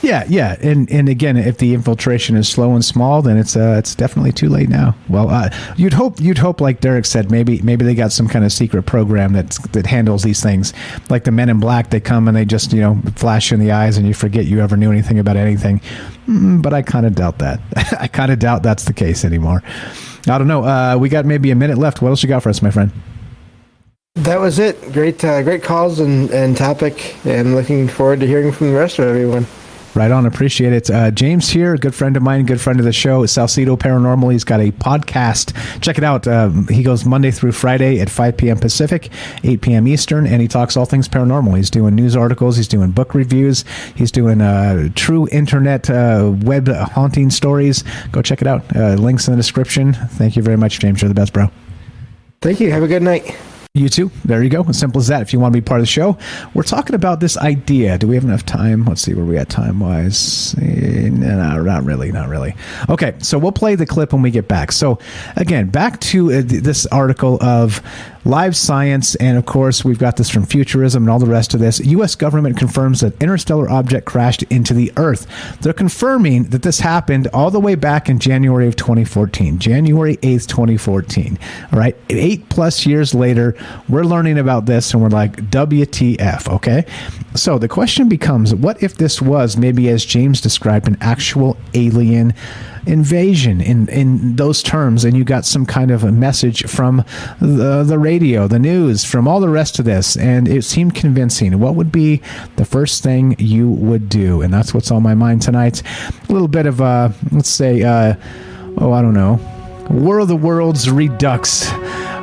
Yeah, 0.01 0.23
yeah, 0.27 0.55
and 0.61 0.89
and 0.91 1.09
again, 1.09 1.37
if 1.37 1.57
the 1.57 1.73
infiltration 1.73 2.35
is 2.35 2.47
slow 2.47 2.73
and 2.73 2.85
small, 2.85 3.21
then 3.21 3.37
it's 3.37 3.55
uh, 3.55 3.75
it's 3.79 3.95
definitely 3.95 4.31
too 4.31 4.49
late 4.49 4.69
now. 4.69 4.95
Well, 5.09 5.29
uh, 5.29 5.49
you'd 5.77 5.93
hope 5.93 6.19
you'd 6.19 6.37
hope, 6.37 6.61
like 6.61 6.79
Derek 6.79 7.05
said, 7.05 7.31
maybe 7.31 7.61
maybe 7.61 7.85
they 7.85 7.95
got 7.95 8.11
some 8.11 8.27
kind 8.27 8.45
of 8.45 8.51
secret 8.51 8.83
program 8.83 9.33
that 9.33 9.57
that 9.71 9.87
handles 9.87 10.23
these 10.23 10.43
things, 10.43 10.73
like 11.09 11.23
the 11.23 11.31
Men 11.31 11.49
in 11.49 11.59
Black. 11.59 11.89
They 11.89 11.99
come 11.99 12.27
and 12.27 12.37
they 12.37 12.45
just 12.45 12.71
you 12.71 12.81
know 12.81 13.01
flash 13.15 13.51
you 13.51 13.55
in 13.55 13.61
the 13.61 13.71
eyes, 13.71 13.97
and 13.97 14.07
you 14.07 14.13
forget 14.13 14.45
you 14.45 14.61
ever 14.61 14.77
knew 14.77 14.91
anything 14.91 15.17
about 15.17 15.37
anything. 15.37 15.81
Mm, 16.27 16.61
but 16.61 16.73
I 16.73 16.81
kind 16.81 17.05
of 17.05 17.15
doubt 17.15 17.39
that. 17.39 17.59
I 17.99 18.07
kind 18.07 18.31
of 18.31 18.39
doubt 18.39 18.63
that's 18.63 18.85
the 18.85 18.93
case 18.93 19.25
anymore. 19.25 19.63
I 20.27 20.37
don't 20.37 20.47
know. 20.47 20.63
Uh, 20.63 20.97
we 20.99 21.09
got 21.09 21.25
maybe 21.25 21.51
a 21.51 21.55
minute 21.55 21.77
left. 21.77 22.01
What 22.01 22.09
else 22.09 22.23
you 22.23 22.29
got 22.29 22.43
for 22.43 22.49
us, 22.49 22.61
my 22.61 22.71
friend? 22.71 22.91
That 24.15 24.39
was 24.39 24.59
it. 24.59 24.81
Great, 24.93 25.23
uh, 25.23 25.43
great 25.43 25.61
calls 25.61 25.99
and, 25.99 26.31
and 26.31 26.55
topic, 26.55 27.15
and 27.25 27.53
looking 27.53 27.87
forward 27.87 28.21
to 28.21 28.27
hearing 28.27 28.51
from 28.51 28.67
the 28.67 28.73
rest 28.73 28.97
of 28.97 29.05
everyone. 29.05 29.45
Right 29.95 30.11
on. 30.11 30.25
Appreciate 30.25 30.73
it. 30.73 30.89
Uh, 30.89 31.09
James 31.09 31.49
here, 31.49 31.77
good 31.77 31.95
friend 31.95 32.17
of 32.17 32.23
mine, 32.23 32.45
good 32.45 32.59
friend 32.59 32.79
of 32.79 32.85
the 32.85 32.91
show, 32.91 33.25
Salcedo 33.25 33.77
Paranormal. 33.77 34.29
He's 34.29 34.43
got 34.43 34.59
a 34.59 34.71
podcast. 34.71 35.55
Check 35.81 35.97
it 35.97 36.03
out. 36.03 36.27
Um, 36.27 36.67
he 36.67 36.83
goes 36.83 37.05
Monday 37.05 37.31
through 37.31 37.53
Friday 37.53 38.01
at 38.01 38.09
5 38.09 38.35
p.m. 38.35 38.57
Pacific, 38.57 39.09
8 39.45 39.61
p.m. 39.61 39.87
Eastern, 39.87 40.27
and 40.27 40.41
he 40.41 40.49
talks 40.49 40.75
all 40.75 40.83
things 40.83 41.07
paranormal. 41.07 41.55
He's 41.55 41.69
doing 41.69 41.95
news 41.95 42.13
articles, 42.13 42.57
he's 42.57 42.67
doing 42.67 42.91
book 42.91 43.15
reviews, 43.15 43.63
he's 43.95 44.11
doing 44.11 44.41
uh, 44.41 44.89
true 44.95 45.29
internet 45.31 45.89
uh, 45.89 46.33
web 46.41 46.67
haunting 46.67 47.29
stories. 47.29 47.85
Go 48.11 48.21
check 48.21 48.41
it 48.41 48.47
out. 48.47 48.63
Uh, 48.75 48.95
links 48.95 49.29
in 49.29 49.31
the 49.33 49.37
description. 49.37 49.93
Thank 49.93 50.35
you 50.35 50.43
very 50.43 50.57
much, 50.57 50.79
James. 50.79 51.01
You're 51.01 51.09
the 51.09 51.15
best, 51.15 51.31
bro. 51.31 51.49
Thank 52.41 52.59
you. 52.59 52.69
Have 52.71 52.83
a 52.83 52.87
good 52.87 53.01
night. 53.01 53.33
You 53.75 53.89
too. 53.89 54.09
There 54.23 54.41
you 54.41 54.49
go. 54.49 54.63
As 54.63 54.79
simple 54.79 55.01
as 55.01 55.07
that. 55.07 55.21
If 55.21 55.33
you 55.33 55.39
want 55.41 55.53
to 55.53 55.59
be 55.59 55.63
part 55.63 55.81
of 55.81 55.83
the 55.83 55.91
show, 55.91 56.17
we're 56.53 56.63
talking 56.63 56.95
about 56.95 57.19
this 57.19 57.35
idea. 57.37 57.97
Do 57.97 58.07
we 58.07 58.15
have 58.15 58.23
enough 58.23 58.45
time? 58.45 58.85
Let's 58.85 59.01
see 59.01 59.13
where 59.13 59.25
we 59.25 59.37
at 59.37 59.49
time 59.49 59.81
wise. 59.81 60.55
No, 60.57 61.61
not 61.61 61.83
really. 61.83 62.09
Not 62.13 62.29
really. 62.29 62.55
Okay, 62.87 63.15
so 63.19 63.37
we'll 63.37 63.51
play 63.51 63.75
the 63.75 63.85
clip 63.85 64.13
when 64.13 64.21
we 64.21 64.31
get 64.31 64.47
back. 64.47 64.71
So, 64.71 64.97
again, 65.35 65.67
back 65.67 65.99
to 66.01 66.31
uh, 66.31 66.41
this 66.45 66.85
article 66.85 67.37
of 67.43 67.81
live 68.25 68.55
science, 68.55 69.15
and 69.15 69.37
of 69.37 69.45
course, 69.45 69.85
we've 69.85 69.99
got 69.99 70.17
this 70.17 70.29
from 70.29 70.45
Futurism 70.45 71.03
and 71.03 71.09
all 71.09 71.19
the 71.19 71.25
rest 71.25 71.53
of 71.53 71.59
this. 71.59 71.79
U.S. 71.81 72.15
government 72.15 72.57
confirms 72.57 73.01
that 73.01 73.21
interstellar 73.21 73.69
object 73.69 74.05
crashed 74.05 74.43
into 74.43 74.73
the 74.73 74.91
Earth. 74.97 75.27
They're 75.61 75.73
confirming 75.73 76.45
that 76.45 76.63
this 76.63 76.79
happened 76.79 77.27
all 77.33 77.51
the 77.51 77.59
way 77.59 77.75
back 77.75 78.09
in 78.09 78.19
January 78.19 78.67
of 78.67 78.75
2014, 78.75 79.59
January 79.59 80.17
8th, 80.17 80.47
2014. 80.47 81.37
All 81.71 81.79
right, 81.79 81.95
eight 82.09 82.49
plus 82.49 82.85
years 82.85 83.13
later, 83.13 83.55
we're 83.89 84.03
learning 84.03 84.37
about 84.37 84.65
this, 84.65 84.93
and 84.93 85.01
we're 85.01 85.09
like, 85.09 85.35
WTF? 85.49 86.53
Okay, 86.55 86.85
so 87.35 87.57
the 87.57 87.67
question 87.67 88.09
becomes, 88.09 88.53
what 88.53 88.81
if 88.81 88.95
this 88.95 89.21
was 89.21 89.57
maybe, 89.57 89.89
as 89.89 90.05
James 90.05 90.41
described, 90.41 90.87
an 90.87 90.97
actual 91.01 91.57
alien? 91.73 92.33
invasion 92.87 93.61
in, 93.61 93.87
in 93.89 94.35
those 94.35 94.61
terms, 94.61 95.03
and 95.03 95.17
you 95.17 95.23
got 95.23 95.45
some 95.45 95.65
kind 95.65 95.91
of 95.91 96.03
a 96.03 96.11
message 96.11 96.63
from 96.69 97.03
the, 97.39 97.83
the 97.83 97.97
radio, 97.97 98.47
the 98.47 98.59
news, 98.59 99.03
from 99.03 99.27
all 99.27 99.39
the 99.39 99.49
rest 99.49 99.79
of 99.79 99.85
this, 99.85 100.15
and 100.17 100.47
it 100.47 100.63
seemed 100.63 100.95
convincing. 100.95 101.59
What 101.59 101.75
would 101.75 101.91
be 101.91 102.21
the 102.57 102.65
first 102.65 103.03
thing 103.03 103.35
you 103.39 103.69
would 103.69 104.09
do? 104.09 104.41
And 104.41 104.53
that's 104.53 104.73
what's 104.73 104.91
on 104.91 105.03
my 105.03 105.15
mind 105.15 105.41
tonight. 105.41 105.81
A 106.29 106.33
little 106.33 106.47
bit 106.47 106.65
of, 106.65 106.81
uh, 106.81 107.09
let's 107.31 107.49
say, 107.49 107.83
uh, 107.83 108.15
oh, 108.77 108.91
I 108.91 109.01
don't 109.01 109.13
know, 109.13 109.39
War 109.89 110.19
of 110.19 110.27
the 110.27 110.35
Worlds 110.35 110.89
Redux. 110.89 111.69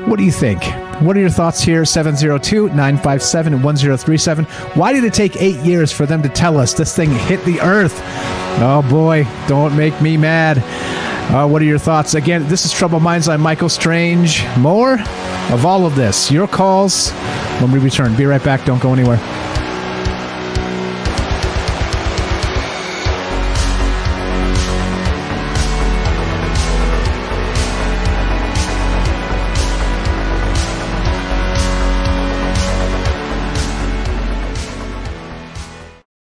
What 0.06 0.16
do 0.16 0.24
you 0.24 0.32
think? 0.32 0.62
What 1.02 1.16
are 1.16 1.20
your 1.20 1.30
thoughts 1.30 1.60
here? 1.60 1.84
702 1.84 2.68
957 2.68 3.60
1037. 3.60 4.44
Why 4.74 4.92
did 4.92 5.02
it 5.02 5.12
take 5.12 5.34
eight 5.42 5.56
years 5.56 5.90
for 5.90 6.06
them 6.06 6.22
to 6.22 6.28
tell 6.28 6.58
us 6.58 6.74
this 6.74 6.94
thing 6.94 7.10
hit 7.10 7.44
the 7.44 7.60
earth? 7.60 7.98
Oh 8.60 8.86
boy, 8.88 9.26
don't 9.48 9.76
make 9.76 10.00
me 10.00 10.16
mad. 10.16 10.58
Uh, 11.32 11.48
what 11.48 11.60
are 11.60 11.64
your 11.64 11.78
thoughts? 11.78 12.14
Again, 12.14 12.46
this 12.46 12.64
is 12.64 12.72
Troubled 12.72 13.02
Minds. 13.02 13.28
I'm 13.28 13.40
Michael 13.40 13.68
Strange. 13.68 14.46
More 14.58 15.00
of 15.50 15.66
all 15.66 15.86
of 15.86 15.96
this. 15.96 16.30
Your 16.30 16.46
calls 16.46 17.10
when 17.60 17.72
we 17.72 17.80
return. 17.80 18.14
Be 18.14 18.26
right 18.26 18.42
back. 18.44 18.64
Don't 18.64 18.80
go 18.80 18.92
anywhere. 18.92 19.18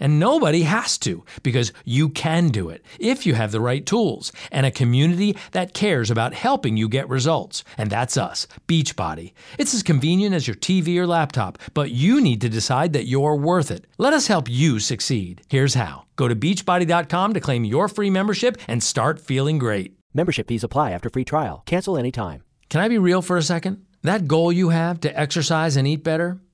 And 0.00 0.18
nobody 0.18 0.62
has 0.62 0.98
to 0.98 1.24
because 1.42 1.72
you 1.84 2.08
can 2.08 2.48
do 2.48 2.68
it 2.68 2.84
if 2.98 3.26
you 3.26 3.34
have 3.34 3.52
the 3.52 3.60
right 3.60 3.84
tools 3.84 4.32
and 4.50 4.66
a 4.66 4.70
community 4.70 5.36
that 5.52 5.74
cares 5.74 6.10
about 6.10 6.34
helping 6.34 6.76
you 6.76 6.88
get 6.88 7.08
results. 7.08 7.64
And 7.78 7.90
that's 7.90 8.16
us, 8.16 8.46
Beachbody. 8.66 9.32
It's 9.58 9.74
as 9.74 9.82
convenient 9.82 10.34
as 10.34 10.46
your 10.46 10.56
TV 10.56 10.96
or 10.96 11.06
laptop, 11.06 11.58
but 11.74 11.90
you 11.90 12.20
need 12.20 12.40
to 12.40 12.48
decide 12.48 12.92
that 12.92 13.06
you're 13.06 13.36
worth 13.36 13.70
it. 13.70 13.86
Let 13.98 14.12
us 14.12 14.26
help 14.26 14.48
you 14.48 14.78
succeed. 14.80 15.42
Here's 15.48 15.74
how 15.74 16.04
go 16.16 16.28
to 16.28 16.36
beachbody.com 16.36 17.34
to 17.34 17.40
claim 17.40 17.64
your 17.64 17.88
free 17.88 18.10
membership 18.10 18.56
and 18.68 18.82
start 18.82 19.20
feeling 19.20 19.58
great. 19.58 19.98
Membership 20.14 20.48
fees 20.48 20.64
apply 20.64 20.92
after 20.92 21.10
free 21.10 21.24
trial. 21.24 21.62
Cancel 21.66 21.98
anytime. 21.98 22.44
Can 22.70 22.80
I 22.80 22.88
be 22.88 22.98
real 22.98 23.22
for 23.22 23.36
a 23.36 23.42
second? 23.42 23.84
That 24.02 24.28
goal 24.28 24.52
you 24.52 24.68
have 24.68 25.00
to 25.00 25.18
exercise 25.18 25.76
and 25.76 25.88
eat 25.88 26.04
better, 26.04 26.38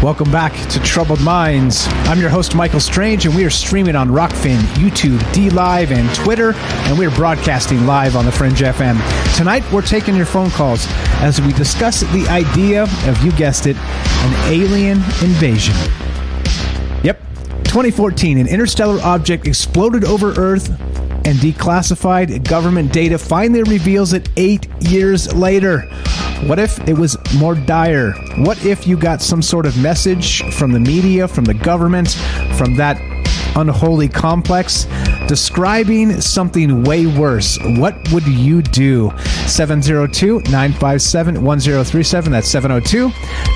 Welcome 0.00 0.30
back 0.30 0.52
to 0.68 0.78
Troubled 0.78 1.20
Minds. 1.22 1.88
I'm 2.04 2.20
your 2.20 2.30
host, 2.30 2.54
Michael 2.54 2.78
Strange, 2.78 3.26
and 3.26 3.34
we 3.34 3.44
are 3.44 3.50
streaming 3.50 3.96
on 3.96 4.08
Rokfin, 4.08 4.58
YouTube, 4.74 5.18
DLive, 5.32 5.90
and 5.90 6.14
Twitter, 6.14 6.52
and 6.54 6.96
we're 6.96 7.10
broadcasting 7.10 7.84
live 7.84 8.14
on 8.14 8.24
the 8.24 8.30
Fringe 8.30 8.60
FM. 8.60 8.96
Tonight, 9.36 9.64
we're 9.72 9.82
taking 9.82 10.14
your 10.14 10.24
phone 10.24 10.50
calls 10.50 10.86
as 11.20 11.42
we 11.42 11.52
discuss 11.52 12.02
the 12.02 12.24
idea 12.28 12.84
of, 12.84 13.24
you 13.24 13.32
guessed 13.32 13.66
it, 13.66 13.76
an 13.76 14.52
alien 14.52 14.98
invasion. 15.20 15.74
Yep, 17.02 17.20
2014, 17.64 18.38
an 18.38 18.46
interstellar 18.46 19.00
object 19.02 19.48
exploded 19.48 20.04
over 20.04 20.32
Earth, 20.38 20.68
and 21.26 21.36
declassified 21.38 22.48
government 22.48 22.92
data 22.92 23.18
finally 23.18 23.64
reveals 23.64 24.12
it 24.12 24.28
eight 24.36 24.68
years 24.80 25.34
later. 25.34 25.82
What 26.46 26.58
if 26.58 26.78
it 26.88 26.96
was 26.96 27.18
more 27.34 27.54
dire? 27.54 28.12
What 28.36 28.64
if 28.64 28.86
you 28.86 28.96
got 28.96 29.20
some 29.20 29.42
sort 29.42 29.66
of 29.66 29.76
message 29.76 30.42
from 30.54 30.72
the 30.72 30.80
media, 30.80 31.26
from 31.26 31.44
the 31.44 31.54
government, 31.54 32.10
from 32.56 32.74
that 32.76 32.96
unholy 33.56 34.08
complex 34.08 34.86
describing 35.28 36.20
something 36.20 36.84
way 36.84 37.06
worse. 37.06 37.58
What 37.76 37.94
would 38.12 38.26
you 38.26 38.62
do? 38.62 39.12
702 39.46 40.40
957 40.50 41.44
1037. 41.44 42.32
That's 42.32 42.48
702 42.48 43.08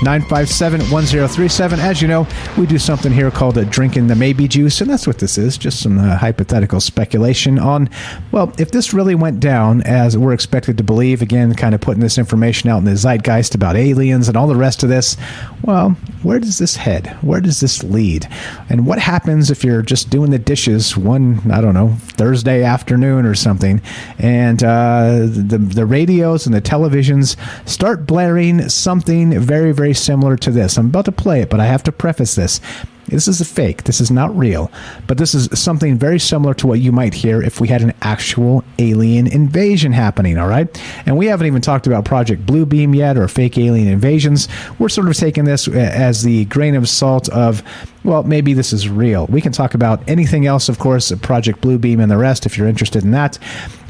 957 0.03 0.81
1037. 0.81 1.79
As 1.79 2.01
you 2.01 2.07
know, 2.07 2.27
we 2.57 2.65
do 2.65 2.77
something 2.77 3.11
here 3.11 3.31
called 3.31 3.57
a 3.57 3.65
drinking 3.65 4.07
the 4.07 4.15
maybe 4.15 4.47
juice, 4.47 4.81
and 4.81 4.89
that's 4.89 5.07
what 5.07 5.17
this 5.17 5.37
is 5.37 5.57
just 5.57 5.81
some 5.81 5.97
uh, 5.97 6.17
hypothetical 6.17 6.79
speculation 6.79 7.57
on, 7.57 7.89
well, 8.31 8.53
if 8.57 8.71
this 8.71 8.93
really 8.93 9.15
went 9.15 9.39
down 9.39 9.81
as 9.83 10.17
we're 10.17 10.33
expected 10.33 10.77
to 10.77 10.83
believe, 10.83 11.21
again, 11.21 11.53
kind 11.55 11.73
of 11.73 11.81
putting 11.81 12.01
this 12.01 12.17
information 12.17 12.69
out 12.69 12.79
in 12.79 12.85
the 12.85 12.95
zeitgeist 12.95 13.55
about 13.55 13.75
aliens 13.75 14.27
and 14.27 14.37
all 14.37 14.47
the 14.47 14.55
rest 14.55 14.83
of 14.83 14.89
this, 14.89 15.17
well, 15.63 15.91
where 16.21 16.39
does 16.39 16.57
this 16.57 16.75
head? 16.75 17.07
Where 17.21 17.41
does 17.41 17.59
this 17.59 17.83
lead? 17.83 18.27
And 18.69 18.85
what 18.85 18.99
happens 18.99 19.49
if 19.49 19.63
you're 19.63 19.81
just 19.85 20.09
doing 20.09 20.31
the 20.31 20.39
dishes 20.39 20.97
one, 20.97 21.51
I 21.51 21.61
don't 21.61 21.73
know, 21.73 21.95
Thursday 21.99 22.63
afternoon 22.63 23.25
or 23.25 23.35
something, 23.35 23.81
and 24.17 24.63
uh, 24.63 25.19
the 25.19 25.57
the 25.57 25.85
radios 25.85 26.45
and 26.45 26.53
the 26.55 26.61
televisions 26.61 27.35
start 27.67 28.05
blaring 28.05 28.69
something 28.69 29.39
very 29.39 29.71
very 29.71 29.93
similar 29.93 30.37
to 30.37 30.51
this. 30.51 30.77
I'm 30.77 30.87
about 30.87 31.05
to 31.05 31.11
play 31.11 31.41
it, 31.41 31.49
but 31.49 31.59
I 31.59 31.65
have 31.65 31.83
to 31.83 31.91
preface 31.91 32.35
this. 32.35 32.59
This 33.07 33.27
is 33.27 33.41
a 33.41 33.45
fake. 33.45 33.83
This 33.83 33.99
is 33.99 34.11
not 34.11 34.35
real. 34.35 34.71
But 35.07 35.17
this 35.17 35.33
is 35.33 35.47
something 35.59 35.97
very 35.97 36.19
similar 36.19 36.53
to 36.55 36.67
what 36.67 36.79
you 36.79 36.91
might 36.91 37.13
hear 37.13 37.41
if 37.41 37.59
we 37.59 37.67
had 37.67 37.81
an 37.81 37.93
actual 38.01 38.63
alien 38.79 39.27
invasion 39.27 39.91
happening, 39.91 40.37
all 40.37 40.47
right? 40.47 40.81
And 41.05 41.17
we 41.17 41.25
haven't 41.27 41.47
even 41.47 41.61
talked 41.61 41.85
about 41.87 42.05
Project 42.05 42.45
Bluebeam 42.45 42.95
yet 42.95 43.17
or 43.17 43.27
fake 43.27 43.57
alien 43.57 43.87
invasions. 43.87 44.47
We're 44.79 44.89
sort 44.89 45.07
of 45.07 45.15
taking 45.15 45.43
this 45.43 45.67
uh, 45.67 45.71
as 45.71 46.23
the 46.23 46.45
grain 46.45 46.75
of 46.75 46.87
salt 46.87 47.29
of, 47.29 47.61
well, 48.03 48.23
maybe 48.23 48.53
this 48.53 48.73
is 48.73 48.87
real. 48.87 49.27
We 49.27 49.41
can 49.41 49.51
talk 49.51 49.73
about 49.73 50.07
anything 50.09 50.45
else, 50.45 50.69
of 50.69 50.79
course, 50.79 51.11
Project 51.21 51.61
Bluebeam 51.61 52.01
and 52.01 52.11
the 52.11 52.17
rest 52.17 52.45
if 52.45 52.57
you're 52.57 52.67
interested 52.67 53.03
in 53.03 53.11
that. 53.11 53.37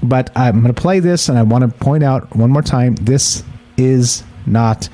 But 0.01 0.31
I'm 0.35 0.61
going 0.61 0.73
to 0.73 0.81
play 0.81 0.99
this 0.99 1.29
and 1.29 1.37
I 1.37 1.43
want 1.43 1.61
to 1.63 1.77
point 1.79 2.03
out 2.03 2.35
one 2.35 2.49
more 2.49 2.61
time 2.61 2.95
this 2.95 3.43
is 3.77 4.23
not 4.45 4.89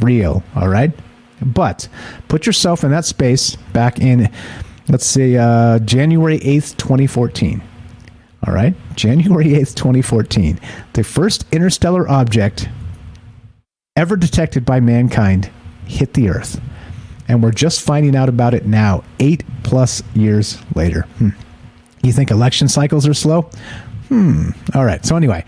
real, 0.00 0.42
all 0.56 0.68
right? 0.68 0.92
But 1.44 1.88
put 2.28 2.46
yourself 2.46 2.84
in 2.84 2.90
that 2.90 3.04
space 3.04 3.56
back 3.72 3.98
in, 3.98 4.30
let's 4.88 5.06
say, 5.06 5.36
uh, 5.36 5.78
January 5.80 6.38
8th, 6.40 6.76
2014. 6.76 7.62
All 8.46 8.54
right? 8.54 8.74
January 8.96 9.46
8th, 9.46 9.74
2014. 9.74 10.58
The 10.94 11.04
first 11.04 11.46
interstellar 11.52 12.08
object 12.08 12.68
ever 13.96 14.16
detected 14.16 14.64
by 14.64 14.80
mankind 14.80 15.50
hit 15.86 16.14
the 16.14 16.28
Earth. 16.28 16.60
And 17.28 17.42
we're 17.42 17.52
just 17.52 17.80
finding 17.80 18.16
out 18.16 18.28
about 18.28 18.54
it 18.54 18.66
now, 18.66 19.02
eight 19.18 19.44
plus 19.62 20.02
years 20.14 20.58
later. 20.74 21.02
Hmm. 21.18 21.30
You 22.02 22.12
think 22.12 22.30
election 22.30 22.68
cycles 22.68 23.06
are 23.08 23.14
slow? 23.14 23.48
Hmm. 24.08 24.50
All 24.74 24.84
right. 24.84 25.04
So, 25.06 25.16
anyway, 25.16 25.44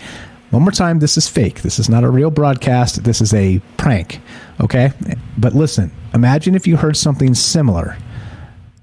one 0.51 0.63
more 0.63 0.71
time, 0.71 1.01
this 1.01 1.17
is 1.17 1.29
fake. 1.29 1.63
This 1.63 1.79
is 1.79 1.89
not 1.89 2.05
a 2.05 2.11
real 2.11 2.31
broadcast. 2.31 3.05
This 3.05 3.21
is 3.21 3.35
a 3.35 3.61
prank. 3.77 4.21
Okay? 4.61 4.93
But 5.37 5.55
listen, 5.55 5.91
imagine 6.15 6.55
if 6.55 6.67
you 6.67 6.77
heard 6.77 6.97
something 6.97 7.35
similar 7.35 7.97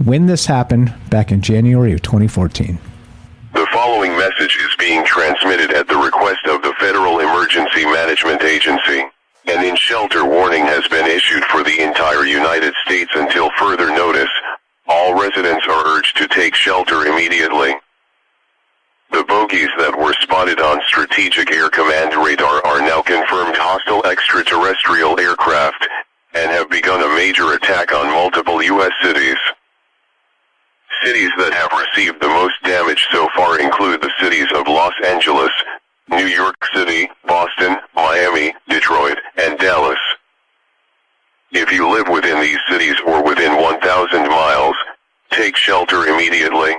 when 0.04 0.26
this 0.26 0.46
happened 0.46 0.94
back 1.10 1.32
in 1.32 1.42
January 1.42 1.94
of 1.94 2.02
2014. 2.02 2.78
The 3.54 3.68
following 3.72 4.18
message 4.18 4.58
is 4.58 4.76
being 4.78 5.06
transmitted 5.06 5.72
at 5.72 5.88
the 5.88 5.96
request 5.96 6.46
of 6.48 6.62
the 6.64 6.74
Federal 6.80 7.20
Emergency 7.20 7.86
Management 7.86 8.44
Agency. 8.44 9.06
An 9.46 9.64
in-shelter 9.64 10.26
warning 10.26 10.66
has 10.66 10.88
been 10.88 11.06
issued 11.06 11.44
for 11.46 11.64
the 11.64 11.82
entire 11.82 12.26
United 12.26 12.74
States 12.86 13.12
until 13.16 13.50
further 13.58 13.90
notice. 13.90 14.30
All 14.88 15.20
residents 15.20 15.66
are 15.68 15.88
urged 15.88 16.18
to 16.18 16.28
take 16.28 16.56
shelter 16.56 17.06
immediately. 17.06 17.74
The 19.14 19.24
bogies 19.26 19.70
that 19.78 19.96
were 19.96 20.14
spotted 20.26 20.60
on 20.60 20.82
Strategic 20.88 21.52
Air 21.52 21.70
Command 21.70 22.16
radar 22.18 22.66
are 22.66 22.82
now 22.82 23.04
confirmed 23.04 23.56
hostile 23.56 24.04
extraterrestrial 24.10 25.20
aircraft, 25.20 25.88
and 26.34 26.50
have 26.50 26.68
begun 26.68 27.00
a 27.00 27.16
major 27.16 27.54
attack 27.54 27.94
on 27.94 28.08
multiple 28.10 28.64
U.S. 28.64 28.92
cities. 29.04 29.38
Cities 31.04 31.30
that 31.38 31.54
have 31.54 31.70
received 31.78 32.22
the 32.22 32.28
most 32.28 32.56
damage 32.64 33.06
so 33.12 33.30
far 33.36 33.62
include 33.62 34.02
the 34.02 34.10
cities 34.20 34.48
of 34.56 34.68
Los 34.68 34.94
Angeles, 35.06 35.52
New 36.10 36.26
York 36.26 36.58
City, 36.74 37.08
Boston, 37.28 37.78
Miami, 37.94 38.56
Detroit, 38.68 39.20
and 39.38 39.60
Dallas. 39.60 40.02
If 41.52 41.72
you 41.72 41.88
live 41.88 42.08
within 42.10 42.42
these 42.42 42.60
cities 42.68 42.96
or 43.06 43.24
within 43.24 43.62
1,000 43.62 44.28
miles, 44.28 44.76
take 45.30 45.56
shelter 45.56 46.08
immediately. 46.08 46.74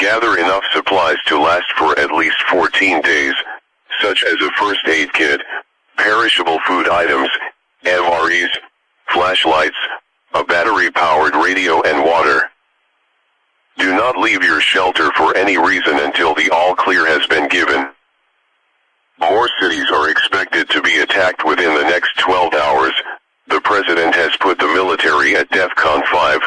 Gather 0.00 0.38
enough 0.38 0.64
supplies 0.72 1.18
to 1.26 1.38
last 1.38 1.70
for 1.76 1.96
at 1.98 2.10
least 2.10 2.42
14 2.48 3.02
days, 3.02 3.34
such 4.00 4.24
as 4.24 4.40
a 4.40 4.50
first 4.52 4.80
aid 4.88 5.12
kit, 5.12 5.42
perishable 5.98 6.58
food 6.66 6.88
items, 6.88 7.28
MREs, 7.84 8.48
flashlights, 9.12 9.76
a 10.32 10.42
battery-powered 10.42 11.34
radio 11.34 11.82
and 11.82 12.02
water. 12.02 12.48
Do 13.76 13.94
not 13.94 14.16
leave 14.16 14.42
your 14.42 14.62
shelter 14.62 15.10
for 15.12 15.36
any 15.36 15.58
reason 15.58 15.98
until 15.98 16.34
the 16.34 16.48
all 16.48 16.74
clear 16.74 17.06
has 17.06 17.26
been 17.26 17.46
given. 17.48 17.90
More 19.18 19.50
cities 19.60 19.90
are 19.90 20.08
expected 20.08 20.70
to 20.70 20.80
be 20.80 21.00
attacked 21.00 21.44
within 21.44 21.74
the 21.74 21.84
next 21.84 22.18
12 22.20 22.54
hours. 22.54 22.94
The 23.48 23.60
president 23.60 24.14
has 24.14 24.34
put 24.40 24.58
the 24.58 24.68
military 24.68 25.36
at 25.36 25.50
DEFCON 25.50 26.06
5 26.06 26.40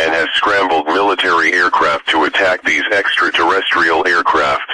and 0.00 0.14
has 0.14 0.28
scrambled 0.34 0.86
military 0.86 1.52
aircraft 1.52 2.08
to 2.08 2.24
attack 2.24 2.64
these 2.64 2.84
extraterrestrial 2.90 4.06
aircraft. 4.08 4.64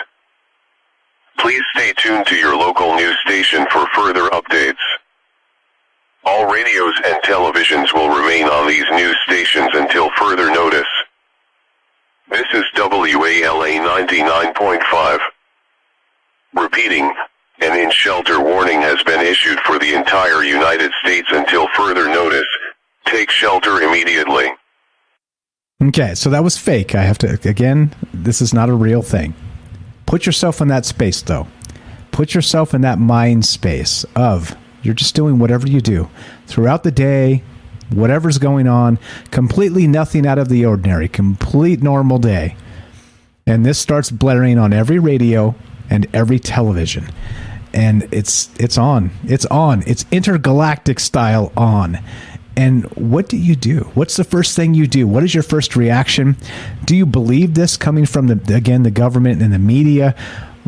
Please 1.39 1.63
stay 1.75 1.93
tuned 1.97 2.25
to 2.27 2.37
your 2.37 2.57
local 2.57 2.95
news 2.95 3.19
station 3.27 3.67
for 3.73 3.89
further 3.89 4.29
updates. 4.31 4.85
All 6.25 6.47
radios 6.47 6.95
and 7.05 7.21
televisions 7.25 7.93
will 7.93 8.09
remain 8.09 8.45
on 8.45 8.69
these 8.69 8.85
news 8.93 9.17
stations 9.27 9.71
until 9.75 10.11
further 10.17 10.49
notice. 10.49 10.87
This 12.31 12.47
is 12.55 12.65
WALA 12.77 13.69
99.5. 13.69 15.19
Repeating, 16.55 17.13
an 17.63 17.79
in-shelter 17.79 18.41
warning 18.41 18.81
has 18.81 19.03
been 19.03 19.27
issued 19.27 19.59
for 19.61 19.81
the 19.81 19.93
entire 19.95 20.45
United 20.45 20.93
States 21.03 21.29
until 21.33 21.67
further 21.75 22.07
notice. 22.07 22.47
Take 23.07 23.31
shelter 23.31 23.83
immediately. 23.83 24.53
Okay, 25.83 26.15
so 26.15 26.31
that 26.31 26.43
was 26.43 26.57
fake. 26.57 26.95
I 26.95 27.03
have 27.03 27.19
to, 27.19 27.39
again, 27.45 27.95
this 28.15 28.41
is 28.41 28.55
not 28.55 28.71
a 28.71 28.75
real 28.75 29.03
thing. 29.03 29.35
Put 30.07 30.25
yourself 30.25 30.63
in 30.63 30.69
that 30.69 30.87
space, 30.87 31.21
though. 31.21 31.47
Put 32.13 32.35
yourself 32.35 32.73
in 32.73 32.81
that 32.81 32.99
mind 32.99 33.45
space 33.45 34.05
of 34.15 34.57
you're 34.83 34.95
just 34.95 35.15
doing 35.15 35.39
whatever 35.39 35.69
you 35.69 35.83
do 35.83 36.09
throughout 36.47 36.83
the 36.83 36.91
day, 36.91 37.43
whatever's 37.91 38.39
going 38.39 38.67
on, 38.67 38.99
completely 39.31 39.87
nothing 39.87 40.27
out 40.27 40.39
of 40.39 40.49
the 40.49 40.65
ordinary, 40.65 41.09
complete 41.09 41.83
normal 41.83 42.19
day. 42.19 42.57
And 43.47 43.67
this 43.67 43.79
starts 43.79 44.11
blaring 44.11 44.59
on 44.59 44.73
every 44.73 44.99
radio 44.99 45.55
and 45.91 46.07
every 46.15 46.39
television. 46.39 47.09
And 47.75 48.09
it's 48.11 48.49
it's 48.59 48.79
on. 48.79 49.11
It's 49.25 49.45
on. 49.47 49.83
It's 49.87 50.07
intergalactic 50.11 50.99
style 50.99 51.53
on 51.55 51.99
And 52.57 52.85
what 52.97 53.29
do 53.29 53.37
you 53.37 53.55
do? 53.55 53.91
What's 53.95 54.17
the 54.17 54.25
first 54.25 54.57
thing 54.57 54.73
you 54.73 54.87
do? 54.87 55.07
What 55.07 55.23
is 55.23 55.35
your 55.35 55.43
first 55.43 55.77
reaction? 55.77 56.37
Do 56.85 56.97
you 56.97 57.05
believe 57.05 57.55
this 57.55 57.77
coming 57.77 58.07
from 58.07 58.29
the 58.29 58.55
again 58.55 58.83
the 58.83 58.91
government 58.91 59.43
and 59.43 59.53
the 59.53 59.59
media? 59.59 60.15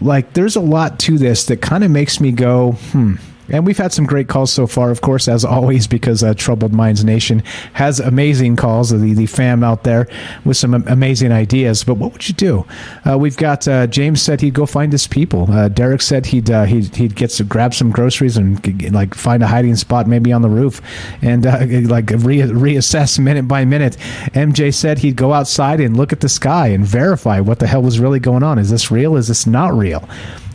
Like, 0.00 0.34
there's 0.34 0.54
a 0.54 0.60
lot 0.60 1.00
to 1.00 1.18
this 1.18 1.46
that 1.46 1.60
kind 1.60 1.82
of 1.82 1.90
makes 1.90 2.20
me 2.20 2.30
go, 2.30 2.72
hmm. 2.92 3.16
And 3.50 3.66
we've 3.66 3.78
had 3.78 3.92
some 3.92 4.06
great 4.06 4.28
calls 4.28 4.52
so 4.52 4.66
far, 4.66 4.90
of 4.90 5.00
course, 5.00 5.28
as 5.28 5.44
always, 5.44 5.86
because 5.86 6.22
uh, 6.22 6.34
Troubled 6.34 6.72
Minds 6.72 7.04
Nation 7.04 7.42
has 7.74 8.00
amazing 8.00 8.56
calls, 8.56 8.90
the, 8.90 9.14
the 9.14 9.26
fam 9.26 9.64
out 9.64 9.84
there 9.84 10.08
with 10.44 10.56
some 10.56 10.74
amazing 10.74 11.32
ideas. 11.32 11.84
But 11.84 11.94
what 11.94 12.12
would 12.12 12.28
you 12.28 12.34
do? 12.34 12.66
Uh, 13.08 13.16
we've 13.18 13.36
got 13.36 13.66
uh, 13.66 13.86
James 13.86 14.20
said 14.20 14.40
he'd 14.40 14.54
go 14.54 14.66
find 14.66 14.92
his 14.92 15.06
people. 15.06 15.50
Uh, 15.50 15.68
Derek 15.68 16.02
said 16.02 16.26
he'd, 16.26 16.50
uh, 16.50 16.64
he'd 16.64 16.94
he'd 16.96 17.14
get 17.14 17.30
to 17.30 17.44
grab 17.44 17.74
some 17.74 17.90
groceries 17.90 18.36
and 18.36 18.92
like 18.92 19.14
find 19.14 19.42
a 19.42 19.46
hiding 19.46 19.76
spot, 19.76 20.06
maybe 20.06 20.32
on 20.32 20.42
the 20.42 20.48
roof, 20.48 20.80
and 21.22 21.46
uh, 21.46 21.58
like 21.88 22.10
re- 22.10 22.40
reassess 22.40 23.18
minute 23.18 23.48
by 23.48 23.64
minute. 23.64 23.96
MJ 24.34 24.72
said 24.74 24.98
he'd 24.98 25.16
go 25.16 25.32
outside 25.32 25.80
and 25.80 25.96
look 25.96 26.12
at 26.12 26.20
the 26.20 26.28
sky 26.28 26.68
and 26.68 26.84
verify 26.84 27.40
what 27.40 27.58
the 27.58 27.66
hell 27.66 27.82
was 27.82 27.98
really 27.98 28.20
going 28.20 28.42
on. 28.42 28.58
Is 28.58 28.70
this 28.70 28.90
real? 28.90 29.16
Is 29.16 29.28
this 29.28 29.46
not 29.46 29.74
real? 29.74 30.08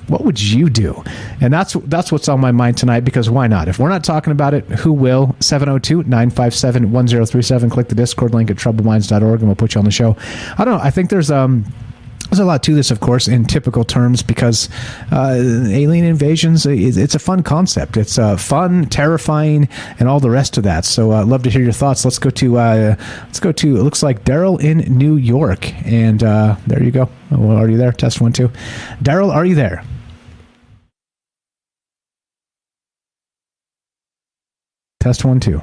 What 0.08 0.26
would 0.26 0.42
you 0.42 0.70
do? 0.70 1.04
And 1.42 1.54
that's 1.54 1.74
that's 1.86 2.12
what's 2.12 2.28
on 2.28 2.40
my 2.40 2.52
mind 2.52 2.78
tonight 2.78 3.00
because 3.02 3.30
why 3.30 3.48
not? 3.48 3.68
If 3.68 3.78
we're 3.80 3.90
not 3.90 4.04
talking 4.04 4.32
about 4.32 4.54
it, 4.54 4.66
who 4.66 4.92
will? 4.92 5.36
702-957-1037. 5.40 7.72
Click 7.72 7.88
the 7.88 7.96
Discord 7.96 8.34
link 8.34 8.52
at 8.52 8.58
troubledminds.org 8.58 9.40
and 9.40 9.48
we'll 9.48 9.56
put 9.56 9.76
you 9.76 9.80
on 9.80 9.86
the 9.86 9.92
show. 9.92 10.18
I 10.58 10.66
don't 10.66 10.78
know. 10.78 10.84
I 10.84 10.90
think 10.90 11.10
there's 11.10 11.32
um 11.32 11.66
there's 12.30 12.40
a 12.40 12.46
lot 12.46 12.64
to 12.64 12.74
this, 12.74 12.90
of 12.90 13.00
course, 13.00 13.28
in 13.28 13.46
typical 13.46 13.84
terms 13.84 14.24
because 14.24 14.68
uh, 15.12 15.36
alien 15.36 16.04
invasions, 16.04 16.66
it's 16.66 17.14
a 17.14 17.20
fun 17.20 17.44
concept. 17.44 17.96
It's 17.96 18.18
uh, 18.18 18.38
fun, 18.38 18.86
terrifying, 18.86 19.70
and 20.00 20.10
all 20.10 20.20
the 20.20 20.32
rest 20.32 20.58
of 20.58 20.64
that. 20.64 20.84
So, 20.84 21.12
uh, 21.12 21.24
love 21.26 21.44
to 21.44 21.52
hear 21.52 21.62
your 21.62 21.74
thoughts. 21.74 22.04
Let's 22.04 22.18
go 22.18 22.32
to, 22.32 22.58
uh, 22.58 22.96
let's 23.24 23.40
go 23.40 23.52
to, 23.52 23.78
it 23.78 23.84
looks 23.84 24.02
like 24.02 24.24
Daryl 24.24 24.60
in 24.60 24.80
New 24.98 25.18
York. 25.18 25.76
And 25.86 26.24
uh, 26.24 26.56
there 26.66 26.82
you 26.82 26.90
go. 26.90 27.08
Well, 27.30 27.58
are 27.58 27.70
you 27.70 27.78
there? 27.78 27.92
Test 27.92 28.20
one, 28.20 28.34
two. 28.34 28.50
Daryl, 29.04 29.32
are 29.32 29.46
you 29.46 29.54
there? 29.54 29.84
Test 35.04 35.26
one, 35.26 35.42
two. 35.42 35.62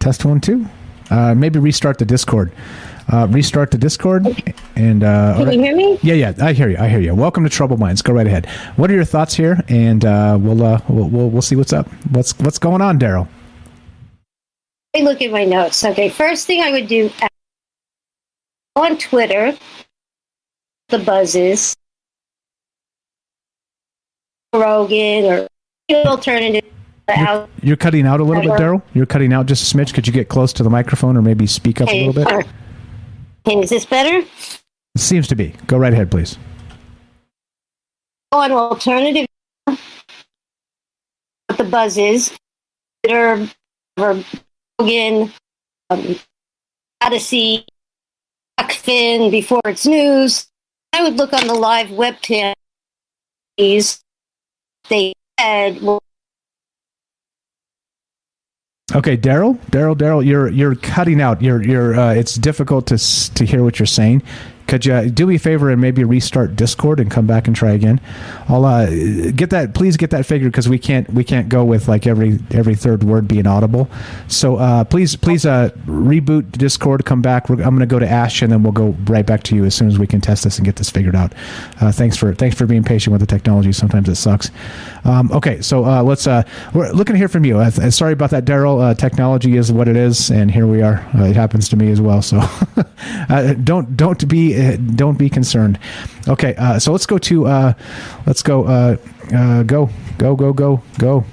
Test 0.00 0.24
one, 0.24 0.40
two. 0.40 0.66
Uh, 1.08 1.36
maybe 1.36 1.60
restart 1.60 1.98
the 1.98 2.04
Discord. 2.04 2.50
Uh, 3.12 3.28
restart 3.30 3.70
the 3.70 3.78
Discord. 3.78 4.26
And 4.74 5.04
uh, 5.04 5.36
can 5.36 5.52
you 5.52 5.60
hear 5.60 5.76
me? 5.76 6.00
Yeah, 6.02 6.14
yeah, 6.14 6.32
I 6.40 6.52
hear 6.52 6.68
you. 6.70 6.76
I 6.76 6.88
hear 6.88 6.98
you. 6.98 7.14
Welcome 7.14 7.44
to 7.44 7.48
Troubled 7.48 7.78
Minds. 7.78 8.02
Go 8.02 8.12
right 8.12 8.26
ahead. 8.26 8.46
What 8.74 8.90
are 8.90 8.94
your 8.94 9.04
thoughts 9.04 9.36
here? 9.36 9.62
And 9.68 10.04
uh, 10.04 10.36
we'll, 10.40 10.64
uh, 10.64 10.80
we'll 10.88 11.08
we'll 11.08 11.30
we'll 11.30 11.42
see 11.42 11.54
what's 11.54 11.72
up. 11.72 11.86
What's 12.10 12.36
what's 12.40 12.58
going 12.58 12.82
on, 12.82 12.98
Daryl? 12.98 13.28
Me 14.96 15.04
look 15.04 15.22
at 15.22 15.30
my 15.30 15.44
notes. 15.44 15.84
Okay, 15.84 16.08
first 16.08 16.48
thing 16.48 16.60
I 16.60 16.72
would 16.72 16.88
do 16.88 17.08
on 18.74 18.98
Twitter, 18.98 19.56
the 20.88 20.98
buzzes, 20.98 21.76
Rogan 24.52 25.24
or 25.24 25.48
alternative 26.04 26.64
you're, 27.08 27.48
you're, 27.62 27.76
cutting 27.76 28.06
out 28.06 28.20
a 28.20 28.24
little 28.24 28.42
bit, 28.42 28.52
Daryl. 28.52 28.82
You're 28.94 29.06
cutting 29.06 29.32
out 29.32 29.46
just 29.46 29.72
a 29.72 29.76
smidge. 29.76 29.94
Could 29.94 30.06
you 30.06 30.12
get 30.12 30.28
close 30.28 30.52
to 30.54 30.62
the 30.62 30.70
microphone 30.70 31.16
or 31.16 31.22
maybe 31.22 31.46
speak 31.46 31.80
up 31.80 31.88
a 31.88 32.06
little 32.06 32.24
bit? 32.24 32.46
is 33.62 33.70
this 33.70 33.84
better? 33.84 34.26
It 34.94 35.00
seems 35.00 35.28
to 35.28 35.36
be. 35.36 35.54
Go 35.66 35.78
right 35.78 35.92
ahead, 35.92 36.10
please. 36.10 36.38
On 38.32 38.50
alternative, 38.50 39.26
what 39.64 39.78
the 41.56 41.64
buzz 41.64 41.96
is, 41.96 42.36
Twitter, 43.02 43.48
Rogan, 43.96 45.32
um, 45.90 46.16
Odysee, 47.02 47.64
Finn 48.86 49.32
before 49.32 49.60
it's 49.64 49.84
news. 49.84 50.46
I 50.92 51.02
would 51.02 51.16
look 51.16 51.32
on 51.32 51.48
the 51.48 51.54
live 51.54 51.88
webcam. 51.88 52.54
They 53.58 53.80
said, 55.40 55.82
well, 55.82 56.00
Okay, 58.96 59.14
Daryl, 59.14 59.58
Daryl, 59.70 59.94
Daryl, 59.94 60.24
you're 60.24 60.48
you're 60.48 60.74
cutting 60.74 61.20
out. 61.20 61.42
You're 61.42 61.62
you're. 61.62 61.94
Uh, 61.94 62.14
it's 62.14 62.34
difficult 62.36 62.86
to 62.86 62.96
to 63.34 63.44
hear 63.44 63.62
what 63.62 63.78
you're 63.78 63.84
saying. 63.84 64.22
Could 64.66 64.84
you 64.84 65.08
do 65.10 65.26
me 65.26 65.36
a 65.36 65.38
favor 65.38 65.70
and 65.70 65.80
maybe 65.80 66.02
restart 66.02 66.56
Discord 66.56 66.98
and 66.98 67.10
come 67.10 67.26
back 67.26 67.46
and 67.46 67.54
try 67.54 67.70
again? 67.70 68.00
I'll 68.48 68.64
uh, 68.64 68.86
get 69.32 69.50
that. 69.50 69.74
Please 69.74 69.96
get 69.96 70.10
that 70.10 70.26
figured 70.26 70.50
because 70.50 70.68
we 70.68 70.78
can't 70.78 71.08
we 71.12 71.22
can't 71.22 71.48
go 71.48 71.64
with 71.64 71.88
like 71.88 72.06
every 72.06 72.40
every 72.50 72.74
third 72.74 73.04
word 73.04 73.28
being 73.28 73.46
audible. 73.46 73.88
So 74.28 74.56
uh, 74.56 74.84
please 74.84 75.14
please 75.14 75.46
uh, 75.46 75.70
reboot 75.86 76.52
Discord. 76.52 77.04
Come 77.04 77.22
back. 77.22 77.48
I'm 77.48 77.56
going 77.58 77.78
to 77.80 77.86
go 77.86 77.98
to 77.98 78.08
Ash 78.08 78.42
and 78.42 78.50
then 78.50 78.62
we'll 78.62 78.72
go 78.72 78.96
right 79.04 79.24
back 79.24 79.44
to 79.44 79.54
you 79.54 79.64
as 79.64 79.74
soon 79.74 79.88
as 79.88 79.98
we 79.98 80.06
can 80.06 80.20
test 80.20 80.44
this 80.44 80.58
and 80.58 80.64
get 80.64 80.76
this 80.76 80.90
figured 80.90 81.14
out. 81.14 81.32
Uh, 81.80 81.92
thanks 81.92 82.16
for 82.16 82.34
thanks 82.34 82.56
for 82.56 82.66
being 82.66 82.82
patient 82.82 83.12
with 83.12 83.20
the 83.20 83.26
technology. 83.26 83.72
Sometimes 83.72 84.08
it 84.08 84.16
sucks. 84.16 84.50
Um, 85.04 85.30
okay, 85.32 85.60
so 85.60 85.84
uh, 85.84 86.02
let's. 86.02 86.26
Uh, 86.26 86.42
we're 86.74 86.90
looking 86.90 87.14
to 87.14 87.18
hear 87.18 87.28
from 87.28 87.44
you. 87.44 87.70
sorry 87.70 88.12
about 88.12 88.30
that, 88.30 88.44
Daryl. 88.44 88.96
technology 88.98 89.56
is 89.56 89.70
what 89.70 89.86
it 89.86 89.96
is, 89.96 90.30
and 90.30 90.50
here 90.50 90.66
we 90.66 90.82
are. 90.82 91.06
it 91.14 91.36
happens 91.36 91.68
to 91.68 91.76
me 91.76 91.92
as 91.92 92.00
well. 92.00 92.20
So 92.22 92.42
don't 93.62 93.96
don't 93.96 94.26
be 94.26 94.55
uh, 94.56 94.76
don't 94.94 95.18
be 95.18 95.28
concerned. 95.28 95.78
Okay, 96.28 96.54
uh, 96.56 96.78
so 96.78 96.92
let's 96.92 97.06
go 97.06 97.18
to 97.18 97.46
uh, 97.46 97.72
let's 98.26 98.42
go 98.42 98.64
uh, 98.64 98.96
uh, 99.34 99.62
go 99.62 99.90
go 100.18 100.36
go 100.36 100.52
go 100.52 100.82
go 100.98 101.24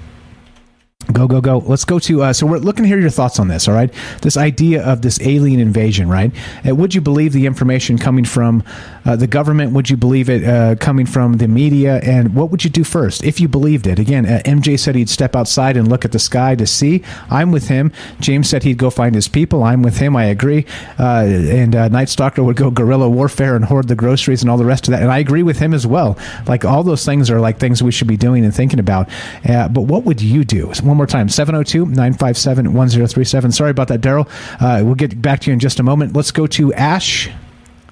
Go, 1.12 1.28
go, 1.28 1.40
go. 1.40 1.58
Let's 1.58 1.84
go 1.84 1.98
to. 1.98 2.22
Uh, 2.22 2.32
so, 2.32 2.46
we're 2.46 2.58
looking 2.58 2.84
to 2.84 2.88
hear 2.88 2.98
your 2.98 3.10
thoughts 3.10 3.38
on 3.38 3.48
this, 3.48 3.68
all 3.68 3.74
right? 3.74 3.92
This 4.22 4.36
idea 4.36 4.82
of 4.82 5.02
this 5.02 5.20
alien 5.20 5.60
invasion, 5.60 6.08
right? 6.08 6.32
Uh, 6.66 6.74
would 6.74 6.94
you 6.94 7.02
believe 7.02 7.32
the 7.34 7.44
information 7.44 7.98
coming 7.98 8.24
from 8.24 8.64
uh, 9.04 9.16
the 9.16 9.26
government? 9.26 9.72
Would 9.72 9.90
you 9.90 9.96
believe 9.96 10.28
it 10.28 10.44
uh, 10.44 10.76
coming 10.76 11.06
from 11.06 11.34
the 11.34 11.48
media? 11.48 12.00
And 12.02 12.34
what 12.34 12.50
would 12.50 12.64
you 12.64 12.70
do 12.70 12.84
first 12.84 13.24
if 13.24 13.40
you 13.40 13.48
believed 13.48 13.86
it? 13.86 13.98
Again, 13.98 14.26
uh, 14.26 14.42
MJ 14.44 14.78
said 14.78 14.94
he'd 14.94 15.08
step 15.08 15.34
outside 15.36 15.76
and 15.76 15.88
look 15.88 16.04
at 16.04 16.12
the 16.12 16.18
sky 16.18 16.54
to 16.56 16.66
see. 16.66 17.02
I'm 17.30 17.50
with 17.50 17.68
him. 17.68 17.92
James 18.20 18.48
said 18.48 18.62
he'd 18.62 18.78
go 18.78 18.90
find 18.90 19.14
his 19.14 19.28
people. 19.28 19.62
I'm 19.62 19.82
with 19.82 19.98
him. 19.98 20.16
I 20.16 20.26
agree. 20.26 20.66
Uh, 20.98 21.24
and 21.26 21.74
Nightstocker 21.74 22.44
would 22.44 22.56
go 22.56 22.70
guerrilla 22.70 23.08
warfare 23.08 23.56
and 23.56 23.64
hoard 23.64 23.88
the 23.88 23.94
groceries 23.94 24.42
and 24.42 24.50
all 24.50 24.56
the 24.58 24.64
rest 24.64 24.88
of 24.88 24.92
that. 24.92 25.02
And 25.02 25.10
I 25.10 25.18
agree 25.18 25.42
with 25.42 25.58
him 25.58 25.74
as 25.74 25.86
well. 25.86 26.18
Like, 26.46 26.64
all 26.64 26.82
those 26.82 27.04
things 27.04 27.30
are 27.30 27.40
like 27.40 27.58
things 27.58 27.82
we 27.82 27.92
should 27.92 28.08
be 28.08 28.16
doing 28.16 28.44
and 28.44 28.54
thinking 28.54 28.78
about. 28.78 29.08
but 29.44 29.82
what 29.82 30.04
would 30.04 30.20
you 30.20 30.44
do? 30.44 30.72
One 30.82 30.96
more 30.96 31.06
time 31.06 31.28
702 31.28 31.86
957 31.86 32.72
1037. 32.72 33.52
Sorry 33.52 33.70
about 33.70 33.88
that, 33.88 34.00
Daryl. 34.00 34.28
Uh, 34.60 34.84
we'll 34.84 34.94
get 34.94 35.20
back 35.20 35.40
to 35.40 35.50
you 35.50 35.52
in 35.52 35.60
just 35.60 35.80
a 35.80 35.82
moment. 35.82 36.14
Let's 36.14 36.30
go 36.30 36.46
to 36.48 36.72
Ash 36.74 37.30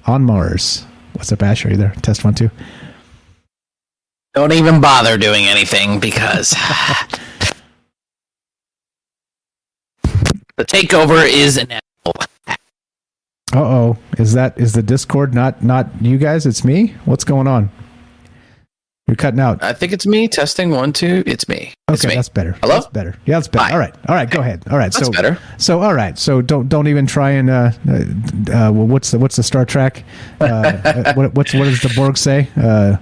on 0.05 0.23
Mars. 0.23 0.85
What's 1.13 1.31
up, 1.31 1.41
Ash? 1.43 1.65
Are 1.65 1.69
you 1.69 1.77
there? 1.77 1.93
Test 2.01 2.23
one, 2.23 2.33
two. 2.33 2.49
Don't 4.33 4.51
even 4.51 4.81
bother 4.81 5.17
doing 5.17 5.45
anything 5.45 5.99
because 5.99 6.49
the 10.57 10.65
takeover 10.65 11.27
is 11.27 11.57
inevitable. 11.57 11.81
Uh 13.53 13.59
oh, 13.59 13.97
is 14.17 14.33
that 14.33 14.57
is 14.59 14.73
the 14.73 14.81
Discord 14.81 15.35
not 15.35 15.63
not 15.63 15.87
you 16.01 16.17
guys? 16.17 16.47
It's 16.47 16.65
me. 16.65 16.95
What's 17.05 17.23
going 17.23 17.45
on? 17.45 17.69
You're 19.07 19.17
cutting 19.17 19.41
out. 19.41 19.61
I 19.61 19.73
think 19.73 19.91
it's 19.91 20.07
me. 20.07 20.29
Testing 20.29 20.69
one, 20.69 20.93
two. 20.93 21.23
It's 21.25 21.49
me. 21.49 21.73
It's 21.89 22.03
okay, 22.03 22.13
me. 22.13 22.15
that's 22.15 22.29
better. 22.29 22.53
Hello. 22.61 22.75
That's 22.75 22.87
better. 22.87 23.15
Yeah, 23.25 23.35
that's 23.35 23.49
better. 23.49 23.65
Hi. 23.65 23.71
All 23.73 23.79
right. 23.79 23.95
All 24.07 24.15
right. 24.15 24.29
Go 24.29 24.39
ahead. 24.39 24.63
All 24.71 24.77
right. 24.77 24.93
That's 24.93 25.05
so 25.05 25.11
better. 25.11 25.37
So 25.57 25.81
all 25.81 25.93
right. 25.93 26.17
So 26.17 26.41
don't 26.41 26.69
don't 26.69 26.87
even 26.87 27.05
try 27.05 27.31
and 27.31 27.49
uh, 27.49 27.71
uh, 27.87 27.93
uh 27.93 28.03
well, 28.47 28.87
what's 28.87 29.11
the 29.11 29.19
what's 29.19 29.35
the 29.35 29.43
Star 29.43 29.65
Trek? 29.65 30.03
Uh, 30.39 30.45
uh, 30.45 31.13
what 31.15 31.33
what's 31.35 31.53
what 31.53 31.65
does 31.65 31.81
the 31.81 31.91
Borg 31.95 32.17
say? 32.17 32.47
Uh, 32.55 32.95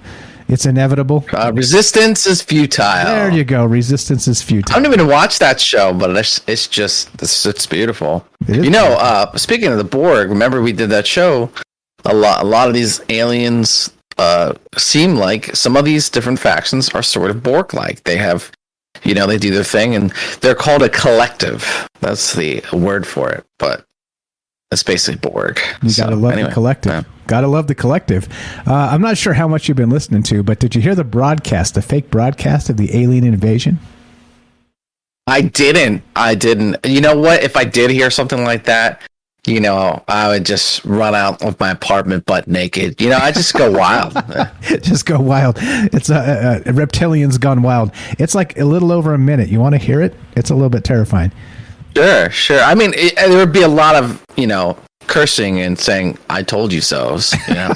it's 0.48 0.66
inevitable. 0.66 1.24
Uh, 1.32 1.52
resistance 1.54 2.26
is 2.26 2.42
futile. 2.42 3.06
There 3.06 3.30
you 3.30 3.44
go. 3.44 3.64
Resistance 3.64 4.26
is 4.26 4.42
futile. 4.42 4.76
I 4.76 4.82
don't 4.82 4.92
even 4.92 5.06
watch 5.06 5.38
that 5.38 5.60
show, 5.60 5.94
but 5.94 6.16
it's, 6.16 6.42
it's 6.48 6.66
just 6.66 7.10
it's, 7.22 7.46
it's 7.46 7.66
beautiful. 7.66 8.26
It 8.48 8.64
you 8.64 8.70
know, 8.70 8.96
uh, 8.98 9.34
speaking 9.36 9.68
of 9.68 9.78
the 9.78 9.84
Borg, 9.84 10.30
remember 10.30 10.60
we 10.60 10.72
did 10.72 10.90
that 10.90 11.06
show. 11.06 11.50
A 12.04 12.12
lot, 12.12 12.42
a 12.42 12.44
lot 12.44 12.66
of 12.66 12.74
these 12.74 13.00
aliens 13.08 13.92
uh, 14.18 14.54
seem 14.76 15.16
like 15.16 15.54
some 15.54 15.76
of 15.76 15.84
these 15.84 16.08
different 16.08 16.38
factions 16.38 16.88
are 16.90 17.02
sort 17.02 17.30
of 17.30 17.42
Borg 17.42 17.74
like. 17.74 18.04
They 18.04 18.16
have, 18.16 18.50
you 19.02 19.14
know, 19.14 19.26
they 19.26 19.38
do 19.38 19.50
their 19.50 19.64
thing 19.64 19.94
and 19.94 20.10
they're 20.40 20.54
called 20.54 20.82
a 20.82 20.88
collective. 20.88 21.88
That's 22.00 22.34
the 22.34 22.62
word 22.72 23.06
for 23.06 23.30
it. 23.30 23.44
But 23.58 23.86
it's 24.70 24.82
basically 24.82 25.18
Borg. 25.18 25.60
You 25.82 25.90
so, 25.90 26.04
gotta 26.04 26.16
love 26.16 26.32
anyway, 26.32 26.48
the 26.48 26.54
collective. 26.54 26.92
Yeah. 26.92 27.02
Gotta 27.26 27.46
love 27.46 27.66
the 27.66 27.74
collective. 27.74 28.28
Uh, 28.66 28.74
I'm 28.74 29.02
not 29.02 29.18
sure 29.18 29.34
how 29.34 29.46
much 29.46 29.68
you've 29.68 29.76
been 29.76 29.90
listening 29.90 30.22
to, 30.24 30.42
but 30.42 30.58
did 30.58 30.74
you 30.74 30.80
hear 30.80 30.94
the 30.94 31.04
broadcast, 31.04 31.74
the 31.74 31.82
fake 31.82 32.10
broadcast 32.10 32.70
of 32.70 32.76
the 32.76 32.96
alien 32.96 33.24
invasion? 33.24 33.78
I 35.26 35.42
didn't. 35.42 36.02
I 36.16 36.34
didn't. 36.34 36.84
You 36.84 37.00
know 37.00 37.16
what? 37.16 37.42
If 37.42 37.56
I 37.56 37.64
did 37.64 37.90
hear 37.90 38.10
something 38.10 38.42
like 38.44 38.64
that, 38.64 39.02
you 39.46 39.58
know, 39.58 40.02
I 40.06 40.28
would 40.28 40.46
just 40.46 40.84
run 40.84 41.14
out 41.14 41.42
of 41.42 41.58
my 41.58 41.72
apartment 41.72 42.26
butt 42.26 42.46
naked. 42.46 43.00
You 43.00 43.10
know, 43.10 43.16
I 43.16 43.32
just 43.32 43.54
go 43.54 43.70
wild. 43.70 44.14
just 44.82 45.04
go 45.04 45.18
wild. 45.18 45.56
It's 45.60 46.10
a, 46.10 46.14
uh, 46.14 46.70
uh, 46.70 46.72
reptilians 46.72 47.40
gone 47.40 47.62
wild. 47.62 47.90
It's 48.18 48.36
like 48.36 48.56
a 48.58 48.64
little 48.64 48.92
over 48.92 49.14
a 49.14 49.18
minute. 49.18 49.48
You 49.48 49.58
want 49.58 49.74
to 49.74 49.78
hear 49.78 50.00
it? 50.00 50.14
It's 50.36 50.50
a 50.50 50.54
little 50.54 50.70
bit 50.70 50.84
terrifying. 50.84 51.32
Sure, 51.96 52.30
sure. 52.30 52.60
I 52.60 52.74
mean, 52.74 52.92
it, 52.94 53.16
there 53.16 53.36
would 53.36 53.52
be 53.52 53.62
a 53.62 53.68
lot 53.68 53.96
of 53.96 54.24
you 54.36 54.46
know 54.46 54.78
cursing 55.06 55.60
and 55.60 55.78
saying 55.78 56.18
"I 56.30 56.42
told 56.42 56.72
you 56.72 56.80
so." 56.80 57.18
You 57.48 57.54
know, 57.54 57.74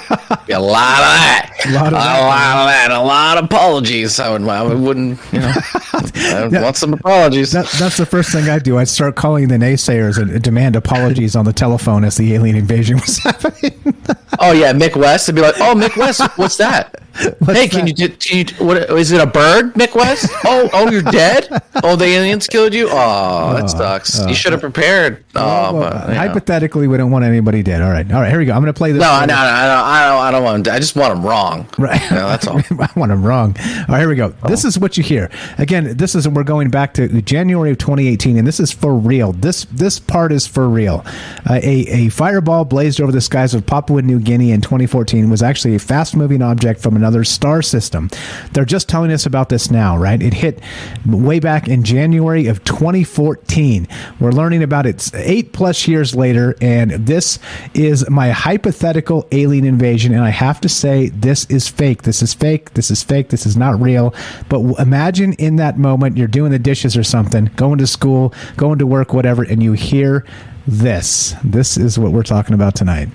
a 0.49 0.61
lot 0.61 0.99
of 0.99 1.13
that, 1.17 1.51
a 1.67 1.71
lot 1.73 1.87
of, 1.87 1.93
that. 1.93 2.21
lot 2.21 2.59
of 2.59 2.67
that, 2.69 2.91
a 2.91 3.01
lot 3.01 3.39
of 3.39 3.45
apologies. 3.45 4.19
I 4.21 4.31
would, 4.31 4.43
I 4.49 4.63
wouldn't, 4.63 5.19
you 5.33 5.41
know, 5.41 5.53
I 5.93 6.49
want 6.63 6.77
some 6.77 6.95
apologies. 6.95 7.53
That, 7.53 7.67
that's 7.79 7.97
the 7.97 8.07
first 8.07 8.31
thing 8.33 8.49
I'd 8.49 8.63
do. 8.63 8.79
I'd 8.79 8.89
start 8.89 9.17
calling 9.17 9.49
the 9.49 9.57
naysayers 9.57 10.19
and 10.19 10.41
demand 10.43 10.77
apologies 10.77 11.37
on 11.37 11.45
the 11.45 11.53
telephone 11.53 12.05
as 12.05 12.17
the 12.17 12.35
alien 12.35 12.57
invasion 12.57 12.97
was 12.97 13.19
happening. 13.23 13.95
Oh 14.39 14.53
yeah, 14.53 14.73
Mick 14.73 14.97
West. 14.97 15.29
I'd 15.29 15.35
be 15.35 15.41
like, 15.43 15.55
"Oh, 15.59 15.75
Mick 15.75 15.97
West, 15.97 16.21
what's 16.37 16.57
that? 16.57 17.01
hey, 17.47 17.67
can 17.67 17.87
you, 17.87 17.95
can 17.95 18.39
you? 18.39 18.45
What 18.65 18.77
is 18.91 19.11
it? 19.11 19.23
A 19.23 19.27
bird, 19.27 19.73
Mick 19.73 19.95
West? 19.95 20.29
Oh, 20.45 20.69
oh, 20.75 20.91
you're 20.91 21.01
dead. 21.01 21.49
Oh, 21.83 21.97
the 21.97 22.05
aliens 22.05 22.47
killed 22.47 22.75
you. 22.75 22.89
Oh, 22.91 23.55
that 23.55 23.71
sucks. 23.71 24.21
oh. 24.21 24.27
you 24.29 24.35
should 24.35 24.53
have 24.53 24.61
prepared. 24.61 25.25
Oh, 25.35 25.73
Well, 25.73 25.91
but, 25.91 26.09
you 26.09 26.15
know. 26.15 26.21
hypothetically, 26.21 26.87
we 26.89 26.99
don't 26.99 27.11
want 27.11 27.16
anybody 27.25 27.63
dead. 27.63 27.83
All 27.83 27.91
right, 27.91 28.11
all 28.13 28.21
right. 28.21 28.31
Here 28.31 28.39
we 28.39 28.45
go. 28.47 28.53
I'm 28.53 28.61
going 28.63 28.73
to 28.73 28.77
play 28.77 28.93
this. 28.93 29.01
no, 29.01 29.21
no, 29.21 29.27
no, 29.27 29.27
no, 29.27 29.35
I 29.35 30.07
don't. 30.09 30.19
I 30.21 30.31
don't 30.31 30.43
want. 30.45 30.67
'em- 30.67 30.75
I 30.75 30.79
just 30.79 30.97
want 30.97 31.15
them 31.15 31.25
wrong. 31.25 31.69
Right. 31.79 32.01
You 32.11 32.17
know, 32.17 32.29
that's 32.29 32.47
all. 32.47 32.59
I 32.71 32.89
want 32.97 33.11
them 33.11 33.25
wrong. 33.25 33.57
All 33.59 33.85
right, 33.89 33.99
here 34.01 34.09
we 34.09 34.17
go. 34.17 34.31
This 34.49 34.65
is 34.65 34.79
what 34.79 34.97
you 34.97 35.03
hear. 35.03 35.31
Again, 35.59 35.97
this 35.97 36.15
is 36.15 36.29
we're 36.29 36.45
going 36.45 36.71
back 36.71 36.95
to 36.95 37.09
January 37.23 37.71
of 37.71 37.79
2018, 37.79 38.37
and 38.37 38.47
this 38.47 38.61
is 38.61 38.73
for 38.73 38.95
real. 38.95 39.33
This 39.33 39.65
this 39.67 39.99
part 39.99 40.33
is 40.33 40.47
for 40.47 40.69
real. 40.69 41.05
Uh, 41.49 41.55
a 41.63 41.87
a 42.07 42.09
fireball 42.11 42.65
blazed 42.65 43.01
over 43.01 43.13
the 43.13 43.21
skies 43.21 43.55
of 43.55 43.65
Papua 43.67 44.03
New 44.03 44.19
Guinea 44.21 44.51
in 44.53 44.61
2014 44.61 45.31
was 45.31 45.43
actually 45.43 45.75
a 45.75 45.79
fast 45.79 46.17
moving 46.17 46.43
object 46.43 46.81
from 46.81 46.97
another 46.97 47.25
star 47.25 47.63
system. 47.63 48.11
They're 48.53 48.65
just 48.65 48.89
telling 48.89 49.13
us 49.13 49.27
about 49.27 49.49
this 49.49 49.71
now, 49.71 49.97
right? 49.97 50.21
It 50.23 50.35
hit 50.35 50.61
way 51.07 51.41
back 51.41 51.69
in 51.69 51.83
January 51.85 52.47
of 52.47 52.63
2014. 52.65 53.87
We're 54.21 54.33
learning 54.33 54.63
about 54.63 54.87
it 54.87 55.11
eight 55.15 55.53
plus 55.53 55.87
years 55.89 56.15
later, 56.15 56.55
and 56.61 57.06
this 57.07 57.39
is 57.75 58.09
my 58.11 58.31
hypothetical 58.31 59.27
alien 59.33 59.65
invasion. 59.65 60.13
And 60.13 60.23
I 60.23 60.31
have 60.31 60.61
to 60.61 60.69
say, 60.69 61.09
this 61.09 61.47
is 61.47 61.69
fake. 61.69 62.03
This 62.03 62.23
is 62.23 62.35
fake. 62.35 62.75
This 62.75 62.91
is 62.91 63.03
fake. 63.03 63.29
This 63.29 63.47
is 63.47 63.57
not 63.57 63.81
real. 63.81 64.15
But 64.49 64.61
imagine 64.79 65.33
in 65.35 65.57
that 65.57 65.79
moment, 65.79 66.17
you're 66.17 66.29
doing 66.29 66.53
the 66.53 66.59
dishes 66.59 66.97
or 66.97 67.05
something, 67.05 67.47
going 67.57 67.79
to 67.79 67.87
school, 67.87 68.35
going 68.57 68.79
to 68.79 68.87
work, 68.87 69.13
whatever, 69.13 69.43
and 69.43 69.63
you 69.63 69.73
hear 69.73 70.25
this. 70.67 71.35
This 71.45 71.77
is 71.77 71.99
what 71.99 72.13
we're 72.13 72.23
talking 72.23 72.55
about 72.55 72.75
tonight. 72.75 73.09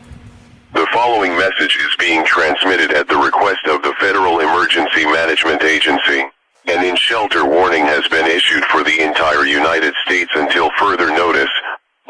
The 0.73 0.87
following 0.93 1.37
message 1.37 1.77
is 1.77 1.95
being 1.99 2.23
transmitted 2.25 2.91
at 2.93 3.07
the 3.09 3.17
request 3.17 3.65
of 3.67 3.83
the 3.83 3.93
Federal 3.99 4.39
Emergency 4.39 5.05
Management 5.05 5.61
Agency. 5.63 6.23
An 6.67 6.85
in-shelter 6.85 7.43
warning 7.43 7.83
has 7.83 8.07
been 8.07 8.25
issued 8.25 8.63
for 8.65 8.83
the 8.83 9.01
entire 9.01 9.45
United 9.45 9.93
States 10.05 10.31
until 10.35 10.71
further 10.79 11.09
notice. 11.09 11.49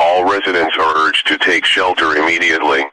All 0.01 0.25
residents 0.25 0.75
are 0.79 0.97
urged 0.97 1.27
to 1.27 1.37
take 1.37 1.63
shelter 1.63 2.15
immediately. 2.15 2.83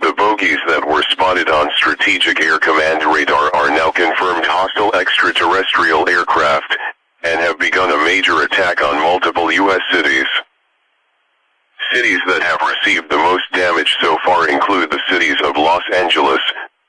The 0.00 0.12
bogies 0.12 0.58
that 0.68 0.86
were 0.86 1.02
spotted 1.08 1.48
on 1.48 1.70
Strategic 1.74 2.38
Air 2.42 2.58
Command 2.58 3.02
radar 3.02 3.48
are 3.56 3.70
now 3.70 3.90
confirmed 3.90 4.44
hostile 4.44 4.94
extraterrestrial 4.94 6.06
aircraft 6.06 6.76
and 7.24 7.40
have 7.40 7.58
begun 7.58 7.90
a 7.90 8.04
major 8.04 8.42
attack 8.42 8.82
on 8.82 9.00
multiple 9.00 9.50
U.S. 9.50 9.80
cities. 9.90 10.28
Cities 11.92 12.20
that 12.28 12.42
have 12.44 12.60
received 12.60 13.10
the 13.10 13.16
most 13.16 13.44
damage 13.54 13.96
so 14.02 14.18
far 14.22 14.50
include 14.50 14.90
the 14.90 15.00
cities 15.08 15.36
of 15.42 15.56
Los 15.56 15.82
Angeles, 15.94 16.40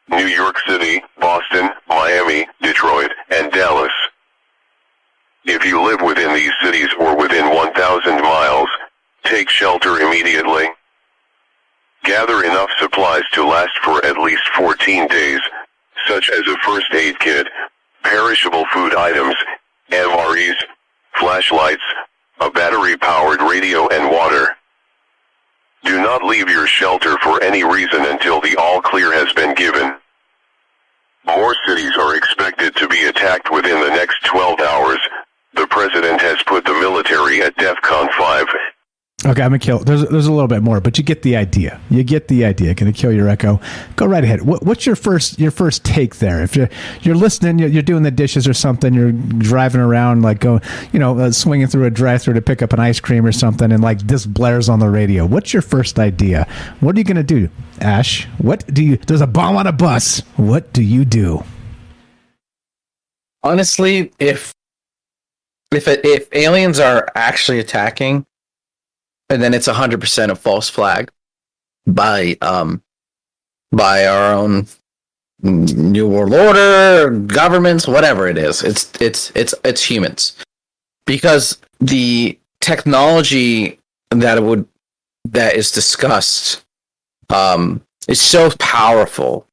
New 0.09 0.27
York 0.27 0.57
City, 0.68 1.01
Boston, 1.18 1.69
Miami, 1.88 2.45
Detroit, 2.61 3.11
and 3.31 3.51
Dallas. 3.53 3.93
If 5.43 5.65
you 5.65 5.81
live 5.81 6.01
within 6.01 6.35
these 6.35 6.51
cities 6.61 6.89
or 6.99 7.18
within 7.18 7.49
1,000 7.49 8.22
miles, 8.22 8.69
take 9.23 9.49
shelter 9.49 9.99
immediately. 9.99 10.68
Gather 12.03 12.43
enough 12.43 12.69
supplies 12.80 13.23
to 13.34 13.45
last 13.45 13.77
for 13.84 14.03
at 14.06 14.18
least 14.18 14.43
14 14.56 15.07
days, 15.07 15.39
such 16.07 16.30
as 16.30 16.48
a 16.48 16.57
first 16.65 16.91
aid 16.93 17.19
kit, 17.19 17.48
perishable 18.03 18.65
food 18.73 18.95
items, 18.95 19.35
MREs, 19.91 20.56
flashlights, 21.15 21.84
a 22.39 22.49
battery-powered 22.49 23.41
radio 23.41 23.88
and 23.89 24.11
water. 24.11 24.56
Do 25.84 26.02
not 26.02 26.23
leave 26.23 26.49
your 26.49 26.68
shelter 26.68 27.18
for 27.19 27.41
any 27.43 27.64
reason 27.64 28.06
until 28.06 28.41
the 28.41 28.56
all 28.56 28.81
clear 28.81 29.14
has 29.14 29.31
been 29.34 29.53
given. 29.56 29.95
More 31.26 31.56
cities 31.68 31.95
are 31.98 32.15
expected 32.15 32.76
to 32.77 32.88
be 32.88 33.03
attacked 33.06 33.52
within 33.52 33.80
the 33.80 33.89
next 33.89 34.26
12 34.26 34.60
hours. 34.60 34.99
The 35.53 35.68
president 35.68 36.19
has 36.22 36.41
put 36.43 36.65
the 36.65 36.73
military 36.73 37.41
at 37.43 37.56
DEFCON 37.57 38.11
5. 38.14 38.48
Okay, 39.23 39.43
I'm 39.43 39.49
gonna 39.49 39.60
kill. 39.60 39.77
There's 39.77 40.03
there's 40.07 40.26
a 40.26 40.31
little 40.31 40.48
bit 40.48 40.64
more, 40.64 40.81
but 40.81 40.98
you 40.98 41.03
get 41.03 41.22
the 41.22 41.35
idea. 41.35 41.80
You 41.91 42.03
get 42.03 42.27
the 42.27 42.43
idea. 42.43 42.73
Gonna 42.73 42.91
kill 42.91 43.11
your 43.11 43.30
echo. 43.30 43.61
Go 43.95 44.07
right 44.07 44.23
ahead. 44.23 44.41
What, 44.41 44.64
what's 44.64 44.88
your 44.88 44.95
first 44.95 45.38
your 45.38 45.52
first 45.52 45.85
take 45.85 46.15
there? 46.15 46.41
If 46.41 46.56
you're 46.56 46.69
you're 47.03 47.14
listening, 47.14 47.60
you're, 47.60 47.69
you're 47.69 47.84
doing 47.84 48.02
the 48.02 48.10
dishes 48.10 48.48
or 48.48 48.56
something, 48.56 48.95
you're 48.95 49.11
driving 49.11 49.80
around 49.80 50.23
like 50.23 50.39
going, 50.39 50.61
you 50.91 50.98
know, 50.98 51.19
uh, 51.19 51.31
swinging 51.31 51.68
through 51.68 51.85
a 51.85 51.91
drive-through 51.91 52.34
to 52.34 52.41
pick 52.41 52.64
up 52.64 52.73
an 52.73 52.80
ice 52.80 52.99
cream 52.99 53.23
or 53.23 53.31
something, 53.31 53.72
and 53.72 53.84
like 53.84 53.99
this 53.99 54.26
blares 54.26 54.69
on 54.69 54.80
the 54.80 54.89
radio. 54.89 55.23
What's 55.23 55.53
your 55.53 55.61
first 55.61 55.99
idea? 55.99 56.48
What 56.80 56.95
are 56.95 56.99
you 56.99 57.06
gonna 57.06 57.22
do, 57.22 57.48
Ash? 57.80 58.26
What 58.39 58.65
do 58.73 58.84
you? 58.84 58.98
There's 58.98 59.22
a 59.22 59.27
bomb 59.27 59.56
on 59.56 59.68
a 59.68 59.72
bus. 59.72 60.22
What 60.35 60.73
do 60.73 60.81
you 60.81 61.06
do? 61.06 61.43
Honestly, 63.43 64.11
if 64.18 64.52
if 65.72 65.88
if 65.88 66.27
aliens 66.34 66.80
are 66.80 67.07
actually 67.14 67.60
attacking, 67.60 68.26
and 69.32 69.41
then 69.41 69.53
it's 69.53 69.68
hundred 69.68 70.02
percent 70.02 70.32
a 70.32 70.36
false 70.36 70.70
flag 70.70 71.10
by 71.88 72.38
um 72.41 72.82
by 73.72 74.06
our 74.06 74.34
own 74.34 74.68
new 75.41 76.08
world 76.08 76.34
order 76.34 77.10
governments 77.10 77.88
whatever 77.88 78.28
it 78.28 78.38
is. 78.38 78.64
It's 78.64 78.91
it's 78.99 79.32
it's 79.36 79.56
it's 79.64 79.84
humans. 79.84 80.38
Because 81.06 81.60
the 81.80 82.38
technology 82.60 83.80
that 84.12 84.41
would 84.44 84.68
that 85.26 85.56
is 85.56 85.72
discussed 85.72 86.64
um 87.30 87.82
is 88.08 88.22
so 88.22 88.52
powerful 88.60 89.48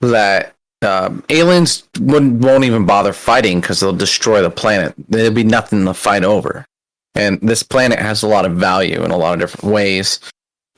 that 0.00 0.54
um, 0.82 1.22
aliens 1.28 1.84
wouldn't 2.00 2.42
won't 2.42 2.64
even 2.64 2.86
bother 2.86 3.12
fighting 3.12 3.60
because 3.60 3.80
they'll 3.80 3.92
destroy 3.92 4.42
the 4.42 4.50
planet. 4.50 4.94
There'll 5.08 5.32
be 5.32 5.44
nothing 5.44 5.84
to 5.84 5.94
fight 5.94 6.24
over, 6.24 6.64
and 7.14 7.40
this 7.40 7.62
planet 7.62 7.98
has 7.98 8.22
a 8.22 8.28
lot 8.28 8.44
of 8.44 8.52
value 8.52 9.04
in 9.04 9.10
a 9.10 9.16
lot 9.16 9.34
of 9.34 9.40
different 9.40 9.72
ways. 9.72 10.20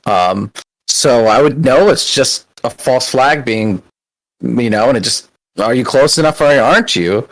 Um, 0.05 0.51
so 0.87 1.27
I 1.27 1.41
would 1.41 1.63
know 1.63 1.89
it's 1.89 2.13
just 2.13 2.47
a 2.63 2.69
false 2.69 3.09
flag 3.09 3.45
being, 3.45 3.81
you 4.41 4.69
know, 4.69 4.89
and 4.89 4.97
it 4.97 5.03
just 5.03 5.29
are 5.59 5.73
you 5.73 5.85
close 5.85 6.17
enough 6.17 6.41
or 6.41 6.45
aren't 6.45 6.95
you? 6.95 7.27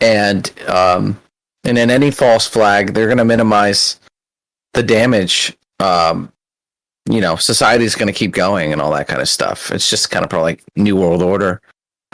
And 0.00 0.50
um, 0.66 1.20
and 1.64 1.76
in 1.76 1.90
any 1.90 2.10
false 2.10 2.46
flag, 2.46 2.94
they're 2.94 3.06
going 3.06 3.18
to 3.18 3.24
minimize 3.24 4.00
the 4.72 4.82
damage. 4.82 5.56
Um, 5.78 6.32
you 7.08 7.20
know, 7.20 7.36
society's 7.36 7.94
going 7.94 8.06
to 8.06 8.12
keep 8.12 8.32
going 8.32 8.72
and 8.72 8.80
all 8.80 8.92
that 8.92 9.08
kind 9.08 9.20
of 9.20 9.28
stuff. 9.28 9.70
It's 9.70 9.90
just 9.90 10.10
kind 10.10 10.24
of 10.24 10.30
probably 10.30 10.52
like 10.52 10.64
New 10.76 10.96
World 10.96 11.22
Order. 11.22 11.60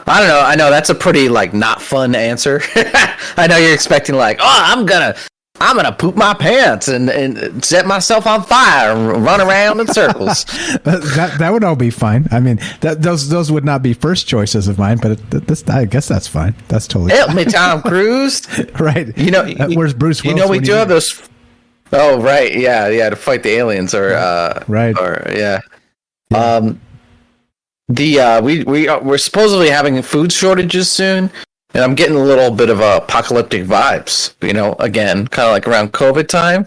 I 0.06 0.20
don't 0.20 0.28
know. 0.28 0.40
I 0.40 0.56
know 0.56 0.70
that's 0.70 0.90
a 0.90 0.94
pretty 0.94 1.28
like 1.28 1.54
not 1.54 1.80
fun 1.80 2.14
answer. 2.14 2.60
I 3.36 3.46
know 3.48 3.56
you're 3.56 3.74
expecting 3.74 4.14
like, 4.16 4.38
oh, 4.40 4.62
I'm 4.64 4.86
gonna, 4.86 5.16
I'm 5.60 5.76
gonna 5.76 5.92
poop 5.92 6.16
my 6.16 6.34
pants 6.34 6.88
and, 6.88 7.08
and 7.08 7.64
set 7.64 7.86
myself 7.86 8.26
on 8.26 8.42
fire 8.42 8.92
and 8.92 9.24
run 9.24 9.40
around 9.40 9.80
in 9.80 9.86
circles. 9.86 10.44
that 10.84 11.36
that 11.38 11.52
would 11.52 11.64
all 11.64 11.76
be 11.76 11.90
fine. 11.90 12.26
I 12.30 12.40
mean, 12.40 12.60
that 12.80 13.02
those 13.02 13.28
those 13.28 13.50
would 13.50 13.64
not 13.64 13.82
be 13.82 13.92
first 13.94 14.26
choices 14.28 14.68
of 14.68 14.78
mine, 14.78 14.98
but 15.00 15.18
this 15.30 15.66
I 15.68 15.84
guess 15.84 16.08
that's 16.08 16.28
fine. 16.28 16.54
That's 16.68 16.86
totally 16.86 17.12
Help 17.12 17.34
me, 17.34 17.44
Tom 17.44 17.82
Cruise. 17.90 18.42
right. 18.78 19.16
You 19.16 19.30
know, 19.30 19.42
Uh, 19.42 19.68
where's 19.70 19.94
Bruce? 19.94 20.24
You 20.24 20.34
know, 20.34 20.48
we 20.48 20.58
do 20.58 20.72
have 20.72 20.88
those. 20.88 21.22
Oh 21.92 22.20
right, 22.20 22.52
yeah, 22.54 22.88
yeah, 22.88 23.10
to 23.10 23.16
fight 23.16 23.42
the 23.44 23.50
aliens 23.50 23.94
or 23.94 24.12
uh, 24.14 24.64
right, 24.66 24.98
or 24.98 25.22
yeah. 25.32 25.60
Um, 26.34 26.80
the 27.88 28.18
uh, 28.20 28.42
we 28.42 28.64
we 28.64 28.88
are, 28.88 29.00
we're 29.00 29.18
supposedly 29.18 29.70
having 29.70 30.02
food 30.02 30.32
shortages 30.32 30.90
soon, 30.90 31.30
and 31.76 31.84
I'm 31.84 31.94
getting 31.94 32.16
a 32.16 32.22
little 32.22 32.50
bit 32.50 32.70
of 32.70 32.80
apocalyptic 32.80 33.64
vibes. 33.64 34.32
You 34.40 34.54
know, 34.54 34.72
again, 34.80 35.28
kind 35.28 35.46
of 35.46 35.52
like 35.52 35.68
around 35.68 35.92
COVID 35.92 36.26
time. 36.26 36.66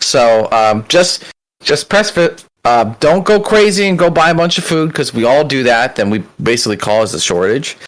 So 0.00 0.50
um, 0.52 0.84
just 0.86 1.24
just 1.62 1.88
press 1.88 2.10
fit. 2.10 2.44
Uh, 2.66 2.94
don't 3.00 3.24
go 3.24 3.40
crazy 3.40 3.88
and 3.88 3.98
go 3.98 4.10
buy 4.10 4.28
a 4.28 4.34
bunch 4.34 4.58
of 4.58 4.64
food 4.64 4.88
because 4.88 5.14
we 5.14 5.24
all 5.24 5.44
do 5.44 5.62
that. 5.62 5.96
Then 5.96 6.10
we 6.10 6.18
basically 6.42 6.76
cause 6.76 7.14
a 7.14 7.20
shortage. 7.20 7.78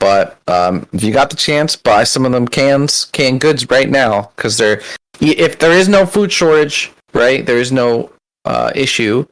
But 0.00 0.38
um, 0.48 0.86
if 0.92 1.02
you 1.02 1.14
got 1.14 1.30
the 1.30 1.36
chance, 1.36 1.76
buy 1.76 2.04
some 2.04 2.26
of 2.26 2.32
them 2.32 2.46
cans, 2.46 3.06
canned 3.06 3.40
goods 3.40 3.68
right 3.70 3.88
now 3.88 4.30
because 4.36 4.58
they're 4.58 4.82
if 5.22 5.58
there 5.58 5.72
is 5.72 5.88
no 5.88 6.04
food 6.04 6.30
shortage, 6.30 6.92
right? 7.14 7.46
There 7.46 7.56
is 7.56 7.72
no 7.72 8.12
uh, 8.44 8.70
issue. 8.74 9.24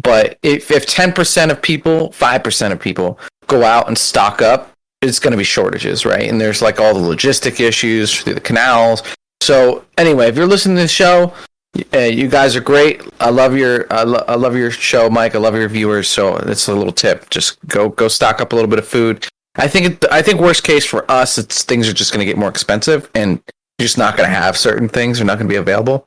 But 0.00 0.38
if 0.44 0.70
if 0.70 0.86
ten 0.86 1.12
percent 1.12 1.50
of 1.50 1.60
people, 1.60 2.12
five 2.12 2.44
percent 2.44 2.72
of 2.72 2.78
people 2.78 3.18
go 3.48 3.64
out 3.64 3.88
and 3.88 3.98
stock 3.98 4.40
up, 4.40 4.71
it's 5.02 5.18
going 5.18 5.32
to 5.32 5.36
be 5.36 5.44
shortages, 5.44 6.06
right? 6.06 6.28
And 6.28 6.40
there's 6.40 6.62
like 6.62 6.80
all 6.80 6.94
the 6.94 7.00
logistic 7.00 7.60
issues 7.60 8.20
through 8.20 8.34
the 8.34 8.40
canals. 8.40 9.02
So 9.40 9.84
anyway, 9.98 10.28
if 10.28 10.36
you're 10.36 10.46
listening 10.46 10.76
to 10.76 10.82
the 10.82 10.88
show, 10.88 11.34
uh, 11.94 11.98
you 11.98 12.28
guys 12.28 12.54
are 12.54 12.60
great. 12.60 13.02
I 13.18 13.30
love 13.30 13.56
your 13.56 13.92
I, 13.92 14.04
lo- 14.04 14.24
I 14.28 14.36
love 14.36 14.54
your 14.56 14.70
show, 14.70 15.10
Mike. 15.10 15.34
I 15.34 15.38
love 15.38 15.54
your 15.54 15.68
viewers. 15.68 16.08
So 16.08 16.36
it's 16.36 16.68
a 16.68 16.74
little 16.74 16.92
tip. 16.92 17.28
Just 17.30 17.58
go 17.66 17.88
go 17.88 18.08
stock 18.08 18.40
up 18.40 18.52
a 18.52 18.54
little 18.54 18.70
bit 18.70 18.78
of 18.78 18.86
food. 18.86 19.26
I 19.56 19.68
think 19.68 19.86
it, 19.86 20.04
I 20.10 20.22
think 20.22 20.40
worst 20.40 20.64
case 20.64 20.84
for 20.84 21.10
us, 21.10 21.38
it's 21.38 21.62
things 21.62 21.88
are 21.88 21.92
just 21.92 22.12
going 22.12 22.20
to 22.20 22.26
get 22.26 22.38
more 22.38 22.48
expensive, 22.48 23.10
and 23.14 23.42
you're 23.78 23.86
just 23.86 23.98
not 23.98 24.16
going 24.16 24.28
to 24.28 24.34
have 24.34 24.56
certain 24.56 24.88
things. 24.88 25.18
They're 25.18 25.26
not 25.26 25.38
going 25.38 25.48
to 25.48 25.52
be 25.52 25.58
available. 25.58 26.06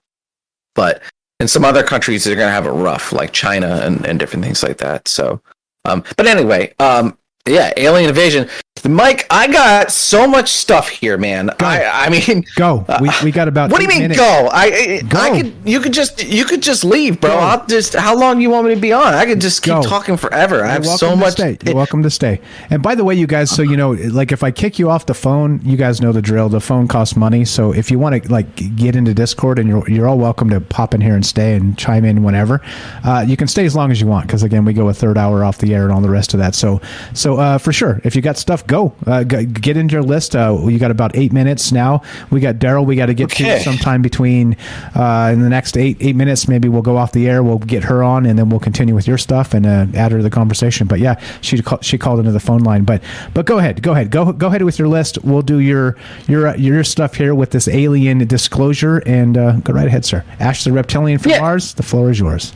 But 0.73 1.01
in 1.39 1.47
some 1.47 1.65
other 1.65 1.83
countries, 1.83 2.23
they're 2.23 2.35
going 2.35 2.47
to 2.47 2.53
have 2.53 2.65
it 2.65 2.71
rough, 2.71 3.11
like 3.11 3.33
China 3.33 3.81
and, 3.83 4.05
and 4.05 4.19
different 4.19 4.43
things 4.45 4.63
like 4.63 4.77
that. 4.77 5.07
So, 5.07 5.41
um, 5.85 6.03
but 6.17 6.27
anyway, 6.27 6.73
um, 6.79 7.17
yeah, 7.47 7.71
alien 7.77 8.09
invasion. 8.09 8.49
Mike, 8.87 9.25
I 9.29 9.47
got 9.47 9.91
so 9.91 10.27
much 10.27 10.49
stuff 10.51 10.89
here, 10.89 11.17
man. 11.17 11.49
I, 11.59 11.85
I 11.85 12.09
mean, 12.09 12.45
go. 12.55 12.85
We, 13.01 13.09
we 13.23 13.31
got 13.31 13.47
about. 13.47 13.71
What 13.71 13.77
do 13.79 13.83
you 13.83 13.89
mean 13.89 14.01
minutes. 14.03 14.19
go? 14.19 14.49
I, 14.51 14.63
I, 14.63 15.01
Go. 15.01 15.19
I 15.19 15.41
could. 15.41 15.53
You 15.65 15.79
could 15.79 15.93
just. 15.93 16.23
You 16.23 16.45
could 16.45 16.63
just 16.63 16.83
leave, 16.83 17.19
bro. 17.19 17.31
Go. 17.31 17.37
I'll 17.37 17.65
just. 17.65 17.93
How 17.93 18.15
long 18.15 18.39
you 18.39 18.49
want 18.49 18.67
me 18.67 18.75
to 18.75 18.79
be 18.79 18.93
on? 18.93 19.13
I 19.13 19.25
could 19.25 19.41
just 19.41 19.61
keep 19.61 19.73
talking 19.81 20.17
forever. 20.17 20.55
I 20.55 20.59
You're 20.59 20.67
have 20.67 20.85
welcome 20.85 20.97
so 20.97 21.09
to 21.11 21.15
much. 21.17 21.33
Stay. 21.33 21.57
You're 21.65 21.75
welcome 21.83 22.03
to 22.03 22.09
stay. 22.09 22.39
And 22.69 22.81
by 22.81 22.95
the 22.95 23.03
way, 23.03 23.15
you 23.15 23.27
guys, 23.27 23.51
so 23.51 23.61
you 23.61 23.75
know, 23.75 23.91
like 23.91 24.31
if 24.31 24.43
I 24.43 24.51
kick 24.51 24.79
you 24.79 24.89
off 24.89 25.05
the 25.05 25.13
phone, 25.13 25.59
you 25.63 25.77
guys 25.77 25.99
know 26.01 26.11
the 26.11 26.21
drill. 26.21 26.49
The 26.49 26.61
phone 26.61 26.87
costs 26.87 27.15
money, 27.15 27.43
so 27.45 27.73
if 27.73 27.91
you 27.91 27.99
want 27.99 28.23
to 28.23 28.31
like 28.31 28.75
get 28.75 28.95
into 28.95 29.13
Discord, 29.13 29.59
and 29.59 29.67
you're 29.67 29.87
you're 29.89 30.07
all 30.07 30.17
welcome 30.17 30.49
to 30.51 30.61
pop 30.61 30.93
in 30.93 31.01
here 31.01 31.15
and 31.15 31.25
stay 31.25 31.55
and 31.55 31.77
chime 31.77 32.05
in 32.05 32.23
whenever. 32.23 32.61
Uh, 33.03 33.25
you 33.27 33.35
can 33.37 33.47
stay 33.47 33.65
as 33.65 33.75
long 33.75 33.91
as 33.91 33.99
you 33.99 34.07
want 34.07 34.27
because 34.27 34.43
again, 34.43 34.63
we 34.63 34.73
go 34.73 34.87
a 34.89 34.93
third 34.93 35.17
hour 35.17 35.43
off 35.43 35.57
the 35.57 35.73
air 35.75 35.83
and 35.83 35.91
all 35.91 36.01
the 36.01 36.09
rest 36.09 36.33
of 36.33 36.39
that. 36.39 36.55
So 36.55 36.81
so 37.13 37.37
uh, 37.37 37.57
for 37.57 37.73
sure, 37.73 37.99
if 38.03 38.15
you 38.15 38.21
got 38.21 38.37
stuff, 38.37 38.65
go 38.65 38.74
uh, 39.05 39.23
g- 39.23 39.45
get 39.45 39.77
into 39.77 39.93
your 39.93 40.03
list. 40.03 40.35
Uh, 40.35 40.57
you 40.67 40.77
got 40.79 40.91
about 40.91 41.15
eight 41.15 41.31
minutes 41.33 41.71
now. 41.71 42.01
We 42.29 42.39
got 42.39 42.55
Daryl. 42.55 42.85
We 42.85 42.95
got 42.95 43.07
to 43.07 43.13
get 43.13 43.25
Okay. 43.31 43.57
to 43.57 43.63
sometime 43.63 44.01
between 44.01 44.55
uh, 44.95 45.29
in 45.33 45.41
the 45.41 45.49
next 45.49 45.77
eight 45.77 45.97
eight 45.99 46.15
minutes. 46.15 46.47
Maybe 46.47 46.67
we'll 46.69 46.81
go 46.81 46.97
off 46.97 47.11
the 47.11 47.27
air. 47.27 47.43
We'll 47.43 47.57
get 47.59 47.83
her 47.85 48.03
on, 48.03 48.25
and 48.25 48.37
then 48.37 48.49
we'll 48.49 48.59
continue 48.59 48.93
with 48.95 49.07
your 49.07 49.17
stuff 49.17 49.53
and 49.53 49.65
uh, 49.65 49.85
add 49.95 50.11
her 50.11 50.17
to 50.17 50.23
the 50.23 50.29
conversation. 50.29 50.87
But 50.87 50.99
yeah, 50.99 51.19
she 51.41 51.61
ca- 51.61 51.79
she 51.81 51.97
called 51.97 52.19
into 52.19 52.31
the 52.31 52.39
phone 52.39 52.61
line. 52.63 52.83
But 52.83 53.01
but 53.33 53.45
go 53.45 53.57
ahead, 53.59 53.81
go 53.81 53.91
ahead, 53.93 54.11
go 54.11 54.31
go 54.33 54.47
ahead 54.47 54.61
with 54.63 54.77
your 54.79 54.87
list. 54.87 55.17
We'll 55.23 55.41
do 55.41 55.59
your 55.59 55.95
your 56.27 56.47
uh, 56.49 56.55
your 56.55 56.83
stuff 56.83 57.15
here 57.15 57.33
with 57.35 57.51
this 57.51 57.67
alien 57.67 58.19
disclosure, 58.27 58.97
and 59.05 59.37
uh, 59.37 59.51
go 59.59 59.73
right 59.73 59.87
ahead, 59.87 60.05
sir. 60.05 60.23
Ash 60.39 60.63
the 60.63 60.71
reptilian 60.71 61.19
from 61.19 61.33
Mars. 61.39 61.73
The 61.73 61.83
floor 61.83 62.09
is 62.11 62.19
yours. 62.19 62.53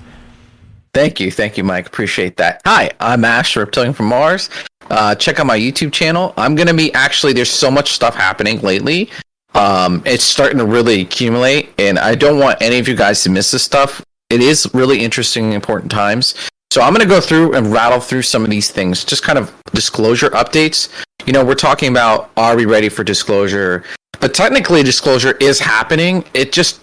Thank 0.94 1.20
you, 1.20 1.32
thank 1.32 1.58
you, 1.58 1.64
Mike. 1.64 1.88
Appreciate 1.88 2.38
that. 2.38 2.62
Hi, 2.66 2.90
I'm 3.00 3.24
Ash, 3.24 3.56
Reptilian 3.56 3.94
from 3.94 4.08
Mars. 4.08 4.50
Uh, 4.90 5.14
check 5.14 5.40
out 5.40 5.46
my 5.46 5.58
YouTube 5.58 5.94
channel. 5.94 6.34
I'm 6.36 6.56
gonna 6.56 6.74
be 6.74 6.92
actually. 6.94 7.34
There's 7.34 7.52
so 7.52 7.70
much 7.70 7.92
stuff 7.92 8.16
happening 8.16 8.60
lately. 8.62 9.10
Um, 9.54 10.02
it's 10.06 10.24
starting 10.24 10.58
to 10.58 10.66
really 10.66 11.02
accumulate, 11.02 11.70
and 11.78 12.00
I 12.00 12.16
don't 12.16 12.40
want 12.40 12.62
any 12.62 12.80
of 12.80 12.88
you 12.88 12.96
guys 12.96 13.24
to 13.24 13.30
miss 13.30 13.52
this 13.52 13.64
stuff. 13.64 14.04
It 14.30 14.42
is 14.42 14.70
really 14.74 15.04
interesting, 15.04 15.46
and 15.46 15.54
important 15.54 15.92
times. 15.92 16.36
So 16.72 16.82
I'm 16.82 16.94
gonna 16.94 17.06
go 17.06 17.22
through 17.22 17.54
and 17.54 17.72
rattle 17.72 18.00
through 18.00 18.24
some 18.24 18.44
of 18.44 18.50
these 18.50 18.72
things, 18.72 19.04
just 19.04 19.24
kind 19.24 19.38
of 19.38 19.54
disclosure 19.74 20.30
updates. 20.32 20.90
You 21.26 21.34
know, 21.34 21.46
we're 21.46 21.56
talking 21.56 21.90
about 21.90 22.32
are 22.36 22.56
we 22.56 22.66
ready 22.66 22.90
for 22.90 23.04
disclosure? 23.04 23.84
But 24.20 24.34
technically, 24.34 24.84
disclosure 24.84 25.34
is 25.40 25.60
happening. 25.60 26.26
It 26.34 26.52
just 26.52 26.82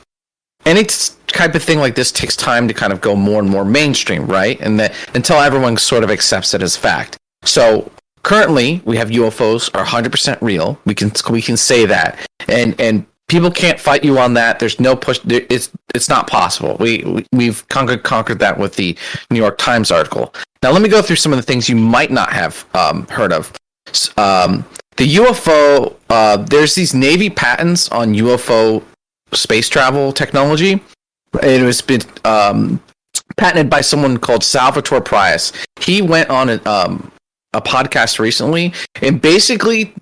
any 0.67 0.85
type 1.29 1.55
of 1.55 1.63
thing 1.63 1.79
like 1.79 1.95
this 1.95 2.13
takes 2.13 2.37
time 2.37 2.69
to 2.69 2.75
kind 2.75 2.93
of 2.93 3.01
go 3.01 3.15
more 3.17 3.41
and 3.41 3.49
more 3.49 3.65
mainstream, 3.65 4.27
right? 4.27 4.61
And 4.61 4.79
that 4.81 4.95
until 5.15 5.37
everyone 5.37 5.77
sort 5.77 6.05
of 6.05 6.11
accepts 6.11 6.53
it 6.55 6.63
as 6.63 6.77
fact. 6.77 7.17
So 7.45 7.91
currently, 8.23 8.83
we 8.85 8.97
have 8.97 9.09
UFOs 9.09 9.71
are 9.75 9.85
100% 9.85 10.39
real. 10.43 10.79
We 10.85 10.95
can 10.95 11.13
we 11.31 11.41
can 11.41 11.57
say 11.57 11.87
that, 11.87 12.19
and 12.49 12.79
and 12.81 13.07
people 13.29 13.51
can't 13.51 13.79
fight 13.79 14.05
you 14.05 14.19
on 14.19 14.35
that. 14.35 14.59
There's 14.59 14.81
no 14.81 14.97
push. 14.97 15.21
It's 15.27 15.71
it's 15.95 16.09
not 16.09 16.27
possible. 16.27 16.77
We, 16.81 17.05
we 17.05 17.27
we've 17.33 17.67
conquered 17.69 18.03
conquered 18.03 18.41
that 18.41 18.59
with 18.59 18.75
the 18.75 18.97
New 19.31 19.39
York 19.39 19.59
Times 19.59 19.91
article. 19.91 20.35
Now 20.63 20.73
let 20.73 20.83
me 20.83 20.89
go 20.89 21.01
through 21.01 21.17
some 21.17 21.33
of 21.33 21.37
the 21.37 21.43
things 21.43 21.69
you 21.69 21.77
might 21.77 22.11
not 22.11 22.33
have 22.33 22.67
um, 22.75 23.07
heard 23.07 23.33
of. 23.33 23.53
Um, 24.17 24.65
the 24.97 25.17
UFO. 25.17 25.95
Uh, 26.09 26.39
there's 26.39 26.75
these 26.75 26.95
Navy 26.95 27.29
patents 27.31 27.91
on 27.91 28.15
UFO 28.15 28.83
space 29.33 29.69
travel 29.69 30.13
technology. 30.13 30.81
It 31.43 31.63
was 31.63 31.83
been 31.83 32.01
um, 32.25 32.81
patented 33.37 33.69
by 33.69 33.81
someone 33.81 34.17
called 34.17 34.43
Salvatore 34.43 35.01
Pais. 35.01 35.53
He 35.81 36.03
went 36.03 36.31
on 36.31 36.49
a, 36.49 36.63
um, 36.65 37.13
a 37.53 37.61
podcast 37.61 38.19
recently 38.19 38.73
and 39.03 39.21
basically, 39.21 39.95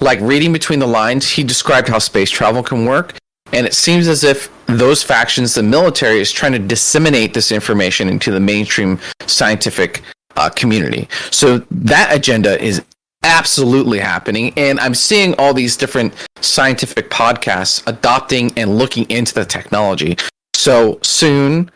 like 0.00 0.20
reading 0.20 0.52
between 0.52 0.78
the 0.78 0.86
lines, 0.86 1.28
he 1.28 1.44
described 1.44 1.88
how 1.88 1.98
space 1.98 2.30
travel 2.30 2.62
can 2.62 2.84
work. 2.84 3.14
And 3.52 3.66
it 3.66 3.74
seems 3.74 4.08
as 4.08 4.24
if 4.24 4.50
those 4.66 5.02
factions, 5.02 5.54
the 5.54 5.62
military, 5.62 6.20
is 6.20 6.32
trying 6.32 6.52
to 6.52 6.58
disseminate 6.58 7.34
this 7.34 7.52
information 7.52 8.08
into 8.08 8.30
the 8.30 8.40
mainstream 8.40 8.98
scientific 9.26 10.02
uh, 10.36 10.48
community. 10.48 11.08
So 11.30 11.58
that 11.70 12.14
agenda 12.14 12.60
is 12.60 12.82
absolutely 13.22 13.98
happening. 13.98 14.52
And 14.56 14.80
I'm 14.80 14.94
seeing 14.94 15.34
all 15.38 15.54
these 15.54 15.76
different 15.76 16.14
scientific 16.40 17.10
podcasts 17.10 17.82
adopting 17.86 18.52
and 18.56 18.76
looking 18.76 19.08
into 19.10 19.34
the 19.34 19.44
technology. 19.44 20.16
So 20.54 20.98
soon, 21.02 21.70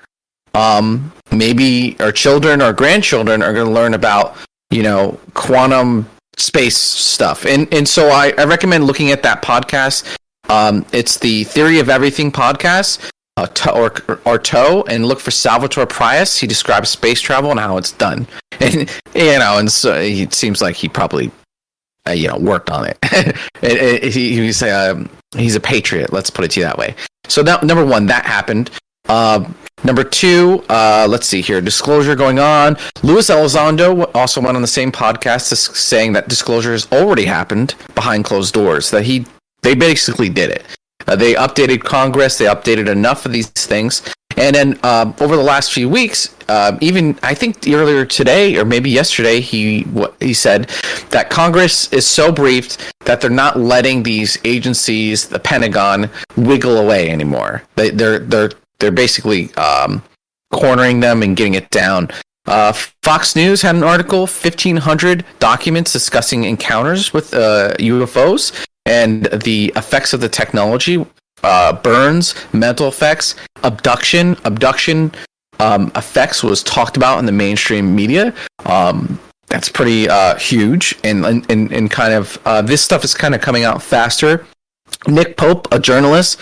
um, 0.55 1.13
maybe 1.31 1.97
our 2.01 2.13
children 2.13 2.63
or 2.63 2.73
grandchildren 2.73 3.43
are 3.43 3.53
going 3.53 3.67
to 3.67 3.73
learn 3.73 3.95
about, 3.95 4.37
you 4.71 4.83
know, 4.83 5.19
quantum 5.35 6.09
space 6.37 6.77
stuff. 6.77 7.47
And 7.47 7.73
and 7.73 7.89
so 7.89 8.09
I, 8.09 8.33
I 8.39 8.45
recommend 8.45 8.85
looking 8.85 9.11
at 9.11 9.23
that 9.23 9.43
podcast. 9.43 10.17
Um, 10.49 10.87
it's 10.93 11.19
the 11.19 11.45
Theory 11.45 11.81
of 11.81 11.89
Everything 11.89 12.31
podcast, 12.31 13.11
uh, 13.37 13.47
or 13.75 13.93
or 14.25 14.41
and 14.89 15.05
look 15.07 15.21
for 15.21 15.31
Salvatore 15.31 15.87
Pais. 15.87 16.37
He 16.39 16.47
describes 16.47 16.91
space 16.91 17.21
travel 17.21 17.51
and 17.51 17.61
how 17.61 17.77
it's 17.77 17.93
done. 17.93 18.27
And 18.59 18.89
you 19.15 19.39
know, 19.39 19.59
and 19.59 19.71
so 19.71 19.95
it 19.95 20.33
seems 20.33 20.63
like 20.63 20.77
he 20.77 20.89
probably 20.89 21.31
uh, 22.09 22.13
you 22.13 22.29
know 22.29 22.39
worked 22.39 22.71
on 22.71 22.87
it. 22.87 22.99
It- 23.63 24.05
it- 24.05 24.13
he, 24.15 24.37
he's 24.37 24.63
um, 24.63 25.11
he's 25.37 25.55
a 25.57 25.61
patriot. 25.61 26.13
Let's 26.13 26.31
put 26.31 26.45
it 26.45 26.53
to 26.53 26.61
you 26.61 26.67
that 26.67 26.79
way. 26.79 26.95
So 27.29 27.43
number 27.63 27.85
one, 27.85 28.07
that 28.07 28.25
happened. 28.25 28.71
Uh, 29.09 29.45
number 29.85 30.05
two, 30.05 30.65
uh, 30.71 31.07
let's 31.09 31.27
see 31.27 31.41
here. 31.43 31.61
Disclosure 31.61 32.15
going 32.17 32.39
on. 32.39 32.77
Luis 33.03 33.29
Elizondo 33.29 34.11
also 34.15 34.41
went 34.41 34.57
on 34.57 34.63
the 34.63 34.69
same 34.69 34.91
podcast 34.91 35.53
saying 35.77 36.13
that 36.15 36.29
disclosure 36.29 36.73
has 36.73 36.91
already 36.93 37.25
happened 37.27 37.75
behind 37.95 38.25
closed 38.25 38.55
doors. 38.55 38.91
That 38.91 39.05
he 39.05 39.27
they 39.63 39.75
basically 39.75 40.29
did 40.31 40.51
it. 40.51 40.65
Uh, 41.07 41.17
they 41.17 41.35
updated 41.35 41.85
Congress. 41.85 42.39
They 42.39 42.47
updated 42.47 42.89
enough 42.89 43.27
of 43.27 43.33
these 43.33 43.49
things. 43.51 44.03
And 44.37 44.55
then 44.55 44.79
uh, 44.83 45.13
over 45.21 45.35
the 45.35 45.43
last 45.43 45.73
few 45.73 45.89
weeks, 45.89 46.35
uh, 46.49 46.77
even 46.81 47.19
I 47.23 47.35
think 47.35 47.67
earlier 47.67 48.05
today 48.05 48.57
or 48.57 48.65
maybe 48.65 48.91
yesterday, 48.91 49.41
he 49.41 49.87
he 50.21 50.35
said 50.35 50.69
that 51.11 51.31
Congress 51.31 51.91
is 51.93 52.07
so 52.07 52.31
briefed 52.31 52.93
that 53.07 53.21
they're 53.21 53.31
not 53.31 53.59
letting 53.59 54.03
these 54.03 54.39
agencies, 54.45 55.27
the 55.27 55.39
Pentagon, 55.39 56.11
wiggle 56.37 56.77
away 56.77 57.09
anymore. 57.09 57.63
They, 57.77 57.91
they're 57.91 58.19
they're 58.19 58.51
they're 58.79 58.91
basically 58.91 59.55
um, 59.55 60.03
cornering 60.53 61.01
them 61.01 61.23
and 61.23 61.35
getting 61.35 61.55
it 61.55 61.71
down. 61.71 62.11
Uh, 62.45 62.73
Fox 63.03 63.35
News 63.35 63.63
had 63.63 63.75
an 63.75 63.83
article, 63.83 64.21
1,500 64.21 65.25
documents 65.41 65.93
discussing 65.93 66.45
encounters 66.45 67.13
with 67.13 67.35
uh, 67.35 67.73
UFOs 67.79 68.53
and 68.87 69.27
the 69.27 69.73
effects 69.77 70.13
of 70.13 70.21
the 70.21 70.29
technology, 70.29 71.05
uh, 71.43 71.73
burns, 71.75 72.35
mental 72.53 72.89
effects, 72.89 73.35
abduction. 73.63 74.37
Abduction 74.45 75.13
um, 75.61 75.93
effects 75.95 76.43
was 76.43 76.63
talked 76.63 76.97
about 76.97 77.19
in 77.19 77.27
the 77.27 77.33
mainstream 77.33 77.95
media. 77.95 78.33
Um, 78.65 79.19
that's 79.49 79.69
pretty 79.69 80.09
uh, 80.09 80.37
huge, 80.37 80.97
and, 81.05 81.25
and 81.25 81.73
and 81.73 81.91
kind 81.91 82.13
of 82.13 82.39
uh, 82.47 82.63
this 82.63 82.83
stuff 82.83 83.05
is 83.05 83.15
kind 83.15 83.35
of 83.35 83.41
coming 83.41 83.65
out 83.65 83.83
faster. 83.83 84.45
Nick 85.07 85.37
Pope, 85.37 85.69
a 85.73 85.79
journalist, 85.79 86.41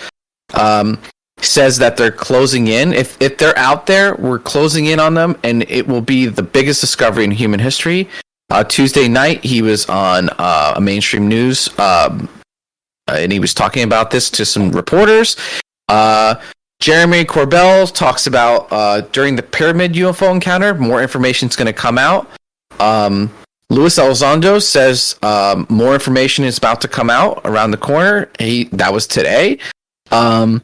um, 0.55 0.99
says 1.37 1.77
that 1.77 1.97
they're 1.97 2.11
closing 2.11 2.67
in. 2.67 2.93
If 2.93 3.21
if 3.21 3.37
they're 3.37 3.57
out 3.57 3.85
there, 3.85 4.15
we're 4.15 4.39
closing 4.39 4.87
in 4.87 4.99
on 4.99 5.13
them, 5.13 5.37
and 5.43 5.69
it 5.69 5.87
will 5.87 6.01
be 6.01 6.25
the 6.25 6.41
biggest 6.41 6.81
discovery 6.81 7.23
in 7.23 7.31
human 7.31 7.59
history. 7.59 8.09
Uh, 8.49 8.63
Tuesday 8.63 9.07
night, 9.07 9.43
he 9.43 9.61
was 9.61 9.87
on 9.87 10.29
uh, 10.37 10.73
a 10.75 10.81
mainstream 10.81 11.27
news, 11.27 11.67
um, 11.79 12.29
and 13.07 13.31
he 13.31 13.39
was 13.39 13.53
talking 13.53 13.83
about 13.83 14.11
this 14.11 14.29
to 14.31 14.45
some 14.45 14.71
reporters. 14.71 15.37
Uh, 15.89 16.35
Jeremy 16.79 17.23
Corbell 17.23 17.93
talks 17.93 18.27
about 18.27 18.67
uh, 18.71 19.01
during 19.11 19.35
the 19.35 19.43
pyramid 19.43 19.93
UFO 19.93 20.31
encounter. 20.31 20.73
More 20.73 21.01
information 21.01 21.47
is 21.47 21.55
going 21.55 21.67
to 21.67 21.73
come 21.73 21.97
out. 21.97 22.29
Um, 22.79 23.31
Luis 23.69 23.97
Elizondo 23.97 24.61
says 24.61 25.17
um, 25.23 25.65
more 25.69 25.93
information 25.93 26.45
is 26.45 26.57
about 26.57 26.81
to 26.81 26.87
come 26.87 27.09
out 27.09 27.41
around 27.45 27.71
the 27.71 27.77
corner. 27.77 28.29
He 28.39 28.65
that 28.65 28.93
was 28.93 29.07
today. 29.07 29.59
Um, 30.11 30.61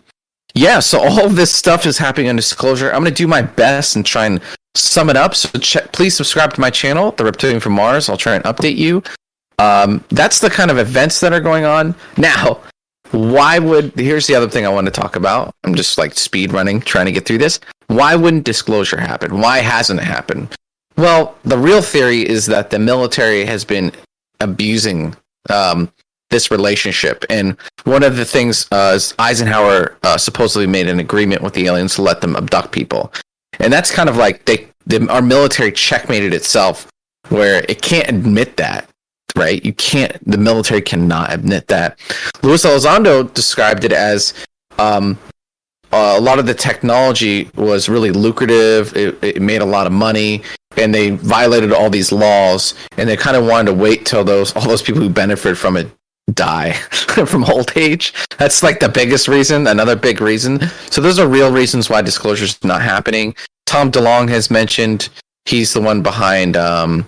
yeah, 0.53 0.79
so 0.79 0.99
all 1.03 1.25
of 1.25 1.35
this 1.35 1.53
stuff 1.53 1.85
is 1.85 1.97
happening 1.97 2.29
on 2.29 2.35
disclosure. 2.35 2.91
I'm 2.91 3.01
going 3.01 3.13
to 3.13 3.23
do 3.23 3.27
my 3.27 3.41
best 3.41 3.95
and 3.95 4.05
try 4.05 4.25
and 4.25 4.41
sum 4.75 5.09
it 5.09 5.17
up. 5.17 5.35
So 5.35 5.57
check, 5.59 5.91
please 5.91 6.15
subscribe 6.15 6.53
to 6.53 6.61
my 6.61 6.69
channel, 6.69 7.11
The 7.13 7.25
Reptilian 7.25 7.59
from 7.59 7.73
Mars. 7.73 8.09
I'll 8.09 8.17
try 8.17 8.35
and 8.35 8.43
update 8.43 8.77
you. 8.77 9.03
Um, 9.61 10.03
that's 10.09 10.39
the 10.39 10.49
kind 10.49 10.71
of 10.71 10.79
events 10.79 11.19
that 11.19 11.33
are 11.33 11.39
going 11.39 11.65
on 11.65 11.93
now. 12.17 12.59
why 13.11 13.59
would 13.59 13.93
here's 13.99 14.25
the 14.25 14.33
other 14.33 14.49
thing 14.49 14.65
I 14.65 14.69
want 14.69 14.87
to 14.87 14.91
talk 14.91 15.15
about. 15.15 15.53
I'm 15.63 15.75
just 15.75 15.97
like 15.99 16.13
speed 16.15 16.51
running, 16.51 16.81
trying 16.81 17.05
to 17.05 17.11
get 17.11 17.25
through 17.25 17.37
this. 17.37 17.59
Why 17.87 18.15
wouldn't 18.15 18.43
disclosure 18.43 18.99
happen? 18.99 19.39
Why 19.39 19.59
hasn't 19.59 19.99
it 19.99 20.05
happened? 20.05 20.55
Well, 20.97 21.37
the 21.43 21.57
real 21.57 21.81
theory 21.81 22.27
is 22.27 22.47
that 22.47 22.69
the 22.71 22.79
military 22.79 23.45
has 23.45 23.63
been 23.63 23.91
abusing 24.39 25.15
um, 25.49 25.91
this 26.31 26.49
relationship, 26.49 27.25
and 27.29 27.55
one 27.83 28.03
of 28.03 28.15
the 28.15 28.25
things 28.25 28.67
uh, 28.71 28.93
is 28.95 29.13
Eisenhower 29.19 29.97
uh, 30.03 30.17
supposedly 30.17 30.67
made 30.67 30.87
an 30.87 30.99
agreement 30.99 31.41
with 31.43 31.53
the 31.53 31.67
aliens 31.67 31.95
to 31.95 32.01
let 32.01 32.21
them 32.21 32.35
abduct 32.35 32.71
people, 32.71 33.13
and 33.59 33.71
that's 33.71 33.91
kind 33.91 34.09
of 34.09 34.15
like 34.15 34.45
they, 34.45 34.67
the, 34.87 35.07
our 35.09 35.21
military 35.21 35.71
checkmated 35.71 36.33
itself, 36.33 36.87
where 37.29 37.63
it 37.67 37.81
can't 37.81 38.09
admit 38.09 38.57
that 38.57 38.87
right? 39.37 39.63
You 39.63 39.73
can't, 39.73 40.17
the 40.29 40.37
military 40.37 40.81
cannot 40.81 41.33
admit 41.33 41.67
that. 41.67 41.99
Luis 42.43 42.65
Elizondo 42.65 43.33
described 43.33 43.83
it 43.83 43.91
as 43.93 44.33
um, 44.79 45.17
uh, 45.91 46.15
a 46.17 46.21
lot 46.21 46.39
of 46.39 46.45
the 46.45 46.53
technology 46.53 47.49
was 47.55 47.89
really 47.89 48.11
lucrative, 48.11 48.95
it, 48.95 49.21
it, 49.21 49.41
made 49.41 49.61
a 49.61 49.65
lot 49.65 49.87
of 49.87 49.93
money, 49.93 50.41
and 50.77 50.95
they 50.95 51.09
violated 51.09 51.73
all 51.73 51.89
these 51.89 52.11
laws, 52.11 52.73
and 52.97 53.09
they 53.09 53.17
kind 53.17 53.35
of 53.35 53.45
wanted 53.45 53.71
to 53.71 53.77
wait 53.77 54.05
till 54.05 54.23
those 54.23 54.55
all 54.55 54.67
those 54.67 54.81
people 54.81 55.01
who 55.01 55.09
benefited 55.09 55.57
from 55.57 55.75
it 55.75 55.87
die 56.33 56.71
from 57.25 57.43
old 57.45 57.75
age. 57.75 58.13
That's 58.37 58.63
like 58.63 58.79
the 58.79 58.87
biggest 58.87 59.27
reason, 59.27 59.67
another 59.67 59.95
big 59.95 60.21
reason. 60.21 60.61
So 60.89 61.01
those 61.01 61.19
are 61.19 61.27
real 61.27 61.51
reasons 61.51 61.89
why 61.89 62.01
disclosure 62.01 62.45
is 62.45 62.63
not 62.63 62.81
happening. 62.81 63.35
Tom 63.65 63.91
DeLonge 63.91 64.29
has 64.29 64.49
mentioned 64.49 65.09
he's 65.45 65.73
the 65.73 65.81
one 65.81 66.01
behind 66.01 66.55
um, 66.55 67.05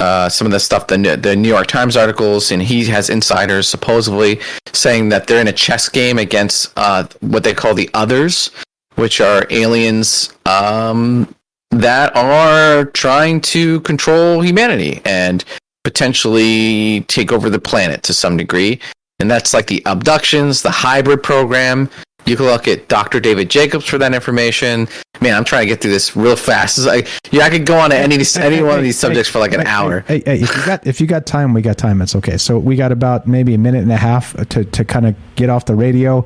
uh, 0.00 0.28
some 0.28 0.46
of 0.46 0.52
the 0.52 0.60
stuff, 0.60 0.86
the 0.86 0.96
the 0.96 1.36
New 1.36 1.48
York 1.48 1.66
Times 1.66 1.96
articles, 1.96 2.50
and 2.50 2.62
he 2.62 2.86
has 2.86 3.10
insiders 3.10 3.68
supposedly 3.68 4.40
saying 4.72 5.10
that 5.10 5.26
they're 5.26 5.40
in 5.40 5.48
a 5.48 5.52
chess 5.52 5.88
game 5.88 6.18
against 6.18 6.72
uh, 6.76 7.06
what 7.20 7.44
they 7.44 7.54
call 7.54 7.74
the 7.74 7.90
others, 7.94 8.50
which 8.96 9.20
are 9.20 9.46
aliens 9.50 10.32
um, 10.46 11.32
that 11.70 12.14
are 12.16 12.86
trying 12.86 13.40
to 13.40 13.80
control 13.80 14.40
humanity 14.40 15.00
and 15.04 15.44
potentially 15.84 17.02
take 17.08 17.32
over 17.32 17.48
the 17.50 17.60
planet 17.60 18.02
to 18.02 18.12
some 18.12 18.36
degree. 18.36 18.80
And 19.18 19.30
that's 19.30 19.52
like 19.52 19.66
the 19.66 19.82
abductions, 19.84 20.62
the 20.62 20.70
hybrid 20.70 21.22
program, 21.22 21.90
you 22.26 22.36
can 22.36 22.46
look 22.46 22.68
at 22.68 22.88
Dr. 22.88 23.20
David 23.20 23.50
Jacobs 23.50 23.86
for 23.86 23.98
that 23.98 24.14
information. 24.14 24.88
Man, 25.20 25.34
I'm 25.34 25.44
trying 25.44 25.62
to 25.62 25.66
get 25.66 25.80
through 25.80 25.90
this 25.90 26.16
real 26.16 26.36
fast. 26.36 26.78
It's 26.78 26.86
like, 26.86 27.08
yeah, 27.32 27.44
I 27.44 27.50
could 27.50 27.66
go 27.66 27.78
on 27.78 27.90
to 27.90 27.96
any 27.96 28.16
any 28.38 28.62
one 28.62 28.78
of 28.78 28.84
these 28.84 28.98
subjects 28.98 29.28
for 29.28 29.38
like 29.38 29.52
an 29.52 29.66
hour. 29.66 30.00
Hey, 30.00 30.22
hey, 30.24 30.40
if 30.40 30.56
you 30.56 30.66
got 30.66 30.86
if 30.86 31.00
you 31.00 31.06
got 31.06 31.26
time, 31.26 31.52
we 31.52 31.62
got 31.62 31.78
time. 31.78 32.00
It's 32.02 32.14
okay. 32.16 32.36
So 32.36 32.58
we 32.58 32.76
got 32.76 32.92
about 32.92 33.26
maybe 33.26 33.54
a 33.54 33.58
minute 33.58 33.82
and 33.82 33.92
a 33.92 33.96
half 33.96 34.34
to 34.48 34.64
to 34.64 34.84
kind 34.84 35.06
of 35.06 35.16
get 35.36 35.50
off 35.50 35.66
the 35.66 35.74
radio. 35.74 36.24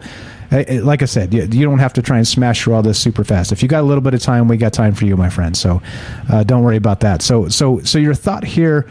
Like 0.51 1.03
I 1.03 1.07
said, 1.07 1.35
you, 1.35 1.43
you 1.51 1.65
don't 1.65 1.81
have 1.81 1.93
to 1.95 2.03
try 2.03 2.17
and 2.19 2.29
smash 2.29 2.63
through 2.63 2.75
all 2.75 2.83
this 2.83 2.99
super 2.99 3.25
fast. 3.25 3.51
If 3.51 3.61
you 3.61 3.69
got 3.69 3.81
a 3.81 3.87
little 3.87 4.03
bit 4.03 4.15
of 4.15 4.23
time, 4.23 4.47
we 4.47 4.57
got 4.57 4.73
time 4.73 4.95
for 4.95 5.05
you, 5.05 5.17
my 5.17 5.29
friend. 5.29 5.57
So 5.57 5.83
uh, 6.31 6.45
don't 6.45 6.63
worry 6.63 6.77
about 6.77 7.01
that. 7.01 7.23
So 7.23 7.49
so 7.49 7.81
so 7.81 7.99
your 7.99 8.15
thought 8.15 8.45
here, 8.45 8.89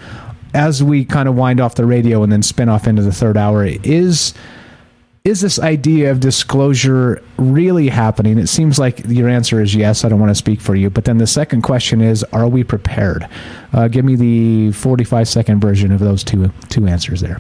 as 0.54 0.84
we 0.84 1.06
kind 1.06 1.30
of 1.30 1.36
wind 1.36 1.62
off 1.62 1.76
the 1.76 1.86
radio 1.86 2.22
and 2.24 2.32
then 2.32 2.44
spin 2.44 2.68
off 2.68 2.86
into 2.86 3.02
the 3.02 3.14
third 3.14 3.38
hour, 3.38 3.64
is 3.66 4.34
is 5.26 5.40
this 5.40 5.58
idea 5.58 6.12
of 6.12 6.20
disclosure 6.20 7.24
really 7.38 7.88
happening? 7.88 8.38
It 8.38 8.48
seems 8.48 8.78
like 8.78 9.02
your 9.08 9.30
answer 9.30 9.62
is 9.62 9.74
yes. 9.74 10.04
I 10.04 10.10
don't 10.10 10.20
want 10.20 10.32
to 10.32 10.36
speak 10.36 10.60
for 10.60 10.76
you. 10.76 10.90
But 10.90 11.06
then 11.06 11.18
the 11.18 11.28
second 11.28 11.62
question 11.62 12.02
is, 12.02 12.24
are 12.34 12.48
we 12.48 12.64
prepared? 12.64 13.28
Uh, 13.72 13.88
give 13.88 14.04
me 14.04 14.16
the 14.16 14.74
45 14.74 15.28
second 15.28 15.62
version 15.62 15.94
of 15.94 16.02
those 16.02 16.24
two 16.24 16.52
two 16.68 16.88
answers 16.88 17.22
there. 17.22 17.40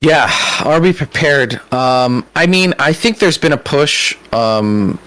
Yeah, 0.00 0.30
are 0.64 0.80
we 0.80 0.92
prepared? 0.92 1.60
Um, 1.72 2.26
I 2.34 2.46
mean, 2.46 2.74
I 2.78 2.92
think 2.92 3.18
there's 3.18 3.38
been 3.38 3.52
a 3.52 3.58
push 3.58 4.16
um, 4.32 4.98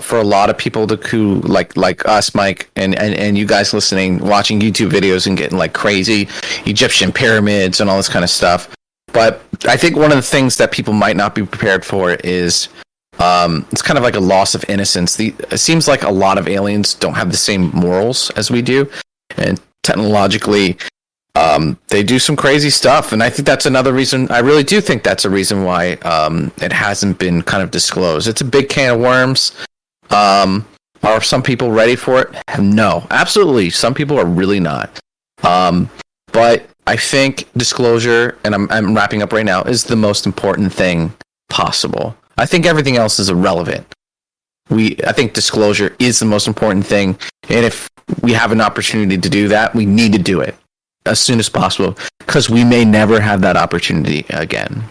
for 0.00 0.18
a 0.18 0.24
lot 0.24 0.50
of 0.50 0.58
people 0.58 0.86
to 0.88 0.96
who 0.96 1.40
like 1.40 1.76
like 1.76 2.06
us, 2.06 2.34
Mike, 2.36 2.70
and, 2.76 2.96
and 2.98 3.14
and 3.14 3.36
you 3.36 3.46
guys 3.46 3.74
listening, 3.74 4.18
watching 4.20 4.60
YouTube 4.60 4.90
videos 4.90 5.26
and 5.26 5.36
getting 5.36 5.58
like 5.58 5.72
crazy 5.72 6.28
Egyptian 6.66 7.12
pyramids 7.12 7.80
and 7.80 7.90
all 7.90 7.96
this 7.96 8.08
kind 8.08 8.24
of 8.24 8.30
stuff. 8.30 8.68
But 9.14 9.40
I 9.66 9.76
think 9.76 9.96
one 9.96 10.10
of 10.10 10.16
the 10.16 10.22
things 10.22 10.56
that 10.58 10.72
people 10.72 10.92
might 10.92 11.16
not 11.16 11.34
be 11.34 11.46
prepared 11.46 11.84
for 11.84 12.14
is 12.14 12.68
um, 13.20 13.64
it's 13.70 13.80
kind 13.80 13.96
of 13.96 14.02
like 14.02 14.16
a 14.16 14.20
loss 14.20 14.54
of 14.54 14.64
innocence. 14.68 15.16
The, 15.16 15.34
it 15.50 15.58
seems 15.58 15.86
like 15.86 16.02
a 16.02 16.10
lot 16.10 16.36
of 16.36 16.48
aliens 16.48 16.94
don't 16.94 17.14
have 17.14 17.30
the 17.30 17.36
same 17.36 17.70
morals 17.70 18.30
as 18.30 18.50
we 18.50 18.60
do, 18.60 18.90
and 19.36 19.60
technologically, 19.84 20.76
um, 21.36 21.78
they 21.88 22.02
do 22.02 22.18
some 22.18 22.34
crazy 22.34 22.70
stuff. 22.70 23.12
And 23.12 23.22
I 23.22 23.30
think 23.30 23.46
that's 23.46 23.66
another 23.66 23.92
reason. 23.92 24.28
I 24.30 24.40
really 24.40 24.64
do 24.64 24.80
think 24.80 25.04
that's 25.04 25.24
a 25.24 25.30
reason 25.30 25.62
why 25.62 25.92
um, 26.02 26.50
it 26.60 26.72
hasn't 26.72 27.18
been 27.18 27.42
kind 27.42 27.62
of 27.62 27.70
disclosed. 27.70 28.26
It's 28.26 28.40
a 28.40 28.44
big 28.44 28.68
can 28.68 28.94
of 28.94 29.00
worms. 29.00 29.52
Um, 30.10 30.66
are 31.04 31.22
some 31.22 31.42
people 31.42 31.70
ready 31.70 31.96
for 31.96 32.22
it? 32.22 32.34
No, 32.58 33.06
absolutely. 33.10 33.70
Some 33.70 33.94
people 33.94 34.18
are 34.18 34.26
really 34.26 34.60
not. 34.60 34.98
Um, 35.42 35.88
but 36.32 36.66
I 36.86 36.96
think 36.96 37.48
disclosure, 37.56 38.38
and 38.44 38.54
I'm, 38.54 38.70
I'm 38.70 38.94
wrapping 38.94 39.22
up 39.22 39.32
right 39.32 39.44
now, 39.44 39.62
is 39.62 39.84
the 39.84 39.96
most 39.96 40.26
important 40.26 40.72
thing 40.72 41.14
possible. 41.48 42.16
I 42.36 42.46
think 42.46 42.66
everything 42.66 42.96
else 42.96 43.18
is 43.18 43.30
irrelevant. 43.30 43.86
We, 44.70 44.96
I 45.06 45.12
think 45.12 45.34
disclosure 45.34 45.94
is 45.98 46.18
the 46.18 46.26
most 46.26 46.46
important 46.46 46.86
thing, 46.86 47.18
and 47.48 47.64
if 47.64 47.88
we 48.22 48.32
have 48.32 48.52
an 48.52 48.60
opportunity 48.60 49.18
to 49.18 49.28
do 49.28 49.48
that, 49.48 49.74
we 49.74 49.86
need 49.86 50.12
to 50.12 50.18
do 50.18 50.40
it 50.40 50.56
as 51.06 51.20
soon 51.20 51.38
as 51.38 51.48
possible 51.48 51.96
because 52.18 52.48
we 52.48 52.64
may 52.64 52.84
never 52.84 53.20
have 53.20 53.40
that 53.42 53.56
opportunity 53.56 54.24
again. 54.30 54.84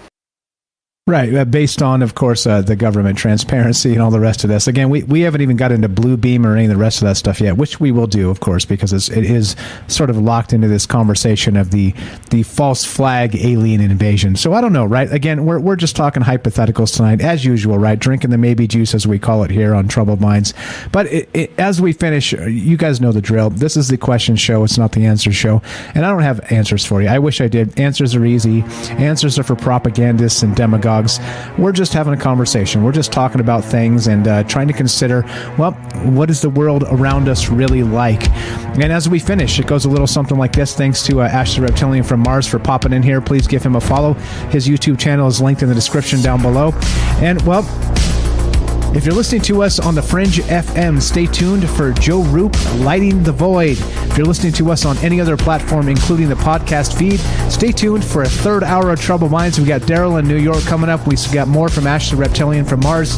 Right, 1.05 1.35
uh, 1.35 1.43
based 1.43 1.81
on, 1.81 2.01
of 2.01 2.15
course, 2.15 2.47
uh, 2.47 2.61
the 2.61 2.77
government 2.77 3.17
transparency 3.17 3.91
and 3.91 4.01
all 4.01 4.09
the 4.09 4.21
rest 4.21 4.45
of 4.45 4.49
this. 4.49 4.67
Again, 4.67 4.89
we, 4.89 5.03
we 5.03 5.19
haven't 5.19 5.41
even 5.41 5.57
got 5.57 5.73
into 5.73 5.89
Blue 5.89 6.15
Beam 6.15 6.45
or 6.45 6.55
any 6.55 6.63
of 6.63 6.69
the 6.69 6.77
rest 6.77 7.01
of 7.01 7.09
that 7.09 7.17
stuff 7.17 7.41
yet, 7.41 7.57
which 7.57 7.77
we 7.77 7.91
will 7.91 8.07
do, 8.07 8.29
of 8.29 8.39
course, 8.39 8.63
because 8.63 8.93
it's, 8.93 9.09
it 9.09 9.25
is 9.25 9.57
sort 9.89 10.09
of 10.09 10.17
locked 10.17 10.53
into 10.53 10.69
this 10.69 10.85
conversation 10.85 11.57
of 11.57 11.71
the 11.71 11.93
the 12.29 12.43
false 12.43 12.85
flag 12.85 13.35
alien 13.35 13.81
invasion. 13.81 14.37
So 14.37 14.53
I 14.53 14.61
don't 14.61 14.71
know, 14.71 14.85
right? 14.85 15.11
Again, 15.11 15.43
we're, 15.43 15.59
we're 15.59 15.75
just 15.75 15.97
talking 15.97 16.23
hypotheticals 16.23 16.95
tonight, 16.95 17.19
as 17.19 17.43
usual, 17.43 17.77
right? 17.77 17.99
Drinking 17.99 18.29
the 18.29 18.37
maybe 18.37 18.65
juice, 18.65 18.95
as 18.95 19.05
we 19.05 19.19
call 19.19 19.43
it 19.43 19.51
here 19.51 19.75
on 19.75 19.89
Troubled 19.89 20.21
Minds. 20.21 20.53
But 20.93 21.07
it, 21.07 21.29
it, 21.33 21.59
as 21.59 21.81
we 21.81 21.91
finish, 21.91 22.31
you 22.31 22.77
guys 22.77 23.01
know 23.01 23.11
the 23.11 23.19
drill. 23.19 23.49
This 23.49 23.75
is 23.75 23.89
the 23.89 23.97
question 23.97 24.37
show, 24.37 24.63
it's 24.63 24.77
not 24.77 24.93
the 24.93 25.05
answer 25.05 25.33
show. 25.33 25.61
And 25.95 26.05
I 26.05 26.11
don't 26.11 26.21
have 26.21 26.49
answers 26.49 26.85
for 26.85 27.01
you. 27.01 27.09
I 27.09 27.19
wish 27.19 27.41
I 27.41 27.49
did. 27.49 27.77
Answers 27.77 28.15
are 28.15 28.25
easy, 28.25 28.61
answers 28.91 29.37
are 29.37 29.43
for 29.43 29.57
propagandists 29.57 30.43
and 30.43 30.55
demagogues 30.55 30.92
dogs. 30.93 31.19
We're 31.57 31.71
just 31.71 31.93
having 31.93 32.13
a 32.13 32.17
conversation. 32.17 32.83
We're 32.83 32.91
just 32.91 33.11
talking 33.11 33.41
about 33.41 33.63
things 33.63 34.07
and 34.07 34.27
uh, 34.27 34.43
trying 34.43 34.67
to 34.67 34.73
consider, 34.73 35.23
well, 35.57 35.71
what 36.17 36.29
is 36.29 36.41
the 36.41 36.49
world 36.49 36.83
around 36.87 37.27
us 37.27 37.49
really 37.49 37.83
like? 37.83 38.29
And 38.77 38.91
as 38.91 39.09
we 39.09 39.19
finish, 39.19 39.59
it 39.59 39.67
goes 39.67 39.85
a 39.85 39.89
little 39.89 40.07
something 40.07 40.37
like 40.37 40.53
this. 40.53 40.75
Thanks 40.75 41.03
to 41.03 41.21
uh, 41.21 41.27
Ash 41.27 41.55
the 41.55 41.61
Reptilian 41.61 42.03
from 42.03 42.19
Mars 42.19 42.47
for 42.47 42.59
popping 42.59 42.93
in 42.93 43.03
here. 43.03 43.21
Please 43.21 43.47
give 43.47 43.63
him 43.63 43.75
a 43.75 43.81
follow. 43.81 44.13
His 44.51 44.67
YouTube 44.67 44.99
channel 44.99 45.27
is 45.27 45.41
linked 45.41 45.63
in 45.63 45.69
the 45.69 45.75
description 45.75 46.21
down 46.21 46.41
below. 46.41 46.71
And, 47.21 47.41
well, 47.41 47.63
if 48.95 49.05
you're 49.05 49.15
listening 49.15 49.41
to 49.41 49.63
us 49.63 49.79
on 49.79 49.95
the 49.95 50.01
Fringe 50.01 50.37
FM, 50.37 51.01
stay 51.01 51.25
tuned 51.25 51.67
for 51.67 51.91
Joe 51.93 52.21
Rupe 52.23 52.55
Lighting 52.75 53.23
the 53.23 53.31
Void. 53.31 53.77
If 53.79 54.17
you're 54.17 54.27
listening 54.27 54.53
to 54.53 54.71
us 54.71 54.85
on 54.85 54.97
any 54.99 55.19
other 55.19 55.35
platform, 55.35 55.89
including 55.89 56.29
the 56.29 56.35
podcast 56.35 56.95
feed, 56.95 57.19
stay 57.51 57.71
tuned 57.71 58.05
for 58.05 58.21
a 58.21 58.29
third 58.29 58.63
hour 58.63 58.91
of 58.91 59.01
Troubled 59.01 59.31
Minds. 59.31 59.59
We 59.59 59.65
got 59.65 59.81
Daryl 59.81 60.19
in 60.19 60.27
New 60.27 60.37
York 60.37 60.63
coming 60.65 60.89
up. 60.89 61.07
We 61.07 61.15
got 61.33 61.47
more 61.47 61.69
from 61.69 61.87
Ash 61.87 62.11
the 62.11 62.17
Reptilian 62.17 62.65
from 62.65 62.81
Mars. 62.81 63.17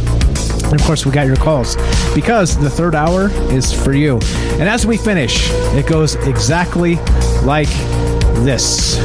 And 0.64 0.74
of 0.74 0.82
course, 0.84 1.06
we 1.06 1.12
got 1.12 1.28
your 1.28 1.36
calls 1.36 1.76
because 2.16 2.58
the 2.58 2.70
third 2.70 2.96
hour 2.96 3.30
is 3.52 3.74
for 3.74 3.92
you. 3.92 4.20
And 4.54 4.64
as 4.64 4.86
we 4.86 4.96
finish, 4.96 5.50
it 5.52 5.88
goes 5.88 6.16
exactly 6.16 6.96
like 7.44 7.70
this 8.46 8.98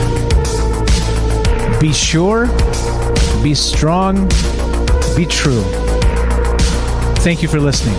Be 1.80 1.92
sure, 1.92 2.46
be 3.42 3.54
strong, 3.54 4.28
be 5.16 5.26
true. 5.26 5.89
Thank 7.22 7.42
you 7.42 7.48
for 7.48 7.60
listening. 7.60 7.94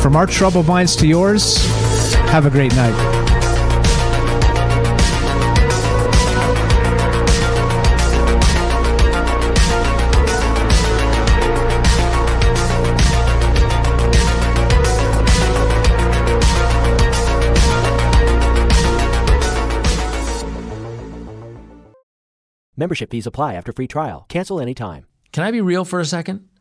From 0.00 0.16
our 0.16 0.26
troubled 0.26 0.66
minds 0.66 0.96
to 0.96 1.06
yours, 1.06 1.64
have 2.30 2.44
a 2.44 2.50
great 2.50 2.74
night. 2.74 2.92
Membership 22.76 23.10
fees 23.12 23.26
apply 23.26 23.54
after 23.54 23.72
free 23.72 23.86
trial. 23.86 24.26
Cancel 24.28 24.60
anytime. 24.60 25.06
Can 25.32 25.44
I 25.44 25.52
be 25.52 25.60
real 25.60 25.84
for 25.84 26.00
a 26.00 26.04
second? 26.04 26.48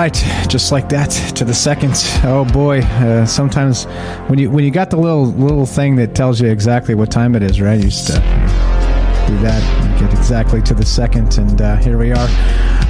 Right, 0.00 0.48
just 0.48 0.72
like 0.72 0.88
that 0.88 1.10
to 1.36 1.44
the 1.44 1.52
second. 1.52 1.92
Oh 2.24 2.46
boy, 2.50 2.80
uh, 2.80 3.26
sometimes 3.26 3.84
when 4.28 4.38
you 4.38 4.50
when 4.50 4.64
you 4.64 4.70
got 4.70 4.88
the 4.88 4.96
little 4.96 5.26
little 5.26 5.66
thing 5.66 5.96
that 5.96 6.14
tells 6.14 6.40
you 6.40 6.48
exactly 6.48 6.94
what 6.94 7.10
time 7.10 7.34
it 7.34 7.42
is, 7.42 7.60
right? 7.60 7.76
You 7.76 7.90
just 7.90 8.10
uh, 8.10 8.14
do 9.26 9.36
that, 9.40 10.00
get 10.00 10.10
exactly 10.12 10.62
to 10.62 10.74
the 10.74 10.86
second, 10.86 11.36
and 11.36 11.60
uh, 11.60 11.76
here 11.76 11.98
we 11.98 12.12
are, 12.12 12.28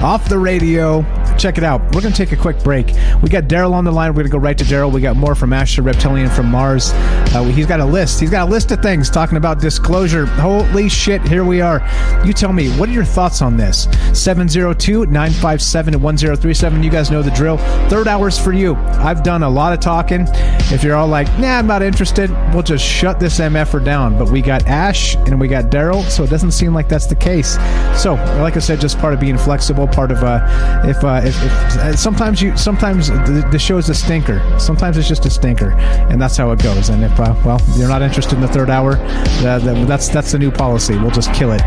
off 0.01 0.29
the 0.29 0.39
radio. 0.39 1.01
Check 1.37 1.57
it 1.57 1.63
out. 1.63 1.81
We're 1.93 2.01
gonna 2.01 2.13
take 2.13 2.31
a 2.31 2.37
quick 2.37 2.63
break. 2.63 2.87
We 3.21 3.29
got 3.29 3.45
Daryl 3.45 3.73
on 3.73 3.83
the 3.83 3.91
line. 3.91 4.13
We're 4.13 4.23
gonna 4.23 4.29
go 4.29 4.37
right 4.37 4.57
to 4.57 4.63
Daryl. 4.63 4.91
We 4.91 5.01
got 5.01 5.15
more 5.15 5.35
from 5.35 5.53
Ash 5.53 5.75
the 5.75 5.81
Reptilian 5.81 6.29
from 6.29 6.47
Mars. 6.47 6.91
Uh, 7.33 7.43
he's 7.45 7.65
got 7.65 7.79
a 7.79 7.85
list. 7.85 8.19
He's 8.19 8.29
got 8.29 8.47
a 8.47 8.51
list 8.51 8.71
of 8.71 8.81
things 8.81 9.09
talking 9.09 9.37
about 9.37 9.59
disclosure. 9.59 10.25
Holy 10.25 10.89
shit! 10.89 11.21
Here 11.23 11.43
we 11.43 11.61
are. 11.61 11.81
You 12.25 12.33
tell 12.33 12.53
me, 12.53 12.69
what 12.77 12.89
are 12.89 12.91
your 12.91 13.05
thoughts 13.05 13.41
on 13.41 13.57
this? 13.57 13.87
702-957-1037. 13.87 16.83
You 16.83 16.89
guys 16.89 17.09
know 17.09 17.21
the 17.21 17.31
drill. 17.31 17.57
Third 17.89 18.07
hour's 18.07 18.37
for 18.37 18.51
you. 18.51 18.75
I've 18.75 19.23
done 19.23 19.43
a 19.43 19.49
lot 19.49 19.73
of 19.73 19.79
talking. 19.79 20.27
If 20.71 20.83
you're 20.83 20.95
all 20.95 21.07
like, 21.07 21.27
nah, 21.39 21.57
I'm 21.57 21.67
not 21.67 21.81
interested, 21.81 22.29
we'll 22.53 22.63
just 22.63 22.85
shut 22.85 23.19
this 23.19 23.39
MFer 23.39 23.83
down. 23.83 24.17
But 24.17 24.29
we 24.29 24.41
got 24.41 24.65
Ash 24.67 25.15
and 25.15 25.39
we 25.39 25.47
got 25.47 25.65
Daryl, 25.65 26.03
so 26.09 26.23
it 26.23 26.29
doesn't 26.29 26.51
seem 26.51 26.73
like 26.73 26.87
that's 26.87 27.07
the 27.07 27.15
case. 27.15 27.55
So, 27.99 28.15
like 28.41 28.55
I 28.55 28.59
said, 28.59 28.81
just 28.81 28.99
part 28.99 29.13
of 29.13 29.19
being 29.19 29.37
flexible, 29.37 29.87
part 29.87 30.11
of 30.11 30.23
uh, 30.23 30.81
if, 30.85 31.03
uh, 31.03 31.20
if, 31.25 31.35
if 31.43 31.51
uh, 31.77 31.95
sometimes 31.95 32.41
you 32.41 32.55
sometimes 32.57 33.07
the, 33.07 33.47
the 33.51 33.59
show's 33.59 33.89
a 33.89 33.95
stinker. 33.95 34.41
Sometimes 34.59 34.97
it's 34.97 35.07
just 35.07 35.25
a 35.25 35.29
stinker, 35.29 35.71
and 35.71 36.21
that's 36.21 36.35
how 36.37 36.51
it 36.51 36.61
goes. 36.61 36.89
And 36.89 37.03
if 37.03 37.19
uh, 37.19 37.35
well, 37.45 37.61
you're 37.75 37.87
not 37.87 38.01
interested 38.01 38.35
in 38.35 38.41
the 38.41 38.47
third 38.47 38.69
hour, 38.69 38.97
uh, 38.97 39.59
that's 39.85 40.09
that's 40.09 40.31
the 40.31 40.39
new 40.39 40.51
policy. 40.51 40.97
We'll 40.97 41.11
just 41.11 41.33
kill 41.33 41.51
it. 41.51 41.61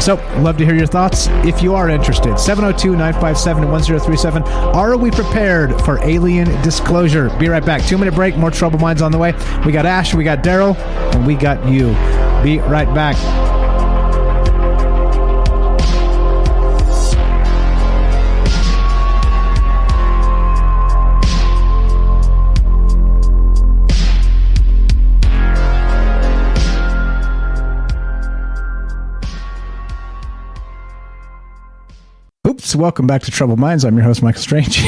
So, 0.00 0.16
love 0.40 0.56
to 0.58 0.64
hear 0.64 0.74
your 0.74 0.86
thoughts. 0.86 1.28
If 1.44 1.62
you 1.62 1.74
are 1.74 1.88
interested, 1.88 2.34
702-957-1037. 2.34 4.44
Are 4.74 4.96
we 4.96 5.10
prepared 5.10 5.80
for 5.82 5.98
alien 6.04 6.46
disclosure? 6.62 7.30
Be 7.38 7.48
right 7.48 7.64
back. 7.64 7.86
Two 7.86 7.98
minute 7.98 8.14
break. 8.14 8.36
More 8.36 8.50
Troubled 8.50 8.80
Minds 8.80 9.02
on 9.02 9.12
the 9.12 9.18
way. 9.18 9.34
We 9.64 9.72
got 9.72 9.86
Ash, 9.86 10.14
we 10.14 10.24
got 10.24 10.44
Daryl, 10.44 10.76
and 11.14 11.26
we 11.26 11.34
got 11.34 11.66
you. 11.68 11.88
Be 12.42 12.58
right 12.60 12.92
back. 12.94 13.16
Welcome 32.78 33.08
back 33.08 33.22
to 33.22 33.30
Troubled 33.32 33.58
Minds. 33.58 33.84
I'm 33.84 33.96
your 33.96 34.04
host, 34.04 34.22
Michael 34.22 34.40
Strange. 34.40 34.76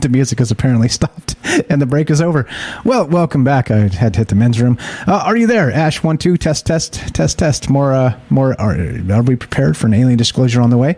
the 0.00 0.08
music 0.10 0.40
has 0.40 0.50
apparently 0.50 0.88
stopped 0.88 1.36
and 1.70 1.80
the 1.80 1.86
break 1.86 2.10
is 2.10 2.20
over. 2.20 2.44
Well, 2.84 3.06
welcome 3.06 3.44
back. 3.44 3.70
I 3.70 3.88
had 3.88 4.14
to 4.14 4.18
hit 4.18 4.28
the 4.28 4.34
men's 4.34 4.60
room. 4.60 4.76
Uh, 5.06 5.22
are 5.24 5.36
you 5.36 5.46
there? 5.46 5.70
Ash, 5.70 6.02
one, 6.02 6.18
two, 6.18 6.36
test, 6.36 6.66
test, 6.66 6.94
test, 7.14 7.38
test. 7.38 7.70
More, 7.70 7.92
uh, 7.92 8.18
more. 8.30 8.60
Are, 8.60 8.74
are 8.74 9.22
we 9.22 9.36
prepared 9.36 9.76
for 9.76 9.86
an 9.86 9.94
alien 9.94 10.18
disclosure 10.18 10.60
on 10.60 10.70
the 10.70 10.76
way? 10.76 10.96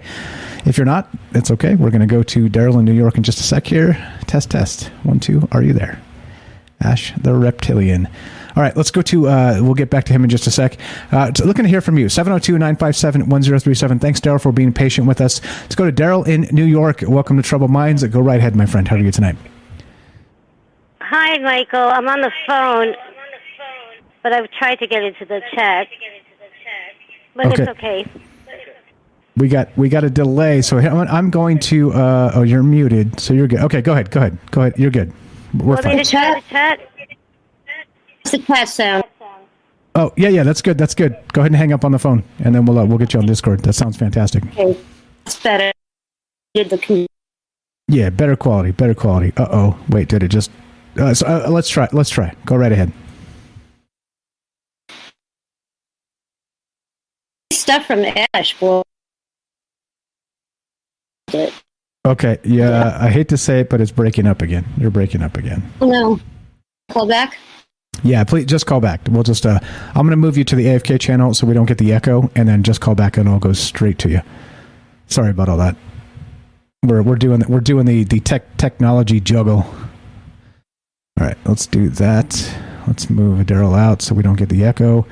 If 0.65 0.79
you're 0.79 0.87
not, 0.87 1.11
it's 1.33 1.51
okay. 1.51 1.75
We're 1.75 1.91
going 1.91 2.01
to 2.01 2.07
go 2.07 2.23
to 2.23 2.49
Daryl 2.49 2.79
in 2.79 2.87
New 2.87 2.95
York 2.95 3.19
in 3.19 3.23
just 3.23 3.39
a 3.39 3.43
sec 3.43 3.67
here. 3.67 3.95
Test, 4.27 4.51
test. 4.51 4.87
One, 5.03 5.21
two. 5.21 5.47
Are 5.53 5.63
you 5.63 5.75
there? 5.75 6.01
Ash, 6.81 7.13
the 7.21 7.35
reptilian. 7.35 8.09
All 8.57 8.63
right, 8.63 8.77
let's 8.77 8.91
go 8.91 9.03
to, 9.03 9.29
uh, 9.29 9.59
we'll 9.63 9.75
get 9.75 9.91
back 9.91 10.05
to 10.05 10.13
him 10.13 10.25
in 10.25 10.31
just 10.31 10.47
a 10.47 10.51
sec. 10.51 10.77
Uh, 11.13 11.31
so 11.35 11.45
looking 11.45 11.63
to 11.65 11.69
hear 11.69 11.81
from 11.81 11.97
you, 11.99 12.09
702 12.09 12.53
957 12.59 13.29
1037. 13.29 13.99
Thanks, 14.01 14.21
Daryl, 14.21 14.41
for 14.41 14.53
being 14.53 14.73
patient 14.73 15.07
with 15.07 15.21
us. 15.21 15.41
Let's 15.63 15.75
go 15.75 15.85
to 15.89 15.93
Daryl 15.93 16.27
in 16.27 16.49
New 16.55 16.65
York. 16.65 17.03
Welcome 17.07 17.37
to 17.37 17.43
Troubled 17.43 17.71
Minds. 17.71 18.03
Go 18.05 18.21
right 18.21 18.39
ahead, 18.39 18.57
my 18.57 18.67
friend. 18.67 18.89
How 18.89 18.97
are 18.97 18.99
you 18.99 19.11
tonight? 19.13 19.37
Hi, 21.01 21.39
Michael. 21.39 21.81
I'm 21.81 22.09
on 22.09 22.21
the 22.21 22.31
phone, 22.47 22.95
but 24.23 24.33
I've 24.33 24.51
tried 24.53 24.77
to 24.81 24.87
get 24.87 25.03
into 25.03 25.25
the 25.25 25.41
chat. 25.55 25.89
But 27.35 27.47
Okay. 27.47 27.63
it's 27.63 27.71
okay. 27.71 28.07
We 29.37 29.49
got 29.49 29.69
we 29.79 29.89
got 29.89 30.05
a 30.05 30.11
delay, 30.11 30.61
so 30.61 30.79
I'm 30.79 31.09
I'm 31.09 31.31
going 31.31 31.59
to. 31.61 31.93
Uh, 31.93 32.33
oh, 32.35 32.43
you're 32.43 32.63
muted, 32.65 33.19
so 33.21 33.33
you're 33.33 33.47
good. 33.47 33.61
Okay, 33.61 33.81
go 33.81 33.93
ahead, 33.93 34.11
go 34.11 34.21
ahead, 34.21 34.39
go 34.51 34.61
ahead. 34.63 34.75
You're 34.77 34.91
good. 34.91 35.13
We're 35.55 35.75
Want 35.77 35.85
me 35.87 35.91
fine. 35.93 36.05
to 36.05 36.11
try 36.11 36.35
the 36.35 36.47
chat? 36.49 36.90
The 38.31 38.67
sound? 38.67 39.05
Oh, 39.95 40.13
yeah, 40.17 40.29
yeah, 40.29 40.45
that's 40.45 40.63
good. 40.63 40.79
That's 40.79 40.95
good. 40.95 41.17
Go 41.33 41.41
ahead 41.41 41.51
and 41.51 41.57
hang 41.57 41.73
up 41.73 41.85
on 41.85 41.93
the 41.93 41.99
phone, 41.99 42.23
and 42.39 42.55
then 42.55 42.65
we'll 42.65 42.79
uh, 42.79 42.85
we'll 42.85 42.99
get 42.99 43.13
you 43.13 43.21
on 43.21 43.27
Discord. 43.27 43.61
That 43.65 43.73
sounds 43.73 43.97
fantastic. 43.97 44.47
Okay. 44.47 44.79
It's 45.27 45.39
better. 45.41 45.73
Did 46.55 46.71
the 46.71 46.79
con- 46.79 47.07
Yeah, 47.89 48.11
better 48.11 48.37
quality, 48.37 48.71
better 48.71 48.95
quality. 48.95 49.33
Uh 49.37 49.49
oh, 49.51 49.79
wait, 49.89 50.09
did 50.09 50.23
it 50.23 50.29
just? 50.29 50.51
Uh, 50.99 51.13
so, 51.13 51.27
uh, 51.27 51.51
let's 51.51 51.69
try. 51.69 51.89
Let's 51.93 52.11
try. 52.11 52.35
Go 52.47 52.57
right 52.57 52.73
ahead. 52.73 52.93
stuff 57.71 57.87
from 57.87 58.05
Ash, 58.35 58.59
boy. 58.59 58.83
Okay, 62.05 62.39
yeah, 62.43 62.99
I 63.01 63.09
hate 63.09 63.29
to 63.29 63.37
say 63.37 63.61
it, 63.61 63.71
but 63.71 63.81
it's 63.81 63.93
breaking 63.93 64.27
up 64.27 64.43
again. 64.43 64.65
You're 64.77 64.91
breaking 64.91 65.23
up 65.23 65.37
again. 65.37 65.63
No. 65.81 66.19
Call 66.91 67.07
back? 67.07 67.39
Yeah, 68.03 68.25
please 68.25 68.47
just 68.47 68.67
call 68.67 68.81
back. 68.81 69.01
We'll 69.11 69.23
just. 69.23 69.45
Uh, 69.45 69.61
I'm 69.89 70.07
going 70.07 70.11
to 70.11 70.17
move 70.17 70.39
you 70.39 70.45
to 70.45 70.57
the 70.57 70.67
AFK 70.67 70.99
channel 71.01 71.35
so 71.35 71.47
we 71.47 71.55
don't 71.55 71.67
get 71.67 71.79
the 71.79 71.93
echo, 71.93 72.31
and 72.35 72.49
then 72.49 72.63
just 72.63 72.81
call 72.81 72.95
back, 72.95 73.17
and 73.17 73.27
it'll 73.27 73.39
go 73.39 73.53
straight 73.53 73.99
to 74.01 74.09
you. 74.09 74.23
Sorry 75.07 75.31
about 75.31 75.49
all 75.49 75.59
that. 75.59 75.77
We're 76.83 77.03
we're 77.03 77.17
doing 77.17 77.43
we're 77.49 77.61
doing 77.61 77.85
the 77.85 78.05
the 78.05 78.21
tech 78.21 78.57
technology 78.57 79.21
juggle. 79.21 79.67
All 81.19 81.27
right, 81.27 81.37
let's 81.45 81.67
do 81.67 81.91
that. 81.91 82.57
Let's 82.87 83.11
move 83.11 83.45
Daryl 83.47 83.79
out 83.79 84.01
so 84.01 84.15
we 84.15 84.23
don't 84.23 84.37
get 84.37 84.49
the 84.49 84.65
echo. 84.65 85.07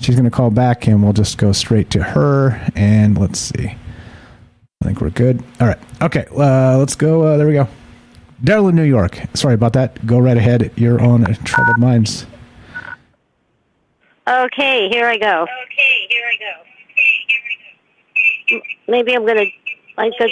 She's 0.00 0.14
going 0.14 0.24
to 0.24 0.30
call 0.30 0.50
back, 0.50 0.86
and 0.86 1.02
we'll 1.02 1.12
just 1.12 1.36
go 1.36 1.52
straight 1.52 1.90
to 1.90 2.02
her. 2.02 2.60
And 2.74 3.18
let's 3.18 3.38
see. 3.38 3.66
I 3.68 4.84
think 4.84 5.00
we're 5.00 5.10
good. 5.10 5.42
All 5.60 5.66
right. 5.66 5.78
Okay. 6.00 6.26
Uh, 6.30 6.78
let's 6.78 6.94
go. 6.94 7.22
Uh, 7.22 7.36
there 7.36 7.46
we 7.46 7.52
go. 7.52 7.68
Daryl 8.44 8.68
in 8.68 8.76
New 8.76 8.82
York. 8.82 9.18
Sorry 9.32 9.54
about 9.54 9.72
that. 9.72 10.06
Go 10.06 10.18
right 10.18 10.36
ahead. 10.36 10.70
You're 10.76 11.00
on 11.00 11.24
Troubled 11.44 11.78
Minds. 11.78 12.26
Okay, 14.28 14.88
here 14.90 15.06
I 15.06 15.16
go. 15.16 15.42
Okay, 15.44 16.06
here 16.10 16.24
I 16.26 16.36
go. 18.50 18.60
Maybe 18.86 19.14
I'm 19.14 19.26
gonna. 19.26 19.46
I 19.96 20.10
could. 20.18 20.30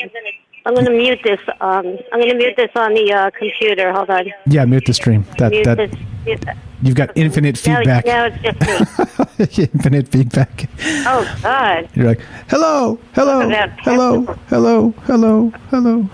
I'm 0.67 0.75
gonna 0.75 0.91
mute 0.91 1.21
this. 1.25 1.41
Um, 1.63 1.99
I'm 2.13 2.21
gonna 2.21 2.35
mute 2.35 2.55
this 2.57 2.71
on 2.77 2.93
the 2.93 3.13
uh, 3.13 3.31
computer. 3.31 3.93
Hold 3.93 4.11
on. 4.11 4.27
Yeah, 4.47 4.67
mute 4.67 4.85
the 4.87 4.93
stream. 4.93 5.25
That 5.39 5.51
mute 5.51 5.65
that 5.65 5.77
this. 5.79 5.95
Mute 6.27 6.41
that. 6.43 6.59
you've 6.83 6.95
got 6.95 7.17
infinite 7.17 7.57
feedback. 7.57 8.05
now 8.05 8.27
it's 8.27 8.43
just 8.43 9.59
me. 9.59 9.65
infinite 9.73 10.09
feedback. 10.09 10.69
oh 11.07 11.39
God. 11.43 11.89
You're 11.95 12.09
like, 12.09 12.21
hello, 12.49 12.99
hello, 13.15 13.41
About 13.47 13.71
hello, 13.81 14.23
hello, 14.49 14.91
hello, 15.07 15.51
hello. 15.71 16.09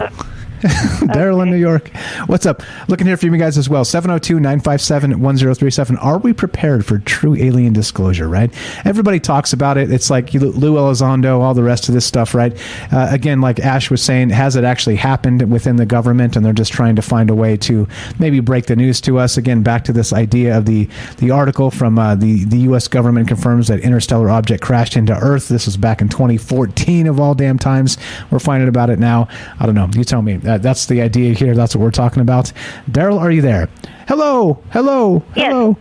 Daryl 1.15 1.41
in 1.43 1.51
New 1.51 1.57
York. 1.57 1.89
What's 2.27 2.45
up? 2.45 2.63
Looking 2.89 3.07
here 3.07 3.17
for 3.17 3.27
you 3.27 3.37
guys 3.37 3.57
as 3.57 3.69
well. 3.69 3.85
702 3.85 4.41
957 4.41 5.21
1037. 5.21 5.97
Are 5.99 6.19
we 6.19 6.33
prepared 6.33 6.85
for 6.85 6.99
true 6.99 7.37
alien 7.37 7.73
disclosure, 7.73 8.29
right? 8.29 8.53
Everybody 8.85 9.21
talks 9.21 9.53
about 9.53 9.79
it. 9.79 9.93
It's 9.93 10.11
like 10.11 10.35
Lou 10.35 10.75
Elizondo, 10.75 11.41
all 11.41 11.55
the 11.55 11.63
rest 11.63 11.89
of 11.89 11.95
this 11.95 12.05
stuff, 12.05 12.35
right? 12.35 12.53
Uh, 12.93 13.07
again, 13.11 13.41
like 13.41 13.61
Ash 13.61 13.89
was 13.89 14.03
saying, 14.03 14.31
has 14.31 14.57
it 14.57 14.65
actually 14.65 14.97
happened 14.97 15.49
within 15.49 15.77
the 15.77 15.87
government 15.87 16.35
and 16.35 16.45
they're 16.45 16.53
just 16.53 16.73
trying 16.73 16.97
to 16.97 17.03
find 17.03 17.31
a 17.31 17.35
way 17.37 17.57
to 17.59 17.87
maybe 18.19 18.41
break 18.41 18.67
the 18.67 18.75
news 18.75 19.01
to 19.03 19.19
us? 19.19 19.37
Again, 19.37 19.63
back 19.63 19.85
to 19.85 19.93
this 19.93 20.13
idea 20.13 20.59
of 20.59 20.67
the, 20.67 20.89
the 21.19 21.31
article 21.31 21.71
from 21.71 22.01
uh, 22.01 22.17
the, 22.17 22.45
the 22.47 22.59
U.S. 22.61 22.89
government 22.89 23.29
confirms 23.29 23.69
that 23.69 23.79
interstellar 23.81 24.29
object 24.29 24.61
crashed 24.63 24.97
into 24.97 25.17
Earth. 25.17 25.49
This 25.49 25.67
was 25.67 25.77
back 25.77 26.01
in 26.01 26.09
2014 26.09 27.07
of 27.07 27.21
all 27.21 27.35
damn 27.35 27.61
times. 27.61 27.97
We're 28.33 28.41
finding 28.41 28.69
about 28.69 28.91
it 28.91 28.99
now. 28.99 29.29
I 29.61 29.67
don't 29.67 29.77
know. 29.77 29.89
You 29.95 30.03
tell 30.03 30.23
me. 30.23 30.41
That, 30.49 30.63
that's 30.63 30.87
the 30.87 31.03
idea 31.03 31.35
here. 31.35 31.55
That's 31.55 31.77
what 31.77 31.83
we're 31.83 31.91
talking 31.91 32.23
about. 32.23 32.55
Daryl, 32.91 33.21
are 33.21 33.31
you 33.31 33.43
there? 33.43 33.69
Hello, 34.07 34.63
hello, 34.71 35.23
hello. 35.35 35.77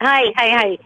Hi, 0.00 0.32
hi, 0.34 0.48
hi. 0.48 0.78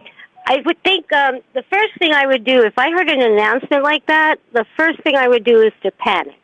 I 0.45 0.61
would 0.65 0.83
think 0.83 1.09
um, 1.13 1.39
the 1.53 1.63
first 1.69 1.97
thing 1.97 2.11
I 2.11 2.27
would 2.27 2.43
do 2.43 2.65
if 2.65 2.77
I 2.77 2.91
heard 2.91 3.07
an 3.07 3.21
announcement 3.21 3.81
like 3.81 4.05
that, 4.07 4.41
the 4.51 4.65
first 4.75 5.01
thing 5.03 5.15
I 5.15 5.29
would 5.29 5.45
do 5.45 5.61
is 5.61 5.71
to 5.83 5.91
panic. 5.91 6.35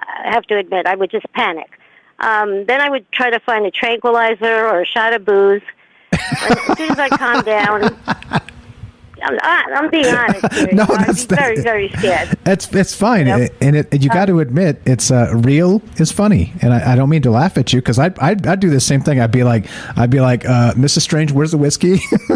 I 0.00 0.30
have 0.30 0.44
to 0.44 0.56
admit, 0.56 0.86
I 0.86 0.94
would 0.94 1.10
just 1.10 1.26
panic. 1.32 1.80
Um, 2.20 2.64
then 2.66 2.80
I 2.80 2.88
would 2.88 3.10
try 3.10 3.30
to 3.30 3.40
find 3.40 3.66
a 3.66 3.72
tranquilizer 3.72 4.68
or 4.68 4.82
a 4.82 4.86
shot 4.86 5.14
of 5.14 5.24
booze. 5.24 5.62
And 6.12 6.58
as 6.58 6.78
soon 6.78 6.92
as 6.92 6.98
I 7.00 7.08
calm 7.08 7.42
down, 7.42 8.50
I'm, 9.22 9.38
I'm 9.74 9.90
being 9.90 10.06
honest. 10.14 10.42
No, 10.52 10.58
you 10.60 10.72
know, 10.72 10.82
I'd 10.84 11.00
that's- 11.00 11.24
very, 11.24 11.60
very 11.60 11.88
scared. 11.90 12.36
It's 12.46 12.72
it's 12.74 12.94
fine, 12.94 13.26
Yep. 13.26 13.52
and 13.60 13.76
it, 13.76 14.02
you 14.02 14.08
got 14.08 14.26
to 14.26 14.40
admit 14.40 14.80
it's 14.86 15.10
uh, 15.10 15.32
real 15.34 15.80
is 15.96 16.12
funny, 16.12 16.52
and 16.62 16.72
I, 16.72 16.92
I 16.92 16.96
don't 16.96 17.08
mean 17.08 17.22
to 17.22 17.30
laugh 17.30 17.56
at 17.58 17.72
you 17.72 17.80
because 17.80 17.98
I 17.98 18.12
I'd, 18.20 18.46
I'd 18.46 18.60
do 18.60 18.70
the 18.70 18.80
same 18.80 19.00
thing. 19.00 19.20
I'd 19.20 19.32
be 19.32 19.42
like 19.44 19.66
I'd 19.96 20.10
be 20.10 20.20
like 20.20 20.44
uh, 20.44 20.74
Mrs. 20.74 21.00
Strange, 21.00 21.32
where's 21.32 21.50
the 21.50 21.58
whiskey? 21.58 21.98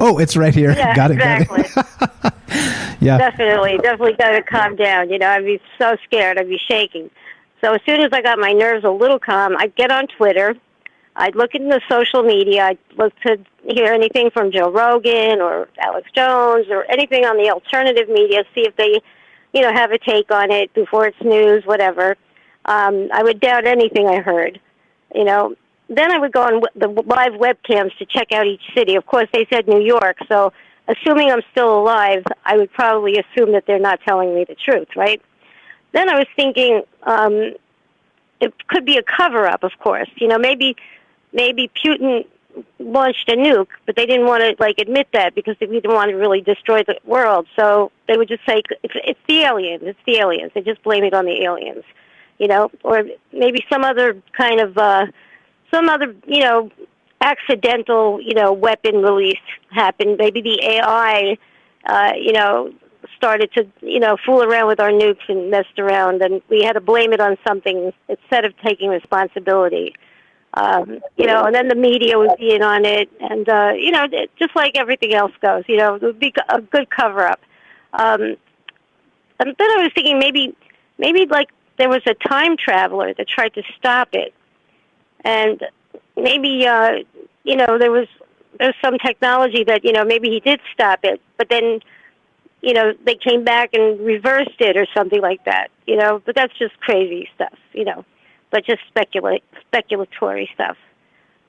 oh, 0.00 0.18
it's 0.18 0.36
right 0.36 0.54
here. 0.54 0.72
Yeah, 0.72 0.94
got 0.94 1.10
it. 1.10 1.14
exactly. 1.14 1.62
Got 1.74 1.86
it. 2.24 2.34
yeah. 3.00 3.18
Definitely, 3.18 3.78
definitely 3.78 4.12
got 4.14 4.30
to 4.30 4.42
calm 4.42 4.76
down. 4.76 5.10
You 5.10 5.18
know, 5.18 5.28
I'd 5.28 5.44
be 5.44 5.60
so 5.78 5.96
scared. 6.04 6.38
I'd 6.38 6.48
be 6.48 6.58
shaking. 6.68 7.10
So 7.64 7.72
as 7.74 7.80
soon 7.86 8.00
as 8.00 8.10
I 8.12 8.22
got 8.22 8.38
my 8.38 8.52
nerves 8.52 8.84
a 8.84 8.90
little 8.90 9.18
calm, 9.18 9.56
I'd 9.56 9.74
get 9.76 9.90
on 9.90 10.06
Twitter. 10.08 10.54
I'd 11.16 11.34
look 11.34 11.54
into 11.54 11.80
social 11.90 12.22
media. 12.22 12.64
I'd 12.64 12.78
look 12.96 13.12
to 13.26 13.38
hear 13.64 13.92
anything 13.92 14.30
from 14.30 14.50
Joe 14.50 14.70
Rogan 14.70 15.40
or 15.40 15.68
Alex 15.78 16.08
Jones 16.14 16.66
or 16.70 16.84
anything 16.90 17.24
on 17.24 17.36
the 17.36 17.50
alternative 17.50 18.08
media. 18.08 18.44
See 18.54 18.62
if 18.62 18.76
they, 18.76 19.00
you 19.52 19.60
know, 19.60 19.72
have 19.72 19.92
a 19.92 19.98
take 19.98 20.30
on 20.30 20.50
it 20.50 20.72
before 20.74 21.06
it's 21.06 21.20
news, 21.22 21.64
whatever. 21.66 22.16
Um, 22.64 23.08
I 23.12 23.22
would 23.22 23.40
doubt 23.40 23.66
anything 23.66 24.08
I 24.08 24.20
heard. 24.20 24.60
You 25.14 25.24
know, 25.24 25.54
then 25.88 26.10
I 26.10 26.18
would 26.18 26.32
go 26.32 26.42
on 26.42 26.62
the 26.74 26.88
live 26.88 27.32
webcams 27.32 27.96
to 27.98 28.06
check 28.06 28.32
out 28.32 28.46
each 28.46 28.62
city. 28.74 28.94
Of 28.94 29.04
course, 29.04 29.28
they 29.32 29.46
said 29.52 29.68
New 29.68 29.82
York, 29.82 30.16
so 30.28 30.52
assuming 30.88 31.30
I'm 31.30 31.42
still 31.50 31.78
alive, 31.78 32.24
I 32.44 32.56
would 32.56 32.72
probably 32.72 33.18
assume 33.18 33.52
that 33.52 33.64
they're 33.66 33.78
not 33.78 34.00
telling 34.06 34.34
me 34.34 34.44
the 34.44 34.54
truth, 34.54 34.88
right? 34.96 35.20
Then 35.92 36.08
I 36.08 36.18
was 36.18 36.26
thinking 36.34 36.82
um, 37.02 37.54
it 38.40 38.66
could 38.68 38.84
be 38.84 38.96
a 38.96 39.02
cover 39.02 39.46
up, 39.46 39.62
of 39.62 39.72
course. 39.78 40.08
You 40.16 40.28
know, 40.28 40.38
maybe 40.38 40.76
maybe 41.32 41.70
Putin 41.84 42.24
launched 42.78 43.28
a 43.28 43.36
nuke, 43.36 43.68
but 43.86 43.96
they 43.96 44.06
didn't 44.06 44.26
want 44.26 44.42
to 44.42 44.56
like 44.62 44.78
admit 44.78 45.08
that 45.12 45.34
because 45.34 45.56
they 45.58 45.66
didn't 45.66 45.92
want 45.92 46.10
to 46.10 46.16
really 46.16 46.40
destroy 46.40 46.82
the 46.82 46.98
world. 47.04 47.46
So 47.56 47.90
they 48.08 48.16
would 48.16 48.28
just 48.28 48.44
say 48.46 48.62
it's, 48.82 48.94
it's 48.94 49.20
the 49.26 49.42
aliens. 49.42 49.82
It's 49.84 49.98
the 50.06 50.18
aliens. 50.18 50.52
They 50.54 50.62
just 50.62 50.82
blame 50.82 51.04
it 51.04 51.14
on 51.14 51.24
the 51.24 51.42
aliens, 51.42 51.84
you 52.38 52.48
know, 52.48 52.70
or 52.82 53.04
maybe 53.32 53.64
some 53.70 53.84
other 53.84 54.20
kind 54.36 54.60
of 54.60 54.76
uh, 54.76 55.06
some 55.72 55.88
other 55.88 56.14
you 56.26 56.40
know 56.40 56.70
accidental 57.20 58.20
you 58.20 58.34
know 58.34 58.52
weapon 58.52 58.96
release 59.02 59.40
happened. 59.70 60.16
Maybe 60.18 60.42
the 60.42 60.58
AI, 60.62 61.38
uh, 61.86 62.12
you 62.16 62.32
know. 62.32 62.72
Started 63.16 63.52
to, 63.54 63.66
you 63.80 64.00
know, 64.00 64.16
fool 64.24 64.42
around 64.42 64.66
with 64.66 64.80
our 64.80 64.90
nukes 64.90 65.28
and 65.28 65.48
messed 65.48 65.78
around, 65.78 66.22
and 66.22 66.42
we 66.48 66.62
had 66.62 66.72
to 66.72 66.80
blame 66.80 67.12
it 67.12 67.20
on 67.20 67.36
something 67.46 67.92
instead 68.08 68.44
of 68.44 68.52
taking 68.64 68.90
responsibility 68.90 69.94
um, 70.54 71.00
you 71.16 71.26
know, 71.26 71.44
and 71.44 71.54
then 71.54 71.68
the 71.68 71.74
media 71.74 72.14
be 72.38 72.54
in 72.54 72.62
on 72.62 72.84
it, 72.84 73.08
and 73.20 73.48
uh, 73.48 73.72
you 73.74 73.90
know, 73.90 74.06
just 74.38 74.54
like 74.54 74.76
everything 74.76 75.14
else 75.14 75.32
goes, 75.40 75.64
you 75.66 75.78
know, 75.78 75.94
it 75.94 76.02
would 76.02 76.18
be 76.18 76.34
a 76.48 76.60
good 76.60 76.90
cover 76.90 77.26
up. 77.26 77.40
Um, 77.94 78.36
and 79.40 79.56
then 79.58 79.70
I 79.70 79.82
was 79.82 79.90
thinking 79.94 80.18
maybe, 80.18 80.54
maybe 80.98 81.26
like 81.26 81.48
there 81.78 81.88
was 81.88 82.02
a 82.06 82.14
time 82.14 82.56
traveler 82.56 83.14
that 83.14 83.28
tried 83.28 83.54
to 83.54 83.62
stop 83.78 84.10
it, 84.12 84.34
and 85.24 85.62
maybe 86.16 86.66
uh, 86.66 86.98
you 87.44 87.56
know 87.56 87.78
there 87.78 87.90
was 87.90 88.08
there's 88.58 88.74
some 88.84 88.98
technology 88.98 89.64
that 89.64 89.84
you 89.84 89.92
know 89.92 90.04
maybe 90.04 90.28
he 90.28 90.40
did 90.40 90.60
stop 90.74 91.00
it, 91.02 91.22
but 91.38 91.48
then 91.48 91.80
you 92.60 92.74
know 92.74 92.92
they 93.06 93.14
came 93.14 93.42
back 93.42 93.70
and 93.72 93.98
reversed 94.00 94.60
it 94.60 94.76
or 94.76 94.86
something 94.94 95.22
like 95.22 95.42
that, 95.46 95.68
you 95.86 95.96
know. 95.96 96.20
But 96.26 96.34
that's 96.34 96.56
just 96.58 96.78
crazy 96.80 97.30
stuff, 97.34 97.58
you 97.72 97.86
know 97.86 98.04
but 98.52 98.64
just 98.64 98.80
speculate 98.88 99.42
speculatory 99.72 100.46
stuff. 100.54 100.76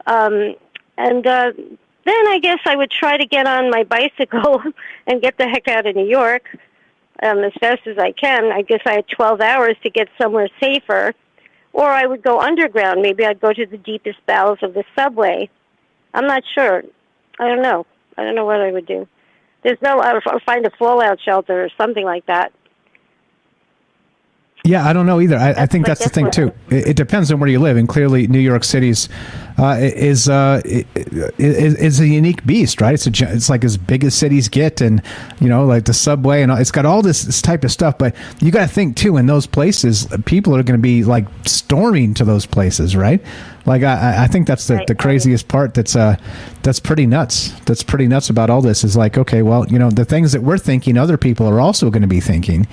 Um, 0.07 0.55
and 0.97 1.27
uh, 1.27 1.51
then 2.05 2.27
I 2.27 2.39
guess 2.41 2.59
I 2.65 2.75
would 2.75 2.91
try 2.91 3.17
to 3.17 3.25
get 3.25 3.45
on 3.45 3.69
my 3.69 3.83
bicycle 3.83 4.61
and 5.07 5.21
get 5.21 5.37
the 5.37 5.47
heck 5.47 5.67
out 5.67 5.85
of 5.85 5.95
New 5.95 6.07
York 6.07 6.47
um, 7.21 7.39
as 7.39 7.53
fast 7.59 7.85
as 7.85 7.97
I 7.97 8.11
can. 8.11 8.51
I 8.51 8.61
guess 8.61 8.81
I 8.85 8.93
had 8.93 9.07
12 9.07 9.41
hours 9.41 9.75
to 9.83 9.89
get 9.89 10.07
somewhere 10.19 10.49
safer, 10.59 11.13
or 11.71 11.85
I 11.85 12.05
would 12.05 12.23
go 12.23 12.39
underground. 12.39 13.01
Maybe 13.01 13.25
I'd 13.25 13.41
go 13.41 13.53
to 13.53 13.65
the 13.65 13.77
deepest 13.77 14.25
bowels 14.25 14.59
of 14.61 14.73
the 14.73 14.83
subway. 14.97 15.49
I'm 16.13 16.27
not 16.27 16.43
sure. 16.53 16.83
I 17.39 17.47
don't 17.47 17.61
know. 17.61 17.85
I 18.17 18.23
don't 18.23 18.35
know 18.35 18.45
what 18.45 18.61
I 18.61 18.71
would 18.71 18.85
do. 18.85 19.07
There's 19.63 19.81
no. 19.81 19.99
I 19.99 20.13
would 20.13 20.23
find 20.45 20.65
a 20.65 20.71
fallout 20.71 21.19
shelter 21.21 21.63
or 21.63 21.69
something 21.77 22.05
like 22.05 22.25
that. 22.27 22.51
Yeah, 24.65 24.87
I 24.87 24.93
don't 24.93 25.05
know 25.05 25.19
either. 25.19 25.37
I, 25.37 25.49
I 25.51 25.65
think 25.65 25.85
that's 25.85 26.03
the 26.03 26.09
thing 26.09 26.31
too. 26.31 26.53
It, 26.69 26.89
it 26.89 26.95
depends 26.95 27.29
on 27.31 27.39
where 27.41 27.49
you 27.49 27.59
live, 27.59 27.75
and 27.75 27.87
clearly 27.87 28.27
New 28.27 28.39
York 28.39 28.63
City's 28.63 29.09
uh, 29.57 29.77
is 29.79 30.27
uh, 30.29 30.61
is 30.65 31.75
is 31.75 31.99
a 31.99 32.07
unique 32.07 32.45
beast, 32.45 32.81
right? 32.81 32.93
It's 32.93 33.07
a 33.07 33.33
it's 33.33 33.49
like 33.49 33.63
as 33.63 33.77
big 33.77 34.03
as 34.03 34.15
cities 34.15 34.49
get, 34.49 34.81
and 34.81 35.01
you 35.39 35.47
know, 35.49 35.65
like 35.65 35.85
the 35.85 35.93
subway, 35.93 36.41
and 36.41 36.51
all, 36.51 36.57
it's 36.57 36.71
got 36.71 36.85
all 36.85 37.01
this, 37.01 37.23
this 37.23 37.41
type 37.41 37.63
of 37.63 37.71
stuff. 37.71 37.97
But 37.97 38.15
you 38.41 38.51
got 38.51 38.67
to 38.67 38.73
think 38.73 38.95
too, 38.97 39.17
in 39.17 39.25
those 39.27 39.45
places, 39.45 40.07
people 40.25 40.55
are 40.55 40.63
going 40.63 40.77
to 40.79 40.81
be 40.81 41.03
like 41.03 41.25
storming 41.45 42.13
to 42.15 42.25
those 42.25 42.45
places, 42.45 42.95
right? 42.95 43.21
Like 43.65 43.83
I, 43.83 44.23
I- 44.23 44.27
think 44.27 44.47
that's 44.47 44.65
the, 44.67 44.83
the 44.87 44.95
craziest 44.95 45.47
part. 45.47 45.73
That's 45.75 45.95
uh, 45.95 46.17
that's 46.63 46.79
pretty 46.79 47.05
nuts. 47.05 47.51
That's 47.61 47.83
pretty 47.83 48.07
nuts 48.07 48.29
about 48.29 48.49
all 48.49 48.61
this. 48.61 48.83
Is 48.83 48.97
like, 48.97 49.17
okay, 49.17 49.41
well, 49.43 49.67
you 49.67 49.77
know, 49.77 49.91
the 49.91 50.03
things 50.05 50.31
that 50.31 50.41
we're 50.41 50.57
thinking, 50.57 50.97
other 50.97 51.17
people 51.17 51.47
are 51.47 51.61
also 51.61 51.89
going 51.91 52.01
to 52.01 52.07
be 52.07 52.19
thinking, 52.19 52.67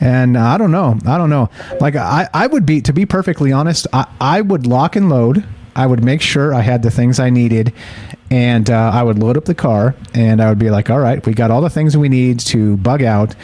and 0.00 0.36
uh, 0.36 0.42
I 0.42 0.58
don't 0.58 0.70
know. 0.70 0.98
I 1.06 1.16
don't 1.18 1.30
know. 1.30 1.48
Like 1.80 1.96
I, 1.96 2.28
I 2.34 2.46
would 2.46 2.66
be 2.66 2.80
to 2.82 2.92
be 2.92 3.06
perfectly 3.06 3.50
honest. 3.52 3.86
I, 3.92 4.06
I 4.20 4.40
would 4.42 4.66
lock 4.66 4.94
and 4.94 5.08
load. 5.08 5.44
I 5.76 5.86
would 5.86 6.02
make 6.02 6.22
sure 6.22 6.52
I 6.54 6.62
had 6.62 6.82
the 6.82 6.90
things 6.90 7.20
I 7.20 7.30
needed, 7.30 7.72
and 8.30 8.68
uh, 8.68 8.90
I 8.92 9.02
would 9.02 9.18
load 9.18 9.36
up 9.36 9.44
the 9.44 9.54
car, 9.54 9.94
and 10.14 10.42
I 10.42 10.48
would 10.48 10.58
be 10.58 10.70
like, 10.70 10.90
all 10.90 10.98
right, 10.98 11.24
we 11.24 11.34
got 11.34 11.50
all 11.50 11.60
the 11.60 11.70
things 11.70 11.96
we 11.96 12.08
need 12.08 12.40
to 12.40 12.76
bug 12.78 13.02
out 13.02 13.34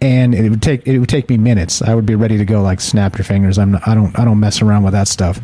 and 0.00 0.34
it 0.34 0.48
would 0.48 0.62
take 0.62 0.86
it 0.86 0.98
would 1.00 1.08
take 1.08 1.28
me 1.28 1.36
minutes. 1.36 1.82
I 1.82 1.94
would 1.94 2.06
be 2.06 2.14
ready 2.14 2.38
to 2.38 2.44
go 2.44 2.62
like 2.62 2.80
snap 2.80 3.18
your 3.18 3.24
fingers. 3.24 3.58
I'm 3.58 3.72
not, 3.72 3.88
I 3.88 3.96
don't 3.96 4.16
I 4.16 4.24
don't 4.24 4.38
mess 4.38 4.62
around 4.62 4.84
with 4.84 4.92
that 4.92 5.08
stuff. 5.08 5.40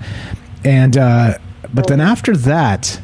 And 0.65 0.97
uh, 0.97 1.39
but 1.73 1.89
then 1.89 2.01
after 2.01 2.37
that, 2.37 3.01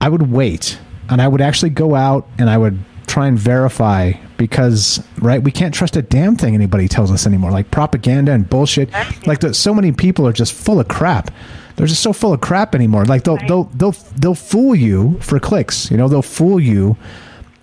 I 0.00 0.08
would 0.08 0.30
wait 0.30 0.78
and 1.10 1.20
I 1.20 1.28
would 1.28 1.40
actually 1.40 1.70
go 1.70 1.94
out 1.94 2.26
and 2.38 2.48
I 2.48 2.56
would 2.56 2.78
try 3.06 3.26
and 3.26 3.38
verify 3.38 4.12
because 4.36 5.02
right 5.18 5.42
we 5.42 5.50
can't 5.50 5.74
trust 5.74 5.96
a 5.96 6.02
damn 6.02 6.36
thing 6.36 6.54
anybody 6.54 6.86
tells 6.86 7.10
us 7.10 7.26
anymore 7.26 7.50
like 7.50 7.68
propaganda 7.72 8.30
and 8.30 8.48
bullshit 8.48 8.88
like 9.26 9.40
the, 9.40 9.52
so 9.52 9.74
many 9.74 9.90
people 9.90 10.24
are 10.28 10.32
just 10.32 10.52
full 10.52 10.78
of 10.78 10.86
crap 10.86 11.32
they're 11.80 11.86
just 11.86 12.02
so 12.02 12.12
full 12.12 12.34
of 12.34 12.42
crap 12.42 12.74
anymore. 12.74 13.06
Like 13.06 13.24
they'll 13.24 13.38
they'll 13.48 13.64
they'll 13.64 13.94
they'll 14.18 14.34
fool 14.34 14.74
you 14.74 15.18
for 15.20 15.40
clicks 15.40 15.90
you 15.90 15.96
know? 15.96 16.08
They'll 16.08 16.20
fool 16.20 16.60
you 16.60 16.98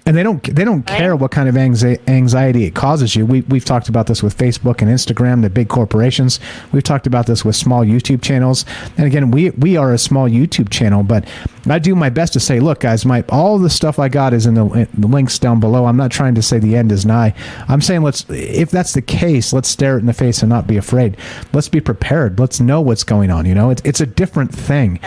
and 0.07 0.15
they 0.15 0.23
don't 0.23 0.41
they 0.55 0.63
don't 0.63 0.87
care 0.87 1.17
what 1.17 1.31
kind 1.31 1.49
of 1.49 1.55
anxi- 1.55 1.99
anxiety 2.07 2.63
it 2.63 2.73
causes 2.73 3.13
you. 3.15 3.25
We 3.25 3.41
we've 3.41 3.65
talked 3.65 3.89
about 3.89 4.07
this 4.07 4.23
with 4.23 4.37
Facebook 4.37 4.81
and 4.81 4.89
Instagram, 4.89 5.41
the 5.41 5.49
big 5.49 5.67
corporations. 5.67 6.39
We've 6.71 6.81
talked 6.83 7.07
about 7.07 7.27
this 7.27 7.43
with 7.43 7.57
small 7.57 7.83
YouTube 7.83 8.21
channels. 8.21 8.63
And 8.97 9.05
again, 9.05 9.31
we 9.31 9.49
we 9.51 9.75
are 9.75 9.93
a 9.93 9.97
small 9.97 10.29
YouTube 10.29 10.69
channel, 10.69 11.03
but 11.03 11.27
I 11.69 11.77
do 11.79 11.93
my 11.93 12.09
best 12.09 12.31
to 12.33 12.39
say, 12.39 12.61
look, 12.61 12.79
guys, 12.79 13.05
my 13.05 13.25
all 13.27 13.59
the 13.59 13.69
stuff 13.69 13.99
I 13.99 14.07
got 14.07 14.33
is 14.33 14.45
in 14.45 14.53
the, 14.53 14.65
in 14.67 14.87
the 14.93 15.07
links 15.07 15.37
down 15.37 15.59
below. 15.59 15.85
I'm 15.85 15.97
not 15.97 16.11
trying 16.11 16.35
to 16.35 16.41
say 16.41 16.57
the 16.57 16.77
end 16.77 16.93
is 16.93 17.05
nigh. 17.05 17.33
I'm 17.67 17.81
saying 17.81 18.01
let's 18.01 18.25
if 18.29 18.71
that's 18.71 18.93
the 18.93 19.01
case, 19.01 19.51
let's 19.51 19.67
stare 19.67 19.97
it 19.97 19.99
in 19.99 20.05
the 20.05 20.13
face 20.13 20.41
and 20.41 20.49
not 20.49 20.67
be 20.67 20.77
afraid. 20.77 21.17
Let's 21.51 21.67
be 21.67 21.81
prepared. 21.81 22.39
Let's 22.39 22.61
know 22.61 22.79
what's 22.79 23.03
going 23.03 23.29
on. 23.29 23.45
You 23.45 23.55
know, 23.55 23.71
it's 23.71 23.81
it's 23.83 23.99
a 23.99 24.05
different 24.05 24.53
thing. 24.55 25.01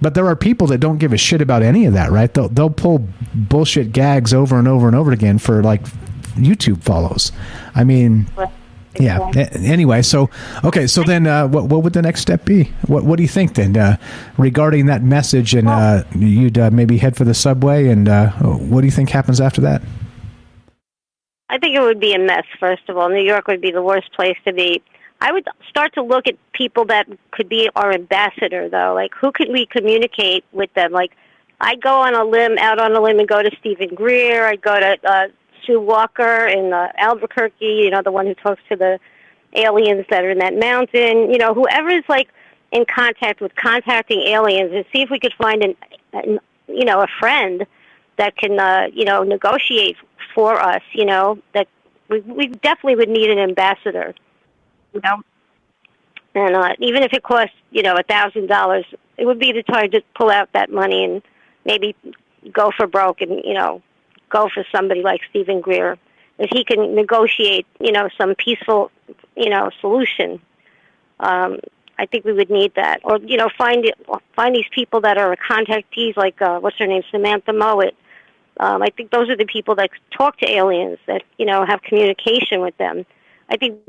But 0.00 0.14
there 0.14 0.26
are 0.26 0.36
people 0.36 0.66
that 0.68 0.78
don't 0.78 0.98
give 0.98 1.12
a 1.12 1.16
shit 1.16 1.40
about 1.40 1.62
any 1.62 1.86
of 1.86 1.94
that, 1.94 2.10
right? 2.10 2.32
They'll 2.32 2.48
they'll 2.48 2.70
pull 2.70 3.08
bullshit 3.34 3.92
gags 3.92 4.34
over 4.34 4.58
and 4.58 4.68
over 4.68 4.86
and 4.86 4.96
over 4.96 5.12
again 5.12 5.38
for 5.38 5.62
like 5.62 5.82
YouTube 6.34 6.82
follows. 6.82 7.32
I 7.74 7.84
mean, 7.84 8.26
yeah. 9.00 9.30
Anyway, 9.54 10.02
so 10.02 10.30
okay, 10.64 10.86
so 10.86 11.02
then 11.02 11.26
uh, 11.26 11.48
what 11.48 11.64
what 11.64 11.82
would 11.82 11.92
the 11.92 12.02
next 12.02 12.20
step 12.20 12.44
be? 12.44 12.64
What 12.86 13.04
what 13.04 13.16
do 13.16 13.22
you 13.22 13.28
think 13.28 13.54
then 13.54 13.76
uh, 13.76 13.96
regarding 14.36 14.86
that 14.86 15.02
message? 15.02 15.54
And 15.54 15.68
uh, 15.68 16.04
you'd 16.14 16.58
uh, 16.58 16.70
maybe 16.70 16.98
head 16.98 17.16
for 17.16 17.24
the 17.24 17.34
subway, 17.34 17.88
and 17.88 18.08
uh, 18.08 18.30
what 18.32 18.80
do 18.80 18.86
you 18.86 18.92
think 18.92 19.10
happens 19.10 19.40
after 19.40 19.60
that? 19.62 19.82
I 21.48 21.58
think 21.58 21.76
it 21.76 21.80
would 21.80 22.00
be 22.00 22.12
a 22.12 22.18
mess, 22.18 22.44
first 22.58 22.88
of 22.88 22.96
all. 22.96 23.08
New 23.08 23.22
York 23.22 23.46
would 23.46 23.60
be 23.60 23.70
the 23.70 23.82
worst 23.82 24.12
place 24.12 24.36
to 24.44 24.52
be. 24.52 24.82
I 25.20 25.32
would 25.32 25.46
start 25.68 25.94
to 25.94 26.02
look 26.02 26.26
at 26.26 26.36
people 26.52 26.84
that 26.86 27.06
could 27.30 27.48
be 27.48 27.70
our 27.74 27.92
ambassador, 27.92 28.68
though. 28.68 28.92
Like, 28.94 29.12
who 29.14 29.32
could 29.32 29.48
we 29.48 29.66
communicate 29.66 30.44
with 30.52 30.72
them? 30.74 30.92
Like, 30.92 31.12
I'd 31.60 31.80
go 31.80 32.00
on 32.00 32.14
a 32.14 32.24
limb, 32.24 32.58
out 32.58 32.78
on 32.78 32.94
a 32.94 33.00
limb, 33.00 33.18
and 33.18 33.28
go 33.28 33.42
to 33.42 33.50
Steven 33.58 33.94
Greer. 33.94 34.46
I'd 34.46 34.60
go 34.60 34.78
to 34.78 34.98
uh, 35.04 35.28
Sue 35.64 35.80
Walker 35.80 36.46
in 36.46 36.72
uh, 36.72 36.92
Albuquerque, 36.98 37.64
you 37.64 37.90
know, 37.90 38.02
the 38.02 38.12
one 38.12 38.26
who 38.26 38.34
talks 38.34 38.60
to 38.68 38.76
the 38.76 38.98
aliens 39.54 40.04
that 40.10 40.24
are 40.24 40.30
in 40.30 40.38
that 40.38 40.54
mountain. 40.54 41.32
You 41.32 41.38
know, 41.38 41.54
whoever 41.54 41.88
is, 41.88 42.04
like, 42.08 42.28
in 42.72 42.84
contact 42.84 43.40
with 43.40 43.54
contacting 43.56 44.20
aliens 44.20 44.72
and 44.74 44.84
see 44.92 45.00
if 45.00 45.08
we 45.10 45.18
could 45.18 45.32
find 45.38 45.62
an, 45.62 45.76
an 46.12 46.40
you 46.68 46.84
know, 46.84 47.00
a 47.00 47.06
friend 47.18 47.66
that 48.18 48.36
can, 48.36 48.58
uh, 48.58 48.88
you 48.92 49.04
know, 49.04 49.22
negotiate 49.22 49.96
for 50.34 50.60
us, 50.60 50.82
you 50.92 51.04
know, 51.04 51.38
that 51.54 51.68
we, 52.08 52.20
we 52.20 52.48
definitely 52.48 52.96
would 52.96 53.08
need 53.08 53.30
an 53.30 53.38
ambassador, 53.38 54.14
you 54.96 55.00
know. 55.04 55.22
And 56.34 56.54
uh, 56.54 56.74
even 56.80 57.02
if 57.02 57.12
it 57.12 57.22
costs, 57.22 57.54
you 57.70 57.82
know, 57.82 57.94
a 57.94 58.02
thousand 58.02 58.46
dollars, 58.48 58.84
it 59.16 59.24
would 59.24 59.38
be 59.38 59.52
to 59.52 59.62
try 59.62 59.86
to 59.86 60.02
pull 60.14 60.30
out 60.30 60.52
that 60.52 60.70
money 60.70 61.04
and 61.04 61.22
maybe 61.64 61.96
go 62.52 62.70
for 62.76 62.86
broke 62.86 63.22
and, 63.22 63.42
you 63.44 63.54
know, 63.54 63.82
go 64.28 64.48
for 64.52 64.64
somebody 64.70 65.02
like 65.02 65.20
Steven 65.30 65.60
Greer. 65.60 65.96
If 66.38 66.50
he 66.52 66.64
can 66.64 66.94
negotiate, 66.94 67.66
you 67.80 67.92
know, 67.92 68.10
some 68.18 68.34
peaceful, 68.34 68.90
you 69.34 69.48
know, 69.48 69.70
solution, 69.80 70.38
um, 71.20 71.58
I 71.98 72.04
think 72.04 72.26
we 72.26 72.34
would 72.34 72.50
need 72.50 72.74
that. 72.74 73.00
Or, 73.04 73.18
you 73.18 73.38
know, 73.38 73.48
find 73.56 73.90
find 74.34 74.54
these 74.54 74.68
people 74.70 75.00
that 75.00 75.16
are 75.16 75.34
contactees, 75.36 76.14
like, 76.18 76.42
uh, 76.42 76.58
what's 76.60 76.76
her 76.78 76.86
name, 76.86 77.02
Samantha 77.10 77.52
Mowat. 77.52 77.94
Um, 78.60 78.82
I 78.82 78.90
think 78.90 79.10
those 79.10 79.30
are 79.30 79.36
the 79.36 79.46
people 79.46 79.74
that 79.76 79.88
talk 80.10 80.36
to 80.38 80.50
aliens, 80.50 80.98
that, 81.06 81.22
you 81.38 81.46
know, 81.46 81.64
have 81.64 81.80
communication 81.80 82.60
with 82.60 82.76
them. 82.76 83.06
I 83.48 83.56
think, 83.56 83.80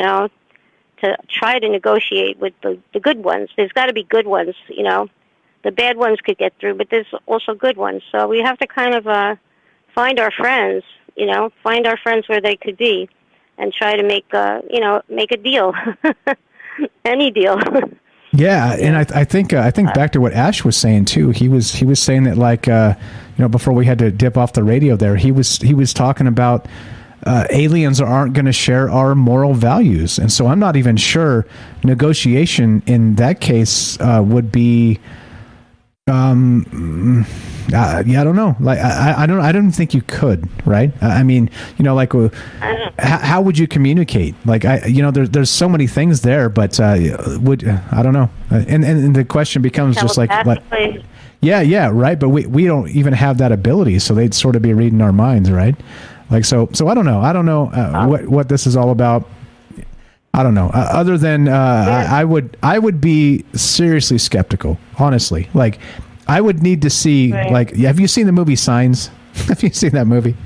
you 0.00 0.06
know, 0.06 0.28
to 1.02 1.16
try 1.28 1.58
to 1.58 1.68
negotiate 1.68 2.38
with 2.38 2.54
the, 2.62 2.78
the 2.94 3.00
good 3.00 3.22
ones. 3.22 3.50
There's 3.56 3.72
got 3.72 3.86
to 3.86 3.92
be 3.92 4.02
good 4.02 4.26
ones, 4.26 4.54
you 4.68 4.82
know. 4.82 5.08
The 5.62 5.70
bad 5.70 5.98
ones 5.98 6.18
could 6.24 6.38
get 6.38 6.54
through, 6.58 6.76
but 6.76 6.88
there's 6.90 7.12
also 7.26 7.54
good 7.54 7.76
ones. 7.76 8.02
So 8.10 8.26
we 8.26 8.38
have 8.40 8.56
to 8.58 8.66
kind 8.66 8.94
of 8.94 9.06
uh, 9.06 9.36
find 9.94 10.18
our 10.18 10.30
friends, 10.30 10.84
you 11.16 11.26
know, 11.26 11.50
find 11.62 11.86
our 11.86 11.98
friends 11.98 12.28
where 12.30 12.40
they 12.40 12.56
could 12.56 12.78
be, 12.78 13.10
and 13.58 13.74
try 13.74 13.94
to 13.94 14.02
make, 14.02 14.32
uh, 14.32 14.62
you 14.70 14.80
know, 14.80 15.02
make 15.10 15.32
a 15.32 15.36
deal, 15.36 15.74
any 17.04 17.30
deal. 17.30 17.58
Yeah, 18.32 18.72
and 18.72 18.96
I, 18.96 19.20
I 19.20 19.24
think 19.24 19.52
uh, 19.52 19.60
I 19.60 19.70
think 19.70 19.92
back 19.92 20.12
to 20.12 20.20
what 20.20 20.32
Ash 20.32 20.64
was 20.64 20.76
saying 20.76 21.06
too. 21.06 21.30
He 21.30 21.48
was 21.48 21.74
he 21.74 21.84
was 21.84 22.00
saying 22.00 22.24
that 22.24 22.38
like 22.38 22.68
uh, 22.68 22.94
you 23.36 23.42
know 23.42 23.48
before 23.48 23.74
we 23.74 23.84
had 23.84 23.98
to 23.98 24.10
dip 24.10 24.38
off 24.38 24.54
the 24.54 24.62
radio 24.62 24.96
there. 24.96 25.16
He 25.16 25.32
was 25.32 25.58
he 25.58 25.74
was 25.74 25.92
talking 25.92 26.26
about 26.26 26.66
uh, 27.26 27.46
aliens 27.50 28.00
aren't 28.00 28.32
going 28.32 28.46
to 28.46 28.52
share 28.52 28.88
our 28.90 29.14
moral 29.14 29.54
values, 29.54 30.18
and 30.18 30.32
so 30.32 30.46
I'm 30.46 30.58
not 30.58 30.76
even 30.76 30.96
sure 30.96 31.46
negotiation 31.84 32.82
in 32.86 33.16
that 33.16 33.40
case 33.40 33.98
uh, 34.00 34.22
would 34.24 34.50
be. 34.50 34.98
Um, 36.06 37.24
uh, 37.72 38.02
yeah, 38.04 38.20
I 38.20 38.24
don't 38.24 38.34
know. 38.34 38.56
Like, 38.58 38.80
I, 38.80 39.14
I 39.22 39.26
don't, 39.26 39.40
I 39.40 39.52
don't 39.52 39.70
think 39.70 39.94
you 39.94 40.02
could, 40.02 40.48
right? 40.66 40.90
I 41.00 41.22
mean, 41.22 41.50
you 41.78 41.84
know, 41.84 41.94
like, 41.94 42.12
uh, 42.16 42.30
h- 42.98 43.20
how 43.20 43.40
would 43.42 43.56
you 43.56 43.68
communicate? 43.68 44.34
Like, 44.44 44.64
I, 44.64 44.86
you 44.86 45.02
know, 45.02 45.12
there's, 45.12 45.30
there's 45.30 45.50
so 45.50 45.68
many 45.68 45.86
things 45.86 46.22
there, 46.22 46.48
but 46.48 46.80
uh, 46.80 46.96
would 47.40 47.62
I 47.92 48.02
don't 48.02 48.12
know. 48.14 48.28
Uh, 48.50 48.64
And 48.66 48.84
and 48.84 49.14
the 49.14 49.24
question 49.24 49.62
becomes 49.62 49.96
just 49.96 50.16
like, 50.18 50.30
like, 50.46 50.62
yeah, 51.42 51.60
yeah, 51.60 51.90
right. 51.92 52.18
But 52.18 52.30
we 52.30 52.46
we 52.46 52.64
don't 52.64 52.88
even 52.90 53.12
have 53.12 53.38
that 53.38 53.52
ability, 53.52 54.00
so 54.00 54.12
they'd 54.14 54.34
sort 54.34 54.56
of 54.56 54.62
be 54.62 54.74
reading 54.74 55.00
our 55.00 55.12
minds, 55.12 55.48
right? 55.50 55.76
Like, 56.30 56.44
so, 56.44 56.68
so 56.72 56.88
I 56.88 56.94
don't 56.94 57.04
know. 57.04 57.20
I 57.20 57.32
don't 57.32 57.46
know 57.46 57.70
uh, 57.70 58.06
what 58.06 58.28
what 58.28 58.48
this 58.48 58.66
is 58.66 58.76
all 58.76 58.90
about. 58.90 59.28
I 60.32 60.44
don't 60.44 60.54
know. 60.54 60.68
Uh, 60.68 60.88
other 60.92 61.18
than 61.18 61.48
uh, 61.48 61.54
I, 61.54 62.20
I 62.20 62.24
would, 62.24 62.56
I 62.62 62.78
would 62.78 63.00
be 63.00 63.44
seriously 63.52 64.18
skeptical. 64.18 64.78
Honestly, 64.98 65.48
like 65.54 65.80
I 66.28 66.40
would 66.40 66.62
need 66.62 66.82
to 66.82 66.90
see. 66.90 67.32
Right. 67.32 67.50
Like, 67.50 67.76
have 67.76 67.98
you 67.98 68.06
seen 68.06 68.26
the 68.26 68.32
movie 68.32 68.56
Signs? 68.56 69.10
have 69.48 69.62
you 69.62 69.70
seen 69.70 69.90
that 69.90 70.06
movie 70.06 70.36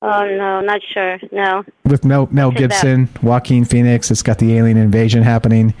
Oh 0.00 0.24
no, 0.26 0.60
not 0.60 0.80
sure. 0.94 1.18
No. 1.32 1.64
with 1.84 2.04
Mel 2.04 2.28
Mel? 2.30 2.52
Gibson, 2.52 3.08
Joaquin 3.20 3.64
Phoenix? 3.64 4.10
It's 4.10 4.22
got 4.22 4.38
the 4.38 4.56
alien 4.56 4.76
invasion 4.76 5.24
happening, 5.24 5.74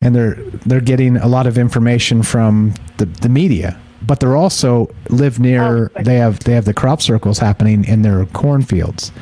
and 0.00 0.14
they're 0.14 0.34
they're 0.66 0.80
getting 0.80 1.18
a 1.18 1.28
lot 1.28 1.46
of 1.46 1.58
information 1.58 2.22
from 2.22 2.72
the 2.96 3.04
the 3.04 3.28
media. 3.28 3.78
But 4.06 4.20
they're 4.20 4.36
also 4.36 4.90
live 5.10 5.38
near. 5.38 5.90
they 6.00 6.16
have 6.16 6.40
they 6.40 6.52
have 6.54 6.64
the 6.64 6.74
crop 6.74 7.00
circles 7.02 7.38
happening 7.38 7.84
in 7.84 8.02
their 8.02 8.26
cornfields, 8.26 9.12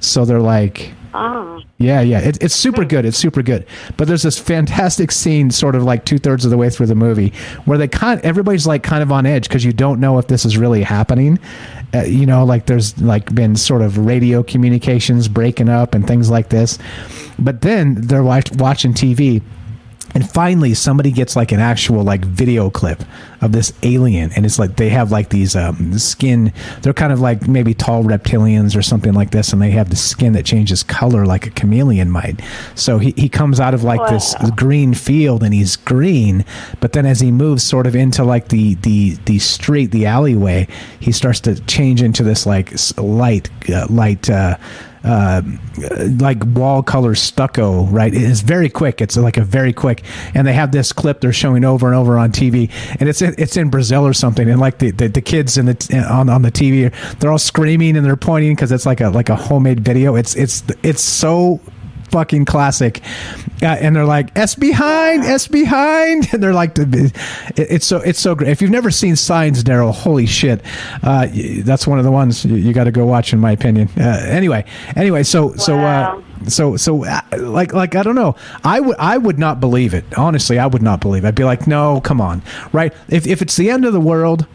so 0.00 0.24
they're 0.24 0.40
like. 0.40 0.92
Oh. 1.18 1.62
Yeah, 1.78 2.02
yeah, 2.02 2.20
it, 2.20 2.42
it's 2.42 2.54
super 2.54 2.84
good. 2.84 3.04
It's 3.06 3.16
super 3.16 3.42
good. 3.42 3.66
But 3.96 4.06
there's 4.06 4.22
this 4.22 4.38
fantastic 4.38 5.10
scene, 5.10 5.50
sort 5.50 5.74
of 5.74 5.82
like 5.82 6.04
two 6.04 6.18
thirds 6.18 6.44
of 6.44 6.50
the 6.50 6.58
way 6.58 6.68
through 6.68 6.86
the 6.86 6.94
movie, 6.94 7.32
where 7.64 7.76
they 7.78 7.88
kind, 7.88 8.20
everybody's 8.20 8.66
like 8.66 8.82
kind 8.82 9.02
of 9.02 9.10
on 9.10 9.24
edge 9.24 9.48
because 9.48 9.64
you 9.64 9.72
don't 9.72 9.98
know 9.98 10.18
if 10.18 10.26
this 10.26 10.44
is 10.44 10.58
really 10.58 10.82
happening. 10.82 11.38
Uh, 11.94 12.02
you 12.02 12.26
know, 12.26 12.44
like 12.44 12.66
there's 12.66 12.98
like 13.00 13.34
been 13.34 13.56
sort 13.56 13.80
of 13.82 13.98
radio 13.98 14.42
communications 14.42 15.28
breaking 15.28 15.68
up 15.68 15.94
and 15.94 16.06
things 16.06 16.28
like 16.30 16.48
this. 16.50 16.78
But 17.38 17.60
then 17.60 17.94
they're 17.94 18.22
watch, 18.22 18.50
watching 18.52 18.92
TV, 18.92 19.42
and 20.16 20.30
finally 20.30 20.72
somebody 20.72 21.10
gets 21.10 21.36
like 21.36 21.52
an 21.52 21.60
actual 21.60 22.02
like 22.02 22.24
video 22.24 22.70
clip 22.70 23.02
of 23.42 23.52
this 23.52 23.74
alien 23.82 24.32
and 24.32 24.46
it's 24.46 24.58
like 24.58 24.76
they 24.76 24.88
have 24.88 25.12
like 25.12 25.28
these 25.28 25.54
um 25.54 25.98
skin 25.98 26.54
they're 26.80 26.94
kind 26.94 27.12
of 27.12 27.20
like 27.20 27.46
maybe 27.46 27.74
tall 27.74 28.02
reptilians 28.02 28.74
or 28.74 28.80
something 28.80 29.12
like 29.12 29.30
this 29.30 29.52
and 29.52 29.60
they 29.60 29.70
have 29.70 29.90
the 29.90 29.96
skin 29.96 30.32
that 30.32 30.46
changes 30.46 30.82
color 30.82 31.26
like 31.26 31.46
a 31.46 31.50
chameleon 31.50 32.10
might. 32.10 32.40
So 32.74 32.96
he, 32.96 33.12
he 33.14 33.28
comes 33.28 33.60
out 33.60 33.74
of 33.74 33.84
like 33.84 34.08
this 34.08 34.34
green 34.56 34.94
field 34.94 35.42
and 35.42 35.52
he's 35.52 35.76
green 35.76 36.46
but 36.80 36.94
then 36.94 37.04
as 37.04 37.20
he 37.20 37.30
moves 37.30 37.62
sort 37.62 37.86
of 37.86 37.94
into 37.94 38.24
like 38.24 38.48
the 38.48 38.74
the 38.76 39.16
the 39.26 39.38
street 39.38 39.90
the 39.90 40.06
alleyway 40.06 40.66
he 40.98 41.12
starts 41.12 41.40
to 41.40 41.60
change 41.66 42.00
into 42.00 42.22
this 42.22 42.46
like 42.46 42.72
light 42.96 43.50
uh, 43.68 43.86
light 43.90 44.30
uh 44.30 44.56
uh, 45.06 45.40
like 46.20 46.38
wall 46.46 46.82
color 46.82 47.14
stucco, 47.14 47.84
right? 47.84 48.12
It 48.12 48.22
is 48.22 48.40
very 48.40 48.68
quick. 48.68 49.00
It's 49.00 49.16
like 49.16 49.36
a 49.36 49.44
very 49.44 49.72
quick, 49.72 50.02
and 50.34 50.46
they 50.46 50.52
have 50.52 50.72
this 50.72 50.92
clip 50.92 51.20
they're 51.20 51.32
showing 51.32 51.64
over 51.64 51.86
and 51.86 51.94
over 51.94 52.18
on 52.18 52.32
TV, 52.32 52.70
and 52.98 53.08
it's 53.08 53.22
in, 53.22 53.34
it's 53.38 53.56
in 53.56 53.70
Brazil 53.70 54.06
or 54.06 54.12
something, 54.12 54.50
and 54.50 54.60
like 54.60 54.78
the, 54.78 54.90
the, 54.90 55.08
the 55.08 55.22
kids 55.22 55.56
in 55.56 55.66
the 55.66 56.06
on 56.10 56.28
on 56.28 56.42
the 56.42 56.50
TV, 56.50 56.92
they're 57.20 57.30
all 57.30 57.38
screaming 57.38 57.96
and 57.96 58.04
they're 58.04 58.16
pointing 58.16 58.54
because 58.54 58.72
it's 58.72 58.86
like 58.86 59.00
a 59.00 59.08
like 59.10 59.28
a 59.28 59.36
homemade 59.36 59.80
video. 59.80 60.16
It's 60.16 60.34
it's 60.34 60.64
it's 60.82 61.02
so 61.02 61.60
fucking 62.10 62.44
classic. 62.44 63.00
Uh, 63.62 63.66
and 63.66 63.96
they're 63.96 64.04
like 64.04 64.36
s 64.36 64.54
behind 64.54 65.22
s 65.24 65.48
behind. 65.48 66.28
And 66.36 66.42
they're 66.42 66.52
like 66.52 66.78
it, 66.78 67.12
it's 67.56 67.86
so 67.86 67.98
it's 67.98 68.20
so 68.20 68.34
great. 68.34 68.50
If 68.50 68.60
you've 68.60 68.70
never 68.70 68.90
seen 68.90 69.16
signs 69.16 69.64
daryl 69.64 69.92
holy 69.94 70.26
shit. 70.26 70.62
Uh, 71.02 71.28
that's 71.62 71.86
one 71.86 71.98
of 71.98 72.04
the 72.04 72.10
ones 72.10 72.44
you, 72.44 72.56
you 72.56 72.72
got 72.72 72.84
to 72.84 72.90
go 72.92 73.06
watch 73.06 73.32
in 73.32 73.38
my 73.38 73.52
opinion. 73.52 73.88
Uh, 73.96 74.02
anyway 74.28 74.64
anyway 74.96 75.22
so 75.22 75.54
so 75.54 75.78
uh, 75.78 76.20
so 76.48 76.76
so 76.76 77.04
uh, 77.04 77.20
like 77.38 77.72
like 77.72 77.94
i 77.94 78.02
don't 78.02 78.14
know. 78.14 78.36
I 78.64 78.80
would 78.80 78.96
i 78.98 79.16
would 79.16 79.38
not 79.38 79.60
believe 79.60 79.94
it. 79.94 80.04
Honestly 80.16 80.58
i 80.58 80.66
would 80.66 80.82
not 80.82 81.00
believe 81.00 81.24
it. 81.24 81.28
i'd 81.28 81.34
be 81.34 81.44
like 81.44 81.66
no 81.66 82.00
come 82.00 82.20
on. 82.20 82.42
Right? 82.72 82.92
If, 83.08 83.26
if 83.26 83.40
it's 83.42 83.56
the 83.56 83.70
end 83.70 83.84
of 83.84 83.92
the 83.92 84.00
world 84.00 84.46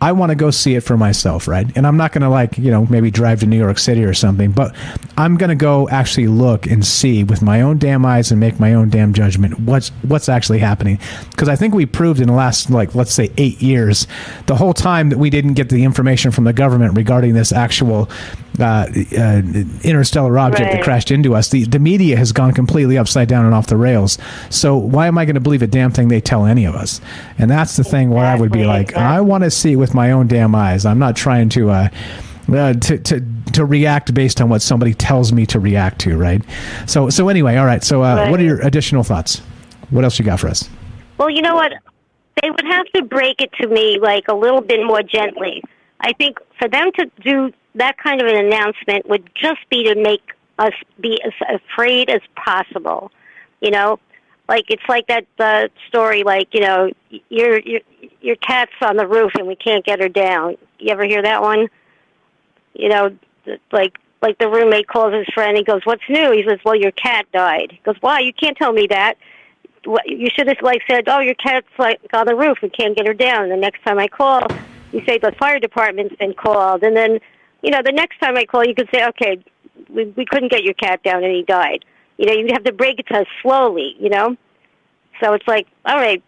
I 0.00 0.12
want 0.12 0.30
to 0.30 0.36
go 0.36 0.50
see 0.50 0.76
it 0.76 0.82
for 0.82 0.96
myself, 0.96 1.48
right? 1.48 1.66
And 1.76 1.86
I'm 1.86 1.96
not 1.96 2.12
going 2.12 2.22
to 2.22 2.28
like, 2.28 2.56
you 2.56 2.70
know, 2.70 2.86
maybe 2.86 3.10
drive 3.10 3.40
to 3.40 3.46
New 3.46 3.58
York 3.58 3.78
City 3.78 4.04
or 4.04 4.14
something, 4.14 4.52
but 4.52 4.74
I'm 5.16 5.36
going 5.36 5.50
to 5.50 5.56
go 5.56 5.88
actually 5.88 6.28
look 6.28 6.66
and 6.66 6.86
see 6.86 7.24
with 7.24 7.42
my 7.42 7.62
own 7.62 7.78
damn 7.78 8.06
eyes 8.06 8.30
and 8.30 8.38
make 8.38 8.60
my 8.60 8.74
own 8.74 8.90
damn 8.90 9.12
judgment 9.12 9.58
what's 9.60 9.88
what's 10.02 10.28
actually 10.28 10.60
happening. 10.60 11.00
Because 11.30 11.48
I 11.48 11.56
think 11.56 11.74
we 11.74 11.84
proved 11.84 12.20
in 12.20 12.28
the 12.28 12.32
last 12.32 12.70
like 12.70 12.94
let's 12.94 13.12
say 13.12 13.32
8 13.36 13.60
years 13.60 14.06
the 14.46 14.54
whole 14.54 14.74
time 14.74 15.08
that 15.08 15.18
we 15.18 15.30
didn't 15.30 15.54
get 15.54 15.68
the 15.68 15.82
information 15.82 16.30
from 16.30 16.44
the 16.44 16.52
government 16.52 16.96
regarding 16.96 17.34
this 17.34 17.52
actual 17.52 18.08
uh, 18.60 18.86
uh, 19.16 19.42
interstellar 19.84 20.38
object 20.38 20.62
right. 20.62 20.72
that 20.72 20.84
crashed 20.84 21.10
into 21.10 21.34
us. 21.34 21.48
The 21.48 21.64
the 21.64 21.78
media 21.78 22.16
has 22.16 22.32
gone 22.32 22.52
completely 22.52 22.98
upside 22.98 23.28
down 23.28 23.44
and 23.44 23.54
off 23.54 23.68
the 23.68 23.76
rails. 23.76 24.18
So 24.50 24.76
why 24.76 25.06
am 25.06 25.18
I 25.18 25.24
going 25.24 25.34
to 25.34 25.40
believe 25.40 25.62
a 25.62 25.66
damn 25.66 25.90
thing 25.90 26.08
they 26.08 26.20
tell 26.20 26.44
any 26.46 26.64
of 26.64 26.74
us? 26.74 27.00
And 27.38 27.50
that's 27.50 27.76
the 27.76 27.84
thing 27.84 28.10
where 28.10 28.26
I 28.26 28.34
would 28.34 28.52
be 28.52 28.64
like. 28.64 28.96
I 28.96 29.20
want 29.20 29.44
to 29.44 29.50
see 29.50 29.76
with 29.76 29.87
my 29.94 30.12
own 30.12 30.26
damn 30.26 30.54
eyes. 30.54 30.84
I'm 30.86 30.98
not 30.98 31.16
trying 31.16 31.48
to. 31.50 31.70
Uh, 31.70 31.88
uh, 32.50 32.72
to, 32.72 32.96
to 32.96 33.22
to 33.52 33.64
react 33.66 34.14
based 34.14 34.40
on 34.40 34.48
what 34.48 34.62
somebody 34.62 34.94
tells 34.94 35.32
me 35.34 35.44
to 35.44 35.60
react 35.60 36.00
to, 36.00 36.16
right? 36.16 36.42
So 36.86 37.10
so 37.10 37.28
anyway, 37.28 37.56
all 37.56 37.66
right. 37.66 37.84
So 37.84 38.02
uh, 38.02 38.16
right. 38.16 38.30
what 38.30 38.40
are 38.40 38.44
your 38.44 38.60
additional 38.62 39.02
thoughts? 39.02 39.42
What 39.90 40.02
else 40.02 40.18
you 40.18 40.24
got 40.24 40.40
for 40.40 40.48
us? 40.48 40.68
Well, 41.18 41.28
you 41.28 41.42
know 41.42 41.54
what, 41.54 41.72
they 42.40 42.50
would 42.50 42.64
have 42.64 42.86
to 42.94 43.02
break 43.02 43.40
it 43.40 43.52
to 43.60 43.68
me 43.68 43.98
like 43.98 44.28
a 44.28 44.34
little 44.34 44.60
bit 44.60 44.86
more 44.86 45.02
gently. 45.02 45.62
I 46.00 46.12
think 46.12 46.38
for 46.58 46.68
them 46.68 46.90
to 46.92 47.10
do 47.22 47.52
that 47.74 47.98
kind 47.98 48.20
of 48.20 48.28
an 48.28 48.36
announcement 48.36 49.08
would 49.08 49.28
just 49.34 49.68
be 49.68 49.84
to 49.84 49.94
make 49.94 50.22
us 50.58 50.72
be 51.00 51.20
as 51.24 51.32
afraid 51.62 52.08
as 52.08 52.20
possible. 52.36 53.10
You 53.60 53.70
know, 53.70 53.98
like 54.48 54.64
it's 54.68 54.82
like 54.88 55.06
that 55.08 55.26
uh, 55.38 55.68
story, 55.88 56.22
like 56.22 56.48
you 56.52 56.60
know, 56.60 56.90
your 57.28 57.58
your 57.60 57.80
your 58.20 58.36
cat's 58.36 58.72
on 58.82 58.96
the 58.96 59.06
roof 59.06 59.32
and 59.38 59.46
we 59.46 59.56
can't 59.56 59.84
get 59.84 60.00
her 60.00 60.08
down. 60.08 60.56
You 60.78 60.90
ever 60.92 61.04
hear 61.04 61.22
that 61.22 61.42
one? 61.42 61.68
You 62.74 62.88
know, 62.88 63.16
like 63.72 63.98
like 64.20 64.38
the 64.38 64.48
roommate 64.48 64.88
calls 64.88 65.14
his 65.14 65.26
friend. 65.34 65.56
He 65.56 65.64
goes, 65.64 65.82
"What's 65.84 66.02
new?" 66.08 66.32
He 66.32 66.44
says, 66.48 66.58
"Well, 66.64 66.76
your 66.76 66.92
cat 66.92 67.26
died." 67.32 67.72
He 67.72 67.80
goes, 67.84 67.96
"Why? 68.00 68.20
You 68.20 68.32
can't 68.32 68.56
tell 68.56 68.72
me 68.72 68.86
that." 68.88 69.14
You 70.06 70.28
should 70.36 70.48
have 70.48 70.58
like 70.62 70.82
said, 70.90 71.08
"Oh, 71.08 71.20
your 71.20 71.34
cat's 71.34 71.66
like 71.78 72.00
on 72.12 72.26
the 72.26 72.34
roof. 72.34 72.58
We 72.62 72.70
can't 72.70 72.96
get 72.96 73.06
her 73.06 73.14
down." 73.14 73.44
And 73.44 73.52
the 73.52 73.56
next 73.56 73.82
time 73.84 73.98
I 73.98 74.08
call, 74.08 74.40
you 74.92 75.02
say 75.06 75.18
the 75.18 75.32
fire 75.38 75.58
department's 75.58 76.16
been 76.16 76.34
called, 76.34 76.82
and 76.82 76.96
then 76.96 77.20
you 77.62 77.70
know, 77.70 77.80
the 77.84 77.92
next 77.92 78.18
time 78.20 78.36
I 78.36 78.44
call, 78.44 78.64
you 78.64 78.74
could 78.74 78.88
say, 78.92 79.04
okay, 79.08 79.38
we, 79.88 80.04
we 80.16 80.24
couldn't 80.24 80.50
get 80.50 80.62
your 80.62 80.74
cat 80.74 81.02
down 81.02 81.24
and 81.24 81.34
he 81.34 81.42
died. 81.42 81.84
You 82.18 82.26
know, 82.26 82.32
you 82.32 82.48
have 82.52 82.64
to 82.64 82.72
break 82.72 82.98
it 82.98 83.06
to 83.08 83.20
us 83.20 83.26
slowly, 83.42 83.96
you 83.98 84.10
know? 84.10 84.36
So 85.22 85.32
it's 85.32 85.48
like, 85.48 85.66
all 85.84 85.96
right, 85.96 86.22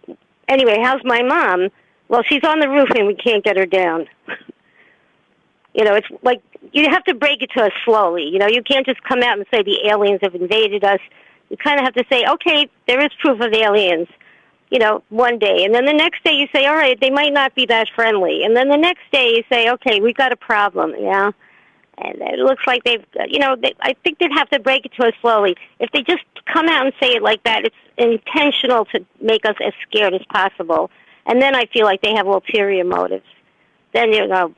anyway, 0.48 0.78
how's 0.82 1.02
my 1.04 1.22
mom? 1.22 1.68
Well, 2.08 2.22
she's 2.28 2.42
on 2.44 2.60
the 2.60 2.68
roof 2.68 2.88
and 2.96 3.06
we 3.06 3.14
can't 3.14 3.44
get 3.44 3.56
her 3.56 3.66
down. 3.66 4.06
you 5.74 5.84
know, 5.84 5.94
it's 5.94 6.08
like 6.22 6.42
you 6.72 6.86
have 6.90 7.04
to 7.04 7.14
break 7.14 7.42
it 7.42 7.50
to 7.56 7.64
us 7.64 7.72
slowly. 7.84 8.24
You 8.24 8.38
know, 8.38 8.48
you 8.48 8.62
can't 8.62 8.86
just 8.86 9.02
come 9.04 9.22
out 9.22 9.36
and 9.36 9.46
say 9.52 9.62
the 9.62 9.88
aliens 9.88 10.20
have 10.22 10.34
invaded 10.34 10.82
us. 10.84 11.00
You 11.50 11.56
kind 11.56 11.78
of 11.78 11.84
have 11.84 11.94
to 11.94 12.04
say, 12.10 12.24
okay, 12.26 12.68
there 12.86 13.00
is 13.04 13.10
proof 13.20 13.40
of 13.40 13.52
aliens 13.52 14.08
you 14.70 14.78
know, 14.78 15.02
one 15.08 15.38
day. 15.38 15.64
And 15.64 15.74
then 15.74 15.84
the 15.84 15.92
next 15.92 16.22
day 16.24 16.32
you 16.32 16.46
say, 16.54 16.66
all 16.66 16.76
right, 16.76 16.98
they 17.00 17.10
might 17.10 17.32
not 17.32 17.54
be 17.54 17.66
that 17.66 17.88
friendly. 17.94 18.44
And 18.44 18.56
then 18.56 18.68
the 18.68 18.76
next 18.76 19.02
day 19.12 19.30
you 19.30 19.42
say, 19.50 19.68
okay, 19.70 20.00
we've 20.00 20.16
got 20.16 20.32
a 20.32 20.36
problem, 20.36 20.94
yeah. 20.98 21.32
And 22.02 22.20
it 22.20 22.38
looks 22.38 22.66
like 22.66 22.84
they've, 22.84 23.04
uh, 23.18 23.24
you 23.28 23.38
know, 23.38 23.56
they, 23.60 23.74
I 23.80 23.94
think 24.02 24.18
they'd 24.18 24.32
have 24.32 24.48
to 24.50 24.60
break 24.60 24.86
it 24.86 24.92
to 24.98 25.06
us 25.06 25.12
slowly. 25.20 25.56
If 25.78 25.90
they 25.92 26.02
just 26.02 26.24
come 26.52 26.68
out 26.68 26.86
and 26.86 26.94
say 27.00 27.14
it 27.14 27.22
like 27.22 27.42
that, 27.44 27.64
it's 27.64 27.76
intentional 27.96 28.86
to 28.86 29.04
make 29.20 29.44
us 29.44 29.56
as 29.64 29.72
scared 29.88 30.14
as 30.14 30.22
possible. 30.32 30.90
And 31.26 31.40
then 31.42 31.54
I 31.54 31.66
feel 31.66 31.84
like 31.84 32.00
they 32.02 32.14
have 32.14 32.26
ulterior 32.26 32.84
motives. 32.84 33.26
Then, 33.92 34.12
you 34.12 34.26
know, 34.26 34.54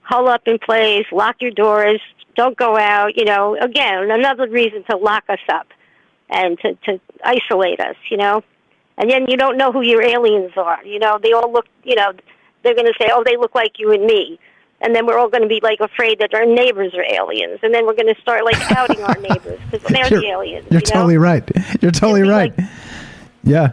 hull 0.00 0.28
up 0.28 0.42
in 0.46 0.58
place, 0.58 1.04
lock 1.12 1.36
your 1.40 1.50
doors, 1.50 2.00
don't 2.36 2.56
go 2.56 2.76
out, 2.76 3.16
you 3.16 3.24
know, 3.24 3.56
again, 3.56 4.10
another 4.10 4.48
reason 4.48 4.84
to 4.90 4.96
lock 4.96 5.24
us 5.28 5.40
up 5.48 5.66
and 6.30 6.58
to, 6.60 6.74
to 6.84 7.00
isolate 7.24 7.80
us, 7.80 7.96
you 8.10 8.16
know 8.16 8.42
and 8.98 9.10
then 9.10 9.26
you 9.28 9.36
don't 9.36 9.56
know 9.56 9.72
who 9.72 9.82
your 9.82 10.02
aliens 10.02 10.52
are. 10.56 10.84
You 10.84 10.98
know, 10.98 11.18
they 11.22 11.32
all 11.32 11.52
look. 11.52 11.66
You 11.84 11.96
know, 11.96 12.12
they're 12.62 12.74
going 12.74 12.86
to 12.86 12.94
say, 12.98 13.10
"Oh, 13.12 13.22
they 13.24 13.36
look 13.36 13.54
like 13.54 13.78
you 13.78 13.92
and 13.92 14.04
me," 14.04 14.38
and 14.80 14.94
then 14.94 15.06
we're 15.06 15.18
all 15.18 15.28
going 15.28 15.42
to 15.42 15.48
be 15.48 15.60
like 15.62 15.80
afraid 15.80 16.18
that 16.18 16.34
our 16.34 16.44
neighbors 16.44 16.94
are 16.94 17.04
aliens, 17.04 17.60
and 17.62 17.72
then 17.72 17.86
we're 17.86 17.94
going 17.94 18.12
to 18.12 18.20
start 18.20 18.44
like 18.44 18.60
outing 18.72 19.02
our 19.02 19.18
neighbors 19.18 19.60
because 19.70 19.88
they're 19.88 20.06
you're, 20.10 20.20
the 20.20 20.28
aliens. 20.28 20.66
You're 20.70 20.80
you 20.80 20.86
know? 20.86 20.92
totally 20.92 21.16
right. 21.16 21.50
You're 21.80 21.92
totally 21.92 22.22
right. 22.22 22.56
Like, 22.56 22.68
yeah. 23.44 23.72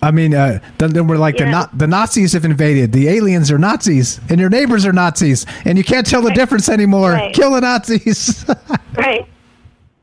I 0.00 0.12
mean, 0.12 0.32
uh, 0.32 0.60
then, 0.78 0.92
then 0.92 1.06
we're 1.08 1.18
like 1.18 1.38
yeah. 1.40 1.66
the, 1.66 1.76
the 1.78 1.86
Nazis 1.86 2.32
have 2.32 2.44
invaded. 2.44 2.92
The 2.92 3.08
aliens 3.08 3.50
are 3.50 3.58
Nazis, 3.58 4.20
and 4.28 4.38
your 4.40 4.48
neighbors 4.48 4.86
are 4.86 4.92
Nazis, 4.92 5.44
and 5.64 5.76
you 5.76 5.82
can't 5.82 6.06
tell 6.06 6.22
the 6.22 6.28
right. 6.28 6.36
difference 6.36 6.68
anymore. 6.68 7.12
Right. 7.12 7.34
Kill 7.34 7.50
the 7.50 7.60
Nazis. 7.60 8.44
right. 8.96 9.26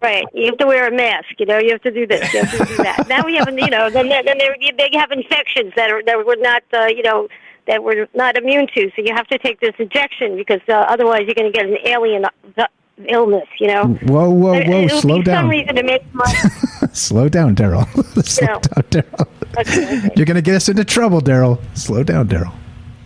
Right. 0.01 0.25
You 0.33 0.47
have 0.47 0.57
to 0.57 0.67
wear 0.67 0.87
a 0.87 0.91
mask. 0.91 1.29
You 1.39 1.45
know, 1.45 1.57
you 1.57 1.71
have 1.71 1.81
to 1.81 1.91
do 1.91 2.05
this. 2.05 2.31
You 2.33 2.43
have 2.43 2.51
to 2.51 2.65
do 2.65 2.83
that. 2.83 3.07
now 3.07 3.25
we 3.25 3.35
have, 3.37 3.47
you 3.49 3.69
know, 3.69 3.89
then 3.89 4.09
then 4.09 4.37
they 4.37 4.89
have 4.93 5.11
infections 5.11 5.73
that 5.75 5.89
are 5.89 6.03
that 6.03 6.25
we're 6.25 6.35
not, 6.35 6.61
uh, 6.73 6.85
you 6.87 7.01
know, 7.01 7.27
that 7.67 7.83
we're 7.83 8.07
not 8.13 8.37
immune 8.37 8.67
to. 8.75 8.91
So 8.95 9.01
you 9.01 9.13
have 9.15 9.27
to 9.27 9.37
take 9.37 9.59
this 9.59 9.73
injection 9.79 10.35
because 10.35 10.61
uh, 10.67 10.73
otherwise 10.73 11.23
you're 11.25 11.35
going 11.35 11.51
to 11.51 11.57
get 11.57 11.65
an 11.65 11.77
alien 11.85 12.25
uh, 12.25 12.67
illness. 13.07 13.47
You 13.59 13.67
know. 13.67 13.85
Whoa, 14.03 14.29
whoa, 14.29 14.63
whoa! 14.63 14.87
Slow 14.87 15.21
down. 15.21 15.43
Some 15.43 15.49
reason 15.49 15.75
to 15.75 15.83
make 15.83 16.03
Slow 16.93 17.29
down, 17.29 17.55
Daryl. 17.55 17.85
Slow 18.25 18.47
no. 18.47 18.59
down, 18.59 18.83
Daryl. 18.89 19.27
Okay, 19.59 19.97
okay. 19.97 20.09
You're 20.15 20.25
going 20.25 20.35
to 20.35 20.41
get 20.41 20.55
us 20.55 20.69
into 20.69 20.85
trouble, 20.85 21.21
Daryl. 21.21 21.61
Slow 21.77 22.03
down, 22.03 22.27
Daryl. 22.27 22.53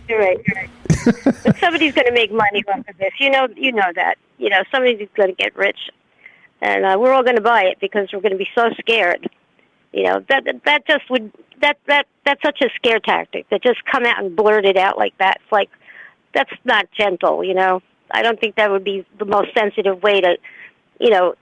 You're 0.07 0.19
right. 0.19 0.39
You're 0.47 0.57
right. 0.57 1.35
but 1.43 1.57
somebody's 1.57 1.93
going 1.93 2.07
to 2.07 2.13
make 2.13 2.31
money 2.31 2.63
off 2.67 2.87
of 2.87 2.97
this. 2.97 3.11
You 3.19 3.29
know. 3.29 3.47
You 3.55 3.71
know 3.71 3.91
that. 3.95 4.15
You 4.37 4.49
know, 4.49 4.63
somebody's 4.71 5.07
going 5.15 5.29
to 5.29 5.35
get 5.35 5.55
rich 5.55 5.77
and 6.61 6.85
uh, 6.85 6.97
we're 6.99 7.13
all 7.13 7.23
going 7.23 7.35
to 7.35 7.41
buy 7.41 7.63
it 7.63 7.77
because 7.79 8.09
we're 8.11 8.21
going 8.21 8.31
to 8.31 8.37
be 8.37 8.49
so 8.55 8.69
scared. 8.79 9.29
You 9.91 10.03
know 10.03 10.23
that 10.29 10.43
that 10.65 10.85
just 10.85 11.09
would 11.09 11.31
that 11.61 11.77
that 11.87 12.07
that's 12.25 12.41
such 12.41 12.61
a 12.61 12.69
scare 12.75 12.99
tactic 12.99 13.49
that 13.49 13.63
just 13.63 13.83
come 13.85 14.05
out 14.05 14.23
and 14.23 14.35
blurt 14.35 14.65
it 14.65 14.77
out 14.77 14.97
like 14.97 15.17
that. 15.17 15.37
It's 15.41 15.51
like 15.51 15.69
that's 16.33 16.51
not 16.63 16.89
gentle. 16.91 17.43
You 17.43 17.53
know, 17.53 17.81
I 18.11 18.21
don't 18.21 18.39
think 18.39 18.55
that 18.55 18.71
would 18.71 18.83
be 18.83 19.05
the 19.17 19.25
most 19.25 19.53
sensitive 19.53 20.01
way 20.03 20.21
to, 20.21 20.37
you 20.99 21.09
know, 21.09 21.35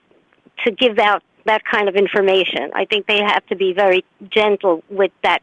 to 0.64 0.70
give 0.70 0.98
out 0.98 1.22
that 1.46 1.64
kind 1.64 1.88
of 1.88 1.96
information. 1.96 2.70
I 2.74 2.84
think 2.84 3.06
they 3.06 3.18
have 3.18 3.44
to 3.46 3.56
be 3.56 3.72
very 3.72 4.04
gentle 4.30 4.82
with 4.90 5.12
that, 5.22 5.42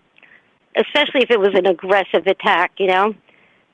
especially 0.75 1.21
if 1.21 1.31
it 1.31 1.39
was 1.39 1.53
an 1.55 1.65
aggressive 1.65 2.27
attack. 2.27 2.73
You 2.77 2.87
know, 2.87 3.15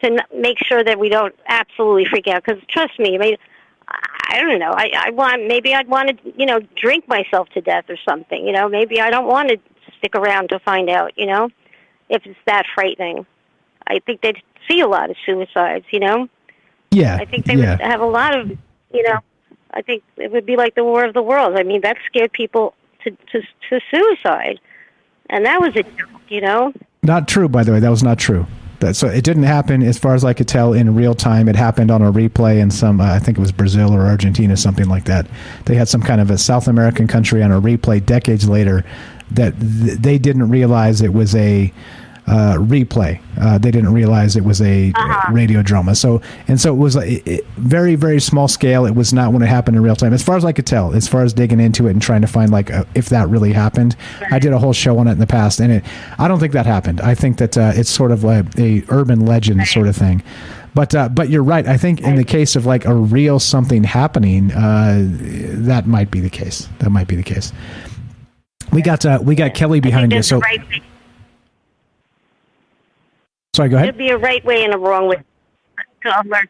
to 0.04 0.26
make 0.36 0.58
sure 0.60 0.84
that 0.84 1.00
we 1.00 1.10
don't 1.10 1.36
absolutely 1.48 2.06
freak 2.06 2.28
out. 2.28 2.44
Because 2.46 2.62
trust 2.70 2.98
me, 3.00 3.16
I 3.16 3.18
mean 3.18 3.38
I 3.88 4.40
don't 4.40 4.60
know. 4.60 4.72
I, 4.72 4.90
I 4.96 5.10
want 5.12 5.48
maybe 5.48 5.74
I'd 5.74 5.88
want 5.88 6.10
to 6.10 6.34
you 6.38 6.46
know 6.46 6.60
drink 6.76 7.08
myself 7.08 7.50
to 7.50 7.62
death 7.62 7.86
or 7.90 7.98
something. 8.08 8.46
You 8.46 8.54
know, 8.54 8.70
maybe 8.70 9.02
I 9.02 9.10
don't 9.10 9.28
want 9.28 9.50
to 9.50 9.58
stick 10.02 10.16
around 10.16 10.50
to 10.50 10.60
find 10.60 10.90
out. 10.90 11.18
You 11.18 11.28
know, 11.28 11.50
if 12.10 12.26
it's 12.26 12.40
that 12.46 12.66
frightening. 12.74 13.26
I 13.88 14.00
think 14.00 14.22
they'd 14.22 14.42
see 14.70 14.82
a 14.82 14.88
lot 14.88 15.10
of 15.10 15.16
suicides. 15.26 15.86
You 15.92 16.00
know. 16.00 16.28
Yeah. 16.92 17.18
I 17.20 17.26
think 17.26 17.46
they 17.46 17.56
yeah. 17.56 17.72
would 17.72 17.82
have 17.82 18.02
a 18.02 18.06
lot 18.06 18.38
of. 18.38 18.50
You 18.94 19.04
know, 19.04 19.20
I 19.74 19.82
think 19.82 20.04
it 20.18 20.32
would 20.32 20.46
be 20.46 20.58
like 20.58 20.76
the 20.76 20.84
War 20.84 21.06
of 21.06 21.14
the 21.14 21.22
Worlds. 21.22 21.58
I 21.58 21.64
mean, 21.64 21.82
that 21.82 21.98
scared 22.06 22.34
people 22.34 22.74
to 23.04 23.12
to 23.12 23.42
to 23.70 23.80
suicide, 23.90 24.60
and 25.30 25.46
that 25.46 25.62
was 25.62 25.76
a 25.76 25.84
joke. 25.84 26.22
You 26.28 26.42
know. 26.42 26.74
Not 27.04 27.28
true, 27.28 27.50
by 27.50 27.64
the 27.64 27.72
way. 27.72 27.80
That 27.80 27.90
was 27.90 28.04
not 28.04 28.20
true. 28.20 28.46
That, 28.80 28.96
so 28.96 29.08
it 29.08 29.24
didn't 29.24 29.44
happen, 29.44 29.84
as 29.84 30.00
far 30.00 30.16
as 30.16 30.24
I 30.24 30.34
could 30.34 30.48
tell, 30.48 30.74
in 30.74 30.96
real 30.96 31.14
time. 31.14 31.48
It 31.48 31.56
happened 31.56 31.92
on 31.92 32.02
a 32.02 32.12
replay 32.12 32.60
in 32.60 32.72
some, 32.72 33.00
uh, 33.00 33.14
I 33.14 33.20
think 33.20 33.38
it 33.38 33.42
was 33.42 33.52
Brazil 33.52 33.94
or 33.94 34.08
Argentina, 34.08 34.58
something 34.58 34.88
like 34.88 35.06
that. 35.06 35.28
They 35.66 35.76
had 35.76 35.88
some 35.88 36.02
kind 36.02 36.20
of 36.20 36.32
a 36.32 36.38
South 36.38 36.68
American 36.68 37.08
country 37.08 37.44
on 37.44 37.52
a 37.52 37.62
replay 37.62 38.04
decades 38.04 38.50
later 38.50 38.84
that 39.32 39.60
th- 39.60 39.98
they 40.00 40.18
didn't 40.18 40.50
realize 40.50 41.02
it 41.02 41.14
was 41.14 41.36
a 41.36 41.74
uh, 42.28 42.56
replay. 42.58 43.20
Uh, 43.40 43.58
they 43.58 43.72
didn't 43.72 43.94
realize 43.94 44.36
it 44.36 44.44
was 44.44 44.62
a 44.62 44.92
uh-huh. 44.96 45.34
radio 45.34 45.62
drama. 45.62 45.96
So 45.96 46.22
and 46.48 46.62
so 46.62 46.74
it 46.74 46.78
was 46.78 46.96
a 46.96 47.42
very 47.58 47.96
very 47.96 48.22
small 48.22 48.48
scale. 48.48 48.86
It 48.86 48.96
was 48.96 49.12
not 49.12 49.34
when 49.34 49.42
it 49.42 49.48
happened 49.48 49.76
in 49.76 49.84
real 49.84 49.96
time, 49.96 50.14
as 50.14 50.24
far 50.24 50.38
as 50.38 50.46
I 50.46 50.52
could 50.52 50.68
tell. 50.68 50.94
As 50.94 51.08
far 51.08 51.24
as 51.24 51.34
digging 51.34 51.60
into 51.60 51.88
it 51.88 51.92
and 51.92 52.02
trying 52.02 52.22
to 52.22 52.28
find 52.28 52.52
like 52.52 52.72
uh, 52.72 52.86
if 52.96 53.10
that 53.10 53.28
really 53.30 53.54
happened. 53.54 53.96
I 54.32 54.40
did 54.40 54.54
a 54.54 54.60
whole 54.60 54.74
show 54.74 54.98
on 55.00 55.08
it 55.08 55.14
in 55.14 55.20
the 55.20 55.28
past, 55.28 55.60
and 55.60 55.72
it 55.72 55.84
I 56.20 56.28
don't 56.28 56.40
think 56.40 56.54
that 56.54 56.66
happened. 56.66 57.02
I 57.02 57.16
think 57.16 57.38
that 57.38 57.58
uh, 57.58 57.72
it's 57.76 57.90
sort 57.90 58.12
of 58.12 58.24
like 58.24 58.58
a 58.58 58.84
urban 58.90 59.26
legend 59.26 59.68
sort 59.68 59.88
of 59.88 59.96
thing. 59.96 60.24
But 60.74 60.96
uh, 60.96 61.10
but 61.10 61.30
you're 61.30 61.44
right. 61.44 61.68
I 61.68 61.78
think 61.78 62.02
in 62.02 62.16
the 62.16 62.24
case 62.24 62.56
of 62.56 62.66
like 62.66 62.86
a 62.86 62.96
real 62.96 63.40
something 63.40 63.84
happening, 63.84 64.52
uh, 64.54 65.00
that 65.02 65.86
might 65.86 66.12
be 66.12 66.22
the 66.22 66.30
case. 66.30 66.70
That 66.80 66.92
might 66.92 67.08
be 67.08 67.18
the 67.18 67.24
case. 67.24 67.52
We 68.72 68.82
got 68.82 69.06
uh, 69.06 69.20
we 69.22 69.36
got 69.36 69.54
Kelly 69.54 69.80
behind 69.80 70.12
you. 70.12 70.24
So 70.24 70.40
right 70.40 70.62
Sorry, 73.54 73.68
go 73.68 73.76
ahead. 73.76 73.88
There'd 73.88 73.98
be 73.98 74.10
a 74.10 74.18
right 74.18 74.44
way 74.46 74.64
and 74.64 74.74
a 74.74 74.78
wrong 74.78 75.08
way 75.08 75.18
to 76.04 76.22
alert 76.22 76.50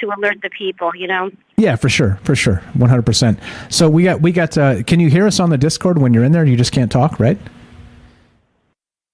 to 0.00 0.06
alert 0.08 0.38
the 0.42 0.50
people. 0.50 0.94
You 0.94 1.06
know. 1.06 1.30
Yeah, 1.56 1.76
for 1.76 1.88
sure, 1.88 2.18
for 2.22 2.34
sure, 2.34 2.56
one 2.74 2.90
hundred 2.90 3.06
percent. 3.06 3.38
So 3.70 3.88
we 3.88 4.04
got 4.04 4.20
we 4.20 4.30
got. 4.30 4.58
Uh, 4.58 4.82
can 4.82 5.00
you 5.00 5.08
hear 5.08 5.26
us 5.26 5.40
on 5.40 5.50
the 5.50 5.58
Discord 5.58 5.98
when 5.98 6.12
you're 6.12 6.24
in 6.24 6.32
there? 6.32 6.44
You 6.44 6.56
just 6.56 6.72
can't 6.72 6.92
talk, 6.92 7.18
right? 7.18 7.38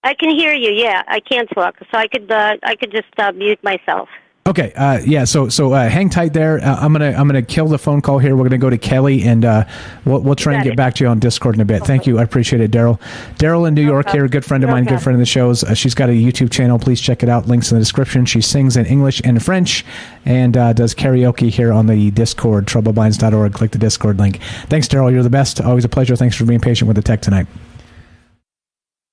I 0.03 0.15
can 0.15 0.31
hear 0.31 0.55
you. 0.55 0.71
Yeah, 0.71 1.03
I 1.07 1.21
can't 1.21 1.49
talk, 1.51 1.77
so 1.79 1.99
I 1.99 2.09
could 2.09 2.31
uh, 2.31 2.57
I 2.63 2.75
could 2.75 2.91
just 2.91 3.17
uh, 3.19 3.31
mute 3.33 3.63
myself. 3.63 4.09
Okay, 4.51 4.73
uh, 4.73 4.99
yeah. 5.07 5.23
So 5.23 5.49
so 5.49 5.73
uh, 5.73 5.89
hang 5.89 6.11
tight 6.11 6.33
there. 6.33 6.59
Uh, 6.59 6.75
I'm 6.81 6.93
gonna 6.93 7.13
I'm 7.13 7.29
gonna 7.29 7.41
kill 7.41 7.69
the 7.69 7.79
phone 7.79 8.01
call 8.01 8.19
here. 8.19 8.35
We're 8.35 8.43
gonna 8.43 8.59
go 8.59 8.69
to 8.69 8.79
Kelly, 8.79 9.23
and 9.23 9.45
uh, 9.45 9.65
we'll 10.05 10.19
we'll 10.23 10.35
try 10.35 10.55
and 10.55 10.65
get 10.65 10.77
back 10.77 10.95
to 10.97 11.05
you 11.05 11.09
on 11.09 11.21
Discord 11.21 11.55
in 11.55 11.61
a 11.61 11.65
bit. 11.65 11.85
Thank 11.85 12.05
you, 12.05 12.19
I 12.19 12.25
appreciate 12.25 12.61
it, 12.61 12.73
Daryl. 12.73 13.01
Daryl 13.37 13.69
in 13.69 13.75
New 13.75 13.85
York 13.85 14.09
here, 14.11 14.27
good 14.27 14.45
friend 14.45 14.65
of 14.65 14.71
mine, 14.71 14.87
good 14.87 15.01
friend 15.01 15.15
of 15.15 15.21
the 15.21 15.27
shows. 15.27 15.63
Uh, 15.63 15.75
she's 15.75 15.95
got 15.95 16.09
a 16.09 16.13
YouTube 16.13 16.51
channel. 16.51 16.81
Please 16.81 17.01
check 17.01 17.23
it 17.23 17.29
out. 17.29 17.47
Links 17.47 17.71
in 17.71 17.77
the 17.77 17.81
description. 17.81 18.27
She 18.27 18.41
sings 18.41 18.77
in 18.77 18.87
English 18.87 19.23
and 19.23 19.41
French, 19.41 19.85
and 20.25 20.57
uh, 20.57 20.73
does 20.73 20.97
karaoke 20.97 21.49
here 21.49 21.73
on 21.73 21.87
the 21.87 22.11
Discord. 22.11 22.67
troubledminds.org. 22.67 23.53
Click 23.53 23.71
the 23.71 23.79
Discord 23.79 24.19
link. 24.19 24.41
Thanks, 24.67 24.89
Daryl. 24.89 25.13
You're 25.13 25.23
the 25.23 25.31
best. 25.31 25.61
Always 25.61 25.85
a 25.85 25.89
pleasure. 25.89 26.17
Thanks 26.17 26.35
for 26.35 26.45
being 26.45 26.59
patient 26.59 26.89
with 26.89 26.97
the 26.97 27.03
tech 27.03 27.23
tonight. 27.23 27.47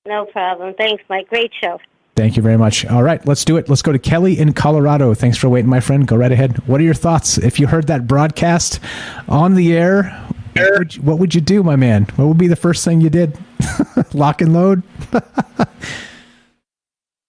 No 0.04 0.24
problem. 0.24 0.74
Thanks, 0.74 1.04
Mike. 1.08 1.28
Great 1.28 1.52
show. 1.62 1.78
Thank 2.18 2.36
you 2.36 2.42
very 2.42 2.56
much. 2.56 2.84
All 2.86 3.04
right, 3.04 3.24
let's 3.28 3.44
do 3.44 3.58
it. 3.58 3.68
Let's 3.68 3.80
go 3.80 3.92
to 3.92 3.98
Kelly 4.00 4.36
in 4.40 4.52
Colorado. 4.52 5.14
Thanks 5.14 5.38
for 5.38 5.48
waiting, 5.48 5.70
my 5.70 5.78
friend. 5.78 6.04
Go 6.04 6.16
right 6.16 6.32
ahead. 6.32 6.58
What 6.66 6.80
are 6.80 6.84
your 6.84 6.92
thoughts? 6.92 7.38
If 7.38 7.60
you 7.60 7.68
heard 7.68 7.86
that 7.86 8.08
broadcast 8.08 8.80
on 9.28 9.54
the 9.54 9.72
air, 9.72 10.10
what 10.56 10.78
would 10.80 10.96
you, 10.96 11.02
what 11.02 11.18
would 11.20 11.32
you 11.36 11.40
do, 11.40 11.62
my 11.62 11.76
man? 11.76 12.06
What 12.16 12.26
would 12.26 12.36
be 12.36 12.48
the 12.48 12.56
first 12.56 12.84
thing 12.84 13.00
you 13.00 13.08
did? 13.08 13.38
Lock 14.14 14.40
and 14.42 14.52
load? 14.52 14.82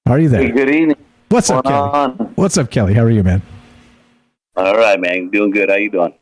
are 0.07 0.17
you 0.17 0.27
there? 0.27 0.41
Hey, 0.41 0.49
good 0.49 0.71
evening. 0.71 0.97
What's 1.29 1.51
up, 1.51 1.65
Kelly? 1.65 1.91
on? 1.91 2.11
What's 2.33 2.57
up, 2.57 2.71
Kelly? 2.71 2.95
How 2.95 3.03
are 3.03 3.11
you, 3.11 3.21
man? 3.21 3.43
All 4.55 4.75
right, 4.75 4.99
man. 4.99 5.29
Doing 5.29 5.51
good. 5.51 5.69
How 5.69 5.75
you 5.75 5.91
doing? 5.91 6.15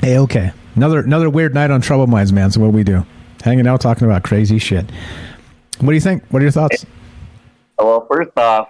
Hey, 0.00 0.18
okay. 0.18 0.50
Another 0.74 0.98
another 0.98 1.30
weird 1.30 1.54
night 1.54 1.70
on 1.70 1.80
Troubled 1.80 2.10
Minds, 2.10 2.32
man. 2.32 2.50
So 2.50 2.58
what 2.58 2.72
do 2.72 2.76
we 2.76 2.82
do? 2.82 3.06
Hanging 3.44 3.68
out, 3.68 3.80
talking 3.80 4.08
about 4.08 4.24
crazy 4.24 4.58
shit. 4.58 4.90
What 5.78 5.90
do 5.90 5.94
you 5.94 6.00
think? 6.00 6.24
What 6.30 6.42
are 6.42 6.44
your 6.44 6.50
thoughts? 6.50 6.84
Well, 7.82 8.06
first 8.08 8.30
off, 8.36 8.68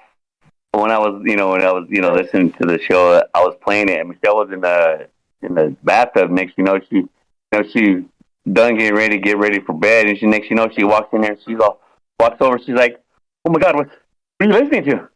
when 0.73 0.91
I 0.91 0.99
was, 0.99 1.23
you 1.27 1.37
know, 1.37 1.51
when 1.51 1.63
I 1.63 1.71
was, 1.71 1.87
you 1.91 2.01
know, 2.01 2.15
listening 2.15 2.53
to 2.53 2.67
the 2.67 2.79
show, 2.79 3.23
I 3.35 3.41
was 3.41 3.55
playing 3.63 3.91
it, 3.91 4.01
and 4.01 4.09
Michelle 4.09 4.37
was 4.37 4.51
in 4.51 4.63
the 4.63 5.09
in 5.43 5.55
the 5.55 5.77
bathtub. 5.85 6.31
Next, 6.31 6.57
you 6.57 6.65
know, 6.65 6.81
she, 6.89 6.97
you 6.97 7.11
know, 7.53 7.63
she 7.73 8.07
done 8.51 8.79
getting 8.79 8.95
ready 8.95 9.19
get 9.19 9.37
ready 9.37 9.61
for 9.61 9.75
bed, 9.75 10.07
and 10.07 10.19
she 10.19 10.25
next, 10.27 10.49
you 10.49 10.57
know, 10.57 10.69
she 10.75 10.85
walks 10.85 11.13
in 11.13 11.21
there, 11.21 11.33
and 11.33 11.41
she's 11.47 11.61
all 11.61 11.81
walks 12.19 12.39
over, 12.41 12.59
she's 12.59 12.75
like, 12.75 13.03
"Oh 13.45 13.53
my 13.53 13.61
God, 13.61 13.77
what, 13.77 13.89
what 13.89 14.01
are 14.41 14.47
you 14.47 14.53
listening 14.55 14.85
to?" 14.85 15.09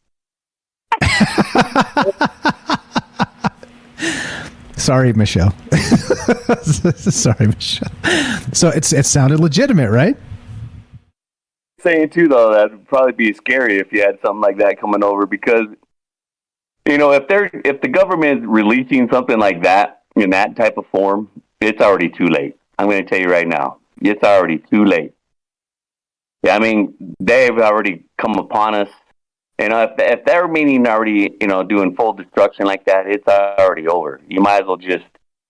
Sorry, 4.77 5.14
Michelle. 5.14 5.55
Sorry, 6.62 7.47
Michelle. 7.47 7.90
So 8.52 8.68
it's 8.68 8.93
it 8.93 9.06
sounded 9.06 9.40
legitimate, 9.40 9.90
right? 9.90 10.18
Saying 11.86 12.10
too 12.10 12.28
though 12.28 12.52
that'd 12.52 12.86
probably 12.88 13.12
be 13.12 13.32
scary 13.32 13.78
if 13.78 13.92
you 13.92 14.02
had 14.02 14.18
something 14.20 14.40
like 14.40 14.58
that 14.58 14.80
coming 14.80 15.04
over 15.04 15.26
because 15.26 15.66
you 16.86 16.98
know 16.98 17.12
if 17.12 17.28
they're 17.28 17.50
if 17.64 17.80
the 17.80 17.88
government 17.88 18.40
is 18.40 18.46
releasing 18.46 19.08
something 19.10 19.38
like 19.38 19.62
that 19.62 20.02
in 20.16 20.30
that 20.30 20.56
type 20.56 20.76
of 20.78 20.86
form 20.88 21.30
it's 21.60 21.80
already 21.80 22.10
too 22.10 22.26
late. 22.26 22.54
I'm 22.78 22.88
going 22.90 23.02
to 23.02 23.08
tell 23.08 23.18
you 23.18 23.30
right 23.30 23.48
now 23.48 23.78
it's 24.00 24.22
already 24.22 24.58
too 24.58 24.84
late. 24.84 25.12
Yeah 26.42 26.56
i 26.56 26.58
mean 26.58 26.94
they've 27.20 27.58
already 27.58 28.04
come 28.18 28.36
upon 28.36 28.74
us. 28.74 28.90
You 29.60 29.68
know 29.68 29.82
if, 29.84 29.92
if 29.98 30.24
they're 30.24 30.48
meaning 30.48 30.86
already 30.86 31.36
you 31.40 31.46
know 31.46 31.62
doing 31.62 31.94
full 31.94 32.12
destruction 32.12 32.66
like 32.66 32.84
that 32.86 33.06
it's 33.06 33.28
already 33.28 33.86
over. 33.86 34.20
You 34.28 34.40
might 34.40 34.62
as 34.62 34.66
well 34.66 34.76
just 34.76 35.06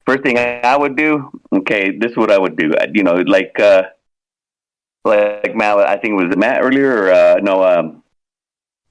first 0.07 0.23
thing 0.23 0.39
i 0.39 0.77
would 0.77 0.97
do 0.97 1.31
okay 1.53 1.91
this 1.99 2.13
is 2.13 2.17
what 2.17 2.31
i 2.31 2.39
would 2.39 2.57
do. 2.57 2.73
You 2.93 3.05
know 3.05 3.15
like 3.15 3.59
uh 3.59 3.85
like 5.07 5.55
Matt, 5.55 5.79
I 5.79 5.97
think 5.97 6.21
it 6.21 6.27
was 6.27 6.37
Matt 6.37 6.63
earlier, 6.63 7.05
or 7.05 7.13
uh, 7.13 7.37
no, 7.37 7.65
um, 7.65 8.03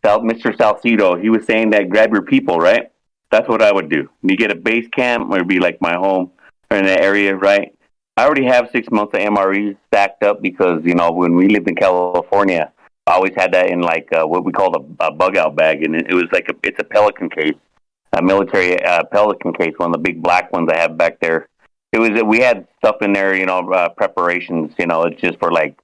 Sal, 0.03 0.21
Mr. 0.21 0.55
Salcido. 0.55 1.21
He 1.21 1.29
was 1.29 1.45
saying 1.45 1.71
that 1.71 1.89
grab 1.89 2.11
your 2.11 2.23
people, 2.23 2.59
right? 2.59 2.91
That's 3.31 3.47
what 3.49 3.61
I 3.61 3.71
would 3.71 3.89
do. 3.89 4.09
You 4.21 4.37
get 4.37 4.51
a 4.51 4.55
base 4.55 4.87
camp, 4.89 5.31
or 5.31 5.35
it'd 5.35 5.47
be 5.47 5.59
like 5.59 5.81
my 5.81 5.95
home 5.95 6.31
or 6.71 6.77
in 6.77 6.85
the 6.85 6.99
area, 6.99 7.35
right? 7.35 7.75
I 8.17 8.25
already 8.25 8.45
have 8.45 8.69
six 8.71 8.89
months 8.91 9.13
of 9.13 9.19
MREs 9.19 9.75
stacked 9.87 10.23
up 10.23 10.41
because 10.41 10.81
you 10.85 10.95
know 10.95 11.11
when 11.11 11.35
we 11.35 11.49
lived 11.49 11.67
in 11.67 11.75
California, 11.75 12.71
I 13.07 13.11
always 13.11 13.33
had 13.35 13.51
that 13.53 13.69
in 13.69 13.81
like 13.81 14.07
uh, 14.13 14.25
what 14.25 14.45
we 14.45 14.51
called 14.51 14.75
a, 14.75 15.05
a 15.05 15.11
bug 15.11 15.37
out 15.37 15.55
bag, 15.55 15.83
and 15.83 15.95
it, 15.95 16.07
it 16.09 16.13
was 16.13 16.27
like 16.31 16.49
a, 16.49 16.55
it's 16.63 16.79
a 16.79 16.83
Pelican 16.83 17.29
case, 17.29 17.55
a 18.13 18.21
military 18.21 18.81
uh, 18.83 19.03
Pelican 19.03 19.53
case, 19.53 19.73
one 19.77 19.89
of 19.89 19.93
the 19.93 19.99
big 19.99 20.23
black 20.23 20.51
ones 20.53 20.69
I 20.71 20.77
have 20.77 20.97
back 20.97 21.19
there. 21.19 21.49
It 21.91 21.99
was 21.99 22.23
we 22.23 22.39
had 22.39 22.67
stuff 22.77 22.97
in 23.01 23.13
there, 23.13 23.35
you 23.35 23.45
know, 23.45 23.71
uh, 23.71 23.89
preparations. 23.89 24.73
You 24.79 24.87
know, 24.87 25.03
it's 25.03 25.19
just 25.19 25.37
for 25.39 25.51
like 25.51 25.77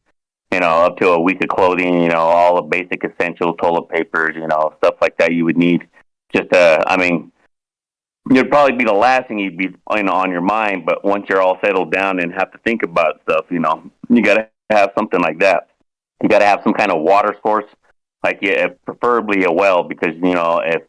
you 0.52 0.60
know, 0.60 0.86
up 0.86 0.98
to 0.98 1.10
a 1.10 1.22
week 1.22 1.42
of 1.42 1.50
clothing, 1.50 2.04
you 2.04 2.10
know, 2.10 2.20
all 2.20 2.56
the 2.56 2.62
basic 2.62 3.04
essentials, 3.04 3.56
toilet 3.62 3.90
papers, 3.90 4.36
you 4.36 4.48
know, 4.48 4.74
stuff 4.78 4.96
like 5.02 5.18
that 5.18 5.34
you 5.34 5.46
would 5.46 5.58
need. 5.58 5.88
Just, 6.36 6.54
uh, 6.54 6.84
I 6.86 6.98
mean, 6.98 7.32
it'd 8.30 8.50
probably 8.50 8.76
be 8.76 8.84
the 8.84 8.94
last 8.94 9.28
thing 9.28 9.40
you'd 9.40 9.58
be, 9.58 9.70
you 9.96 10.04
know, 10.04 10.14
on 10.14 10.32
your 10.32 10.42
mind. 10.42 10.86
But 10.86 11.06
once 11.06 11.26
you're 11.30 11.42
all 11.42 11.58
settled 11.64 11.92
down 11.92 12.20
and 12.20 12.34
have 12.34 12.52
to 12.52 12.58
think 12.60 12.84
about 12.84 13.22
stuff, 13.24 13.46
you 13.50 13.60
know, 13.60 13.90
you 14.10 14.22
got 14.22 14.36
to 14.36 14.50
have 14.70 14.92
something 14.98 15.22
like 15.22 15.40
that. 15.40 15.70
You 16.22 16.30
got 16.30 16.40
to 16.40 16.46
have 16.46 16.62
some 16.64 16.74
kind 16.74 16.92
of 16.92 17.02
water 17.02 17.36
source, 17.42 17.66
like 18.24 18.40
yeah, 18.42 18.68
preferably 18.86 19.44
a 19.46 19.52
well, 19.52 19.84
because 19.84 20.14
you 20.16 20.34
know, 20.34 20.62
if 20.64 20.84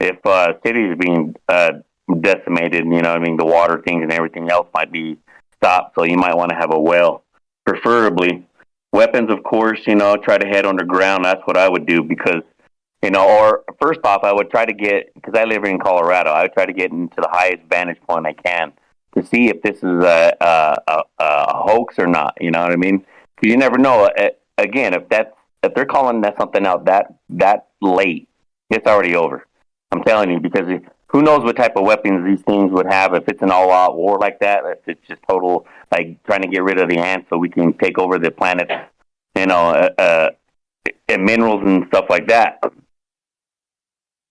if 0.00 0.24
uh, 0.26 0.54
cities 0.64 0.96
being 0.98 1.34
uh, 1.48 1.72
decimated, 2.20 2.84
you 2.84 3.02
know, 3.02 3.12
I 3.12 3.18
mean, 3.18 3.36
the 3.36 3.46
water 3.46 3.82
things 3.86 4.02
and 4.02 4.12
everything 4.12 4.50
else 4.50 4.66
might 4.74 4.92
be 4.92 5.16
stopped. 5.56 5.94
So 5.94 6.04
you 6.04 6.18
might 6.18 6.36
want 6.36 6.50
to 6.50 6.56
have 6.56 6.72
a 6.74 6.80
well, 6.80 7.24
preferably 7.64 8.46
weapons 8.92 9.30
of 9.30 9.42
course 9.42 9.80
you 9.86 9.94
know 9.94 10.16
try 10.16 10.38
to 10.38 10.46
head 10.46 10.66
underground. 10.66 11.24
That's 11.24 11.42
what 11.44 11.56
i 11.56 11.68
would 11.68 11.86
do 11.86 12.02
because 12.02 12.42
you 13.02 13.10
know 13.10 13.26
or 13.28 13.64
first 13.80 14.00
off 14.04 14.24
i 14.24 14.32
would 14.32 14.50
try 14.50 14.64
to 14.64 14.72
get 14.72 15.12
because 15.14 15.34
i 15.34 15.44
live 15.44 15.64
in 15.64 15.78
colorado 15.78 16.30
i 16.30 16.42
would 16.42 16.52
try 16.52 16.66
to 16.66 16.72
get 16.72 16.90
into 16.90 17.16
the 17.16 17.28
highest 17.30 17.62
vantage 17.70 18.00
point 18.06 18.26
i 18.26 18.32
can 18.32 18.72
to 19.14 19.24
see 19.24 19.48
if 19.48 19.62
this 19.62 19.78
is 19.78 20.04
a 20.04 20.36
a, 20.40 20.76
a, 20.86 21.02
a 21.18 21.56
hoax 21.56 21.98
or 21.98 22.06
not 22.06 22.34
you 22.40 22.50
know 22.50 22.62
what 22.62 22.72
i 22.72 22.76
mean? 22.76 23.04
Because 23.36 23.50
you 23.50 23.56
never 23.56 23.78
know 23.78 24.10
again 24.58 24.94
if 24.94 25.08
that's 25.08 25.34
if 25.62 25.74
they're 25.74 25.86
calling 25.86 26.20
that 26.22 26.36
something 26.38 26.66
out 26.66 26.84
that 26.86 27.14
that 27.30 27.68
late 27.80 28.28
it's 28.70 28.86
already 28.86 29.16
over. 29.16 29.46
I'm 29.90 30.02
telling 30.04 30.30
you 30.30 30.38
because 30.38 30.68
who 31.10 31.22
knows 31.22 31.42
what 31.42 31.56
type 31.56 31.76
of 31.76 31.84
weapons 31.84 32.24
these 32.24 32.44
things 32.44 32.70
would 32.72 32.86
have 32.86 33.14
if 33.14 33.28
it's 33.28 33.42
an 33.42 33.50
all-out 33.50 33.96
war 33.96 34.18
like 34.18 34.38
that 34.40 34.62
if 34.66 34.78
it's 34.86 35.06
just 35.08 35.20
total 35.28 35.66
like 35.90 36.22
trying 36.24 36.42
to 36.42 36.48
get 36.48 36.62
rid 36.62 36.78
of 36.78 36.88
the 36.88 36.98
ants 36.98 37.28
so 37.28 37.36
we 37.36 37.48
can 37.48 37.72
take 37.74 37.98
over 37.98 38.18
the 38.18 38.30
planet 38.30 38.70
you 39.36 39.46
know 39.46 39.70
uh, 39.70 39.90
uh 39.98 40.30
and 41.08 41.24
minerals 41.24 41.62
and 41.64 41.86
stuff 41.88 42.06
like 42.08 42.28
that. 42.28 42.62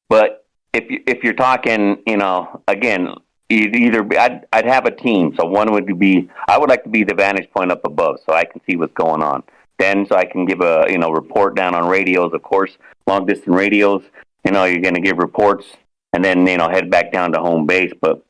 But 0.08 0.46
if 0.74 0.90
you 0.90 1.04
if 1.06 1.24
you're 1.24 1.34
talking 1.34 2.02
you 2.08 2.18
know 2.18 2.62
again 2.68 3.14
you'd 3.50 3.76
either 3.76 4.04
be, 4.04 4.18
I'd 4.18 4.46
I'd 4.54 4.66
have 4.66 4.86
a 4.86 4.92
team. 4.92 5.36
So 5.36 5.46
one 5.46 5.72
would 5.72 6.00
be 6.00 6.30
I 6.48 6.58
would 6.58 6.70
like 6.70 6.84
to 6.84 6.90
be 6.90 7.04
the 7.04 7.14
vantage 7.14 7.50
point 7.52 7.72
up 7.72 7.86
above 7.86 8.20
so 8.26 8.34
I 8.34 8.46
can 8.46 8.62
see 8.68 8.76
what's 8.76 8.94
going 8.94 9.22
on. 9.22 9.44
Then 9.78 10.06
so 10.08 10.16
I 10.16 10.26
can 10.26 10.46
give 10.46 10.62
a 10.62 10.86
you 10.90 10.98
know 10.98 11.12
report 11.12 11.56
down 11.56 11.76
on 11.76 11.88
radios. 11.88 12.34
Of 12.34 12.44
course 12.44 12.78
long 13.08 13.26
distance 13.26 13.56
radios 13.56 14.04
you 14.46 14.52
know 14.52 14.66
you're 14.66 14.82
going 14.82 14.94
to 14.94 15.02
give 15.02 15.18
reports 15.18 15.66
and 16.14 16.23
then 16.23 16.45
you 16.48 16.57
know 16.57 16.69
head 16.69 16.90
back 16.90 17.11
down 17.11 17.31
to 17.34 17.40
home 17.40 17.65
base. 17.65 17.91
But 18.02 18.23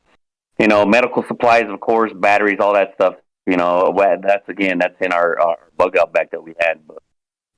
you 0.58 0.68
know, 0.68 0.84
medical 0.84 1.24
supplies, 1.26 1.64
of 1.68 1.80
course, 1.80 2.12
batteries, 2.14 2.58
all 2.60 2.74
that 2.74 2.94
stuff. 2.94 3.14
You 3.46 3.56
know, 3.56 3.92
that's 4.22 4.48
again, 4.48 4.78
that's 4.78 5.00
in 5.00 5.12
our, 5.12 5.40
our 5.40 5.56
bug 5.76 5.96
out 5.96 6.12
bag 6.12 6.30
that 6.32 6.42
we 6.42 6.54
had. 6.60 6.86
But 6.86 7.02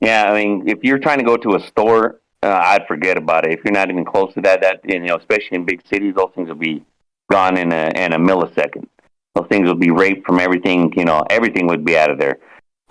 yeah, 0.00 0.24
I 0.24 0.34
mean, 0.34 0.68
if 0.68 0.78
you're 0.82 1.00
trying 1.00 1.18
to 1.18 1.24
go 1.24 1.36
to 1.36 1.56
a 1.56 1.60
store, 1.60 2.20
uh, 2.42 2.60
I'd 2.62 2.86
forget 2.86 3.16
about 3.16 3.44
it. 3.44 3.52
If 3.52 3.64
you're 3.64 3.74
not 3.74 3.90
even 3.90 4.04
close 4.04 4.32
to 4.34 4.40
that, 4.42 4.62
that 4.62 4.80
you 4.84 5.00
know, 5.00 5.16
especially 5.16 5.56
in 5.56 5.64
big 5.64 5.86
cities, 5.86 6.14
those 6.16 6.30
things 6.34 6.48
will 6.48 6.54
be 6.54 6.84
gone 7.30 7.58
in 7.58 7.72
a 7.72 7.90
in 7.96 8.12
a 8.12 8.18
millisecond. 8.18 8.86
Those 9.34 9.48
things 9.48 9.66
will 9.66 9.74
be 9.74 9.90
raped 9.90 10.26
from 10.26 10.38
everything. 10.38 10.92
You 10.96 11.04
know, 11.04 11.24
everything 11.28 11.66
would 11.66 11.84
be 11.84 11.96
out 11.96 12.10
of 12.10 12.18
there. 12.18 12.38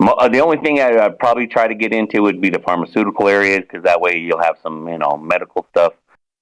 Uh, 0.00 0.28
The 0.28 0.40
only 0.40 0.58
thing 0.58 0.80
I'd 0.80 1.18
probably 1.18 1.46
try 1.46 1.68
to 1.68 1.74
get 1.74 1.92
into 1.92 2.22
would 2.22 2.40
be 2.40 2.50
the 2.50 2.58
pharmaceutical 2.58 3.28
areas 3.28 3.60
because 3.60 3.84
that 3.84 4.00
way 4.00 4.18
you'll 4.18 4.42
have 4.42 4.56
some, 4.62 4.88
you 4.88 4.98
know, 4.98 5.16
medical 5.16 5.66
stuff 5.70 5.94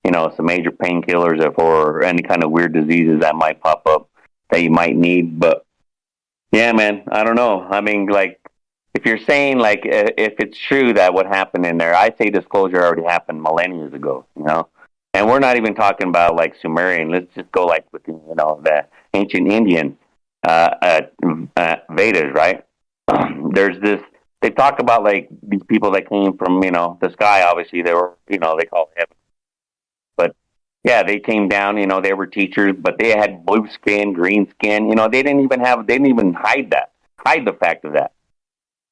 you 0.05 0.11
know, 0.11 0.33
some 0.37 0.47
major 0.47 0.71
painkillers 0.71 1.41
or 1.59 2.03
any 2.03 2.23
kind 2.23 2.43
of 2.43 2.51
weird 2.51 2.73
diseases 2.73 3.21
that 3.21 3.35
might 3.35 3.61
pop 3.61 3.83
up 3.87 4.09
that 4.51 4.63
you 4.63 4.71
might 4.71 4.97
need. 4.97 5.39
But 5.39 5.65
yeah, 6.53 6.73
man, 6.73 7.03
I 7.11 7.23
don't 7.23 7.37
know. 7.37 7.63
I 7.63 7.81
mean, 7.81 8.07
like, 8.07 8.41
if 8.95 9.07
you're 9.07 9.19
saying 9.19 9.59
like 9.59 9.83
if 9.85 10.35
it's 10.39 10.59
true 10.59 10.93
that 10.95 11.15
what 11.15 11.27
happened 11.27 11.65
in 11.65 11.79
there, 11.79 11.95
I 11.95 12.11
say 12.19 12.31
disclosure 12.31 12.83
already 12.83 13.05
happened 13.05 13.43
millennia 13.43 13.87
ago. 13.87 14.27
You 14.37 14.45
know, 14.45 14.69
and 15.15 15.29
we're 15.29 15.39
not 15.39 15.57
even 15.57 15.75
talking 15.75 16.09
about 16.09 16.35
like 16.35 16.55
Sumerian. 16.61 17.11
Let's 17.11 17.33
just 17.35 17.53
go 17.53 17.67
like 17.67 17.87
with 17.93 18.03
you 18.09 18.21
know 18.37 18.61
the 18.65 18.87
ancient 19.15 19.51
Indian 19.53 19.97
uh, 20.47 20.75
uh, 20.83 21.01
uh, 21.57 21.77
Vedas, 21.91 22.33
right? 22.35 22.65
There's 23.53 23.81
this. 23.81 24.01
They 24.43 24.51
talk 24.51 24.81
about 24.81 25.05
like 25.05 25.29
these 25.43 25.63
people 25.69 25.93
that 25.93 26.09
came 26.09 26.37
from 26.37 26.65
you 26.65 26.73
know 26.73 26.99
the 27.01 27.13
sky. 27.13 27.45
Obviously, 27.45 27.83
they 27.83 27.95
were 27.95 28.15
you 28.29 28.39
know 28.39 28.57
they 28.59 28.67
call 28.67 28.91
it 28.97 28.99
heaven 28.99 29.17
yeah, 30.85 31.03
they 31.03 31.19
came 31.19 31.49
down. 31.49 31.77
You 31.77 31.87
know, 31.87 32.01
they 32.01 32.15
were 32.15 32.27
teachers, 32.27 32.75
but 32.79 32.99
they 32.99 33.11
had 33.11 33.45
blue 33.45 33.69
skin, 33.69 34.13
green 34.13 34.49
skin. 34.51 34.89
You 34.89 34.95
know, 34.95 35.09
they 35.09 35.23
didn't 35.23 35.41
even 35.41 35.61
have. 35.61 35.87
They 35.87 35.95
didn't 35.95 36.09
even 36.09 36.35
hide 36.35 36.71
that. 36.71 36.93
Hide 37.19 37.45
the 37.45 37.53
fact 37.53 37.85
of 37.85 37.93
that. 37.95 38.13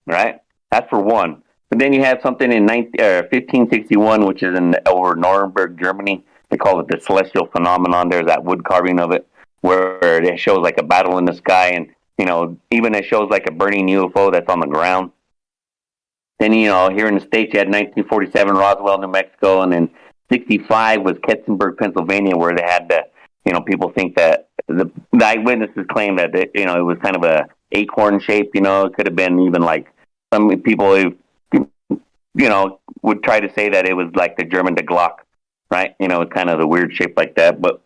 Right. 0.06 0.40
That's 0.70 0.88
for 0.90 1.00
one. 1.00 1.42
But 1.70 1.78
then 1.78 1.92
you 1.92 2.02
had 2.02 2.22
something 2.22 2.50
in 2.50 2.66
19, 2.66 3.00
uh, 3.00 3.22
1561, 3.30 4.26
which 4.26 4.42
is 4.42 4.56
in 4.56 4.74
over 4.86 5.14
Nuremberg, 5.14 5.78
Germany. 5.78 6.24
they 6.50 6.56
call 6.56 6.80
it 6.80 6.88
the 6.88 7.00
celestial 7.00 7.46
phenomenon. 7.46 8.08
There's 8.08 8.26
that 8.26 8.44
wood 8.44 8.64
carving 8.64 8.98
of 8.98 9.12
it 9.12 9.26
where 9.60 10.22
it 10.22 10.38
shows 10.38 10.60
like 10.60 10.78
a 10.78 10.82
battle 10.82 11.18
in 11.18 11.24
the 11.24 11.34
sky, 11.34 11.70
and 11.70 11.88
you 12.16 12.24
know, 12.24 12.56
even 12.70 12.94
it 12.94 13.04
shows 13.04 13.28
like 13.30 13.46
a 13.46 13.52
burning 13.52 13.86
UFO 13.88 14.32
that's 14.32 14.48
on 14.48 14.60
the 14.60 14.66
ground. 14.66 15.10
Then 16.38 16.52
you 16.52 16.68
know, 16.68 16.88
here 16.88 17.06
in 17.06 17.14
the 17.14 17.20
states, 17.20 17.52
you 17.52 17.58
had 17.58 17.68
1947 17.68 18.54
Roswell, 18.54 18.98
New 18.98 19.08
Mexico, 19.08 19.62
and 19.62 19.72
then 19.72 19.90
65 20.30 21.02
was 21.02 21.14
Kecksburg, 21.14 21.78
Pennsylvania, 21.78 22.36
where 22.36 22.54
they 22.54 22.62
had 22.62 22.88
the, 22.88 23.04
you 23.44 23.52
know, 23.52 23.60
people 23.60 23.90
think 23.90 24.16
that 24.16 24.48
the, 24.66 24.90
the 25.12 25.26
eyewitnesses 25.26 25.86
claim 25.90 26.16
that 26.16 26.34
it, 26.34 26.50
you 26.54 26.66
know 26.66 26.78
it 26.78 26.82
was 26.82 26.98
kind 26.98 27.16
of 27.16 27.24
a 27.24 27.48
acorn 27.72 28.20
shape. 28.20 28.50
You 28.54 28.60
know, 28.60 28.86
it 28.86 28.94
could 28.94 29.06
have 29.06 29.16
been 29.16 29.40
even 29.40 29.62
like 29.62 29.92
some 30.32 30.60
people, 30.60 30.98
you 30.98 31.68
know, 32.34 32.80
would 33.02 33.22
try 33.22 33.40
to 33.40 33.52
say 33.54 33.70
that 33.70 33.86
it 33.86 33.94
was 33.94 34.08
like 34.14 34.36
the 34.36 34.44
German 34.44 34.74
Die 34.74 34.82
Glocke, 34.82 35.18
right? 35.70 35.94
You 35.98 36.08
know, 36.08 36.22
it's 36.22 36.32
kind 36.32 36.50
of 36.50 36.58
the 36.58 36.66
weird 36.66 36.92
shape 36.92 37.14
like 37.16 37.34
that. 37.36 37.60
But 37.60 37.82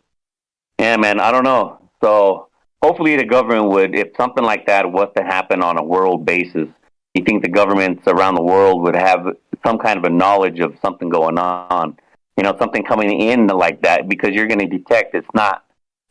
yeah, 0.78 0.96
man, 0.96 1.20
I 1.20 1.30
don't 1.30 1.44
know. 1.44 1.78
So 2.02 2.48
hopefully 2.82 3.16
the 3.16 3.24
government 3.24 3.70
would, 3.70 3.94
if 3.94 4.08
something 4.16 4.44
like 4.44 4.66
that 4.66 4.90
was 4.90 5.08
to 5.16 5.22
happen 5.22 5.62
on 5.62 5.78
a 5.78 5.84
world 5.84 6.26
basis, 6.26 6.68
you 7.14 7.24
think 7.24 7.42
the 7.42 7.48
governments 7.48 8.04
around 8.06 8.34
the 8.34 8.42
world 8.42 8.82
would 8.82 8.96
have 8.96 9.36
some 9.64 9.78
kind 9.78 9.98
of 9.98 10.04
a 10.04 10.10
knowledge 10.10 10.60
of 10.60 10.74
something 10.82 11.08
going 11.08 11.38
on, 11.38 11.96
you 12.36 12.42
know, 12.42 12.56
something 12.58 12.82
coming 12.84 13.20
in 13.20 13.46
like 13.46 13.82
that, 13.82 14.08
because 14.08 14.30
you're 14.30 14.46
going 14.46 14.60
to 14.60 14.66
detect 14.66 15.14
it's 15.14 15.26
not 15.34 15.64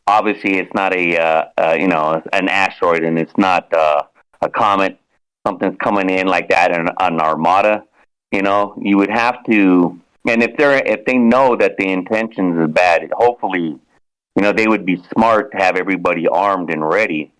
obviously 0.06 0.58
it's 0.58 0.72
not 0.74 0.94
a 0.94 1.18
uh, 1.18 1.44
uh, 1.58 1.76
you 1.78 1.88
know 1.88 2.22
an 2.32 2.48
asteroid 2.48 3.04
and 3.04 3.18
it's 3.18 3.36
not 3.36 3.72
uh, 3.72 4.02
a 4.40 4.48
comet. 4.48 4.98
Something's 5.46 5.76
coming 5.82 6.08
in 6.08 6.26
like 6.26 6.48
that, 6.50 6.76
an, 6.76 6.88
an 7.00 7.20
armada. 7.20 7.84
You 8.30 8.42
know, 8.42 8.74
you 8.80 8.96
would 8.96 9.10
have 9.10 9.42
to, 9.44 10.00
and 10.26 10.42
if 10.42 10.56
they're 10.56 10.82
if 10.84 11.04
they 11.04 11.18
know 11.18 11.56
that 11.56 11.76
the 11.76 11.90
intentions 11.90 12.56
are 12.56 12.68
bad, 12.68 13.10
hopefully, 13.12 13.78
you 14.36 14.42
know, 14.42 14.52
they 14.52 14.66
would 14.66 14.86
be 14.86 15.02
smart 15.12 15.52
to 15.52 15.58
have 15.58 15.76
everybody 15.76 16.28
armed 16.28 16.70
and 16.70 16.86
ready. 16.88 17.32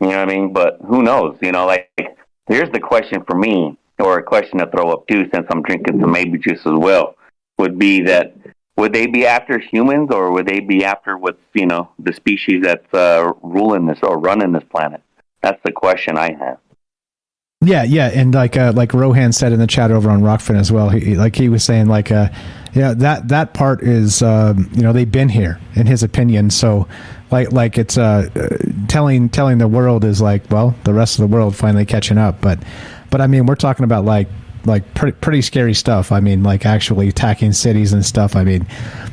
You 0.00 0.08
know 0.08 0.18
what 0.18 0.30
I 0.30 0.32
mean? 0.32 0.52
But 0.52 0.78
who 0.86 1.02
knows? 1.02 1.36
You 1.42 1.52
know, 1.52 1.66
like 1.66 1.90
here's 2.48 2.70
the 2.70 2.80
question 2.80 3.22
for 3.24 3.36
me, 3.36 3.76
or 3.98 4.18
a 4.18 4.22
question 4.22 4.58
to 4.58 4.66
throw 4.66 4.90
up 4.90 5.06
too, 5.08 5.28
since 5.32 5.46
I'm 5.50 5.62
drinking 5.62 6.00
some 6.00 6.12
maybe 6.12 6.38
juice 6.38 6.64
as 6.64 6.72
well, 6.72 7.16
would 7.60 7.78
be 7.78 8.00
that 8.02 8.34
would 8.76 8.92
they 8.92 9.06
be 9.06 9.26
after 9.26 9.58
humans 9.58 10.10
or 10.10 10.32
would 10.32 10.46
they 10.46 10.60
be 10.60 10.84
after 10.84 11.16
what's 11.16 11.38
you 11.54 11.66
know 11.66 11.90
the 11.98 12.12
species 12.12 12.62
that's 12.62 12.92
uh, 12.94 13.32
ruling 13.42 13.86
this 13.86 13.98
or 14.02 14.18
running 14.18 14.52
this 14.52 14.64
planet? 14.70 15.02
That's 15.42 15.60
the 15.64 15.72
question 15.72 16.16
I 16.18 16.32
have. 16.32 16.58
Yeah, 17.62 17.82
yeah, 17.82 18.10
and 18.14 18.32
like 18.32 18.56
uh, 18.56 18.72
like 18.74 18.94
Rohan 18.94 19.32
said 19.32 19.52
in 19.52 19.58
the 19.58 19.66
chat 19.66 19.90
over 19.90 20.08
on 20.08 20.22
Rokfin 20.22 20.58
as 20.58 20.72
well. 20.72 20.88
He, 20.88 21.14
like 21.14 21.36
he 21.36 21.50
was 21.50 21.62
saying, 21.62 21.88
like, 21.88 22.10
uh, 22.10 22.30
yeah, 22.72 22.94
that 22.94 23.28
that 23.28 23.52
part 23.52 23.82
is, 23.82 24.22
um, 24.22 24.70
you 24.72 24.82
know, 24.82 24.94
they've 24.94 25.10
been 25.10 25.28
here 25.28 25.60
in 25.74 25.86
his 25.86 26.02
opinion. 26.02 26.48
So, 26.48 26.88
like, 27.30 27.52
like 27.52 27.76
it's 27.76 27.98
uh, 27.98 28.30
telling 28.88 29.28
telling 29.28 29.58
the 29.58 29.68
world 29.68 30.04
is 30.04 30.22
like, 30.22 30.50
well, 30.50 30.74
the 30.84 30.94
rest 30.94 31.18
of 31.18 31.28
the 31.28 31.36
world 31.36 31.54
finally 31.54 31.84
catching 31.84 32.16
up. 32.16 32.40
But, 32.40 32.62
but 33.10 33.20
I 33.20 33.26
mean, 33.26 33.44
we're 33.44 33.56
talking 33.56 33.84
about 33.84 34.06
like 34.06 34.28
like 34.64 34.94
pretty 34.94 35.16
pretty 35.16 35.42
scary 35.42 35.74
stuff. 35.74 36.12
I 36.12 36.20
mean, 36.20 36.42
like 36.42 36.66
actually 36.66 37.08
attacking 37.08 37.52
cities 37.52 37.92
and 37.92 38.04
stuff. 38.04 38.36
I 38.36 38.44
mean, 38.44 38.66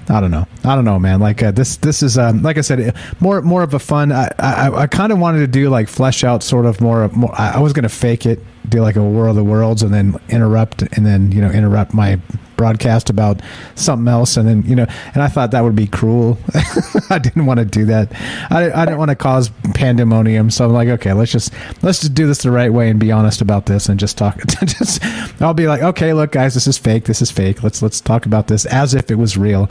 I 0.10 0.22
don't 0.22 0.32
know. 0.32 0.48
I 0.64 0.76
don't 0.76 0.86
know, 0.86 1.00
man. 1.00 1.20
Like 1.20 1.42
uh, 1.44 1.52
this 1.52 1.78
this 1.78 2.04
is 2.04 2.18
um, 2.18 2.42
like 2.42 2.58
I 2.58 2.62
said, 2.62 2.96
more 3.20 3.42
more 3.42 3.64
of 3.64 3.74
a 3.74 3.80
fun. 3.80 4.12
I 4.12 4.32
I, 4.40 4.70
I 4.84 4.88
kind 4.88 5.12
of 5.12 5.20
wanted 5.20 5.40
to 5.40 5.48
do 5.48 5.70
like 5.70 5.88
flesh 5.88 6.24
out 6.24 6.44
sort 6.44 6.66
of 6.66 6.82
more. 6.82 7.08
more 7.10 7.34
I 7.38 7.60
was 7.60 7.74
gonna 7.74 7.90
fake 7.90 8.26
it, 8.26 8.40
do 8.70 8.82
like 8.82 8.96
a 8.96 9.04
War 9.04 9.28
of 9.28 9.36
the 9.36 9.44
Worlds, 9.44 9.84
and 9.84 9.94
then 9.94 10.16
interrupt, 10.30 10.82
and 10.82 11.06
then 11.06 11.32
you 11.32 11.42
know 11.42 11.50
interrupt 11.50 11.94
my 11.94 12.20
broadcast 12.58 13.10
about 13.10 13.42
something 13.76 14.08
else, 14.08 14.36
and 14.36 14.48
then 14.48 14.64
you 14.64 14.76
know, 14.76 14.86
and 15.14 15.24
I 15.24 15.28
thought 15.28 15.52
that 15.52 15.62
would 15.64 15.76
be 15.76 15.88
cruel. 15.88 16.38
I 17.10 17.20
didn't 17.20 17.46
want 17.46 17.60
to 17.60 17.66
do 17.66 17.86
that. 17.86 18.12
I, 18.52 18.72
I 18.72 18.86
didn't 18.86 18.98
want 18.98 19.10
to 19.10 19.16
cause 19.16 19.50
pandemonium, 19.74 20.50
so 20.50 20.66
I'm 20.66 20.74
like, 20.74 20.90
okay, 20.90 21.14
let's 21.14 21.32
just 21.32 21.54
let's 21.82 22.02
just 22.02 22.14
do 22.14 22.28
this 22.28 22.40
the 22.40 22.52
right 22.52 22.74
way 22.74 22.90
and 22.90 23.00
be 23.00 23.12
honest 23.12 23.42
about 23.42 23.68
this, 23.68 23.88
and 23.88 24.00
just 24.00 24.18
talk. 24.18 24.38
just, 24.66 25.04
I'll 25.42 25.54
be 25.54 25.68
like, 25.68 25.82
okay, 25.82 26.14
look, 26.14 26.32
guys, 26.32 26.54
this 26.54 26.68
is 26.68 26.78
fake. 26.78 27.06
This 27.06 27.22
is 27.22 27.32
fake. 27.32 27.64
Let's 27.64 27.82
let's 27.82 28.02
talk 28.02 28.26
about 28.26 28.48
this 28.48 28.66
as 28.66 28.94
if 28.94 29.10
it 29.12 29.16
was 29.16 29.38
real. 29.38 29.70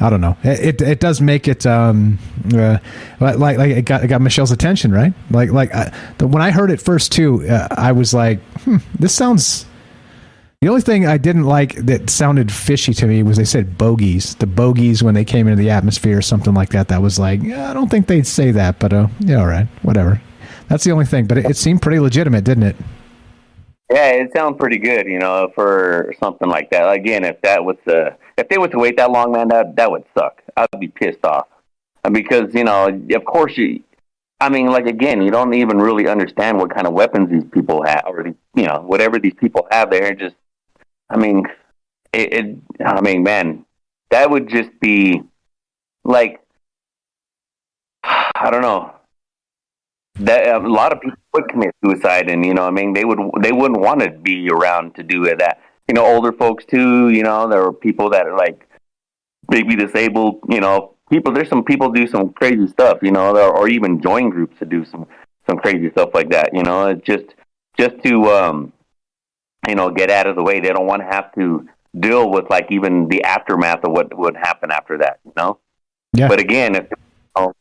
I 0.00 0.10
don't 0.10 0.20
know. 0.20 0.36
It 0.42 0.80
it, 0.80 0.82
it 0.82 1.00
does 1.00 1.20
make 1.20 1.48
it 1.48 1.64
um 1.66 2.18
uh, 2.54 2.78
like 3.20 3.38
like 3.38 3.70
it 3.70 3.84
got 3.84 4.04
it 4.04 4.08
got 4.08 4.20
Michelle's 4.20 4.52
attention, 4.52 4.92
right? 4.92 5.12
Like 5.30 5.50
like 5.50 5.74
I, 5.74 5.92
the, 6.18 6.26
when 6.26 6.42
I 6.42 6.50
heard 6.50 6.70
it 6.70 6.80
first 6.80 7.12
too, 7.12 7.48
uh, 7.48 7.68
I 7.70 7.92
was 7.92 8.12
like, 8.12 8.40
hmm, 8.64 8.78
this 8.98 9.14
sounds 9.14 9.66
the 10.62 10.68
only 10.68 10.80
thing 10.80 11.06
I 11.06 11.18
didn't 11.18 11.44
like 11.44 11.74
that 11.76 12.08
sounded 12.08 12.50
fishy 12.50 12.94
to 12.94 13.06
me 13.06 13.22
was 13.22 13.36
they 13.36 13.44
said 13.44 13.76
bogeys. 13.76 14.34
The 14.36 14.46
bogeys 14.46 15.02
when 15.02 15.14
they 15.14 15.24
came 15.24 15.46
into 15.48 15.62
the 15.62 15.70
atmosphere 15.70 16.18
or 16.18 16.22
something 16.22 16.54
like 16.54 16.70
that. 16.70 16.88
That 16.88 17.02
was 17.02 17.18
like, 17.18 17.40
I 17.42 17.74
don't 17.74 17.90
think 17.90 18.06
they'd 18.06 18.26
say 18.26 18.52
that, 18.52 18.78
but 18.78 18.92
uh, 18.92 19.08
yeah, 19.20 19.36
all 19.36 19.46
right, 19.46 19.66
whatever. 19.82 20.20
That's 20.68 20.82
the 20.82 20.92
only 20.92 21.04
thing. 21.04 21.26
But 21.26 21.38
it, 21.38 21.50
it 21.50 21.56
seemed 21.56 21.82
pretty 21.82 22.00
legitimate, 22.00 22.44
didn't 22.44 22.64
it? 22.64 22.76
Yeah, 23.92 24.08
it 24.12 24.32
sounded 24.34 24.58
pretty 24.58 24.78
good, 24.78 25.06
you 25.06 25.18
know, 25.18 25.52
for 25.54 26.14
something 26.18 26.48
like 26.48 26.70
that. 26.70 26.90
Again, 26.90 27.24
if 27.24 27.40
that 27.42 27.64
was 27.64 27.76
the 27.84 28.16
if 28.36 28.48
they 28.48 28.58
were 28.58 28.68
to 28.68 28.78
wait 28.78 28.96
that 28.98 29.10
long, 29.10 29.32
man, 29.32 29.48
that 29.48 29.76
that 29.76 29.90
would 29.90 30.04
suck. 30.16 30.42
I'd 30.56 30.68
be 30.78 30.88
pissed 30.88 31.24
off 31.24 31.48
because 32.12 32.54
you 32.54 32.64
know, 32.64 32.88
of 32.88 33.24
course 33.24 33.56
you. 33.56 33.82
I 34.38 34.50
mean, 34.50 34.66
like 34.66 34.86
again, 34.86 35.22
you 35.22 35.30
don't 35.30 35.54
even 35.54 35.78
really 35.78 36.08
understand 36.08 36.58
what 36.58 36.74
kind 36.74 36.86
of 36.86 36.92
weapons 36.92 37.30
these 37.30 37.48
people 37.50 37.82
have, 37.84 38.04
or 38.06 38.26
you 38.26 38.66
know, 38.66 38.82
whatever 38.86 39.18
these 39.18 39.34
people 39.34 39.66
have. 39.70 39.90
They're 39.90 40.14
just 40.14 40.36
I 41.08 41.16
mean, 41.16 41.46
it, 42.12 42.32
it, 42.32 42.56
I 42.84 43.00
mean, 43.00 43.22
man, 43.22 43.64
that 44.10 44.30
would 44.30 44.48
just 44.48 44.70
be 44.80 45.22
like, 46.04 46.40
I 48.02 48.50
don't 48.50 48.62
know. 48.62 48.92
That 50.20 50.48
a 50.48 50.58
lot 50.66 50.92
of 50.92 51.00
people 51.02 51.18
would 51.34 51.48
commit 51.48 51.74
suicide, 51.84 52.30
and 52.30 52.44
you 52.44 52.54
know, 52.54 52.66
I 52.66 52.70
mean, 52.70 52.94
they 52.94 53.04
would 53.04 53.18
they 53.42 53.52
wouldn't 53.52 53.80
want 53.80 54.00
to 54.00 54.10
be 54.10 54.48
around 54.48 54.94
to 54.94 55.02
do 55.02 55.24
that. 55.24 55.60
You 55.88 55.94
know, 55.94 56.04
older 56.04 56.32
folks 56.32 56.64
too. 56.64 57.08
You 57.10 57.22
know, 57.22 57.48
there 57.48 57.62
are 57.62 57.72
people 57.72 58.10
that 58.10 58.26
are 58.26 58.36
like 58.36 58.68
maybe 59.50 59.76
disabled. 59.76 60.40
You 60.48 60.60
know, 60.60 60.94
people. 61.10 61.32
There's 61.32 61.48
some 61.48 61.64
people 61.64 61.90
do 61.90 62.06
some 62.06 62.32
crazy 62.32 62.66
stuff. 62.68 62.98
You 63.02 63.12
know, 63.12 63.36
or 63.36 63.68
even 63.68 64.00
join 64.00 64.30
groups 64.30 64.58
to 64.58 64.64
do 64.64 64.84
some 64.84 65.06
some 65.48 65.58
crazy 65.58 65.90
stuff 65.90 66.10
like 66.14 66.30
that. 66.30 66.54
You 66.54 66.62
know, 66.62 66.88
it's 66.88 67.04
just 67.04 67.34
just 67.78 68.02
to 68.04 68.30
um 68.30 68.72
you 69.68 69.74
know, 69.74 69.90
get 69.90 70.10
out 70.10 70.26
of 70.26 70.36
the 70.36 70.42
way. 70.42 70.60
They 70.60 70.68
don't 70.68 70.86
want 70.86 71.02
to 71.02 71.06
have 71.06 71.32
to 71.34 71.68
deal 71.98 72.30
with 72.30 72.48
like 72.50 72.66
even 72.70 73.08
the 73.08 73.24
aftermath 73.24 73.84
of 73.84 73.92
what 73.92 74.16
would 74.16 74.36
happen 74.36 74.70
after 74.70 74.98
that, 74.98 75.18
you 75.24 75.32
know? 75.36 75.58
Yeah. 76.12 76.28
But 76.28 76.40
again, 76.40 76.74
if, 76.74 76.86
oh, 77.34 77.52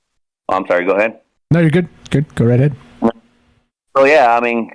I'm 0.50 0.68
sorry, 0.68 0.86
go 0.86 0.94
ahead. 0.94 1.20
No, 1.52 1.60
you're 1.60 1.70
good. 1.70 1.88
Good. 2.10 2.34
Go 2.36 2.46
right 2.46 2.60
ahead. 2.60 2.76
So, 3.96 4.06
yeah, 4.06 4.36
I 4.36 4.42
mean, 4.42 4.72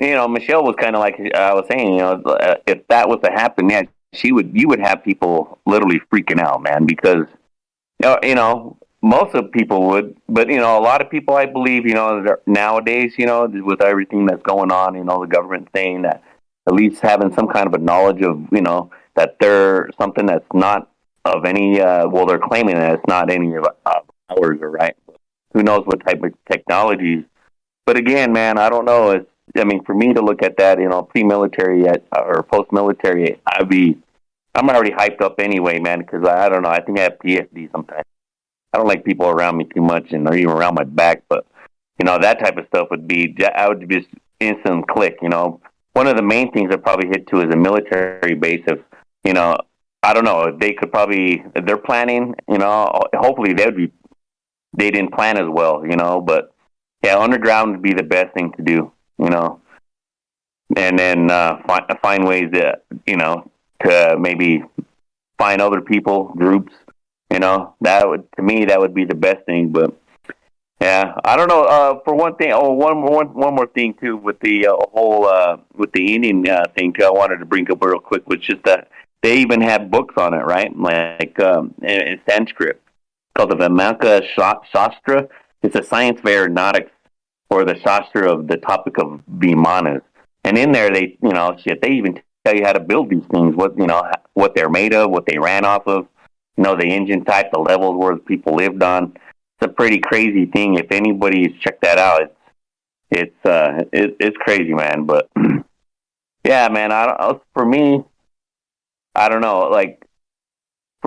you 0.00 0.14
know, 0.14 0.26
Michelle 0.28 0.64
was 0.64 0.76
kind 0.78 0.96
of 0.96 1.00
like 1.00 1.20
I 1.34 1.54
was 1.54 1.66
saying, 1.70 1.92
you 1.92 1.98
know, 1.98 2.22
if 2.66 2.86
that 2.88 3.08
was 3.08 3.20
to 3.24 3.30
happen, 3.30 3.68
yeah, 3.68 3.82
she 4.12 4.32
would, 4.32 4.50
you 4.54 4.68
would 4.68 4.80
have 4.80 5.04
people 5.04 5.58
literally 5.66 6.00
freaking 6.12 6.40
out, 6.40 6.62
man, 6.62 6.86
because, 6.86 7.26
you 8.22 8.34
know, 8.34 8.76
most 9.02 9.34
of 9.34 9.52
people 9.52 9.88
would, 9.88 10.16
but 10.28 10.48
you 10.48 10.58
know, 10.58 10.78
a 10.78 10.82
lot 10.82 11.00
of 11.00 11.10
people, 11.10 11.34
I 11.34 11.46
believe, 11.46 11.86
you 11.86 11.94
know, 11.94 12.36
nowadays, 12.46 13.14
you 13.16 13.26
know, 13.26 13.46
with 13.46 13.80
everything 13.82 14.26
that's 14.26 14.42
going 14.42 14.70
on, 14.72 14.94
you 14.94 15.04
know, 15.04 15.20
the 15.20 15.26
government 15.26 15.68
saying 15.74 16.02
that 16.02 16.22
at 16.66 16.74
least 16.74 17.00
having 17.00 17.32
some 17.32 17.48
kind 17.48 17.66
of 17.66 17.74
a 17.74 17.78
knowledge 17.78 18.22
of 18.22 18.46
you 18.52 18.60
know 18.60 18.90
that 19.16 19.36
they're 19.40 19.90
something 20.00 20.26
that's 20.26 20.46
not 20.54 20.88
of 21.24 21.44
any 21.44 21.80
uh, 21.80 22.08
well 22.08 22.26
they're 22.26 22.38
claiming 22.38 22.76
that 22.76 22.94
it's 22.94 23.06
not 23.08 23.30
any 23.30 23.54
of 23.54 23.64
uh, 23.64 24.00
ours 24.28 24.58
or 24.60 24.70
right? 24.70 24.96
Who 25.52 25.62
knows 25.62 25.84
what 25.84 26.04
type 26.04 26.22
of 26.22 26.32
technologies 26.50 27.24
but 27.84 27.96
again 27.96 28.32
man 28.32 28.56
i 28.56 28.68
don't 28.68 28.84
know 28.84 29.10
it's 29.10 29.29
i 29.56 29.64
mean 29.64 29.82
for 29.84 29.94
me 29.94 30.12
to 30.12 30.20
look 30.20 30.42
at 30.42 30.56
that 30.56 30.78
you 30.78 30.88
know 30.88 31.02
pre-military 31.02 31.86
at, 31.88 32.04
uh, 32.16 32.22
or 32.22 32.42
post-military 32.42 33.40
i'd 33.46 33.68
be 33.68 33.96
i'm 34.54 34.68
already 34.68 34.90
hyped 34.90 35.20
up 35.20 35.40
anyway 35.40 35.78
man 35.78 36.00
because 36.00 36.26
I, 36.26 36.46
I 36.46 36.48
don't 36.48 36.62
know 36.62 36.70
i 36.70 36.80
think 36.80 36.98
i 36.98 37.02
have 37.02 37.18
ptsd 37.24 37.70
sometimes. 37.72 38.04
I 38.72 38.78
don't 38.78 38.86
like 38.86 39.04
people 39.04 39.26
around 39.26 39.56
me 39.56 39.64
too 39.64 39.82
much 39.82 40.12
and 40.12 40.28
or 40.28 40.36
even 40.36 40.50
around 40.50 40.74
my 40.74 40.84
back 40.84 41.24
but 41.28 41.44
you 41.98 42.04
know 42.04 42.18
that 42.18 42.38
type 42.38 42.56
of 42.56 42.66
stuff 42.68 42.88
would 42.90 43.08
be 43.08 43.36
i 43.54 43.66
would 43.68 43.88
just 43.90 44.08
instant 44.38 44.86
click 44.88 45.18
you 45.22 45.28
know. 45.28 45.60
One 45.92 46.06
of 46.06 46.16
the 46.16 46.22
main 46.22 46.52
things 46.52 46.70
that 46.70 46.82
probably 46.82 47.08
hit 47.08 47.26
too 47.26 47.40
is 47.40 47.52
a 47.52 47.56
military 47.56 48.34
base 48.34 48.62
of, 48.68 48.78
you 49.24 49.32
know, 49.32 49.56
I 50.02 50.14
don't 50.14 50.24
know, 50.24 50.56
they 50.56 50.72
could 50.72 50.92
probably, 50.92 51.44
they're 51.64 51.76
planning, 51.76 52.34
you 52.48 52.58
know, 52.58 52.90
hopefully 53.14 53.52
they 53.52 53.66
would 53.66 53.76
be, 53.76 53.92
they 54.76 54.90
didn't 54.90 55.12
plan 55.12 55.36
as 55.36 55.48
well, 55.48 55.84
you 55.84 55.96
know, 55.96 56.20
but 56.20 56.54
yeah, 57.02 57.18
underground 57.18 57.72
would 57.72 57.82
be 57.82 57.92
the 57.92 58.04
best 58.04 58.32
thing 58.34 58.52
to 58.52 58.62
do, 58.62 58.92
you 59.20 59.30
know, 59.30 59.60
and 60.76 60.98
then 60.98 61.30
uh, 61.30 61.60
find, 61.66 61.84
find 62.02 62.26
ways 62.26 62.50
that, 62.52 62.84
you 63.06 63.16
know, 63.16 63.50
to 63.84 64.16
maybe 64.18 64.62
find 65.38 65.60
other 65.60 65.80
people, 65.80 66.32
groups, 66.36 66.72
you 67.32 67.38
know, 67.38 67.74
that 67.80 68.08
would, 68.08 68.26
to 68.36 68.42
me, 68.42 68.64
that 68.66 68.80
would 68.80 68.94
be 68.94 69.04
the 69.04 69.14
best 69.14 69.44
thing, 69.46 69.68
but 69.70 69.94
yeah, 70.80 71.12
I 71.24 71.36
don't 71.36 71.48
know. 71.48 71.64
Uh, 71.64 72.00
for 72.04 72.14
one 72.14 72.36
thing, 72.36 72.52
oh, 72.54 72.72
one 72.72 72.96
more, 72.96 73.16
one, 73.16 73.34
one 73.34 73.54
more 73.54 73.66
thing 73.66 73.94
too 74.00 74.16
with 74.16 74.40
the 74.40 74.66
uh, 74.66 74.76
whole 74.92 75.26
uh, 75.26 75.58
with 75.74 75.92
the 75.92 76.14
Indian 76.14 76.48
uh, 76.48 76.64
thing 76.74 76.94
too. 76.94 77.04
I 77.04 77.10
wanted 77.10 77.36
to 77.36 77.44
bring 77.44 77.70
up 77.70 77.84
real 77.84 78.00
quick, 78.00 78.26
which 78.26 78.48
is 78.48 78.58
that 78.64 78.88
they 79.22 79.36
even 79.40 79.60
have 79.60 79.90
books 79.90 80.14
on 80.16 80.32
it, 80.32 80.38
right? 80.38 80.74
Like 80.74 81.38
um, 81.38 81.74
in, 81.82 82.00
in 82.00 82.20
Sanskrit 82.26 82.80
called 83.36 83.50
the 83.50 83.56
Vaimanika 83.56 84.22
Shastra. 84.72 85.28
It's 85.62 85.76
a 85.76 85.82
science 85.82 86.20
of 86.20 86.26
aeronautics 86.26 86.92
or 87.50 87.64
the 87.64 87.78
Shastra 87.80 88.32
of 88.32 88.46
the 88.46 88.56
topic 88.56 88.98
of 88.98 89.20
Vimanas. 89.30 90.02
And 90.44 90.56
in 90.56 90.72
there, 90.72 90.90
they, 90.90 91.18
you 91.22 91.30
know, 91.30 91.56
shit, 91.58 91.82
they 91.82 91.90
even 91.90 92.20
tell 92.44 92.56
you 92.56 92.64
how 92.64 92.72
to 92.72 92.80
build 92.80 93.10
these 93.10 93.24
things, 93.30 93.54
what, 93.54 93.76
you 93.76 93.86
know, 93.86 94.10
what 94.34 94.54
they're 94.54 94.70
made 94.70 94.94
of, 94.94 95.10
what 95.10 95.26
they 95.26 95.38
ran 95.38 95.64
off 95.64 95.86
of, 95.86 96.06
you 96.56 96.64
know, 96.64 96.76
the 96.76 96.86
engine 96.86 97.24
type, 97.24 97.50
the 97.52 97.58
levels 97.58 97.96
where 97.96 98.14
the 98.14 98.20
people 98.20 98.54
lived 98.54 98.82
on. 98.82 99.12
It's 99.14 99.70
a 99.70 99.74
pretty 99.74 99.98
crazy 99.98 100.46
thing. 100.46 100.76
If 100.76 100.90
anybody's 100.90 101.58
checked 101.60 101.82
that 101.82 101.98
out, 101.98 102.22
it's, 102.22 102.34
it's, 103.10 103.46
uh, 103.46 103.84
it, 103.92 104.16
it's 104.20 104.36
crazy, 104.38 104.72
man. 104.72 105.04
But 105.04 105.28
yeah, 106.44 106.68
man, 106.68 106.92
I 106.92 107.06
don't, 107.06 107.42
for 107.52 107.66
me, 107.66 108.04
I 109.14 109.28
don't 109.28 109.42
know, 109.42 109.68
like, 109.68 110.06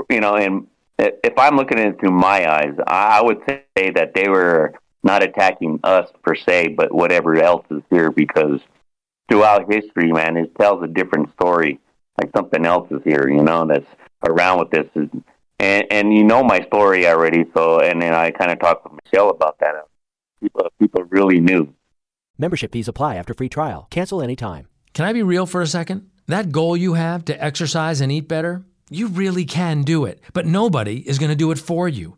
you 0.10 0.20
know, 0.20 0.36
and 0.36 0.68
if 1.00 1.38
I'm 1.38 1.56
looking 1.56 1.80
at 1.80 1.88
it 1.88 2.00
through 2.00 2.12
my 2.12 2.52
eyes, 2.52 2.76
I 2.86 3.22
would 3.22 3.42
say 3.48 3.92
that 3.92 4.14
they 4.14 4.28
were 4.28 4.74
not 5.04 5.24
attacking 5.24 5.80
us 5.84 6.10
per 6.24 6.36
se, 6.36 6.70
but 6.70 6.94
whatever 6.94 7.36
else 7.42 7.66
is 7.70 7.82
here 7.90 8.12
because 8.12 8.60
throughout 9.30 9.72
history, 9.72 10.12
man, 10.12 10.38
it 10.38 10.56
tells 10.60 10.84
a 10.84 10.88
different 10.88 11.32
story. 11.34 11.80
Like 12.22 12.32
something 12.36 12.66
else 12.66 12.90
is 12.92 13.02
here, 13.04 13.28
you 13.28 13.44
know, 13.44 13.66
that's 13.66 13.86
around 14.28 14.60
with 14.60 14.70
this. 14.72 14.88
And 15.60 15.86
and 15.92 16.14
you 16.14 16.24
know 16.24 16.44
my 16.44 16.62
story 16.62 17.08
already, 17.08 17.46
so 17.56 17.80
and 17.80 18.02
then 18.02 18.14
I 18.14 18.32
kind 18.32 18.52
of 18.52 18.60
talked 18.60 18.84
with 18.84 19.00
Michelle 19.04 19.30
about 19.30 19.60
that. 19.60 19.74
People 20.42 20.68
people 20.80 21.04
really 21.10 21.40
knew. 21.40 21.74
Membership 22.38 22.72
fees 22.72 22.88
apply 22.88 23.16
after 23.16 23.34
free 23.34 23.50
trial. 23.50 23.88
Cancel 23.90 24.22
anytime. 24.22 24.68
Can 24.94 25.06
I 25.06 25.14
be 25.14 25.24
real 25.24 25.46
for 25.46 25.62
a 25.62 25.68
second? 25.68 26.10
That 26.28 26.52
goal 26.52 26.78
you 26.78 26.94
have 26.94 27.26
to 27.26 27.44
exercise 27.44 28.00
and 28.00 28.12
eat 28.12 28.28
better, 28.28 28.64
you 28.90 29.08
really 29.08 29.46
can 29.46 29.82
do 29.82 30.06
it, 30.06 30.22
but 30.34 30.46
nobody 30.46 30.98
is 31.08 31.20
going 31.20 31.32
to 31.32 31.36
do 31.36 31.52
it 31.52 31.60
for 31.60 31.90
you. 31.90 32.18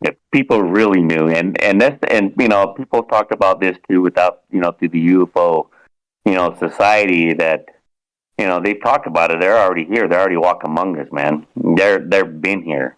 if 0.00 0.14
people 0.32 0.62
really 0.62 1.02
knew. 1.02 1.28
And 1.28 1.60
and 1.62 1.80
that's 1.80 1.98
and 2.10 2.32
you 2.38 2.48
know 2.48 2.68
people 2.68 3.02
talked 3.02 3.32
about 3.32 3.60
this 3.60 3.76
too 3.88 4.00
without 4.00 4.42
you 4.50 4.60
know 4.60 4.72
through 4.72 4.90
the 4.90 5.08
UFO 5.08 5.68
you 6.24 6.34
know 6.34 6.54
society 6.58 7.34
that 7.34 7.66
you 8.38 8.46
know 8.46 8.60
they've 8.60 8.80
talked 8.82 9.06
about 9.06 9.30
it. 9.30 9.40
They're 9.40 9.58
already 9.58 9.84
here. 9.84 10.08
They're 10.08 10.20
already 10.20 10.36
walking 10.36 10.70
among 10.70 10.98
us 10.98 11.08
man. 11.12 11.46
They're 11.56 11.98
they've 11.98 12.40
been 12.40 12.62
here. 12.62 12.96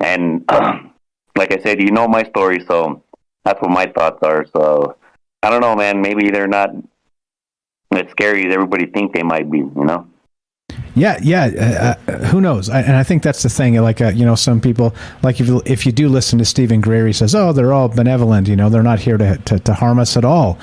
And 0.00 0.44
um, 0.50 0.92
like 1.36 1.52
I 1.52 1.58
said 1.58 1.80
you 1.80 1.90
know 1.90 2.08
my 2.08 2.24
story 2.24 2.64
so 2.66 3.02
that's 3.44 3.60
what 3.60 3.70
my 3.70 3.86
thoughts 3.86 4.22
are. 4.22 4.46
So 4.54 4.96
I 5.42 5.50
don't 5.50 5.60
know 5.60 5.76
man. 5.76 6.00
Maybe 6.00 6.30
they're 6.30 6.48
not 6.48 6.70
as 7.92 8.10
scary 8.10 8.46
as 8.46 8.52
everybody 8.52 8.86
think 8.86 9.14
they 9.14 9.22
might 9.22 9.50
be 9.50 9.58
you 9.58 9.72
know 9.74 10.06
yeah, 10.98 11.18
yeah. 11.22 11.96
Uh, 12.06 12.10
uh, 12.10 12.18
who 12.26 12.40
knows? 12.40 12.68
I, 12.68 12.80
and 12.82 12.96
I 12.96 13.02
think 13.02 13.22
that's 13.22 13.42
the 13.42 13.48
thing. 13.48 13.74
Like, 13.76 14.00
uh, 14.00 14.08
you 14.08 14.24
know, 14.24 14.34
some 14.34 14.60
people, 14.60 14.94
like 15.22 15.40
if 15.40 15.48
you, 15.48 15.62
if 15.64 15.86
you 15.86 15.92
do 15.92 16.08
listen 16.08 16.38
to 16.38 16.44
Steven 16.44 16.80
Greer, 16.80 17.06
he 17.06 17.12
says, 17.12 17.34
"Oh, 17.34 17.52
they're 17.52 17.72
all 17.72 17.88
benevolent. 17.88 18.48
You 18.48 18.56
know, 18.56 18.68
they're 18.68 18.82
not 18.82 18.98
here 18.98 19.16
to, 19.16 19.38
to, 19.38 19.58
to 19.58 19.74
harm 19.74 19.98
us 19.98 20.16
at 20.16 20.24
all." 20.24 20.58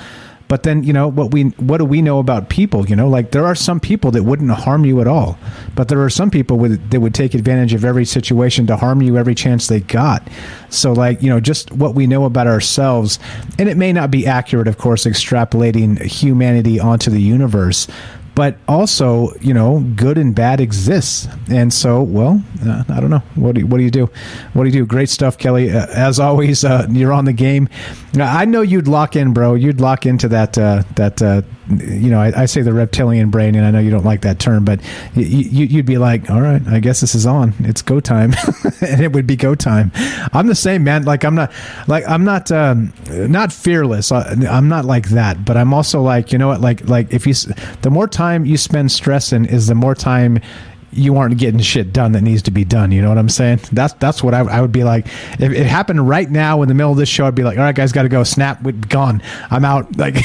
But 0.48 0.62
then, 0.62 0.84
you 0.84 0.92
know, 0.92 1.08
what 1.08 1.32
we 1.32 1.44
what 1.58 1.78
do 1.78 1.84
we 1.84 2.02
know 2.02 2.20
about 2.20 2.48
people? 2.48 2.88
You 2.88 2.94
know, 2.94 3.08
like 3.08 3.32
there 3.32 3.44
are 3.46 3.56
some 3.56 3.80
people 3.80 4.12
that 4.12 4.22
wouldn't 4.22 4.50
harm 4.50 4.84
you 4.84 5.00
at 5.00 5.08
all, 5.08 5.38
but 5.74 5.88
there 5.88 6.00
are 6.02 6.10
some 6.10 6.30
people 6.30 6.56
with, 6.56 6.90
that 6.90 7.00
would 7.00 7.14
take 7.14 7.34
advantage 7.34 7.74
of 7.74 7.84
every 7.84 8.04
situation 8.04 8.66
to 8.68 8.76
harm 8.76 9.02
you 9.02 9.16
every 9.16 9.34
chance 9.34 9.66
they 9.66 9.80
got. 9.80 10.26
So, 10.70 10.92
like, 10.92 11.20
you 11.20 11.30
know, 11.30 11.40
just 11.40 11.72
what 11.72 11.94
we 11.94 12.06
know 12.06 12.24
about 12.26 12.46
ourselves, 12.46 13.18
and 13.58 13.68
it 13.68 13.76
may 13.76 13.92
not 13.92 14.10
be 14.12 14.26
accurate, 14.26 14.68
of 14.68 14.78
course, 14.78 15.04
extrapolating 15.04 16.00
humanity 16.00 16.78
onto 16.78 17.10
the 17.10 17.20
universe 17.20 17.88
but 18.36 18.56
also 18.68 19.34
you 19.40 19.52
know 19.52 19.80
good 19.96 20.16
and 20.16 20.32
bad 20.36 20.60
exists. 20.60 21.26
And 21.50 21.74
so 21.74 22.02
well 22.02 22.40
uh, 22.64 22.84
i 22.88 23.00
don't 23.00 23.10
know. 23.10 23.22
What 23.34 23.56
do 23.56 23.62
you, 23.62 23.66
what 23.66 23.78
do 23.78 23.82
you 23.82 23.90
do? 23.90 24.08
What 24.52 24.62
do 24.62 24.68
you 24.68 24.84
do? 24.84 24.86
Great 24.86 25.08
stuff 25.08 25.36
kelly. 25.36 25.72
Uh, 25.72 25.86
as 25.88 26.20
always 26.20 26.64
uh, 26.64 26.86
you're 26.90 27.12
on 27.12 27.24
the 27.24 27.32
game. 27.32 27.68
I 28.14 28.44
know 28.44 28.62
you'd 28.62 28.86
lock 28.86 29.16
in 29.16 29.32
bro. 29.32 29.54
You'd 29.54 29.80
lock 29.80 30.06
into 30.06 30.28
that 30.28 30.56
uh, 30.56 30.84
that 30.94 31.20
uh, 31.20 31.42
you 31.68 32.10
know 32.10 32.20
I, 32.20 32.42
I, 32.42 32.46
say 32.46 32.62
the 32.62 32.72
reptilian 32.72 33.30
brain 33.30 33.54
and 33.56 33.66
i 33.66 33.70
know 33.70 33.80
you 33.80 33.90
don't 33.90 34.04
like 34.04 34.20
that 34.22 34.38
term 34.38 34.64
but 34.64 34.80
y- 35.16 35.22
you'd 35.22 35.86
be 35.86 35.98
like 35.98 36.30
all 36.30 36.40
right 36.40 36.62
i 36.68 36.78
guess 36.78 37.00
this 37.00 37.14
is 37.14 37.26
on. 37.26 37.54
It's 37.60 37.82
go 37.82 38.00
time. 38.00 38.34
And 38.82 39.00
it 39.00 39.12
would 39.12 39.26
be 39.26 39.36
go 39.36 39.54
time. 39.54 39.90
I'm 40.32 40.48
the 40.48 40.54
same 40.54 40.84
man. 40.84 41.04
Like 41.04 41.24
i'm 41.24 41.34
not 41.34 41.52
like 41.86 42.06
i'm 42.08 42.24
not 42.24 42.52
um, 42.52 42.92
not 43.10 43.52
fearless. 43.52 44.12
Uh, 44.12 44.36
i'm 44.48 44.68
not 44.68 44.84
like 44.84 45.08
that 45.10 45.44
but 45.44 45.56
i'm 45.56 45.72
also 45.74 46.02
like 46.02 46.32
you 46.32 46.38
know 46.38 46.48
what? 46.48 46.60
Like 46.60 46.88
like 46.88 47.12
if 47.12 47.26
you 47.26 47.34
the 47.82 47.90
more 47.90 48.06
time 48.06 48.44
you 48.44 48.56
spend 48.56 48.92
stressing 48.92 49.46
is 49.46 49.66
the 49.66 49.74
more 49.74 49.94
time 49.94 50.40
you 50.96 51.16
aren't 51.16 51.38
getting 51.38 51.60
shit 51.60 51.92
done 51.92 52.12
that 52.12 52.22
needs 52.22 52.42
to 52.42 52.50
be 52.50 52.64
done. 52.64 52.92
You 52.92 53.02
know 53.02 53.08
what 53.08 53.18
I'm 53.18 53.28
saying? 53.28 53.60
That's 53.72 53.92
that's 53.94 54.22
what 54.22 54.34
I, 54.34 54.40
I 54.40 54.60
would 54.60 54.72
be 54.72 54.84
like. 54.84 55.06
If 55.38 55.52
it 55.52 55.66
happened 55.66 56.08
right 56.08 56.28
now 56.28 56.62
in 56.62 56.68
the 56.68 56.74
middle 56.74 56.92
of 56.92 56.98
this 56.98 57.08
show, 57.08 57.26
I'd 57.26 57.34
be 57.34 57.44
like, 57.44 57.58
all 57.58 57.64
right, 57.64 57.74
guys, 57.74 57.92
got 57.92 58.02
to 58.02 58.08
go. 58.08 58.24
Snap, 58.24 58.62
we 58.62 58.72
gone. 58.72 59.22
I'm 59.50 59.64
out. 59.64 59.86
Like, 59.96 60.16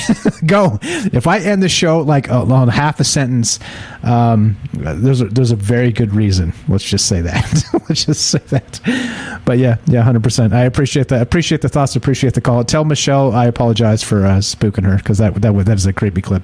go. 0.46 0.80
If 0.82 1.28
I 1.28 1.40
end 1.40 1.64
the 1.64 1.70
show 1.70 2.02
like 2.02 2.30
uh, 2.30 2.44
on 2.44 2.68
half 2.68 3.00
a 3.00 3.04
sentence, 3.04 3.58
um, 4.04 4.58
there's 4.74 5.22
a, 5.22 5.26
there's 5.26 5.52
a 5.52 5.56
very 5.56 5.92
good 5.92 6.14
reason. 6.14 6.54
Let's 6.68 6.84
just 6.84 7.08
say 7.08 7.22
that. 7.22 7.64
Let's 7.90 8.06
just 8.06 8.30
say 8.30 8.40
that. 8.50 9.42
But 9.46 9.58
yeah, 9.58 9.78
yeah, 9.88 10.04
hundred 10.04 10.24
percent. 10.24 10.54
I 10.54 10.66
appreciate 10.66 11.08
that. 11.08 11.22
Appreciate 11.22 11.62
the 11.62 11.70
thoughts. 11.70 11.96
Appreciate 11.96 12.34
the 12.34 12.42
call. 12.42 12.64
Tell 12.64 12.84
Michelle 12.84 13.32
I 13.34 13.46
apologize 13.46 14.04
for 14.04 14.26
uh, 14.26 14.38
spooking 14.38 14.84
her 14.84 14.98
because 14.98 15.18
that 15.20 15.36
that 15.42 15.54
that 15.66 15.78
is 15.78 15.86
a 15.86 15.94
creepy 15.94 16.22
clip 16.22 16.44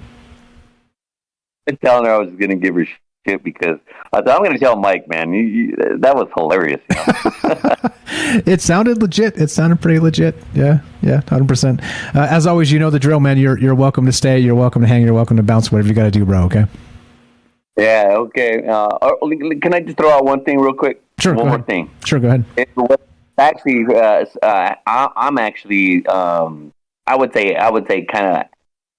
been 1.68 1.78
telling 1.78 2.06
her 2.06 2.14
I 2.14 2.18
was 2.18 2.30
going 2.30 2.50
to 2.50 2.56
give 2.56 2.74
her 2.76 2.88
shit 3.28 3.44
because 3.44 3.80
I 4.14 4.22
thought 4.22 4.30
I'm 4.30 4.44
going 4.44 4.54
to 4.54 4.60
tell 4.60 4.76
Mike, 4.76 5.08
man, 5.08 5.34
you, 5.34 5.42
you, 5.42 5.76
that 6.00 6.16
was 6.16 6.28
hilarious. 6.36 6.82
You 6.90 7.50
know? 7.50 8.42
it 8.46 8.62
sounded 8.62 9.02
legit. 9.02 9.38
It 9.38 9.50
sounded 9.50 9.82
pretty 9.82 10.00
legit. 10.00 10.36
Yeah, 10.54 10.80
yeah, 11.02 11.22
hundred 11.28 11.46
uh, 11.46 11.48
percent. 11.48 11.82
As 12.14 12.48
always, 12.48 12.72
you 12.72 12.80
know 12.80 12.90
the 12.90 13.00
drill, 13.00 13.20
man. 13.20 13.38
You're 13.38 13.60
you're 13.60 13.76
welcome 13.76 14.06
to 14.06 14.12
stay. 14.12 14.40
You're 14.40 14.56
welcome 14.56 14.82
to 14.82 14.88
hang. 14.88 15.04
You're 15.04 15.14
welcome 15.14 15.38
to 15.38 15.44
bounce. 15.44 15.72
Whatever 15.72 15.90
you 15.90 15.94
got 15.94 16.04
to 16.04 16.12
do, 16.12 16.26
bro. 16.26 16.44
Okay. 16.44 16.66
Yeah. 17.78 18.16
Okay. 18.18 18.66
Uh, 18.68 18.90
can 19.62 19.74
I 19.74 19.82
just 19.82 19.98
throw 19.98 20.12
out 20.12 20.26
one 20.26 20.44
thing 20.44 20.60
real 20.60 20.74
quick? 20.74 21.02
Sure. 21.20 21.34
One 21.34 21.48
more 21.48 21.56
ahead. 21.56 21.68
thing. 21.68 21.92
Sure. 22.06 22.20
Go 22.20 22.28
ahead. 22.28 22.46
actually, 23.38 23.86
uh, 23.90 24.26
uh, 24.44 24.76
I, 24.86 25.28
am 25.28 25.38
actually, 25.38 26.06
um, 26.08 26.74
I 27.06 27.16
would 27.16 27.34
say, 27.34 27.56
I 27.56 27.70
would 27.70 27.88
say, 27.88 28.06
kind 28.06 28.26
of 28.26 28.44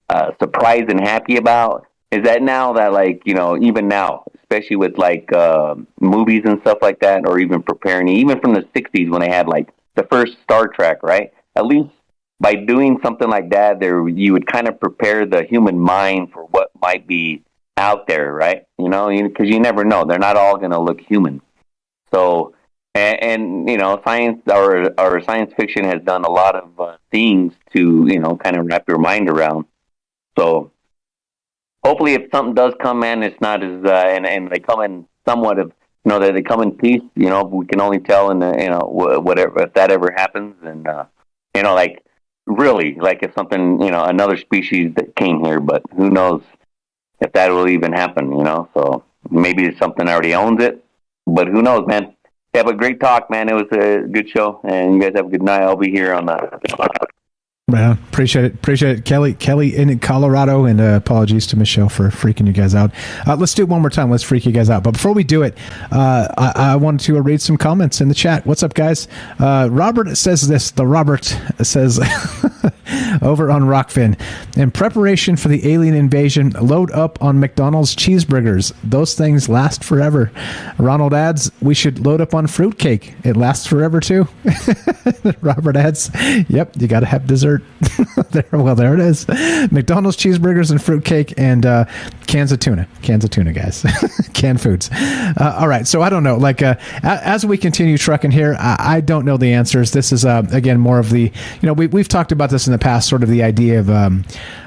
uh, 0.09 0.31
surprised 0.39 0.89
and 0.89 0.99
happy 0.99 1.37
about 1.37 1.85
is 2.11 2.23
that 2.23 2.41
now 2.41 2.73
that 2.73 2.91
like 2.91 3.21
you 3.25 3.33
know 3.33 3.57
even 3.57 3.87
now 3.87 4.23
especially 4.41 4.75
with 4.75 4.97
like 4.97 5.31
uh, 5.33 5.75
movies 5.99 6.41
and 6.45 6.59
stuff 6.61 6.79
like 6.81 6.99
that 6.99 7.27
or 7.27 7.39
even 7.39 7.61
preparing 7.61 8.07
even 8.07 8.39
from 8.39 8.53
the 8.53 8.61
60s 8.75 9.09
when 9.09 9.21
they 9.21 9.29
had 9.29 9.47
like 9.47 9.69
the 9.95 10.03
first 10.11 10.33
star 10.43 10.67
trek 10.67 11.03
right 11.03 11.31
at 11.55 11.65
least 11.65 11.89
by 12.39 12.55
doing 12.55 12.97
something 13.03 13.29
like 13.29 13.49
that 13.49 13.79
there 13.79 14.07
you 14.07 14.33
would 14.33 14.47
kind 14.47 14.67
of 14.67 14.79
prepare 14.79 15.25
the 15.25 15.43
human 15.43 15.77
mind 15.77 16.31
for 16.31 16.45
what 16.45 16.71
might 16.81 17.05
be 17.07 17.43
out 17.79 18.07
there, 18.07 18.31
right? 18.31 18.65
You 18.77 18.89
know, 18.89 19.09
because 19.09 19.47
you 19.47 19.59
never 19.59 19.83
know. 19.83 20.05
They're 20.05 20.19
not 20.19 20.35
all 20.35 20.57
going 20.57 20.71
to 20.71 20.79
look 20.79 20.99
human. 20.99 21.41
So, 22.13 22.53
and, 22.93 23.23
and, 23.23 23.69
you 23.69 23.77
know, 23.77 24.01
science 24.03 24.41
or 24.47 24.91
or 24.99 25.23
science 25.23 25.53
fiction 25.57 25.85
has 25.85 26.01
done 26.03 26.25
a 26.25 26.29
lot 26.29 26.55
of 26.55 26.79
uh, 26.79 26.97
things 27.11 27.53
to 27.73 28.05
you 28.07 28.19
know 28.19 28.35
kind 28.35 28.57
of 28.57 28.65
wrap 28.65 28.87
your 28.87 28.97
mind 28.97 29.29
around. 29.29 29.65
So, 30.37 30.71
hopefully, 31.83 32.13
if 32.13 32.29
something 32.31 32.53
does 32.53 32.73
come 32.81 33.03
in, 33.03 33.23
it's 33.23 33.39
not 33.41 33.63
as 33.63 33.83
uh, 33.83 33.89
and 33.89 34.25
and 34.25 34.49
they 34.49 34.59
come 34.59 34.81
in 34.81 35.05
somewhat 35.27 35.59
of 35.59 35.71
you 36.05 36.09
know 36.09 36.19
that 36.19 36.33
they 36.33 36.41
come 36.41 36.61
in 36.61 36.71
peace. 36.71 37.01
You 37.15 37.29
know, 37.29 37.43
we 37.43 37.65
can 37.65 37.81
only 37.81 37.99
tell 37.99 38.31
in 38.31 38.39
the 38.39 38.55
you 38.57 38.69
know 38.69 38.81
whatever 39.23 39.63
if 39.63 39.73
that 39.73 39.91
ever 39.91 40.11
happens, 40.15 40.55
and 40.63 40.87
uh, 40.87 41.05
you 41.55 41.63
know, 41.63 41.75
like 41.75 42.03
really, 42.45 42.95
like 42.95 43.23
if 43.23 43.33
something 43.33 43.81
you 43.81 43.91
know 43.91 44.03
another 44.03 44.37
species 44.37 44.93
that 44.95 45.15
came 45.15 45.43
here, 45.43 45.59
but 45.59 45.83
who 45.95 46.09
knows 46.09 46.41
if 47.19 47.31
that 47.33 47.51
will 47.51 47.67
even 47.67 47.93
happen? 47.93 48.31
You 48.31 48.43
know, 48.43 48.69
so 48.73 49.03
maybe 49.29 49.65
it's 49.65 49.79
something 49.79 50.07
already 50.07 50.33
owns 50.33 50.63
it, 50.63 50.83
but 51.25 51.47
who 51.47 51.61
knows, 51.61 51.87
man. 51.87 52.15
Yeah, 52.55 52.63
but 52.63 52.77
great 52.77 52.99
talk, 52.99 53.29
man. 53.29 53.47
It 53.47 53.53
was 53.53 53.67
a 53.71 54.07
good 54.07 54.27
show, 54.27 54.59
and 54.63 54.95
you 54.95 55.01
guys 55.01 55.11
have 55.15 55.27
a 55.27 55.29
good 55.29 55.43
night. 55.43 55.61
I'll 55.61 55.75
be 55.75 55.91
here 55.91 56.15
on 56.15 56.25
the 56.25 56.59
Right 57.71 57.97
Appreciate 58.19 58.45
it. 58.45 58.53
Appreciate 58.55 58.99
it. 58.99 59.05
Kelly, 59.05 59.33
Kelly 59.33 59.75
in 59.75 59.97
Colorado, 59.99 60.65
and 60.65 60.81
uh, 60.81 60.95
apologies 60.95 61.47
to 61.47 61.57
Michelle 61.57 61.89
for 61.89 62.09
freaking 62.09 62.47
you 62.47 62.53
guys 62.53 62.75
out. 62.75 62.91
Uh, 63.25 63.35
let's 63.35 63.53
do 63.53 63.63
it 63.63 63.69
one 63.69 63.81
more 63.81 63.89
time. 63.89 64.11
Let's 64.11 64.23
freak 64.23 64.45
you 64.45 64.51
guys 64.51 64.69
out. 64.69 64.83
But 64.83 64.91
before 64.91 65.13
we 65.13 65.23
do 65.23 65.43
it, 65.43 65.57
uh, 65.91 66.27
I, 66.37 66.53
I, 66.55 66.75
wanted 66.75 67.05
to 67.05 67.21
read 67.21 67.41
some 67.41 67.57
comments 67.57 68.01
in 68.01 68.09
the 68.09 68.15
chat. 68.15 68.45
What's 68.45 68.63
up, 68.63 68.73
guys? 68.73 69.07
Uh, 69.39 69.69
Robert 69.71 70.17
says 70.17 70.47
this. 70.47 70.71
The 70.71 70.85
Robert 70.85 71.25
says 71.61 71.99
over 73.21 73.51
on 73.51 73.63
Rokfin. 73.63 74.19
In 74.57 74.71
preparation 74.71 75.35
for 75.35 75.47
the 75.47 75.71
alien 75.71 75.95
invasion, 75.95 76.51
load 76.61 76.91
up 76.91 77.21
on 77.23 77.39
McDonald's 77.39 77.95
cheeseburgers. 77.95 78.73
Those 78.83 79.15
things 79.15 79.47
last 79.49 79.83
forever. 79.83 80.31
Ronald 80.77 81.13
adds, 81.13 81.51
we 81.61 81.73
should 81.73 82.05
load 82.05 82.21
up 82.21 82.33
on 82.33 82.47
fruitcake. 82.47 83.13
It 83.23 83.37
lasts 83.37 83.67
forever, 83.67 83.99
too. 83.99 84.27
Robert 85.41 85.75
adds, 85.75 86.09
yep, 86.49 86.73
you 86.79 86.87
got 86.87 87.01
to 87.01 87.05
have 87.05 87.27
dessert 87.27 87.58
there, 88.31 88.45
well, 88.51 88.75
there 88.75 88.93
it 88.93 88.99
is. 88.99 89.27
McDonald's 89.71 90.17
cheeseburgers 90.17 90.71
and 90.71 90.81
fruitcake 90.81 91.33
and 91.37 91.65
uh, 91.65 91.85
cans 92.27 92.51
of 92.51 92.59
tuna. 92.59 92.87
Cans 93.01 93.23
of 93.23 93.31
tuna, 93.31 93.53
guys. 93.53 93.85
Canned 94.33 94.61
foods. 94.61 94.89
Uh, 94.91 95.57
all 95.59 95.67
right. 95.67 95.87
So 95.87 96.01
I 96.01 96.09
don't 96.09 96.23
know. 96.23 96.37
Like 96.37 96.61
uh, 96.61 96.75
as 97.03 97.45
we 97.45 97.57
continue 97.57 97.97
trucking 97.97 98.31
here, 98.31 98.55
I, 98.59 98.75
I 98.79 99.01
don't 99.01 99.25
know 99.25 99.37
the 99.37 99.53
answers. 99.53 99.91
This 99.91 100.11
is 100.11 100.25
uh, 100.25 100.43
again 100.51 100.79
more 100.79 100.99
of 100.99 101.09
the 101.09 101.23
you 101.23 101.67
know 101.67 101.73
we 101.73 101.87
we've 101.87 102.07
talked 102.07 102.31
about 102.31 102.49
this 102.49 102.67
in 102.67 102.73
the 102.73 102.79
past, 102.79 103.07
sort 103.09 103.23
of 103.23 103.29
the 103.29 103.43
idea 103.43 103.79
of 103.79 103.89
um, 103.89 104.23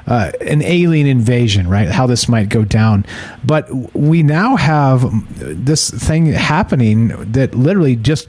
uh, 0.07 0.33
an 0.41 0.63
alien 0.63 1.07
invasion, 1.07 1.69
right? 1.69 1.89
How 1.89 2.07
this 2.07 2.29
might 2.29 2.49
go 2.49 2.65
down. 2.65 3.07
But 3.45 3.71
we 3.95 4.23
now 4.23 4.57
have 4.57 5.05
this 5.39 5.91
thing 5.91 6.27
happening 6.27 7.09
that 7.33 7.55
literally 7.55 7.97
just 7.97 8.29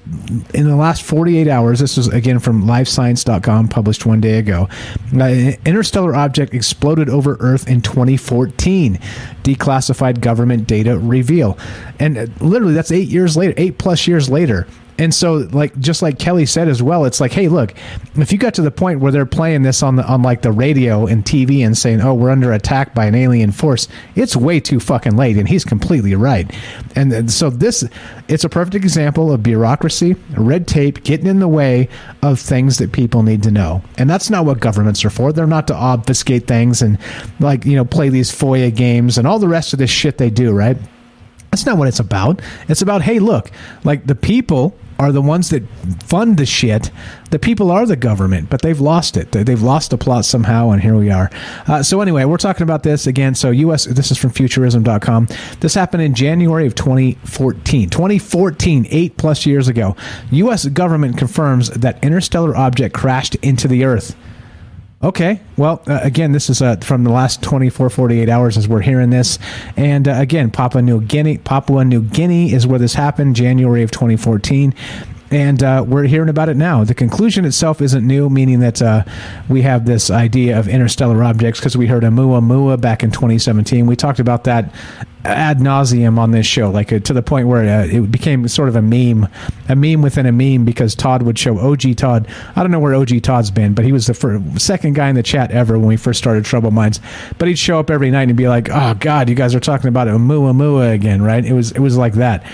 in 0.53 0.68
the 0.68 0.76
last 0.76 1.03
48 1.03 1.48
hours, 1.48 1.80
this 1.80 1.98
was 1.98 2.08
again 2.08 2.40
from 2.40 2.64
livescience.com, 2.64 3.68
published 3.69 4.06
one 4.06 4.22
day 4.22 4.38
ago. 4.38 4.68
Uh, 5.14 5.24
an 5.24 5.58
interstellar 5.66 6.16
object 6.16 6.53
exploded 6.53 7.10
over 7.10 7.38
Earth 7.40 7.68
in 7.68 7.82
2014. 7.82 9.00
Declassified 9.43 10.22
government 10.22 10.68
data 10.68 10.98
reveal. 11.00 11.58
And 12.00 12.18
uh, 12.18 12.26
literally, 12.40 12.74
that's 12.74 12.92
eight 12.92 13.10
years 13.10 13.35
later, 13.35 13.53
eight 13.58 13.77
plus 13.77 14.08
years 14.08 14.30
later. 14.30 14.68
And 14.98 15.14
so, 15.14 15.48
like 15.52 15.78
just 15.80 16.02
like 16.02 16.20
Kelly 16.20 16.46
said 16.46 16.68
as 16.68 16.84
well, 16.84 17.06
it's 17.06 17.20
like, 17.20 17.32
hey, 17.32 17.48
look, 17.48 17.74
if 18.16 18.32
you 18.32 18.38
got 18.38 18.54
to 18.56 18.62
the 18.62 18.72
point 18.72 19.00
where 19.00 19.12
they're 19.12 19.26
playing 19.26 19.64
this 19.64 19.82
on 19.82 19.96
the 19.96 20.06
on 20.06 20.22
like 20.22 20.42
the 20.42 20.52
radio 20.52 21.08
and 21.08 21.24
TV 21.24 21.66
and 21.66 21.78
saying, 21.78 22.02
oh, 22.02 22.14
we're 22.14 22.30
under 22.30 22.52
attack 22.52 22.94
by 22.94 23.06
an 23.06 23.16
alien 23.16 23.52
force, 23.52 23.88
it's 24.16 24.36
way 24.36 24.60
too 24.60 24.80
fucking 24.80 25.16
late. 25.16 25.38
And 25.38 25.48
he's 25.48 25.66
completely 25.66 26.16
right. 26.16 26.50
And, 26.96 27.12
and 27.12 27.32
so 27.32 27.50
this, 27.50 27.84
it's 28.28 28.44
a 28.44 28.50
perfect 28.50 28.76
example 28.76 29.32
of 29.32 29.42
bureaucracy, 29.42 30.16
red 30.38 30.68
tape 30.68 31.04
getting 31.04 31.28
in 31.28 31.40
the 31.40 31.48
way 31.48 31.90
of 32.22 32.40
things 32.40 32.78
that 32.78 32.92
people 32.92 33.24
need 33.24 33.44
to 33.44 33.52
know. 33.52 33.82
And 33.98 34.10
that's 34.10 34.30
not 34.30 34.46
what 34.46 34.60
governments 34.60 35.04
are 35.06 35.10
for. 35.10 35.34
They're 35.34 35.48
not 35.48 35.68
to 35.68 35.76
obfuscate 35.76 36.48
things 36.48 36.82
and 36.82 36.98
like 37.40 37.66
you 37.66 37.76
know 37.76 37.86
play 37.86 38.10
these 38.10 38.32
FOIA 38.32 38.74
games 38.74 39.18
and 39.18 39.28
all 39.28 39.40
the 39.40 39.48
rest 39.48 39.74
of 39.74 39.80
this 39.80 39.90
shit 39.90 40.18
they 40.18 40.30
do, 40.30 40.52
right? 40.52 40.78
That's 41.53 41.67
not 41.67 41.77
what 41.77 41.88
it's 41.88 41.99
about. 41.99 42.41
It's 42.67 42.82
about, 42.82 43.03
hey, 43.03 43.19
look, 43.19 43.51
like 43.83 44.07
the 44.07 44.15
people 44.15 44.75
are 44.98 45.11
the 45.11 45.22
ones 45.22 45.51
that 45.51 45.61
fund 46.03 46.38
the 46.38 46.48
shit. 46.48 46.90
The 47.30 47.38
people 47.38 47.69
are 47.69 47.85
the 47.85 47.95
government, 47.95 48.49
but 48.49 48.64
they've 48.64 48.80
lost 48.80 49.17
it. 49.17 49.32
They've 49.32 49.61
lost 49.61 49.91
the 49.91 49.98
plot 49.99 50.25
somehow, 50.25 50.72
and 50.72 50.82
here 50.82 50.98
we 50.98 51.11
are. 51.11 51.30
Uh, 51.67 51.83
so 51.83 52.01
anyway, 52.01 52.25
we're 52.25 52.38
talking 52.38 52.64
about 52.64 52.82
this 52.82 53.06
again. 53.06 53.35
So 53.35 53.51
U.S. 53.51 53.85
This 53.85 54.09
is 54.09 54.17
from 54.17 54.32
Futurism.com. 54.32 55.27
This 55.59 55.75
happened 55.75 56.01
in 56.01 56.15
January 56.15 56.65
of 56.65 56.73
2014. 56.73 57.88
2014, 57.88 58.88
eight 58.90 59.17
plus 59.17 59.45
years 59.45 59.67
ago. 59.67 59.95
U.S. 60.32 60.65
government 60.65 61.19
confirms 61.19 61.69
that 61.69 62.03
interstellar 62.03 62.57
object 62.57 62.95
crashed 62.95 63.35
into 63.35 63.67
the 63.67 63.83
Earth. 63.83 64.15
Okay. 65.03 65.41
Well, 65.57 65.83
uh, 65.85 65.99
again, 66.01 66.32
this 66.32 66.49
is 66.49 66.61
uh, 66.61 66.77
from 66.77 67.03
the 67.03 67.11
last 67.11 67.43
24, 67.43 67.90
48 67.90 68.30
hours 68.30 68.57
as 68.57 68.69
we're 68.69 68.82
hearing 68.82 69.09
this. 69.09 69.38
And 69.75 70.07
uh, 70.07 70.14
again, 70.14 70.49
Papua 70.49 70.82
New 70.82 71.01
Guinea, 71.01 71.40
Papua 71.40 71.83
New 71.83 72.01
Guinea 72.01 72.53
is 72.53 72.65
where 72.65 72.80
this 72.80 72.93
happened, 72.93 73.35
January 73.35 73.83
of 73.83 73.91
2014 73.91 74.73
and 75.32 75.64
uh, 75.64 75.84
we're 75.88 76.03
hearing 76.03 76.30
about 76.30 76.50
it 76.50 76.58
now. 76.58 76.84
The 76.84 76.93
conclusion 76.93 77.45
itself 77.45 77.82
isn't 77.82 78.06
new, 78.06 78.30
meaning 78.30 78.60
that 78.60 78.82
uh, 78.82 79.03
we 79.50 79.64
have 79.64 79.85
this 79.85 80.11
idea 80.11 80.60
of 80.60 80.68
interstellar 80.68 81.24
objects 81.24 81.60
because 81.60 81.76
we 81.76 81.88
heard 81.88 82.03
Oumuamua 82.03 82.80
back 82.80 83.03
in 83.03 83.11
2017. 83.11 83.88
We 83.88 83.95
talked 83.95 84.19
about 84.19 84.43
that 84.43 84.74
ad 85.26 85.60
nauseum 85.60 86.18
on 86.18 86.32
this 86.32 86.45
show, 86.45 86.69
like 86.69 86.92
uh, 86.92 87.00
to 87.00 87.14
the 87.14 87.22
point 87.22 87.48
where 87.48 87.82
uh, 87.82 87.85
it 87.85 88.11
became 88.11 88.48
sort 88.48 88.69
of 88.69 88.76
a 88.76 88.82
meme, 88.82 89.27
a 89.69 89.76
meme 89.76 90.02
within 90.02 90.26
a 90.26 90.32
meme 90.32 90.66
because 90.66 90.95
Todd 90.95 91.24
would 91.24 91.40
show 91.40 91.58
OG 91.58 91.95
Todd. 91.95 92.27
I 92.56 92.61
don't 92.61 92.72
know 92.72 92.80
where 92.80 92.93
OG 92.93 93.24
Todd's 93.24 93.50
been, 93.50 93.74
but 93.74 93.85
he 93.85 93.92
was 93.92 94.08
the 94.08 94.14
first, 94.14 94.61
second 94.61 94.93
guy 94.93 95.10
in 95.10 95.16
the 95.16 95.24
chat 95.24 95.52
ever 95.52 95.80
when 95.80 95.88
we 95.88 95.98
first 95.98 96.19
started 96.19 96.45
Troubled 96.45 96.74
Minds. 96.74 97.00
But 97.38 97.48
he'd 97.48 97.58
show 97.58 97.80
up 97.80 97.90
every 97.90 98.11
night 98.11 98.27
and 98.27 98.38
be 98.38 98.48
like, 98.48 98.69
"Oh 98.69 98.95
God, 99.00 99.30
you 99.30 99.35
guys 99.35 99.56
are 99.56 99.60
talking 99.60 99.88
about 99.88 100.08
Oumuamua 100.08 100.93
again, 100.93 101.22
right?" 101.22 101.43
It 101.43 101.53
was 101.53 101.72
it 101.72 101.80
was 101.80 101.98
like 101.98 102.14
that. 102.14 102.45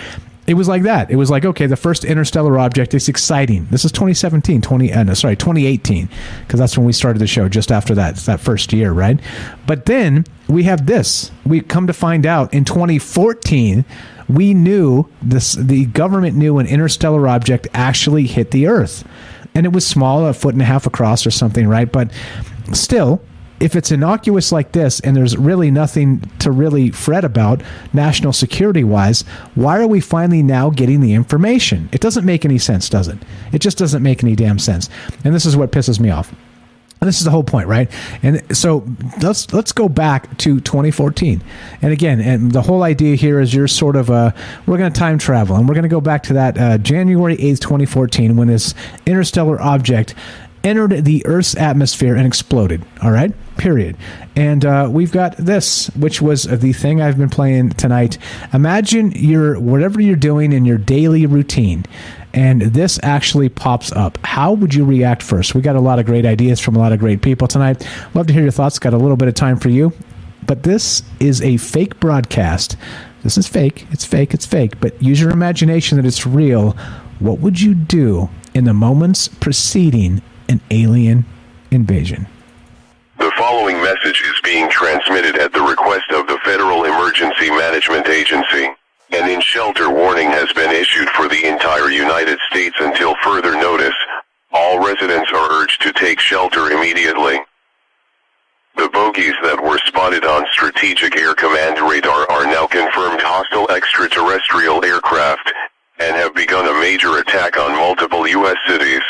It 0.50 0.56
was 0.56 0.68
like 0.68 0.82
that. 0.82 1.12
It 1.12 1.16
was 1.16 1.30
like, 1.30 1.46
okay, 1.46 1.68
the 1.68 1.78
first 1.78 2.04
interstellar 2.04 2.58
object 2.58 2.96
is 2.96 3.08
exciting. 3.08 3.68
This 3.70 3.86
is 3.86 3.92
2017, 3.92 4.64
20, 4.64 4.92
uh, 4.92 5.04
no, 5.04 5.14
sorry, 5.14 5.36
2018, 5.36 6.10
because 6.42 6.60
that's 6.60 6.76
when 6.76 6.88
we 6.88 6.92
started 6.92 7.20
the 7.20 7.28
show 7.28 7.48
just 7.48 7.72
after 7.72 7.94
that. 7.94 8.16
It's 8.16 8.26
that 8.26 8.40
first 8.40 8.74
year, 8.74 8.92
right? 8.92 9.20
But 9.68 9.86
then 9.86 10.26
we 10.48 10.64
have 10.64 10.88
this. 10.88 11.30
We 11.46 11.62
come 11.62 11.86
to 11.86 11.94
find 11.94 12.26
out 12.26 12.52
in 12.52 12.66
2014, 12.66 13.86
we 14.28 14.56
knew 14.56 15.08
this, 15.22 15.54
the 15.54 15.86
government 15.86 16.36
knew 16.36 16.58
an 16.58 16.66
interstellar 16.66 17.28
object 17.28 17.68
actually 17.76 18.26
hit 18.26 18.50
the 18.50 18.66
Earth. 18.66 19.08
And 19.54 19.68
it 19.68 19.72
was 19.72 19.86
small, 19.86 20.26
a 20.26 20.34
foot 20.34 20.56
and 20.56 20.64
a 20.64 20.66
half 20.66 20.88
across 20.88 21.28
or 21.28 21.32
something, 21.32 21.68
right? 21.68 21.92
But 21.92 22.12
still, 22.74 23.22
if 23.60 23.76
it's 23.76 23.92
innocuous 23.92 24.52
like 24.52 24.72
this 24.72 25.00
and 25.02 25.16
there's 25.16 25.38
really 25.38 25.72
nothing 25.72 26.22
to 26.40 26.52
really 26.52 26.92
fret 26.92 27.26
about 27.26 27.62
national 27.94 28.34
security 28.34 28.84
wise, 28.84 29.22
why 29.56 29.80
are 29.80 29.88
we 29.88 30.00
finally 30.00 30.42
now 30.42 30.70
getting 30.70 31.02
the 31.02 31.14
information? 31.14 31.90
It 31.92 32.02
doesn't 32.02 32.26
make 32.26 32.46
any 32.46 32.58
sense, 32.58 32.90
does 32.90 33.08
it? 33.08 33.18
It 33.52 33.60
just 33.60 33.78
doesn't 33.78 34.04
make 34.04 34.24
any 34.24 34.36
damn 34.36 34.60
sense. 34.60 34.90
And 35.24 35.34
this 35.34 35.46
is 35.46 35.58
what 35.58 35.72
pisses 35.72 36.00
me 36.00 36.10
off. 36.10 36.34
And 37.02 37.08
this 37.08 37.20
is 37.20 37.24
the 37.24 37.32
whole 37.32 37.46
point, 37.46 37.68
right? 37.68 37.90
And 38.24 38.44
so 38.56 38.86
let's 39.22 39.54
let's 39.54 39.72
go 39.72 39.88
back 39.88 40.38
to 40.40 40.60
2014. 40.60 41.42
And 41.82 41.94
again, 41.94 42.20
and 42.20 42.52
the 42.52 42.62
whole 42.62 42.84
idea 42.84 43.16
here 43.16 43.40
is 43.40 43.54
you're 43.54 43.70
sort 43.70 43.96
of 43.96 44.10
uh, 44.10 44.32
we're 44.66 44.78
going 44.78 44.92
to 44.92 45.00
time 45.00 45.18
travel, 45.18 45.56
and 45.56 45.68
we're 45.68 45.76
going 45.76 45.84
to 45.84 45.90
go 45.90 46.02
back 46.02 46.24
to 46.24 46.34
that 46.34 46.58
uh, 46.58 46.78
January 46.78 47.38
8th, 47.38 47.62
2014, 47.62 48.36
when 48.36 48.50
this 48.50 48.76
interstellar 49.06 49.62
object 49.62 50.14
entered 50.64 51.06
the 51.06 51.26
Earth's 51.26 51.56
atmosphere 51.56 52.16
and 52.16 52.28
exploded. 52.28 52.84
All 53.02 53.12
right, 53.12 53.34
period. 53.60 53.96
And 54.36 54.66
uh, 54.66 54.88
we've 54.90 55.12
got 55.12 55.38
this, 55.38 55.88
which 55.90 56.22
was 56.22 56.44
the 56.44 56.74
thing 56.74 57.02
I've 57.02 57.18
been 57.18 57.30
playing 57.30 57.72
tonight. 57.72 58.18
Imagine 58.54 59.12
your 59.12 59.60
whatever 59.60 60.02
you're 60.02 60.16
doing 60.16 60.52
in 60.52 60.66
your 60.66 60.80
daily 60.80 61.28
routine, 61.28 61.86
and 62.34 62.62
this 62.62 63.00
actually 63.04 63.50
pops 63.50 63.92
up. 63.92 64.18
How 64.24 64.54
would 64.54 64.74
you 64.74 64.86
react 64.86 65.22
first? 65.22 65.54
We 65.54 65.62
got 65.62 65.76
a 65.76 65.82
lot 65.82 66.00
of 66.00 66.06
great 66.06 66.26
ideas 66.26 66.60
from 66.60 66.76
a 66.76 66.80
lot 66.80 66.92
of 66.92 67.00
great 67.00 67.22
people 67.22 67.48
tonight. 67.48 67.88
Love 68.16 68.28
to 68.28 68.34
hear 68.34 68.42
your 68.42 68.52
thoughts. 68.52 68.80
Got 68.80 68.94
a 68.94 68.98
little 68.98 69.18
bit 69.18 69.28
of 69.28 69.36
time 69.36 69.58
for 69.58 69.70
you, 69.70 69.94
but 70.48 70.64
this 70.64 71.04
is 71.20 71.42
a 71.42 71.58
fake 71.58 72.00
broadcast. 72.00 72.76
This 73.24 73.38
is 73.38 73.48
fake. 73.48 73.86
It's 73.92 74.06
fake. 74.06 74.34
It's 74.34 74.46
fake. 74.46 74.80
But 74.80 75.00
use 75.04 75.20
your 75.20 75.32
imagination 75.32 75.98
that 75.98 76.06
it's 76.06 76.26
real. 76.26 76.72
What 77.20 77.40
would 77.40 77.60
you 77.60 77.76
do 77.76 78.30
in 78.54 78.64
the 78.64 78.74
moments 78.74 79.28
preceding 79.28 80.22
an 80.50 80.60
alien 80.72 81.26
invasion. 81.72 82.28
The 83.60 83.66
following 83.66 83.84
message 83.84 84.22
is 84.22 84.40
being 84.42 84.70
transmitted 84.70 85.36
at 85.36 85.52
the 85.52 85.60
request 85.60 86.10
of 86.12 86.28
the 86.28 86.40
Federal 86.46 86.86
Emergency 86.86 87.50
Management 87.50 88.08
Agency. 88.08 88.72
An 89.12 89.30
in-shelter 89.30 89.90
warning 89.90 90.30
has 90.30 90.50
been 90.54 90.72
issued 90.72 91.10
for 91.10 91.28
the 91.28 91.46
entire 91.46 91.90
United 91.90 92.40
States 92.50 92.78
until 92.80 93.16
further 93.22 93.52
notice. 93.56 93.94
All 94.54 94.80
residents 94.80 95.30
are 95.34 95.52
urged 95.52 95.82
to 95.82 95.92
take 95.92 96.22
shelter 96.22 96.72
immediately. 96.72 97.38
The 98.78 98.88
bogies 98.94 99.36
that 99.44 99.62
were 99.62 99.80
spotted 99.80 100.24
on 100.24 100.48
strategic 100.54 101.18
air 101.18 101.36
Command 101.36 101.80
radar 101.80 102.32
are 102.32 102.46
now 102.46 102.66
confirmed 102.66 103.20
hostile 103.20 103.70
extraterrestrial 103.72 104.86
aircraft 104.86 105.52
and 106.00 106.16
have 106.16 106.34
begun 106.34 106.66
a 106.66 106.80
major 106.80 107.18
attack 107.18 107.58
on 107.58 107.76
multiple 107.76 108.26
U.S. 108.26 108.58
cities. 108.70 109.04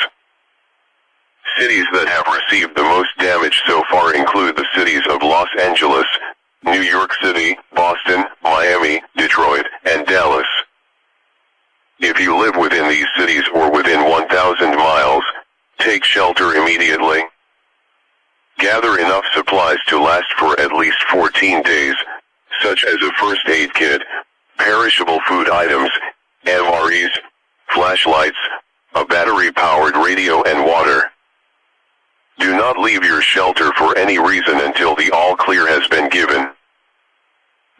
Cities 1.60 1.86
that 1.92 2.08
have 2.08 2.26
received 2.34 2.74
the 2.78 2.84
most 2.84 3.10
damage 3.20 3.62
so 3.68 3.84
far 3.92 4.16
include 4.16 4.56
the 4.56 4.66
cities 4.74 5.02
of 5.10 5.22
Los 5.22 5.50
Angeles, 5.60 6.06
New 6.64 6.82
York 6.82 7.12
City, 7.22 7.58
Boston, 7.76 8.24
Miami, 8.42 9.02
Detroit, 9.18 9.66
and 9.84 10.08
Dallas. 10.08 10.48
If 12.00 12.18
you 12.18 12.38
live 12.40 12.56
within 12.56 12.88
these 12.88 13.08
cities 13.18 13.44
or 13.54 13.70
within 13.72 14.10
1,000 14.10 14.78
miles, 14.78 15.24
take 15.80 16.06
shelter 16.06 16.54
immediately. 16.56 17.24
Gather 18.58 18.98
enough 18.98 19.26
supplies 19.34 19.80
to 19.88 20.00
last 20.00 20.32
for 20.38 20.58
at 20.62 20.72
least 20.72 21.04
14 21.12 21.62
days, 21.64 21.96
such 22.62 22.86
as 22.86 22.96
a 23.02 23.12
first 23.20 23.48
aid 23.50 23.74
kit, 23.74 24.02
perishable 24.58 25.20
food 25.28 25.50
items, 25.50 25.90
MREs, 26.46 27.12
flashlights, 27.74 28.38
a 28.96 29.04
battery-powered 29.04 29.98
radio 29.98 30.42
and 30.44 30.66
water. 30.66 31.12
Do 32.40 32.56
not 32.56 32.78
leave 32.78 33.04
your 33.04 33.22
shelter 33.22 33.72
for 33.74 33.98
any 33.98 34.18
reason 34.18 34.62
until 34.62 34.96
the 34.96 35.12
all 35.12 35.36
clear 35.36 35.68
has 35.68 35.86
been 35.90 36.10
given. 36.10 36.50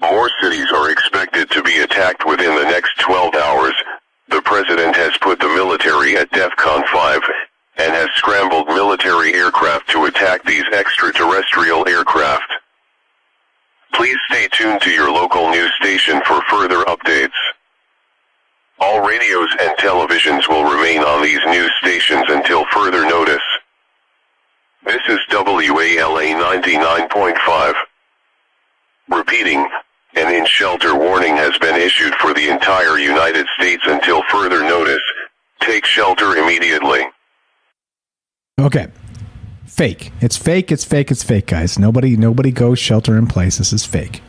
More 0.02 0.30
cities 0.42 0.72
are 0.72 0.92
expected 0.92 1.50
to 1.52 1.64
be 1.64 1.80
attacked 1.80 2.26
within 2.26 2.56
the 2.56 2.66
next 2.66 3.00
12 3.00 3.36
hours. 3.36 3.74
The 4.28 4.42
president 4.42 4.96
has 4.98 5.18
put 5.22 5.40
the 5.40 5.48
military 5.48 6.18
at 6.18 6.30
DEFCON 6.32 6.86
5 6.88 7.22
and 7.78 7.94
has 7.94 8.10
scrambled 8.16 8.68
military 8.68 9.34
aircraft 9.34 9.90
to 9.92 10.06
attack 10.06 10.44
these 10.44 10.66
extraterrestrial 10.74 11.88
aircraft. 11.88 12.52
Please 13.94 14.18
stay 14.30 14.48
tuned 14.52 14.82
to 14.82 14.92
your 14.92 15.10
local 15.10 15.50
news 15.50 15.72
station 15.82 16.22
for 16.26 16.42
further 16.50 16.84
updates. 16.84 17.40
All 18.80 19.08
radios 19.08 19.50
and 19.60 19.72
televisions 19.78 20.48
will 20.50 20.64
remain 20.64 21.00
on 21.00 21.24
these 21.24 21.44
news 21.46 21.72
stations 21.80 22.26
until 22.28 22.66
further 22.72 23.06
notice. 23.06 23.42
This 24.86 25.02
is 25.10 25.20
WALA 25.30 26.24
99.5. 26.24 27.74
Repeating, 29.10 29.68
an 30.16 30.34
in 30.34 30.46
shelter 30.46 30.96
warning 30.96 31.36
has 31.36 31.58
been 31.58 31.76
issued 31.76 32.14
for 32.16 32.34
the 32.34 32.50
entire 32.50 32.98
United 32.98 33.46
States 33.58 33.84
until 33.86 34.24
further 34.30 34.62
notice. 34.62 35.02
Take 35.62 35.86
shelter 35.86 36.38
immediately. 36.38 37.02
Okay. 38.60 38.88
Fake. 39.66 40.12
It's 40.22 40.38
fake. 40.38 40.72
It's 40.72 40.86
fake. 40.86 41.12
It's 41.12 41.24
fake, 41.24 41.48
guys. 41.48 41.78
Nobody, 41.78 42.18
nobody 42.18 42.52
goes 42.52 42.80
shelter 42.80 43.18
in 43.18 43.28
place. 43.28 43.58
This 43.58 43.74
is 43.74 43.86
fake. 43.86 44.22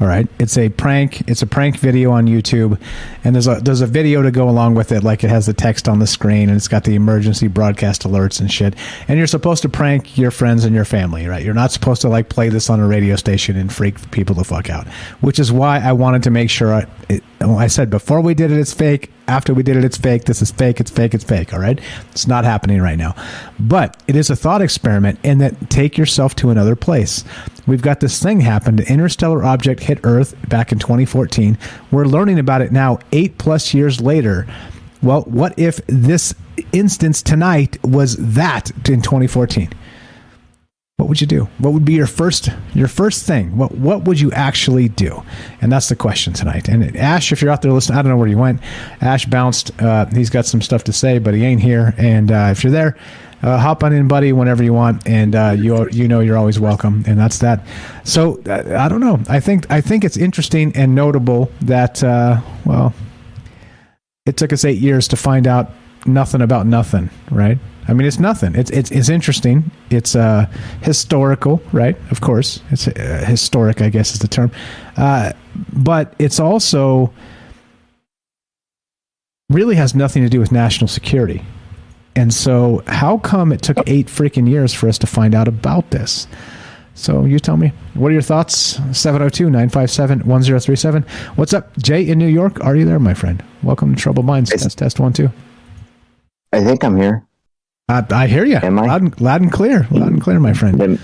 All 0.00 0.06
right, 0.06 0.28
it's 0.38 0.56
a 0.56 0.68
prank. 0.68 1.28
It's 1.28 1.42
a 1.42 1.46
prank 1.46 1.76
video 1.76 2.12
on 2.12 2.26
YouTube, 2.26 2.80
and 3.24 3.34
there's 3.34 3.48
a 3.48 3.56
there's 3.56 3.80
a 3.80 3.86
video 3.86 4.22
to 4.22 4.30
go 4.30 4.48
along 4.48 4.76
with 4.76 4.92
it. 4.92 5.02
Like 5.02 5.24
it 5.24 5.30
has 5.30 5.46
the 5.46 5.52
text 5.52 5.88
on 5.88 5.98
the 5.98 6.06
screen, 6.06 6.48
and 6.48 6.56
it's 6.56 6.68
got 6.68 6.84
the 6.84 6.94
emergency 6.94 7.48
broadcast 7.48 8.04
alerts 8.04 8.38
and 8.38 8.50
shit. 8.50 8.74
And 9.08 9.18
you're 9.18 9.26
supposed 9.26 9.62
to 9.62 9.68
prank 9.68 10.16
your 10.16 10.30
friends 10.30 10.64
and 10.64 10.72
your 10.72 10.84
family, 10.84 11.26
right? 11.26 11.44
You're 11.44 11.52
not 11.52 11.72
supposed 11.72 12.00
to 12.02 12.08
like 12.08 12.28
play 12.28 12.48
this 12.48 12.70
on 12.70 12.78
a 12.78 12.86
radio 12.86 13.16
station 13.16 13.56
and 13.56 13.72
freak 13.72 14.12
people 14.12 14.36
the 14.36 14.44
fuck 14.44 14.70
out. 14.70 14.86
Which 15.20 15.40
is 15.40 15.50
why 15.50 15.80
I 15.80 15.92
wanted 15.92 16.22
to 16.22 16.30
make 16.30 16.48
sure. 16.48 16.74
I, 16.74 16.86
it, 17.08 17.24
I 17.40 17.66
said 17.66 17.90
before 17.90 18.20
we 18.20 18.34
did 18.34 18.52
it, 18.52 18.58
it's 18.58 18.72
fake. 18.72 19.10
After 19.26 19.52
we 19.52 19.64
did 19.64 19.76
it, 19.76 19.84
it's 19.84 19.98
fake. 19.98 20.24
This 20.24 20.40
is 20.40 20.52
fake. 20.52 20.78
It's 20.78 20.92
fake. 20.92 21.12
It's 21.12 21.24
fake. 21.24 21.52
All 21.52 21.58
right, 21.58 21.80
it's 22.12 22.28
not 22.28 22.44
happening 22.44 22.80
right 22.80 22.96
now, 22.96 23.16
but 23.58 24.00
it 24.06 24.14
is 24.14 24.30
a 24.30 24.36
thought 24.36 24.62
experiment, 24.62 25.18
and 25.24 25.40
that 25.40 25.70
take 25.70 25.98
yourself 25.98 26.36
to 26.36 26.50
another 26.50 26.76
place. 26.76 27.24
We've 27.68 27.82
got 27.82 28.00
this 28.00 28.20
thing 28.22 28.40
happen. 28.40 28.78
An 28.80 28.86
interstellar 28.86 29.44
object 29.44 29.80
hit 29.80 30.00
Earth 30.02 30.34
back 30.48 30.72
in 30.72 30.78
2014. 30.78 31.58
We're 31.90 32.06
learning 32.06 32.38
about 32.38 32.62
it 32.62 32.72
now, 32.72 32.98
eight 33.12 33.36
plus 33.36 33.74
years 33.74 34.00
later. 34.00 34.46
Well, 35.02 35.22
what 35.22 35.56
if 35.58 35.76
this 35.86 36.34
instance 36.72 37.20
tonight 37.20 37.76
was 37.84 38.16
that 38.16 38.70
in 38.88 39.02
2014? 39.02 39.70
What 40.96 41.08
would 41.08 41.20
you 41.20 41.28
do? 41.28 41.44
What 41.58 41.74
would 41.74 41.84
be 41.84 41.92
your 41.92 42.08
first 42.08 42.48
your 42.74 42.88
first 42.88 43.24
thing? 43.24 43.56
What 43.56 43.72
what 43.72 44.02
would 44.02 44.18
you 44.18 44.32
actually 44.32 44.88
do? 44.88 45.22
And 45.60 45.70
that's 45.70 45.88
the 45.88 45.94
question 45.94 46.32
tonight. 46.32 46.68
And 46.68 46.96
Ash, 46.96 47.30
if 47.30 47.40
you're 47.40 47.52
out 47.52 47.62
there 47.62 47.70
listening, 47.70 47.98
I 47.98 48.02
don't 48.02 48.10
know 48.10 48.16
where 48.16 48.26
you 48.26 48.38
went. 48.38 48.60
Ash 49.00 49.24
bounced. 49.24 49.70
Uh, 49.80 50.06
he's 50.06 50.30
got 50.30 50.44
some 50.44 50.60
stuff 50.60 50.82
to 50.84 50.92
say, 50.92 51.20
but 51.20 51.34
he 51.34 51.44
ain't 51.44 51.60
here. 51.60 51.94
And 51.98 52.32
uh, 52.32 52.48
if 52.50 52.64
you're 52.64 52.72
there, 52.72 52.96
uh, 53.42 53.58
hop 53.58 53.84
on 53.84 53.92
in, 53.92 54.08
buddy, 54.08 54.32
whenever 54.32 54.62
you 54.62 54.72
want, 54.72 55.06
and 55.06 55.34
uh, 55.34 55.54
you 55.56 55.88
you 55.90 56.08
know 56.08 56.20
you're 56.20 56.36
always 56.36 56.58
welcome, 56.58 57.04
and 57.06 57.18
that's 57.18 57.38
that. 57.38 57.64
So 58.04 58.40
uh, 58.46 58.76
I 58.78 58.88
don't 58.88 59.00
know. 59.00 59.20
I 59.28 59.40
think 59.40 59.70
I 59.70 59.80
think 59.80 60.04
it's 60.04 60.16
interesting 60.16 60.74
and 60.76 60.94
notable 60.94 61.50
that 61.62 62.02
uh, 62.02 62.40
well, 62.64 62.92
it 64.26 64.36
took 64.36 64.52
us 64.52 64.64
eight 64.64 64.78
years 64.78 65.08
to 65.08 65.16
find 65.16 65.46
out 65.46 65.70
nothing 66.06 66.40
about 66.40 66.66
nothing, 66.66 67.10
right? 67.30 67.58
I 67.86 67.94
mean, 67.94 68.06
it's 68.06 68.18
nothing. 68.18 68.54
It's 68.54 68.70
it's 68.70 68.90
it's 68.90 69.08
interesting. 69.08 69.70
It's 69.90 70.16
uh, 70.16 70.46
historical, 70.82 71.62
right? 71.72 71.96
Of 72.10 72.20
course, 72.20 72.60
it's 72.70 72.88
uh, 72.88 73.24
historic. 73.26 73.80
I 73.80 73.88
guess 73.88 74.12
is 74.12 74.18
the 74.18 74.28
term, 74.28 74.50
but 74.96 76.14
it's 76.18 76.40
also 76.40 77.12
really 79.48 79.76
has 79.76 79.94
nothing 79.94 80.22
to 80.22 80.28
do 80.28 80.40
with 80.40 80.52
national 80.52 80.88
security. 80.88 81.42
And 82.18 82.34
so, 82.34 82.82
how 82.88 83.18
come 83.18 83.52
it 83.52 83.62
took 83.62 83.78
eight 83.86 84.08
freaking 84.08 84.48
years 84.48 84.74
for 84.74 84.88
us 84.88 84.98
to 84.98 85.06
find 85.06 85.36
out 85.36 85.46
about 85.46 85.92
this? 85.92 86.26
So, 86.96 87.24
you 87.24 87.38
tell 87.38 87.56
me. 87.56 87.72
What 87.94 88.08
are 88.08 88.12
your 88.12 88.22
thoughts? 88.22 88.80
702 88.90 89.44
957 89.44 90.26
1037. 90.26 91.04
What's 91.36 91.54
up, 91.54 91.76
Jay 91.78 92.02
in 92.08 92.18
New 92.18 92.26
York? 92.26 92.60
Are 92.64 92.74
you 92.74 92.84
there, 92.84 92.98
my 92.98 93.14
friend? 93.14 93.40
Welcome 93.62 93.94
to 93.94 94.00
Troubled 94.02 94.26
Minds. 94.26 94.50
Test, 94.50 94.76
test 94.76 94.98
one, 94.98 95.12
two. 95.12 95.30
I 96.52 96.64
think 96.64 96.82
I'm 96.82 96.96
here. 96.96 97.24
I, 97.88 98.04
I 98.10 98.26
hear 98.26 98.44
you. 98.44 98.56
Am 98.56 98.80
I? 98.80 98.86
Loud 98.86 99.02
and, 99.02 99.20
loud 99.20 99.42
and 99.42 99.52
clear. 99.52 99.86
Loud 99.92 100.10
and 100.10 100.20
clear, 100.20 100.40
my 100.40 100.54
friend. 100.54 100.98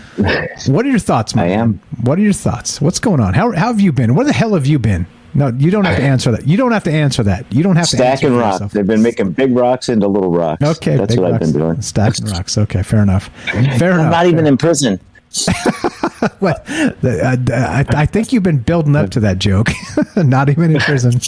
what 0.67 0.85
are 0.85 0.91
your 0.91 0.99
thoughts, 0.99 1.37
man? 1.37 1.45
I 1.45 1.49
am. 1.51 1.81
What 2.03 2.19
are 2.19 2.23
your 2.23 2.33
thoughts? 2.33 2.81
What's 2.81 2.99
going 2.99 3.21
on? 3.21 3.35
How, 3.35 3.53
how 3.53 3.69
have 3.69 3.81
you 3.81 3.93
been? 3.93 4.17
Where 4.17 4.27
the 4.27 4.33
hell 4.33 4.55
have 4.55 4.67
you 4.67 4.81
been? 4.81 5.07
No, 5.35 5.49
you 5.49 5.71
don't 5.71 5.85
have 5.85 5.97
to 5.97 6.03
answer 6.03 6.31
that. 6.31 6.47
You 6.47 6.57
don't 6.57 6.73
have 6.73 6.85
to 6.85 6.93
answer 6.93 7.23
that. 7.25 7.45
You 7.53 7.63
don't 7.63 7.77
have 7.77 7.89
to 7.89 7.97
stacking 7.97 8.37
rocks. 8.37 8.55
Yourself. 8.57 8.73
They've 8.73 8.87
been 8.87 9.03
making 9.03 9.33
big 9.33 9.55
rocks 9.57 9.89
into 9.89 10.07
little 10.07 10.31
rocks. 10.31 10.63
Okay, 10.63 10.97
that's 10.97 11.17
what 11.17 11.33
rocks. 11.33 11.35
I've 11.35 11.53
been 11.53 11.61
doing. 11.61 11.83
Stacking 11.83 12.27
rocks. 12.27 12.57
Okay, 12.57 12.83
fair 12.83 13.03
enough. 13.03 13.29
Fair 13.79 13.93
I'm 13.95 14.01
enough. 14.01 14.11
not 14.13 14.27
even 14.27 14.47
in 14.47 14.57
prison. 14.57 15.01
I, 15.37 16.31
I, 17.03 17.85
I, 17.89 18.07
think 18.07 18.33
you've 18.33 18.43
been 18.43 18.59
building 18.59 18.95
up 18.95 19.11
to 19.11 19.21
that 19.21 19.39
joke. 19.39 19.71
Not 20.17 20.49
even 20.49 20.73
in 20.73 20.81
prison. 20.81 21.15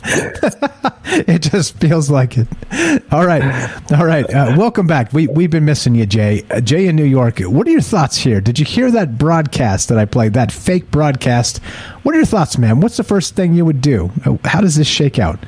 it 1.27 1.43
just 1.43 1.79
feels 1.79 2.09
like 2.09 2.39
it. 2.39 2.47
All 3.11 3.27
right, 3.27 3.43
all 3.93 4.07
right. 4.07 4.29
Uh, 4.33 4.55
welcome 4.57 4.87
back. 4.87 5.13
We 5.13 5.27
we've 5.27 5.51
been 5.51 5.65
missing 5.65 5.95
you, 5.95 6.07
Jay. 6.07 6.45
Uh, 6.51 6.61
Jay 6.61 6.87
in 6.87 6.97
New 6.97 7.05
York. 7.05 7.41
What 7.41 7.67
are 7.67 7.71
your 7.71 7.81
thoughts 7.81 8.17
here? 8.17 8.41
Did 8.41 8.59
you 8.59 8.65
hear 8.65 8.91
that 8.93 9.19
broadcast 9.19 9.89
that 9.89 9.99
I 9.99 10.05
played? 10.05 10.35
That 10.35 10.53
fake 10.53 10.91
broadcast. 10.91 11.59
What 12.03 12.15
are 12.15 12.19
your 12.19 12.27
thoughts, 12.27 12.59
man? 12.59 12.81
What's 12.81 12.97
the 12.97 13.05
first 13.05 13.35
thing 13.35 13.55
you 13.55 13.65
would 13.65 13.81
do? 13.81 14.11
Uh, 14.25 14.37
How 14.45 14.61
does 14.61 14.77
this 14.77 14.87
shake 14.87 15.19
out? 15.19 15.41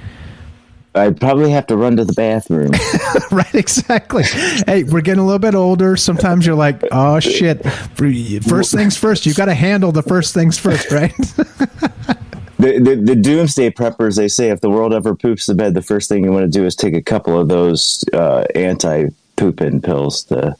I'd 0.94 1.20
probably 1.20 1.50
have 1.50 1.66
to 1.68 1.76
run 1.76 1.96
to 1.96 2.04
the 2.04 2.12
bathroom. 2.12 2.72
right, 3.30 3.54
exactly. 3.54 4.24
Hey, 4.66 4.84
we're 4.84 5.00
getting 5.00 5.20
a 5.20 5.24
little 5.24 5.38
bit 5.38 5.54
older. 5.54 5.96
Sometimes 5.96 6.46
you're 6.46 6.56
like, 6.56 6.82
oh 6.90 7.20
shit. 7.20 7.64
First 8.48 8.72
things 8.72 8.96
first. 8.96 9.26
You've 9.26 9.36
got 9.36 9.46
to 9.46 9.54
handle 9.54 9.92
the 9.92 10.02
first 10.02 10.34
things 10.34 10.58
first, 10.58 10.90
right? 10.90 11.14
the, 12.58 12.80
the, 12.80 13.00
the 13.04 13.16
doomsday 13.16 13.70
preppers, 13.70 14.16
they 14.16 14.28
say 14.28 14.48
if 14.50 14.60
the 14.60 14.70
world 14.70 14.92
ever 14.92 15.14
poops 15.14 15.46
the 15.46 15.54
bed, 15.54 15.74
the 15.74 15.82
first 15.82 16.08
thing 16.08 16.24
you 16.24 16.32
want 16.32 16.50
to 16.50 16.58
do 16.58 16.64
is 16.64 16.74
take 16.74 16.94
a 16.94 17.02
couple 17.02 17.38
of 17.38 17.48
those 17.48 18.04
uh, 18.12 18.44
anti 18.54 19.08
pooping 19.36 19.80
pills 19.80 20.24
to 20.24 20.56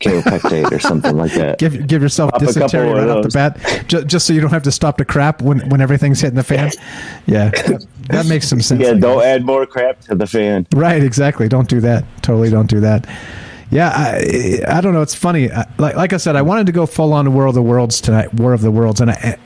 kaopectate 0.00 0.70
or 0.70 0.78
something 0.78 1.16
like 1.16 1.32
that. 1.32 1.58
Give 1.58 1.86
give 1.86 2.02
yourself 2.02 2.32
Pop 2.32 2.42
a 2.42 2.46
dysentery 2.46 2.90
right 2.92 3.08
off 3.08 3.22
the 3.24 3.30
bat, 3.30 3.84
just, 3.88 4.06
just 4.06 4.26
so 4.26 4.32
you 4.32 4.40
don't 4.40 4.50
have 4.50 4.62
to 4.64 4.72
stop 4.72 4.98
to 4.98 5.04
crap 5.04 5.40
when 5.42 5.68
when 5.70 5.80
everything's 5.80 6.20
hitting 6.20 6.36
the 6.36 6.44
fan. 6.44 6.70
Yeah, 7.26 7.50
that, 7.50 7.84
that 8.10 8.26
makes 8.26 8.46
some 8.48 8.60
sense. 8.60 8.80
Yeah, 8.80 8.92
don't 8.94 9.24
add 9.24 9.44
more 9.44 9.66
crap 9.66 10.00
to 10.02 10.14
the 10.14 10.26
fan. 10.28 10.64
Right, 10.74 11.02
exactly. 11.02 11.48
Don't 11.48 11.68
do 11.68 11.80
that. 11.80 12.04
Totally 12.22 12.50
don't 12.50 12.68
do 12.70 12.78
that. 12.80 13.04
Yeah, 13.72 13.88
I, 13.92 14.60
I 14.68 14.80
don't 14.80 14.94
know. 14.94 15.02
It's 15.02 15.14
funny. 15.16 15.50
I- 15.50 15.66
Like 15.78 15.96
like 15.96 16.12
I 16.12 16.18
said, 16.18 16.36
I 16.36 16.42
wanted 16.42 16.66
to 16.66 16.72
go 16.72 16.86
full 16.86 17.12
on 17.12 17.32
War 17.34 17.46
of 17.46 17.54
the 17.54 17.62
Worlds 17.62 18.00
tonight, 18.00 18.32
War 18.34 18.52
of 18.52 18.60
the 18.60 18.70
Worlds, 18.70 19.00
and 19.00 19.10
I 19.10 19.36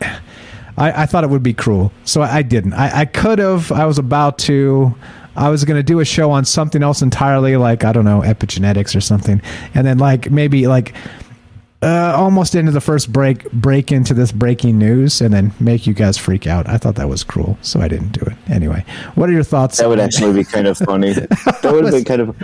I, 0.76 1.02
I 1.02 1.06
thought 1.06 1.24
it 1.24 1.30
would 1.30 1.42
be 1.42 1.54
cruel, 1.54 1.90
so 2.04 2.20
I, 2.20 2.36
I 2.38 2.42
didn't. 2.42 2.74
I, 2.74 3.00
I 3.00 3.04
could 3.06 3.38
have. 3.38 3.72
I 3.72 3.86
was 3.86 3.98
about 3.98 4.38
to. 4.40 4.94
I 5.36 5.48
was 5.48 5.64
going 5.64 5.78
to 5.78 5.82
do 5.82 6.00
a 6.00 6.04
show 6.04 6.30
on 6.30 6.44
something 6.44 6.82
else 6.82 7.02
entirely, 7.02 7.56
like 7.56 7.84
I 7.84 7.92
don't 7.92 8.04
know, 8.04 8.20
epigenetics 8.20 8.96
or 8.96 9.00
something, 9.00 9.40
and 9.74 9.86
then 9.86 9.98
like 9.98 10.30
maybe 10.30 10.66
like 10.66 10.94
uh, 11.82 12.12
almost 12.14 12.54
into 12.54 12.72
the 12.72 12.80
first 12.80 13.12
break, 13.12 13.50
break 13.52 13.90
into 13.90 14.12
this 14.12 14.32
breaking 14.32 14.78
news, 14.78 15.20
and 15.20 15.32
then 15.32 15.52
make 15.60 15.86
you 15.86 15.94
guys 15.94 16.18
freak 16.18 16.46
out. 16.46 16.68
I 16.68 16.76
thought 16.76 16.96
that 16.96 17.08
was 17.08 17.24
cruel, 17.24 17.58
so 17.62 17.80
I 17.80 17.88
didn't 17.88 18.12
do 18.12 18.22
it. 18.26 18.36
Anyway, 18.50 18.84
what 19.14 19.30
are 19.30 19.32
your 19.32 19.44
thoughts? 19.44 19.78
That 19.78 19.88
would 19.88 20.00
actually 20.00 20.34
be 20.34 20.44
kind 20.44 20.66
of 20.66 20.76
funny. 20.76 21.12
that 21.12 21.60
would 21.64 21.84
have 21.84 21.92
been 21.92 22.04
kind 22.04 22.20
of. 22.20 22.36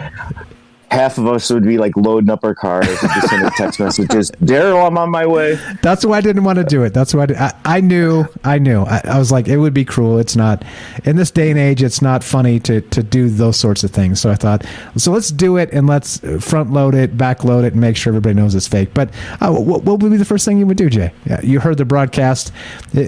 Half 0.96 1.18
of 1.18 1.26
us 1.26 1.50
would 1.50 1.64
be 1.64 1.76
like 1.76 1.96
loading 1.96 2.30
up 2.30 2.42
our 2.42 2.54
cars 2.54 2.88
and 2.88 2.98
just 3.12 3.28
sending 3.28 3.50
text 3.50 3.78
messages. 3.78 4.30
Daryl, 4.42 4.86
I'm 4.86 4.96
on 4.96 5.10
my 5.10 5.26
way. 5.26 5.58
That's 5.82 6.04
why 6.04 6.18
I 6.18 6.20
didn't 6.22 6.44
want 6.44 6.58
to 6.58 6.64
do 6.64 6.82
it. 6.84 6.94
That's 6.94 7.14
why 7.14 7.24
I, 7.24 7.34
I, 7.44 7.76
I 7.76 7.80
knew. 7.80 8.24
I 8.44 8.58
knew. 8.58 8.82
I, 8.82 9.02
I 9.04 9.18
was 9.18 9.30
like, 9.30 9.46
it 9.46 9.58
would 9.58 9.74
be 9.74 9.84
cruel. 9.84 10.18
It's 10.18 10.36
not 10.36 10.64
in 11.04 11.16
this 11.16 11.30
day 11.30 11.50
and 11.50 11.58
age. 11.58 11.82
It's 11.82 12.00
not 12.00 12.24
funny 12.24 12.58
to 12.60 12.80
to 12.80 13.02
do 13.02 13.28
those 13.28 13.56
sorts 13.56 13.84
of 13.84 13.90
things. 13.90 14.20
So 14.20 14.30
I 14.30 14.34
thought, 14.36 14.64
so 14.96 15.12
let's 15.12 15.30
do 15.30 15.58
it 15.58 15.70
and 15.72 15.86
let's 15.86 16.18
front 16.40 16.72
load 16.72 16.94
it, 16.94 17.16
back 17.16 17.44
load 17.44 17.64
it, 17.64 17.72
and 17.72 17.80
make 17.80 17.96
sure 17.96 18.10
everybody 18.12 18.34
knows 18.34 18.54
it's 18.54 18.66
fake. 18.66 18.94
But 18.94 19.10
uh, 19.40 19.52
what, 19.52 19.84
what 19.84 20.00
would 20.00 20.10
be 20.10 20.16
the 20.16 20.24
first 20.24 20.44
thing 20.44 20.58
you 20.58 20.66
would 20.66 20.76
do, 20.78 20.88
Jay? 20.88 21.12
Yeah, 21.26 21.40
you 21.42 21.60
heard 21.60 21.76
the 21.76 21.84
broadcast. 21.84 22.52
Uh, 22.96 23.06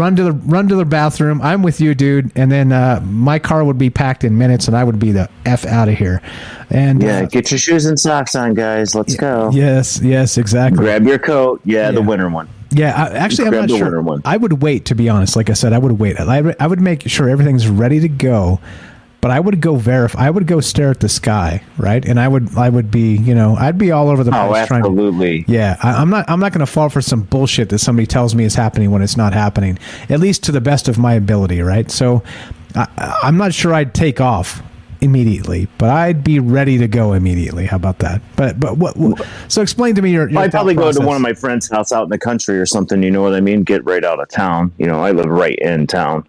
Run 0.00 0.16
to 0.16 0.24
the 0.24 0.32
run 0.32 0.68
to 0.68 0.74
the 0.76 0.84
bathroom. 0.84 1.40
I'm 1.42 1.62
with 1.62 1.80
you, 1.80 1.94
dude. 1.94 2.32
And 2.34 2.50
then 2.50 2.72
uh, 2.72 3.00
my 3.04 3.38
car 3.38 3.64
would 3.64 3.78
be 3.78 3.90
packed 3.90 4.24
in 4.24 4.36
minutes, 4.38 4.66
and 4.66 4.76
I 4.76 4.84
would 4.84 4.98
be 4.98 5.12
the 5.12 5.28
f 5.46 5.64
out 5.66 5.88
of 5.88 5.96
here. 5.96 6.22
And 6.70 7.02
Yeah, 7.02 7.20
uh, 7.22 7.26
get 7.26 7.50
your 7.50 7.58
shoes 7.58 7.84
and 7.86 7.98
socks 7.98 8.34
on, 8.36 8.54
guys. 8.54 8.94
Let's 8.94 9.16
go. 9.16 9.50
yes, 9.52 10.00
yes, 10.02 10.38
exactly. 10.38 10.78
Grab 10.84 11.04
your 11.04 11.18
coat. 11.18 11.60
Yeah, 11.64 11.90
the 11.90 12.02
winter 12.02 12.28
one. 12.28 12.48
Yeah, 12.70 12.94
I, 12.94 13.16
actually, 13.16 13.48
I'm 13.48 13.66
not 13.66 13.70
sure. 13.70 14.00
one. 14.00 14.22
I 14.24 14.36
would 14.36 14.62
wait, 14.62 14.84
to 14.86 14.94
be 14.94 15.08
honest. 15.08 15.34
Like 15.34 15.50
I 15.50 15.54
said, 15.54 15.72
I 15.72 15.78
would 15.78 15.98
wait. 15.98 16.18
I, 16.20 16.40
would- 16.40 16.56
I 16.60 16.66
would 16.68 16.80
make 16.80 17.02
sure 17.08 17.28
everything's 17.28 17.66
ready 17.66 17.98
to 17.98 18.08
go, 18.08 18.60
but 19.20 19.32
I 19.32 19.40
would 19.40 19.60
go 19.60 19.74
verify. 19.74 20.26
I 20.28 20.30
would 20.30 20.46
go 20.46 20.60
stare 20.60 20.90
at 20.90 21.00
the 21.00 21.08
sky, 21.08 21.64
right? 21.76 22.04
And 22.06 22.20
I 22.20 22.28
would, 22.28 22.56
I 22.56 22.68
would 22.68 22.88
be, 22.92 23.16
you 23.16 23.34
know, 23.34 23.56
I'd 23.56 23.76
be 23.76 23.90
all 23.90 24.08
over 24.08 24.22
the 24.22 24.30
Oh, 24.30 24.46
place 24.48 24.68
trying 24.68 24.84
to. 24.84 24.88
absolutely. 24.88 25.44
Yeah, 25.48 25.76
I, 25.82 25.94
I'm 26.00 26.10
not. 26.10 26.30
I'm 26.30 26.38
not 26.38 26.52
going 26.52 26.64
to 26.64 26.70
fall 26.72 26.88
for 26.88 27.02
some 27.02 27.22
bullshit 27.22 27.70
that 27.70 27.80
somebody 27.80 28.06
tells 28.06 28.36
me 28.36 28.44
is 28.44 28.54
happening 28.54 28.92
when 28.92 29.02
it's 29.02 29.16
not 29.16 29.32
happening. 29.32 29.76
At 30.08 30.20
least 30.20 30.44
to 30.44 30.52
the 30.52 30.60
best 30.60 30.86
of 30.86 30.96
my 30.96 31.14
ability, 31.14 31.62
right? 31.62 31.90
So, 31.90 32.22
I, 32.76 33.18
I'm 33.24 33.36
not 33.36 33.52
sure 33.52 33.74
I'd 33.74 33.92
take 33.94 34.20
off 34.20 34.62
immediately, 35.00 35.68
but 35.78 35.90
I'd 35.90 36.22
be 36.22 36.38
ready 36.38 36.78
to 36.78 36.88
go 36.88 37.12
immediately. 37.12 37.66
How 37.66 37.76
about 37.76 37.98
that? 38.00 38.20
But 38.36 38.60
but 38.60 38.76
what? 38.76 38.96
what 38.96 39.26
so 39.48 39.62
explain 39.62 39.94
to 39.94 40.02
me 40.02 40.12
your. 40.12 40.28
your 40.28 40.40
I'd 40.40 40.50
probably 40.50 40.74
go 40.74 40.92
to 40.92 41.00
one 41.00 41.16
of 41.16 41.22
my 41.22 41.32
friends' 41.32 41.68
house 41.70 41.92
out 41.92 42.04
in 42.04 42.10
the 42.10 42.18
country 42.18 42.58
or 42.58 42.66
something. 42.66 43.02
You 43.02 43.10
know 43.10 43.22
what 43.22 43.34
I 43.34 43.40
mean? 43.40 43.62
Get 43.62 43.84
right 43.84 44.04
out 44.04 44.20
of 44.20 44.28
town. 44.28 44.72
You 44.78 44.86
know, 44.86 45.02
I 45.02 45.12
live 45.12 45.26
right 45.26 45.58
in 45.58 45.86
town. 45.86 46.26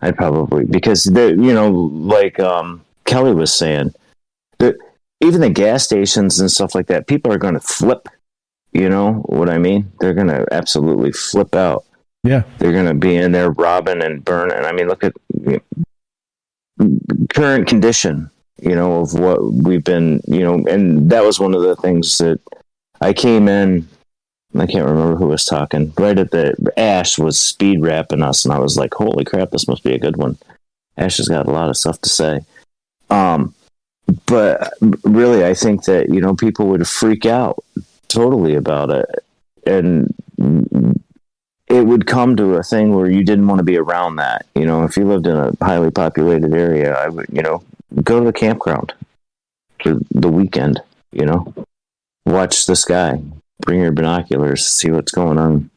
I'd 0.00 0.16
probably 0.16 0.64
because 0.64 1.04
the 1.04 1.30
you 1.30 1.54
know 1.54 1.70
like 1.70 2.38
um, 2.40 2.84
Kelly 3.04 3.34
was 3.34 3.52
saying 3.52 3.94
that 4.58 4.76
even 5.20 5.40
the 5.40 5.50
gas 5.50 5.84
stations 5.84 6.40
and 6.40 6.50
stuff 6.50 6.74
like 6.74 6.86
that, 6.88 7.06
people 7.06 7.32
are 7.32 7.38
going 7.38 7.54
to 7.54 7.60
flip. 7.60 8.08
You 8.72 8.88
know 8.88 9.24
what 9.26 9.48
I 9.48 9.58
mean? 9.58 9.92
They're 10.00 10.14
going 10.14 10.28
to 10.28 10.46
absolutely 10.52 11.12
flip 11.12 11.54
out. 11.54 11.84
Yeah. 12.24 12.42
They're 12.58 12.72
going 12.72 12.86
to 12.86 12.94
be 12.94 13.14
in 13.16 13.32
there 13.32 13.50
robbing 13.50 14.02
and 14.02 14.24
burning. 14.24 14.64
I 14.64 14.72
mean, 14.72 14.88
look 14.88 15.04
at 15.04 15.12
current 17.30 17.66
condition, 17.66 18.30
you 18.60 18.74
know, 18.74 19.00
of 19.00 19.14
what 19.14 19.42
we've 19.52 19.84
been, 19.84 20.20
you 20.26 20.40
know, 20.40 20.54
and 20.68 21.10
that 21.10 21.24
was 21.24 21.40
one 21.40 21.54
of 21.54 21.62
the 21.62 21.76
things 21.76 22.18
that 22.18 22.40
I 23.00 23.12
came 23.12 23.48
in. 23.48 23.88
I 24.56 24.66
can't 24.66 24.86
remember 24.86 25.16
who 25.16 25.26
was 25.26 25.44
talking. 25.44 25.92
Right 25.98 26.18
at 26.18 26.30
the 26.30 26.54
Ash 26.76 27.18
was 27.18 27.40
speed 27.40 27.80
rapping 27.82 28.22
us, 28.22 28.44
and 28.44 28.54
I 28.54 28.60
was 28.60 28.76
like, 28.76 28.94
"Holy 28.94 29.24
crap, 29.24 29.50
this 29.50 29.66
must 29.66 29.82
be 29.82 29.94
a 29.94 29.98
good 29.98 30.16
one." 30.16 30.38
Ash 30.96 31.16
has 31.16 31.28
got 31.28 31.46
a 31.46 31.50
lot 31.50 31.70
of 31.70 31.76
stuff 31.76 32.00
to 32.02 32.08
say. 32.08 32.40
Um, 33.10 33.52
but 34.26 34.72
really, 35.02 35.44
I 35.44 35.54
think 35.54 35.84
that 35.84 36.08
you 36.08 36.20
know 36.20 36.36
people 36.36 36.68
would 36.68 36.86
freak 36.86 37.26
out 37.26 37.64
totally 38.06 38.54
about 38.54 38.90
it, 38.90 39.06
and 39.66 40.14
it 41.68 41.86
would 41.86 42.06
come 42.06 42.36
to 42.36 42.54
a 42.54 42.62
thing 42.62 42.94
where 42.94 43.10
you 43.10 43.24
didn't 43.24 43.46
want 43.46 43.58
to 43.58 43.64
be 43.64 43.78
around 43.78 44.16
that. 44.16 44.46
You 44.54 44.66
know, 44.66 44.84
if 44.84 44.96
you 44.96 45.04
lived 45.06 45.26
in 45.26 45.36
a 45.36 45.52
highly 45.62 45.90
populated 45.90 46.52
area, 46.52 46.94
I 46.94 47.08
would, 47.08 47.26
you 47.32 47.42
know, 47.42 47.62
go 48.02 48.20
to 48.20 48.26
the 48.26 48.32
campground 48.32 48.92
for 49.82 49.98
the 50.10 50.28
weekend. 50.28 50.80
You 51.12 51.26
know, 51.26 51.54
watch 52.26 52.66
the 52.66 52.76
sky, 52.76 53.22
bring 53.60 53.80
your 53.80 53.92
binoculars, 53.92 54.66
see 54.66 54.90
what's 54.90 55.12
going 55.12 55.38
on. 55.38 55.70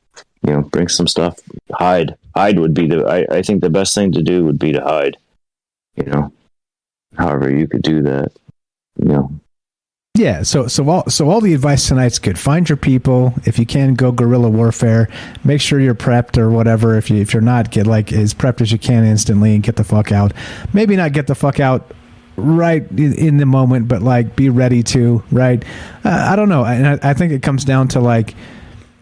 You 0.45 0.53
know, 0.53 0.61
bring 0.61 0.88
some 0.88 1.07
stuff. 1.07 1.40
Hide. 1.72 2.16
Hide 2.35 2.59
would 2.59 2.74
be 2.74 2.88
the. 2.88 3.06
I, 3.06 3.38
I 3.38 3.41
think 3.41 3.61
the 3.61 3.69
best 3.69 3.95
thing 3.95 4.11
to 4.14 4.22
do 4.22 4.45
would 4.45 4.59
be 4.59 4.72
to 4.72 4.82
hide. 4.82 5.17
You 5.95 6.03
know, 6.03 6.33
however 7.17 7.49
you 7.49 7.67
could 7.67 7.82
do 7.82 8.01
that. 8.03 8.32
You 8.98 9.06
know, 9.06 9.40
Yeah, 10.18 10.42
so 10.42 10.66
so 10.66 10.90
all 10.90 11.10
so 11.10 11.30
all 11.30 11.42
the 11.42 11.54
advice 11.54 11.88
tonight's 11.88 12.18
good. 12.18 12.40
Find 12.40 12.68
your 12.68 12.78
people. 12.78 13.36
If 13.46 13.60
you 13.60 13.68
can, 13.68 13.94
go 13.94 14.12
guerrilla 14.12 14.50
warfare. 14.50 15.10
Make 15.44 15.62
sure 15.62 15.80
you're 15.80 15.94
prepped 15.94 16.40
or 16.40 16.50
whatever. 16.50 16.98
If 16.98 17.12
you 17.12 17.22
if 17.22 17.34
you're 17.34 17.42
not, 17.42 17.70
get 17.70 17.86
like 17.86 18.12
as 18.12 18.34
prepped 18.34 18.62
as 18.62 18.72
you 18.72 18.80
can 18.80 19.06
instantly 19.06 19.54
and 19.54 19.62
get 19.62 19.76
the 19.76 19.84
fuck 19.84 20.12
out. 20.12 20.34
Maybe 20.74 20.96
not 20.96 21.14
get 21.14 21.28
the 21.28 21.36
fuck 21.36 21.60
out 21.60 21.92
right 22.36 22.90
in, 22.92 23.38
the 23.38 23.46
moment, 23.46 23.88
but 23.88 24.02
like 24.02 24.36
be 24.36 24.50
ready 24.50 24.82
to 24.84 25.24
right. 25.32 25.64
Uh, 26.04 26.30
I 26.32 26.36
don't 26.36 26.50
know, 26.50 26.66
and 26.66 26.88
I, 26.88 27.12
I 27.12 27.14
think 27.14 27.32
it 27.32 27.44
comes 27.44 27.64
down 27.64 27.88
to 27.90 28.00
like. 28.00 28.34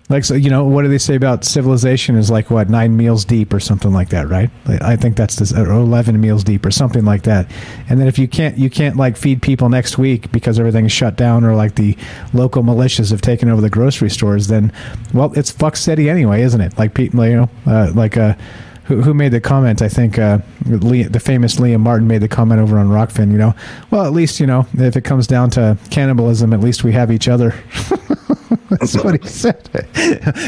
Like 0.07 0.23
so, 0.23 0.35
you 0.35 0.51
know, 0.51 0.65
what 0.65 0.83
do 0.83 0.87
they 0.87 0.99
say 0.99 1.15
about 1.15 1.43
civilization 1.43 2.15
is 2.15 2.29
like 2.29 2.51
what 2.51 2.69
nine 2.69 2.95
meals 2.95 3.25
deep 3.25 3.51
or 3.51 3.59
something 3.59 3.91
like 3.91 4.09
that, 4.09 4.29
right? 4.29 4.51
I 4.67 4.95
think 4.95 5.15
that's 5.15 5.37
this, 5.37 5.51
or 5.51 5.71
eleven 5.71 6.21
meals 6.21 6.43
deep 6.43 6.63
or 6.63 6.69
something 6.69 7.03
like 7.03 7.23
that. 7.23 7.49
And 7.89 7.99
then 7.99 8.07
if 8.07 8.19
you 8.19 8.27
can't, 8.27 8.55
you 8.55 8.69
can't 8.69 8.97
like 8.97 9.17
feed 9.17 9.41
people 9.41 9.67
next 9.67 9.97
week 9.97 10.31
because 10.31 10.59
everything's 10.59 10.91
shut 10.91 11.15
down 11.15 11.43
or 11.43 11.55
like 11.55 11.73
the 11.73 11.97
local 12.33 12.61
militias 12.61 13.09
have 13.09 13.21
taken 13.21 13.49
over 13.49 13.61
the 13.61 13.69
grocery 13.69 14.11
stores, 14.11 14.45
then 14.45 14.71
well, 15.11 15.33
it's 15.35 15.49
fuck 15.49 15.75
city 15.75 16.07
anyway, 16.07 16.43
isn't 16.43 16.61
it? 16.61 16.77
Like 16.77 16.93
people, 16.93 17.25
you 17.25 17.37
know, 17.37 17.49
uh, 17.65 17.91
like 17.95 18.15
uh, 18.15 18.35
who, 18.83 19.01
who 19.01 19.15
made 19.15 19.29
the 19.29 19.41
comment? 19.41 19.81
I 19.81 19.89
think 19.89 20.19
uh, 20.19 20.37
Lee, 20.67 21.01
the 21.01 21.19
famous 21.19 21.59
Lee 21.59 21.75
Martin 21.77 22.07
made 22.07 22.21
the 22.21 22.27
comment 22.27 22.61
over 22.61 22.77
on 22.77 22.89
Rokfin. 22.89 23.31
You 23.31 23.39
know, 23.39 23.55
well, 23.89 24.05
at 24.05 24.13
least 24.13 24.39
you 24.39 24.45
know 24.45 24.67
if 24.75 24.95
it 24.95 25.01
comes 25.01 25.25
down 25.25 25.49
to 25.51 25.79
cannibalism, 25.89 26.53
at 26.53 26.59
least 26.59 26.83
we 26.83 26.91
have 26.91 27.11
each 27.11 27.27
other. 27.27 27.55
That's 28.69 28.95
what 29.03 29.21
he 29.21 29.27
said. 29.27 29.67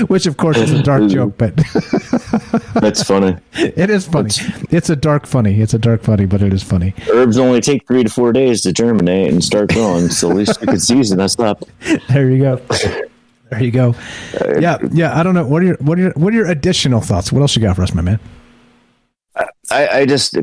Which, 0.09 0.25
of 0.25 0.37
course, 0.37 0.57
is 0.57 0.71
a 0.71 0.81
dark 0.81 1.07
joke, 1.07 1.37
but 1.37 1.55
that's 2.73 3.03
funny. 3.03 3.37
it 3.53 3.91
is 3.91 4.07
funny. 4.07 4.31
It's 4.71 4.89
a 4.89 4.95
dark 4.95 5.27
funny. 5.27 5.61
It's 5.61 5.75
a 5.75 5.79
dark 5.79 6.01
funny, 6.01 6.25
but 6.25 6.41
it 6.41 6.51
is 6.51 6.63
funny. 6.63 6.95
Herbs 7.11 7.37
only 7.37 7.61
take 7.61 7.85
three 7.85 8.03
to 8.03 8.09
four 8.09 8.33
days 8.33 8.61
to 8.61 8.73
germinate 8.73 9.31
and 9.31 9.43
start 9.43 9.69
growing, 9.69 10.09
so 10.09 10.31
at 10.31 10.37
least 10.37 10.59
you 10.61 10.67
can 10.67 10.79
season 10.79 11.19
us 11.19 11.37
up. 11.39 11.63
There 12.09 12.31
you 12.31 12.39
go. 12.39 12.55
There 13.51 13.63
you 13.63 13.71
go. 13.71 13.95
Uh, 14.41 14.59
yeah, 14.59 14.77
yeah. 14.91 15.17
I 15.17 15.21
don't 15.21 15.35
know. 15.35 15.45
What 15.45 15.61
are 15.61 15.65
your 15.65 15.77
what 15.77 15.99
are 15.99 16.01
your 16.01 16.11
what 16.13 16.33
are 16.33 16.35
your 16.35 16.47
additional 16.47 17.01
thoughts? 17.01 17.31
What 17.31 17.41
else 17.41 17.55
you 17.55 17.61
got 17.61 17.75
for 17.75 17.83
us, 17.83 17.93
my 17.93 18.01
man? 18.01 18.19
I, 19.69 19.87
I 19.87 20.05
just 20.05 20.35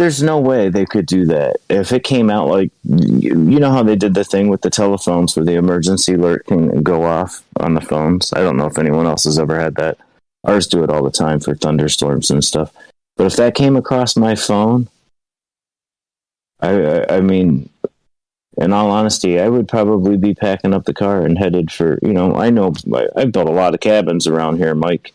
there's 0.00 0.22
no 0.22 0.40
way 0.40 0.70
they 0.70 0.86
could 0.86 1.04
do 1.04 1.26
that 1.26 1.56
if 1.68 1.92
it 1.92 2.04
came 2.04 2.30
out 2.30 2.48
like 2.48 2.70
you, 2.84 3.34
know 3.34 3.70
how 3.70 3.82
they 3.82 3.96
did 3.96 4.14
the 4.14 4.24
thing 4.24 4.48
with 4.48 4.62
the 4.62 4.70
telephones 4.70 5.36
where 5.36 5.44
the 5.44 5.56
emergency 5.56 6.14
alert 6.14 6.46
can 6.46 6.82
go 6.82 7.04
off 7.04 7.42
on 7.58 7.74
the 7.74 7.82
phones. 7.82 8.32
I 8.32 8.40
don't 8.40 8.56
know 8.56 8.64
if 8.64 8.78
anyone 8.78 9.04
else 9.04 9.24
has 9.24 9.38
ever 9.38 9.60
had 9.60 9.74
that. 9.74 9.98
Ours 10.44 10.66
do 10.66 10.82
it 10.82 10.88
all 10.88 11.02
the 11.02 11.10
time 11.10 11.38
for 11.38 11.54
thunderstorms 11.54 12.30
and 12.30 12.42
stuff. 12.42 12.72
But 13.18 13.26
if 13.26 13.36
that 13.36 13.54
came 13.54 13.76
across 13.76 14.16
my 14.16 14.34
phone, 14.34 14.88
I, 16.60 16.70
I, 16.70 17.16
I 17.16 17.20
mean, 17.20 17.68
in 18.56 18.72
all 18.72 18.90
honesty, 18.90 19.38
I 19.38 19.50
would 19.50 19.68
probably 19.68 20.16
be 20.16 20.34
packing 20.34 20.72
up 20.72 20.86
the 20.86 20.94
car 20.94 21.26
and 21.26 21.38
headed 21.38 21.70
for, 21.70 21.98
you 22.00 22.14
know, 22.14 22.36
I 22.36 22.48
know 22.48 22.72
I- 22.94 23.08
I've 23.16 23.32
built 23.32 23.50
a 23.50 23.52
lot 23.52 23.74
of 23.74 23.80
cabins 23.80 24.26
around 24.26 24.56
here, 24.56 24.74
Mike. 24.74 25.12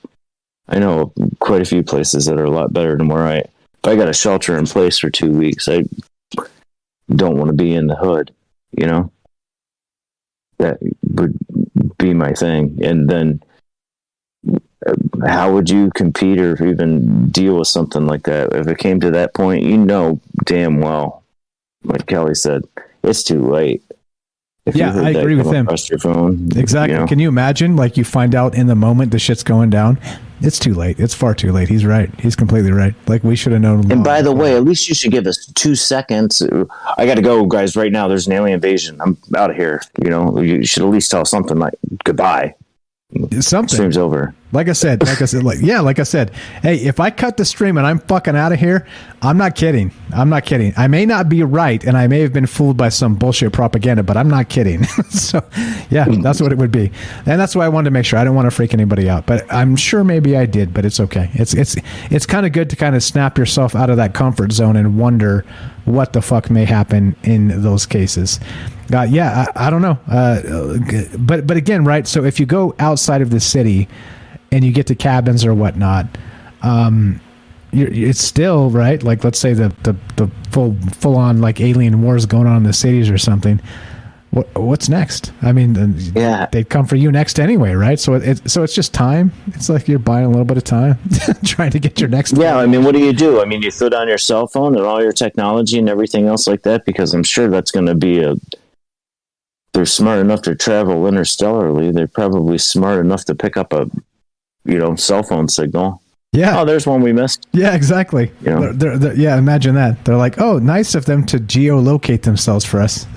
I 0.67 0.77
know 0.77 1.11
quite 1.39 1.64
a 1.64 1.65
few 1.65 1.81
places 1.81 2.27
that 2.27 2.39
are 2.39 2.45
a 2.45 2.51
lot 2.51 2.72
better 2.72 2.95
than 2.95 3.07
where 3.07 3.27
I, 3.27 3.45
I 3.85 3.95
got 3.95 4.09
a 4.09 4.14
shelter 4.14 4.57
in 4.57 4.65
place 4.65 4.97
for 4.97 5.09
two 5.09 5.31
weeks, 5.31 5.67
I 5.67 5.83
don't 7.09 7.38
want 7.38 7.47
to 7.47 7.53
be 7.53 7.73
in 7.73 7.88
the 7.88 7.95
hood, 7.95 8.33
you 8.72 8.88
know? 8.88 9.11
That 10.57 10.80
would 11.14 11.38
be 11.97 12.14
my 12.14 12.33
thing. 12.33 12.80
And 12.83 13.09
then 13.09 13.43
how 15.25 15.51
would 15.53 15.69
you 15.69 15.89
compete 15.95 16.39
or 16.39 16.64
even 16.65 17.27
deal 17.27 17.57
with 17.59 17.67
something 17.67 18.05
like 18.07 18.23
that? 18.23 18.53
If 18.53 18.67
it 18.67 18.77
came 18.77 18.99
to 19.01 19.11
that 19.11 19.33
point, 19.33 19.64
you 19.64 19.77
know 19.77 20.19
damn 20.45 20.80
well, 20.80 21.23
like 21.83 22.05
Kelly 22.05 22.35
said, 22.35 22.64
it's 23.03 23.23
too 23.23 23.41
late. 23.47 23.83
If 24.65 24.75
Yeah, 24.75 24.95
I 24.99 25.09
agree 25.11 25.35
with 25.35 25.51
him. 25.51 25.67
your 25.89 25.99
phone, 25.99 26.49
Exactly. 26.55 26.93
you 26.95 27.01
know? 27.01 27.07
Can 27.07 27.19
you 27.19 27.27
imagine? 27.30 27.75
Like 27.75 27.97
you 27.97 28.03
find 28.03 28.33
out 28.33 28.55
in 28.55 28.67
the 28.67 28.75
moment 28.75 29.11
the 29.11 29.19
shit's 29.19 29.43
going 29.43 29.69
down. 29.69 29.99
It's 30.41 30.59
too 30.59 30.73
late. 30.73 30.99
It's 30.99 31.14
far 31.14 31.33
too 31.33 31.51
late. 31.51 31.69
He's 31.69 31.85
right. 31.85 32.09
He's 32.19 32.35
completely 32.35 32.72
right. 32.72 32.93
Like 33.07 33.23
we 33.23 33.35
should 33.35 33.53
have 33.53 33.61
known. 33.61 33.91
And 33.91 34.03
by 34.03 34.22
the 34.22 34.33
way, 34.33 34.55
at 34.55 34.64
least 34.64 34.89
you 34.89 34.95
should 34.95 35.11
give 35.11 35.25
us 35.27 35.45
two 35.55 35.75
seconds. 35.75 36.41
I 36.97 37.05
got 37.05 37.15
to 37.15 37.22
go, 37.22 37.45
guys. 37.45 37.75
Right 37.75 37.91
now, 37.91 38.07
there's 38.07 38.27
an 38.27 38.33
alien 38.33 38.55
invasion. 38.55 38.99
I'm 39.01 39.17
out 39.35 39.49
of 39.49 39.55
here. 39.55 39.81
You 40.03 40.09
know, 40.09 40.39
you 40.41 40.65
should 40.65 40.83
at 40.83 40.89
least 40.89 41.09
tell 41.09 41.25
something 41.25 41.57
like 41.57 41.73
goodbye. 42.03 42.55
Something. 43.39 43.75
Stream's 43.75 43.97
over. 43.97 44.35
Like 44.56 44.69
I 44.69 44.74
said, 44.74 45.06
like 45.06 45.22
I 45.22 45.25
said, 45.25 45.43
like 45.43 45.59
yeah, 45.61 45.82
like 45.82 46.00
I 46.00 46.03
said. 46.03 46.32
Hey, 46.61 46.77
if 46.77 47.01
I 47.01 47.11
cut 47.11 47.35
the 47.35 47.43
stream 47.43 47.77
and 47.77 47.85
I'm 47.85 48.00
fucking 48.00 48.38
out 48.38 48.53
of 48.53 48.59
here, 48.59 48.88
I'm 49.22 49.38
not 49.38 49.53
kidding. 49.56 49.92
I'm 50.14 50.30
not 50.30 50.45
kidding. 50.45 50.74
I 50.77 50.88
may 50.88 51.06
not 51.06 51.27
be 51.27 51.43
right, 51.43 51.84
and 51.84 51.98
I 51.98 52.08
may 52.08 52.22
have 52.22 52.32
been 52.32 52.45
fooled 52.45 52.77
by 52.77 52.88
some 52.88 53.16
bullshit 53.16 53.51
propaganda, 53.51 54.01
but 54.01 54.16
I'm 54.16 54.30
not 54.30 54.48
kidding. 54.48 54.84
so, 55.09 55.43
yeah, 55.90 56.06
that's 56.22 56.40
what 56.40 56.53
it 56.53 56.58
would 56.58 56.72
be, 56.72 56.90
and 57.25 57.40
that's 57.40 57.53
why 57.53 57.66
I 57.66 57.69
wanted 57.69 57.85
to 57.85 57.92
make 57.92 58.06
sure. 58.06 58.17
I 58.17 58.24
don't 58.24 58.34
want 58.34 58.45
to 58.45 58.51
freak 58.51 58.74
anybody 58.74 59.09
out, 59.09 59.25
but 59.25 59.45
I'm 59.51 59.75
sure 59.75 60.06
maybe 60.06 60.38
I 60.38 60.45
did, 60.45 60.74
but 60.74 60.85
it's 60.85 61.01
okay. 61.01 61.30
It's 61.34 61.53
it's 61.53 61.75
it's 62.09 62.25
kind 62.25 62.45
of 62.45 62.53
good 62.53 62.69
to 62.69 62.77
kind 62.77 62.95
of 62.95 63.03
snap 63.03 63.38
yourself 63.38 63.75
out 63.75 63.90
of 63.90 63.98
that 63.98 64.14
comfort 64.14 64.53
zone 64.53 64.77
and 64.77 64.98
wonder 64.98 65.43
what 65.84 66.14
the 66.14 66.22
fuck 66.22 66.50
may 66.50 66.64
happen 66.64 67.16
in 67.24 67.61
those 67.61 67.85
cases. 67.85 68.40
Uh, 68.93 69.01
yeah, 69.01 69.48
I, 69.53 69.67
I 69.67 69.69
don't 69.69 69.82
know, 69.82 70.00
uh, 70.08 70.77
but 71.19 71.45
but 71.45 71.58
again, 71.58 71.84
right? 71.84 72.08
So 72.08 72.24
if 72.24 72.40
you 72.40 72.45
go 72.45 72.74
outside 72.80 73.22
of 73.22 73.32
the 73.32 73.42
city 73.42 73.90
and 74.51 74.64
you 74.64 74.72
get 74.72 74.88
to 74.88 74.95
cabins 74.95 75.45
or 75.45 75.53
whatnot, 75.53 76.07
um, 76.61 77.19
you're, 77.72 77.90
it's 77.91 78.22
still 78.22 78.69
right. 78.69 79.01
Like 79.01 79.24
let's 79.24 79.40
say 79.40 79.53
the 79.53 79.74
the, 79.83 79.95
the 80.15 80.32
full 80.51 80.75
full 80.93 81.17
on 81.17 81.41
like 81.41 81.59
alien 81.59 82.01
wars 82.01 82.25
going 82.25 82.48
on 82.48 82.57
in 82.57 82.64
the 82.64 82.74
cities 82.74 83.09
or 83.09 83.17
something. 83.17 83.59
What 84.32 84.53
what's 84.56 84.90
next? 84.90 85.32
I 85.41 85.51
mean, 85.51 85.95
yeah, 86.15 86.48
they'd 86.51 86.69
come 86.69 86.85
for 86.85 86.95
you 86.95 87.11
next 87.11 87.40
anyway, 87.40 87.74
right? 87.74 87.99
So 87.99 88.15
it, 88.15 88.49
so 88.49 88.64
it's 88.64 88.75
just 88.75 88.93
time. 88.93 89.32
It's 89.48 89.69
like 89.69 89.88
you're 89.88 89.99
buying 89.99 90.25
a 90.25 90.30
little 90.30 90.45
bit 90.45 90.57
of 90.57 90.64
time, 90.64 90.98
trying 91.45 91.72
to 91.72 91.80
get 91.80 91.99
your 91.99 92.09
next. 92.09 92.35
Yeah, 92.38 92.57
I 92.57 92.65
mean, 92.65 92.83
what 92.83 92.93
do 92.93 92.99
you 92.99 93.14
do? 93.14 93.41
I 93.41 93.45
mean, 93.45 93.61
you 93.61 93.72
throw 93.72 93.90
down 93.90 94.07
your 94.07 94.17
cell 94.17 94.48
phone 94.48 94.75
and 94.75 94.85
all 94.85 95.01
your 95.01 95.14
technology 95.14 95.80
and 95.80 95.90
everything 95.90 96.27
else 96.27 96.48
like 96.48 96.64
that 96.64 96.85
because 96.85 97.14
I'm 97.14 97.24
sure 97.24 97.49
that's 97.49 97.72
going 97.72 97.85
to 97.85 97.95
be 97.95 98.22
a 98.22 98.35
they're 99.75 99.85
smart 99.85 100.19
enough 100.19 100.41
to 100.43 100.56
travel 100.56 101.06
interstellarly. 101.06 101.91
They're 101.91 102.07
probably 102.07 102.57
smart 102.57 102.99
enough 102.99 103.25
to 103.25 103.35
pick 103.35 103.57
up 103.57 103.74
a, 103.74 103.90
you 104.65 104.77
know, 104.77 104.95
cell 104.95 105.23
phone 105.23 105.47
signal. 105.47 106.01
Yeah. 106.33 106.59
Oh, 106.59 106.65
there's 106.65 106.85
one 106.85 107.01
we 107.01 107.13
missed. 107.13 107.47
Yeah, 107.53 107.75
exactly. 107.75 108.31
You 108.41 108.49
know? 108.49 108.73
They're- 108.73 108.97
they're- 108.97 109.15
yeah, 109.15 109.37
imagine 109.37 109.75
that. 109.75 110.03
They're 110.03 110.17
like, 110.17 110.39
oh, 110.41 110.57
nice 110.59 110.93
of 110.95 111.05
them 111.05 111.25
to 111.27 111.37
geolocate 111.37 112.23
themselves 112.23 112.65
for 112.65 112.81
us. 112.81 113.05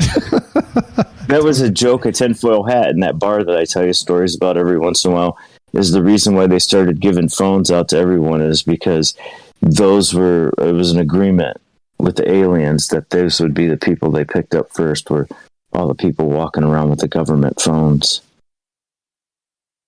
That 1.29 1.43
was 1.43 1.61
a 1.61 1.69
joke, 1.69 2.07
a 2.07 2.13
tinfoil 2.13 2.63
hat 2.65 2.89
in 2.89 3.01
that 3.01 3.19
bar 3.19 3.45
that 3.45 3.55
I 3.55 3.67
tell 3.67 3.85
you 3.85 3.93
stories 3.93 4.35
about 4.35 4.57
every 4.57 4.79
once 4.79 5.05
in 5.05 5.11
a 5.11 5.15
while. 5.15 5.37
Is 5.75 5.93
the 5.93 6.03
reason 6.03 6.35
why 6.35 6.47
they 6.47 6.59
started 6.59 7.01
giving 7.01 7.29
phones 7.29 7.71
out 7.71 7.91
to 7.91 7.99
everyone 7.99 8.41
is 8.41 8.63
because 8.63 9.15
those 9.61 10.15
were 10.15 10.55
it 10.57 10.73
was 10.73 10.91
an 10.91 10.99
agreement 10.99 11.59
with 11.99 12.17
the 12.17 12.27
aliens 12.33 12.89
that 12.89 13.11
those 13.11 13.41
would 13.43 13.53
be 13.53 13.67
the 13.67 13.77
people 13.77 14.11
they 14.11 14.25
picked 14.25 14.55
up 14.55 14.73
first 14.73 15.11
were 15.11 15.29
all 15.75 15.87
the 15.89 15.95
people 15.95 16.31
walking 16.31 16.65
around 16.65 16.89
with 16.89 17.01
the 17.01 17.09
government 17.09 17.61
phones. 17.61 18.23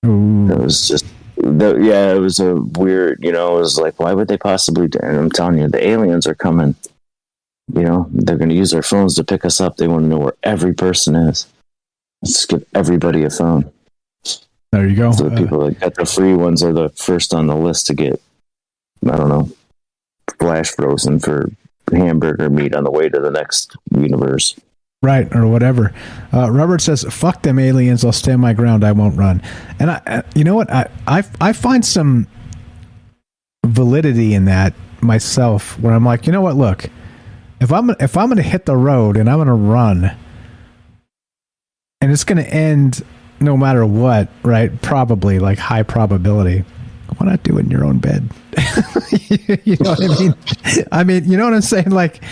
It 0.03 0.59
was 0.59 0.89
just 0.89 1.07
the, 1.43 1.79
yeah, 1.81 2.13
it 2.13 2.19
was 2.19 2.41
a 2.41 2.57
weird, 2.57 3.23
you 3.23 3.33
know, 3.33 3.57
it 3.57 3.61
was 3.61 3.79
like 3.79 3.99
why 3.99 4.13
would 4.13 4.29
they 4.29 4.39
possibly 4.39 4.89
do 4.89 4.99
and 5.03 5.17
I'm 5.17 5.31
telling 5.31 5.59
you, 5.59 5.69
the 5.69 5.87
aliens 5.87 6.27
are 6.27 6.35
coming. 6.35 6.75
You 7.73 7.83
know, 7.83 8.07
they're 8.11 8.39
gonna 8.39 8.55
use 8.55 8.73
their 8.73 8.83
phones 8.83 9.15
to 9.15 9.25
pick 9.25 9.45
us 9.45 9.61
up. 9.61 9.77
They 9.77 9.87
want 9.87 10.05
to 10.05 10.09
know 10.09 10.19
where 10.19 10.37
every 10.43 10.75
person 10.75 11.15
is. 11.15 11.47
Let's 12.23 12.45
give 12.47 12.65
everybody 12.75 13.25
a 13.25 13.31
phone. 13.31 13.71
There 14.73 14.87
you 14.87 14.97
go. 14.97 15.13
So 15.13 15.29
the 15.29 15.35
uh, 15.35 15.39
people 15.39 15.65
that 15.65 15.81
got 15.81 15.95
the 15.95 16.07
free 16.07 16.35
ones 16.35 16.63
are 16.63 16.73
the 16.73 16.91
first 16.91 17.35
on 17.35 17.47
the 17.47 17.57
list 17.57 17.87
to 17.87 17.95
get, 17.95 18.21
I 19.09 19.17
don't 19.17 19.29
know, 19.29 19.51
flash 20.39 20.71
frozen 20.71 21.19
for 21.19 21.51
hamburger 21.91 22.51
meat 22.51 22.75
on 22.75 22.85
the 22.85 22.91
way 22.91 23.09
to 23.09 23.21
the 23.21 23.31
next 23.31 23.77
universe. 23.97 24.57
Right 25.03 25.35
or 25.35 25.47
whatever. 25.47 25.93
Uh, 26.33 26.51
Robert 26.51 26.81
says, 26.81 27.05
"Fuck 27.05 27.43
them 27.43 27.59
aliens. 27.59 28.05
I'll 28.05 28.13
stand 28.13 28.41
my 28.41 28.53
ground. 28.53 28.85
I 28.85 28.93
won't 28.93 29.17
run." 29.17 29.43
And 29.79 29.91
I, 29.91 30.23
you 30.35 30.45
know 30.45 30.55
what? 30.55 30.71
I, 30.71 30.91
I, 31.07 31.25
I 31.41 31.53
find 31.53 31.85
some 31.85 32.27
validity 33.65 34.35
in 34.35 34.45
that 34.47 34.75
myself. 35.01 35.79
Where 35.79 35.95
I'm 35.95 36.05
like, 36.05 36.27
you 36.27 36.33
know 36.33 36.43
what? 36.43 36.57
Look, 36.57 36.87
if 37.61 37.73
I'm 37.73 37.91
if 37.99 38.17
I'm 38.17 38.27
going 38.27 38.37
to 38.37 38.43
hit 38.43 38.67
the 38.67 38.77
road 38.77 39.17
and 39.17 39.29
I'm 39.29 39.39
going 39.39 39.49
to 39.49 39.55
run, 39.55 40.17
and 42.01 42.13
it's 42.13 42.25
going 42.25 42.43
to 42.43 42.49
end 42.49 43.05
no 43.41 43.57
matter 43.57 43.87
what, 43.87 44.29
right? 44.43 44.81
Probably 44.83 45.39
like 45.39 45.59
high 45.59 45.83
probability. 45.83 46.65
Why 47.17 47.27
not 47.27 47.43
do 47.43 47.59
it 47.59 47.65
in 47.65 47.71
your 47.71 47.85
own 47.85 47.99
bed? 47.99 48.29
you 49.65 49.77
know 49.81 49.91
what 49.91 50.03
I 50.03 50.19
mean? 50.21 50.35
I 50.93 51.05
mean, 51.05 51.31
you 51.31 51.37
know 51.37 51.45
what 51.45 51.55
I'm 51.55 51.61
saying? 51.61 51.91
Like, 51.91 52.23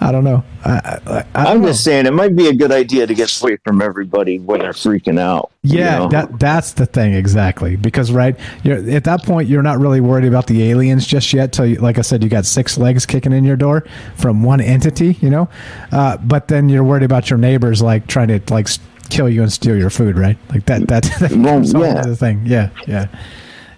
I 0.00 0.12
don't 0.12 0.24
know. 0.24 0.44
I, 0.64 1.00
I, 1.06 1.24
I 1.34 1.52
I'm 1.52 1.62
just 1.62 1.82
saying 1.82 2.06
it 2.06 2.12
might 2.12 2.36
be 2.36 2.48
a 2.48 2.54
good 2.54 2.72
idea 2.72 3.06
to 3.06 3.14
get 3.14 3.40
away 3.40 3.56
from 3.64 3.82
everybody 3.82 4.38
when 4.38 4.60
they're 4.60 4.72
freaking 4.72 5.18
out. 5.18 5.50
you 5.62 5.78
Yeah, 5.78 5.98
know? 5.98 6.08
that 6.08 6.38
that's 6.38 6.72
the 6.72 6.86
thing 6.86 7.14
exactly. 7.14 7.76
Because 7.76 8.12
right, 8.12 8.38
you're 8.62 8.78
at 8.90 9.04
that 9.04 9.22
point 9.24 9.48
you're 9.48 9.62
not 9.62 9.78
really 9.78 10.00
worried 10.00 10.24
about 10.26 10.46
the 10.46 10.70
aliens 10.70 11.06
just 11.06 11.32
yet. 11.32 11.52
Till 11.52 11.66
you, 11.66 11.76
like 11.76 11.98
I 11.98 12.02
said, 12.02 12.22
you 12.22 12.28
got 12.28 12.46
six 12.46 12.78
legs 12.78 13.06
kicking 13.06 13.32
in 13.32 13.44
your 13.44 13.56
door 13.56 13.84
from 14.16 14.42
one 14.42 14.60
entity, 14.60 15.18
you 15.20 15.30
know. 15.30 15.48
Uh, 15.90 16.16
but 16.18 16.48
then 16.48 16.68
you're 16.68 16.84
worried 16.84 17.04
about 17.04 17.30
your 17.30 17.38
neighbors 17.38 17.82
like 17.82 18.06
trying 18.06 18.28
to 18.28 18.40
like 18.52 18.68
kill 19.10 19.28
you 19.28 19.42
and 19.42 19.52
steal 19.52 19.76
your 19.76 19.90
food, 19.90 20.16
right? 20.18 20.38
Like 20.50 20.66
that. 20.66 20.88
That, 20.88 21.02
that 21.20 21.32
whole 21.32 21.84
yeah. 21.84 22.00
other 22.00 22.14
thing. 22.14 22.42
Yeah, 22.46 22.70
yeah, 22.86 23.08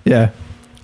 yeah. 0.04 0.30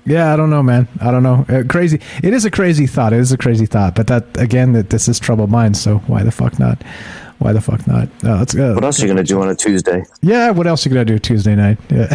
Yeah, 0.07 0.33
I 0.33 0.37
don't 0.37 0.51
know, 0.51 0.63
man. 0.63 0.89
I 1.01 1.11
don't 1.11 1.23
know. 1.23 1.45
Uh, 1.49 1.63
crazy. 1.69 2.01
It 2.23 2.33
is 2.33 2.45
a 2.45 2.51
crazy 2.51 2.87
thought. 2.87 3.13
It 3.13 3.21
is 3.21 3.33
a 3.33 3.39
crazy 3.39 3.67
thought. 3.67 3.95
But 3.95 4.07
that 4.07 4.25
again, 4.39 4.73
that 4.73 4.91
this 4.91 5.09
is 5.09 5.21
troubled 5.21 5.51
minds. 5.51 5.81
So 5.81 5.99
why 5.99 6.23
the 6.23 6.33
fuck 6.33 6.59
not? 6.59 6.83
Why 7.39 7.53
the 7.53 7.61
fuck 7.61 7.87
not? 7.87 8.09
Uh, 8.25 8.39
let's 8.39 8.55
go. 8.55 8.75
What 8.75 8.85
else 8.85 8.99
are 8.99 9.07
you 9.07 9.09
gonna 9.09 9.25
do 9.25 9.41
on 9.41 9.49
a 9.49 9.55
Tuesday? 9.55 10.05
Yeah, 10.21 10.51
what 10.51 10.67
else 10.67 10.85
are 10.85 10.89
you 10.89 10.95
gonna 10.95 11.05
do 11.05 11.19
Tuesday 11.19 11.55
night? 11.55 11.79
Yeah. 11.91 12.09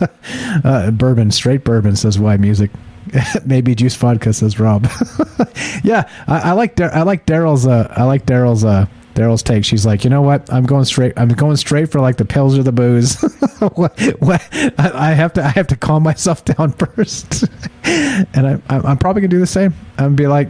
uh, 0.64 0.90
bourbon, 0.90 1.30
straight 1.30 1.64
bourbon 1.64 1.96
says 1.96 2.18
why 2.18 2.36
music. 2.36 2.70
Maybe 3.44 3.74
juice 3.74 3.94
vodka 3.94 4.32
says 4.32 4.58
Rob. 4.58 4.84
yeah, 5.84 6.08
I, 6.26 6.50
I 6.50 6.52
like 6.52 6.80
I 6.80 7.02
like 7.02 7.26
Daryl's 7.26 7.66
uh, 7.66 7.92
I 7.96 8.04
like 8.04 8.26
Daryl's 8.26 8.64
uh, 8.64 8.86
Daryl's 9.14 9.42
take. 9.42 9.64
She's 9.64 9.86
like, 9.86 10.04
you 10.04 10.10
know 10.10 10.22
what? 10.22 10.52
I'm 10.52 10.64
going 10.64 10.84
straight. 10.84 11.12
I'm 11.16 11.28
going 11.28 11.56
straight 11.56 11.90
for 11.90 12.00
like 12.00 12.16
the 12.16 12.24
pills 12.24 12.58
or 12.58 12.62
the 12.62 12.72
booze. 12.72 13.20
what, 13.74 13.98
what, 14.18 14.42
I, 14.52 15.10
I 15.10 15.12
have 15.12 15.32
to 15.34 15.44
I 15.44 15.48
have 15.48 15.68
to 15.68 15.76
calm 15.76 16.02
myself 16.02 16.44
down 16.56 16.72
first, 16.72 17.44
and 17.84 18.46
I, 18.46 18.62
I'm 18.68 18.86
I'm 18.86 18.98
probably 18.98 19.22
gonna 19.22 19.28
do 19.28 19.38
the 19.38 19.46
same. 19.46 19.74
I'm 19.98 20.16
be 20.16 20.26
like, 20.26 20.48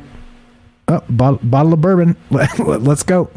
oh, 0.89 1.02
bottle, 1.10 1.41
bottle 1.43 1.75
of 1.75 1.81
bourbon. 1.81 2.17
Let's 2.31 3.02
go. 3.02 3.31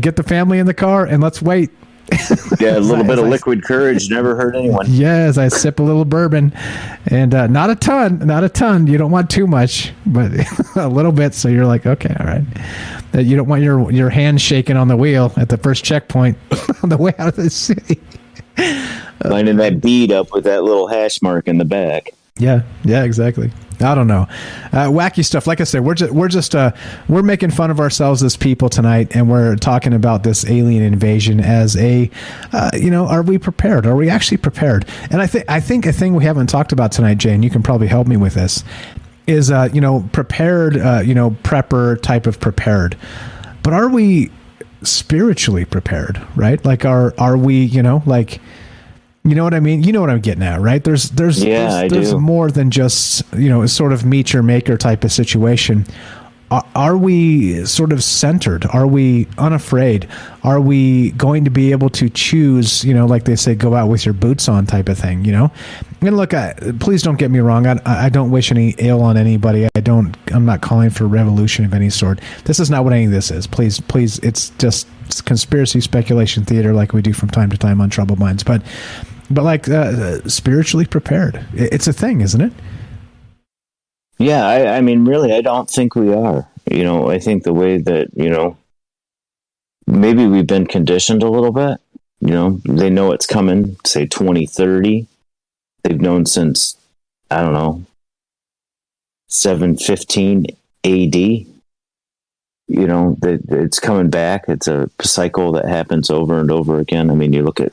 Get 0.00 0.16
the 0.16 0.24
family 0.24 0.58
in 0.58 0.66
the 0.66 0.74
car 0.74 1.04
and 1.04 1.22
let's 1.22 1.42
wait. 1.42 1.70
Yeah, 2.60 2.76
a 2.76 2.80
little 2.80 3.04
bit 3.04 3.18
of 3.18 3.26
liquid 3.26 3.62
courage 3.62 4.10
never 4.10 4.34
hurt 4.34 4.56
anyone. 4.56 4.86
Yes, 4.88 5.38
I 5.38 5.46
sip 5.48 5.78
a 5.78 5.82
little 5.82 6.04
bourbon, 6.04 6.52
and 7.06 7.32
uh, 7.32 7.46
not 7.46 7.70
a 7.70 7.76
ton, 7.76 8.18
not 8.18 8.42
a 8.42 8.48
ton. 8.48 8.88
You 8.88 8.98
don't 8.98 9.12
want 9.12 9.30
too 9.30 9.46
much, 9.46 9.92
but 10.06 10.32
a 10.76 10.88
little 10.88 11.12
bit. 11.12 11.34
So 11.34 11.48
you're 11.48 11.66
like, 11.66 11.86
okay, 11.86 12.14
all 12.18 12.26
right. 12.26 12.42
That 13.12 13.24
you 13.24 13.36
don't 13.36 13.48
want 13.48 13.62
your 13.62 13.90
your 13.92 14.10
hand 14.10 14.40
shaking 14.40 14.76
on 14.76 14.88
the 14.88 14.96
wheel 14.96 15.32
at 15.36 15.50
the 15.50 15.56
first 15.56 15.84
checkpoint 15.84 16.36
on 16.82 16.88
the 16.88 16.96
way 16.96 17.12
out 17.18 17.28
of 17.28 17.36
the 17.36 17.50
city. 17.50 18.00
Lining 19.24 19.56
that 19.56 19.80
bead 19.80 20.10
up 20.10 20.32
with 20.32 20.44
that 20.44 20.64
little 20.64 20.88
hash 20.88 21.22
mark 21.22 21.46
in 21.46 21.58
the 21.58 21.64
back. 21.64 22.12
Yeah, 22.38 22.62
yeah, 22.84 23.04
exactly. 23.04 23.50
I 23.80 23.94
don't 23.94 24.08
know, 24.08 24.26
uh, 24.72 24.88
wacky 24.88 25.24
stuff. 25.24 25.46
Like 25.46 25.60
I 25.60 25.64
said, 25.64 25.84
we're 25.84 25.94
just 25.94 26.12
we're 26.12 26.28
just 26.28 26.54
uh, 26.54 26.72
we're 27.08 27.22
making 27.22 27.50
fun 27.52 27.70
of 27.70 27.78
ourselves 27.78 28.24
as 28.24 28.36
people 28.36 28.68
tonight, 28.68 29.14
and 29.14 29.30
we're 29.30 29.54
talking 29.54 29.92
about 29.92 30.24
this 30.24 30.44
alien 30.48 30.82
invasion 30.82 31.38
as 31.40 31.76
a, 31.76 32.10
uh, 32.52 32.70
you 32.74 32.90
know, 32.90 33.06
are 33.06 33.22
we 33.22 33.38
prepared? 33.38 33.86
Are 33.86 33.94
we 33.94 34.10
actually 34.10 34.38
prepared? 34.38 34.84
And 35.10 35.22
I 35.22 35.28
think 35.28 35.44
I 35.48 35.60
think 35.60 35.86
a 35.86 35.92
thing 35.92 36.14
we 36.14 36.24
haven't 36.24 36.48
talked 36.48 36.72
about 36.72 36.90
tonight, 36.90 37.18
Jane, 37.18 37.42
you 37.44 37.50
can 37.50 37.62
probably 37.62 37.86
help 37.86 38.08
me 38.08 38.16
with 38.16 38.34
this, 38.34 38.64
is 39.28 39.50
uh, 39.50 39.68
you 39.72 39.80
know 39.80 40.08
prepared, 40.12 40.76
uh, 40.76 41.02
you 41.04 41.14
know 41.14 41.30
prepper 41.44 42.00
type 42.02 42.26
of 42.26 42.40
prepared, 42.40 42.96
but 43.62 43.72
are 43.72 43.88
we 43.88 44.30
spiritually 44.82 45.64
prepared? 45.64 46.20
Right? 46.34 46.64
Like 46.64 46.84
are 46.84 47.14
are 47.16 47.36
we 47.36 47.62
you 47.62 47.84
know 47.84 48.02
like 48.06 48.40
you 49.28 49.34
know 49.34 49.44
what 49.44 49.54
I 49.54 49.60
mean? 49.60 49.82
You 49.82 49.92
know 49.92 50.00
what 50.00 50.10
I'm 50.10 50.20
getting 50.20 50.42
at, 50.42 50.60
right? 50.60 50.82
There's 50.82 51.10
there's 51.10 51.42
Yeah, 51.42 51.86
there's, 51.88 51.92
there's 51.92 52.14
more 52.14 52.50
than 52.50 52.70
just 52.70 53.22
you 53.36 53.48
know 53.48 53.64
sort 53.66 53.92
of 53.92 54.04
meet 54.04 54.32
your 54.32 54.42
maker 54.42 54.76
type 54.76 55.04
of 55.04 55.12
situation. 55.12 55.86
Are, 56.50 56.64
are 56.74 56.96
we 56.96 57.66
sort 57.66 57.92
of 57.92 58.02
centered? 58.02 58.64
Are 58.72 58.86
we 58.86 59.26
unafraid? 59.36 60.08
Are 60.42 60.60
we 60.60 61.10
going 61.10 61.44
to 61.44 61.50
be 61.50 61.72
able 61.72 61.90
to 61.90 62.08
choose? 62.08 62.84
You 62.84 62.94
know, 62.94 63.04
like 63.04 63.24
they 63.24 63.36
say, 63.36 63.54
go 63.54 63.74
out 63.74 63.88
with 63.88 64.06
your 64.06 64.14
boots 64.14 64.48
on 64.48 64.64
type 64.64 64.88
of 64.88 64.98
thing. 64.98 65.26
You 65.26 65.32
know, 65.32 65.52
and 66.00 66.16
look, 66.16 66.32
I, 66.32 66.54
please 66.80 67.02
don't 67.02 67.18
get 67.18 67.30
me 67.30 67.40
wrong. 67.40 67.66
I, 67.66 67.78
I 67.84 68.08
don't 68.08 68.30
wish 68.30 68.50
any 68.50 68.74
ill 68.78 69.02
on 69.02 69.16
anybody. 69.16 69.68
I 69.76 69.80
don't. 69.80 70.16
I'm 70.32 70.46
not 70.46 70.62
calling 70.62 70.90
for 70.90 71.06
revolution 71.06 71.66
of 71.66 71.74
any 71.74 71.90
sort. 71.90 72.20
This 72.44 72.60
is 72.60 72.70
not 72.70 72.84
what 72.84 72.94
any 72.94 73.04
of 73.04 73.10
this 73.10 73.30
is. 73.30 73.46
Please, 73.46 73.80
please. 73.80 74.18
It's 74.20 74.50
just 74.58 74.86
conspiracy 75.24 75.80
speculation 75.80 76.44
theater, 76.44 76.72
like 76.74 76.92
we 76.92 77.02
do 77.02 77.12
from 77.12 77.30
time 77.30 77.50
to 77.50 77.58
time 77.58 77.80
on 77.80 77.90
Troubled 77.90 78.18
Minds. 78.18 78.42
But, 78.42 78.62
but 79.30 79.44
like 79.44 79.68
uh, 79.68 80.20
spiritually 80.28 80.86
prepared. 80.86 81.44
It's 81.52 81.86
a 81.86 81.92
thing, 81.92 82.20
isn't 82.20 82.40
it? 82.40 82.52
Yeah, 84.18 84.46
I, 84.46 84.76
I 84.76 84.80
mean, 84.80 85.04
really, 85.04 85.32
I 85.32 85.40
don't 85.40 85.70
think 85.70 85.94
we 85.94 86.12
are. 86.12 86.48
You 86.70 86.84
know, 86.84 87.10
I 87.10 87.18
think 87.18 87.44
the 87.44 87.54
way 87.54 87.78
that, 87.78 88.08
you 88.14 88.28
know, 88.28 88.56
maybe 89.86 90.26
we've 90.26 90.46
been 90.46 90.66
conditioned 90.66 91.22
a 91.22 91.30
little 91.30 91.52
bit. 91.52 91.80
You 92.20 92.32
know, 92.32 92.60
they 92.64 92.90
know 92.90 93.12
it's 93.12 93.26
coming, 93.26 93.76
say 93.86 94.06
2030. 94.06 95.06
They 95.82 95.90
they've 95.90 96.00
known 96.00 96.26
since 96.26 96.76
I 97.30 97.42
don't 97.42 97.52
know 97.52 97.84
715 99.28 100.46
AD. 100.84 101.14
You 102.70 102.86
know, 102.86 103.16
that 103.20 103.40
it's 103.48 103.78
coming 103.78 104.10
back. 104.10 104.44
It's 104.48 104.68
a 104.68 104.90
cycle 105.00 105.52
that 105.52 105.66
happens 105.66 106.10
over 106.10 106.38
and 106.38 106.50
over 106.50 106.80
again. 106.80 107.10
I 107.10 107.14
mean, 107.14 107.32
you 107.32 107.42
look 107.42 107.60
at 107.60 107.72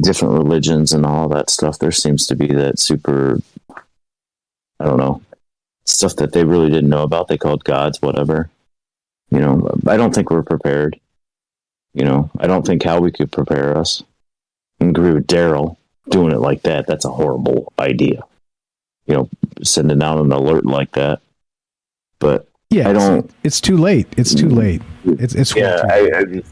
different 0.00 0.34
religions 0.34 0.92
and 0.92 1.04
all 1.04 1.28
that 1.28 1.50
stuff. 1.50 1.78
There 1.78 1.92
seems 1.92 2.26
to 2.26 2.36
be 2.36 2.46
that 2.48 2.78
super, 2.78 3.40
I 3.70 4.84
don't 4.84 4.98
know, 4.98 5.22
stuff 5.84 6.16
that 6.16 6.32
they 6.32 6.44
really 6.44 6.70
didn't 6.70 6.90
know 6.90 7.02
about. 7.02 7.28
They 7.28 7.38
called 7.38 7.64
gods, 7.64 8.00
whatever. 8.00 8.50
You 9.30 9.40
know, 9.40 9.70
I 9.86 9.96
don't 9.96 10.14
think 10.14 10.30
we're 10.30 10.42
prepared. 10.42 10.98
You 11.94 12.04
know, 12.04 12.30
I 12.38 12.46
don't 12.46 12.66
think 12.66 12.82
how 12.82 13.00
we 13.00 13.12
could 13.12 13.30
prepare 13.30 13.76
us. 13.76 14.02
I 14.80 14.86
agree 14.86 15.12
with 15.12 15.26
Daryl 15.26 15.76
doing 16.08 16.32
it 16.32 16.40
like 16.40 16.62
that. 16.62 16.86
That's 16.86 17.04
a 17.04 17.10
horrible 17.10 17.72
idea. 17.78 18.22
You 19.06 19.14
know, 19.14 19.28
sending 19.62 20.02
out 20.02 20.18
an 20.18 20.32
alert 20.32 20.64
like 20.64 20.92
that. 20.92 21.20
But 22.18 22.48
Yeah, 22.70 22.88
I 22.88 22.92
don't. 22.92 23.24
It's, 23.24 23.34
it's 23.44 23.60
too 23.60 23.76
late. 23.76 24.06
It's 24.16 24.34
too 24.34 24.48
late. 24.48 24.82
It's 25.04 25.34
it's 25.34 25.54
Yeah, 25.54 25.76
too 25.76 25.88
I, 25.88 26.18
I, 26.18 26.42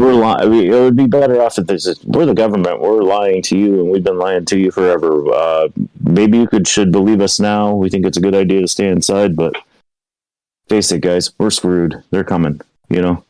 we're 0.00 0.46
mean, 0.46 0.72
It 0.72 0.80
would 0.80 0.96
be 0.96 1.06
better 1.06 1.40
off 1.42 1.58
if 1.58 1.66
there's 1.66 1.86
a, 1.86 1.94
we're 2.04 2.26
the 2.26 2.34
government. 2.34 2.80
We're 2.80 3.02
lying 3.02 3.42
to 3.42 3.56
you, 3.58 3.80
and 3.80 3.90
we've 3.90 4.02
been 4.04 4.18
lying 4.18 4.44
to 4.46 4.58
you 4.58 4.70
forever. 4.70 5.24
Uh, 5.32 5.68
maybe 6.02 6.38
you 6.38 6.46
could 6.46 6.66
should 6.68 6.90
believe 6.92 7.20
us 7.20 7.38
now. 7.40 7.74
We 7.74 7.88
think 7.90 8.06
it's 8.06 8.16
a 8.16 8.20
good 8.20 8.34
idea 8.34 8.60
to 8.62 8.68
stay 8.68 8.88
inside, 8.88 9.36
but 9.36 9.54
face 10.68 10.90
it, 10.92 11.00
guys, 11.00 11.32
we're 11.38 11.50
screwed. 11.50 12.02
They're 12.10 12.24
coming. 12.24 12.60
You 12.90 13.02
know. 13.02 13.24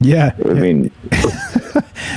Yeah. 0.00 0.32
I 0.44 0.54
mean, 0.54 0.90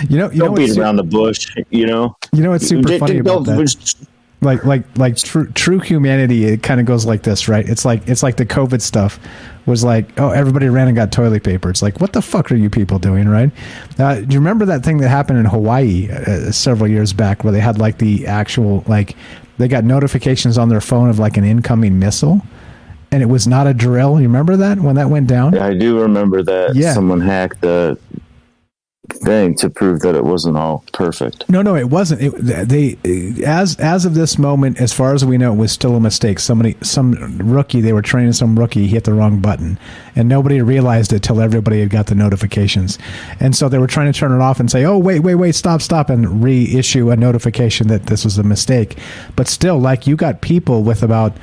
You 0.09 0.17
know, 0.19 0.31
you 0.31 0.39
don't 0.39 0.53
beat 0.55 0.63
what's 0.63 0.73
su- 0.75 0.81
around 0.81 0.97
the 0.97 1.03
bush. 1.03 1.47
You 1.69 1.87
know. 1.87 2.15
You 2.33 2.43
know 2.43 2.51
what's 2.51 2.67
super 2.67 2.87
Don't- 2.89 2.99
funny 2.99 3.17
about 3.19 3.45
don't- 3.45 3.57
that? 3.57 3.95
Like 4.39 4.63
like 4.65 4.83
like 4.97 5.15
true 5.17 5.47
true 5.53 5.79
humanity. 5.79 6.45
It 6.45 6.61
kind 6.61 6.79
of 6.79 6.85
goes 6.85 7.05
like 7.07 7.23
this, 7.23 7.47
right? 7.47 7.67
It's 7.67 7.83
like 7.85 8.07
it's 8.07 8.21
like 8.21 8.37
the 8.37 8.45
COVID 8.45 8.81
stuff 8.81 9.19
was 9.65 9.83
like, 9.83 10.19
oh, 10.19 10.29
everybody 10.29 10.69
ran 10.69 10.87
and 10.87 10.95
got 10.95 11.11
toilet 11.11 11.43
paper. 11.43 11.69
It's 11.71 11.81
like, 11.81 11.99
what 11.99 12.13
the 12.13 12.21
fuck 12.21 12.51
are 12.51 12.55
you 12.55 12.69
people 12.69 12.99
doing, 12.99 13.27
right? 13.27 13.49
Uh, 13.97 14.15
do 14.21 14.33
you 14.33 14.39
remember 14.39 14.65
that 14.65 14.83
thing 14.83 14.99
that 14.99 15.09
happened 15.09 15.39
in 15.39 15.45
Hawaii 15.45 16.09
uh, 16.11 16.51
several 16.51 16.87
years 16.89 17.13
back, 17.13 17.43
where 17.43 17.51
they 17.51 17.59
had 17.59 17.79
like 17.79 17.97
the 17.97 18.27
actual 18.27 18.83
like 18.87 19.15
they 19.57 19.67
got 19.67 19.83
notifications 19.83 20.57
on 20.59 20.69
their 20.69 20.81
phone 20.81 21.09
of 21.09 21.17
like 21.17 21.35
an 21.37 21.43
incoming 21.43 21.97
missile, 21.97 22.41
and 23.11 23.23
it 23.23 23.27
was 23.27 23.47
not 23.47 23.65
a 23.65 23.73
drill. 23.73 24.21
You 24.21 24.27
remember 24.27 24.55
that 24.57 24.79
when 24.79 24.95
that 24.97 25.09
went 25.09 25.25
down? 25.27 25.57
I 25.57 25.73
do 25.73 25.99
remember 25.99 26.43
that 26.43 26.75
Yeah. 26.75 26.93
someone 26.93 27.21
hacked 27.21 27.61
the 27.61 27.97
thing 29.09 29.55
to 29.55 29.69
prove 29.69 30.01
that 30.01 30.15
it 30.15 30.23
wasn't 30.23 30.57
all 30.57 30.83
perfect. 30.93 31.49
No, 31.49 31.61
no, 31.61 31.75
it 31.75 31.89
wasn't. 31.89 32.21
It, 32.21 32.31
they 32.37 32.97
as 33.45 33.75
as 33.79 34.05
of 34.05 34.13
this 34.13 34.37
moment, 34.37 34.79
as 34.79 34.93
far 34.93 35.13
as 35.13 35.23
we 35.25 35.37
know, 35.37 35.53
it 35.53 35.57
was 35.57 35.71
still 35.71 35.95
a 35.95 35.99
mistake. 35.99 36.39
Somebody, 36.39 36.75
some 36.81 37.13
rookie, 37.37 37.81
they 37.81 37.93
were 37.93 38.01
training 38.01 38.33
some 38.33 38.57
rookie, 38.57 38.87
hit 38.87 39.05
the 39.05 39.13
wrong 39.13 39.39
button, 39.39 39.79
and 40.15 40.27
nobody 40.27 40.61
realized 40.61 41.13
it 41.13 41.23
till 41.23 41.41
everybody 41.41 41.79
had 41.79 41.89
got 41.89 42.07
the 42.07 42.15
notifications, 42.15 42.97
and 43.39 43.55
so 43.55 43.69
they 43.69 43.77
were 43.77 43.87
trying 43.87 44.11
to 44.11 44.17
turn 44.17 44.31
it 44.31 44.41
off 44.41 44.59
and 44.59 44.69
say, 44.69 44.85
"Oh, 44.85 44.97
wait, 44.97 45.19
wait, 45.19 45.35
wait, 45.35 45.55
stop, 45.55 45.81
stop," 45.81 46.09
and 46.09 46.43
reissue 46.43 47.09
a 47.11 47.15
notification 47.15 47.87
that 47.87 48.07
this 48.07 48.23
was 48.23 48.37
a 48.37 48.43
mistake. 48.43 48.97
But 49.35 49.47
still, 49.47 49.79
like 49.79 50.07
you 50.07 50.15
got 50.15 50.41
people 50.41 50.83
with 50.83 51.03
about, 51.03 51.35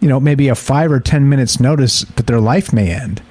you 0.00 0.08
know, 0.08 0.20
maybe 0.20 0.48
a 0.48 0.54
five 0.54 0.90
or 0.90 1.00
ten 1.00 1.28
minutes 1.28 1.60
notice 1.60 2.02
that 2.16 2.26
their 2.26 2.40
life 2.40 2.72
may 2.72 2.90
end. 2.90 3.22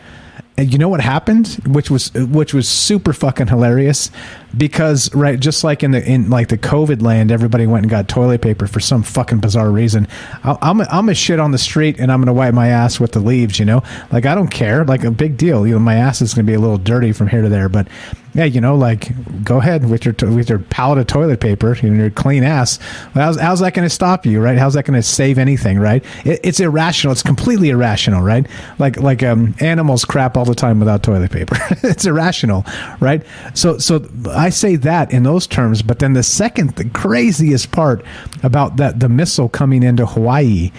And 0.59 0.73
you 0.73 0.77
know 0.77 0.89
what 0.89 0.99
happened, 0.99 1.47
which 1.65 1.89
was 1.89 2.13
which 2.13 2.53
was 2.53 2.67
super 2.67 3.13
fucking 3.13 3.47
hilarious, 3.47 4.11
because 4.57 5.09
right, 5.15 5.39
just 5.39 5.63
like 5.63 5.83
in 5.83 5.91
the 5.91 6.05
in 6.05 6.29
like 6.29 6.49
the 6.49 6.57
COVID 6.57 7.01
land, 7.01 7.31
everybody 7.31 7.65
went 7.65 7.85
and 7.85 7.89
got 7.89 8.09
toilet 8.09 8.41
paper 8.41 8.67
for 8.67 8.81
some 8.81 9.01
fucking 9.01 9.39
bizarre 9.39 9.71
reason. 9.71 10.05
I'll, 10.43 10.57
I'm 10.61 10.81
a, 10.81 10.87
I'm 10.91 11.07
a 11.07 11.13
shit 11.15 11.39
on 11.39 11.51
the 11.51 11.57
street 11.57 11.97
and 11.97 12.11
I'm 12.11 12.19
gonna 12.19 12.33
wipe 12.33 12.53
my 12.53 12.67
ass 12.67 12.99
with 12.99 13.13
the 13.13 13.21
leaves, 13.21 13.57
you 13.57 13.63
know, 13.63 13.83
like 14.11 14.25
I 14.25 14.35
don't 14.35 14.49
care, 14.49 14.83
like 14.83 15.05
a 15.05 15.11
big 15.11 15.37
deal. 15.37 15.65
You 15.65 15.75
know, 15.75 15.79
my 15.79 15.95
ass 15.95 16.21
is 16.21 16.33
gonna 16.33 16.43
be 16.43 16.55
a 16.55 16.59
little 16.59 16.77
dirty 16.77 17.13
from 17.13 17.29
here 17.29 17.41
to 17.41 17.47
there, 17.47 17.69
but 17.69 17.87
yeah, 18.33 18.45
you 18.45 18.61
know, 18.61 18.75
like 18.75 19.11
go 19.43 19.57
ahead 19.57 19.89
with 19.89 20.05
your 20.05 20.13
with 20.33 20.49
your 20.49 20.59
pallet 20.59 20.99
of 20.99 21.07
toilet 21.07 21.39
paper, 21.39 21.75
know, 21.81 21.95
your 21.95 22.09
clean 22.11 22.43
ass. 22.43 22.79
Well, 23.15 23.25
how's, 23.25 23.39
how's 23.39 23.59
that 23.61 23.73
going 23.73 23.87
to 23.87 23.93
stop 23.93 24.25
you, 24.25 24.39
right? 24.39 24.57
How's 24.57 24.75
that 24.75 24.85
going 24.85 24.99
to 24.99 25.03
save 25.03 25.39
anything, 25.39 25.79
right? 25.79 26.03
It, 26.25 26.39
it's 26.43 26.59
irrational. 26.59 27.11
It's 27.11 27.23
completely 27.23 27.69
irrational, 27.69 28.21
right? 28.21 28.45
Like 28.77 28.97
like 28.97 29.23
um, 29.23 29.55
animals 29.59 30.05
crap 30.05 30.37
all 30.37 30.45
the 30.45 30.53
time 30.53 30.79
without 30.79 31.01
toilet 31.01 31.31
paper. 31.31 31.57
it's 31.83 32.05
irrational, 32.05 32.65
right? 32.99 33.23
So 33.55 33.79
so 33.79 34.07
I 34.29 34.49
say 34.49 34.75
that 34.75 35.11
in 35.11 35.23
those 35.23 35.47
terms, 35.47 35.81
but 35.81 35.99
then 35.99 36.13
the 36.13 36.23
second, 36.23 36.75
the 36.75 36.87
craziest 36.89 37.71
part 37.71 38.05
about 38.43 38.77
that 38.77 38.99
the 38.99 39.09
missile 39.09 39.49
coming 39.49 39.81
into 39.81 40.05
Hawaii 40.05 40.71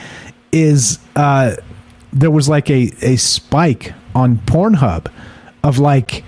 is 0.53 0.99
uh, 1.17 1.57
there 2.13 2.31
was 2.31 2.49
like 2.49 2.71
a 2.71 2.93
a 3.03 3.17
spike 3.17 3.93
on 4.15 4.37
Pornhub 4.39 5.11
of 5.63 5.79
like 5.79 6.25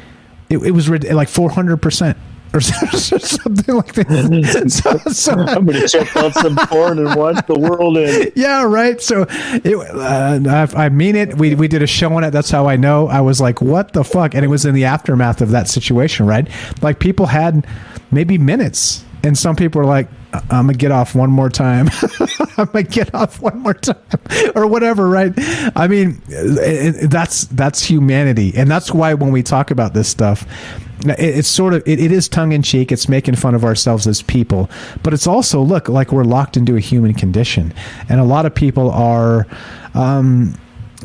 it, 0.53 0.59
it 0.59 0.71
was 0.73 0.89
like 0.89 1.29
400% 1.29 2.17
or 2.55 2.61
something 2.61 3.75
like 3.75 3.95
that. 3.95 4.63
So, 4.73 4.97
so, 5.11 5.33
I'm 5.33 5.65
gonna 5.65 5.89
check 5.89 6.15
out 6.17 6.35
some 6.35 6.57
porn 6.57 6.99
and 6.99 7.15
watch 7.15 7.45
the 7.47 7.59
world 7.59 7.97
in. 7.97 8.31
yeah, 8.35 8.63
right. 8.63 9.01
So 9.01 9.27
it, 9.29 9.77
uh, 9.77 10.69
I, 10.77 10.87
I 10.87 10.89
mean 10.89 11.17
it. 11.17 11.37
We 11.37 11.55
we 11.55 11.69
did 11.69 11.83
a 11.83 11.87
show 11.87 12.13
on 12.15 12.25
it. 12.25 12.31
That's 12.31 12.51
how 12.51 12.69
I 12.69 12.77
know. 12.77 13.09
I 13.09 13.21
was 13.21 13.41
like, 13.41 13.61
what 13.61 13.93
the 13.93 14.05
fuck? 14.05 14.35
And 14.35 14.45
it 14.45 14.49
was 14.49 14.65
in 14.65 14.75
the 14.75 14.85
aftermath 14.85 15.41
of 15.41 15.51
that 15.51 15.69
situation, 15.69 16.27
right? 16.27 16.49
Like 16.83 16.99
people 16.99 17.27
had 17.27 17.67
maybe 18.11 18.39
minutes, 18.39 19.05
and 19.23 19.37
some 19.37 19.57
people 19.57 19.81
were 19.81 19.87
like, 19.87 20.09
I'm 20.33 20.67
gonna 20.67 20.75
get 20.75 20.91
off 20.93 21.15
one 21.15 21.31
more 21.31 21.51
time. 21.51 21.89
I'm 22.57 22.67
gonna 22.67 22.83
get 22.85 23.15
off 23.15 23.41
one 23.41 23.59
more 23.61 23.75
time, 23.75 23.97
or 24.55 24.67
whatever, 24.67 25.09
right? 25.09 25.33
I 25.77 25.87
mean, 25.89 26.21
it, 26.29 27.05
it- 27.05 27.11
that's 27.11 27.45
that's 27.47 27.83
humanity, 27.85 28.53
and 28.57 28.71
that's 28.71 28.93
why 28.93 29.15
when 29.15 29.33
we 29.33 29.43
talk 29.43 29.71
about 29.71 29.93
this 29.95 30.09
stuff, 30.09 30.47
it, 31.07 31.19
it's 31.19 31.49
sort 31.49 31.75
of 31.75 31.83
it, 31.87 32.01
it 32.01 32.13
is 32.13 32.29
tongue 32.29 32.53
in 32.53 32.63
cheek. 32.63 32.93
It's 32.93 33.09
making 33.09 33.37
fun 33.37 33.55
of 33.55 33.65
ourselves 33.65 34.07
as 34.07 34.23
people, 34.23 34.71
but 35.03 35.13
it's 35.13 35.27
also 35.27 35.61
look 35.61 35.89
like 35.89 36.13
we're 36.13 36.25
locked 36.25 36.57
into 36.57 36.77
a 36.77 36.81
human 36.81 37.13
condition, 37.15 37.75
and 38.09 38.19
a 38.21 38.25
lot 38.25 38.47
of 38.47 38.55
people 38.55 38.91
are, 38.91 39.47
um, 39.95 40.55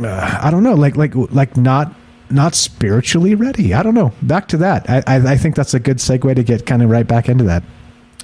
uh, 0.01 0.39
I 0.41 0.51
don't 0.51 0.63
know, 0.63 0.75
like 0.75 0.95
like 0.95 1.13
like 1.15 1.57
not 1.57 1.93
not 2.29 2.55
spiritually 2.55 3.35
ready. 3.35 3.73
I 3.73 3.83
don't 3.83 3.93
know. 3.93 4.13
Back 4.21 4.47
to 4.49 4.57
that. 4.57 4.89
I 4.89 5.03
I, 5.07 5.15
I 5.33 5.37
think 5.37 5.55
that's 5.55 5.73
a 5.73 5.79
good 5.79 5.97
segue 5.97 6.33
to 6.35 6.43
get 6.43 6.65
kind 6.65 6.81
of 6.81 6.89
right 6.89 7.07
back 7.07 7.27
into 7.29 7.43
that. 7.45 7.63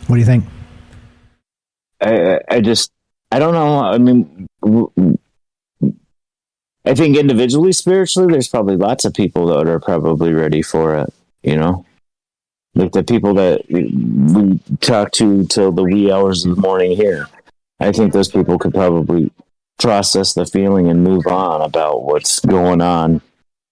What 0.08 0.16
do 0.16 0.20
you 0.20 0.26
think? 0.26 0.46
I, 2.04 2.40
I- 2.50 2.62
just, 2.62 2.92
I 3.32 3.40
don't 3.40 3.54
know. 3.54 3.80
I 3.80 3.98
mean, 3.98 4.48
I 6.86 6.94
think 6.96 7.18
individually, 7.18 7.72
spiritually, 7.72 8.32
there's 8.32 8.48
probably 8.48 8.76
lots 8.78 9.06
of 9.06 9.14
people 9.14 9.48
that 9.48 9.68
are 9.68 9.80
probably 9.80 10.34
ready 10.34 10.62
for 10.62 10.96
it. 10.98 11.14
You 11.42 11.58
know, 11.58 11.86
like 12.76 12.92
the 12.92 13.04
people 13.04 13.34
that 13.36 13.62
we 13.70 14.60
talk 14.82 15.12
to 15.14 15.46
till 15.46 15.72
the 15.72 15.84
wee 15.84 16.12
hours 16.12 16.46
of 16.46 16.56
the 16.56 16.62
morning 16.62 16.96
here. 16.96 17.28
I 17.80 17.92
think 17.92 18.14
those 18.14 18.30
people 18.30 18.58
could 18.58 18.74
probably 18.74 19.32
process 19.80 20.34
the 20.34 20.46
feeling 20.46 20.88
and 20.90 21.04
move 21.04 21.26
on 21.28 21.62
about 21.62 22.04
what's 22.04 22.40
going 22.40 22.82
on 22.82 23.22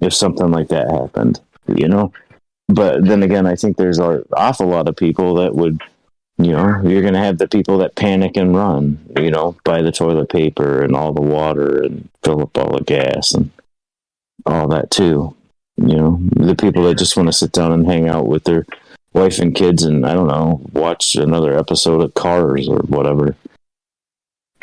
if 0.00 0.14
something 0.14 0.50
like 0.50 0.68
that 0.68 0.90
happened, 0.90 1.40
you 1.74 1.88
know. 1.88 2.12
But 2.68 3.04
then 3.04 3.22
again, 3.22 3.46
I 3.46 3.54
think 3.54 3.76
there's 3.76 3.98
an 3.98 4.24
awful 4.36 4.66
lot 4.66 4.88
of 4.88 4.96
people 4.96 5.34
that 5.36 5.54
would, 5.54 5.80
you 6.38 6.52
know, 6.52 6.82
you're 6.82 7.02
going 7.02 7.14
to 7.14 7.20
have 7.20 7.38
the 7.38 7.48
people 7.48 7.78
that 7.78 7.94
panic 7.94 8.36
and 8.36 8.54
run, 8.54 8.98
you 9.16 9.30
know, 9.30 9.56
buy 9.64 9.82
the 9.82 9.92
toilet 9.92 10.28
paper 10.28 10.82
and 10.82 10.96
all 10.96 11.12
the 11.12 11.22
water 11.22 11.82
and 11.82 12.08
fill 12.24 12.42
up 12.42 12.58
all 12.58 12.76
the 12.76 12.84
gas 12.84 13.32
and 13.32 13.50
all 14.44 14.68
that 14.68 14.90
too. 14.90 15.34
You 15.76 15.96
know, 15.96 16.18
the 16.36 16.56
people 16.56 16.84
that 16.84 16.98
just 16.98 17.16
want 17.16 17.28
to 17.28 17.32
sit 17.32 17.52
down 17.52 17.72
and 17.72 17.86
hang 17.86 18.08
out 18.08 18.26
with 18.26 18.44
their 18.44 18.66
wife 19.12 19.38
and 19.38 19.54
kids 19.54 19.82
and 19.84 20.04
I 20.04 20.14
don't 20.14 20.28
know, 20.28 20.60
watch 20.72 21.14
another 21.14 21.56
episode 21.56 22.02
of 22.02 22.14
Cars 22.14 22.68
or 22.68 22.78
whatever. 22.80 23.36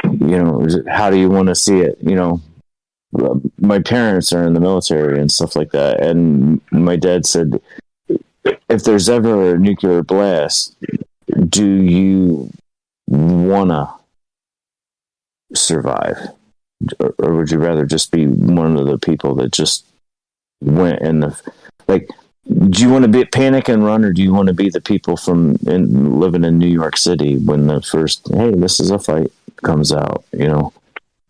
You 0.03 0.43
know, 0.43 0.67
how 0.89 1.09
do 1.09 1.17
you 1.17 1.29
want 1.29 1.47
to 1.47 1.55
see 1.55 1.79
it? 1.79 1.97
You 2.01 2.15
know, 2.15 2.41
my 3.59 3.79
parents 3.79 4.33
are 4.33 4.43
in 4.43 4.53
the 4.53 4.59
military 4.59 5.19
and 5.19 5.31
stuff 5.31 5.55
like 5.55 5.71
that. 5.71 6.01
And 6.01 6.61
my 6.71 6.95
dad 6.95 7.25
said, 7.25 7.61
if 8.69 8.83
there's 8.83 9.09
ever 9.09 9.55
a 9.55 9.57
nuclear 9.57 10.03
blast, 10.03 10.75
do 11.49 11.65
you 11.65 12.51
wanna 13.07 13.93
survive, 15.53 16.17
or, 16.99 17.15
or 17.19 17.35
would 17.35 17.51
you 17.51 17.59
rather 17.59 17.85
just 17.85 18.11
be 18.11 18.25
one 18.27 18.77
of 18.77 18.87
the 18.87 18.97
people 18.97 19.35
that 19.35 19.51
just 19.51 19.85
went 20.61 21.01
in 21.01 21.19
the 21.19 21.39
like? 21.87 22.09
Do 22.45 22.81
you 22.81 22.89
want 22.89 23.03
to 23.03 23.09
be 23.09 23.23
panic 23.23 23.69
and 23.69 23.85
run, 23.85 24.03
or 24.03 24.11
do 24.11 24.21
you 24.21 24.33
want 24.33 24.47
to 24.47 24.53
be 24.53 24.69
the 24.69 24.81
people 24.81 25.15
from 25.15 25.55
in, 25.65 26.19
living 26.19 26.43
in 26.43 26.57
New 26.57 26.67
York 26.67 26.97
City 26.97 27.37
when 27.37 27.67
the 27.67 27.81
first 27.81 28.27
hey, 28.33 28.51
this 28.51 28.81
is 28.81 28.91
a 28.91 28.99
fight 28.99 29.31
comes 29.63 29.93
out? 29.93 30.25
You 30.33 30.47
know, 30.49 30.73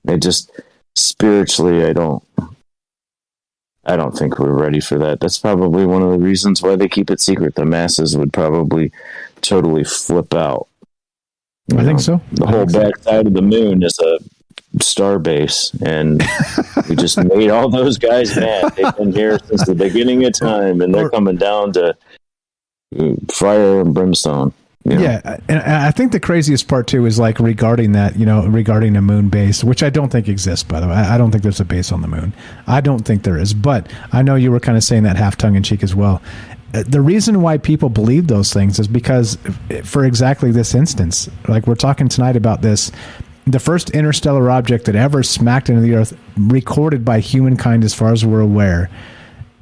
it 0.08 0.24
just 0.24 0.52
spiritually, 0.96 1.86
I 1.86 1.94
don't. 1.94 2.24
I 3.86 3.98
don't 3.98 4.18
think 4.18 4.40
we're 4.40 4.54
ready 4.54 4.80
for 4.80 4.98
that. 5.00 5.20
That's 5.20 5.38
probably 5.38 5.86
one 5.86 6.02
of 6.02 6.12
the 6.12 6.18
reasons 6.18 6.62
why 6.62 6.78
they 6.78 6.88
keep 6.88 7.12
it 7.12 7.20
secret. 7.20 7.56
The 7.56 7.66
masses 7.66 8.16
would 8.16 8.32
probably 8.32 8.94
totally 9.42 9.84
flip 9.84 10.34
out. 10.34 10.68
You 11.68 11.80
I 11.80 11.82
know, 11.82 11.88
think 11.88 12.00
so. 12.00 12.22
The 12.32 12.46
I 12.46 12.52
whole 12.52 12.66
back 12.66 12.96
so. 12.98 13.12
side 13.12 13.28
of 13.28 13.34
the 13.34 13.42
moon 13.42 13.84
is 13.84 14.00
a 14.00 14.20
star 14.82 15.20
base, 15.20 15.72
and 15.82 16.24
we 16.90 16.96
just 16.96 17.18
made 17.18 17.50
all 17.50 17.70
those 17.70 17.98
guys 17.98 18.36
mad. 18.38 18.74
They've 18.76 18.96
been 18.96 19.12
here 19.12 19.38
since 19.40 19.66
the 19.66 19.76
beginning 19.76 20.24
of 20.26 20.34
time, 20.34 20.82
and 20.82 20.94
they're 20.96 21.10
coming 21.10 21.36
down 21.36 21.74
to 21.74 21.96
uh, 22.98 23.14
fire 23.32 23.82
and 23.82 23.94
brimstone. 23.94 24.54
Yeah, 24.86 25.40
and 25.48 25.62
I 25.62 25.92
think 25.92 26.12
the 26.12 26.20
craziest 26.20 26.68
part 26.68 26.88
too 26.88 27.06
is 27.06 27.18
like 27.18 27.40
regarding 27.40 27.94
that, 27.94 28.18
you 28.18 28.26
know, 28.26 28.46
regarding 28.46 28.98
a 28.98 29.02
moon 29.02 29.30
base, 29.30 29.64
which 29.64 29.82
I 29.82 29.90
don't 29.90 30.10
think 30.10 30.28
exists. 30.28 30.64
By 30.64 30.82
the 30.82 30.88
way, 30.88 30.94
I 30.94 31.18
don't 31.18 31.32
think 31.32 31.44
there's 31.44 31.62
a 31.62 31.66
base 31.66 31.94
on 31.94 32.02
the 32.02 32.08
moon. 32.10 32.34
I 32.68 32.82
don't 32.82 33.06
think 33.06 33.24
there 33.24 33.38
is, 33.38 33.54
but 33.54 33.90
I 34.12 34.22
know 34.22 34.36
you 34.36 34.52
were 34.52 34.60
kind 34.60 34.78
of 34.78 34.84
saying 34.84 35.04
that 35.04 35.16
half 35.16 35.38
tongue 35.38 35.56
in 35.56 35.64
cheek 35.64 35.84
as 35.84 35.96
well. 35.96 36.22
Uh, 36.74 36.84
the 36.86 37.00
reason 37.00 37.42
why 37.42 37.58
people 37.58 37.88
believe 37.88 38.28
those 38.28 38.52
things 38.52 38.78
is 38.78 38.88
because, 38.88 39.38
for 39.86 40.04
exactly 40.04 40.52
this 40.52 40.76
instance, 40.76 41.30
like 41.48 41.66
we're 41.66 41.76
talking 41.76 42.10
tonight 42.10 42.36
about 42.36 42.62
this, 42.62 42.92
the 43.48 43.60
first 43.60 43.90
interstellar 43.92 44.50
object 44.52 44.86
that 44.86 44.96
ever 44.96 45.24
smacked 45.24 45.70
into 45.70 45.82
the 45.82 45.94
Earth, 45.96 46.18
recorded 46.36 47.06
by 47.06 47.20
humankind, 47.20 47.86
as 47.86 47.94
far 47.94 48.12
as 48.12 48.26
we're 48.26 48.42
aware. 48.42 48.90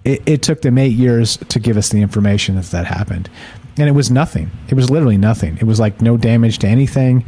It, 0.03 0.23
it, 0.25 0.41
took 0.41 0.63
them 0.63 0.79
eight 0.79 0.93
years 0.93 1.37
to 1.37 1.59
give 1.59 1.77
us 1.77 1.89
the 1.89 2.01
information 2.01 2.55
that 2.55 2.65
that 2.65 2.87
happened 2.87 3.29
and 3.77 3.87
it 3.87 3.93
was 3.93 4.11
nothing. 4.11 4.51
It 4.69 4.75
was 4.75 4.89
literally 4.89 5.17
nothing. 5.17 5.57
It 5.57 5.63
was 5.63 5.79
like 5.79 6.01
no 6.01 6.17
damage 6.17 6.59
to 6.59 6.67
anything. 6.67 7.25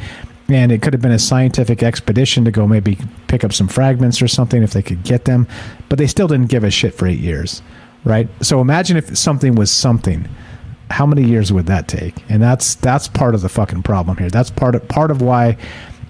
And 0.50 0.72
it 0.72 0.82
could 0.82 0.94
have 0.94 1.02
been 1.02 1.12
a 1.12 1.20
scientific 1.20 1.82
expedition 1.84 2.44
to 2.46 2.52
go 2.52 2.68
maybe 2.68 2.98
pick 3.28 3.44
up 3.44 3.54
some 3.54 3.68
fragments 3.68 4.22
or 4.22 4.28
something 4.28 4.62
if 4.62 4.74
they 4.74 4.82
could 4.82 5.04
get 5.04 5.26
them. 5.26 5.48
But 5.90 6.00
they 6.00 6.08
still 6.08 6.28
didn't 6.28 6.50
give 6.50 6.64
a 6.64 6.70
shit 6.70 6.94
for 6.94 7.08
eight 7.08 7.20
years, 7.20 7.62
right? 8.04 8.28
So 8.42 8.60
imagine 8.60 8.98
if 8.98 9.18
something 9.18 9.56
was 9.56 9.72
something. 9.72 10.28
How 10.90 11.06
many 11.06 11.24
years 11.24 11.52
would 11.52 11.66
that 11.68 11.88
take? 11.88 12.14
And 12.30 12.42
that's 12.42 12.76
that's 12.76 13.08
part 13.08 13.36
of 13.36 13.42
the 13.42 13.50
fucking 13.50 13.84
problem 13.84 14.18
here. 14.18 14.30
That's 14.30 14.52
part 14.52 14.76
of 14.76 14.88
part 14.90 15.12
of 15.12 15.22
why 15.22 15.58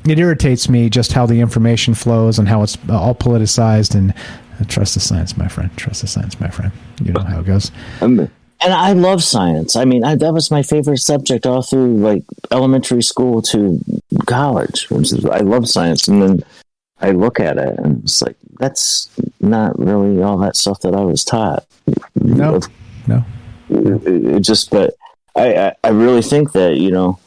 it 0.05 0.19
irritates 0.19 0.67
me 0.67 0.89
just 0.89 1.13
how 1.13 1.25
the 1.25 1.39
information 1.39 1.93
flows 1.93 2.37
and 2.37 2.49
how 2.49 2.63
it's 2.63 2.77
all 2.89 3.15
politicized 3.15 3.95
and 3.95 4.13
uh, 4.59 4.65
trust 4.67 4.95
the 4.95 4.99
science, 4.99 5.37
my 5.37 5.47
friend. 5.47 5.69
Trust 5.77 6.01
the 6.01 6.07
science, 6.07 6.39
my 6.39 6.49
friend. 6.49 6.71
You 7.01 7.13
know 7.13 7.21
how 7.21 7.39
it 7.39 7.45
goes. 7.45 7.71
I'm, 8.01 8.29
and 8.63 8.73
I 8.73 8.93
love 8.93 9.23
science. 9.23 9.75
I 9.75 9.85
mean, 9.85 10.03
I, 10.03 10.15
that 10.15 10.33
was 10.33 10.51
my 10.51 10.63
favorite 10.63 10.99
subject 10.99 11.45
all 11.45 11.61
through 11.61 11.97
like 11.97 12.23
elementary 12.51 13.03
school 13.03 13.41
to 13.43 13.79
college. 14.25 14.87
Is, 14.91 15.25
I 15.25 15.39
love 15.39 15.69
science, 15.69 16.07
and 16.07 16.21
then 16.21 16.43
I 17.03 17.11
look 17.11 17.39
at 17.39 17.57
it 17.57 17.77
and 17.79 18.03
it's 18.03 18.21
like 18.21 18.37
that's 18.59 19.09
not 19.41 19.77
really 19.77 20.21
all 20.23 20.37
that 20.37 20.55
stuff 20.55 20.79
that 20.81 20.95
I 20.95 21.01
was 21.01 21.25
taught. 21.25 21.65
No, 22.15 22.61
no. 23.07 23.25
It, 23.69 24.07
it 24.07 24.39
just, 24.39 24.69
but 24.69 24.95
I, 25.35 25.55
I, 25.55 25.75
I 25.83 25.89
really 25.89 26.21
think 26.21 26.53
that 26.53 26.77
you 26.77 26.91
know, 26.91 27.19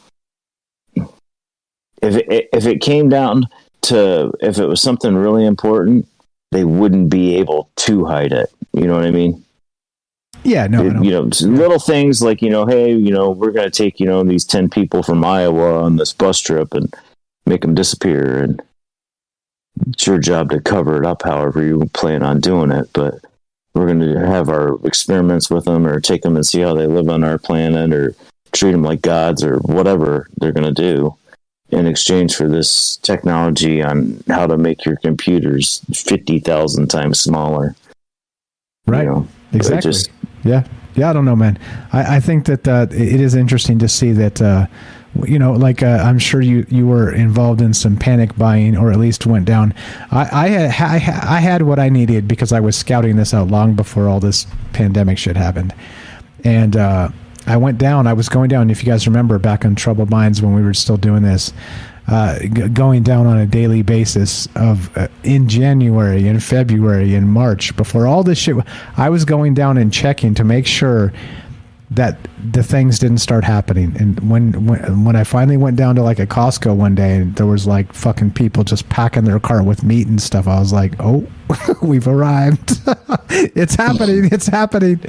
if 2.03 2.17
it, 2.17 2.49
if 2.53 2.67
it 2.67 2.81
came 2.81 3.09
down 3.09 3.49
to 3.83 4.33
if 4.41 4.59
it 4.59 4.67
was 4.67 4.81
something 4.81 5.15
really 5.15 5.45
important, 5.45 6.09
they 6.53 6.65
wouldn't 6.65 7.11
be 7.11 7.37
able 7.37 7.71
to 7.77 8.07
hide 8.07 8.33
it. 8.33 8.51
You 8.73 8.87
know 8.87 8.95
what 8.95 9.05
I 9.05 9.11
mean? 9.11 9.45
Yeah, 10.47 10.69
no, 10.69 10.87
it, 10.87 11.05
you 11.05 11.11
know, 11.11 11.29
little 11.41 11.81
things 11.81 12.23
like 12.23 12.41
you 12.41 12.51
know, 12.51 12.67
hey, 12.67 12.95
you 12.95 13.11
know, 13.11 13.31
we're 13.31 13.51
going 13.51 13.71
to 13.71 13.77
take 13.77 13.99
you 13.99 14.07
know 14.07 14.23
these 14.23 14.45
ten 14.45 14.71
people 14.71 15.03
from 15.03 15.25
Iowa 15.25 15.83
on 15.83 15.97
this 15.97 16.13
bus 16.13 16.41
trip 16.41 16.73
and 16.73 16.95
make 17.47 17.63
them 17.63 17.75
disappear, 17.75 18.43
and 18.45 18.63
it's 19.89 20.07
your 20.07 20.19
job 20.19 20.51
to 20.51 20.61
cover 20.61 20.99
it 20.99 21.07
up, 21.07 21.23
however 21.23 21.65
you 21.65 21.91
plan 21.93 22.23
on 22.23 22.41
doing 22.41 22.71
it. 22.71 22.89
But 22.93 23.21
we're 23.75 23.87
going 23.87 24.01
to 24.01 24.27
have 24.27 24.49
our 24.49 24.79
experiments 24.87 25.51
with 25.51 25.65
them, 25.65 25.87
or 25.87 26.01
take 26.01 26.23
them 26.23 26.37
and 26.37 26.47
see 26.47 26.61
how 26.61 26.75
they 26.75 26.87
live 26.87 27.09
on 27.09 27.25
our 27.25 27.39
planet, 27.39 27.93
or 27.93 28.15
treat 28.53 28.73
them 28.73 28.85
like 28.85 29.03
gods, 29.03 29.43
or 29.43 29.59
whatever 29.59 30.29
they're 30.37 30.53
going 30.53 30.73
to 30.73 30.83
do 30.83 31.17
in 31.71 31.87
exchange 31.87 32.37
for 32.37 32.49
this 32.49 32.97
technology 32.99 33.83
on 33.83 34.23
how 34.29 34.47
to 34.47 34.57
make 34.57 34.85
your 34.85 34.97
computers 34.97 35.81
50,000 35.93 36.89
times 36.89 37.19
smaller. 37.19 37.75
Right. 38.87 39.03
You 39.03 39.11
know, 39.11 39.29
exactly. 39.53 39.91
Just, 39.91 40.11
yeah, 40.47 40.65
yeah. 40.95 41.11
I 41.11 41.13
don't 41.13 41.25
know, 41.25 41.37
man. 41.37 41.59
I, 41.93 42.17
I 42.17 42.21
think 42.21 42.47
that 42.47 42.67
uh, 42.67 42.87
it 42.91 43.21
is 43.21 43.35
interesting 43.35 43.79
to 43.81 43.89
see 43.89 44.13
that. 44.13 44.41
Uh, 44.41 44.67
you 45.25 45.39
know, 45.39 45.53
like 45.53 45.83
uh, 45.83 46.03
I'm 46.05 46.19
sure 46.19 46.43
you 46.43 46.67
you 46.69 46.87
were 46.87 47.11
involved 47.11 47.63
in 47.63 47.73
some 47.73 47.97
panic 47.97 48.37
buying, 48.37 48.77
or 48.77 48.93
at 48.93 48.99
least 48.99 49.25
went 49.25 49.47
down. 49.47 49.73
I 50.11 50.29
I 50.31 50.49
had, 50.49 51.25
I 51.25 51.41
had 51.41 51.63
what 51.63 51.79
I 51.79 51.89
needed 51.89 52.29
because 52.29 52.53
I 52.53 52.61
was 52.61 52.77
scouting 52.77 53.17
this 53.17 53.33
out 53.33 53.49
long 53.49 53.75
before 53.75 54.09
all 54.09 54.21
this 54.21 54.47
pandemic 54.75 55.17
shit 55.17 55.37
happened, 55.37 55.75
and 56.45 56.77
uh, 56.77 57.09
I 57.47 57.57
went 57.57 57.79
down. 57.79 58.07
I 58.07 58.13
was 58.13 58.29
going 58.29 58.49
down. 58.49 58.71
If 58.71 58.83
you 58.83 58.91
guys 58.91 59.07
remember 59.07 59.39
back 59.39 59.65
on 59.65 59.75
Troubled 59.75 60.11
Minds 60.11 60.43
when 60.43 60.55
we 60.55 60.63
were 60.63 60.75
still 60.75 60.97
doing 60.97 61.23
this, 61.23 61.53
uh, 62.09 62.39
g- 62.41 62.69
going 62.69 63.03
down 63.03 63.27
on 63.27 63.39
a 63.39 63.47
daily 63.47 63.83
basis 63.83 64.49
of 64.55 64.97
uh, 64.97 65.09
in 65.25 65.49
January, 65.49 66.29
in 66.29 66.39
February, 66.41 67.15
in 67.15 67.29
March, 67.29 67.77
before 67.77 68.07
all 68.07 68.23
this 68.23 68.39
shit. 68.39 68.57
I 68.97 69.11
was 69.11 69.25
going 69.25 69.55
down 69.55 69.77
and 69.77 69.93
checking 69.93 70.35
to 70.35 70.45
make 70.45 70.67
sure 70.67 71.13
that 71.91 72.19
the 72.53 72.63
things 72.65 72.99
didn't 72.99 73.19
start 73.19 73.45
happening. 73.45 73.95
And 73.99 74.19
when 74.29 74.67
when 74.67 75.05
when 75.05 75.17
I 75.17 75.25
finally 75.25 75.57
went 75.57 75.77
down 75.77 75.95
to 75.97 76.03
like 76.03 76.19
a 76.19 76.27
Costco 76.27 76.75
one 76.75 76.95
day 76.95 77.17
and 77.17 77.35
there 77.37 77.47
was 77.47 77.67
like 77.67 77.93
fucking 77.93 78.33
people 78.33 78.65
just 78.65 78.89
packing 78.89 79.25
their 79.25 79.39
cart 79.39 79.65
with 79.65 79.85
meat 79.85 80.07
and 80.07 80.21
stuff, 80.21 80.49
I 80.49 80.59
was 80.59 80.73
like, 80.73 80.95
oh, 81.01 81.27
we've 81.83 82.09
arrived. 82.09 82.81
it's 83.31 83.75
happening. 83.75 84.29
It's 84.33 84.47
happening. 84.47 85.01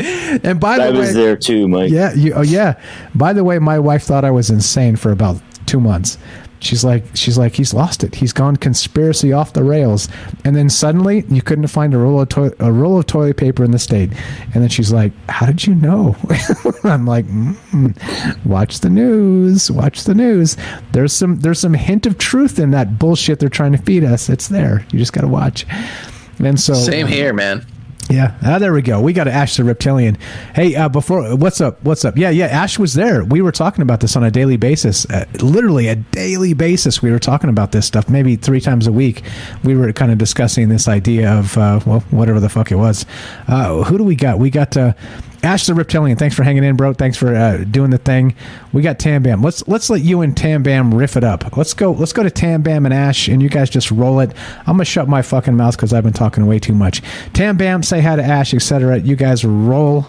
And 0.44 0.60
by 0.60 0.76
I 0.76 0.78
the 0.78 0.94
way, 0.94 0.98
I 0.98 1.00
was 1.00 1.14
there 1.14 1.36
too, 1.36 1.68
Mike. 1.68 1.92
Yeah. 1.92 2.14
You, 2.14 2.34
oh 2.34 2.42
yeah. 2.42 2.80
By 3.16 3.34
the 3.34 3.44
way, 3.44 3.60
my 3.60 3.80
wife 3.80 4.04
thought 4.04 4.24
I 4.24 4.32
was 4.32 4.50
insane 4.50 4.96
for 4.96 5.12
about 5.12 5.42
two 5.66 5.80
months 5.80 6.18
she's 6.60 6.84
like 6.84 7.04
she's 7.16 7.38
like 7.38 7.54
he's 7.54 7.74
lost 7.74 8.04
it. 8.04 8.16
He's 8.16 8.34
gone 8.34 8.56
conspiracy 8.58 9.34
off 9.34 9.54
the 9.54 9.64
rails. 9.64 10.08
And 10.44 10.56
then 10.56 10.70
suddenly 10.70 11.26
you 11.30 11.42
couldn't 11.42 11.68
find 11.68 11.94
a 11.94 11.98
roll 11.98 12.22
of 12.22 12.30
to- 12.30 12.56
a 12.64 12.72
roll 12.72 13.00
of 13.00 13.06
toilet 13.08 13.38
paper 13.38 13.64
in 13.64 13.72
the 13.72 13.80
state. 13.80 14.12
And 14.54 14.64
then 14.64 14.70
she's 14.70 14.92
like 14.92 15.12
how 15.30 15.46
did 15.46 15.66
you 15.66 15.76
know? 15.76 16.16
I'm 16.84 17.06
like 17.06 17.26
mm, 17.26 18.46
watch 18.46 18.80
the 18.80 18.90
news. 18.90 19.72
Watch 19.72 20.04
the 20.04 20.16
news. 20.16 20.58
There's 20.92 21.14
some 21.14 21.40
there's 21.40 21.60
some 21.60 21.74
hint 21.74 22.06
of 22.06 22.18
truth 22.18 22.60
in 22.60 22.72
that 22.72 23.00
bullshit 23.00 23.40
they're 23.40 23.50
trying 23.50 23.74
to 23.74 23.78
feed 23.80 24.04
us. 24.04 24.30
It's 24.30 24.48
there. 24.48 24.86
You 24.92 25.00
just 25.00 25.14
got 25.14 25.22
to 25.22 25.28
watch. 25.28 25.66
And 26.40 26.60
so 26.60 26.74
same 26.74 27.08
here 27.08 27.34
man 27.34 27.66
Yeah, 28.10 28.38
ah, 28.42 28.58
there 28.58 28.72
we 28.72 28.82
go. 28.82 29.02
We 29.02 29.12
got 29.12 29.28
Ash 29.28 29.58
the 29.58 29.66
reptilian. 29.66 30.18
Hey, 30.56 30.76
uh, 30.76 30.88
before 30.88 31.36
what's 31.36 31.60
up? 31.60 31.84
What's 31.84 32.06
up? 32.06 32.18
Yeah, 32.18 32.30
yeah. 32.30 32.46
Ash 32.46 32.80
was 32.80 32.94
there. 32.94 33.26
We 33.26 33.42
were 33.42 33.52
talking 33.52 33.82
about 33.82 34.00
this 34.00 34.16
on 34.16 34.24
a 34.24 34.32
daily 34.32 34.56
basis, 34.56 35.06
uh, 35.10 35.26
literally 35.42 35.90
a 35.90 35.98
daily 35.98 36.54
basis. 36.54 37.02
We 37.02 37.12
were 37.12 37.20
talking 37.20 37.50
about 37.50 37.74
this 37.74 37.86
stuff, 37.86 38.08
maybe 38.08 38.38
three 38.38 38.62
times 38.62 38.88
a 38.88 38.94
week. 38.94 39.24
We 39.66 39.76
were 39.76 39.92
kind 39.92 40.12
of 40.14 40.18
discussing 40.18 40.70
this 40.70 40.88
idea 40.88 41.34
of 41.34 41.58
uh, 41.58 41.82
well, 41.86 42.00
whatever 42.12 42.40
the 42.40 42.48
fuck 42.48 42.72
it 42.72 42.76
was. 42.76 43.06
Uh, 43.50 43.84
who 43.84 43.98
do 43.98 44.06
we 44.06 44.16
got? 44.16 44.40
We 44.40 44.52
got 44.52 44.78
uh, 44.78 44.94
Ash 45.44 45.66
the 45.66 45.74
reptilian. 45.74 46.18
Thanks 46.18 46.36
for 46.36 46.44
hanging 46.44 46.64
in, 46.64 46.76
bro. 46.76 46.94
Thanks 46.94 47.18
for 47.18 47.36
uh, 47.36 47.64
doing 47.70 47.92
the 47.92 47.98
thing. 47.98 48.36
We 48.74 48.82
got 48.82 49.00
Tam 49.00 49.24
Bam. 49.24 49.42
Let's 49.42 49.68
let's 49.68 49.90
let 49.90 50.02
you 50.02 50.22
and 50.22 50.36
Tam 50.36 50.64
Bam 50.64 50.94
riff 50.94 51.16
it 51.16 51.24
up. 51.24 51.56
Let's 51.56 51.74
go. 51.74 51.92
Let's 51.92 52.14
go 52.14 52.24
to 52.24 52.32
Tam 52.32 52.62
Bam 52.64 52.86
and 52.86 52.94
Ash, 52.94 53.28
and 53.28 53.42
you 53.42 53.50
guys 53.50 53.70
just 53.70 53.92
roll 53.92 54.20
it. 54.20 54.32
I'm 54.60 54.74
gonna 54.74 54.86
shut 54.86 55.08
my 55.08 55.22
fucking 55.22 55.56
mouth 55.56 55.78
because 55.78 55.94
I've 55.94 56.04
been 56.04 56.14
talking 56.14 56.46
way 56.48 56.60
too 56.60 56.74
much. 56.74 57.02
Tam 57.34 57.56
Bam, 57.58 57.84
say 57.84 58.02
hi 58.02 58.16
to 58.16 58.24
Ash, 58.24 58.54
etc. 58.54 59.00
You 59.00 59.16
guys 59.16 59.46
roll. 59.46 60.08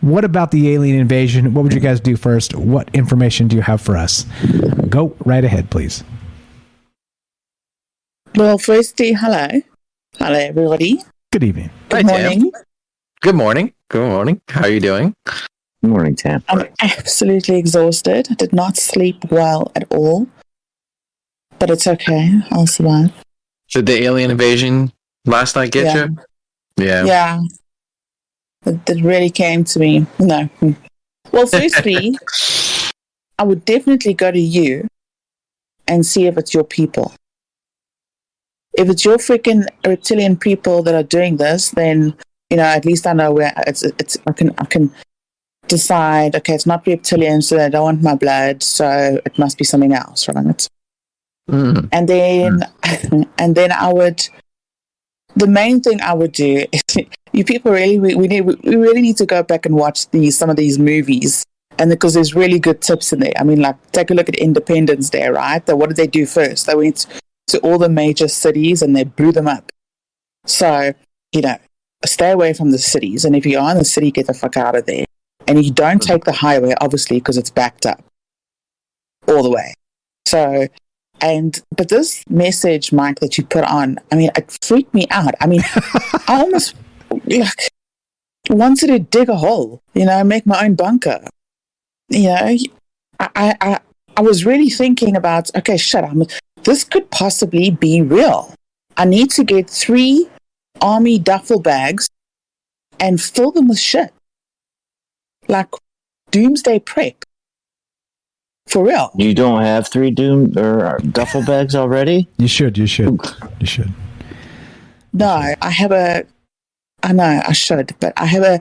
What 0.00 0.24
about 0.24 0.52
the 0.52 0.72
alien 0.72 0.98
invasion? 0.98 1.54
What 1.54 1.64
would 1.64 1.74
you 1.74 1.80
guys 1.80 1.98
do 1.98 2.16
first? 2.16 2.54
What 2.54 2.88
information 2.94 3.48
do 3.48 3.56
you 3.56 3.62
have 3.62 3.80
for 3.80 3.96
us? 3.96 4.26
Go 4.88 5.16
right 5.24 5.42
ahead, 5.44 5.70
please. 5.70 6.04
Well, 8.36 8.58
firstly, 8.58 9.12
hello. 9.12 9.48
Hello, 10.18 10.38
everybody. 10.38 11.02
Good 11.32 11.42
evening. 11.42 11.70
Good 11.88 12.06
morning. 12.06 12.52
Good 13.20 13.34
morning. 13.34 13.72
Good 13.88 14.08
morning. 14.08 14.40
How 14.48 14.62
are 14.62 14.68
you 14.68 14.80
doing? 14.80 15.14
Good 15.82 15.90
morning, 15.90 16.14
Tam. 16.14 16.42
I'm 16.48 16.68
absolutely 16.80 17.56
exhausted. 17.56 18.28
I 18.30 18.34
did 18.34 18.52
not 18.52 18.76
sleep 18.76 19.24
well 19.30 19.72
at 19.74 19.84
all. 19.90 20.28
But 21.58 21.70
it's 21.70 21.86
okay. 21.86 22.30
I'll 22.52 22.66
survive. 22.66 23.12
Did 23.72 23.86
the 23.86 24.02
alien 24.04 24.30
invasion 24.30 24.92
last 25.26 25.56
night 25.56 25.72
get 25.72 25.86
Yeah. 25.86 26.06
you? 26.06 26.16
Yeah. 26.84 27.04
Yeah. 27.04 27.40
It, 28.66 28.88
it 28.88 29.02
really 29.04 29.30
came 29.30 29.64
to 29.64 29.78
me. 29.80 30.06
No. 30.20 30.48
Well, 31.32 31.46
firstly, 31.58 32.16
I 33.38 33.42
would 33.42 33.64
definitely 33.64 34.14
go 34.14 34.30
to 34.30 34.38
you 34.40 34.86
and 35.88 36.06
see 36.06 36.26
if 36.26 36.38
it's 36.38 36.54
your 36.54 36.64
people. 36.64 37.12
If 38.74 38.88
it's 38.88 39.04
your 39.04 39.16
freaking 39.18 39.66
reptilian 39.84 40.36
people 40.36 40.84
that 40.84 40.94
are 40.94 41.02
doing 41.02 41.38
this, 41.38 41.70
then 41.70 42.14
you 42.50 42.56
know 42.56 42.64
at 42.64 42.84
least 42.84 43.06
I 43.06 43.12
know 43.12 43.32
where 43.32 43.52
it's. 43.66 43.82
It's 43.82 44.16
I 44.26 44.32
can 44.32 44.54
I 44.58 44.64
can 44.64 44.92
decide. 45.68 46.34
Okay, 46.36 46.54
it's 46.54 46.66
not 46.66 46.86
reptilian, 46.86 47.42
so 47.42 47.56
they 47.56 47.70
don't 47.70 47.84
want 47.84 48.02
my 48.02 48.14
blood, 48.14 48.62
so 48.62 49.20
it 49.24 49.38
must 49.38 49.58
be 49.58 49.64
something 49.64 49.92
else, 49.92 50.28
right? 50.28 50.68
Mm. 51.50 51.88
and 51.92 52.08
then 52.08 52.60
and 53.38 53.54
then 53.54 53.72
I 53.72 53.92
would. 53.92 54.28
The 55.36 55.46
main 55.46 55.80
thing 55.80 56.00
I 56.00 56.14
would 56.14 56.32
do 56.32 56.64
is 56.72 56.82
you 57.32 57.44
people 57.44 57.72
really 57.72 57.98
we, 57.98 58.14
we 58.14 58.28
need 58.28 58.42
we 58.42 58.76
really 58.76 59.02
need 59.02 59.18
to 59.18 59.26
go 59.26 59.42
back 59.42 59.66
and 59.66 59.74
watch 59.74 60.08
these 60.10 60.36
some 60.36 60.50
of 60.50 60.56
these 60.56 60.78
movies 60.78 61.44
and 61.78 61.90
because 61.90 62.14
there's 62.14 62.34
really 62.34 62.58
good 62.58 62.80
tips 62.80 63.12
in 63.12 63.20
there. 63.20 63.32
I 63.38 63.44
mean, 63.44 63.60
like 63.60 63.76
take 63.92 64.10
a 64.10 64.14
look 64.14 64.28
at 64.28 64.34
Independence 64.34 65.10
Day, 65.10 65.28
right? 65.28 65.64
So 65.66 65.76
what 65.76 65.88
did 65.88 65.96
they 65.96 66.06
do 66.06 66.26
first? 66.26 66.66
They 66.66 66.74
went 66.74 67.06
to 67.48 67.58
all 67.60 67.78
the 67.78 67.88
major 67.88 68.28
cities 68.28 68.82
and 68.82 68.96
they 68.96 69.04
blew 69.04 69.32
them 69.32 69.46
up. 69.46 69.70
So 70.44 70.92
you 71.32 71.42
know, 71.42 71.56
stay 72.06 72.30
away 72.30 72.52
from 72.52 72.70
the 72.70 72.78
cities, 72.78 73.24
and 73.24 73.34
if 73.34 73.44
you 73.46 73.58
are 73.58 73.70
in 73.70 73.78
the 73.78 73.84
city, 73.84 74.10
get 74.10 74.26
the 74.26 74.34
fuck 74.34 74.56
out 74.56 74.76
of 74.76 74.86
there. 74.86 75.04
And 75.46 75.64
you 75.64 75.72
don't 75.72 76.00
mm-hmm. 76.00 76.12
take 76.12 76.24
the 76.24 76.32
highway, 76.32 76.74
obviously, 76.80 77.18
because 77.18 77.38
it's 77.38 77.50
backed 77.50 77.86
up 77.86 78.02
all 79.26 79.42
the 79.42 79.50
way. 79.50 79.74
So 80.26 80.68
and 81.20 81.60
but 81.76 81.88
this 81.88 82.22
message, 82.28 82.92
Mike, 82.92 83.20
that 83.20 83.38
you 83.38 83.44
put 83.44 83.64
on, 83.64 83.98
I 84.12 84.16
mean, 84.16 84.30
it 84.36 84.58
freaked 84.62 84.94
me 84.94 85.06
out. 85.10 85.34
I 85.40 85.46
mean, 85.46 85.62
I 85.64 86.24
almost 86.28 86.74
like 87.26 87.48
wanted 88.50 88.88
to 88.88 88.98
dig 88.98 89.28
a 89.28 89.36
hole, 89.36 89.82
you 89.94 90.04
know, 90.04 90.22
make 90.24 90.46
my 90.46 90.64
own 90.64 90.74
bunker. 90.74 91.24
You 92.08 92.24
know, 92.24 92.34
I 92.36 92.58
I 93.20 93.56
I, 93.60 93.80
I 94.16 94.20
was 94.20 94.46
really 94.46 94.70
thinking 94.70 95.16
about 95.16 95.54
okay, 95.56 95.76
shut 95.76 96.04
up. 96.04 96.16
This 96.64 96.84
could 96.84 97.10
possibly 97.10 97.70
be 97.70 98.02
real. 98.02 98.54
I 98.96 99.04
need 99.04 99.30
to 99.32 99.44
get 99.44 99.70
three 99.70 100.28
army 100.80 101.18
duffel 101.18 101.60
bags 101.60 102.08
and 103.00 103.20
fill 103.20 103.52
them 103.52 103.68
with 103.68 103.78
shit. 103.78 104.12
Like 105.48 105.68
doomsday 106.30 106.80
prep. 106.80 107.24
For 108.66 108.84
real. 108.84 109.10
You 109.16 109.34
don't 109.34 109.62
have 109.62 109.88
three 109.88 110.10
doom 110.10 110.56
or 110.58 110.98
duffel 110.98 111.42
bags 111.42 111.74
already? 111.74 112.28
You 112.36 112.48
should. 112.48 112.76
You 112.76 112.86
should. 112.86 113.18
You 113.60 113.66
should. 113.66 113.92
No, 115.12 115.54
I 115.60 115.70
have 115.70 115.90
a. 115.90 116.24
I 117.02 117.12
know 117.12 117.40
I 117.46 117.52
should, 117.52 117.94
but 118.00 118.12
I 118.16 118.26
have 118.26 118.42
a 118.42 118.60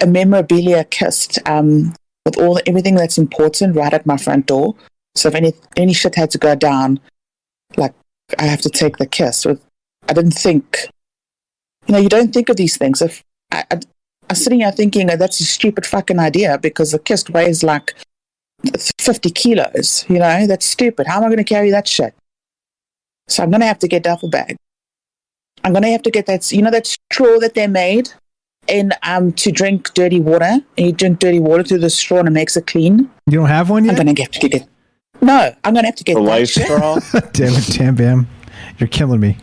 a 0.00 0.06
memorabilia 0.06 0.84
kist 0.84 1.38
um, 1.46 1.94
with 2.24 2.38
all 2.38 2.60
everything 2.66 2.94
that's 2.94 3.18
important 3.18 3.76
right 3.76 3.92
at 3.92 4.06
my 4.06 4.16
front 4.16 4.46
door. 4.46 4.74
So 5.14 5.28
if 5.28 5.34
any 5.34 5.54
any 5.76 5.94
shit 5.94 6.14
had 6.14 6.30
to 6.32 6.38
go 6.38 6.54
down, 6.54 7.00
like 7.76 7.94
I 8.38 8.44
have 8.44 8.60
to 8.62 8.70
take 8.70 8.98
the 8.98 9.06
kist. 9.06 9.46
With 9.46 9.60
I 10.08 10.12
didn't 10.12 10.32
think, 10.32 10.88
you 11.88 11.92
know, 11.92 11.98
you 11.98 12.08
don't 12.08 12.32
think 12.32 12.48
of 12.48 12.56
these 12.56 12.76
things. 12.76 13.02
If 13.02 13.24
I, 13.50 13.64
I, 13.70 13.80
I'm 14.30 14.36
sitting 14.36 14.60
here 14.60 14.70
thinking 14.70 15.10
oh, 15.10 15.16
that's 15.16 15.40
a 15.40 15.44
stupid 15.44 15.86
fucking 15.86 16.18
idea 16.18 16.58
because 16.58 16.92
the 16.92 16.98
kist 16.98 17.30
weighs 17.30 17.62
like 17.62 17.94
fifty 19.00 19.30
kilos. 19.30 20.04
You 20.08 20.18
know, 20.18 20.46
that's 20.46 20.66
stupid. 20.66 21.06
How 21.06 21.16
am 21.16 21.24
I 21.24 21.26
going 21.26 21.38
to 21.38 21.44
carry 21.44 21.70
that 21.70 21.88
shit? 21.88 22.14
So 23.26 23.42
I'm 23.42 23.50
going 23.50 23.60
to 23.60 23.66
have 23.66 23.78
to 23.80 23.88
get 23.88 24.02
duffel 24.02 24.28
bag. 24.28 24.56
I'm 25.64 25.72
going 25.72 25.82
to 25.82 25.90
have 25.90 26.02
to 26.02 26.10
get 26.10 26.26
that, 26.26 26.50
you 26.52 26.62
know, 26.62 26.70
that 26.70 26.86
straw 26.86 27.38
that 27.40 27.54
they 27.54 27.66
made 27.66 28.10
in 28.68 28.92
um 29.02 29.32
to 29.32 29.50
drink 29.50 29.92
dirty 29.94 30.20
water. 30.20 30.44
And 30.76 30.86
you 30.86 30.92
drink 30.92 31.18
dirty 31.20 31.40
water 31.40 31.62
through 31.62 31.78
the 31.78 31.90
straw 31.90 32.18
and 32.18 32.28
it 32.28 32.32
makes 32.32 32.56
it 32.56 32.66
clean. 32.66 33.10
You 33.26 33.38
don't 33.38 33.48
have 33.48 33.70
one 33.70 33.84
yet. 33.84 33.98
I'm 33.98 34.04
going 34.04 34.14
to 34.14 34.22
have 34.22 34.30
to 34.32 34.48
get. 34.48 34.62
it. 34.62 34.68
No, 35.20 35.54
I'm 35.64 35.72
going 35.72 35.82
to 35.82 35.88
have 35.88 35.96
to 35.96 36.04
get 36.04 36.14
The 36.14 36.20
that 36.20 36.26
life 36.26 36.48
straw? 36.48 36.98
Damn 37.32 37.54
it, 37.54 37.72
Tam 37.72 37.94
Bam. 37.94 38.28
You're 38.78 38.88
killing 38.88 39.20
me. 39.20 39.36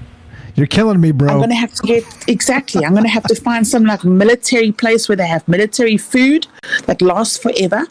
You're 0.56 0.68
killing 0.68 1.02
me, 1.02 1.12
bro. 1.12 1.30
I'm 1.30 1.38
going 1.38 1.50
to 1.50 1.56
have 1.56 1.74
to 1.74 1.84
get 1.84 2.04
exactly. 2.30 2.86
I'm 2.86 2.92
going 2.92 3.04
to 3.04 3.10
have 3.10 3.24
to 3.24 3.36
find 3.36 3.68
some 3.68 3.84
like 3.84 4.04
military 4.06 4.72
place 4.72 5.10
where 5.10 5.16
they 5.16 5.28
have 5.28 5.46
military 5.48 5.98
food 5.98 6.48
that 6.86 7.02
lasts 7.02 7.38
forever. 7.38 7.86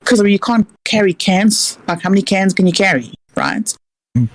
Because 0.00 0.20
I 0.20 0.22
mean, 0.22 0.32
you 0.32 0.38
can't 0.38 0.66
carry 0.84 1.12
cans. 1.12 1.78
Like, 1.86 2.00
how 2.00 2.08
many 2.08 2.22
cans 2.22 2.54
can 2.54 2.66
you 2.66 2.72
carry? 2.72 3.12
Right. 3.36 3.76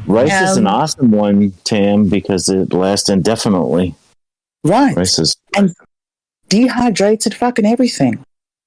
Rice 0.05 0.49
is 0.49 0.57
an 0.57 0.67
Um, 0.67 0.75
awesome 0.75 1.11
one, 1.11 1.53
Tam, 1.63 2.07
because 2.07 2.47
it 2.49 2.71
lasts 2.73 3.09
indefinitely. 3.09 3.95
Right. 4.63 4.95
Rice 4.95 5.17
is 5.19 5.35
and 5.57 5.73
dehydrated 6.49 7.33
fucking 7.33 7.65
everything, 7.65 8.23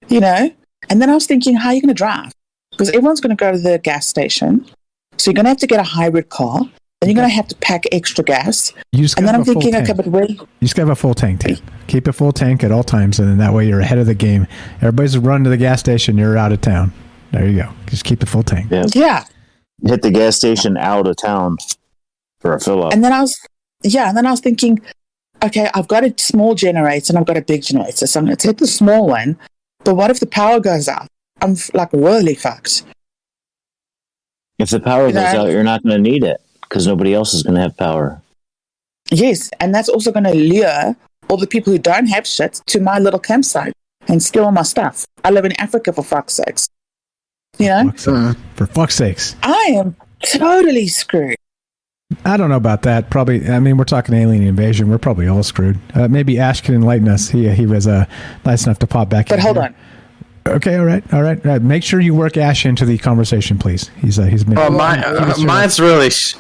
you 0.09 0.21
know? 0.21 0.51
And 0.91 1.01
then 1.01 1.09
I 1.09 1.15
was 1.15 1.27
thinking, 1.27 1.55
how 1.55 1.69
are 1.69 1.75
you 1.75 1.81
going 1.81 1.89
to 1.89 1.95
drive? 1.95 2.33
Because 2.73 2.89
everyone's 2.91 3.21
going 3.21 3.35
to 3.35 3.41
go 3.41 3.53
to 3.53 3.59
the 3.59 3.79
gas 3.79 4.07
station. 4.07 4.67
So 5.17 5.31
you're 5.31 5.35
going 5.35 5.45
to 5.45 5.51
have 5.51 5.59
to 5.59 5.67
get 5.67 5.81
a 5.81 5.85
hybrid 5.85 6.29
car. 6.29 6.63
Then 7.01 7.11
you're 7.11 7.17
going 7.17 7.29
to 7.29 7.35
have 7.35 7.49
to 7.49 7.57
pack 7.57 7.85
extra 7.93 8.25
gas. 8.25 8.73
You 8.93 9.03
just 9.03 9.19
and 9.19 9.27
then 9.29 9.35
I'm 9.35 9.41
have 9.43 9.49
a 9.49 9.53
full 9.53 9.61
thinking, 9.61 9.77
okay, 9.83 9.87
tank. 9.87 9.97
but 9.99 10.07
where? 10.07 10.25
You 10.31 10.39
just 10.63 10.75
gotta 10.75 10.89
have 10.89 10.97
a 10.97 11.01
full 11.01 11.15
tank, 11.15 11.41
Tam. 11.41 11.57
Keep 11.89 12.09
a 12.09 12.13
full 12.13 12.33
tank 12.33 12.65
at 12.65 12.73
all 12.73 12.83
times, 12.83 13.19
and 13.19 13.29
then 13.29 13.37
that 13.39 13.53
way 13.53 13.69
you're 13.69 13.81
ahead 13.81 13.99
of 13.99 14.07
the 14.07 14.15
game. 14.15 14.47
Everybody's 14.77 15.19
running 15.19 15.45
to 15.45 15.51
the 15.51 15.59
gas 15.59 15.81
station. 15.81 16.17
You're 16.17 16.39
out 16.39 16.53
of 16.53 16.63
town. 16.63 16.93
There 17.33 17.47
you 17.47 17.57
go. 17.63 17.71
Just 17.87 18.05
keep 18.05 18.21
the 18.21 18.27
full 18.27 18.43
tank. 18.43 18.71
Yeah. 18.71 18.87
Yeah. 18.95 19.25
Hit 19.87 20.01
the 20.01 20.11
gas 20.11 20.37
station 20.37 20.79
out 20.79 21.07
of 21.07 21.17
town 21.17 21.59
for 22.41 22.55
a 22.55 22.61
fill 22.61 22.85
up. 22.85 22.95
And 22.95 23.05
then 23.05 23.13
I 23.13 23.21
was, 23.21 23.39
yeah, 23.83 24.09
and 24.09 24.17
then 24.17 24.25
I 24.25 24.31
was 24.31 24.41
thinking, 24.41 24.81
okay, 25.45 25.69
I've 25.75 25.89
got 25.89 26.03
a 26.03 26.15
small 26.17 26.55
generator 26.55 27.11
and 27.11 27.19
I've 27.19 27.27
got 27.27 27.37
a 27.37 27.43
big 27.43 27.63
generator. 27.63 28.07
So 28.07 28.19
I'm 28.19 28.25
going 28.25 28.37
to 28.39 28.49
take 28.49 28.57
the 28.57 28.67
small 28.67 29.07
one. 29.07 29.39
But 29.85 29.97
what 29.97 30.11
if 30.11 30.19
the 30.21 30.27
power 30.27 30.61
goes 30.61 30.89
out? 30.89 31.09
I'm 31.43 31.57
like 31.75 31.93
really 31.93 32.35
fucked. 32.35 32.85
If 34.59 34.71
the 34.71 34.81
power 34.81 35.13
goes 35.13 35.17
Yeah. 35.17 35.43
out, 35.43 35.51
you're 35.51 35.63
not 35.63 35.83
going 35.83 36.03
to 36.03 36.11
need 36.11 36.25
it 36.25 36.41
because 36.69 36.87
nobody 36.87 37.15
else 37.15 37.35
is 37.35 37.43
going 37.43 37.55
to 37.55 37.61
have 37.61 37.77
power. 37.77 38.21
Yes, 39.11 39.51
and 39.61 39.75
that's 39.75 39.89
also 39.89 40.11
going 40.13 40.25
to 40.25 40.35
lure 40.35 40.97
all 41.29 41.37
the 41.37 41.47
people 41.47 41.73
who 41.73 41.79
don't 41.79 42.07
have 42.07 42.27
shit 42.27 42.61
to 42.67 42.81
my 42.81 42.99
little 42.99 43.21
campsite 43.21 43.73
and 44.09 44.23
steal 44.23 44.45
all 44.45 44.53
my 44.53 44.63
stuff. 44.63 45.05
I 45.25 45.31
live 45.31 45.45
in 45.45 45.53
Africa 45.61 45.93
for 45.93 46.03
fuck's 46.03 46.35
sakes. 46.35 46.69
You 47.59 47.69
know, 47.69 47.93
For 48.57 48.67
fuck's 48.67 48.97
sakes. 48.97 49.35
I 49.43 49.73
am 49.77 49.97
totally 50.23 50.89
screwed. 50.89 51.37
I 52.25 52.37
don't 52.37 52.51
know 52.51 52.57
about 52.57 52.83
that. 52.83 53.11
Probably. 53.11 53.49
I 53.49 53.59
mean, 53.59 53.77
we're 53.77 53.85
talking 53.85 54.15
alien 54.15 54.45
invasion. 54.45 54.89
We're 54.89 54.99
probably 54.99 55.27
all 55.27 55.43
screwed. 55.43 55.79
Uh, 55.95 56.07
maybe 56.07 56.39
Ash 56.39 56.61
can 56.61 56.75
enlighten 56.75 57.09
us. 57.09 57.29
He 57.29 57.49
he 57.49 57.67
was 57.67 57.87
uh, 57.87 58.07
nice 58.45 58.65
enough 58.67 58.79
to 58.81 58.87
pop 58.87 59.09
back. 59.09 59.31
In. 59.31 59.37
But 59.37 59.43
hold 59.43 59.57
here. 59.57 59.75
on. 60.47 60.55
Okay. 60.55 60.77
All 60.77 60.85
right. 60.85 61.03
All 61.13 61.23
right. 61.23 61.45
Uh, 61.45 61.59
make 61.61 61.83
sure 61.83 61.99
you 61.99 62.15
work 62.15 62.37
Ash 62.37 62.65
into 62.65 62.85
the 62.85 62.99
conversation, 62.99 63.59
please. 63.59 63.91
He's 64.01 64.19
uh, 64.19 64.25
he's 64.25 64.45
been. 64.45 64.55
Well, 64.55 64.71
mine, 64.71 64.99
he 64.99 65.05
uh, 65.05 65.39
mine's 65.39 65.81
really. 65.81 66.11
Sh- 66.11 66.37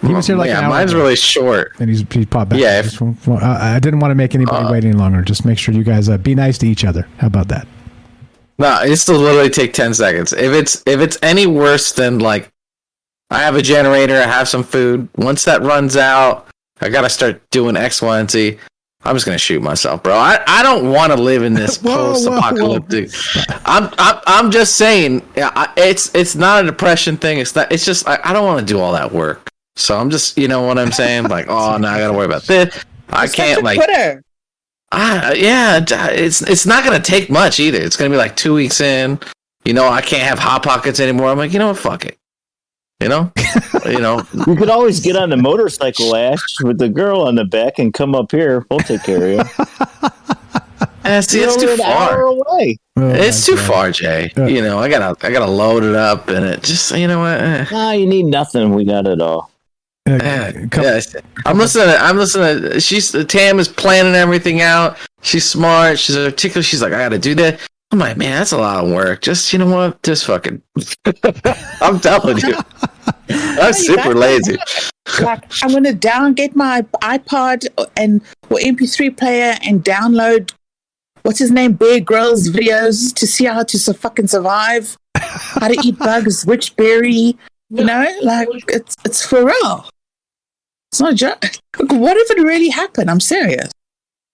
He 0.00 0.12
was 0.12 0.26
here 0.26 0.36
like 0.36 0.48
yeah, 0.48 0.68
mine's 0.68 0.92
ago. 0.92 1.00
really 1.02 1.16
short. 1.16 1.72
and 1.80 1.90
he's 1.90 2.04
he 2.12 2.24
popped 2.24 2.50
back. 2.50 2.60
Yeah, 2.60 2.82
Just- 2.82 3.00
well, 3.00 3.38
I 3.42 3.76
I 3.76 3.78
didn't 3.80 3.98
want 4.00 4.12
to 4.12 4.14
make 4.14 4.34
anybody 4.34 4.64
Uh, 4.64 4.70
wait 4.72 4.84
any 4.84 4.94
longer. 4.94 5.22
Just 5.22 5.44
make 5.44 5.58
sure 5.58 5.74
you 5.74 5.82
guys 5.84 6.08
uh, 6.08 6.18
be 6.18 6.34
nice 6.34 6.56
to 6.58 6.68
each 6.68 6.84
other. 6.84 7.06
How 7.18 7.26
about 7.26 7.48
that? 7.48 7.66
No, 8.58 8.80
it's 8.82 9.04
to 9.06 9.12
literally 9.12 9.50
take 9.50 9.72
ten 9.72 9.94
seconds. 9.94 10.32
If 10.32 10.52
it's 10.52 10.82
if 10.86 11.00
it's 11.00 11.18
any 11.22 11.46
worse 11.46 11.92
than 11.92 12.18
like, 12.20 12.48
I 13.30 13.38
have 13.38 13.56
a 13.56 13.62
generator, 13.62 14.14
I 14.16 14.26
have 14.26 14.48
some 14.48 14.62
food. 14.64 15.08
Once 15.16 15.44
that 15.44 15.62
runs 15.62 15.96
out, 15.96 16.46
I 16.80 16.88
gotta 16.88 17.08
start 17.10 17.40
doing 17.50 17.76
X, 17.76 18.00
Y, 18.00 18.20
and 18.20 18.30
Z. 18.30 18.56
I'm 19.04 19.14
just 19.14 19.26
gonna 19.26 19.38
shoot 19.38 19.62
myself, 19.62 20.02
bro. 20.02 20.14
I, 20.14 20.42
I 20.46 20.62
don't 20.64 20.90
want 20.90 21.12
to 21.12 21.20
live 21.20 21.42
in 21.44 21.54
this 21.54 21.78
Whoa, 21.82 21.90
whoa, 21.96 22.12
post-apocalyptic. 22.14 23.10
I'm, 23.64 23.90
I'm 23.98 24.20
I'm 24.26 24.50
just 24.50 24.74
saying, 24.76 25.26
yeah, 25.36 25.72
it's 25.76 26.12
it's 26.14 26.34
not 26.34 26.62
a 26.64 26.66
depression 26.66 27.16
thing. 27.16 27.38
It's 27.38 27.54
not. 27.54 27.70
It's 27.72 27.84
just 27.84 28.08
I, 28.08 28.18
I 28.24 28.32
don't 28.32 28.44
want 28.46 28.60
to 28.60 28.66
do 28.72 28.80
all 28.80 28.92
that 28.94 29.12
work. 29.12 29.47
So 29.78 29.96
I'm 29.96 30.10
just, 30.10 30.36
you 30.36 30.48
know 30.48 30.62
what 30.62 30.78
I'm 30.78 30.92
saying? 30.92 31.24
Like, 31.24 31.46
oh, 31.48 31.76
now 31.78 31.92
I 31.94 31.98
gotta 31.98 32.12
worry 32.12 32.26
about 32.26 32.42
this. 32.44 32.84
I 33.10 33.26
can't 33.28 33.62
like. 33.62 33.76
Twitter. 33.76 34.22
Ah, 34.90 35.32
yeah, 35.32 35.84
it's 36.10 36.40
it's 36.42 36.64
not 36.66 36.82
gonna 36.84 36.98
take 37.00 37.28
much 37.30 37.60
either. 37.60 37.78
It's 37.78 37.96
gonna 37.96 38.10
be 38.10 38.16
like 38.16 38.36
two 38.36 38.54
weeks 38.54 38.80
in. 38.80 39.18
You 39.64 39.74
know, 39.74 39.86
I 39.86 40.00
can't 40.00 40.22
have 40.22 40.38
hot 40.38 40.62
pockets 40.62 40.98
anymore. 40.98 41.28
I'm 41.28 41.36
like, 41.38 41.52
you 41.52 41.58
know 41.58 41.68
what? 41.68 41.78
Fuck 41.78 42.06
it. 42.06 42.16
You 43.00 43.08
know, 43.08 43.30
you 43.86 44.00
know. 44.00 44.26
You 44.46 44.56
could 44.56 44.70
always 44.70 44.98
get 45.00 45.14
on 45.14 45.30
the 45.30 45.36
motorcycle, 45.36 46.16
Ash, 46.16 46.40
with 46.62 46.78
the 46.78 46.88
girl 46.88 47.20
on 47.20 47.34
the 47.36 47.44
back 47.44 47.78
and 47.78 47.92
come 47.94 48.14
up 48.14 48.32
here. 48.32 48.66
We'll 48.70 48.80
take 48.80 49.02
care 49.04 49.38
of 49.40 49.46
you. 49.48 50.08
Eh, 51.04 51.22
see, 51.22 51.40
it's 51.40 51.56
too 51.56 51.74
far. 51.76 52.20
away. 52.20 52.76
it's 52.96 53.46
too 53.46 53.56
far, 53.56 53.90
Jay. 53.90 54.30
You 54.36 54.60
know, 54.60 54.78
I 54.78 54.90
gotta 54.90 55.26
I 55.26 55.30
gotta 55.30 55.50
load 55.50 55.82
it 55.82 55.94
up 55.94 56.28
and 56.28 56.44
it 56.44 56.62
just 56.62 56.90
you 56.94 57.06
know 57.06 57.20
what. 57.20 57.40
eh. 57.40 57.64
Nah, 57.70 57.92
you 57.92 58.06
need 58.06 58.24
nothing. 58.24 58.74
We 58.74 58.84
got 58.84 59.06
it 59.06 59.22
all. 59.22 59.50
Yeah, 60.08 60.52
eh, 60.54 60.66
yes. 60.74 61.14
I'm 61.44 61.58
listening. 61.58 61.94
I'm 61.98 62.16
listening. 62.16 62.62
To, 62.62 62.80
she's 62.80 63.12
Tam 63.26 63.58
is 63.58 63.68
planning 63.68 64.14
everything 64.14 64.62
out. 64.62 64.96
She's 65.22 65.44
smart. 65.44 65.98
She's 65.98 66.16
articulate. 66.16 66.64
She's 66.64 66.80
like, 66.80 66.92
I 66.92 66.98
got 66.98 67.10
to 67.10 67.18
do 67.18 67.34
that. 67.36 67.60
I'm 67.90 67.98
like, 67.98 68.16
man, 68.16 68.38
that's 68.38 68.52
a 68.52 68.58
lot 68.58 68.84
of 68.84 68.90
work. 68.90 69.22
Just 69.22 69.52
you 69.52 69.58
know 69.58 69.66
what? 69.66 70.02
Just 70.02 70.26
fucking. 70.26 70.62
I'm 71.80 72.00
telling 72.00 72.38
you, 72.38 72.54
I'm 73.30 73.72
super 73.72 74.14
lazy. 74.14 74.56
Like, 75.20 75.44
I'm 75.62 75.70
going 75.70 75.84
to 75.84 75.94
down 75.94 76.34
get 76.34 76.56
my 76.56 76.82
iPod 77.02 77.66
and 77.96 78.22
or 78.50 78.58
MP3 78.58 79.16
player 79.16 79.56
and 79.62 79.84
download 79.84 80.52
what's 81.22 81.38
his 81.38 81.50
name, 81.50 81.74
Bear 81.74 82.00
Grylls 82.00 82.48
videos 82.48 83.14
to 83.14 83.26
see 83.26 83.44
how 83.44 83.62
to 83.62 83.78
su- 83.78 83.92
fucking 83.92 84.28
survive, 84.28 84.96
how 85.14 85.68
to 85.68 85.78
eat 85.84 85.98
bugs, 85.98 86.44
which 86.46 86.74
berry, 86.76 87.36
you 87.70 87.84
know, 87.84 88.06
like 88.22 88.48
it's 88.68 88.96
it's 89.04 89.24
for 89.24 89.44
real. 89.44 89.86
It's 90.90 91.00
not 91.00 91.12
a 91.12 91.16
joke. 91.16 91.44
Look, 91.78 91.92
what 91.92 92.16
if 92.16 92.30
it 92.30 92.42
really 92.42 92.70
happened? 92.70 93.10
I'm 93.10 93.20
serious. 93.20 93.70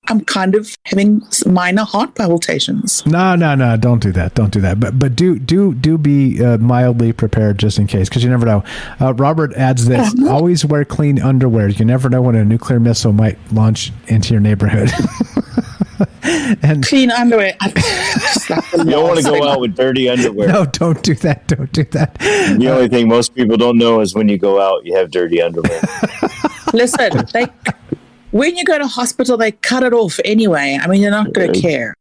I'm 0.08 0.20
kind 0.22 0.54
of 0.54 0.76
having 0.84 1.22
minor 1.46 1.84
heart 1.84 2.14
palpitations. 2.14 3.04
No, 3.06 3.34
no, 3.36 3.54
no! 3.54 3.76
Don't 3.78 4.02
do 4.02 4.12
that. 4.12 4.34
Don't 4.34 4.52
do 4.52 4.60
that. 4.60 4.78
But 4.78 4.98
but 4.98 5.16
do 5.16 5.38
do 5.38 5.72
do 5.74 5.96
be 5.96 6.44
uh, 6.44 6.58
mildly 6.58 7.12
prepared 7.14 7.58
just 7.58 7.78
in 7.78 7.86
case, 7.86 8.10
because 8.10 8.22
you 8.22 8.28
never 8.28 8.44
know. 8.44 8.64
Uh, 9.00 9.14
Robert 9.14 9.54
adds 9.54 9.86
this: 9.86 10.14
always 10.28 10.62
wear 10.64 10.84
clean 10.84 11.20
underwear. 11.20 11.68
You 11.68 11.86
never 11.86 12.10
know 12.10 12.20
when 12.20 12.34
a 12.34 12.44
nuclear 12.44 12.78
missile 12.78 13.14
might 13.14 13.38
launch 13.50 13.92
into 14.08 14.34
your 14.34 14.40
neighborhood. 14.40 14.90
and 16.62 16.84
clean 16.86 17.10
underwear. 17.10 17.54
Just 17.62 18.50
like 18.50 18.70
the 18.70 18.78
You 18.78 18.90
don't 18.90 19.04
want 19.08 19.18
to 19.18 19.24
go 19.24 19.48
out 19.48 19.60
with 19.60 19.74
dirty 19.76 20.08
underwear. 20.08 20.48
no, 20.48 20.64
don't 20.66 21.02
do 21.02 21.14
that. 21.16 21.46
Don't 21.48 21.72
do 21.72 21.84
that. 21.84 22.14
The 22.18 22.68
only 22.70 22.88
thing 22.88 23.08
most 23.08 23.34
people 23.34 23.56
don't 23.56 23.78
know 23.78 24.00
is 24.00 24.14
when 24.14 24.28
you 24.28 24.38
go 24.38 24.60
out, 24.60 24.84
you 24.84 24.94
have 24.96 25.10
dirty 25.10 25.40
underwear. 25.42 25.80
Listen, 26.72 27.24
they 27.32 27.46
when 28.30 28.56
you 28.56 28.64
go 28.64 28.78
to 28.78 28.86
hospital, 28.86 29.36
they 29.36 29.52
cut 29.52 29.82
it 29.84 29.92
off 29.92 30.18
anyway. 30.24 30.78
I 30.80 30.86
mean, 30.88 31.00
you're 31.00 31.10
not 31.10 31.32
going 31.32 31.52
to 31.52 31.60
care. 31.60 31.94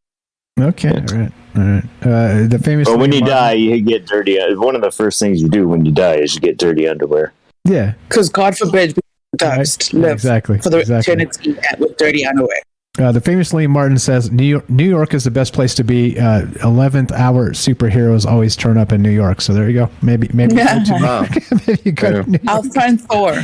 Okay, 0.60 0.90
all 0.90 0.96
right, 1.18 1.32
all 1.56 1.64
right. 1.64 1.84
Uh, 2.02 2.48
the 2.48 2.60
famous. 2.64 2.88
But 2.88 3.00
when 3.00 3.12
you 3.12 3.22
Lee 3.22 3.28
die, 3.28 3.54
you 3.54 3.82
get 3.82 4.06
dirty. 4.06 4.38
One 4.56 4.76
of 4.76 4.82
the 4.82 4.92
first 4.92 5.20
things 5.20 5.42
you 5.42 5.50
do 5.50 5.68
when 5.68 5.86
you 5.86 5.92
die 5.92 6.16
is 6.18 6.36
you 6.36 6.42
get 6.42 6.58
dirty 6.58 6.88
underwear. 6.88 7.34
yeah, 7.66 7.94
Because 8.08 8.30
God 8.30 8.58
forbid 8.58 8.96
we 8.96 9.02
ghost 9.38 9.94
live 9.94 10.12
exactly, 10.14 10.60
for 10.60 10.70
the 10.70 10.80
exactly. 10.80 11.14
eternity 11.14 11.58
with 11.80 11.98
dirty 11.98 12.26
underwear. 12.26 12.58
Uh, 13.00 13.12
the 13.12 13.20
famous 13.20 13.52
Lee 13.56 13.66
Martin 13.66 13.98
says 13.98 14.30
New 14.32 14.44
York, 14.44 14.70
New 14.70 14.88
York 14.88 15.16
is 15.16 15.24
the 15.24 15.32
best 15.32 15.52
place 15.52 15.74
to 15.74 15.84
be. 15.84 16.20
Uh, 16.20 16.46
Eleventh 16.64 17.12
hour 17.12 17.50
superheroes 17.50 18.24
always 18.24 18.56
turn 18.56 18.78
up 18.78 18.92
in 18.92 19.02
New 19.02 19.10
York. 19.10 19.42
So 19.42 19.52
there 19.52 19.68
you 19.68 19.74
go. 19.74 19.90
Maybe 20.04 20.30
maybe 20.32 20.54
you 20.58 20.64
go 20.64 20.84
to 20.84 21.00
New 21.00 21.06
York. 21.06 21.30
maybe 21.68 21.82
you 21.86 21.92
go 21.92 22.12
to 22.24 22.30
New 22.30 22.38
York. 22.44 22.48
I'll 22.48 22.62
find 22.62 23.02
Thor. 23.02 23.36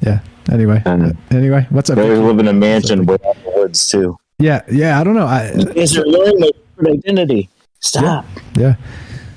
Yeah. 0.00 0.18
Anyway. 0.50 0.82
uh, 0.84 1.12
anyway, 1.30 1.68
what's 1.70 1.88
up? 1.88 1.96
They 1.96 2.02
always 2.02 2.18
live 2.18 2.40
in 2.40 2.48
a 2.48 2.52
mansion 2.52 3.06
way 3.06 3.16
out 3.24 3.36
in 3.36 3.42
the 3.44 3.50
woods 3.54 3.88
too. 3.88 4.18
Yeah. 4.40 4.62
Yeah. 4.68 5.00
I 5.00 5.04
don't 5.04 5.14
know. 5.14 5.26
I, 5.26 5.52
You 5.52 5.66
guys 5.66 5.96
are 5.96 6.04
learning 6.04 6.50
identity. 6.84 7.48
Stop. 7.78 8.24
Yeah. 8.56 8.74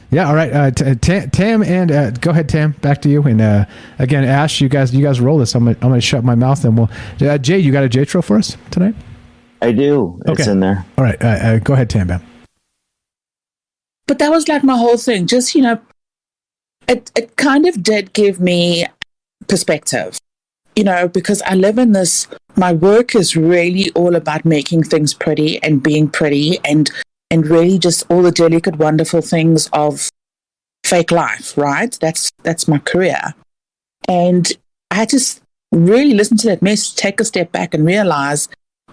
Yeah. 0.09 0.29
All 0.29 0.33
right. 0.35 0.51
Uh, 0.51 0.71
t- 0.71 0.95
Tam, 0.95 1.29
Tam 1.29 1.61
and 1.61 1.91
uh, 1.91 2.09
go 2.09 2.31
ahead, 2.31 2.49
Tam. 2.49 2.71
Back 2.81 3.03
to 3.03 3.09
you. 3.09 3.21
And 3.21 3.39
uh, 3.39 3.65
again, 3.99 4.23
Ash, 4.23 4.61
you 4.61 4.67
guys, 4.67 4.95
you 4.95 5.03
guys 5.03 5.21
roll 5.21 5.37
this. 5.37 5.53
I'm 5.53 5.65
gonna, 5.65 5.77
I'm 5.83 5.89
gonna 5.89 6.01
shut 6.01 6.23
my 6.23 6.33
mouth 6.33 6.65
and 6.65 6.75
we'll. 6.75 6.89
Uh, 7.21 7.37
Jay, 7.37 7.59
you 7.59 7.71
got 7.71 7.83
a 7.83 7.89
J 7.89 8.03
tro 8.03 8.23
for 8.23 8.37
us 8.39 8.57
tonight? 8.71 8.95
I 9.61 9.71
do. 9.71 10.19
It's 10.25 10.41
Okay. 10.41 10.51
in 10.51 10.59
there. 10.59 10.85
All 10.97 11.03
right. 11.03 11.21
Uh, 11.21 11.27
uh, 11.27 11.59
go 11.59 11.73
ahead, 11.73 11.89
Tam. 11.89 12.07
Bam. 12.07 12.21
But 14.07 14.19
that 14.19 14.29
was 14.29 14.47
like 14.47 14.63
my 14.63 14.77
whole 14.77 14.97
thing. 14.97 15.27
Just, 15.27 15.55
you 15.55 15.61
know, 15.61 15.79
it, 16.87 17.11
it 17.15 17.35
kind 17.35 17.67
of 17.67 17.83
did 17.83 18.13
give 18.13 18.39
me 18.39 18.85
perspective, 19.47 20.17
you 20.75 20.83
know, 20.83 21.07
because 21.07 21.41
I 21.41 21.55
live 21.55 21.77
in 21.77 21.91
this, 21.91 22.27
my 22.55 22.71
work 22.71 23.15
is 23.15 23.35
really 23.35 23.91
all 23.91 24.15
about 24.15 24.45
making 24.45 24.83
things 24.83 25.13
pretty 25.13 25.61
and 25.63 25.83
being 25.83 26.07
pretty 26.09 26.59
and, 26.63 26.89
and 27.29 27.45
really 27.47 27.77
just 27.77 28.05
all 28.09 28.21
the 28.21 28.31
delicate, 28.31 28.77
wonderful 28.77 29.21
things 29.21 29.67
of 29.73 30.09
fake 30.85 31.11
life, 31.11 31.57
right? 31.57 31.97
That's, 31.99 32.31
that's 32.43 32.67
my 32.67 32.77
career. 32.77 33.33
And 34.07 34.49
I 34.91 34.95
had 34.95 35.09
to 35.09 35.19
really 35.73 36.13
listen 36.13 36.37
to 36.37 36.47
that 36.47 36.61
message, 36.61 36.95
take 36.95 37.19
a 37.19 37.25
step 37.25 37.51
back 37.51 37.73
and 37.73 37.85
realize 37.85 38.47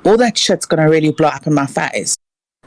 all 0.04 0.16
that 0.18 0.36
shit's 0.38 0.66
going 0.66 0.82
to 0.82 0.90
really 0.90 1.12
blow 1.12 1.28
up 1.28 1.46
in 1.46 1.54
my 1.54 1.66
face. 1.66 2.16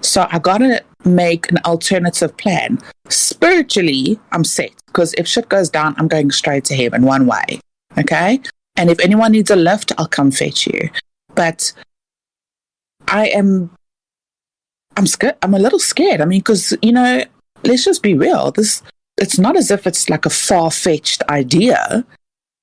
So 0.01 0.27
I 0.30 0.40
got 0.40 0.59
to 0.59 0.83
make 1.06 1.51
an 1.51 1.57
alternative 1.66 2.35
plan. 2.38 2.80
Spiritually, 3.09 4.19
I'm 4.32 4.43
set 4.43 4.72
because 4.88 5.14
if 5.17 5.27
shit 5.27 5.49
goes 5.49 5.69
down, 5.69 5.95
I'm 5.98 6.07
going 6.07 6.32
straight 6.32 6.66
to 6.66 6.75
heaven 6.75 7.03
one 7.03 7.25
way. 7.25 7.59
Okay. 7.98 8.40
And 8.75 8.90
if 8.90 8.99
anyone 8.99 9.32
needs 9.32 9.49
a 9.49 9.56
lift, 9.56 9.91
I'll 9.98 10.07
come 10.07 10.32
fetch 10.32 10.67
you. 10.67 10.90
But 11.33 11.74
I 13.07 13.27
am, 13.27 13.72
I'm 14.95 15.07
scared. 15.07 15.35
I'm 15.41 15.53
a 15.53 15.59
little 15.59 15.80
scared. 15.80 16.22
I 16.22 16.25
mean, 16.25 16.40
because, 16.40 16.75
you 16.82 16.91
know, 16.91 17.24
let's 17.64 17.85
just 17.85 18.03
be 18.03 18.14
real. 18.14 18.51
This, 18.51 18.83
it's 19.17 19.40
not 19.40 19.57
as 19.57 19.72
if 19.72 19.88
it's 19.88 20.09
like 20.09 20.25
a 20.25 20.32
far 20.32 20.69
fetched 20.69 21.24
idea. 21.24 22.06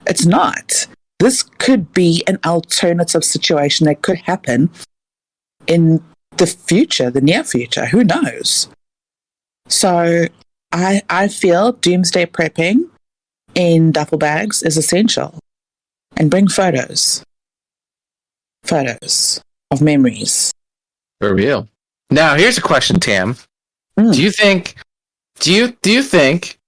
It's 0.07 0.25
not. 0.25 0.87
This 1.25 1.43
could 1.43 1.95
be 1.95 2.23
an 2.27 2.39
alternative 2.45 3.25
situation 3.25 3.87
that 3.87 4.03
could 4.03 4.19
happen 4.19 4.69
in 5.67 6.05
the 6.37 6.47
future, 6.47 7.11
the 7.11 7.23
near 7.23 7.43
future. 7.45 7.87
Who 7.87 8.05
knows? 8.05 8.69
So 9.67 10.27
I 10.71 11.01
I 11.09 11.29
feel 11.29 11.73
doomsday 11.73 12.27
prepping 12.27 12.91
in 13.55 13.91
duffel 13.91 14.19
bags 14.19 14.63
is 14.63 14.77
essential. 14.77 15.39
And 16.19 16.31
bring 16.31 16.47
photos. 16.47 17.25
Photos 18.63 19.43
of 19.71 19.81
memories. 19.81 20.53
For 21.23 21.35
real. 21.35 21.69
Now, 22.11 22.35
here's 22.35 22.59
a 22.59 22.61
question, 22.61 23.01
Tam. 23.01 23.37
Hmm. 23.99 24.11
Do 24.11 24.23
you 24.23 24.31
think? 24.31 24.77
Do 25.41 25.55
you 25.55 25.75
do 25.81 25.91
you 25.91 26.03
think? 26.03 26.59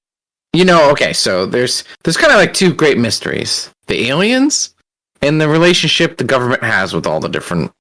You 0.54 0.64
know, 0.64 0.90
okay. 0.92 1.12
So 1.12 1.44
there's 1.44 1.84
there's 2.04 2.16
kind 2.16 2.32
of 2.32 2.38
like 2.38 2.54
two 2.54 2.72
great 2.72 2.96
mysteries: 2.96 3.70
the 3.86 4.08
aliens 4.08 4.74
and 5.23 5.40
the 5.40 5.48
relationship 5.48 6.16
the 6.16 6.24
government 6.24 6.62
has 6.62 6.92
with 6.92 7.06
all 7.06 7.20
the 7.20 7.28
different 7.28 7.73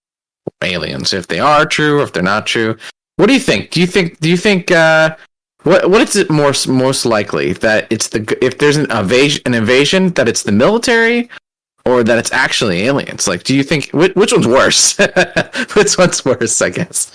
aliens. 0.63 1.13
If 1.13 1.27
they 1.27 1.39
are 1.39 1.65
true, 1.65 2.01
if 2.01 2.13
they're 2.13 2.23
not 2.23 2.45
true. 2.45 2.77
What 3.17 3.27
do 3.27 3.33
you 3.33 3.39
think? 3.39 3.71
Do 3.71 3.79
you 3.79 3.87
think? 3.87 4.19
Do 4.19 4.29
you 4.29 4.37
think? 4.37 4.71
Uh, 4.71 5.15
what 5.63 5.89
what 5.89 6.01
is 6.01 6.15
it 6.15 6.29
more 6.29 6.53
most 6.67 7.05
likely 7.05 7.53
that 7.53 7.87
it's 7.89 8.09
the 8.09 8.37
if 8.43 8.57
there's 8.57 8.77
an 8.77 8.91
invasion 8.91 9.41
an 9.45 9.53
invasion 9.53 10.09
that 10.11 10.27
it's 10.27 10.43
the 10.43 10.51
military 10.51 11.29
or 11.85 12.03
that 12.03 12.17
it's 12.17 12.31
actually 12.31 12.83
aliens? 12.83 13.27
Like, 13.27 13.43
do 13.43 13.55
you 13.55 13.63
think 13.63 13.89
which, 13.91 14.13
which 14.15 14.33
one's 14.33 14.47
worse? 14.47 14.97
which 15.75 15.97
one's 15.97 16.23
worse? 16.25 16.61
I 16.61 16.69
guess 16.69 17.11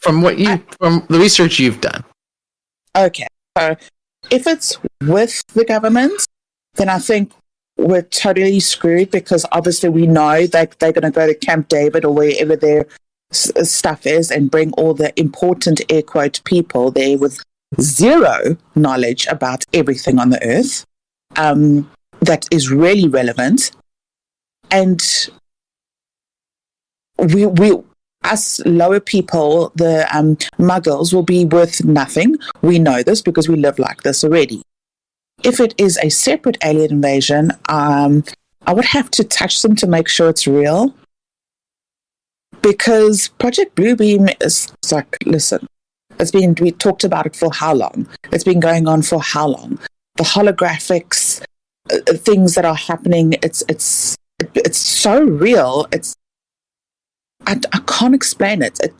from 0.00 0.22
what 0.22 0.38
you 0.38 0.62
from 0.78 1.04
the 1.08 1.18
research 1.18 1.58
you've 1.58 1.80
done. 1.80 2.04
Okay. 2.96 3.26
So 3.58 3.76
if 4.30 4.46
it's 4.46 4.78
with 5.02 5.42
the 5.54 5.64
government, 5.64 6.24
then 6.74 6.88
I 6.88 6.98
think 6.98 7.32
we're 7.80 8.02
totally 8.02 8.60
screwed 8.60 9.10
because 9.10 9.46
obviously 9.52 9.88
we 9.88 10.06
know 10.06 10.46
that 10.46 10.78
they're 10.78 10.92
going 10.92 11.10
to 11.10 11.10
go 11.10 11.26
to 11.26 11.34
Camp 11.34 11.68
David 11.68 12.04
or 12.04 12.14
wherever 12.14 12.54
their 12.54 12.86
s- 13.30 13.50
stuff 13.70 14.06
is 14.06 14.30
and 14.30 14.50
bring 14.50 14.72
all 14.72 14.92
the 14.92 15.18
important 15.18 15.80
air 15.88 16.02
quote 16.02 16.42
people 16.44 16.90
there 16.90 17.16
with 17.16 17.42
zero 17.80 18.56
knowledge 18.74 19.26
about 19.28 19.64
everything 19.72 20.18
on 20.18 20.30
the 20.30 20.44
earth 20.46 20.84
um, 21.36 21.90
that 22.20 22.46
is 22.50 22.70
really 22.70 23.08
relevant. 23.08 23.70
And 24.70 25.02
we, 27.18 27.46
we, 27.46 27.72
us 28.24 28.60
lower 28.66 29.00
people, 29.00 29.72
the 29.74 30.06
um, 30.14 30.36
muggles, 30.58 31.14
will 31.14 31.22
be 31.22 31.46
worth 31.46 31.82
nothing. 31.82 32.36
We 32.60 32.78
know 32.78 33.02
this 33.02 33.22
because 33.22 33.48
we 33.48 33.56
live 33.56 33.78
like 33.78 34.02
this 34.02 34.22
already. 34.22 34.62
If 35.42 35.60
it 35.60 35.74
is 35.78 35.98
a 36.02 36.10
separate 36.10 36.58
alien 36.64 36.90
invasion, 36.92 37.52
um, 37.68 38.24
I 38.66 38.74
would 38.74 38.84
have 38.86 39.10
to 39.12 39.24
touch 39.24 39.62
them 39.62 39.74
to 39.76 39.86
make 39.86 40.08
sure 40.08 40.28
it's 40.28 40.46
real. 40.46 40.94
because 42.62 43.28
Project 43.38 43.74
Bluebeam 43.76 44.34
is 44.42 44.72
like, 44.92 45.16
listen, 45.24 45.66
it's 46.18 46.30
been 46.30 46.54
we 46.60 46.72
talked 46.72 47.04
about 47.04 47.26
it 47.26 47.36
for 47.36 47.52
how 47.52 47.74
long? 47.74 48.08
It's 48.32 48.44
been 48.44 48.60
going 48.60 48.86
on 48.86 49.02
for 49.02 49.22
how 49.22 49.48
long? 49.48 49.78
The 50.16 50.24
holographics, 50.24 51.42
uh, 51.90 51.98
uh, 52.08 52.14
things 52.14 52.54
that 52.54 52.64
are 52.64 52.74
happening. 52.74 53.34
It's 53.42 53.62
it's 53.68 54.16
it's 54.54 54.78
so 54.78 55.22
real. 55.22 55.86
It's 55.92 56.14
I, 57.46 57.58
I 57.72 57.80
can't 57.86 58.14
explain 58.14 58.62
it. 58.62 58.78
it. 58.82 58.94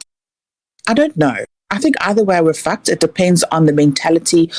I 0.86 0.94
don't 0.94 1.16
know. 1.16 1.44
I 1.70 1.78
think 1.78 1.96
either 2.00 2.24
way 2.24 2.40
we're 2.40 2.54
fucked. 2.54 2.88
It 2.88 3.00
depends 3.00 3.44
on 3.52 3.66
the 3.66 3.72
mentality 3.72 4.50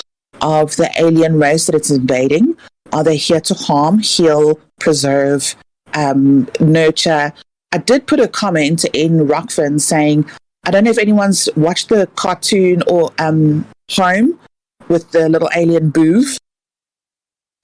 of 0.41 0.75
the 0.75 0.89
alien 0.99 1.39
race 1.39 1.65
that 1.65 1.75
it's 1.75 1.91
invading. 1.91 2.57
Are 2.91 3.03
they 3.03 3.17
here 3.17 3.41
to 3.41 3.53
harm, 3.53 3.99
heal, 3.99 4.59
preserve, 4.79 5.55
um, 5.93 6.49
nurture? 6.59 7.33
I 7.71 7.77
did 7.77 8.07
put 8.07 8.19
a 8.19 8.27
comment 8.27 8.83
in 8.93 9.27
Rokfin 9.27 9.79
saying, 9.79 10.29
I 10.65 10.71
don't 10.71 10.83
know 10.83 10.91
if 10.91 10.97
anyone's 10.97 11.49
watched 11.55 11.89
the 11.89 12.07
cartoon 12.15 12.83
or 12.87 13.11
um, 13.17 13.65
Home 13.91 14.39
with 14.87 15.11
the 15.11 15.29
little 15.29 15.49
alien 15.55 15.91
Boov. 15.91 16.37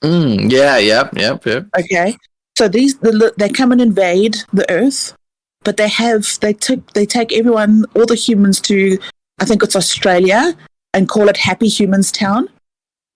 Mm, 0.03 0.51
yeah, 0.51 0.77
yep, 0.77 1.13
yep, 1.15 1.45
yep. 1.45 1.67
Okay, 1.77 2.15
so 2.57 2.67
these 2.67 2.97
the, 2.99 3.33
they 3.37 3.49
come 3.49 3.71
and 3.71 3.81
invade 3.81 4.37
the 4.53 4.69
Earth, 4.71 5.15
but 5.63 5.77
they 5.77 5.87
have 5.87 6.25
they 6.41 6.53
took 6.53 6.93
they 6.93 7.05
take 7.05 7.33
everyone, 7.33 7.85
all 7.95 8.05
the 8.05 8.15
humans 8.15 8.61
to 8.61 8.97
I 9.39 9.45
think 9.45 9.63
it's 9.63 9.75
Australia, 9.75 10.55
and 10.93 11.09
call 11.09 11.29
it 11.29 11.37
Happy 11.37 11.67
Humans 11.67 12.11
Town. 12.11 12.49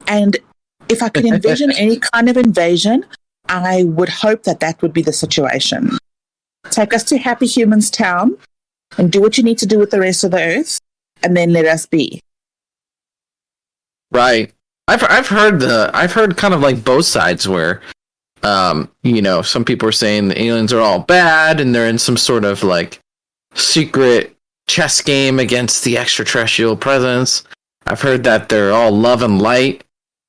And 0.07 0.37
if 0.89 1.01
I 1.01 1.09
could 1.09 1.25
envision 1.25 1.71
any 1.71 1.97
kind 1.97 2.29
of 2.29 2.37
invasion, 2.37 3.05
I 3.47 3.83
would 3.83 4.09
hope 4.09 4.43
that 4.43 4.59
that 4.59 4.81
would 4.81 4.93
be 4.93 5.01
the 5.01 5.13
situation. 5.13 5.97
Take 6.69 6.93
us 6.93 7.03
to 7.05 7.17
Happy 7.17 7.47
Humans 7.47 7.89
Town 7.89 8.37
and 8.97 9.11
do 9.11 9.21
what 9.21 9.37
you 9.37 9.43
need 9.43 9.57
to 9.59 9.65
do 9.65 9.79
with 9.79 9.91
the 9.91 9.99
rest 9.99 10.23
of 10.23 10.31
the 10.31 10.41
earth, 10.41 10.79
and 11.23 11.35
then 11.35 11.53
let 11.53 11.65
us 11.65 11.85
be. 11.85 12.21
Right. 14.11 14.53
I've 14.87 15.03
I've 15.03 15.27
heard 15.27 15.59
the 15.59 15.89
I've 15.93 16.13
heard 16.13 16.37
kind 16.37 16.53
of 16.53 16.61
like 16.61 16.83
both 16.83 17.05
sides 17.05 17.47
where 17.47 17.81
um 18.43 18.89
you 19.03 19.21
know 19.21 19.41
some 19.41 19.63
people 19.63 19.87
are 19.87 19.93
saying 19.93 20.27
the 20.27 20.41
aliens 20.41 20.73
are 20.73 20.81
all 20.81 20.99
bad 20.99 21.59
and 21.59 21.73
they're 21.73 21.87
in 21.87 21.99
some 21.99 22.17
sort 22.17 22.43
of 22.43 22.63
like 22.63 22.99
secret 23.53 24.35
chess 24.67 25.01
game 25.01 25.39
against 25.39 25.83
the 25.83 25.97
extraterrestrial 25.97 26.75
presence. 26.75 27.43
I've 27.85 28.01
heard 28.01 28.23
that 28.25 28.49
they're 28.49 28.73
all 28.73 28.91
love 28.91 29.21
and 29.21 29.41
light 29.41 29.83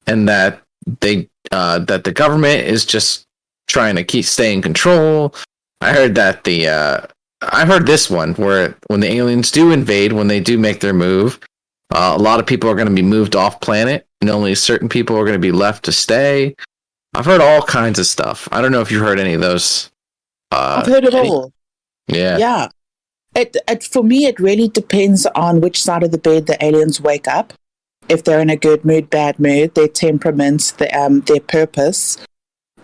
and 0.06 0.28
that 0.28 0.62
they 1.00 1.28
uh 1.50 1.78
that 1.80 2.04
the 2.04 2.12
government 2.12 2.66
is 2.66 2.84
just 2.84 3.24
trying 3.68 3.96
to 3.96 4.04
keep 4.04 4.24
stay 4.24 4.52
in 4.52 4.62
control. 4.62 5.34
I 5.80 5.92
heard 5.92 6.14
that 6.16 6.44
the 6.44 6.68
uh 6.68 7.06
I 7.42 7.66
heard 7.66 7.86
this 7.86 8.08
one 8.08 8.34
where 8.34 8.76
when 8.86 9.00
the 9.00 9.12
aliens 9.12 9.50
do 9.50 9.72
invade, 9.72 10.12
when 10.12 10.28
they 10.28 10.40
do 10.40 10.58
make 10.58 10.80
their 10.80 10.94
move, 10.94 11.40
uh, 11.92 12.14
a 12.16 12.22
lot 12.22 12.40
of 12.40 12.46
people 12.46 12.70
are 12.70 12.74
going 12.74 12.88
to 12.88 12.94
be 12.94 13.02
moved 13.02 13.34
off 13.34 13.60
planet, 13.60 14.06
and 14.20 14.30
only 14.30 14.54
certain 14.54 14.88
people 14.88 15.16
are 15.16 15.24
going 15.24 15.34
to 15.34 15.40
be 15.40 15.52
left 15.52 15.84
to 15.84 15.92
stay. 15.92 16.54
I've 17.14 17.26
heard 17.26 17.40
all 17.40 17.62
kinds 17.62 17.98
of 17.98 18.06
stuff. 18.06 18.48
I 18.52 18.62
don't 18.62 18.72
know 18.72 18.80
if 18.80 18.90
you 18.90 19.00
heard 19.00 19.18
any 19.18 19.34
of 19.34 19.40
those. 19.40 19.90
Uh, 20.50 20.82
I've 20.82 20.92
heard 20.92 21.04
it 21.04 21.14
all. 21.14 21.52
Yeah. 22.08 22.38
Yeah. 22.38 22.68
It, 23.34 23.56
it 23.68 23.82
for 23.82 24.02
me, 24.02 24.26
it 24.26 24.38
really 24.38 24.68
depends 24.68 25.26
on 25.26 25.60
which 25.60 25.82
side 25.82 26.02
of 26.02 26.10
the 26.10 26.18
bed 26.18 26.46
the 26.46 26.62
aliens 26.64 27.00
wake 27.00 27.26
up. 27.26 27.52
If 28.08 28.24
they're 28.24 28.40
in 28.40 28.50
a 28.50 28.56
good 28.56 28.84
mood, 28.84 29.10
bad 29.10 29.38
mood, 29.38 29.74
their 29.74 29.88
temperaments, 29.88 30.72
the, 30.72 30.88
um, 30.98 31.20
their 31.22 31.40
purpose, 31.40 32.18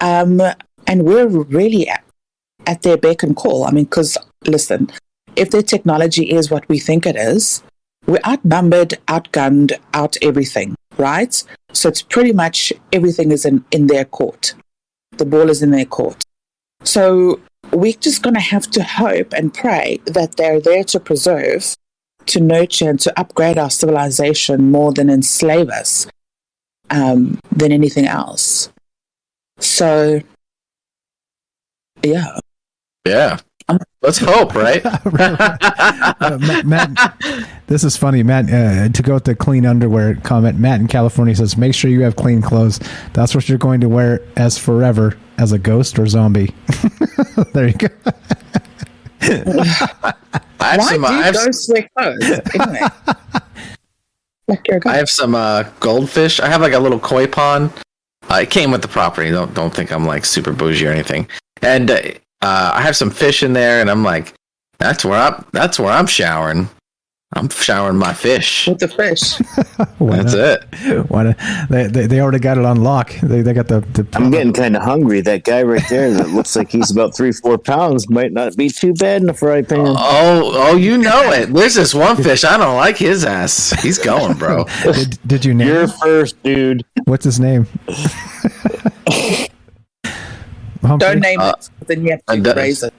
um, 0.01 0.41
and 0.87 1.05
we're 1.05 1.27
really 1.27 1.89
at, 1.89 2.05
at 2.67 2.83
their 2.83 2.97
beck 2.97 3.23
and 3.23 3.37
call. 3.37 3.65
I 3.65 3.71
mean, 3.71 3.85
because 3.85 4.17
listen, 4.47 4.91
if 5.37 5.51
their 5.51 5.63
technology 5.63 6.31
is 6.31 6.51
what 6.51 6.69
we 6.69 6.79
think 6.79 7.07
it 7.07 7.17
is, 7.17 7.63
we're 8.07 8.21
outnumbered, 8.27 8.95
outgunned, 9.07 9.79
out 9.93 10.17
everything, 10.23 10.75
right? 10.97 11.45
So 11.73 11.89
it's 11.89 12.03
pretty 12.03 12.33
much 12.33 12.73
everything 12.93 13.33
is 13.33 13.45
in, 13.45 13.65
in 13.71 13.87
their 13.87 14.05
court. 14.05 14.55
The 15.19 15.27
ball 15.27 15.51
is 15.51 15.63
in 15.63 15.73
their 15.73 15.85
court. 15.85 16.25
So 16.85 17.41
we're 17.73 17.93
just 17.93 18.23
going 18.23 18.35
to 18.35 18.41
have 18.41 18.71
to 18.71 18.83
hope 18.83 19.33
and 19.35 19.53
pray 19.53 20.01
that 20.07 20.37
they're 20.37 20.61
there 20.61 20.85
to 20.85 21.01
preserve, 21.01 21.77
to 22.29 22.41
nurture, 22.41 22.91
and 22.91 23.01
to 23.01 23.21
upgrade 23.21 23.59
our 23.59 23.71
civilization 23.71 24.71
more 24.71 24.93
than 24.93 25.11
enslave 25.11 25.69
us 25.69 26.07
um, 26.91 27.39
than 27.51 27.73
anything 27.73 28.07
else. 28.07 28.71
So, 29.59 30.21
yeah. 32.03 32.39
Yeah. 33.05 33.39
Let's 34.01 34.19
hope, 34.19 34.55
right? 34.55 34.81
uh, 34.87 36.39
Matt, 36.41 36.65
Matt, 36.65 37.15
this 37.67 37.85
is 37.85 37.97
funny, 37.97 38.23
Matt. 38.23 38.51
Uh, 38.51 38.89
to 38.89 39.03
go 39.03 39.15
with 39.15 39.25
the 39.25 39.35
clean 39.35 39.67
underwear 39.67 40.15
comment, 40.15 40.59
Matt 40.59 40.81
in 40.81 40.89
California 40.89 41.35
says, 41.35 41.57
"Make 41.59 41.75
sure 41.75 41.91
you 41.91 42.03
have 42.03 42.17
clean 42.17 42.41
clothes. 42.41 42.81
That's 43.13 43.35
what 43.35 43.49
you're 43.49 43.59
going 43.59 43.81
to 43.83 43.89
wear 43.89 44.23
as 44.37 44.57
forever, 44.57 45.19
as 45.37 45.53
a 45.53 45.59
ghost 45.59 45.99
or 45.99 46.07
zombie." 46.07 46.55
there 47.53 47.69
you 47.69 47.75
go. 47.75 47.89
I 49.23 50.15
have 50.61 50.79
Why 50.79 50.79
some, 50.79 51.01
do 51.03 51.07
I 51.07 51.23
have, 51.23 51.35
ghosts 51.35 51.69
wear 51.69 51.89
clothes? 51.97 52.41
Anyway. 52.55 52.81
like 54.49 54.87
I 54.87 54.97
have 54.97 55.11
some 55.11 55.35
uh, 55.35 55.65
goldfish. 55.81 56.41
I 56.41 56.49
have 56.49 56.61
like 56.61 56.73
a 56.73 56.79
little 56.79 57.01
koi 57.01 57.27
pond. 57.27 57.71
Uh, 58.31 58.41
it 58.43 58.51
came 58.51 58.71
with 58.71 58.83
the 58.83 58.89
property. 58.89 59.31
Don't 59.31 59.53
don't 59.55 59.75
think 59.75 59.93
I'm 59.93 60.07
like 60.07 60.25
super 60.25 60.53
bougie 60.53 60.87
or 60.87 60.91
anything. 60.91 61.29
And 61.63 61.91
uh, 61.91 62.01
uh, 62.43 62.73
I 62.75 62.83
have 62.83 62.97
some 62.97 63.11
fish 63.11 63.43
in 63.43 63.53
there, 63.53 63.81
and 63.81 63.91
I'm 63.91 64.05
like, 64.05 64.35
that's 64.79 65.05
where 65.05 65.19
I'm. 65.19 65.45
That's 65.53 65.79
where 65.79 65.93
I'm 65.93 66.07
showering. 66.07 66.69
I'm 67.35 67.51
showering 67.51 67.99
my 67.99 68.15
fish. 68.15 68.67
With 68.67 68.79
the 68.79 68.89
fish. 68.89 69.37
That's 70.01 70.35
not? 70.35 70.65
it. 70.73 71.11
Why 71.11 71.23
not? 71.25 71.37
They, 71.69 71.87
they 71.87 72.07
they 72.07 72.21
already 72.21 72.39
got 72.39 72.57
it 72.57 72.65
on 72.65 72.83
lock. 72.83 73.13
They 73.23 73.43
they 73.43 73.53
got 73.53 73.69
the. 73.69 73.81
the 73.81 74.07
I'm 74.15 74.31
getting 74.31 74.55
kind 74.55 74.75
of 74.75 74.83
hungry. 74.83 75.21
That 75.21 75.45
guy 75.45 75.63
right 75.63 75.83
there 75.91 76.11
that 76.15 76.31
looks 76.31 76.57
like 76.57 76.71
he's 76.71 76.91
about 76.91 77.15
three, 77.15 77.33
four 77.33 77.59
pounds 77.59 78.09
might 78.09 78.33
not 78.33 78.57
be 78.57 78.71
too 78.71 78.95
bad 78.95 79.21
in 79.23 79.29
a 79.29 79.35
fry 79.35 79.61
pan. 79.61 79.89
Oh, 79.89 80.53
oh, 80.55 80.77
you 80.77 80.97
know 80.97 81.31
it. 81.33 81.53
There's 81.53 81.75
this 81.75 81.93
one 81.95 82.17
fish. 82.17 82.45
I 82.45 82.57
don't 82.57 82.77
like 82.77 82.97
his 82.97 83.27
ass. 83.27 83.73
He's 83.83 83.99
going, 83.99 84.39
bro. 84.39 84.65
did, 84.85 85.19
did 85.27 85.45
you 85.45 85.53
name? 85.53 85.69
You're 85.69 85.83
him? 85.83 85.91
first, 85.91 86.43
dude. 86.43 86.83
What's 87.05 87.25
his 87.27 87.39
name? 87.39 87.67
Don't 90.83 91.21
name 91.21 91.41
Uh, 91.41 91.53
it, 91.59 91.69
then 91.89 92.05
you 92.05 92.13
have 92.13 92.25
to 92.25 92.41
does. 92.41 92.57
raise 92.57 92.83
it. 92.83 92.95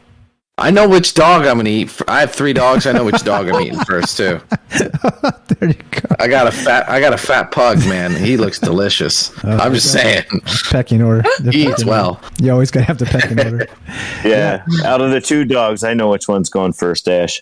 I 0.60 0.72
know 0.72 0.88
which 0.88 1.14
dog 1.14 1.46
I'm 1.46 1.58
gonna 1.58 1.70
eat. 1.70 2.02
I 2.08 2.20
have 2.22 2.32
three 2.32 2.54
dogs. 2.54 2.86
I 2.86 2.92
know 2.92 3.06
which 3.06 3.24
dog 3.24 3.48
I'm 3.48 3.62
eating 3.62 3.80
first 3.80 4.18
too. 4.18 4.40
there 4.70 5.70
you 5.70 5.74
go. 5.74 6.16
I 6.20 6.28
got 6.28 6.48
a 6.48 6.52
fat. 6.52 6.90
I 6.90 7.00
got 7.00 7.14
a 7.14 7.18
fat 7.18 7.52
pug, 7.52 7.80
man. 7.88 8.12
He 8.12 8.38
looks 8.38 8.60
delicious. 8.60 9.32
Oh, 9.44 9.58
I'm 9.58 9.74
just 9.74 9.92
saying. 9.92 10.26
Pecking 10.70 11.02
order. 11.02 11.24
He 11.52 11.68
eats 11.68 11.86
well. 11.86 12.22
You 12.40 12.52
always 12.52 12.70
gotta 12.70 12.86
have 12.86 12.98
the 12.98 13.06
pecking 13.06 13.40
order. 13.40 13.68
Yeah. 14.24 14.64
Out 14.84 15.02
of 15.02 15.12
the 15.12 15.22
two 15.22 15.46
dogs, 15.46 15.84
I 15.84 15.94
know 15.94 16.10
which 16.10 16.28
one's 16.28 16.50
going 16.50 16.74
first, 16.74 17.08
Ash. 17.08 17.42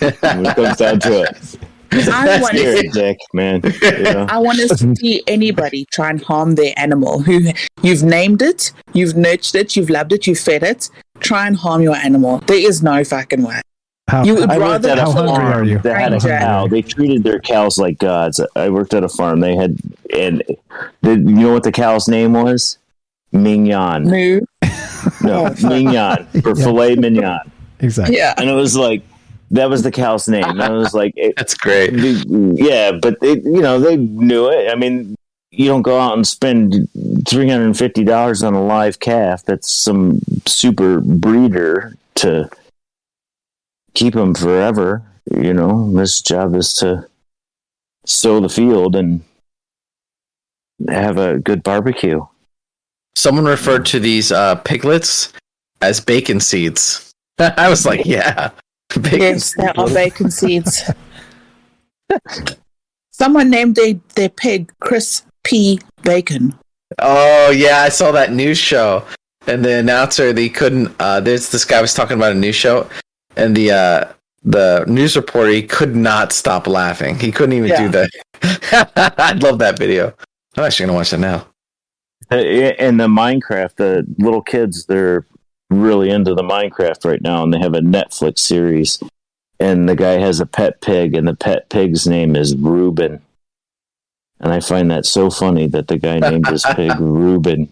when 0.00 0.46
it 0.46 0.54
comes 0.54 0.76
down 0.76 1.00
to 1.00 1.22
it. 1.22 1.58
I 1.92 2.40
want 2.40 2.56
to 2.56 2.88
dick, 2.92 3.18
man. 3.32 3.62
You? 3.64 4.26
I 4.28 4.38
want 4.38 4.58
to 4.58 4.94
see 4.96 5.22
anybody 5.26 5.86
try 5.86 6.10
and 6.10 6.22
harm 6.22 6.54
their 6.54 6.72
animal 6.76 7.20
who 7.20 7.50
you've 7.82 8.02
named 8.02 8.42
it, 8.42 8.72
you've 8.92 9.16
nurtured 9.16 9.62
it, 9.62 9.76
you've 9.76 9.90
loved 9.90 10.12
it, 10.12 10.26
you've 10.26 10.38
fed 10.38 10.62
it. 10.62 10.90
Try 11.20 11.46
and 11.46 11.56
harm 11.56 11.82
your 11.82 11.96
animal. 11.96 12.38
There 12.46 12.56
is 12.58 12.82
no 12.82 13.02
fucking 13.04 13.42
way. 13.42 13.60
How, 14.08 14.24
You 14.24 14.36
would 14.36 14.50
I 14.50 14.56
worked 14.58 14.84
rather 14.84 14.88
at 14.90 14.98
a 14.98 15.00
How 15.02 15.10
hungry 15.12 15.34
farm 15.36 15.52
are 15.52 15.64
you? 15.64 15.78
that 15.80 16.00
had 16.00 16.12
a 16.14 16.20
cow. 16.20 16.66
They 16.66 16.80
treated 16.82 17.22
their 17.24 17.40
cows 17.40 17.78
like 17.78 17.98
gods. 17.98 18.40
I 18.56 18.70
worked 18.70 18.94
at 18.94 19.04
a 19.04 19.08
farm. 19.08 19.40
They 19.40 19.54
had, 19.54 19.76
and 20.16 20.42
the, 21.02 21.10
you 21.10 21.18
know 21.18 21.52
what 21.52 21.62
the 21.62 21.72
cow's 21.72 22.08
name 22.08 22.32
was? 22.32 22.78
Mignon. 23.32 24.04
moo. 24.04 24.40
No, 25.22 25.46
oh. 25.46 25.68
mignon 25.68 26.26
for 26.42 26.56
Yeah. 26.56 26.64
filet 26.64 26.94
mignon. 26.96 27.52
Exactly. 27.80 28.16
Yeah. 28.16 28.32
And 28.38 28.48
it 28.48 28.54
was 28.54 28.76
like 28.76 29.02
that 29.50 29.68
was 29.68 29.82
the 29.82 29.90
cow's 29.90 30.26
name. 30.28 30.44
And 30.44 30.62
I 30.62 30.70
was 30.70 30.94
like, 30.94 31.12
it, 31.16 31.34
That's 31.36 31.54
great. 31.54 31.92
yeah, 32.26 32.92
but 32.92 33.16
it, 33.22 33.42
you 33.44 33.60
know 33.60 33.78
they 33.78 33.96
knew 33.96 34.48
it. 34.48 34.70
I 34.70 34.74
mean, 34.74 35.14
you 35.58 35.66
don't 35.66 35.82
go 35.82 35.98
out 35.98 36.14
and 36.16 36.26
spend 36.26 36.88
three 37.26 37.48
hundred 37.48 37.66
and 37.66 37.76
fifty 37.76 38.04
dollars 38.04 38.44
on 38.44 38.54
a 38.54 38.64
live 38.64 39.00
calf. 39.00 39.44
That's 39.44 39.70
some 39.70 40.20
super 40.46 41.00
breeder 41.00 41.96
to 42.14 42.48
keep 43.94 44.14
them 44.14 44.34
forever. 44.34 45.02
You 45.28 45.52
know, 45.52 45.92
this 45.92 46.22
job 46.22 46.54
is 46.54 46.72
to 46.74 47.08
sow 48.06 48.38
the 48.38 48.48
field 48.48 48.94
and 48.94 49.20
have 50.88 51.18
a 51.18 51.38
good 51.38 51.64
barbecue. 51.64 52.24
Someone 53.16 53.46
referred 53.46 53.84
to 53.86 53.98
these 53.98 54.30
uh, 54.30 54.54
piglets 54.54 55.32
as 55.82 56.00
bacon 56.00 56.38
seeds. 56.38 57.12
I 57.38 57.68
was 57.68 57.84
like, 57.84 58.06
yeah. 58.06 58.50
Bacon 58.94 59.20
Yes, 59.20 59.54
there 59.54 59.78
are 59.78 59.86
seeds. 59.86 59.94
bacon 59.94 60.30
seeds. 60.30 60.82
Someone 63.12 63.50
named 63.50 63.76
their, 63.76 63.94
their 64.14 64.30
pig 64.30 64.72
Chris 64.80 65.22
P. 65.44 65.80
Bacon. 66.02 66.54
Oh 67.00 67.50
yeah, 67.50 67.82
I 67.82 67.88
saw 67.88 68.12
that 68.12 68.32
news 68.32 68.58
show, 68.58 69.04
and 69.46 69.64
the 69.64 69.74
announcer 69.78 70.32
they 70.32 70.48
couldn't. 70.48 70.94
Uh, 70.98 71.20
there's 71.20 71.50
this 71.50 71.64
guy 71.64 71.80
was 71.80 71.94
talking 71.94 72.16
about 72.16 72.32
a 72.32 72.34
news 72.34 72.56
show, 72.56 72.88
and 73.36 73.56
the 73.56 73.70
uh, 73.72 74.12
the 74.42 74.84
news 74.86 75.16
reporter 75.16 75.50
he 75.50 75.62
could 75.62 75.94
not 75.94 76.32
stop 76.32 76.66
laughing. 76.66 77.18
He 77.18 77.30
couldn't 77.32 77.54
even 77.54 77.70
do 77.76 77.88
that. 77.88 79.14
I'd 79.18 79.42
love 79.42 79.58
that 79.58 79.78
video. 79.78 80.14
I'm 80.56 80.64
actually 80.64 80.86
gonna 80.86 80.96
watch 80.98 81.10
that 81.10 81.20
now. 81.20 81.46
Uh, 82.30 82.36
And 82.36 82.98
the 83.00 83.06
Minecraft, 83.06 83.76
the 83.76 84.06
little 84.18 84.42
kids, 84.42 84.86
they're 84.86 85.26
really 85.70 86.10
into 86.10 86.34
the 86.34 86.42
Minecraft 86.42 87.04
right 87.04 87.22
now, 87.22 87.42
and 87.42 87.52
they 87.52 87.58
have 87.58 87.74
a 87.74 87.80
Netflix 87.80 88.38
series. 88.40 89.02
And 89.60 89.88
the 89.88 89.96
guy 89.96 90.12
has 90.18 90.40
a 90.40 90.46
pet 90.46 90.80
pig, 90.80 91.14
and 91.14 91.26
the 91.26 91.34
pet 91.34 91.68
pig's 91.68 92.06
name 92.06 92.36
is 92.36 92.56
Reuben. 92.56 93.20
And 94.40 94.52
I 94.52 94.60
find 94.60 94.90
that 94.90 95.04
so 95.06 95.30
funny 95.30 95.66
that 95.68 95.88
the 95.88 95.98
guy 95.98 96.18
named 96.20 96.46
his 96.46 96.64
pig 96.74 96.92
Reuben. 97.00 97.68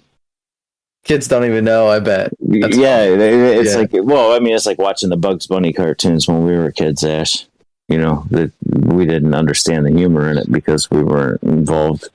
Kids 1.04 1.28
don't 1.28 1.44
even 1.44 1.64
know. 1.64 1.88
I 1.88 2.00
bet. 2.00 2.32
That's 2.40 2.76
yeah, 2.76 3.04
funny. 3.08 3.22
it's 3.22 3.72
Yeah. 3.72 3.78
like 3.78 3.90
well, 3.92 4.32
I 4.32 4.40
mean, 4.40 4.54
it's 4.54 4.66
like 4.66 4.78
watching 4.78 5.08
the 5.08 5.16
Bugs 5.16 5.46
Bunny 5.46 5.72
cartoons 5.72 6.26
when 6.26 6.44
we 6.44 6.56
were 6.56 6.72
kids, 6.72 7.04
Ash. 7.04 7.46
You 7.88 7.98
know 7.98 8.24
that 8.30 8.50
we 8.64 9.06
didn't 9.06 9.34
understand 9.34 9.86
the 9.86 9.92
humor 9.92 10.28
in 10.28 10.38
it 10.38 10.50
because 10.50 10.90
we 10.90 11.04
weren't 11.04 11.40
involved. 11.44 12.08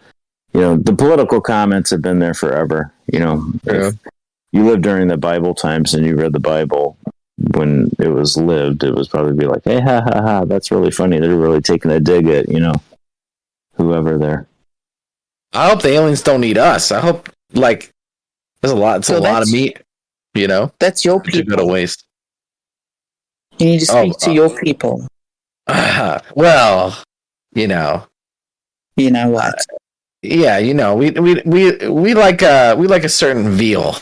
You 0.54 0.60
know, 0.60 0.76
the 0.76 0.94
political 0.94 1.40
comments 1.40 1.92
have 1.92 2.02
been 2.02 2.20
there 2.20 2.34
forever. 2.34 2.92
You 3.08 3.20
know, 3.20 3.54
if 3.64 3.96
you 4.52 4.66
lived 4.66 4.84
during 4.84 5.08
the 5.08 5.16
Bible 5.16 5.56
times 5.56 5.94
and 5.94 6.06
you 6.06 6.18
read 6.18 6.34
the 6.34 6.42
Bible 6.42 6.98
when 7.56 7.90
it 8.00 8.10
was 8.10 8.36
lived, 8.36 8.84
it 8.84 8.94
was 8.94 9.08
probably 9.08 9.32
be 9.34 9.46
like, 9.46 9.64
"Hey, 9.64 9.80
ha 9.80 10.02
ha 10.02 10.22
ha, 10.22 10.44
that's 10.44 10.70
really 10.72 10.92
funny." 10.92 11.18
They're 11.20 11.38
really 11.38 11.62
taking 11.62 11.92
a 11.92 12.02
dig 12.02 12.28
at 12.28 12.50
you 12.50 12.60
know 12.60 12.74
whoever 13.76 14.18
there. 14.18 14.48
I 15.54 15.70
hope 15.70 15.82
the 15.82 15.90
aliens 15.90 16.22
don't 16.22 16.44
eat 16.44 16.58
us. 16.58 16.92
I 16.92 17.00
hope 17.00 17.30
like 17.54 17.92
there's 18.62 18.72
a 18.72 18.76
lot. 18.76 19.00
It's 19.00 19.08
So 19.08 19.18
a 19.18 19.20
lot 19.20 19.42
of 19.42 19.52
meat. 19.52 19.82
You 20.34 20.48
know, 20.48 20.72
That's 20.80 21.04
your 21.04 21.22
to 21.22 21.44
go 21.44 21.58
to 21.58 21.66
waste. 21.66 22.06
You 23.60 23.66
need 23.66 23.82
to 23.82 23.92
Oh, 23.92 24.04
speak 24.04 24.18
to 24.20 24.30
uh, 24.30 24.34
your 24.34 24.60
people. 24.62 25.08
well, 26.36 26.98
you 27.54 27.68
know, 27.68 28.06
You 28.96 29.12
know 29.12 29.30
what? 29.30 29.56
yeah, 30.22 30.58
you 30.58 30.74
know, 30.74 30.96
we 30.96 31.12
we 31.12 31.42
we 31.46 31.88
we 31.90 32.14
like 32.14 32.42
uh 32.44 32.76
we 32.78 32.88
like 32.88 33.04
a 33.04 33.10
certain 33.10 33.50
veal. 33.52 33.98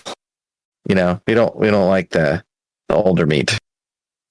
You 0.88 0.96
know, 0.96 1.20
we 1.28 1.34
don't 1.34 1.56
we 1.56 1.70
don't 1.72 1.90
like 1.90 2.12
the 2.12 2.44
the 2.90 2.96
older 2.96 3.26
meat. 3.26 3.58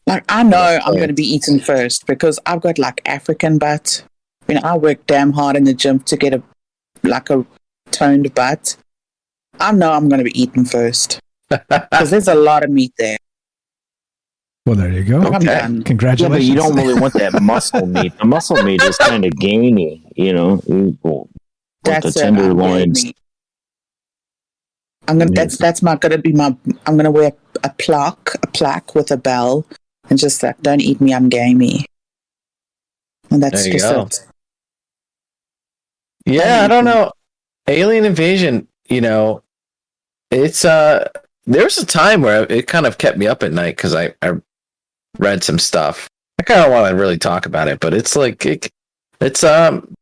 Like 0.06 0.24
I 0.28 0.42
know 0.42 0.78
I'm 0.84 0.94
going 0.94 1.08
to 1.08 1.14
be 1.14 1.26
eaten 1.34 1.60
first 1.60 2.06
because 2.06 2.38
I've 2.46 2.60
got 2.60 2.78
like 2.78 3.00
African 3.06 3.58
butt. 3.58 4.04
You 4.48 4.54
know, 4.54 4.62
I 4.64 4.76
work 4.76 5.06
damn 5.06 5.32
hard 5.32 5.56
in 5.56 5.64
the 5.64 5.74
gym 5.74 6.00
to 6.00 6.16
get 6.16 6.34
a 6.34 6.42
like 7.02 7.30
a 7.30 7.44
toned 7.90 8.34
butt. 8.34 8.76
I 9.60 9.72
know 9.72 9.92
I'm 9.92 10.08
going 10.08 10.18
to 10.18 10.24
be 10.24 10.40
eaten 10.40 10.64
first 10.64 11.20
because 11.48 12.10
there's 12.10 12.28
a 12.28 12.34
lot 12.34 12.64
of 12.64 12.70
meat 12.70 12.92
there. 12.98 13.18
Well, 14.64 14.76
there 14.76 14.92
you 14.92 15.04
go. 15.04 15.22
I'm 15.22 15.42
done. 15.42 15.78
Yeah, 15.78 15.82
Congratulations. 15.84 16.28
but 16.30 16.42
you 16.42 16.54
don't 16.54 16.76
really 16.76 17.00
want 17.00 17.14
that 17.14 17.40
muscle 17.42 17.86
meat. 17.86 18.16
The 18.18 18.26
muscle 18.26 18.62
meat 18.62 18.82
is 18.82 18.98
kind 18.98 19.24
of 19.24 19.32
gamey. 19.38 20.04
You 20.14 20.34
know, 20.34 20.60
you 20.66 20.98
want 21.02 21.30
the 21.84 21.90
That's 21.90 22.14
tenderloins. 22.14 23.04
I'm, 23.04 23.12
I'm 25.08 25.18
gonna. 25.20 25.30
That's 25.30 25.56
that's 25.56 25.82
my 25.82 25.96
gonna 25.96 26.18
be 26.18 26.32
my. 26.32 26.54
I'm 26.84 26.98
gonna 26.98 27.10
wear 27.10 27.32
a 27.64 27.70
plaque, 27.70 28.34
a 28.42 28.46
plaque 28.46 28.94
with 28.94 29.10
a 29.10 29.16
bell, 29.16 29.64
and 30.10 30.18
just 30.18 30.42
like, 30.42 30.60
don't 30.60 30.82
eat 30.82 31.00
me, 31.00 31.14
I'm 31.14 31.30
gamey. 31.30 31.86
And 33.30 33.42
that's 33.42 33.64
just 33.64 33.84
go. 33.84 34.02
it. 34.02 34.27
Yeah, 36.28 36.62
I 36.62 36.68
don't 36.68 36.84
know. 36.84 37.12
Alien 37.68 38.04
invasion, 38.04 38.68
you 38.88 39.00
know, 39.00 39.42
it's 40.30 40.64
uh 40.64 41.08
there 41.46 41.64
was 41.64 41.78
a 41.78 41.86
time 41.86 42.20
where 42.20 42.46
it 42.52 42.66
kind 42.66 42.84
of 42.84 42.98
kept 42.98 43.16
me 43.16 43.26
up 43.26 43.42
at 43.42 43.52
night 43.52 43.76
because 43.76 43.94
I, 43.94 44.14
I 44.20 44.32
read 45.18 45.42
some 45.42 45.58
stuff. 45.58 46.08
I 46.38 46.42
kind 46.42 46.60
of 46.60 46.70
want 46.70 46.90
to 46.90 46.94
really 46.94 47.16
talk 47.16 47.46
about 47.46 47.68
it, 47.68 47.80
but 47.80 47.94
it's 47.94 48.14
like 48.14 48.44
it, 48.44 48.68
it's 49.22 49.42
um 49.42 49.94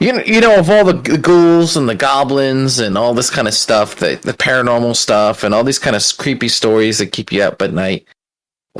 you 0.00 0.12
know, 0.12 0.22
you 0.24 0.40
know 0.40 0.58
of 0.58 0.70
all 0.70 0.84
the 0.84 1.18
ghouls 1.18 1.76
and 1.76 1.86
the 1.86 1.94
goblins 1.94 2.78
and 2.78 2.96
all 2.96 3.12
this 3.12 3.30
kind 3.30 3.46
of 3.46 3.52
stuff, 3.52 3.96
the 3.96 4.18
the 4.22 4.32
paranormal 4.32 4.96
stuff 4.96 5.44
and 5.44 5.54
all 5.54 5.64
these 5.64 5.78
kind 5.78 5.94
of 5.94 6.02
creepy 6.16 6.48
stories 6.48 6.96
that 6.96 7.12
keep 7.12 7.30
you 7.30 7.42
up 7.42 7.60
at 7.60 7.74
night. 7.74 8.06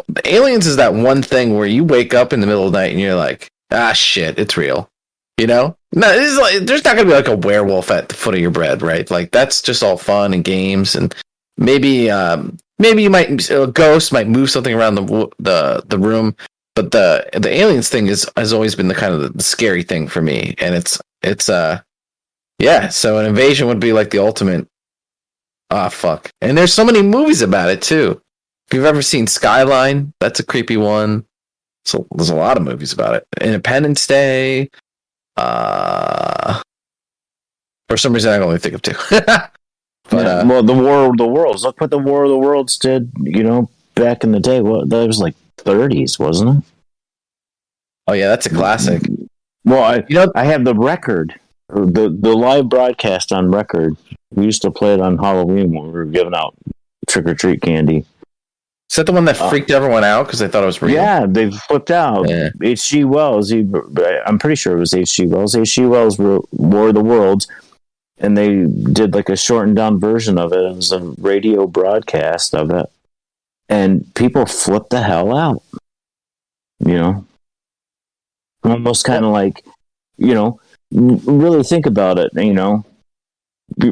The 0.09 0.27
aliens 0.27 0.67
is 0.67 0.77
that 0.77 0.95
one 0.95 1.23
thing 1.23 1.55
where 1.55 1.67
you 1.67 1.85
wake 1.85 2.15
up 2.15 2.33
in 2.33 2.41
the 2.41 2.47
middle 2.47 2.67
of 2.67 2.73
the 2.73 2.79
night 2.79 2.93
and 2.93 3.01
you're 3.01 3.15
like, 3.15 3.51
ah 3.71 3.93
shit, 3.93 4.39
it's 4.39 4.57
real. 4.57 4.89
You 5.37 5.47
know, 5.47 5.77
no, 5.95 6.39
like, 6.41 6.67
there's 6.67 6.85
not 6.85 6.97
gonna 6.97 7.09
be 7.09 7.15
like 7.15 7.29
a 7.29 7.37
werewolf 7.37 7.91
at 7.91 8.09
the 8.09 8.15
foot 8.15 8.35
of 8.35 8.41
your 8.41 8.51
bed, 8.51 8.83
right? 8.83 9.09
Like 9.11 9.31
that's 9.31 9.63
just 9.63 9.83
all 9.83 9.97
fun 9.97 10.35
and 10.35 10.43
games, 10.45 10.95
and 10.95 11.15
maybe, 11.57 12.11
um, 12.11 12.59
maybe 12.79 13.03
you 13.03 13.11
might 13.11 13.49
a 13.51 13.69
ghost 13.69 14.13
might 14.13 14.29
move 14.29 14.51
something 14.51 14.75
around 14.75 14.97
the 14.97 15.29
the 15.39 15.85
the 15.87 15.99
room, 15.99 16.35
but 16.75 16.91
the 16.91 17.29
the 17.35 17.51
aliens 17.51 17.89
thing 17.89 18.09
is 18.09 18.29
has 18.37 18.53
always 18.53 18.75
been 18.75 18.89
the 18.89 18.95
kind 18.95 19.15
of 19.15 19.37
the, 19.37 19.43
scary 19.43 19.83
thing 19.85 20.09
for 20.09 20.21
me, 20.21 20.55
and 20.59 20.75
it's 20.75 21.01
it's 21.23 21.49
uh, 21.49 21.81
yeah. 22.59 22.89
So 22.89 23.19
an 23.19 23.27
invasion 23.27 23.69
would 23.69 23.81
be 23.81 23.93
like 23.93 24.11
the 24.11 24.19
ultimate. 24.19 24.67
Ah, 25.71 25.89
fuck! 25.89 26.31
And 26.41 26.59
there's 26.59 26.73
so 26.73 26.85
many 26.85 27.03
movies 27.03 27.43
about 27.43 27.71
it 27.71 27.83
too. 27.83 28.21
If 28.69 28.75
you've 28.75 28.85
ever 28.85 29.03
seen 29.03 29.27
Skyline, 29.27 30.13
that's 30.21 30.41
a 30.41 30.45
creepy 30.45 30.77
one. 30.77 31.25
So 31.85 32.07
there's 32.15 32.31
a 32.31 32.35
lot 32.35 32.57
of 32.57 32.63
movies 32.63 32.93
about 32.93 33.15
it. 33.15 33.27
Independence 33.41 34.07
Day. 34.07 34.71
Uh, 35.37 36.63
for 37.89 37.97
some 37.97 38.13
reason, 38.13 38.33
I 38.33 38.37
can 38.37 38.45
only 38.45 38.59
think 38.59 38.75
of 38.75 38.83
two. 38.83 38.95
but 39.11 39.51
Yeah, 40.13 40.19
uh, 40.19 40.47
well, 40.47 40.63
the 40.63 40.75
War 40.75 41.11
of 41.11 41.17
the 41.17 41.27
Worlds. 41.27 41.65
Look 41.65 41.81
what 41.81 41.91
the 41.91 41.99
War 41.99 42.25
of 42.25 42.31
the 42.31 42.39
Worlds 42.39 42.79
did. 42.79 43.11
You 43.21 43.43
know, 43.43 43.71
back 43.95 44.25
in 44.25 44.33
the 44.33 44.41
day. 44.41 44.61
What 44.61 44.91
that 44.91 45.07
was 45.07 45.19
like 45.19 45.35
30s, 45.59 46.19
wasn't 46.19 46.59
it? 46.59 46.65
oh 48.07 48.13
yeah, 48.13 48.29
that's 48.29 48.47
a 48.47 48.51
classic. 48.51 49.03
Well, 49.65 49.83
I 49.83 50.05
you 50.09 50.17
know 50.17 50.33
I 50.35 50.45
have 50.45 50.65
the 50.65 50.75
record, 50.75 51.35
the 51.69 52.15
the 52.19 52.35
live 52.35 52.69
broadcast 52.69 53.33
on 53.33 53.51
record. 53.51 53.97
We 54.31 54.45
used 54.45 54.63
to 54.63 54.71
play 54.71 54.95
it 54.95 55.01
on 55.01 55.19
Halloween 55.19 55.73
when 55.73 55.87
we 55.87 55.93
were 55.93 56.05
giving 56.05 56.35
out 56.35 56.55
trick 57.07 57.27
or 57.27 57.35
treat 57.35 57.63
candy. 57.63 58.05
Is 58.91 58.97
that 58.97 59.07
the 59.07 59.13
one 59.13 59.25
that 59.25 59.41
uh, 59.41 59.51
freaked 59.51 59.71
everyone 59.71 60.05
out 60.05 60.27
because 60.27 60.39
they 60.39 60.49
thought 60.49 60.63
it 60.63 60.67
was 60.67 60.83
real? 60.83 60.95
Yeah, 60.95 61.27
they 61.27 61.51
flipped 61.51 61.91
out. 61.91 62.29
H.G. 62.63 63.05
Wells. 63.05 63.51
He, 63.51 63.67
I'm 64.27 64.39
pretty 64.39 64.57
sure 64.57 64.77
it 64.77 64.81
was 64.81 64.95
H.G. 64.95 65.27
Wells. 65.27 65.57
H.G. 65.57 65.87
Wells 65.87 66.19
wrote 66.19 66.49
War 66.53 66.89
of 66.89 66.95
the 66.95 67.03
Worlds, 67.03 67.49
and 68.19 68.37
they 68.37 68.67
did 68.67 69.15
like 69.15 69.29
a 69.29 69.37
shortened 69.37 69.77
down 69.77 69.99
version 69.99 70.39
of 70.39 70.53
it. 70.53 70.61
It 70.61 70.77
was 70.77 70.93
a 70.93 71.01
radio 71.01 71.67
broadcast 71.67 72.55
of 72.55 72.71
it, 72.71 72.87
and 73.69 74.15
people 74.15 74.47
flipped 74.47 74.91
the 74.91 75.03
hell 75.03 75.37
out. 75.37 75.63
You 76.79 76.95
know, 76.95 77.27
almost 78.63 79.05
kind 79.05 79.25
of 79.25 79.33
like, 79.33 79.65
you 80.19 80.35
know, 80.35 80.61
really 80.93 81.63
think 81.63 81.87
about 81.87 82.19
it. 82.19 82.31
You 82.35 82.53
know, 82.53 82.85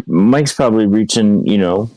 Mike's 0.07 0.53
probably 0.53 0.87
reaching, 0.87 1.47
you 1.47 1.59
know, 1.59 1.91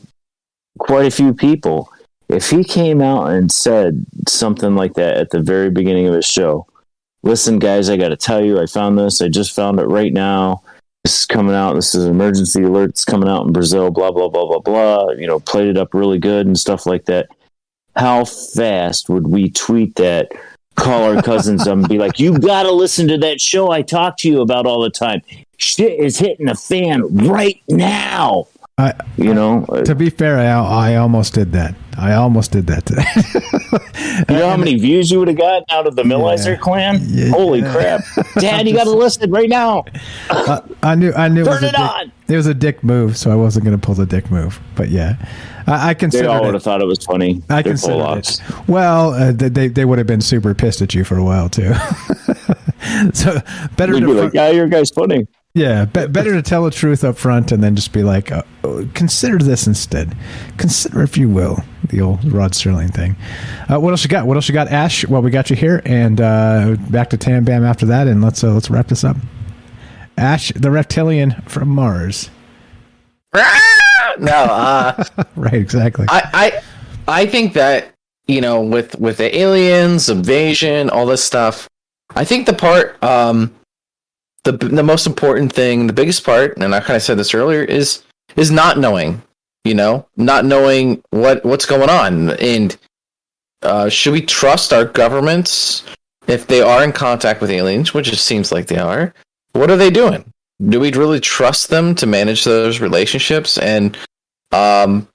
quite 0.78 1.06
a 1.06 1.10
few 1.10 1.34
people. 1.34 1.90
If 2.28 2.50
he 2.50 2.64
came 2.64 3.00
out 3.00 3.30
and 3.30 3.52
said 3.52 4.04
something 4.26 4.74
like 4.74 4.94
that 4.94 5.16
at 5.16 5.30
the 5.30 5.40
very 5.40 5.70
beginning 5.70 6.08
of 6.08 6.14
his 6.14 6.26
show, 6.26 6.66
listen, 7.22 7.58
guys, 7.58 7.88
I 7.88 7.96
got 7.96 8.08
to 8.08 8.16
tell 8.16 8.44
you, 8.44 8.60
I 8.60 8.66
found 8.66 8.98
this. 8.98 9.22
I 9.22 9.28
just 9.28 9.54
found 9.54 9.78
it 9.78 9.84
right 9.84 10.12
now. 10.12 10.62
This 11.04 11.20
is 11.20 11.26
coming 11.26 11.54
out. 11.54 11.74
This 11.74 11.94
is 11.94 12.04
an 12.04 12.10
emergency 12.10 12.64
alert. 12.64 12.90
It's 12.90 13.04
coming 13.04 13.28
out 13.28 13.46
in 13.46 13.52
Brazil. 13.52 13.92
Blah 13.92 14.10
blah 14.10 14.28
blah 14.28 14.44
blah 14.44 14.58
blah. 14.58 15.10
You 15.10 15.28
know, 15.28 15.38
played 15.38 15.68
it 15.68 15.76
up 15.76 15.94
really 15.94 16.18
good 16.18 16.46
and 16.46 16.58
stuff 16.58 16.84
like 16.84 17.04
that. 17.04 17.28
How 17.94 18.24
fast 18.24 19.08
would 19.08 19.28
we 19.28 19.50
tweet 19.50 19.94
that? 19.96 20.32
Call 20.74 21.04
our 21.04 21.22
cousins 21.22 21.66
and 21.66 21.88
be 21.88 21.98
like, 21.98 22.18
"You 22.18 22.36
got 22.38 22.64
to 22.64 22.72
listen 22.72 23.06
to 23.08 23.18
that 23.18 23.40
show 23.40 23.70
I 23.70 23.82
talk 23.82 24.18
to 24.18 24.28
you 24.28 24.40
about 24.40 24.66
all 24.66 24.82
the 24.82 24.90
time. 24.90 25.22
Shit 25.58 25.98
is 25.98 26.18
hitting 26.18 26.46
the 26.46 26.56
fan 26.56 27.02
right 27.28 27.62
now." 27.68 28.48
I, 28.78 28.92
you 29.16 29.32
know, 29.32 29.64
to 29.86 29.94
be 29.94 30.10
fair, 30.10 30.38
I, 30.38 30.92
I 30.92 30.96
almost 30.96 31.32
did 31.32 31.52
that. 31.52 31.74
I 31.96 32.12
almost 32.12 32.52
did 32.52 32.66
that 32.66 32.84
today. 32.84 33.04
You 34.28 34.36
know 34.36 34.48
how 34.48 34.56
many 34.56 34.76
views 34.78 35.10
you 35.10 35.18
would 35.18 35.28
have 35.28 35.36
gotten 35.36 35.64
out 35.70 35.86
of 35.86 35.94
the 35.94 36.02
Millizer 36.02 36.58
clan? 36.58 37.00
Holy 37.30 37.60
crap. 37.60 38.00
Dad, 38.38 38.66
you 38.66 38.74
got 38.74 38.84
to 38.84 38.90
listen 38.90 39.30
right 39.30 39.48
now. 39.48 39.84
I, 40.30 40.62
I 40.82 40.94
knew. 40.94 41.12
I 41.12 41.28
knew. 41.28 41.44
Turn 41.44 41.52
it 41.52 41.60
was, 41.60 41.62
a 41.62 41.66
it 41.66 41.70
dick, 41.72 41.80
on. 41.80 42.12
it 42.28 42.36
was 42.36 42.46
a 42.46 42.54
dick 42.54 42.82
move, 42.82 43.16
so 43.18 43.30
I 43.30 43.34
wasn't 43.34 43.66
going 43.66 43.78
to 43.78 43.84
pull 43.84 43.94
the 43.94 44.06
dick 44.06 44.30
move. 44.30 44.58
But 44.74 44.88
yeah, 44.88 45.16
I, 45.66 45.90
I 45.90 45.94
They 45.94 45.98
considered 46.00 46.28
all 46.30 46.44
would 46.44 46.54
have 46.54 46.62
thought 46.62 46.80
it 46.80 46.86
was 46.86 47.04
funny. 47.04 47.42
I 47.50 47.62
Polacks. 47.62 48.40
it. 48.62 48.68
Well, 48.68 49.10
uh, 49.12 49.32
they- 49.32 49.48
they 49.50 49.68
they 49.68 49.84
would 49.84 49.98
have 49.98 50.06
been 50.06 50.22
super 50.22 50.54
pissed 50.54 50.80
at 50.80 50.94
you 50.94 51.04
for 51.04 51.16
a 51.18 51.24
while 51.24 51.48
too. 51.50 51.74
so 53.12 53.38
better 53.76 53.92
to 53.92 54.00
be 54.00 54.12
like, 54.14 54.32
yeah, 54.32 54.50
your 54.50 54.66
guy's 54.68 54.90
funny. 54.90 55.26
Yeah, 55.56 55.86
be- 55.86 56.06
better 56.06 56.34
to 56.34 56.42
tell 56.42 56.64
the 56.64 56.70
truth 56.70 57.02
up 57.02 57.16
front 57.16 57.50
and 57.50 57.64
then 57.64 57.76
just 57.76 57.90
be 57.90 58.02
like, 58.02 58.30
uh, 58.30 58.42
consider 58.92 59.38
this 59.38 59.66
instead. 59.66 60.14
Consider, 60.58 61.02
if 61.02 61.16
you 61.16 61.30
will, 61.30 61.64
the 61.88 62.02
old 62.02 62.30
Rod 62.30 62.54
Sterling 62.54 62.88
thing. 62.88 63.16
Uh, 63.66 63.80
what 63.80 63.88
else 63.88 64.04
you 64.04 64.10
got? 64.10 64.26
What 64.26 64.36
else 64.36 64.50
you 64.50 64.52
got, 64.52 64.68
Ash? 64.68 65.06
Well, 65.08 65.22
we 65.22 65.30
got 65.30 65.48
you 65.48 65.56
here, 65.56 65.80
and 65.86 66.20
uh, 66.20 66.76
back 66.90 67.08
to 67.08 67.16
Tam 67.16 67.44
Bam 67.44 67.64
after 67.64 67.86
that, 67.86 68.06
and 68.06 68.22
let's 68.22 68.44
uh, 68.44 68.52
let's 68.52 68.68
wrap 68.68 68.88
this 68.88 69.02
up. 69.02 69.16
Ash, 70.18 70.52
the 70.54 70.70
reptilian 70.70 71.30
from 71.46 71.70
Mars. 71.70 72.28
no, 73.34 73.42
uh, 74.26 75.04
right, 75.36 75.54
exactly. 75.54 76.04
I, 76.10 76.60
I 77.08 77.22
I 77.22 77.26
think 77.26 77.54
that 77.54 77.94
you 78.26 78.42
know, 78.42 78.60
with 78.60 78.94
with 79.00 79.16
the 79.16 79.34
aliens, 79.34 80.10
invasion, 80.10 80.90
all 80.90 81.06
this 81.06 81.24
stuff. 81.24 81.66
I 82.14 82.26
think 82.26 82.44
the 82.44 82.52
part, 82.52 83.02
um, 83.02 83.54
the 84.46 84.52
the 84.52 84.82
most 84.82 85.06
important 85.06 85.52
thing, 85.52 85.86
the 85.86 85.92
biggest 85.92 86.24
part, 86.24 86.56
and 86.56 86.74
I 86.74 86.80
kind 86.80 86.96
of 86.96 87.02
said 87.02 87.18
this 87.18 87.34
earlier, 87.34 87.62
is 87.62 88.02
is 88.36 88.50
not 88.50 88.78
knowing. 88.78 89.22
You 89.64 89.74
know, 89.74 90.06
not 90.16 90.44
knowing 90.44 91.02
what 91.10 91.44
what's 91.44 91.66
going 91.66 91.90
on, 91.90 92.30
and 92.38 92.76
uh, 93.62 93.88
should 93.88 94.12
we 94.12 94.22
trust 94.22 94.72
our 94.72 94.84
governments 94.84 95.82
if 96.28 96.46
they 96.46 96.60
are 96.60 96.84
in 96.84 96.92
contact 96.92 97.40
with 97.40 97.50
aliens, 97.50 97.92
which 97.92 98.12
it 98.12 98.16
seems 98.16 98.52
like 98.52 98.68
they 98.68 98.78
are? 98.78 99.12
What 99.52 99.70
are 99.70 99.76
they 99.76 99.90
doing? 99.90 100.24
Do 100.68 100.80
we 100.80 100.92
really 100.92 101.20
trust 101.20 101.68
them 101.68 101.94
to 101.96 102.06
manage 102.06 102.44
those 102.44 102.80
relationships? 102.80 103.58
And 103.58 103.98
um, 104.52 105.08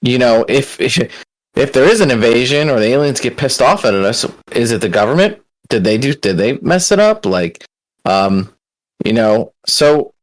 you 0.00 0.18
know, 0.18 0.44
if 0.48 0.80
if 0.80 1.72
there 1.72 1.88
is 1.88 2.00
an 2.00 2.10
invasion 2.10 2.70
or 2.70 2.78
the 2.78 2.86
aliens 2.86 3.20
get 3.20 3.36
pissed 3.36 3.60
off 3.60 3.84
at 3.84 3.94
us, 3.94 4.24
is 4.52 4.70
it 4.70 4.80
the 4.80 4.88
government? 4.88 5.42
Did 5.68 5.84
they 5.84 5.98
do? 5.98 6.14
Did 6.14 6.36
they 6.36 6.58
mess 6.58 6.92
it 6.92 7.00
up? 7.00 7.26
Like, 7.26 7.64
um, 8.04 8.54
you 9.04 9.12
know. 9.12 9.52
So, 9.66 10.14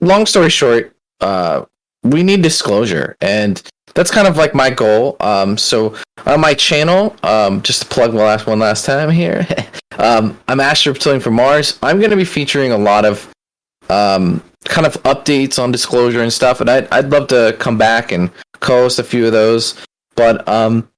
long 0.00 0.26
story 0.26 0.50
short, 0.50 0.94
uh, 1.20 1.64
we 2.02 2.22
need 2.22 2.42
disclosure, 2.42 3.16
and 3.20 3.62
that's 3.94 4.10
kind 4.10 4.28
of 4.28 4.36
like 4.36 4.54
my 4.54 4.70
goal. 4.70 5.16
Um, 5.20 5.58
so 5.58 5.96
on 6.26 6.40
my 6.40 6.54
channel, 6.54 7.16
um, 7.22 7.62
just 7.62 7.82
to 7.82 7.88
plug 7.88 8.12
the 8.12 8.18
last 8.18 8.46
one 8.46 8.58
last 8.58 8.84
time 8.84 9.10
here, 9.10 9.46
um, 9.98 10.38
I'm 10.46 10.60
Astro 10.60 10.92
Reptilian 10.92 11.20
from 11.20 11.34
Mars. 11.34 11.78
I'm 11.82 11.98
going 11.98 12.10
to 12.10 12.16
be 12.16 12.24
featuring 12.24 12.72
a 12.72 12.78
lot 12.78 13.04
of 13.04 13.28
um, 13.90 14.42
kind 14.64 14.86
of 14.86 14.94
updates 15.02 15.62
on 15.62 15.72
disclosure 15.72 16.22
and 16.22 16.32
stuff, 16.32 16.60
and 16.60 16.70
I'd 16.70 16.88
I'd 16.92 17.10
love 17.10 17.28
to 17.28 17.56
come 17.58 17.78
back 17.78 18.12
and 18.12 18.30
co-host 18.60 18.98
a 18.98 19.04
few 19.04 19.26
of 19.26 19.32
those. 19.32 19.74
But 20.14 20.48
um, 20.48 20.88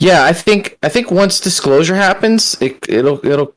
yeah, 0.00 0.24
I 0.24 0.32
think 0.32 0.78
I 0.82 0.88
think 0.88 1.10
once 1.10 1.40
disclosure 1.40 1.94
happens, 1.94 2.60
it 2.60 2.78
it'll 2.88 3.24
it'll 3.26 3.54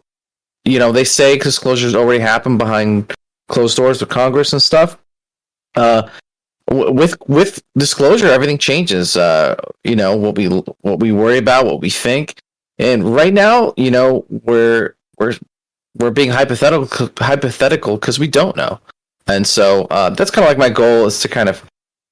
you 0.66 0.80
know 0.80 0.92
they 0.92 1.04
say 1.04 1.38
disclosure's 1.38 1.96
already 1.96 2.20
happened 2.20 2.58
behind 2.58 3.14
closed 3.48 3.78
doors 3.78 4.00
with 4.00 4.10
Congress 4.10 4.54
and 4.54 4.62
stuff. 4.62 4.98
Uh, 5.76 6.08
w- 6.68 6.92
with 6.92 7.18
with 7.28 7.62
disclosure, 7.78 8.28
everything 8.28 8.58
changes. 8.58 9.16
Uh, 9.16 9.56
you 9.84 9.96
know 9.96 10.16
what 10.16 10.36
we 10.36 10.48
what 10.48 11.00
we 11.00 11.12
worry 11.12 11.38
about, 11.38 11.66
what 11.66 11.82
we 11.82 11.90
think, 11.90 12.40
and 12.80 13.16
right 13.16 13.34
now, 13.34 13.74
you 13.78 13.92
know 13.92 14.26
we're 14.30 14.96
we're 15.18 15.36
we're 15.98 16.12
being 16.12 16.30
hypothetical 16.30 17.10
hypothetical 17.20 17.96
because 17.96 18.20
we 18.20 18.28
don't 18.28 18.56
know, 18.56 18.80
and 19.28 19.46
so 19.46 19.86
uh, 19.86 20.10
that's 20.10 20.32
kind 20.32 20.46
of 20.46 20.50
like 20.50 20.58
my 20.58 20.70
goal 20.70 21.06
is 21.06 21.20
to 21.22 21.28
kind 21.28 21.50
of 21.50 21.64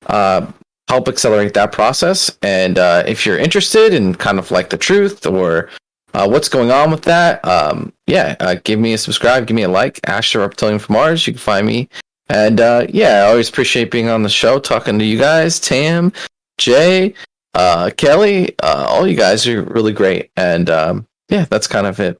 uh, 0.07 0.45
help 0.89 1.07
accelerate 1.07 1.53
that 1.53 1.71
process. 1.71 2.35
And 2.41 2.79
uh, 2.79 3.03
if 3.05 3.25
you're 3.25 3.37
interested 3.37 3.93
in 3.93 4.15
kind 4.15 4.39
of 4.39 4.51
like 4.51 4.69
the 4.69 4.77
truth 4.77 5.25
or 5.25 5.69
uh, 6.13 6.27
what's 6.27 6.49
going 6.49 6.71
on 6.71 6.91
with 6.91 7.03
that, 7.03 7.43
um, 7.45 7.93
yeah, 8.07 8.35
uh, 8.39 8.55
give 8.63 8.79
me 8.79 8.93
a 8.93 8.97
subscribe, 8.97 9.47
give 9.47 9.55
me 9.55 9.63
a 9.63 9.69
like. 9.69 9.99
Astro 10.07 10.41
Reptilian 10.41 10.79
from 10.79 10.93
Mars, 10.93 11.25
you 11.27 11.33
can 11.33 11.39
find 11.39 11.67
me. 11.67 11.89
And 12.29 12.59
uh, 12.61 12.87
yeah, 12.89 13.23
I 13.23 13.29
always 13.29 13.49
appreciate 13.49 13.91
being 13.91 14.09
on 14.09 14.23
the 14.23 14.29
show, 14.29 14.59
talking 14.59 14.99
to 14.99 15.05
you 15.05 15.17
guys, 15.17 15.59
Tam, 15.59 16.13
Jay, 16.57 17.13
uh, 17.53 17.91
Kelly, 17.97 18.55
uh, 18.61 18.85
all 18.89 19.07
you 19.07 19.15
guys 19.15 19.47
are 19.47 19.63
really 19.63 19.93
great. 19.93 20.31
And 20.35 20.69
um, 20.69 21.07
yeah, 21.29 21.45
that's 21.49 21.67
kind 21.67 21.87
of 21.87 21.99
it. 21.99 22.19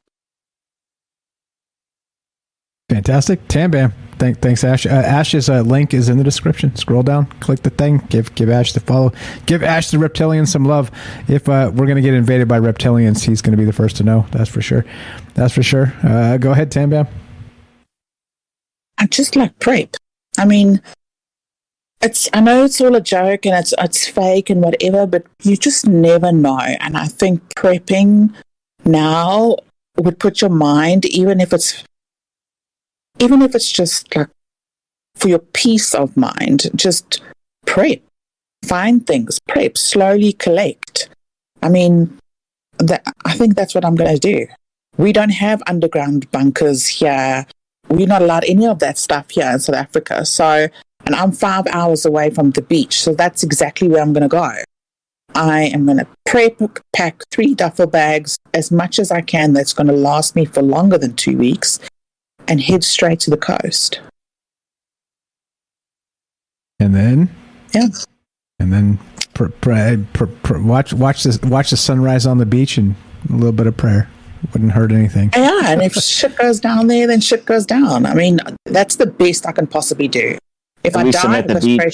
Fantastic. 2.89 3.47
Tam 3.47 3.69
Bam. 3.69 3.93
Thank, 4.19 4.41
thanks, 4.41 4.65
Ash. 4.65 4.85
Uh, 4.85 4.89
Ash's 4.89 5.49
uh, 5.49 5.61
link 5.61 5.93
is 5.93 6.09
in 6.09 6.17
the 6.17 6.25
description. 6.25 6.75
Scroll 6.75 7.03
down, 7.03 7.27
click 7.39 7.63
the 7.63 7.69
thing, 7.69 7.99
give 8.09 8.35
give 8.35 8.49
Ash 8.49 8.73
the 8.73 8.81
follow, 8.81 9.13
give 9.45 9.63
Ash 9.63 9.91
the 9.91 9.97
reptilian 9.97 10.45
some 10.45 10.65
love. 10.65 10.91
If 11.29 11.47
uh, 11.47 11.71
we're 11.73 11.85
going 11.85 11.95
to 11.95 12.01
get 12.01 12.13
invaded 12.13 12.49
by 12.49 12.59
reptilians, 12.59 13.23
he's 13.23 13.41
going 13.41 13.53
to 13.53 13.57
be 13.57 13.63
the 13.63 13.73
first 13.73 13.95
to 13.97 14.03
know. 14.03 14.25
That's 14.31 14.49
for 14.49 14.61
sure. 14.61 14.85
That's 15.35 15.53
for 15.53 15.63
sure. 15.63 15.93
Uh, 16.03 16.35
go 16.35 16.51
ahead, 16.51 16.69
Tam 16.69 16.89
Bam. 16.89 17.07
I 18.97 19.07
just 19.07 19.37
like 19.37 19.57
prep. 19.59 19.95
I 20.37 20.43
mean, 20.43 20.81
it's 22.01 22.29
I 22.33 22.41
know 22.41 22.65
it's 22.65 22.81
all 22.81 22.95
a 22.95 23.01
joke 23.01 23.45
and 23.45 23.55
it's 23.55 23.73
it's 23.77 24.05
fake 24.05 24.49
and 24.49 24.61
whatever, 24.61 25.07
but 25.07 25.25
you 25.43 25.55
just 25.55 25.87
never 25.87 26.33
know. 26.33 26.59
And 26.59 26.97
I 26.97 27.07
think 27.07 27.41
prepping 27.55 28.33
now 28.83 29.55
would 29.97 30.19
put 30.19 30.41
your 30.41 30.49
mind, 30.49 31.05
even 31.05 31.39
if 31.39 31.53
it's 31.53 31.85
even 33.19 33.41
if 33.41 33.53
it's 33.53 33.71
just 33.71 34.15
like 34.15 34.29
for 35.15 35.27
your 35.27 35.39
peace 35.39 35.93
of 35.93 36.15
mind, 36.15 36.69
just 36.75 37.21
prep, 37.65 38.01
find 38.65 39.05
things, 39.05 39.39
prep, 39.47 39.77
slowly 39.77 40.33
collect. 40.33 41.09
I 41.61 41.69
mean, 41.69 42.17
that, 42.79 43.03
I 43.25 43.33
think 43.33 43.55
that's 43.55 43.75
what 43.75 43.85
I'm 43.85 43.95
going 43.95 44.13
to 44.13 44.19
do. 44.19 44.47
We 44.97 45.11
don't 45.11 45.31
have 45.31 45.61
underground 45.67 46.31
bunkers 46.31 46.87
here. 46.87 47.45
We're 47.89 48.07
not 48.07 48.21
allowed 48.21 48.45
any 48.45 48.65
of 48.65 48.79
that 48.79 48.97
stuff 48.97 49.31
here 49.31 49.49
in 49.51 49.59
South 49.59 49.75
Africa. 49.75 50.25
So, 50.25 50.67
and 51.05 51.15
I'm 51.15 51.31
five 51.31 51.65
hours 51.67 52.05
away 52.05 52.29
from 52.29 52.51
the 52.51 52.61
beach. 52.61 53.01
So 53.01 53.13
that's 53.13 53.43
exactly 53.43 53.87
where 53.87 54.01
I'm 54.01 54.13
going 54.13 54.23
to 54.23 54.29
go. 54.29 54.51
I 55.35 55.63
am 55.63 55.85
going 55.85 55.97
to 55.97 56.07
prep, 56.25 56.59
pack 56.95 57.23
three 57.31 57.53
duffel 57.53 57.87
bags, 57.87 58.37
as 58.53 58.71
much 58.71 58.99
as 58.99 59.11
I 59.11 59.21
can 59.21 59.53
that's 59.53 59.73
going 59.73 59.87
to 59.87 59.93
last 59.93 60.35
me 60.35 60.45
for 60.45 60.61
longer 60.61 60.97
than 60.97 61.15
two 61.15 61.37
weeks 61.37 61.79
and 62.49 62.59
head 62.61 62.83
straight 62.83 63.19
to 63.21 63.29
the 63.29 63.37
coast. 63.37 64.01
And 66.79 66.95
then, 66.95 67.29
yeah, 67.73 67.87
and 68.59 68.73
then 68.73 68.99
pr- 69.33 69.47
pr- 69.47 70.25
pr- 70.43 70.57
watch 70.57 70.93
watch 70.93 71.23
the 71.23 71.39
watch 71.47 71.69
the 71.69 71.77
sunrise 71.77 72.25
on 72.25 72.37
the 72.37 72.45
beach 72.45 72.77
and 72.77 72.95
a 73.29 73.33
little 73.33 73.51
bit 73.51 73.67
of 73.67 73.77
prayer 73.77 74.09
wouldn't 74.53 74.71
hurt 74.71 74.91
anything. 74.91 75.29
Yeah, 75.35 75.59
and 75.65 75.81
if 75.81 75.93
shit 75.93 76.37
goes 76.37 76.59
down 76.59 76.87
there, 76.87 77.05
then 77.05 77.19
shit 77.19 77.45
goes 77.45 77.65
down. 77.65 78.05
I 78.05 78.13
mean, 78.13 78.39
that's 78.65 78.95
the 78.95 79.05
best 79.05 79.45
I 79.45 79.51
can 79.51 79.67
possibly 79.67 80.07
do. 80.07 80.37
If 80.83 80.95
At 80.95 81.01
I 81.01 81.03
least 81.03 81.25
I'm 81.25 81.31
die, 81.31 81.39
at 81.39 81.47
the 81.47 81.53
go 81.55 81.59
beach. 81.59 81.93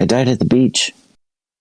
I 0.00 0.04
died 0.06 0.28
at 0.28 0.38
the 0.38 0.44
beach. 0.44 0.92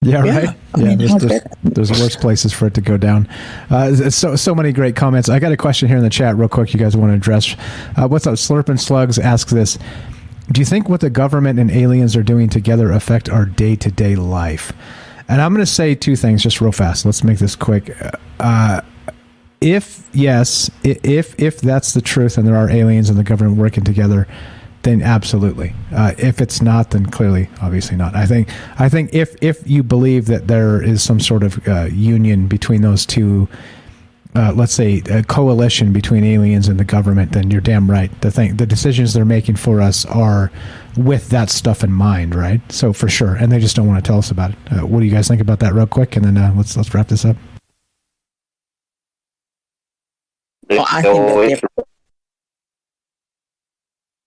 Yeah, 0.02 0.24
Yeah, 0.26 0.38
right. 0.38 0.50
I 0.76 0.80
yeah, 0.80 0.86
mean, 0.86 0.98
there's, 0.98 1.12
how 1.12 1.18
there's, 1.20 1.42
there's 1.64 1.92
worse 1.92 2.16
places 2.16 2.52
for 2.52 2.68
it 2.68 2.74
to 2.74 2.82
go 2.82 2.98
down. 2.98 3.28
Uh, 3.70 4.10
so 4.10 4.36
so 4.36 4.54
many 4.54 4.74
great 4.74 4.96
comments. 4.96 5.30
I 5.30 5.40
got 5.40 5.52
a 5.52 5.58
question 5.58 5.88
here 5.88 5.98
in 5.98 6.04
the 6.04 6.10
chat, 6.10 6.36
real 6.36 6.50
quick. 6.50 6.74
You 6.74 6.80
guys 6.80 6.98
want 6.98 7.12
to 7.12 7.16
address? 7.16 7.56
Uh, 7.96 8.08
what's 8.08 8.28
up? 8.28 8.34
Slurping 8.36 8.80
Slugs 8.80 9.18
asks 9.18 9.52
this: 9.54 9.78
Do 10.52 10.60
you 10.60 10.66
think 10.66 10.90
what 10.90 11.00
the 11.00 11.10
government 11.10 11.58
and 11.58 11.72
aliens 11.72 12.16
are 12.18 12.24
doing 12.24 12.50
together 12.50 12.92
affect 12.92 13.30
our 13.30 13.46
day 13.46 13.76
to 13.78 13.92
day 13.92 14.16
life? 14.16 14.74
And 15.30 15.42
I'm 15.42 15.54
going 15.54 15.66
to 15.66 15.72
say 15.72 15.96
two 15.96 16.18
things 16.18 16.44
just 16.44 16.60
real 16.60 16.74
fast. 16.74 17.06
Let's 17.06 17.24
make 17.24 17.40
this 17.40 17.56
quick. 17.56 17.96
Uh, 18.42 18.82
if 19.62 20.10
yes, 20.14 20.70
if 20.84 21.40
if 21.40 21.62
that's 21.62 21.94
the 21.94 22.02
truth, 22.02 22.38
and 22.38 22.46
there 22.46 22.58
are 22.58 22.70
aliens 22.70 23.10
and 23.10 23.18
the 23.18 23.24
government 23.24 23.58
working 23.58 23.86
together, 23.86 24.28
then 24.84 25.02
absolutely. 25.02 25.74
Uh, 25.94 26.14
if 26.18 26.40
it's 26.42 26.62
not, 26.62 26.92
then 26.92 27.06
clearly, 27.06 27.50
obviously 27.62 27.96
not. 27.98 28.16
I 28.16 28.26
think 28.26 28.50
I 28.80 28.90
think 28.90 29.14
if 29.14 29.36
if 29.42 29.68
you 29.70 29.84
believe 29.84 30.26
that 30.28 30.48
there 30.48 30.82
is 30.82 31.02
some 31.02 31.20
sort 31.20 31.44
of 31.44 31.66
uh, 31.68 31.86
union 31.86 32.48
between 32.48 32.82
those 32.82 33.06
two, 33.06 33.48
uh, 34.36 34.52
let's 34.56 34.74
say 34.74 35.02
a 35.10 35.24
coalition 35.24 35.94
between 35.94 36.24
aliens 36.24 36.68
and 36.68 36.80
the 36.80 36.84
government, 36.84 37.32
then 37.32 37.50
you're 37.50 37.62
damn 37.62 37.90
right. 37.90 38.12
The 38.22 38.32
thing, 38.32 38.58
the 38.58 38.66
decisions 38.66 39.14
they're 39.14 39.26
making 39.26 39.56
for 39.56 39.82
us 39.82 40.06
are 40.06 40.52
with 40.98 41.30
that 41.30 41.50
stuff 41.50 41.84
in 41.84 41.92
mind, 41.92 42.36
right? 42.36 42.62
So 42.72 42.94
for 42.94 43.08
sure, 43.10 43.36
and 43.36 43.52
they 43.52 43.60
just 43.60 43.76
don't 43.76 43.88
want 43.88 44.04
to 44.04 44.08
tell 44.08 44.20
us 44.20 44.32
about 44.32 44.52
it. 44.52 44.58
Uh, 44.72 44.86
what 44.86 45.00
do 45.00 45.06
you 45.06 45.12
guys 45.12 45.28
think 45.28 45.42
about 45.42 45.60
that, 45.60 45.74
real 45.74 45.88
quick? 45.88 46.16
And 46.16 46.26
then 46.26 46.38
uh, 46.38 46.54
let's 46.56 46.76
let's 46.78 46.94
wrap 46.94 47.08
this 47.08 47.26
up. 47.26 47.38
Well, 50.70 50.86
I 50.92 51.02
think 51.02 51.28
that 51.28 51.62
they're- 51.76 51.83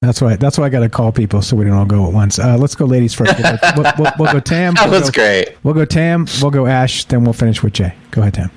That's 0.02 0.20
why. 0.20 0.36
That's 0.36 0.58
why 0.58 0.66
I 0.66 0.68
got 0.68 0.80
to 0.80 0.88
call 0.88 1.10
people 1.10 1.40
so 1.42 1.56
we 1.56 1.64
don't 1.64 1.74
all 1.74 1.84
go 1.86 2.06
at 2.06 2.12
once. 2.12 2.38
Uh, 2.38 2.56
let's 2.58 2.74
go, 2.74 2.84
ladies 2.84 3.14
first. 3.14 3.34
We'll, 3.38 3.56
go- 3.56 3.58
we'll, 3.76 3.92
we'll, 3.98 4.12
we'll 4.18 4.32
go 4.32 4.40
Tam. 4.40 4.74
That 4.76 4.90
we'll 4.90 5.00
was 5.00 5.10
go- 5.10 5.22
great. 5.22 5.56
We'll 5.62 5.74
go 5.74 5.84
Tam. 5.84 6.26
We'll 6.42 6.50
go 6.50 6.66
Ash. 6.66 7.04
Then 7.06 7.24
we'll 7.24 7.32
finish 7.32 7.62
with 7.62 7.72
Jay. 7.72 7.94
Go 8.10 8.20
ahead, 8.20 8.34
Tam. 8.34 8.50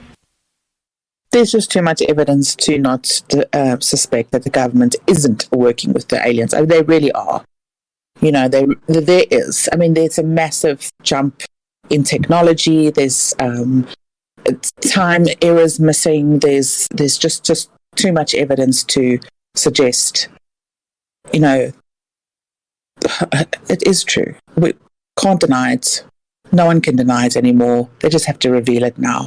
there's 1.31 1.51
just 1.51 1.71
too 1.71 1.81
much 1.81 2.01
evidence 2.03 2.55
to 2.55 2.77
not 2.77 3.21
uh, 3.53 3.77
suspect 3.79 4.31
that 4.31 4.43
the 4.43 4.49
government 4.49 4.95
isn't 5.07 5.47
working 5.51 5.93
with 5.93 6.07
the 6.09 6.25
aliens. 6.27 6.53
I 6.53 6.59
mean, 6.59 6.69
they 6.69 6.81
really 6.81 7.11
are. 7.13 7.43
You 8.21 8.31
know, 8.33 8.49
they, 8.49 8.65
there 8.87 9.23
is. 9.31 9.69
I 9.71 9.77
mean, 9.77 9.93
there's 9.93 10.17
a 10.19 10.23
massive 10.23 10.91
jump 11.03 11.43
in 11.89 12.03
technology. 12.03 12.89
There's 12.89 13.33
um, 13.39 13.87
time 14.91 15.25
era's 15.41 15.79
missing. 15.79 16.39
There's 16.39 16.87
there's 16.91 17.17
just 17.17 17.45
just 17.45 17.69
too 17.95 18.11
much 18.11 18.35
evidence 18.35 18.83
to 18.85 19.19
suggest, 19.55 20.27
you 21.33 21.39
know, 21.39 21.71
it 23.31 23.83
is 23.85 24.03
true. 24.03 24.35
We 24.55 24.73
can't 25.19 25.39
deny 25.39 25.73
it. 25.73 26.03
No 26.51 26.65
one 26.65 26.81
can 26.81 26.95
deny 26.95 27.25
it 27.25 27.37
anymore. 27.37 27.89
They 27.99 28.09
just 28.09 28.25
have 28.25 28.39
to 28.39 28.49
reveal 28.49 28.83
it 28.83 28.97
now. 28.97 29.25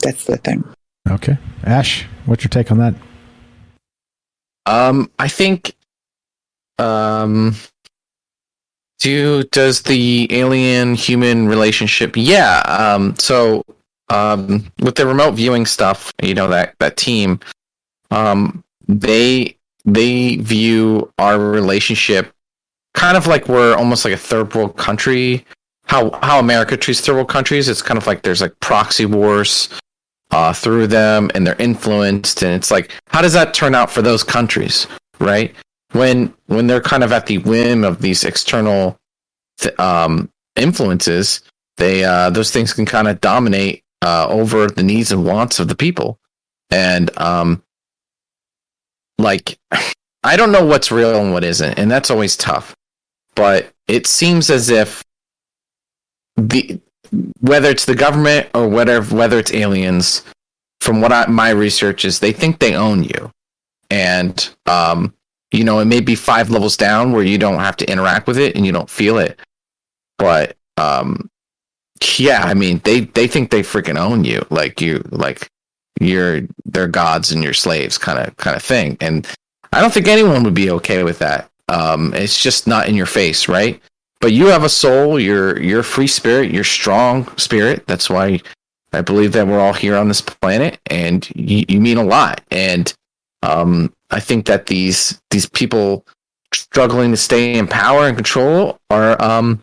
That's 0.00 0.24
the 0.24 0.36
thing. 0.36 0.64
Okay. 1.08 1.38
Ash, 1.64 2.06
what's 2.26 2.44
your 2.44 2.48
take 2.48 2.70
on 2.70 2.78
that? 2.78 2.94
Um, 4.66 5.10
I 5.18 5.28
think, 5.28 5.74
um, 6.78 7.54
do 9.00 9.42
does 9.44 9.82
the 9.82 10.28
alien 10.30 10.94
human 10.94 11.48
relationship? 11.48 12.16
Yeah. 12.16 12.60
Um, 12.66 13.16
so, 13.16 13.64
um, 14.08 14.70
with 14.80 14.94
the 14.94 15.06
remote 15.06 15.32
viewing 15.32 15.66
stuff, 15.66 16.12
you 16.22 16.34
know 16.34 16.48
that 16.48 16.74
that 16.78 16.96
team, 16.96 17.40
um, 18.10 18.62
they 18.86 19.56
they 19.84 20.36
view 20.36 21.12
our 21.18 21.38
relationship 21.38 22.32
kind 22.94 23.16
of 23.16 23.26
like 23.26 23.48
we're 23.48 23.74
almost 23.74 24.04
like 24.04 24.14
a 24.14 24.18
third 24.18 24.54
world 24.54 24.76
country. 24.76 25.44
How 25.86 26.10
how 26.22 26.38
America 26.38 26.76
treats 26.76 27.00
third 27.00 27.14
world 27.14 27.28
countries, 27.28 27.68
it's 27.68 27.82
kind 27.82 27.98
of 27.98 28.06
like 28.06 28.22
there's 28.22 28.40
like 28.40 28.58
proxy 28.60 29.06
wars 29.06 29.68
uh, 30.30 30.52
through 30.52 30.86
them, 30.86 31.30
and 31.34 31.46
they're 31.46 31.60
influenced, 31.60 32.42
and 32.42 32.54
it's 32.54 32.70
like 32.70 32.92
how 33.08 33.20
does 33.20 33.32
that 33.32 33.54
turn 33.54 33.74
out 33.74 33.90
for 33.90 34.02
those 34.02 34.22
countries, 34.22 34.86
right? 35.18 35.54
When 35.92 36.32
when 36.46 36.66
they're 36.66 36.80
kind 36.80 37.04
of 37.04 37.12
at 37.12 37.26
the 37.26 37.38
whim 37.38 37.84
of 37.84 38.00
these 38.00 38.24
external 38.24 38.98
th- 39.58 39.78
um, 39.78 40.30
influences, 40.56 41.42
they 41.76 42.04
uh, 42.04 42.30
those 42.30 42.50
things 42.50 42.72
can 42.72 42.86
kind 42.86 43.08
of 43.08 43.20
dominate 43.20 43.82
uh, 44.02 44.26
over 44.28 44.68
the 44.68 44.82
needs 44.82 45.12
and 45.12 45.26
wants 45.26 45.58
of 45.58 45.68
the 45.68 45.76
people, 45.76 46.18
and 46.70 47.10
um, 47.18 47.62
like 49.22 49.58
I 50.24 50.36
don't 50.36 50.52
know 50.52 50.64
what's 50.64 50.92
real 50.92 51.20
and 51.20 51.32
what 51.32 51.44
isn't, 51.44 51.78
and 51.78 51.90
that's 51.90 52.10
always 52.10 52.36
tough. 52.36 52.74
But 53.34 53.72
it 53.88 54.06
seems 54.06 54.50
as 54.50 54.70
if 54.70 55.02
the 56.36 56.80
whether 57.40 57.68
it's 57.68 57.84
the 57.84 57.94
government 57.94 58.48
or 58.54 58.68
whether 58.68 59.02
whether 59.02 59.38
it's 59.38 59.52
aliens, 59.52 60.22
from 60.80 61.00
what 61.00 61.12
I, 61.12 61.26
my 61.26 61.50
research 61.50 62.04
is, 62.04 62.20
they 62.20 62.32
think 62.32 62.58
they 62.58 62.74
own 62.74 63.04
you, 63.04 63.30
and 63.90 64.48
um, 64.66 65.14
you 65.50 65.64
know 65.64 65.80
it 65.80 65.86
may 65.86 66.00
be 66.00 66.14
five 66.14 66.50
levels 66.50 66.76
down 66.76 67.12
where 67.12 67.24
you 67.24 67.38
don't 67.38 67.60
have 67.60 67.76
to 67.78 67.90
interact 67.90 68.26
with 68.26 68.38
it 68.38 68.56
and 68.56 68.64
you 68.64 68.72
don't 68.72 68.90
feel 68.90 69.18
it, 69.18 69.38
but 70.18 70.56
um, 70.76 71.28
yeah, 72.16 72.42
I 72.44 72.54
mean 72.54 72.80
they 72.84 73.00
they 73.00 73.26
think 73.26 73.50
they 73.50 73.62
freaking 73.62 73.98
own 73.98 74.24
you, 74.24 74.44
like 74.50 74.80
you 74.80 75.02
like 75.10 75.48
you're 76.04 76.42
their 76.64 76.88
gods 76.88 77.32
and 77.32 77.42
your 77.42 77.54
slaves, 77.54 77.98
kind 77.98 78.18
of 78.18 78.36
kind 78.36 78.56
of 78.56 78.62
thing, 78.62 78.96
and 79.00 79.26
I 79.72 79.80
don't 79.80 79.92
think 79.92 80.08
anyone 80.08 80.42
would 80.44 80.54
be 80.54 80.70
okay 80.70 81.02
with 81.02 81.18
that. 81.20 81.50
Um, 81.68 82.12
it's 82.14 82.40
just 82.40 82.66
not 82.66 82.88
in 82.88 82.94
your 82.94 83.06
face, 83.06 83.48
right? 83.48 83.80
But 84.20 84.32
you 84.32 84.46
have 84.46 84.64
a 84.64 84.68
soul. 84.68 85.18
You're 85.18 85.60
you're 85.60 85.80
a 85.80 85.84
free 85.84 86.06
spirit. 86.06 86.52
You're 86.52 86.64
strong 86.64 87.26
spirit. 87.38 87.86
That's 87.86 88.10
why 88.10 88.40
I 88.92 89.00
believe 89.00 89.32
that 89.32 89.46
we're 89.46 89.60
all 89.60 89.72
here 89.72 89.96
on 89.96 90.08
this 90.08 90.20
planet, 90.20 90.78
and 90.86 91.28
you, 91.34 91.64
you 91.68 91.80
mean 91.80 91.96
a 91.96 92.04
lot. 92.04 92.42
And 92.50 92.92
um, 93.42 93.92
I 94.10 94.20
think 94.20 94.46
that 94.46 94.66
these 94.66 95.20
these 95.30 95.48
people 95.48 96.06
struggling 96.52 97.10
to 97.10 97.16
stay 97.16 97.54
in 97.54 97.66
power 97.66 98.06
and 98.06 98.16
control 98.16 98.78
are 98.90 99.20
um, 99.22 99.62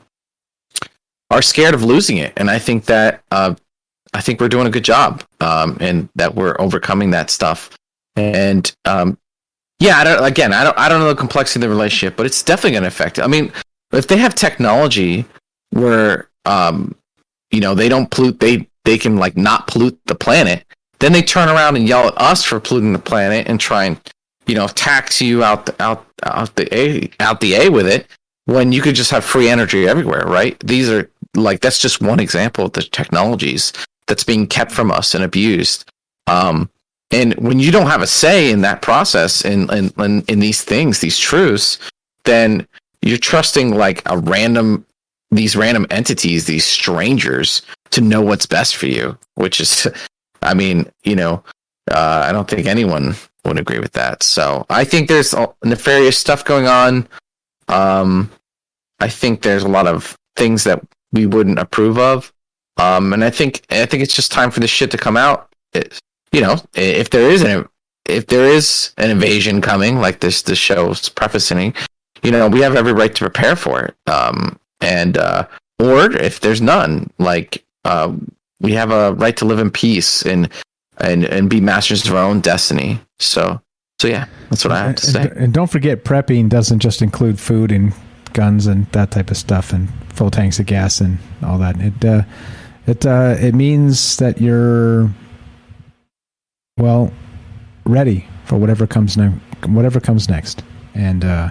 are 1.30 1.42
scared 1.42 1.76
of 1.76 1.84
losing 1.84 2.18
it. 2.18 2.34
And 2.38 2.50
I 2.50 2.60
think 2.60 2.86
that 2.86 3.22
uh, 3.32 3.56
I 4.14 4.22
think 4.22 4.42
we're 4.42 4.50
doing 4.50 4.68
a 4.68 4.72
good 4.72 4.84
job, 4.84 5.24
um, 5.40 5.78
and 5.80 6.10
that 6.16 6.36
we're 6.36 6.56
overcoming 6.60 7.12
that 7.12 7.30
stuff. 7.30 7.78
And 8.16 8.72
um, 8.86 9.18
yeah, 9.80 9.98
I 9.98 10.04
don't, 10.04 10.24
again, 10.24 10.54
I 10.54 10.64
don't, 10.64 10.78
I 10.78 10.90
don't 10.90 11.00
know 11.00 11.10
the 11.10 11.16
complexity 11.16 11.60
of 11.60 11.62
the 11.62 11.70
relationship, 11.70 12.18
but 12.18 12.26
it's 12.26 12.44
definitely 12.44 12.72
going 12.72 12.84
to 12.84 12.88
affect 12.88 13.20
it. 13.20 13.22
I 13.22 13.28
mean, 13.28 13.52
if 13.94 14.08
they 14.08 14.18
have 14.18 14.36
technology 14.36 15.26
where, 15.72 16.30
um, 16.46 16.96
you 17.52 17.62
know, 17.62 17.76
they 17.76 17.90
don't 17.90 18.10
pollute, 18.10 18.40
they 18.40 18.68
they 18.86 18.98
can 18.98 19.18
like 19.18 19.38
not 19.38 19.68
pollute 19.68 20.00
the 20.06 20.16
planet, 20.16 20.66
then 21.00 21.14
they 21.14 21.22
turn 21.22 21.50
around 21.50 21.78
and 21.78 21.88
yell 21.88 22.08
at 22.08 22.18
us 22.18 22.44
for 22.44 22.60
polluting 22.60 22.94
the 22.94 23.00
planet 23.00 23.48
and 23.48 23.60
try 23.60 23.86
and, 23.86 24.00
you 24.48 24.56
know, 24.56 24.68
tax 24.68 25.22
you 25.22 25.44
out 25.44 25.66
the, 25.66 25.82
out 25.82 26.06
out 26.24 26.56
the 26.56 26.76
a 26.76 27.10
out 27.20 27.40
the 27.40 27.54
a 27.56 27.70
with 27.70 27.88
it 27.88 28.08
when 28.46 28.72
you 28.72 28.82
could 28.82 28.96
just 28.96 29.12
have 29.12 29.24
free 29.24 29.50
energy 29.50 29.88
everywhere, 29.88 30.26
right? 30.26 30.60
These 30.60 30.90
are 30.90 31.10
like 31.36 31.62
that's 31.62 31.80
just 31.80 32.02
one 32.02 32.20
example 32.20 32.66
of 32.66 32.74
the 32.74 32.82
technologies 32.82 33.72
that's 34.10 34.26
being 34.26 34.46
kept 34.46 34.72
from 34.72 34.92
us 34.92 35.16
and 35.16 35.24
abused. 35.24 35.90
Um, 36.28 36.70
and 37.12 37.34
when 37.36 37.60
you 37.60 37.72
don't 37.72 37.88
have 37.88 38.02
a 38.02 38.08
say 38.08 38.52
in 38.52 38.62
that 38.62 38.82
process 38.82 39.46
in, 39.46 39.72
in, 39.74 39.92
in, 39.98 40.22
in 40.24 40.40
these 40.40 40.62
things, 40.64 41.00
these 41.00 41.18
truths, 41.18 41.80
then 42.26 42.68
you're 43.02 43.18
trusting 43.18 43.74
like 43.74 44.04
a 44.06 44.18
random, 44.18 44.86
these 45.32 45.56
random 45.56 45.88
entities, 45.90 46.46
these 46.46 46.66
strangers 46.66 47.62
to 47.92 48.02
know 48.02 48.22
what's 48.22 48.46
best 48.46 48.76
for 48.76 48.88
you, 48.88 49.18
which 49.36 49.62
is, 49.62 49.88
I 50.42 50.54
mean, 50.54 50.92
you 51.04 51.16
know, 51.16 51.44
uh, 51.90 52.26
I 52.28 52.32
don't 52.32 52.48
think 52.50 52.68
anyone 52.68 53.16
would 53.46 53.60
agree 53.60 53.80
with 53.80 53.94
that. 53.94 54.22
So 54.22 54.66
I 54.70 54.84
think 54.84 55.08
there's 55.08 55.34
nefarious 55.64 56.18
stuff 56.18 56.46
going 56.46 56.68
on. 56.68 57.08
Um, 57.68 58.30
I 59.00 59.08
think 59.08 59.42
there's 59.42 59.64
a 59.64 59.70
lot 59.70 59.88
of 59.88 60.18
things 60.36 60.64
that 60.66 60.82
we 61.12 61.26
wouldn't 61.26 61.60
approve 61.60 61.98
of. 61.98 62.32
Um, 62.80 63.14
and 63.14 63.24
I 63.24 63.30
think 63.30 63.62
I 63.70 63.86
think 63.86 64.04
it's 64.04 64.16
just 64.16 64.32
time 64.32 64.52
for 64.52 64.60
this 64.60 64.70
shit 64.70 64.92
to 64.92 64.98
come 64.98 65.18
out. 65.18 65.54
It, 65.74 66.00
you 66.32 66.42
know, 66.42 66.58
if 66.74 67.10
there 67.10 67.30
is 67.30 67.44
an 67.44 67.68
if 68.06 68.28
there 68.28 68.46
is 68.46 68.92
an 68.98 69.10
invasion 69.10 69.62
coming, 69.62 70.00
like 70.00 70.20
this 70.20 70.44
this 70.44 70.58
show's 70.58 71.10
prefacing, 71.10 71.74
you 72.24 72.32
know, 72.32 72.48
we 72.48 72.62
have 72.62 72.76
every 72.76 72.94
right 72.94 73.14
to 73.14 73.24
prepare 73.24 73.56
for 73.56 73.82
it. 73.82 73.96
Um, 74.10 74.60
and 74.82 75.18
uh, 75.18 75.48
or 75.80 76.12
if 76.12 76.40
there's 76.40 76.62
none, 76.62 77.10
like 77.20 77.64
uh, 77.86 78.14
we 78.60 78.74
have 78.74 78.92
a 78.92 79.14
right 79.14 79.36
to 79.38 79.46
live 79.46 79.60
in 79.60 79.72
peace 79.72 80.24
and 80.24 80.50
and 80.98 81.26
and 81.26 81.50
be 81.50 81.62
masters 81.62 82.08
of 82.08 82.16
our 82.16 82.24
own 82.24 82.42
destiny. 82.42 83.00
So 83.20 83.62
so 84.00 84.08
yeah, 84.08 84.26
that's 84.50 84.64
what 84.64 84.74
I 84.74 84.86
have 84.86 84.96
to 84.96 85.06
say. 85.06 85.22
And, 85.24 85.32
and 85.32 85.54
don't 85.54 85.70
forget, 85.70 86.06
prepping 86.06 86.50
doesn't 86.50 86.80
just 86.80 87.02
include 87.02 87.40
food 87.40 87.72
and 87.72 87.94
guns 88.34 88.68
and 88.68 88.86
that 88.92 89.12
type 89.12 89.32
of 89.32 89.38
stuff, 89.38 89.74
and 89.74 89.90
full 90.14 90.32
tanks 90.32 90.60
of 90.60 90.66
gas 90.66 91.02
and 91.02 91.18
all 91.44 91.58
that. 91.58 91.80
It 91.80 92.06
uh, 92.06 92.24
it 92.88 93.06
uh, 93.06 93.36
it 93.40 93.56
means 93.56 94.18
that 94.18 94.42
you're 94.42 95.10
well, 96.78 97.12
ready 97.86 98.26
for 98.46 98.58
whatever 98.58 98.88
comes 98.88 99.18
next. 99.18 99.40
Whatever 99.68 100.00
comes 100.00 100.30
next, 100.30 100.64
and 100.94 101.26
uh, 101.26 101.50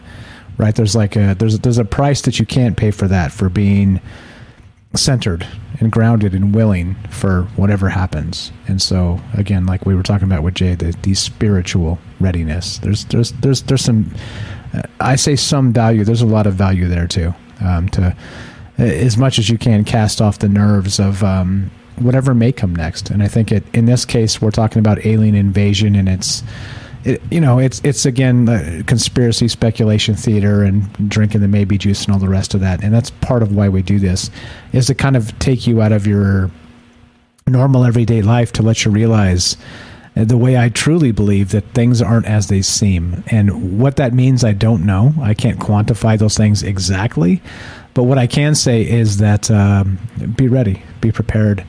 right 0.57 0.75
there's 0.75 0.97
like 0.97 1.15
a 1.17 1.35
there's 1.39 1.59
there's 1.61 1.79
a 1.79 1.85
price 1.85 2.23
that 2.23 2.39
you 2.39 2.47
can't 2.47 2.77
pay 2.77 2.91
for 2.91 3.07
that 3.09 3.33
for 3.33 3.49
being 3.49 4.01
centered 4.95 5.47
and 5.81 5.93
grounded 5.93 6.33
and 6.35 6.55
willing 6.55 6.95
for 7.11 7.43
whatever 7.57 7.91
happens. 7.91 8.51
And 8.67 8.81
so 8.81 9.21
again, 9.35 9.67
like 9.67 9.85
we 9.85 9.95
were 9.95 10.03
talking 10.03 10.27
about 10.27 10.43
with 10.43 10.55
Jay, 10.55 10.75
the, 10.75 10.97
the 11.03 11.15
spiritual 11.15 11.99
readiness. 12.21 12.79
There's 12.79 13.05
there's 13.07 13.33
there's 13.33 13.63
there's 13.63 13.85
some. 13.85 14.13
Uh, 14.75 14.83
I 15.01 15.17
say 15.17 15.37
some 15.37 15.73
value. 15.73 16.05
There's 16.05 16.23
a 16.23 16.27
lot 16.27 16.47
of 16.47 16.55
value 16.55 16.89
there 16.89 17.07
too. 17.07 17.35
Um, 17.61 17.89
to 17.91 18.17
as 18.79 19.17
much 19.17 19.39
as 19.39 19.51
you 19.51 19.59
can 19.59 19.85
cast 19.85 20.21
off 20.21 20.39
the 20.39 20.49
nerves 20.49 20.99
of 20.99 21.23
um, 21.23 21.71
whatever 21.97 22.35
may 22.35 22.53
come 22.53 22.75
next. 22.75 23.11
And 23.11 23.23
I 23.23 23.29
think 23.29 23.53
it 23.53 23.65
in 23.75 23.87
this 23.87 24.05
case 24.05 24.41
we're 24.41 24.51
talking 24.51 24.81
about 24.81 25.05
alien 25.05 25.35
invasion, 25.35 25.95
and 25.95 26.09
it's 26.09 26.43
it, 27.05 27.21
you 27.31 27.41
know 27.41 27.59
it's 27.59 27.81
it's 27.85 28.07
again 28.07 28.85
conspiracy 28.85 29.49
speculation 29.49 30.15
theater 30.15 30.63
and 30.63 31.11
drinking 31.11 31.41
the 31.41 31.49
maybe 31.49 31.79
juice 31.79 32.05
and 32.05 32.13
all 32.13 32.21
the 32.21 32.29
rest 32.29 32.55
of 32.55 32.61
that. 32.61 32.83
And 32.83 32.95
that's 32.95 33.11
part 33.11 33.43
of 33.43 33.55
why 33.55 33.69
we 33.69 33.83
do 33.83 33.99
this 33.99 34.31
is 34.73 34.87
to 34.87 34.95
kind 34.95 35.17
of 35.17 35.37
take 35.39 35.67
you 35.67 35.83
out 35.83 35.93
of 35.93 36.07
your 36.07 36.51
normal 37.47 37.85
everyday 37.85 38.23
life 38.23 38.53
to 38.53 38.63
let 38.63 38.85
you 38.85 38.91
realize 38.91 39.57
the 40.15 40.37
way 40.37 40.59
I 40.59 40.69
truly 40.69 41.13
believe 41.13 41.51
that 41.51 41.65
things 41.75 42.03
aren't 42.03 42.27
as 42.27 42.49
they 42.49 42.61
seem. 42.63 43.23
And 43.29 43.79
what 43.79 43.97
that 43.97 44.13
means, 44.13 44.43
I 44.43 44.53
don't 44.53 44.85
know. 44.85 45.15
I 45.21 45.33
can't 45.33 45.61
quantify 45.61 46.19
those 46.19 46.37
things 46.37 46.63
exactly. 46.63 47.41
But 47.99 48.05
what 48.05 48.17
I 48.17 48.29
can 48.29 48.55
say 48.55 48.89
is 48.89 49.17
that 49.17 49.51
um, 49.51 49.99
be 50.37 50.47
ready, 50.47 50.85
be 51.01 51.11
prepared 51.11 51.65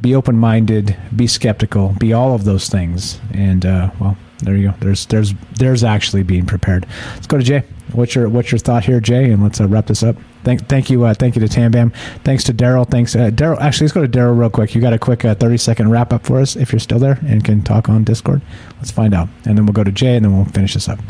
be 0.00 0.14
open 0.14 0.36
minded, 0.36 0.96
be 1.14 1.26
skeptical, 1.26 1.94
be 1.98 2.12
all 2.12 2.34
of 2.34 2.44
those 2.44 2.68
things. 2.68 3.20
And 3.32 3.66
uh, 3.66 3.90
well, 4.00 4.16
there 4.40 4.56
you 4.56 4.68
go. 4.68 4.74
There's 4.80 5.06
there's 5.06 5.34
there's 5.56 5.84
actually 5.84 6.22
being 6.22 6.46
prepared. 6.46 6.86
Let's 7.14 7.26
go 7.26 7.38
to 7.38 7.42
Jay. 7.42 7.64
What's 7.92 8.14
your 8.14 8.28
what's 8.28 8.52
your 8.52 8.58
thought 8.58 8.84
here, 8.84 9.00
Jay? 9.00 9.30
And 9.30 9.42
let's 9.42 9.60
uh, 9.60 9.66
wrap 9.66 9.86
this 9.86 10.02
up. 10.02 10.16
Thank 10.44 10.68
thank 10.68 10.90
you 10.90 11.04
uh, 11.04 11.14
thank 11.14 11.34
you 11.34 11.46
to 11.46 11.48
Tambam. 11.48 11.94
Thanks 12.22 12.44
to 12.44 12.54
Daryl. 12.54 12.88
Thanks 12.88 13.16
uh, 13.16 13.30
Daryl. 13.30 13.60
Actually, 13.60 13.86
let's 13.86 13.94
go 13.94 14.06
to 14.06 14.08
Daryl 14.08 14.38
real 14.38 14.50
quick. 14.50 14.74
You 14.74 14.80
got 14.80 14.92
a 14.92 14.98
quick 14.98 15.24
uh, 15.24 15.34
thirty 15.34 15.56
second 15.56 15.90
wrap 15.90 16.12
up 16.12 16.24
for 16.24 16.40
us 16.40 16.54
if 16.54 16.72
you're 16.72 16.80
still 16.80 16.98
there 16.98 17.18
and 17.26 17.44
can 17.44 17.62
talk 17.62 17.88
on 17.88 18.04
Discord. 18.04 18.40
Let's 18.76 18.90
find 18.90 19.14
out, 19.14 19.28
and 19.44 19.58
then 19.58 19.66
we'll 19.66 19.72
go 19.74 19.84
to 19.84 19.92
Jay, 19.92 20.16
and 20.16 20.24
then 20.24 20.36
we'll 20.36 20.46
finish 20.46 20.74
this 20.74 20.88
up. 20.88 21.00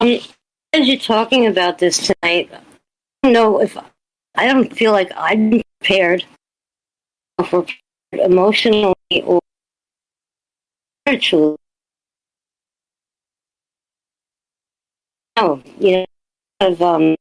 Um, 0.00 0.18
as 0.72 0.86
you're 0.86 0.96
talking 0.96 1.46
about 1.46 1.78
this 1.78 1.98
tonight, 1.98 2.50
I 2.52 2.60
don't 3.22 3.32
know 3.32 3.60
if 3.60 3.76
I 4.34 4.46
don't 4.46 4.74
feel 4.74 4.92
like 4.92 5.10
I'm 5.16 5.62
prepared 5.80 6.24
we're 7.52 7.64
emotionally 8.12 8.94
or 9.24 9.40
spiritually. 11.02 11.56
Oh, 15.36 15.62
you 15.78 15.98
know, 15.98 16.06
of 16.60 16.82
um, 16.82 17.14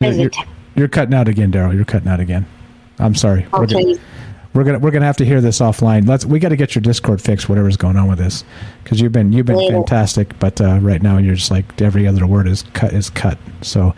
You're, 0.00 0.12
you're, 0.12 0.30
you're 0.74 0.88
cutting 0.88 1.14
out 1.14 1.28
again, 1.28 1.52
Daryl. 1.52 1.74
You're 1.74 1.84
cutting 1.84 2.08
out 2.08 2.20
again. 2.20 2.46
I'm 2.98 3.14
sorry. 3.14 3.46
Okay. 3.54 3.98
We're 4.56 4.64
gonna 4.64 4.78
we're 4.78 4.90
gonna 4.90 5.04
have 5.04 5.18
to 5.18 5.24
hear 5.24 5.42
this 5.42 5.60
offline. 5.60 6.08
Let's 6.08 6.24
we 6.24 6.38
got 6.38 6.48
to 6.48 6.56
get 6.56 6.74
your 6.74 6.80
Discord 6.80 7.20
fixed. 7.20 7.48
Whatever's 7.48 7.76
going 7.76 7.96
on 7.96 8.08
with 8.08 8.18
this, 8.18 8.42
because 8.82 9.00
you've 9.00 9.12
been 9.12 9.30
you've 9.30 9.44
been 9.44 9.56
Later. 9.56 9.74
fantastic, 9.74 10.36
but 10.38 10.58
uh, 10.60 10.78
right 10.80 11.02
now 11.02 11.18
you're 11.18 11.34
just 11.34 11.50
like 11.50 11.80
every 11.82 12.06
other 12.06 12.26
word 12.26 12.48
is 12.48 12.62
cut 12.72 12.94
is 12.94 13.10
cut. 13.10 13.36
So 13.60 13.94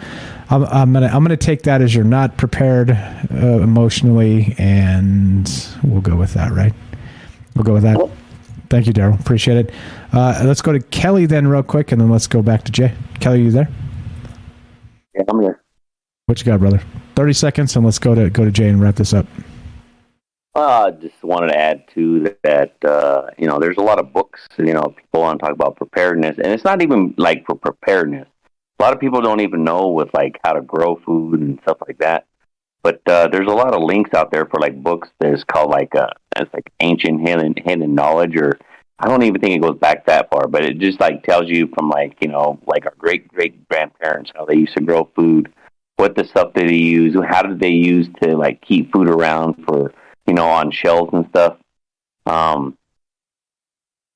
I'm, 0.51 0.65
I'm 0.65 0.93
gonna 0.93 1.07
I'm 1.07 1.23
gonna 1.23 1.37
take 1.37 1.62
that 1.62 1.81
as 1.81 1.95
you're 1.95 2.05
not 2.05 2.37
prepared 2.37 2.91
uh, 2.91 3.61
emotionally, 3.61 4.57
and 4.59 5.49
we'll 5.85 6.01
go 6.01 6.17
with 6.17 6.35
that. 6.35 6.51
Right? 6.51 6.75
We'll 7.55 7.65
go 7.65 7.75
with 7.75 7.85
that. 7.85 8.11
Thank 8.69 8.89
you, 8.89 8.93
Daryl. 8.93 9.19
Appreciate 9.19 9.59
it. 9.59 9.75
Uh, 10.12 10.43
let's 10.45 10.61
go 10.61 10.73
to 10.73 10.81
Kelly 10.81 11.25
then, 11.27 11.47
real 11.47 11.62
quick, 11.62 11.93
and 11.93 12.01
then 12.01 12.11
let's 12.11 12.27
go 12.27 12.43
back 12.43 12.65
to 12.65 12.73
Jay. 12.73 12.93
Kelly, 13.20 13.43
you 13.43 13.51
there? 13.51 13.69
Yeah, 15.15 15.23
I'm 15.28 15.41
here. 15.41 15.62
What 16.27 16.41
you 16.41 16.45
got, 16.45 16.59
brother? 16.59 16.83
Thirty 17.15 17.33
seconds, 17.33 17.77
and 17.77 17.85
let's 17.85 18.01
go 18.01 18.17
to 18.17 18.28
go 18.28 18.45
to 18.45 18.51
Jay 18.51 18.69
and 18.69 18.81
wrap 18.81 18.97
this 18.97 19.15
up. 19.15 19.27
Uh, 20.55 20.91
just 20.91 21.23
wanted 21.23 21.49
to 21.49 21.59
add 21.59 21.85
to 21.94 22.35
that, 22.43 22.75
uh, 22.85 23.31
you 23.39 23.47
know, 23.47 23.59
there's 23.60 23.77
a 23.77 23.83
lot 23.83 24.01
of 24.01 24.12
books, 24.12 24.41
you 24.59 24.73
know, 24.73 24.83
people 24.97 25.20
want 25.20 25.39
to 25.39 25.44
talk 25.44 25.55
about 25.55 25.77
preparedness, 25.77 26.36
and 26.39 26.52
it's 26.52 26.65
not 26.65 26.83
even 26.83 27.15
like 27.17 27.44
for 27.47 27.55
preparedness. 27.55 28.27
A 28.78 28.83
lot 28.83 28.93
of 28.93 29.01
people 29.01 29.20
don't 29.20 29.41
even 29.41 29.62
know 29.62 29.89
with 29.89 30.09
like 30.15 30.39
how 30.44 30.52
to 30.55 30.60
grow 30.60 30.97
food 31.05 31.41
and 31.41 31.60
stuff 31.62 31.78
like 31.86 31.99
that. 31.99 32.27
But 32.83 33.02
uh, 33.07 33.28
there's 33.28 33.49
a 33.49 33.55
lot 33.55 33.75
of 33.75 33.83
links 33.83 34.15
out 34.15 34.31
there 34.31 34.47
for 34.47 34.60
like 34.60 34.83
books. 34.83 35.09
There's 35.20 35.44
called 35.44 35.70
like 35.70 35.94
uh, 35.94 36.10
it's 36.36 36.52
like 36.55 36.73
ancient 36.81 37.28
hidden 37.28 37.55
hidden 37.57 37.94
knowledge, 37.94 38.36
or 38.36 38.59
I 38.99 39.09
don't 39.09 39.25
even 39.25 39.41
think 39.41 39.57
it 39.57 39.62
goes 39.62 39.78
back 39.78 40.07
that 40.07 40.31
far, 40.31 40.47
but 40.47 40.65
it 40.65 40.78
just 40.78 41.01
like 41.01 41.25
tells 41.25 41.49
you 41.49 41.68
from 41.75 41.91
like 41.91 42.17
you 42.20 42.28
know 42.28 42.59
like 42.67 42.86
our 42.86 42.94
great 42.97 43.28
great 43.28 43.68
grandparents 43.68 44.31
how 44.35 44.44
they 44.44 44.57
used 44.57 44.77
to 44.77 44.83
grow 44.83 45.10
food, 45.17 45.52
what 45.97 46.15
the 46.15 46.25
stuff 46.25 46.55
that 46.55 46.67
they 46.67 46.75
use, 46.75 47.17
how 47.28 47.43
did 47.43 47.60
they 47.60 47.70
use 47.70 48.09
to 48.23 48.36
like 48.36 48.60
keep 48.60 48.93
food 48.93 49.09
around 49.09 49.65
for 49.67 49.93
you 50.29 50.35
know 50.35 50.47
on 50.47 50.71
shelves 50.71 51.13
and 51.13 51.27
stuff. 51.31 51.57
Um, 52.27 52.77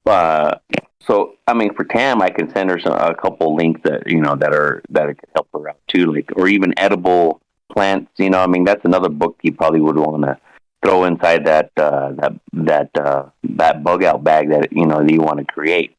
uh, 0.07 0.57
so 1.01 1.35
I 1.47 1.55
mean, 1.55 1.75
for 1.75 1.85
Tam, 1.85 2.23
I 2.23 2.31
can 2.31 2.53
send 2.53 2.71
her 2.71 2.79
some, 2.79 2.93
a 2.93 3.15
couple 3.15 3.57
links 3.57 3.81
that 3.85 4.09
you 4.09 4.21
know 4.21 4.37
that 4.37 4.55
are 4.55 4.83
that 4.91 5.07
could 5.07 5.29
help 5.35 5.49
her 5.53 5.71
out 5.71 5.81
too, 5.89 6.13
like 6.13 6.31
or 6.37 6.49
even 6.49 6.79
edible 6.79 7.41
plants. 7.73 8.13
You 8.19 8.31
know, 8.31 8.41
I 8.41 8.47
mean, 8.47 8.65
that's 8.65 8.85
another 8.85 9.09
book 9.09 9.39
you 9.43 9.53
probably 9.53 9.81
would 9.81 9.97
want 9.97 10.23
to 10.23 10.39
throw 10.85 11.05
inside 11.05 11.47
that 11.47 11.71
uh, 11.77 12.13
that 12.13 12.33
that 12.53 12.91
uh, 12.97 13.31
that 13.45 13.83
bug 13.83 14.05
out 14.05 14.23
bag 14.23 14.51
that 14.51 14.73
you 14.73 14.87
know 14.87 15.03
that 15.03 15.13
you 15.13 15.21
want 15.21 15.39
to 15.39 15.45
create. 15.45 15.97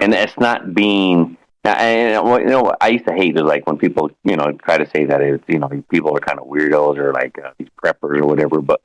And 0.00 0.12
it's 0.14 0.38
not 0.38 0.74
being 0.74 1.36
now, 1.64 1.74
and 1.74 2.42
you 2.42 2.48
know, 2.48 2.72
I 2.80 2.88
used 2.88 3.06
to 3.06 3.14
hate 3.14 3.36
is 3.36 3.42
like 3.42 3.66
when 3.66 3.78
people, 3.78 4.10
you 4.24 4.36
know, 4.36 4.50
try 4.64 4.78
to 4.78 4.90
say 4.90 5.04
that 5.04 5.20
it's, 5.20 5.44
you 5.46 5.60
know, 5.60 5.68
people 5.90 6.16
are 6.16 6.20
kind 6.20 6.40
of 6.40 6.46
weirdos 6.46 6.98
or 6.98 7.12
like 7.12 7.38
uh, 7.38 7.52
these 7.56 7.68
preppers 7.80 8.20
or 8.20 8.26
whatever. 8.26 8.60
But 8.60 8.80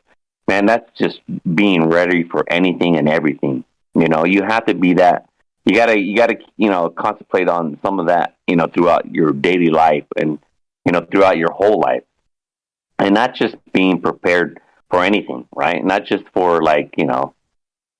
man, 0.48 0.66
that's 0.66 0.90
just 0.98 1.20
being 1.56 1.90
ready 1.90 2.24
for 2.24 2.46
anything 2.50 2.98
and 2.98 3.10
everything. 3.10 3.64
You 3.94 4.08
know, 4.08 4.26
you 4.26 4.44
have 4.44 4.66
to 4.66 4.74
be 4.74 4.94
that. 4.96 5.30
You 5.66 5.76
gotta, 5.76 6.00
you 6.00 6.16
gotta, 6.16 6.38
you 6.56 6.70
know, 6.70 6.90
contemplate 6.90 7.50
on 7.50 7.78
some 7.84 8.00
of 8.00 8.08
that, 8.08 8.36
you 8.48 8.56
know, 8.56 8.68
throughout 8.68 9.14
your 9.14 9.32
daily 9.32 9.70
life 9.70 10.06
and 10.16 10.40
you 10.86 10.94
know 10.94 11.06
throughout 11.12 11.38
your 11.38 11.52
whole 11.52 11.80
life, 11.80 12.04
and 13.00 13.14
not 13.14 13.36
just 13.36 13.56
being 13.74 14.02
prepared 14.02 14.62
for 14.90 15.04
anything, 15.04 15.46
right? 15.54 15.84
Not 15.84 16.06
just 16.06 16.24
for 16.34 16.62
like, 16.62 16.94
you 16.98 17.06
know, 17.06 17.34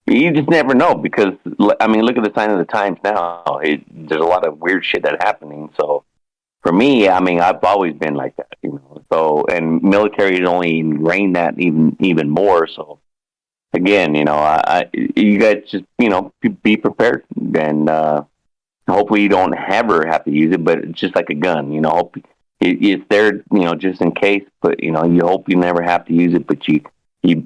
you 0.06 0.32
just 0.32 0.50
never 0.50 0.74
know 0.74 0.96
because 0.96 1.34
I 1.82 1.88
mean, 1.88 2.04
look 2.04 2.18
at 2.18 2.24
the 2.24 2.32
sign 2.34 2.52
of 2.52 2.60
the 2.60 2.66
times 2.66 2.98
now. 3.04 3.60
It, 3.62 3.84
there's 4.08 4.22
a 4.22 4.26
lot 4.26 4.48
of 4.48 4.60
weird 4.60 4.86
shit 4.86 5.04
that's 5.04 5.22
happening. 5.22 5.70
So 5.78 6.06
for 6.68 6.74
me, 6.74 7.08
I 7.08 7.22
mean, 7.22 7.40
I've 7.40 7.64
always 7.64 7.94
been 7.94 8.16
like 8.16 8.36
that, 8.36 8.58
you 8.62 8.72
know. 8.72 9.02
So 9.10 9.46
and 9.50 9.82
military 9.82 10.38
has 10.38 10.50
only 10.50 10.80
ingrained 10.80 11.38
that 11.38 11.58
even 11.58 11.96
even 12.02 12.30
more. 12.30 12.68
So 12.68 13.00
again, 13.72 14.16
you 14.16 14.26
know, 14.26 14.36
I, 14.36 14.62
I 14.68 14.90
you 14.94 15.40
guys 15.40 15.64
just 15.70 15.86
you 15.98 16.10
know 16.10 16.34
be, 16.42 16.50
be 16.50 16.76
prepared 16.76 17.24
and 17.38 17.90
uh, 17.90 18.26
hopefully 18.86 19.22
you 19.22 19.30
don't 19.30 19.56
ever 19.56 20.06
have 20.08 20.26
to 20.26 20.32
use 20.32 20.54
it. 20.54 20.66
But 20.66 20.80
it's 20.80 21.00
just 21.00 21.16
like 21.16 21.30
a 21.30 21.36
gun, 21.36 21.72
you 21.72 21.80
know. 21.80 21.92
Hope 21.92 22.18
it, 22.18 22.26
it's 22.60 23.06
there, 23.08 23.36
you 23.54 23.64
know, 23.64 23.76
just 23.76 24.02
in 24.02 24.12
case. 24.12 24.44
But 24.62 24.84
you 24.84 24.92
know, 24.92 25.06
you 25.06 25.22
hope 25.22 25.48
you 25.48 25.56
never 25.56 25.82
have 25.82 26.06
to 26.08 26.14
use 26.14 26.34
it. 26.34 26.48
But 26.48 26.68
you 26.68 26.82
you 27.24 27.46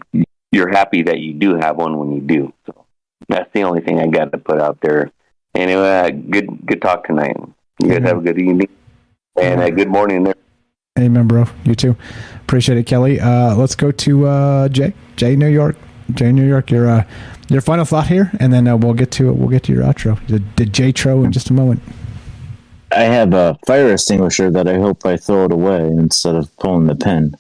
you're 0.51 0.69
happy 0.69 1.03
that 1.03 1.19
you 1.19 1.33
do 1.33 1.57
have 1.57 1.75
one 1.75 1.99
when 1.99 2.11
you 2.11 2.21
do. 2.21 2.53
So 2.65 2.85
that's 3.29 3.53
the 3.53 3.65
only 3.65 3.81
thing 3.81 3.99
I 3.99 4.07
got 4.07 4.31
to 4.31 4.39
put 4.39 4.59
out 4.59 4.79
there. 4.81 5.11
Anyway, 5.53 5.99
uh, 5.99 6.09
good 6.09 6.65
good 6.65 6.81
talk 6.81 7.05
tonight. 7.05 7.37
You 7.83 7.89
guys 7.89 8.01
have 8.01 8.17
a 8.17 8.21
good 8.21 8.39
evening 8.39 8.69
and 9.39 9.61
a 9.61 9.71
good 9.71 9.89
morning 9.89 10.23
there. 10.23 10.35
Amen, 10.99 11.27
bro. 11.27 11.45
You 11.63 11.75
too. 11.75 11.95
Appreciate 12.41 12.77
it, 12.77 12.85
Kelly. 12.85 13.19
Uh, 13.19 13.55
let's 13.55 13.75
go 13.75 13.91
to 13.91 14.27
uh, 14.27 14.69
Jay. 14.69 14.93
Jay, 15.15 15.35
New 15.35 15.47
York. 15.47 15.75
Jay, 16.13 16.31
New 16.31 16.45
York. 16.45 16.69
Your 16.69 16.89
uh, 16.89 17.05
your 17.47 17.61
final 17.61 17.85
thought 17.85 18.07
here, 18.07 18.31
and 18.39 18.51
then 18.51 18.67
uh, 18.67 18.75
we'll 18.75 18.93
get 18.93 19.11
to 19.11 19.31
we'll 19.31 19.49
get 19.49 19.63
to 19.63 19.73
your 19.73 19.83
outro. 19.83 20.25
The, 20.27 20.43
the 20.57 20.65
J 20.65 20.91
tro 20.91 21.23
in 21.23 21.31
just 21.31 21.49
a 21.49 21.53
moment. 21.53 21.81
I 22.91 23.03
have 23.03 23.33
a 23.33 23.57
fire 23.65 23.93
extinguisher 23.93 24.51
that 24.51 24.67
I 24.67 24.75
hope 24.75 25.05
I 25.05 25.15
throw 25.15 25.45
it 25.45 25.53
away 25.53 25.87
instead 25.87 26.35
of 26.35 26.55
pulling 26.57 26.87
the 26.87 26.95
pin. 26.95 27.35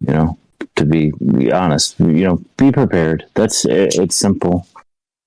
You 0.00 0.14
know, 0.14 0.38
to 0.76 0.86
be, 0.86 1.12
be 1.36 1.52
honest, 1.52 1.98
you 2.00 2.24
know, 2.24 2.42
be 2.56 2.72
prepared. 2.72 3.26
That's 3.34 3.64
it, 3.66 3.96
it's 3.96 4.16
simple. 4.16 4.66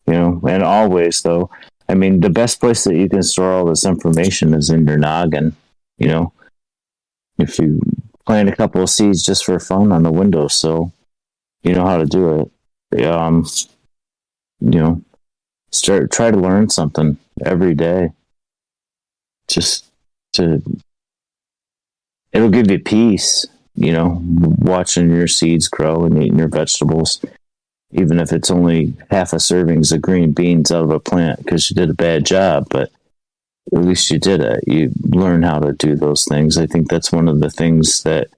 You 0.08 0.14
know, 0.14 0.42
and 0.48 0.64
always 0.64 1.22
though. 1.22 1.52
I 1.90 1.94
mean, 1.94 2.20
the 2.20 2.30
best 2.30 2.60
place 2.60 2.84
that 2.84 2.96
you 2.96 3.08
can 3.08 3.24
store 3.24 3.54
all 3.54 3.66
this 3.66 3.86
information 3.86 4.54
is 4.54 4.70
in 4.70 4.86
your 4.86 4.98
noggin. 4.98 5.56
You 5.98 6.08
know, 6.08 6.34
if 7.38 7.60
you 7.60 7.80
plant 8.26 8.50
a 8.50 8.56
couple 8.56 8.82
of 8.82 8.90
seeds 8.90 9.24
just 9.24 9.46
for 9.46 9.60
fun 9.60 9.92
on 9.92 10.04
the 10.04 10.12
windowsill, 10.12 10.94
you 11.64 11.74
know 11.74 11.86
how 11.86 11.98
to 11.98 12.06
do 12.06 12.52
it. 12.92 13.06
Um, 13.06 13.46
you 14.60 14.80
know, 14.80 15.02
start 15.72 16.12
try 16.12 16.32
to 16.32 16.38
learn 16.38 16.70
something 16.70 17.18
every 17.46 17.74
day. 17.74 18.12
Just 19.48 19.86
to, 20.34 20.62
it'll 22.32 22.50
give 22.50 22.70
you 22.70 22.80
peace. 22.80 23.46
You 23.76 23.94
know, 23.94 24.20
watching 24.24 25.10
your 25.12 25.28
seeds 25.28 25.68
grow 25.68 26.04
and 26.04 26.22
eating 26.22 26.40
your 26.40 26.48
vegetables, 26.48 27.24
even 27.92 28.20
if 28.20 28.34
it's 28.34 28.50
only 28.50 28.94
half 29.12 29.34
a 29.34 29.38
servings 29.38 29.94
of 29.94 30.02
green 30.02 30.32
beans 30.32 30.72
out 30.72 30.84
of 30.84 30.90
a 30.90 31.00
plant 31.00 31.38
because 31.38 31.70
you 31.70 31.76
did 31.76 31.92
a 31.92 31.94
bad 31.94 32.26
job, 32.26 32.68
but 32.70 32.92
at 33.76 33.84
least 33.84 34.10
you 34.10 34.20
did 34.20 34.42
it. 34.42 34.64
You 34.68 34.92
learn 35.04 35.44
how 35.44 35.60
to 35.60 35.74
do 35.74 35.96
those 35.96 36.26
things. 36.26 36.58
I 36.58 36.68
think 36.68 36.90
that's 36.90 37.12
one 37.12 37.28
of 37.28 37.40
the 37.40 37.50
things 37.50 38.04
that 38.04 38.30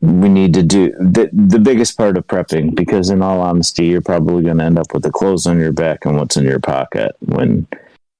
we 0.00 0.28
need 0.28 0.54
to 0.54 0.62
do. 0.62 0.90
The, 0.92 1.30
the 1.32 1.58
biggest 1.58 1.96
part 1.96 2.16
of 2.16 2.26
prepping, 2.26 2.74
because 2.74 3.10
in 3.10 3.22
all 3.22 3.40
honesty, 3.40 3.86
you're 3.86 4.02
probably 4.02 4.44
going 4.44 4.58
to 4.58 4.64
end 4.64 4.78
up 4.78 4.92
with 4.92 5.02
the 5.02 5.10
clothes 5.10 5.46
on 5.46 5.58
your 5.58 5.72
back 5.72 6.04
and 6.04 6.16
what's 6.16 6.36
in 6.36 6.44
your 6.44 6.60
pocket 6.60 7.16
when 7.20 7.66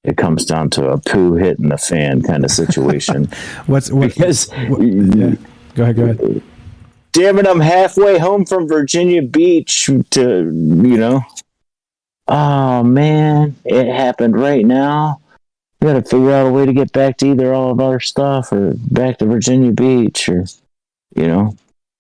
it 0.03 0.17
comes 0.17 0.45
down 0.45 0.71
to 0.71 0.89
a 0.89 0.99
poo 0.99 1.35
hitting 1.35 1.69
the 1.69 1.79
fan 1.79 2.23
kind 2.23 2.45
of 2.45 2.51
situation. 2.51 3.25
What's 3.67 3.91
what, 3.91 4.09
because 4.09 4.51
yeah. 4.53 5.35
Go 5.75 5.83
ahead. 5.83 5.97
Go 5.97 6.05
ahead. 6.05 6.43
damn 7.13 7.39
it, 7.39 7.47
I'm 7.47 7.61
halfway 7.61 8.19
home 8.19 8.45
from 8.45 8.69
Virginia 8.69 9.23
Beach 9.23 9.87
to, 10.11 10.21
you 10.21 10.99
know. 10.99 11.23
Oh 12.27 12.83
man, 12.83 13.57
it 13.65 13.87
happened 13.87 14.39
right 14.39 14.65
now. 14.65 15.21
We 15.81 15.89
got 15.89 15.95
to 15.95 16.03
figure 16.03 16.31
out 16.33 16.47
a 16.47 16.51
way 16.51 16.65
to 16.65 16.73
get 16.73 16.93
back 16.93 17.19
to 17.19 17.27
either 17.27 17.53
all 17.53 17.71
of 17.71 17.81
our 17.81 18.01
stuff 18.01 18.51
or 18.53 18.73
back 18.91 19.19
to 19.19 19.27
Virginia 19.27 19.73
Beach 19.73 20.29
or, 20.31 20.47
you 21.15 21.29
know. 21.29 21.57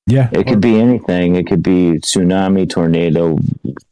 Yeah. 0.06 0.30
It 0.32 0.46
could 0.46 0.60
be 0.60 0.80
anything. 0.80 1.36
It 1.36 1.46
could 1.46 1.62
be 1.62 1.98
tsunami, 1.98 2.68
tornado, 2.68 3.38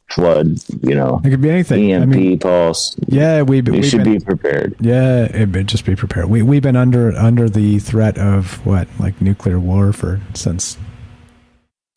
flood, 0.09 0.57
you 0.81 0.95
know. 0.95 1.21
It 1.23 1.29
could 1.29 1.41
be 1.41 1.49
anything. 1.49 1.91
EMP 1.91 2.41
pulse. 2.41 2.95
Yeah, 3.07 3.41
we 3.43 3.61
we've 3.61 3.85
should 3.85 4.03
been, 4.03 4.17
be 4.17 4.23
prepared. 4.23 4.75
Yeah, 4.79 5.25
it- 5.25 5.65
just 5.67 5.85
be 5.85 5.95
prepared. 5.95 6.29
We 6.29 6.41
we've 6.41 6.61
been 6.61 6.75
under 6.75 7.11
under 7.15 7.49
the 7.49 7.79
threat 7.79 8.17
of 8.17 8.65
what 8.65 8.87
like 8.99 9.21
nuclear 9.21 9.59
war 9.59 9.93
for 9.93 10.21
since 10.33 10.77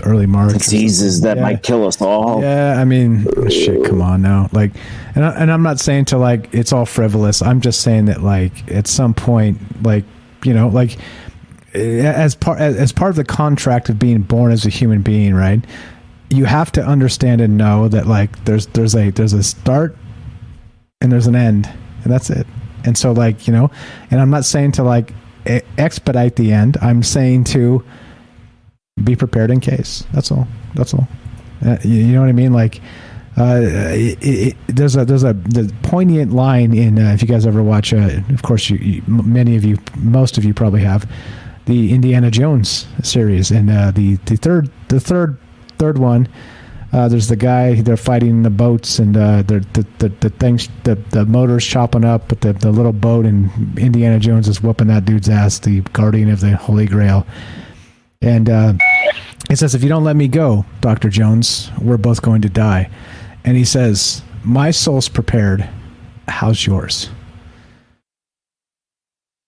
early 0.05 0.27
March. 0.27 0.53
Diseases 0.53 1.23
that 1.23 1.39
might 1.39 1.63
kill 1.63 1.87
us 1.87 2.01
all. 2.01 2.43
Yeah, 2.43 2.79
I 2.79 2.85
mean, 2.85 3.25
shit. 3.49 3.85
Come 3.85 4.03
on 4.03 4.23
now, 4.23 4.49
like, 4.53 4.73
and 5.15 5.25
I, 5.25 5.31
and 5.31 5.51
I'm 5.51 5.63
not 5.63 5.81
saying 5.81 6.07
to 6.07 6.19
like 6.19 6.53
it's 6.53 6.73
all 6.73 6.87
frivolous. 6.87 7.43
I'm 7.43 7.61
just 7.61 7.81
saying 7.81 8.07
that 8.07 8.23
like 8.23 8.71
at 8.71 8.87
some 8.87 9.15
point, 9.15 9.59
like 9.83 10.05
you 10.45 10.53
know, 10.53 10.69
like 10.69 10.99
as 11.75 12.35
part 12.35 12.61
as, 12.61 12.77
as 12.77 12.93
part 12.93 13.11
of 13.11 13.17
the 13.17 13.25
contract 13.25 13.89
of 13.89 13.99
being 13.99 14.23
born 14.23 14.53
as 14.53 14.67
a 14.67 14.71
human 14.71 15.03
being, 15.03 15.35
right? 15.35 15.65
You 16.29 16.45
have 16.45 16.73
to 16.73 16.85
understand 16.85 17.41
and 17.41 17.57
know 17.57 17.89
that 17.89 18.07
like 18.07 18.45
there's 18.45 18.67
there's 18.69 18.95
a 18.95 19.11
there's 19.11 19.33
a 19.33 19.43
start 19.43 19.97
and 21.01 21.11
there's 21.11 21.27
an 21.27 21.37
end, 21.37 21.73
and 22.03 22.13
that's 22.13 22.31
it. 22.31 22.47
And 22.85 22.99
so 22.99 23.13
like 23.13 23.47
you 23.47 23.53
know, 23.53 23.71
and 24.11 24.21
I'm 24.21 24.31
not 24.31 24.45
saying 24.45 24.73
to 24.73 24.83
like 24.83 25.15
expedite 25.79 26.37
the 26.37 26.53
end. 26.53 26.77
I'm 26.83 27.03
saying 27.03 27.45
to 27.45 27.85
be 29.05 29.15
prepared 29.15 29.51
in 29.51 29.61
case. 29.61 30.05
That's 30.13 30.31
all. 30.31 30.49
That's 30.75 30.95
all. 30.95 31.07
Uh, 31.65 31.77
you, 31.83 32.07
know 32.07 32.21
what 32.21 32.29
I 32.29 32.33
mean? 32.33 32.53
Like, 32.53 32.81
uh, 33.37 33.61
it, 33.63 34.19
it, 34.23 34.57
there's 34.69 34.97
a 34.97 35.05
there's 35.05 35.25
a 35.25 35.35
the 35.35 35.73
poignant 35.83 36.33
line 36.33 36.75
in 36.75 36.99
uh, 36.99 37.13
if 37.13 37.21
you 37.21 37.29
guys 37.29 37.47
ever 37.47 37.63
watch. 37.63 37.93
Uh, 37.93 38.21
of 38.31 38.43
course, 38.43 38.71
you, 38.71 38.79
you, 38.79 39.03
many 39.07 39.57
of 39.57 39.65
you, 39.65 39.77
most 39.97 40.39
of 40.39 40.45
you 40.45 40.55
probably 40.55 40.81
have 40.81 41.11
the 41.67 41.93
Indiana 41.93 42.31
Jones 42.31 42.87
series, 43.03 43.51
and 43.51 43.71
uh, 43.71 43.91
the 43.91 44.17
the 44.25 44.37
third 44.37 44.71
the 44.89 45.01
third 45.01 45.39
third 45.79 45.99
one. 45.99 46.29
Uh, 46.93 47.09
there's 47.09 47.29
the 47.29 47.37
guy 47.37 47.75
they're 47.83 47.97
fighting 47.97 48.31
in 48.31 48.43
the 48.43 48.49
boats, 48.49 48.99
and 48.99 49.15
the, 49.15 49.45
the 49.47 49.87
the 49.99 50.09
the 50.21 50.31
things 50.31 50.69
the 50.85 50.95
the 51.11 51.27
motors 51.27 51.67
chopping 51.67 52.05
up, 52.05 52.29
but 52.29 52.41
the 52.41 52.55
the 52.55 52.71
little 52.71 52.93
boat, 52.93 53.27
and 53.27 53.51
Indiana 53.79 54.19
Jones 54.19 54.49
is 54.49 54.63
whooping 54.63 54.87
that 54.87 55.05
dude's 55.05 55.29
ass, 55.29 55.59
the 55.59 55.81
guardian 55.93 56.31
of 56.31 56.41
the 56.41 56.57
Holy 56.57 56.87
Grail, 56.87 57.27
and 58.23 58.49
uh, 58.49 58.75
it 59.51 59.57
says, 59.57 59.75
"If 59.75 59.83
you 59.83 59.89
don't 59.89 60.05
let 60.05 60.17
me 60.17 60.29
go, 60.29 60.65
Doctor 60.81 61.09
Jones, 61.09 61.71
we're 61.81 61.97
both 61.97 62.23
going 62.23 62.43
to 62.43 62.49
die." 62.49 62.91
And 63.45 63.57
he 63.57 63.65
says, 63.65 64.23
"My 64.45 64.71
soul's 64.71 65.09
prepared. 65.09 65.69
How's 66.29 66.67
yours?" 66.67 67.11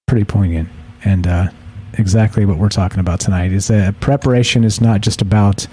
Pretty 0.07 0.25
poignant, 0.25 0.69
and 1.05 1.27
uh, 1.27 1.49
exactly 1.95 2.47
what 2.47 2.59
we're 2.59 2.69
talking 2.69 3.01
about 3.01 3.21
tonight. 3.21 3.53
Is 3.53 3.69
that 3.69 4.01
preparation 4.01 4.65
is 4.65 4.81
not 4.81 5.01
just 5.01 5.21
about 5.21 5.67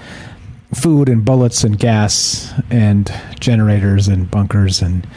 food 0.73 1.09
and 1.09 1.23
bullets 1.23 1.63
and 1.63 1.77
gas 1.77 2.53
and 2.69 3.13
generators 3.39 4.07
and 4.07 4.29
bunkers 4.29 4.81
and 4.81 5.07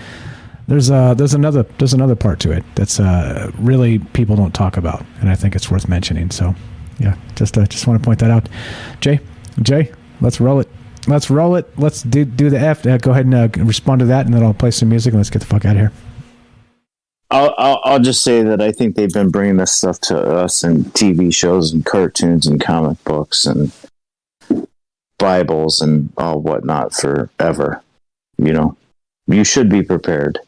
there's 0.69 0.91
uh 0.91 1.15
there's 1.15 1.35
another 1.35 1.65
there's 1.79 1.95
another 1.95 2.15
part 2.15 2.39
to 2.39 2.53
it 2.53 2.63
that's 2.75 3.01
uh 3.01 3.51
really 3.59 3.99
people 3.99 4.37
don't 4.37 4.55
talk 4.55 4.77
about 4.77 5.05
and 5.21 5.31
I 5.31 5.35
think 5.35 5.57
it's 5.57 5.71
worth 5.71 5.89
mentioning. 5.89 6.31
So 6.31 6.55
yeah, 6.99 7.17
just 7.35 7.57
uh, 7.57 7.67
just 7.67 7.87
want 7.87 8.01
to 8.01 8.05
point 8.05 8.19
that 8.21 8.31
out. 8.31 8.49
Jay, 9.01 9.21
Jay, 9.63 9.93
let's 10.21 10.41
roll 10.41 10.61
it. 10.61 10.69
Let's 11.07 11.31
roll 11.31 11.57
it. 11.57 11.71
Let's 11.79 12.03
do 12.03 12.25
do 12.25 12.51
the 12.51 12.59
F. 12.59 12.87
Uh, 12.87 12.99
go 12.99 13.13
ahead 13.13 13.27
and 13.27 13.35
uh, 13.35 13.49
respond 13.65 14.01
to 14.01 14.07
that, 14.07 14.27
and 14.27 14.35
then 14.35 14.43
I'll 14.43 14.55
play 14.55 14.71
some 14.71 14.89
music 14.89 15.13
and 15.13 15.21
let's 15.21 15.31
get 15.31 15.41
the 15.41 15.47
fuck 15.47 15.65
out 15.65 15.77
of 15.77 15.79
here. 15.79 15.93
I'll, 17.31 17.55
I'll, 17.59 17.81
I'll 17.85 18.01
just 18.01 18.23
say 18.23 18.43
that 18.43 18.63
I 18.63 18.73
think 18.73 18.97
they've 18.97 19.13
been 19.13 19.31
bringing 19.31 19.59
this 19.59 19.73
stuff 19.73 20.01
to 20.03 20.19
us 20.19 20.65
in 20.65 20.85
TV 20.85 21.35
shows 21.35 21.73
and 21.73 21.85
cartoons 21.85 22.47
and 22.47 22.59
comic 22.59 23.03
books 23.05 23.45
and 23.45 23.71
Bibles 25.19 25.83
and 25.83 26.11
all 26.17 26.41
whatnot 26.41 26.95
forever. 26.95 27.83
You 28.39 28.53
know, 28.53 28.77
you 29.27 29.45
should 29.45 29.69
be 29.69 29.83
prepared. 29.83 30.39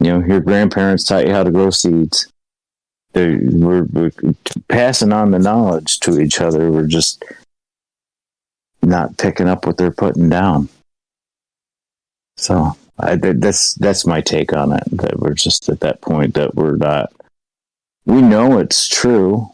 You 0.00 0.18
know, 0.18 0.26
your 0.26 0.40
grandparents 0.40 1.04
taught 1.04 1.26
you 1.26 1.32
how 1.32 1.42
to 1.42 1.50
grow 1.50 1.70
seeds. 1.70 2.30
They're, 3.12 3.38
we're, 3.42 3.84
we're 3.84 4.12
passing 4.68 5.12
on 5.12 5.30
the 5.30 5.38
knowledge 5.38 6.00
to 6.00 6.20
each 6.20 6.40
other. 6.40 6.70
We're 6.70 6.86
just 6.86 7.24
not 8.82 9.16
picking 9.16 9.48
up 9.48 9.66
what 9.66 9.76
they're 9.76 9.90
putting 9.90 10.28
down. 10.28 10.68
So 12.36 12.76
I, 12.98 13.16
that's 13.16 13.74
that's 13.74 14.06
my 14.06 14.20
take 14.20 14.52
on 14.52 14.72
it. 14.72 14.84
That 14.92 15.18
we're 15.18 15.34
just 15.34 15.68
at 15.68 15.80
that 15.80 16.00
point 16.00 16.34
that 16.34 16.54
we're 16.54 16.76
not. 16.76 17.12
We 18.04 18.22
know 18.22 18.58
it's 18.58 18.88
true. 18.88 19.50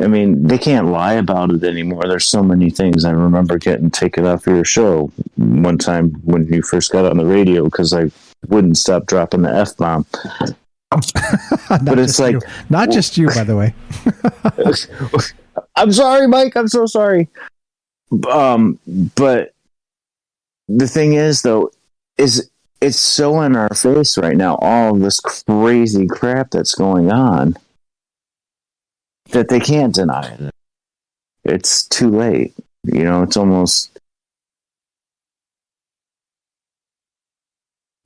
I 0.00 0.06
mean, 0.06 0.46
they 0.46 0.58
can't 0.58 0.88
lie 0.88 1.14
about 1.14 1.50
it 1.50 1.62
anymore. 1.64 2.04
There's 2.06 2.26
so 2.26 2.42
many 2.42 2.70
things. 2.70 3.04
I 3.04 3.10
remember 3.10 3.58
getting 3.58 3.90
taken 3.90 4.26
off 4.26 4.46
your 4.46 4.64
show 4.64 5.12
one 5.36 5.78
time 5.78 6.10
when 6.24 6.46
you 6.46 6.62
first 6.62 6.92
got 6.92 7.04
on 7.04 7.18
the 7.18 7.26
radio 7.26 7.64
because 7.64 7.92
I 7.92 8.10
wouldn't 8.48 8.78
stop 8.78 9.06
dropping 9.06 9.42
the 9.42 9.54
f 9.54 9.76
bomb. 9.76 10.06
but 11.82 11.98
it's 11.98 12.18
like 12.18 12.32
you. 12.34 12.40
not 12.70 12.90
just 12.90 13.16
you, 13.16 13.28
by 13.28 13.44
the 13.44 13.56
way. 13.56 13.74
I'm 15.76 15.92
sorry, 15.92 16.28
Mike. 16.28 16.56
I'm 16.56 16.68
so 16.68 16.86
sorry. 16.86 17.28
Um, 18.30 18.78
but 19.16 19.54
the 20.68 20.88
thing 20.88 21.14
is, 21.14 21.42
though, 21.42 21.70
is 22.18 22.50
it's 22.80 22.98
so 22.98 23.40
in 23.42 23.56
our 23.56 23.74
face 23.74 24.18
right 24.18 24.36
now. 24.36 24.56
All 24.56 24.94
this 24.94 25.20
crazy 25.20 26.06
crap 26.06 26.50
that's 26.50 26.74
going 26.74 27.10
on 27.10 27.54
that 29.30 29.48
they 29.48 29.60
can't 29.60 29.94
deny 29.94 30.26
it. 30.34 30.54
It's 31.44 31.86
too 31.86 32.10
late. 32.10 32.54
You 32.84 33.04
know, 33.04 33.22
it's 33.22 33.36
almost. 33.36 33.91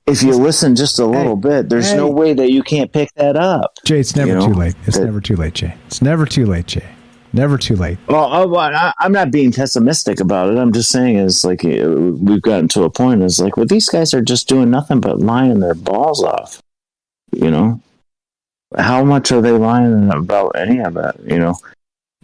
If 0.07 0.23
you 0.23 0.35
listen 0.35 0.75
just 0.75 0.99
a 0.99 1.05
little 1.05 1.35
hey, 1.35 1.41
bit, 1.41 1.69
there's 1.69 1.91
hey. 1.91 1.97
no 1.97 2.09
way 2.09 2.33
that 2.33 2.49
you 2.49 2.63
can't 2.63 2.91
pick 2.91 3.13
that 3.15 3.35
up. 3.35 3.77
Jay, 3.83 3.99
it's 3.99 4.15
never 4.15 4.29
you 4.29 4.35
know? 4.35 4.47
too 4.47 4.53
late. 4.53 4.75
It's 4.85 4.97
that, 4.97 5.03
never 5.03 5.19
too 5.19 5.35
late, 5.35 5.53
Jay. 5.53 5.75
It's 5.87 6.01
never 6.01 6.25
too 6.25 6.45
late, 6.45 6.67
Jay. 6.67 6.87
Never 7.33 7.57
too 7.57 7.75
late. 7.75 7.97
Well, 8.07 8.57
I, 8.57 8.93
am 9.01 9.11
not 9.11 9.31
being 9.31 9.51
pessimistic 9.51 10.21
about 10.21 10.49
it. 10.49 10.57
I'm 10.57 10.71
just 10.71 10.89
saying 10.89 11.17
is 11.17 11.43
like 11.43 11.63
uh, 11.65 11.89
we've 11.89 12.41
gotten 12.41 12.69
to 12.69 12.83
a 12.83 12.89
point. 12.89 13.21
Is 13.21 13.41
like, 13.41 13.57
well, 13.57 13.65
these 13.65 13.89
guys 13.89 14.13
are 14.13 14.21
just 14.21 14.47
doing 14.47 14.71
nothing 14.71 15.01
but 15.01 15.19
lying 15.19 15.59
their 15.59 15.75
balls 15.75 16.23
off. 16.23 16.61
You 17.33 17.51
know, 17.51 17.81
how 18.77 19.03
much 19.03 19.33
are 19.33 19.41
they 19.41 19.51
lying 19.51 20.09
about 20.09 20.53
any 20.55 20.79
of 20.79 20.95
it? 20.95 21.19
You 21.25 21.37
know, 21.37 21.55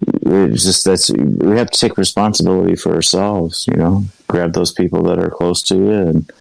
it's 0.07 0.63
just 0.63 0.85
that's 0.85 1.11
we 1.11 1.57
have 1.57 1.69
to 1.69 1.79
take 1.79 1.97
responsibility 1.97 2.77
for 2.77 2.95
ourselves. 2.95 3.67
You 3.67 3.75
know, 3.75 4.05
grab 4.29 4.53
those 4.53 4.71
people 4.71 5.03
that 5.03 5.19
are 5.19 5.29
close 5.29 5.61
to 5.63 5.75
you 5.75 5.91
and 5.91 6.31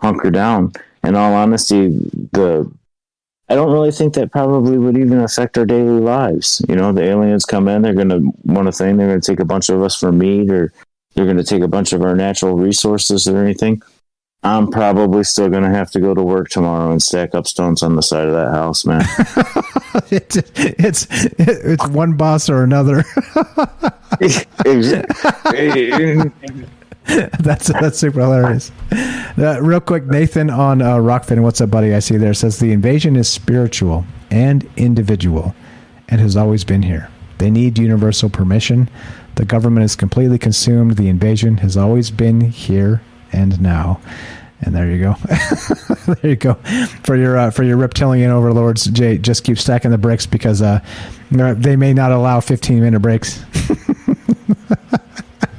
hunker 0.00 0.30
down. 0.30 0.72
In 1.02 1.16
all 1.16 1.34
honesty, 1.34 1.88
the 2.32 2.70
I 3.48 3.56
don't 3.56 3.72
really 3.72 3.90
think 3.90 4.14
that 4.14 4.30
probably 4.30 4.78
would 4.78 4.96
even 4.96 5.18
affect 5.18 5.58
our 5.58 5.66
daily 5.66 6.00
lives. 6.00 6.64
You 6.68 6.76
know, 6.76 6.92
the 6.92 7.02
aliens 7.02 7.44
come 7.44 7.66
in, 7.66 7.82
they're 7.82 7.94
going 7.94 8.10
to 8.10 8.32
want 8.44 8.68
a 8.68 8.72
thing, 8.72 8.96
they're 8.96 9.08
going 9.08 9.20
to 9.20 9.26
take 9.26 9.40
a 9.40 9.44
bunch 9.44 9.70
of 9.70 9.82
us 9.82 9.96
for 9.96 10.12
meat, 10.12 10.52
or 10.52 10.72
they're 11.14 11.24
going 11.24 11.36
to 11.36 11.42
take 11.42 11.62
a 11.62 11.68
bunch 11.68 11.92
of 11.92 12.02
our 12.02 12.14
natural 12.14 12.56
resources 12.56 13.26
or 13.26 13.42
anything. 13.42 13.82
I'm 14.44 14.68
probably 14.68 15.24
still 15.24 15.50
going 15.50 15.64
to 15.64 15.70
have 15.70 15.90
to 15.90 16.00
go 16.00 16.14
to 16.14 16.22
work 16.22 16.48
tomorrow 16.48 16.92
and 16.92 17.02
stack 17.02 17.34
up 17.34 17.48
stones 17.48 17.82
on 17.82 17.96
the 17.96 18.02
side 18.02 18.28
of 18.28 18.34
that 18.34 18.52
house, 18.52 18.86
man. 18.86 19.02
it's, 20.10 20.36
it's 20.54 21.06
it's 21.38 21.88
one 21.88 22.16
boss 22.16 22.48
or 22.48 22.62
another. 22.62 23.04
that's 27.40 27.68
that's 27.68 27.98
super 27.98 28.20
hilarious. 28.20 28.70
Uh, 29.36 29.60
real 29.62 29.80
quick, 29.80 30.04
Nathan 30.06 30.50
on 30.50 30.80
uh, 30.82 30.96
Rokfin, 30.96 31.42
what's 31.42 31.60
up, 31.60 31.70
buddy? 31.70 31.94
I 31.94 31.98
see 31.98 32.16
there 32.16 32.34
says 32.34 32.58
the 32.58 32.72
invasion 32.72 33.16
is 33.16 33.28
spiritual 33.28 34.04
and 34.30 34.68
individual, 34.76 35.54
and 36.08 36.20
has 36.20 36.36
always 36.36 36.62
been 36.62 36.82
here. 36.82 37.10
They 37.38 37.50
need 37.50 37.78
universal 37.78 38.30
permission. 38.30 38.88
The 39.36 39.44
government 39.44 39.84
is 39.84 39.96
completely 39.96 40.38
consumed. 40.38 40.96
The 40.96 41.08
invasion 41.08 41.56
has 41.58 41.76
always 41.76 42.10
been 42.10 42.40
here 42.42 43.02
and 43.32 43.60
now. 43.60 44.00
And 44.60 44.74
there 44.74 44.90
you 44.90 44.98
go. 45.00 45.14
there 46.06 46.30
you 46.30 46.36
go. 46.36 46.54
For 47.02 47.16
your 47.16 47.38
uh, 47.38 47.50
for 47.50 47.64
your 47.64 47.78
reptilian 47.78 48.30
overlords, 48.30 48.84
Jay, 48.86 49.18
just 49.18 49.42
keep 49.42 49.58
stacking 49.58 49.90
the 49.90 49.98
bricks 49.98 50.26
because 50.26 50.60
uh, 50.62 50.80
they 51.30 51.76
may 51.76 51.94
not 51.94 52.12
allow 52.12 52.40
15 52.40 52.80
minute 52.80 53.00
breaks. 53.00 53.42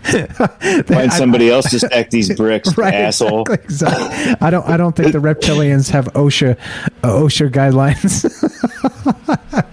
Find 0.88 1.14
somebody 1.14 1.50
else 1.50 1.70
to 1.72 1.80
stack 1.86 2.10
these 2.10 2.36
bricks, 2.36 2.78
right, 2.78 2.94
asshole. 2.94 3.44
Exactly, 3.52 3.64
exactly. 3.66 4.48
I 4.48 4.50
don't. 4.50 4.68
I 4.68 4.78
don't 4.78 4.96
think 4.96 5.12
the 5.12 5.20
reptilians 5.20 5.90
have 5.92 6.06
OSHA 6.14 6.58
uh, 7.04 7.08
OSHA 7.08 7.50
guidelines. 7.52 8.26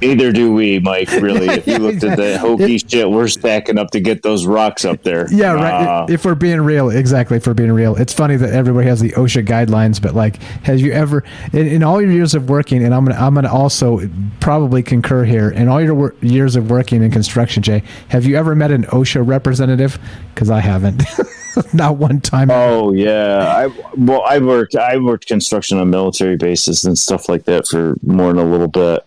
Either 0.01 0.33
do 0.33 0.53
we, 0.53 0.79
Mike. 0.81 1.09
Really, 1.19 1.49
if 1.49 1.67
you 1.67 1.79
looked 1.79 2.05
at 2.05 2.17
the 2.17 2.39
hokey 2.39 2.79
shit 2.79 3.11
we're 3.11 3.29
stacking 3.29 3.77
up 3.77 3.91
to 3.91 4.01
get 4.01 4.23
those 4.23 4.47
rocks 4.47 4.85
up 4.85 5.03
there. 5.03 5.27
Yeah, 5.39 5.53
right. 5.53 6.11
If 6.11 6.25
we're 6.25 6.35
being 6.35 6.61
real, 6.61 6.91
exactly. 6.91 7.37
If 7.37 7.47
we're 7.47 7.55
being 7.55 7.73
real, 7.73 7.97
it's 7.97 8.13
funny 8.13 8.37
that 8.37 8.51
everybody 8.51 8.89
has 8.89 9.01
the 9.01 9.11
OSHA 9.11 9.47
guidelines, 9.47 10.01
but 10.01 10.15
like, 10.15 10.43
have 10.65 10.81
you 10.81 10.93
ever, 10.93 11.23
in, 11.53 11.67
in 11.67 11.83
all 11.83 12.01
your 12.01 12.11
years 12.11 12.35
of 12.35 12.49
working, 12.49 12.83
and 12.85 12.95
I'm 12.95 13.05
gonna, 13.05 13.19
I'm 13.19 13.35
gonna 13.35 13.53
also 13.53 14.01
probably 14.41 14.83
concur 14.83 15.25
here, 15.25 15.51
in 15.51 15.69
all 15.69 15.81
your 15.81 15.95
wor- 15.95 16.15
years 16.21 16.57
of 16.57 16.71
working 16.71 17.03
in 17.03 17.11
construction, 17.11 17.63
Jay, 17.63 17.83
have 18.09 18.25
you 18.25 18.37
ever 18.37 18.55
met 18.55 18.71
an 18.71 18.85
OSHA 18.85 19.27
representative? 19.27 19.99
Because 20.35 20.51
I 20.51 20.61
haven't. 20.61 21.03
Not 21.73 21.97
one 21.97 22.21
time. 22.21 22.51
Oh 22.51 22.93
yeah, 22.93 23.53
I 23.57 23.93
well, 23.97 24.23
I 24.23 24.39
worked 24.39 24.77
I 24.77 24.97
worked 24.97 25.27
construction 25.27 25.79
on 25.79 25.91
military 25.91 26.37
bases 26.37 26.85
and 26.85 26.97
stuff 26.97 27.29
like 27.29 27.45
that 27.45 27.67
for 27.67 27.97
more 28.03 28.33
than 28.33 28.45
a 28.47 28.49
little 28.49 28.69
bit 28.69 29.05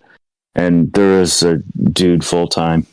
and 0.55 0.91
there 0.93 1.21
is 1.21 1.43
a 1.43 1.57
dude 1.57 2.25
full 2.25 2.47
time, 2.47 2.85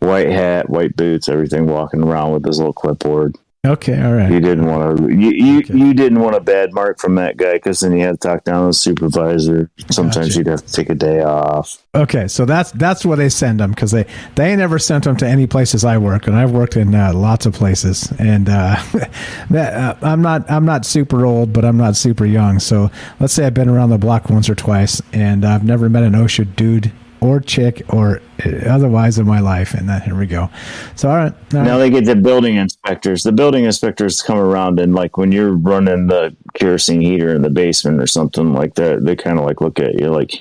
white 0.00 0.30
hat, 0.30 0.68
white 0.68 0.96
boots, 0.96 1.28
everything, 1.28 1.66
walking 1.66 2.02
around 2.02 2.32
with 2.32 2.44
his 2.44 2.58
little 2.58 2.72
clipboard. 2.72 3.36
Okay, 3.64 4.02
all 4.02 4.12
right. 4.12 4.30
You 4.30 4.40
didn't 4.40 4.66
want 4.66 4.98
to. 4.98 5.14
You 5.14 5.30
you, 5.30 5.58
okay. 5.60 5.74
you 5.74 5.94
didn't 5.94 6.20
want 6.20 6.36
a 6.36 6.40
bad 6.40 6.74
mark 6.74 6.98
from 6.98 7.14
that 7.14 7.38
guy 7.38 7.54
because 7.54 7.80
then 7.80 7.92
you 7.92 8.04
had 8.04 8.20
to 8.20 8.28
talk 8.28 8.44
down 8.44 8.62
to 8.62 8.66
the 8.66 8.72
supervisor. 8.74 9.70
Sometimes 9.90 10.28
gotcha. 10.28 10.38
you'd 10.38 10.46
have 10.48 10.66
to 10.66 10.72
take 10.72 10.90
a 10.90 10.94
day 10.94 11.22
off. 11.22 11.82
Okay, 11.94 12.28
so 12.28 12.44
that's 12.44 12.72
that's 12.72 13.06
where 13.06 13.16
they 13.16 13.30
send 13.30 13.60
them 13.60 13.70
because 13.70 13.90
they 13.90 14.04
they 14.34 14.54
never 14.54 14.78
sent 14.78 15.04
them 15.04 15.16
to 15.16 15.26
any 15.26 15.46
places 15.46 15.82
I 15.82 15.96
work, 15.96 16.26
and 16.26 16.36
I've 16.36 16.50
worked 16.50 16.76
in 16.76 16.94
uh, 16.94 17.14
lots 17.14 17.46
of 17.46 17.54
places. 17.54 18.12
And 18.18 18.50
uh, 18.50 18.82
that, 19.50 19.74
uh, 19.74 19.94
I'm 20.02 20.20
not 20.20 20.50
I'm 20.50 20.66
not 20.66 20.84
super 20.84 21.24
old, 21.24 21.54
but 21.54 21.64
I'm 21.64 21.78
not 21.78 21.96
super 21.96 22.26
young. 22.26 22.58
So 22.58 22.90
let's 23.18 23.32
say 23.32 23.46
I've 23.46 23.54
been 23.54 23.70
around 23.70 23.88
the 23.88 23.98
block 23.98 24.28
once 24.28 24.50
or 24.50 24.54
twice, 24.54 25.00
and 25.14 25.42
I've 25.42 25.64
never 25.64 25.88
met 25.88 26.02
an 26.02 26.12
OSHA 26.12 26.54
dude 26.54 26.92
or 27.24 27.40
chick 27.40 27.82
or 27.88 28.20
uh, 28.44 28.50
otherwise 28.68 29.18
in 29.18 29.26
my 29.26 29.40
life. 29.40 29.72
And 29.74 29.88
that 29.88 30.02
here 30.02 30.14
we 30.14 30.26
go. 30.26 30.50
So 30.94 31.08
all 31.08 31.16
right, 31.16 31.32
all 31.32 31.62
Now 31.62 31.72
right. 31.72 31.78
they 31.78 31.90
get 31.90 32.04
the 32.04 32.14
building 32.16 32.56
inspectors. 32.56 33.22
The 33.22 33.32
building 33.32 33.64
inspectors 33.64 34.20
come 34.22 34.38
around 34.38 34.78
and 34.78 34.94
like 34.94 35.16
when 35.16 35.32
you're 35.32 35.54
running 35.54 36.06
the 36.08 36.36
kerosene 36.54 37.00
heater 37.00 37.34
in 37.34 37.42
the 37.42 37.50
basement 37.50 38.00
or 38.00 38.06
something 38.06 38.52
like 38.52 38.74
that, 38.74 39.04
they 39.04 39.16
kind 39.16 39.38
of 39.38 39.44
like 39.46 39.60
look 39.60 39.80
at 39.80 39.98
you 39.98 40.08
like, 40.08 40.34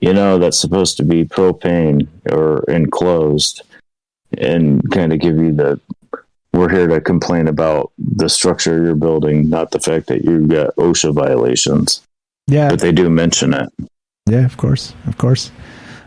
you 0.00 0.14
know, 0.14 0.38
that's 0.38 0.58
supposed 0.58 0.96
to 0.96 1.04
be 1.04 1.24
propane 1.24 2.08
or 2.32 2.64
enclosed, 2.70 3.62
and 4.38 4.80
kind 4.90 5.12
of 5.12 5.20
give 5.20 5.36
you 5.36 5.52
the. 5.52 5.78
We're 6.52 6.70
here 6.70 6.88
to 6.88 7.00
complain 7.00 7.46
about 7.46 7.92
the 7.98 8.28
structure 8.28 8.76
of 8.78 8.84
your 8.84 8.96
building, 8.96 9.48
not 9.48 9.70
the 9.70 9.78
fact 9.78 10.06
that 10.08 10.24
you've 10.24 10.48
got 10.48 10.74
OSHA 10.76 11.14
violations. 11.14 12.02
Yeah. 12.48 12.70
but 12.70 12.80
they 12.80 12.90
do 12.90 13.08
mention 13.08 13.54
it. 13.54 13.68
Yeah, 14.26 14.44
of 14.44 14.56
course, 14.56 14.92
of 15.06 15.16
course. 15.18 15.52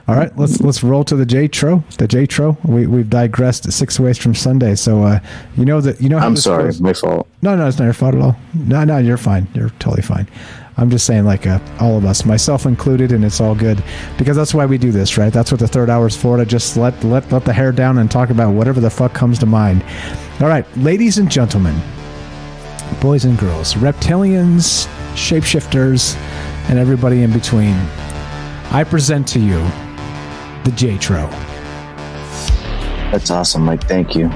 All 0.05 0.15
right, 0.15 0.37
let's 0.37 0.59
let's 0.59 0.83
roll 0.83 1.05
to 1.05 1.15
the 1.15 1.25
J 1.25 1.47
Tro. 1.47 1.81
The 1.97 2.09
J 2.09 2.25
Tro. 2.25 2.57
We 2.65 2.87
we've 2.87 3.09
digressed 3.09 3.71
six 3.71 3.97
ways 3.97 4.17
from 4.17 4.35
Sunday. 4.35 4.75
So 4.75 5.03
uh, 5.03 5.21
you 5.55 5.63
know 5.63 5.79
that 5.79 6.01
you 6.01 6.09
know. 6.09 6.19
How 6.19 6.25
I'm 6.25 6.35
sorry, 6.35 6.65
goes. 6.65 6.81
my 6.81 6.91
fault. 6.91 7.25
No, 7.41 7.55
no, 7.55 7.67
it's 7.67 7.79
not 7.79 7.85
your 7.85 7.93
fault 7.93 8.15
at 8.15 8.21
all. 8.21 8.35
No, 8.53 8.83
no, 8.83 8.97
you're 8.97 9.15
fine. 9.15 9.47
You're 9.53 9.69
totally 9.79 10.01
fine. 10.01 10.27
I'm 10.75 10.89
just 10.89 11.05
saying, 11.05 11.23
like 11.23 11.47
uh, 11.47 11.59
all 11.79 11.97
of 11.97 12.03
us, 12.03 12.25
myself 12.25 12.65
included, 12.65 13.13
and 13.13 13.23
it's 13.23 13.39
all 13.39 13.55
good 13.55 13.81
because 14.17 14.35
that's 14.35 14.53
why 14.53 14.65
we 14.65 14.77
do 14.77 14.91
this, 14.91 15.17
right? 15.17 15.31
That's 15.31 15.51
what 15.51 15.59
the 15.61 15.69
third 15.69 15.89
hour 15.89 16.07
is 16.07 16.17
for 16.17 16.35
to 16.35 16.45
just 16.45 16.75
let 16.75 17.01
let 17.05 17.31
let 17.31 17.45
the 17.45 17.53
hair 17.53 17.71
down 17.71 17.97
and 17.97 18.11
talk 18.11 18.29
about 18.29 18.53
whatever 18.53 18.81
the 18.81 18.89
fuck 18.89 19.13
comes 19.13 19.39
to 19.39 19.45
mind. 19.45 19.85
All 20.41 20.47
right, 20.47 20.65
ladies 20.75 21.17
and 21.17 21.31
gentlemen, 21.31 21.79
boys 22.99 23.23
and 23.23 23.39
girls, 23.39 23.75
reptilians, 23.75 24.85
shapeshifters, 25.13 26.17
and 26.67 26.77
everybody 26.77 27.23
in 27.23 27.31
between. 27.31 27.75
I 28.71 28.83
present 28.83 29.27
to 29.29 29.39
you 29.39 29.63
the 30.63 30.71
J 30.71 30.97
Tro. 30.97 31.27
That's 33.11 33.29
awesome, 33.29 33.63
Mike. 33.63 33.83
Thank 33.83 34.15
you. 34.15 34.29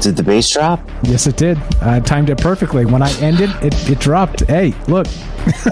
Did 0.00 0.16
the 0.16 0.22
bass 0.22 0.48
drop? 0.50 0.80
Yes, 1.02 1.26
it 1.26 1.36
did. 1.36 1.58
I 1.82 2.00
timed 2.00 2.30
it 2.30 2.38
perfectly. 2.38 2.86
When 2.86 3.02
I 3.02 3.12
ended, 3.20 3.50
it, 3.62 3.74
it 3.90 3.98
dropped. 3.98 4.40
Hey, 4.46 4.74
look. 4.88 5.06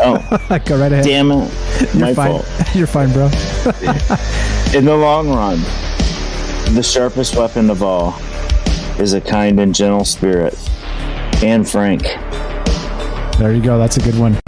Oh, 0.02 0.18
go 0.66 0.78
right 0.78 0.92
ahead. 0.92 1.04
Damn 1.04 1.30
it. 1.30 1.50
You're 1.94 2.00
My 2.06 2.14
fine. 2.14 2.30
fault. 2.42 2.46
You're 2.74 2.86
fine, 2.86 3.10
bro. 3.12 3.24
In 4.78 4.84
the 4.84 4.94
long 4.96 5.30
run, 5.30 5.58
the 6.74 6.82
sharpest 6.82 7.36
weapon 7.36 7.70
of 7.70 7.82
all 7.82 8.14
is 9.00 9.14
a 9.14 9.20
kind 9.20 9.58
and 9.60 9.74
gentle 9.74 10.04
spirit. 10.04 10.54
And 11.42 11.66
Frank. 11.68 12.02
There 13.38 13.54
you 13.54 13.62
go. 13.62 13.78
That's 13.78 13.96
a 13.96 14.00
good 14.00 14.18
one. 14.18 14.38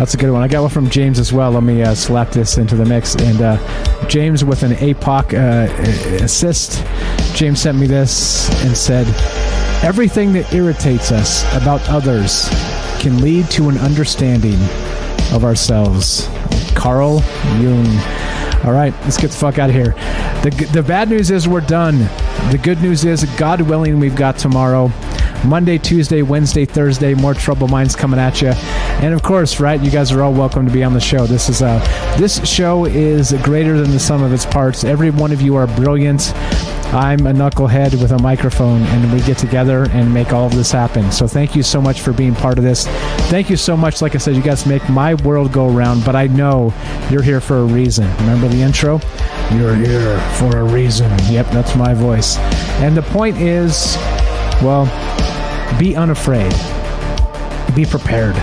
That's 0.00 0.14
a 0.14 0.16
good 0.16 0.30
one. 0.30 0.40
I 0.40 0.48
got 0.48 0.62
one 0.62 0.70
from 0.70 0.88
James 0.88 1.18
as 1.18 1.30
well. 1.30 1.50
Let 1.50 1.62
me 1.62 1.82
uh, 1.82 1.94
slap 1.94 2.30
this 2.30 2.56
into 2.56 2.74
the 2.74 2.86
mix. 2.86 3.16
And 3.16 3.42
uh, 3.42 4.06
James 4.08 4.42
with 4.42 4.62
an 4.62 4.72
APOC 4.72 5.34
uh, 5.34 6.24
assist. 6.24 6.82
James 7.34 7.60
sent 7.60 7.76
me 7.76 7.86
this 7.86 8.48
and 8.64 8.74
said, 8.74 9.06
Everything 9.84 10.32
that 10.32 10.54
irritates 10.54 11.12
us 11.12 11.44
about 11.54 11.86
others 11.86 12.48
can 12.98 13.20
lead 13.20 13.50
to 13.50 13.68
an 13.68 13.76
understanding 13.76 14.58
of 15.34 15.44
ourselves. 15.44 16.30
Carl 16.74 17.20
Jung. 17.58 17.86
All 18.64 18.72
right, 18.72 18.94
let's 19.02 19.18
get 19.18 19.32
the 19.32 19.36
fuck 19.36 19.58
out 19.58 19.68
of 19.68 19.76
here. 19.76 19.92
The, 20.42 20.70
the 20.72 20.82
bad 20.82 21.10
news 21.10 21.30
is 21.30 21.46
we're 21.46 21.60
done. 21.60 21.98
The 22.50 22.58
good 22.62 22.80
news 22.80 23.04
is, 23.04 23.22
God 23.36 23.60
willing, 23.60 24.00
we've 24.00 24.16
got 24.16 24.38
tomorrow. 24.38 24.90
Monday, 25.44 25.78
Tuesday, 25.78 26.22
Wednesday, 26.22 26.64
Thursday, 26.64 27.14
more 27.14 27.34
Troubled 27.34 27.70
Minds 27.70 27.96
coming 27.96 28.20
at 28.20 28.42
you. 28.42 28.52
And 29.02 29.14
of 29.14 29.22
course, 29.22 29.60
right, 29.60 29.80
you 29.80 29.90
guys 29.90 30.12
are 30.12 30.22
all 30.22 30.32
welcome 30.32 30.66
to 30.66 30.72
be 30.72 30.84
on 30.84 30.92
the 30.92 31.00
show. 31.00 31.26
This 31.26 31.48
is 31.48 31.62
uh 31.62 31.78
this 32.18 32.46
show 32.48 32.84
is 32.84 33.32
greater 33.42 33.78
than 33.78 33.90
the 33.90 33.98
sum 33.98 34.22
of 34.22 34.32
its 34.32 34.44
parts. 34.44 34.84
Every 34.84 35.10
one 35.10 35.32
of 35.32 35.40
you 35.40 35.56
are 35.56 35.66
brilliant. 35.66 36.32
I'm 36.92 37.24
a 37.28 37.32
knucklehead 37.32 38.00
with 38.02 38.10
a 38.10 38.18
microphone, 38.18 38.82
and 38.82 39.12
we 39.12 39.20
get 39.20 39.38
together 39.38 39.88
and 39.90 40.12
make 40.12 40.32
all 40.32 40.46
of 40.46 40.54
this 40.56 40.72
happen. 40.72 41.12
So 41.12 41.28
thank 41.28 41.54
you 41.54 41.62
so 41.62 41.80
much 41.80 42.00
for 42.00 42.12
being 42.12 42.34
part 42.34 42.58
of 42.58 42.64
this. 42.64 42.86
Thank 43.30 43.48
you 43.48 43.56
so 43.56 43.76
much. 43.76 44.02
Like 44.02 44.16
I 44.16 44.18
said, 44.18 44.34
you 44.34 44.42
guys 44.42 44.66
make 44.66 44.86
my 44.88 45.14
world 45.14 45.52
go 45.52 45.72
around, 45.72 46.04
but 46.04 46.16
I 46.16 46.26
know 46.26 46.74
you're 47.08 47.22
here 47.22 47.40
for 47.40 47.58
a 47.58 47.64
reason. 47.64 48.08
Remember 48.16 48.48
the 48.48 48.60
intro? 48.60 49.00
You're 49.52 49.76
here 49.76 50.18
for 50.32 50.58
a 50.58 50.64
reason. 50.64 51.10
Yep, 51.30 51.50
that's 51.52 51.76
my 51.76 51.94
voice. 51.94 52.38
And 52.82 52.96
the 52.96 53.02
point 53.02 53.36
is, 53.36 53.96
well, 54.60 54.86
be 55.78 55.96
unafraid, 55.96 56.52
be 57.74 57.84
prepared. 57.84 58.36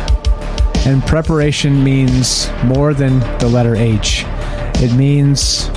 And 0.86 1.04
preparation 1.06 1.84
means 1.84 2.50
more 2.64 2.94
than 2.94 3.20
the 3.40 3.48
letter 3.48 3.76
H, 3.76 4.24
it 4.80 4.94
means 4.94 5.70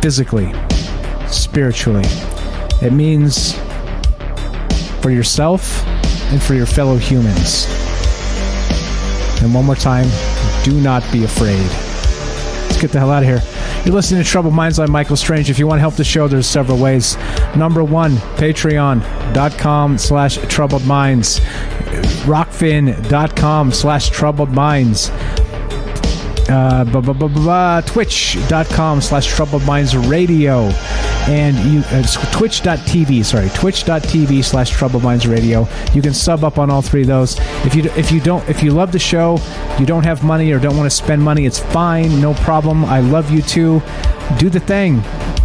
physically, 0.00 0.54
spiritually. 1.26 2.04
It 2.82 2.92
means 2.92 3.58
for 5.00 5.10
yourself 5.10 5.84
and 6.32 6.42
for 6.42 6.54
your 6.54 6.66
fellow 6.66 6.96
humans. 6.96 7.66
And 9.42 9.52
one 9.54 9.64
more 9.64 9.74
time, 9.74 10.08
do 10.64 10.80
not 10.80 11.02
be 11.12 11.24
afraid. 11.24 11.85
Let's 12.76 12.88
get 12.88 12.92
the 12.92 12.98
hell 12.98 13.10
out 13.10 13.22
of 13.22 13.28
here. 13.30 13.42
You're 13.86 13.94
listening 13.94 14.22
to 14.22 14.28
Troubled 14.28 14.52
Minds. 14.52 14.78
I'm 14.78 14.90
Michael 14.90 15.16
Strange. 15.16 15.48
If 15.48 15.58
you 15.58 15.66
want 15.66 15.78
to 15.78 15.80
help 15.80 15.94
the 15.94 16.04
show, 16.04 16.28
there's 16.28 16.46
several 16.46 16.76
ways. 16.76 17.16
Number 17.56 17.82
one, 17.82 18.16
patreon.com 18.36 19.96
slash 19.96 20.36
troubled 20.48 20.84
minds. 20.84 21.40
Rokfin.com 22.26 23.72
slash 23.72 24.10
troubled 24.10 24.50
minds. 24.50 25.08
Uh, 26.48 26.84
bu- 26.84 27.02
bu- 27.02 27.28
bu- 27.28 27.82
twitch.com 27.82 29.00
slash 29.00 29.26
troubled 29.26 29.64
minds 29.64 29.96
radio. 29.96 30.68
And 31.28 31.56
you 31.72 31.80
uh, 31.80 32.02
twitch.tv 32.32 33.24
sorry 33.24 33.48
twitch.tv 33.48 34.44
slash 34.44 34.70
troubled 34.70 35.02
minds 35.02 35.26
radio. 35.26 35.66
You 35.92 36.02
can 36.02 36.14
sub 36.14 36.44
up 36.44 36.58
on 36.58 36.70
all 36.70 36.82
three 36.82 37.00
of 37.02 37.08
those. 37.08 37.36
If 37.64 37.74
you 37.74 37.84
if 37.96 38.12
you 38.12 38.20
don't 38.20 38.48
if 38.48 38.62
you 38.62 38.70
love 38.70 38.92
the 38.92 38.98
show 39.00 39.38
you 39.80 39.86
don't 39.86 40.04
have 40.04 40.22
money 40.22 40.52
or 40.52 40.60
don't 40.60 40.76
want 40.76 40.88
to 40.88 40.96
spend 40.96 41.20
money 41.20 41.44
it's 41.46 41.58
fine 41.58 42.20
no 42.20 42.34
problem. 42.34 42.84
I 42.84 43.00
love 43.00 43.30
you 43.30 43.42
too 43.42 43.80
do 44.38 44.48
the 44.48 44.60
thing. 44.60 45.02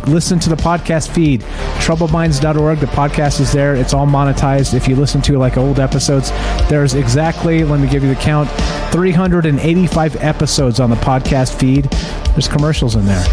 Listen 0.08 0.40
to 0.40 0.50
the 0.50 0.56
podcast 0.56 1.10
feed. 1.10 1.42
Troubledminds.org 1.82 2.80
the 2.80 2.88
podcast 2.88 3.40
is 3.40 3.52
there. 3.52 3.76
It's 3.76 3.94
all 3.94 4.08
monetized. 4.08 4.74
If 4.74 4.88
you 4.88 4.96
listen 4.96 5.22
to 5.24 5.38
like 5.38 5.58
old 5.58 5.80
episodes 5.80 6.32
there's 6.70 6.94
exactly 6.94 7.64
let 7.64 7.80
me 7.80 7.88
give 7.88 8.04
you 8.04 8.10
the 8.10 8.20
count 8.20 8.50
385 8.92 10.16
episodes 10.18 10.80
on 10.80 10.90
the 10.90 10.96
podcast 10.98 11.60
feed. 11.60 11.86
There's 12.32 12.48
commercials 12.48 12.96
in 12.96 13.06
there. 13.06 13.24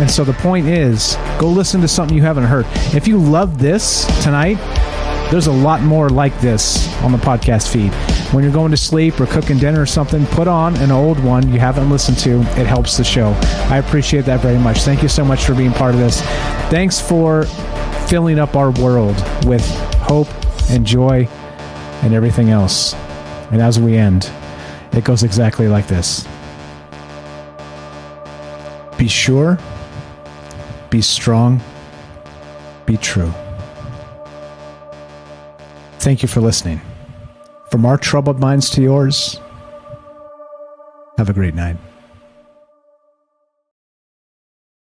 And 0.00 0.10
so 0.10 0.24
the 0.24 0.32
point 0.34 0.66
is 0.66 1.16
go 1.38 1.48
listen 1.48 1.80
to 1.82 1.88
something 1.88 2.16
you 2.16 2.22
haven't 2.22 2.44
heard. 2.44 2.66
If 2.94 3.06
you 3.06 3.18
love 3.18 3.58
this 3.58 4.06
tonight 4.22 4.58
there's 5.30 5.46
a 5.46 5.52
lot 5.52 5.82
more 5.82 6.08
like 6.08 6.38
this 6.40 6.92
on 7.02 7.12
the 7.12 7.18
podcast 7.18 7.70
feed. 7.70 7.92
When 8.32 8.42
you're 8.42 8.52
going 8.52 8.70
to 8.70 8.78
sleep 8.78 9.20
or 9.20 9.26
cooking 9.26 9.58
dinner 9.58 9.82
or 9.82 9.86
something, 9.86 10.24
put 10.26 10.48
on 10.48 10.74
an 10.76 10.90
old 10.90 11.22
one 11.22 11.52
you 11.52 11.58
haven't 11.58 11.90
listened 11.90 12.18
to. 12.18 12.40
It 12.58 12.66
helps 12.66 12.96
the 12.96 13.04
show. 13.04 13.32
I 13.68 13.76
appreciate 13.78 14.24
that 14.24 14.40
very 14.40 14.58
much. 14.58 14.80
Thank 14.80 15.02
you 15.02 15.08
so 15.08 15.24
much 15.24 15.44
for 15.44 15.54
being 15.54 15.72
part 15.72 15.94
of 15.94 16.00
this. 16.00 16.22
Thanks 16.70 16.98
for 16.98 17.44
filling 18.08 18.38
up 18.38 18.56
our 18.56 18.70
world 18.70 19.16
with 19.44 19.66
hope 20.00 20.28
and 20.70 20.86
joy 20.86 21.28
and 22.02 22.14
everything 22.14 22.48
else. 22.48 22.94
And 23.50 23.60
as 23.60 23.78
we 23.78 23.96
end, 23.96 24.30
it 24.92 25.04
goes 25.04 25.22
exactly 25.22 25.68
like 25.68 25.86
this 25.86 26.26
Be 28.96 29.08
sure, 29.08 29.58
be 30.90 31.02
strong, 31.02 31.60
be 32.86 32.96
true. 32.96 33.32
Thank 35.98 36.22
you 36.22 36.28
for 36.28 36.40
listening. 36.40 36.80
From 37.70 37.84
our 37.84 37.98
troubled 37.98 38.38
minds 38.38 38.70
to 38.70 38.82
yours, 38.82 39.40
have 41.18 41.28
a 41.28 41.32
great 41.32 41.54
night. 41.54 41.76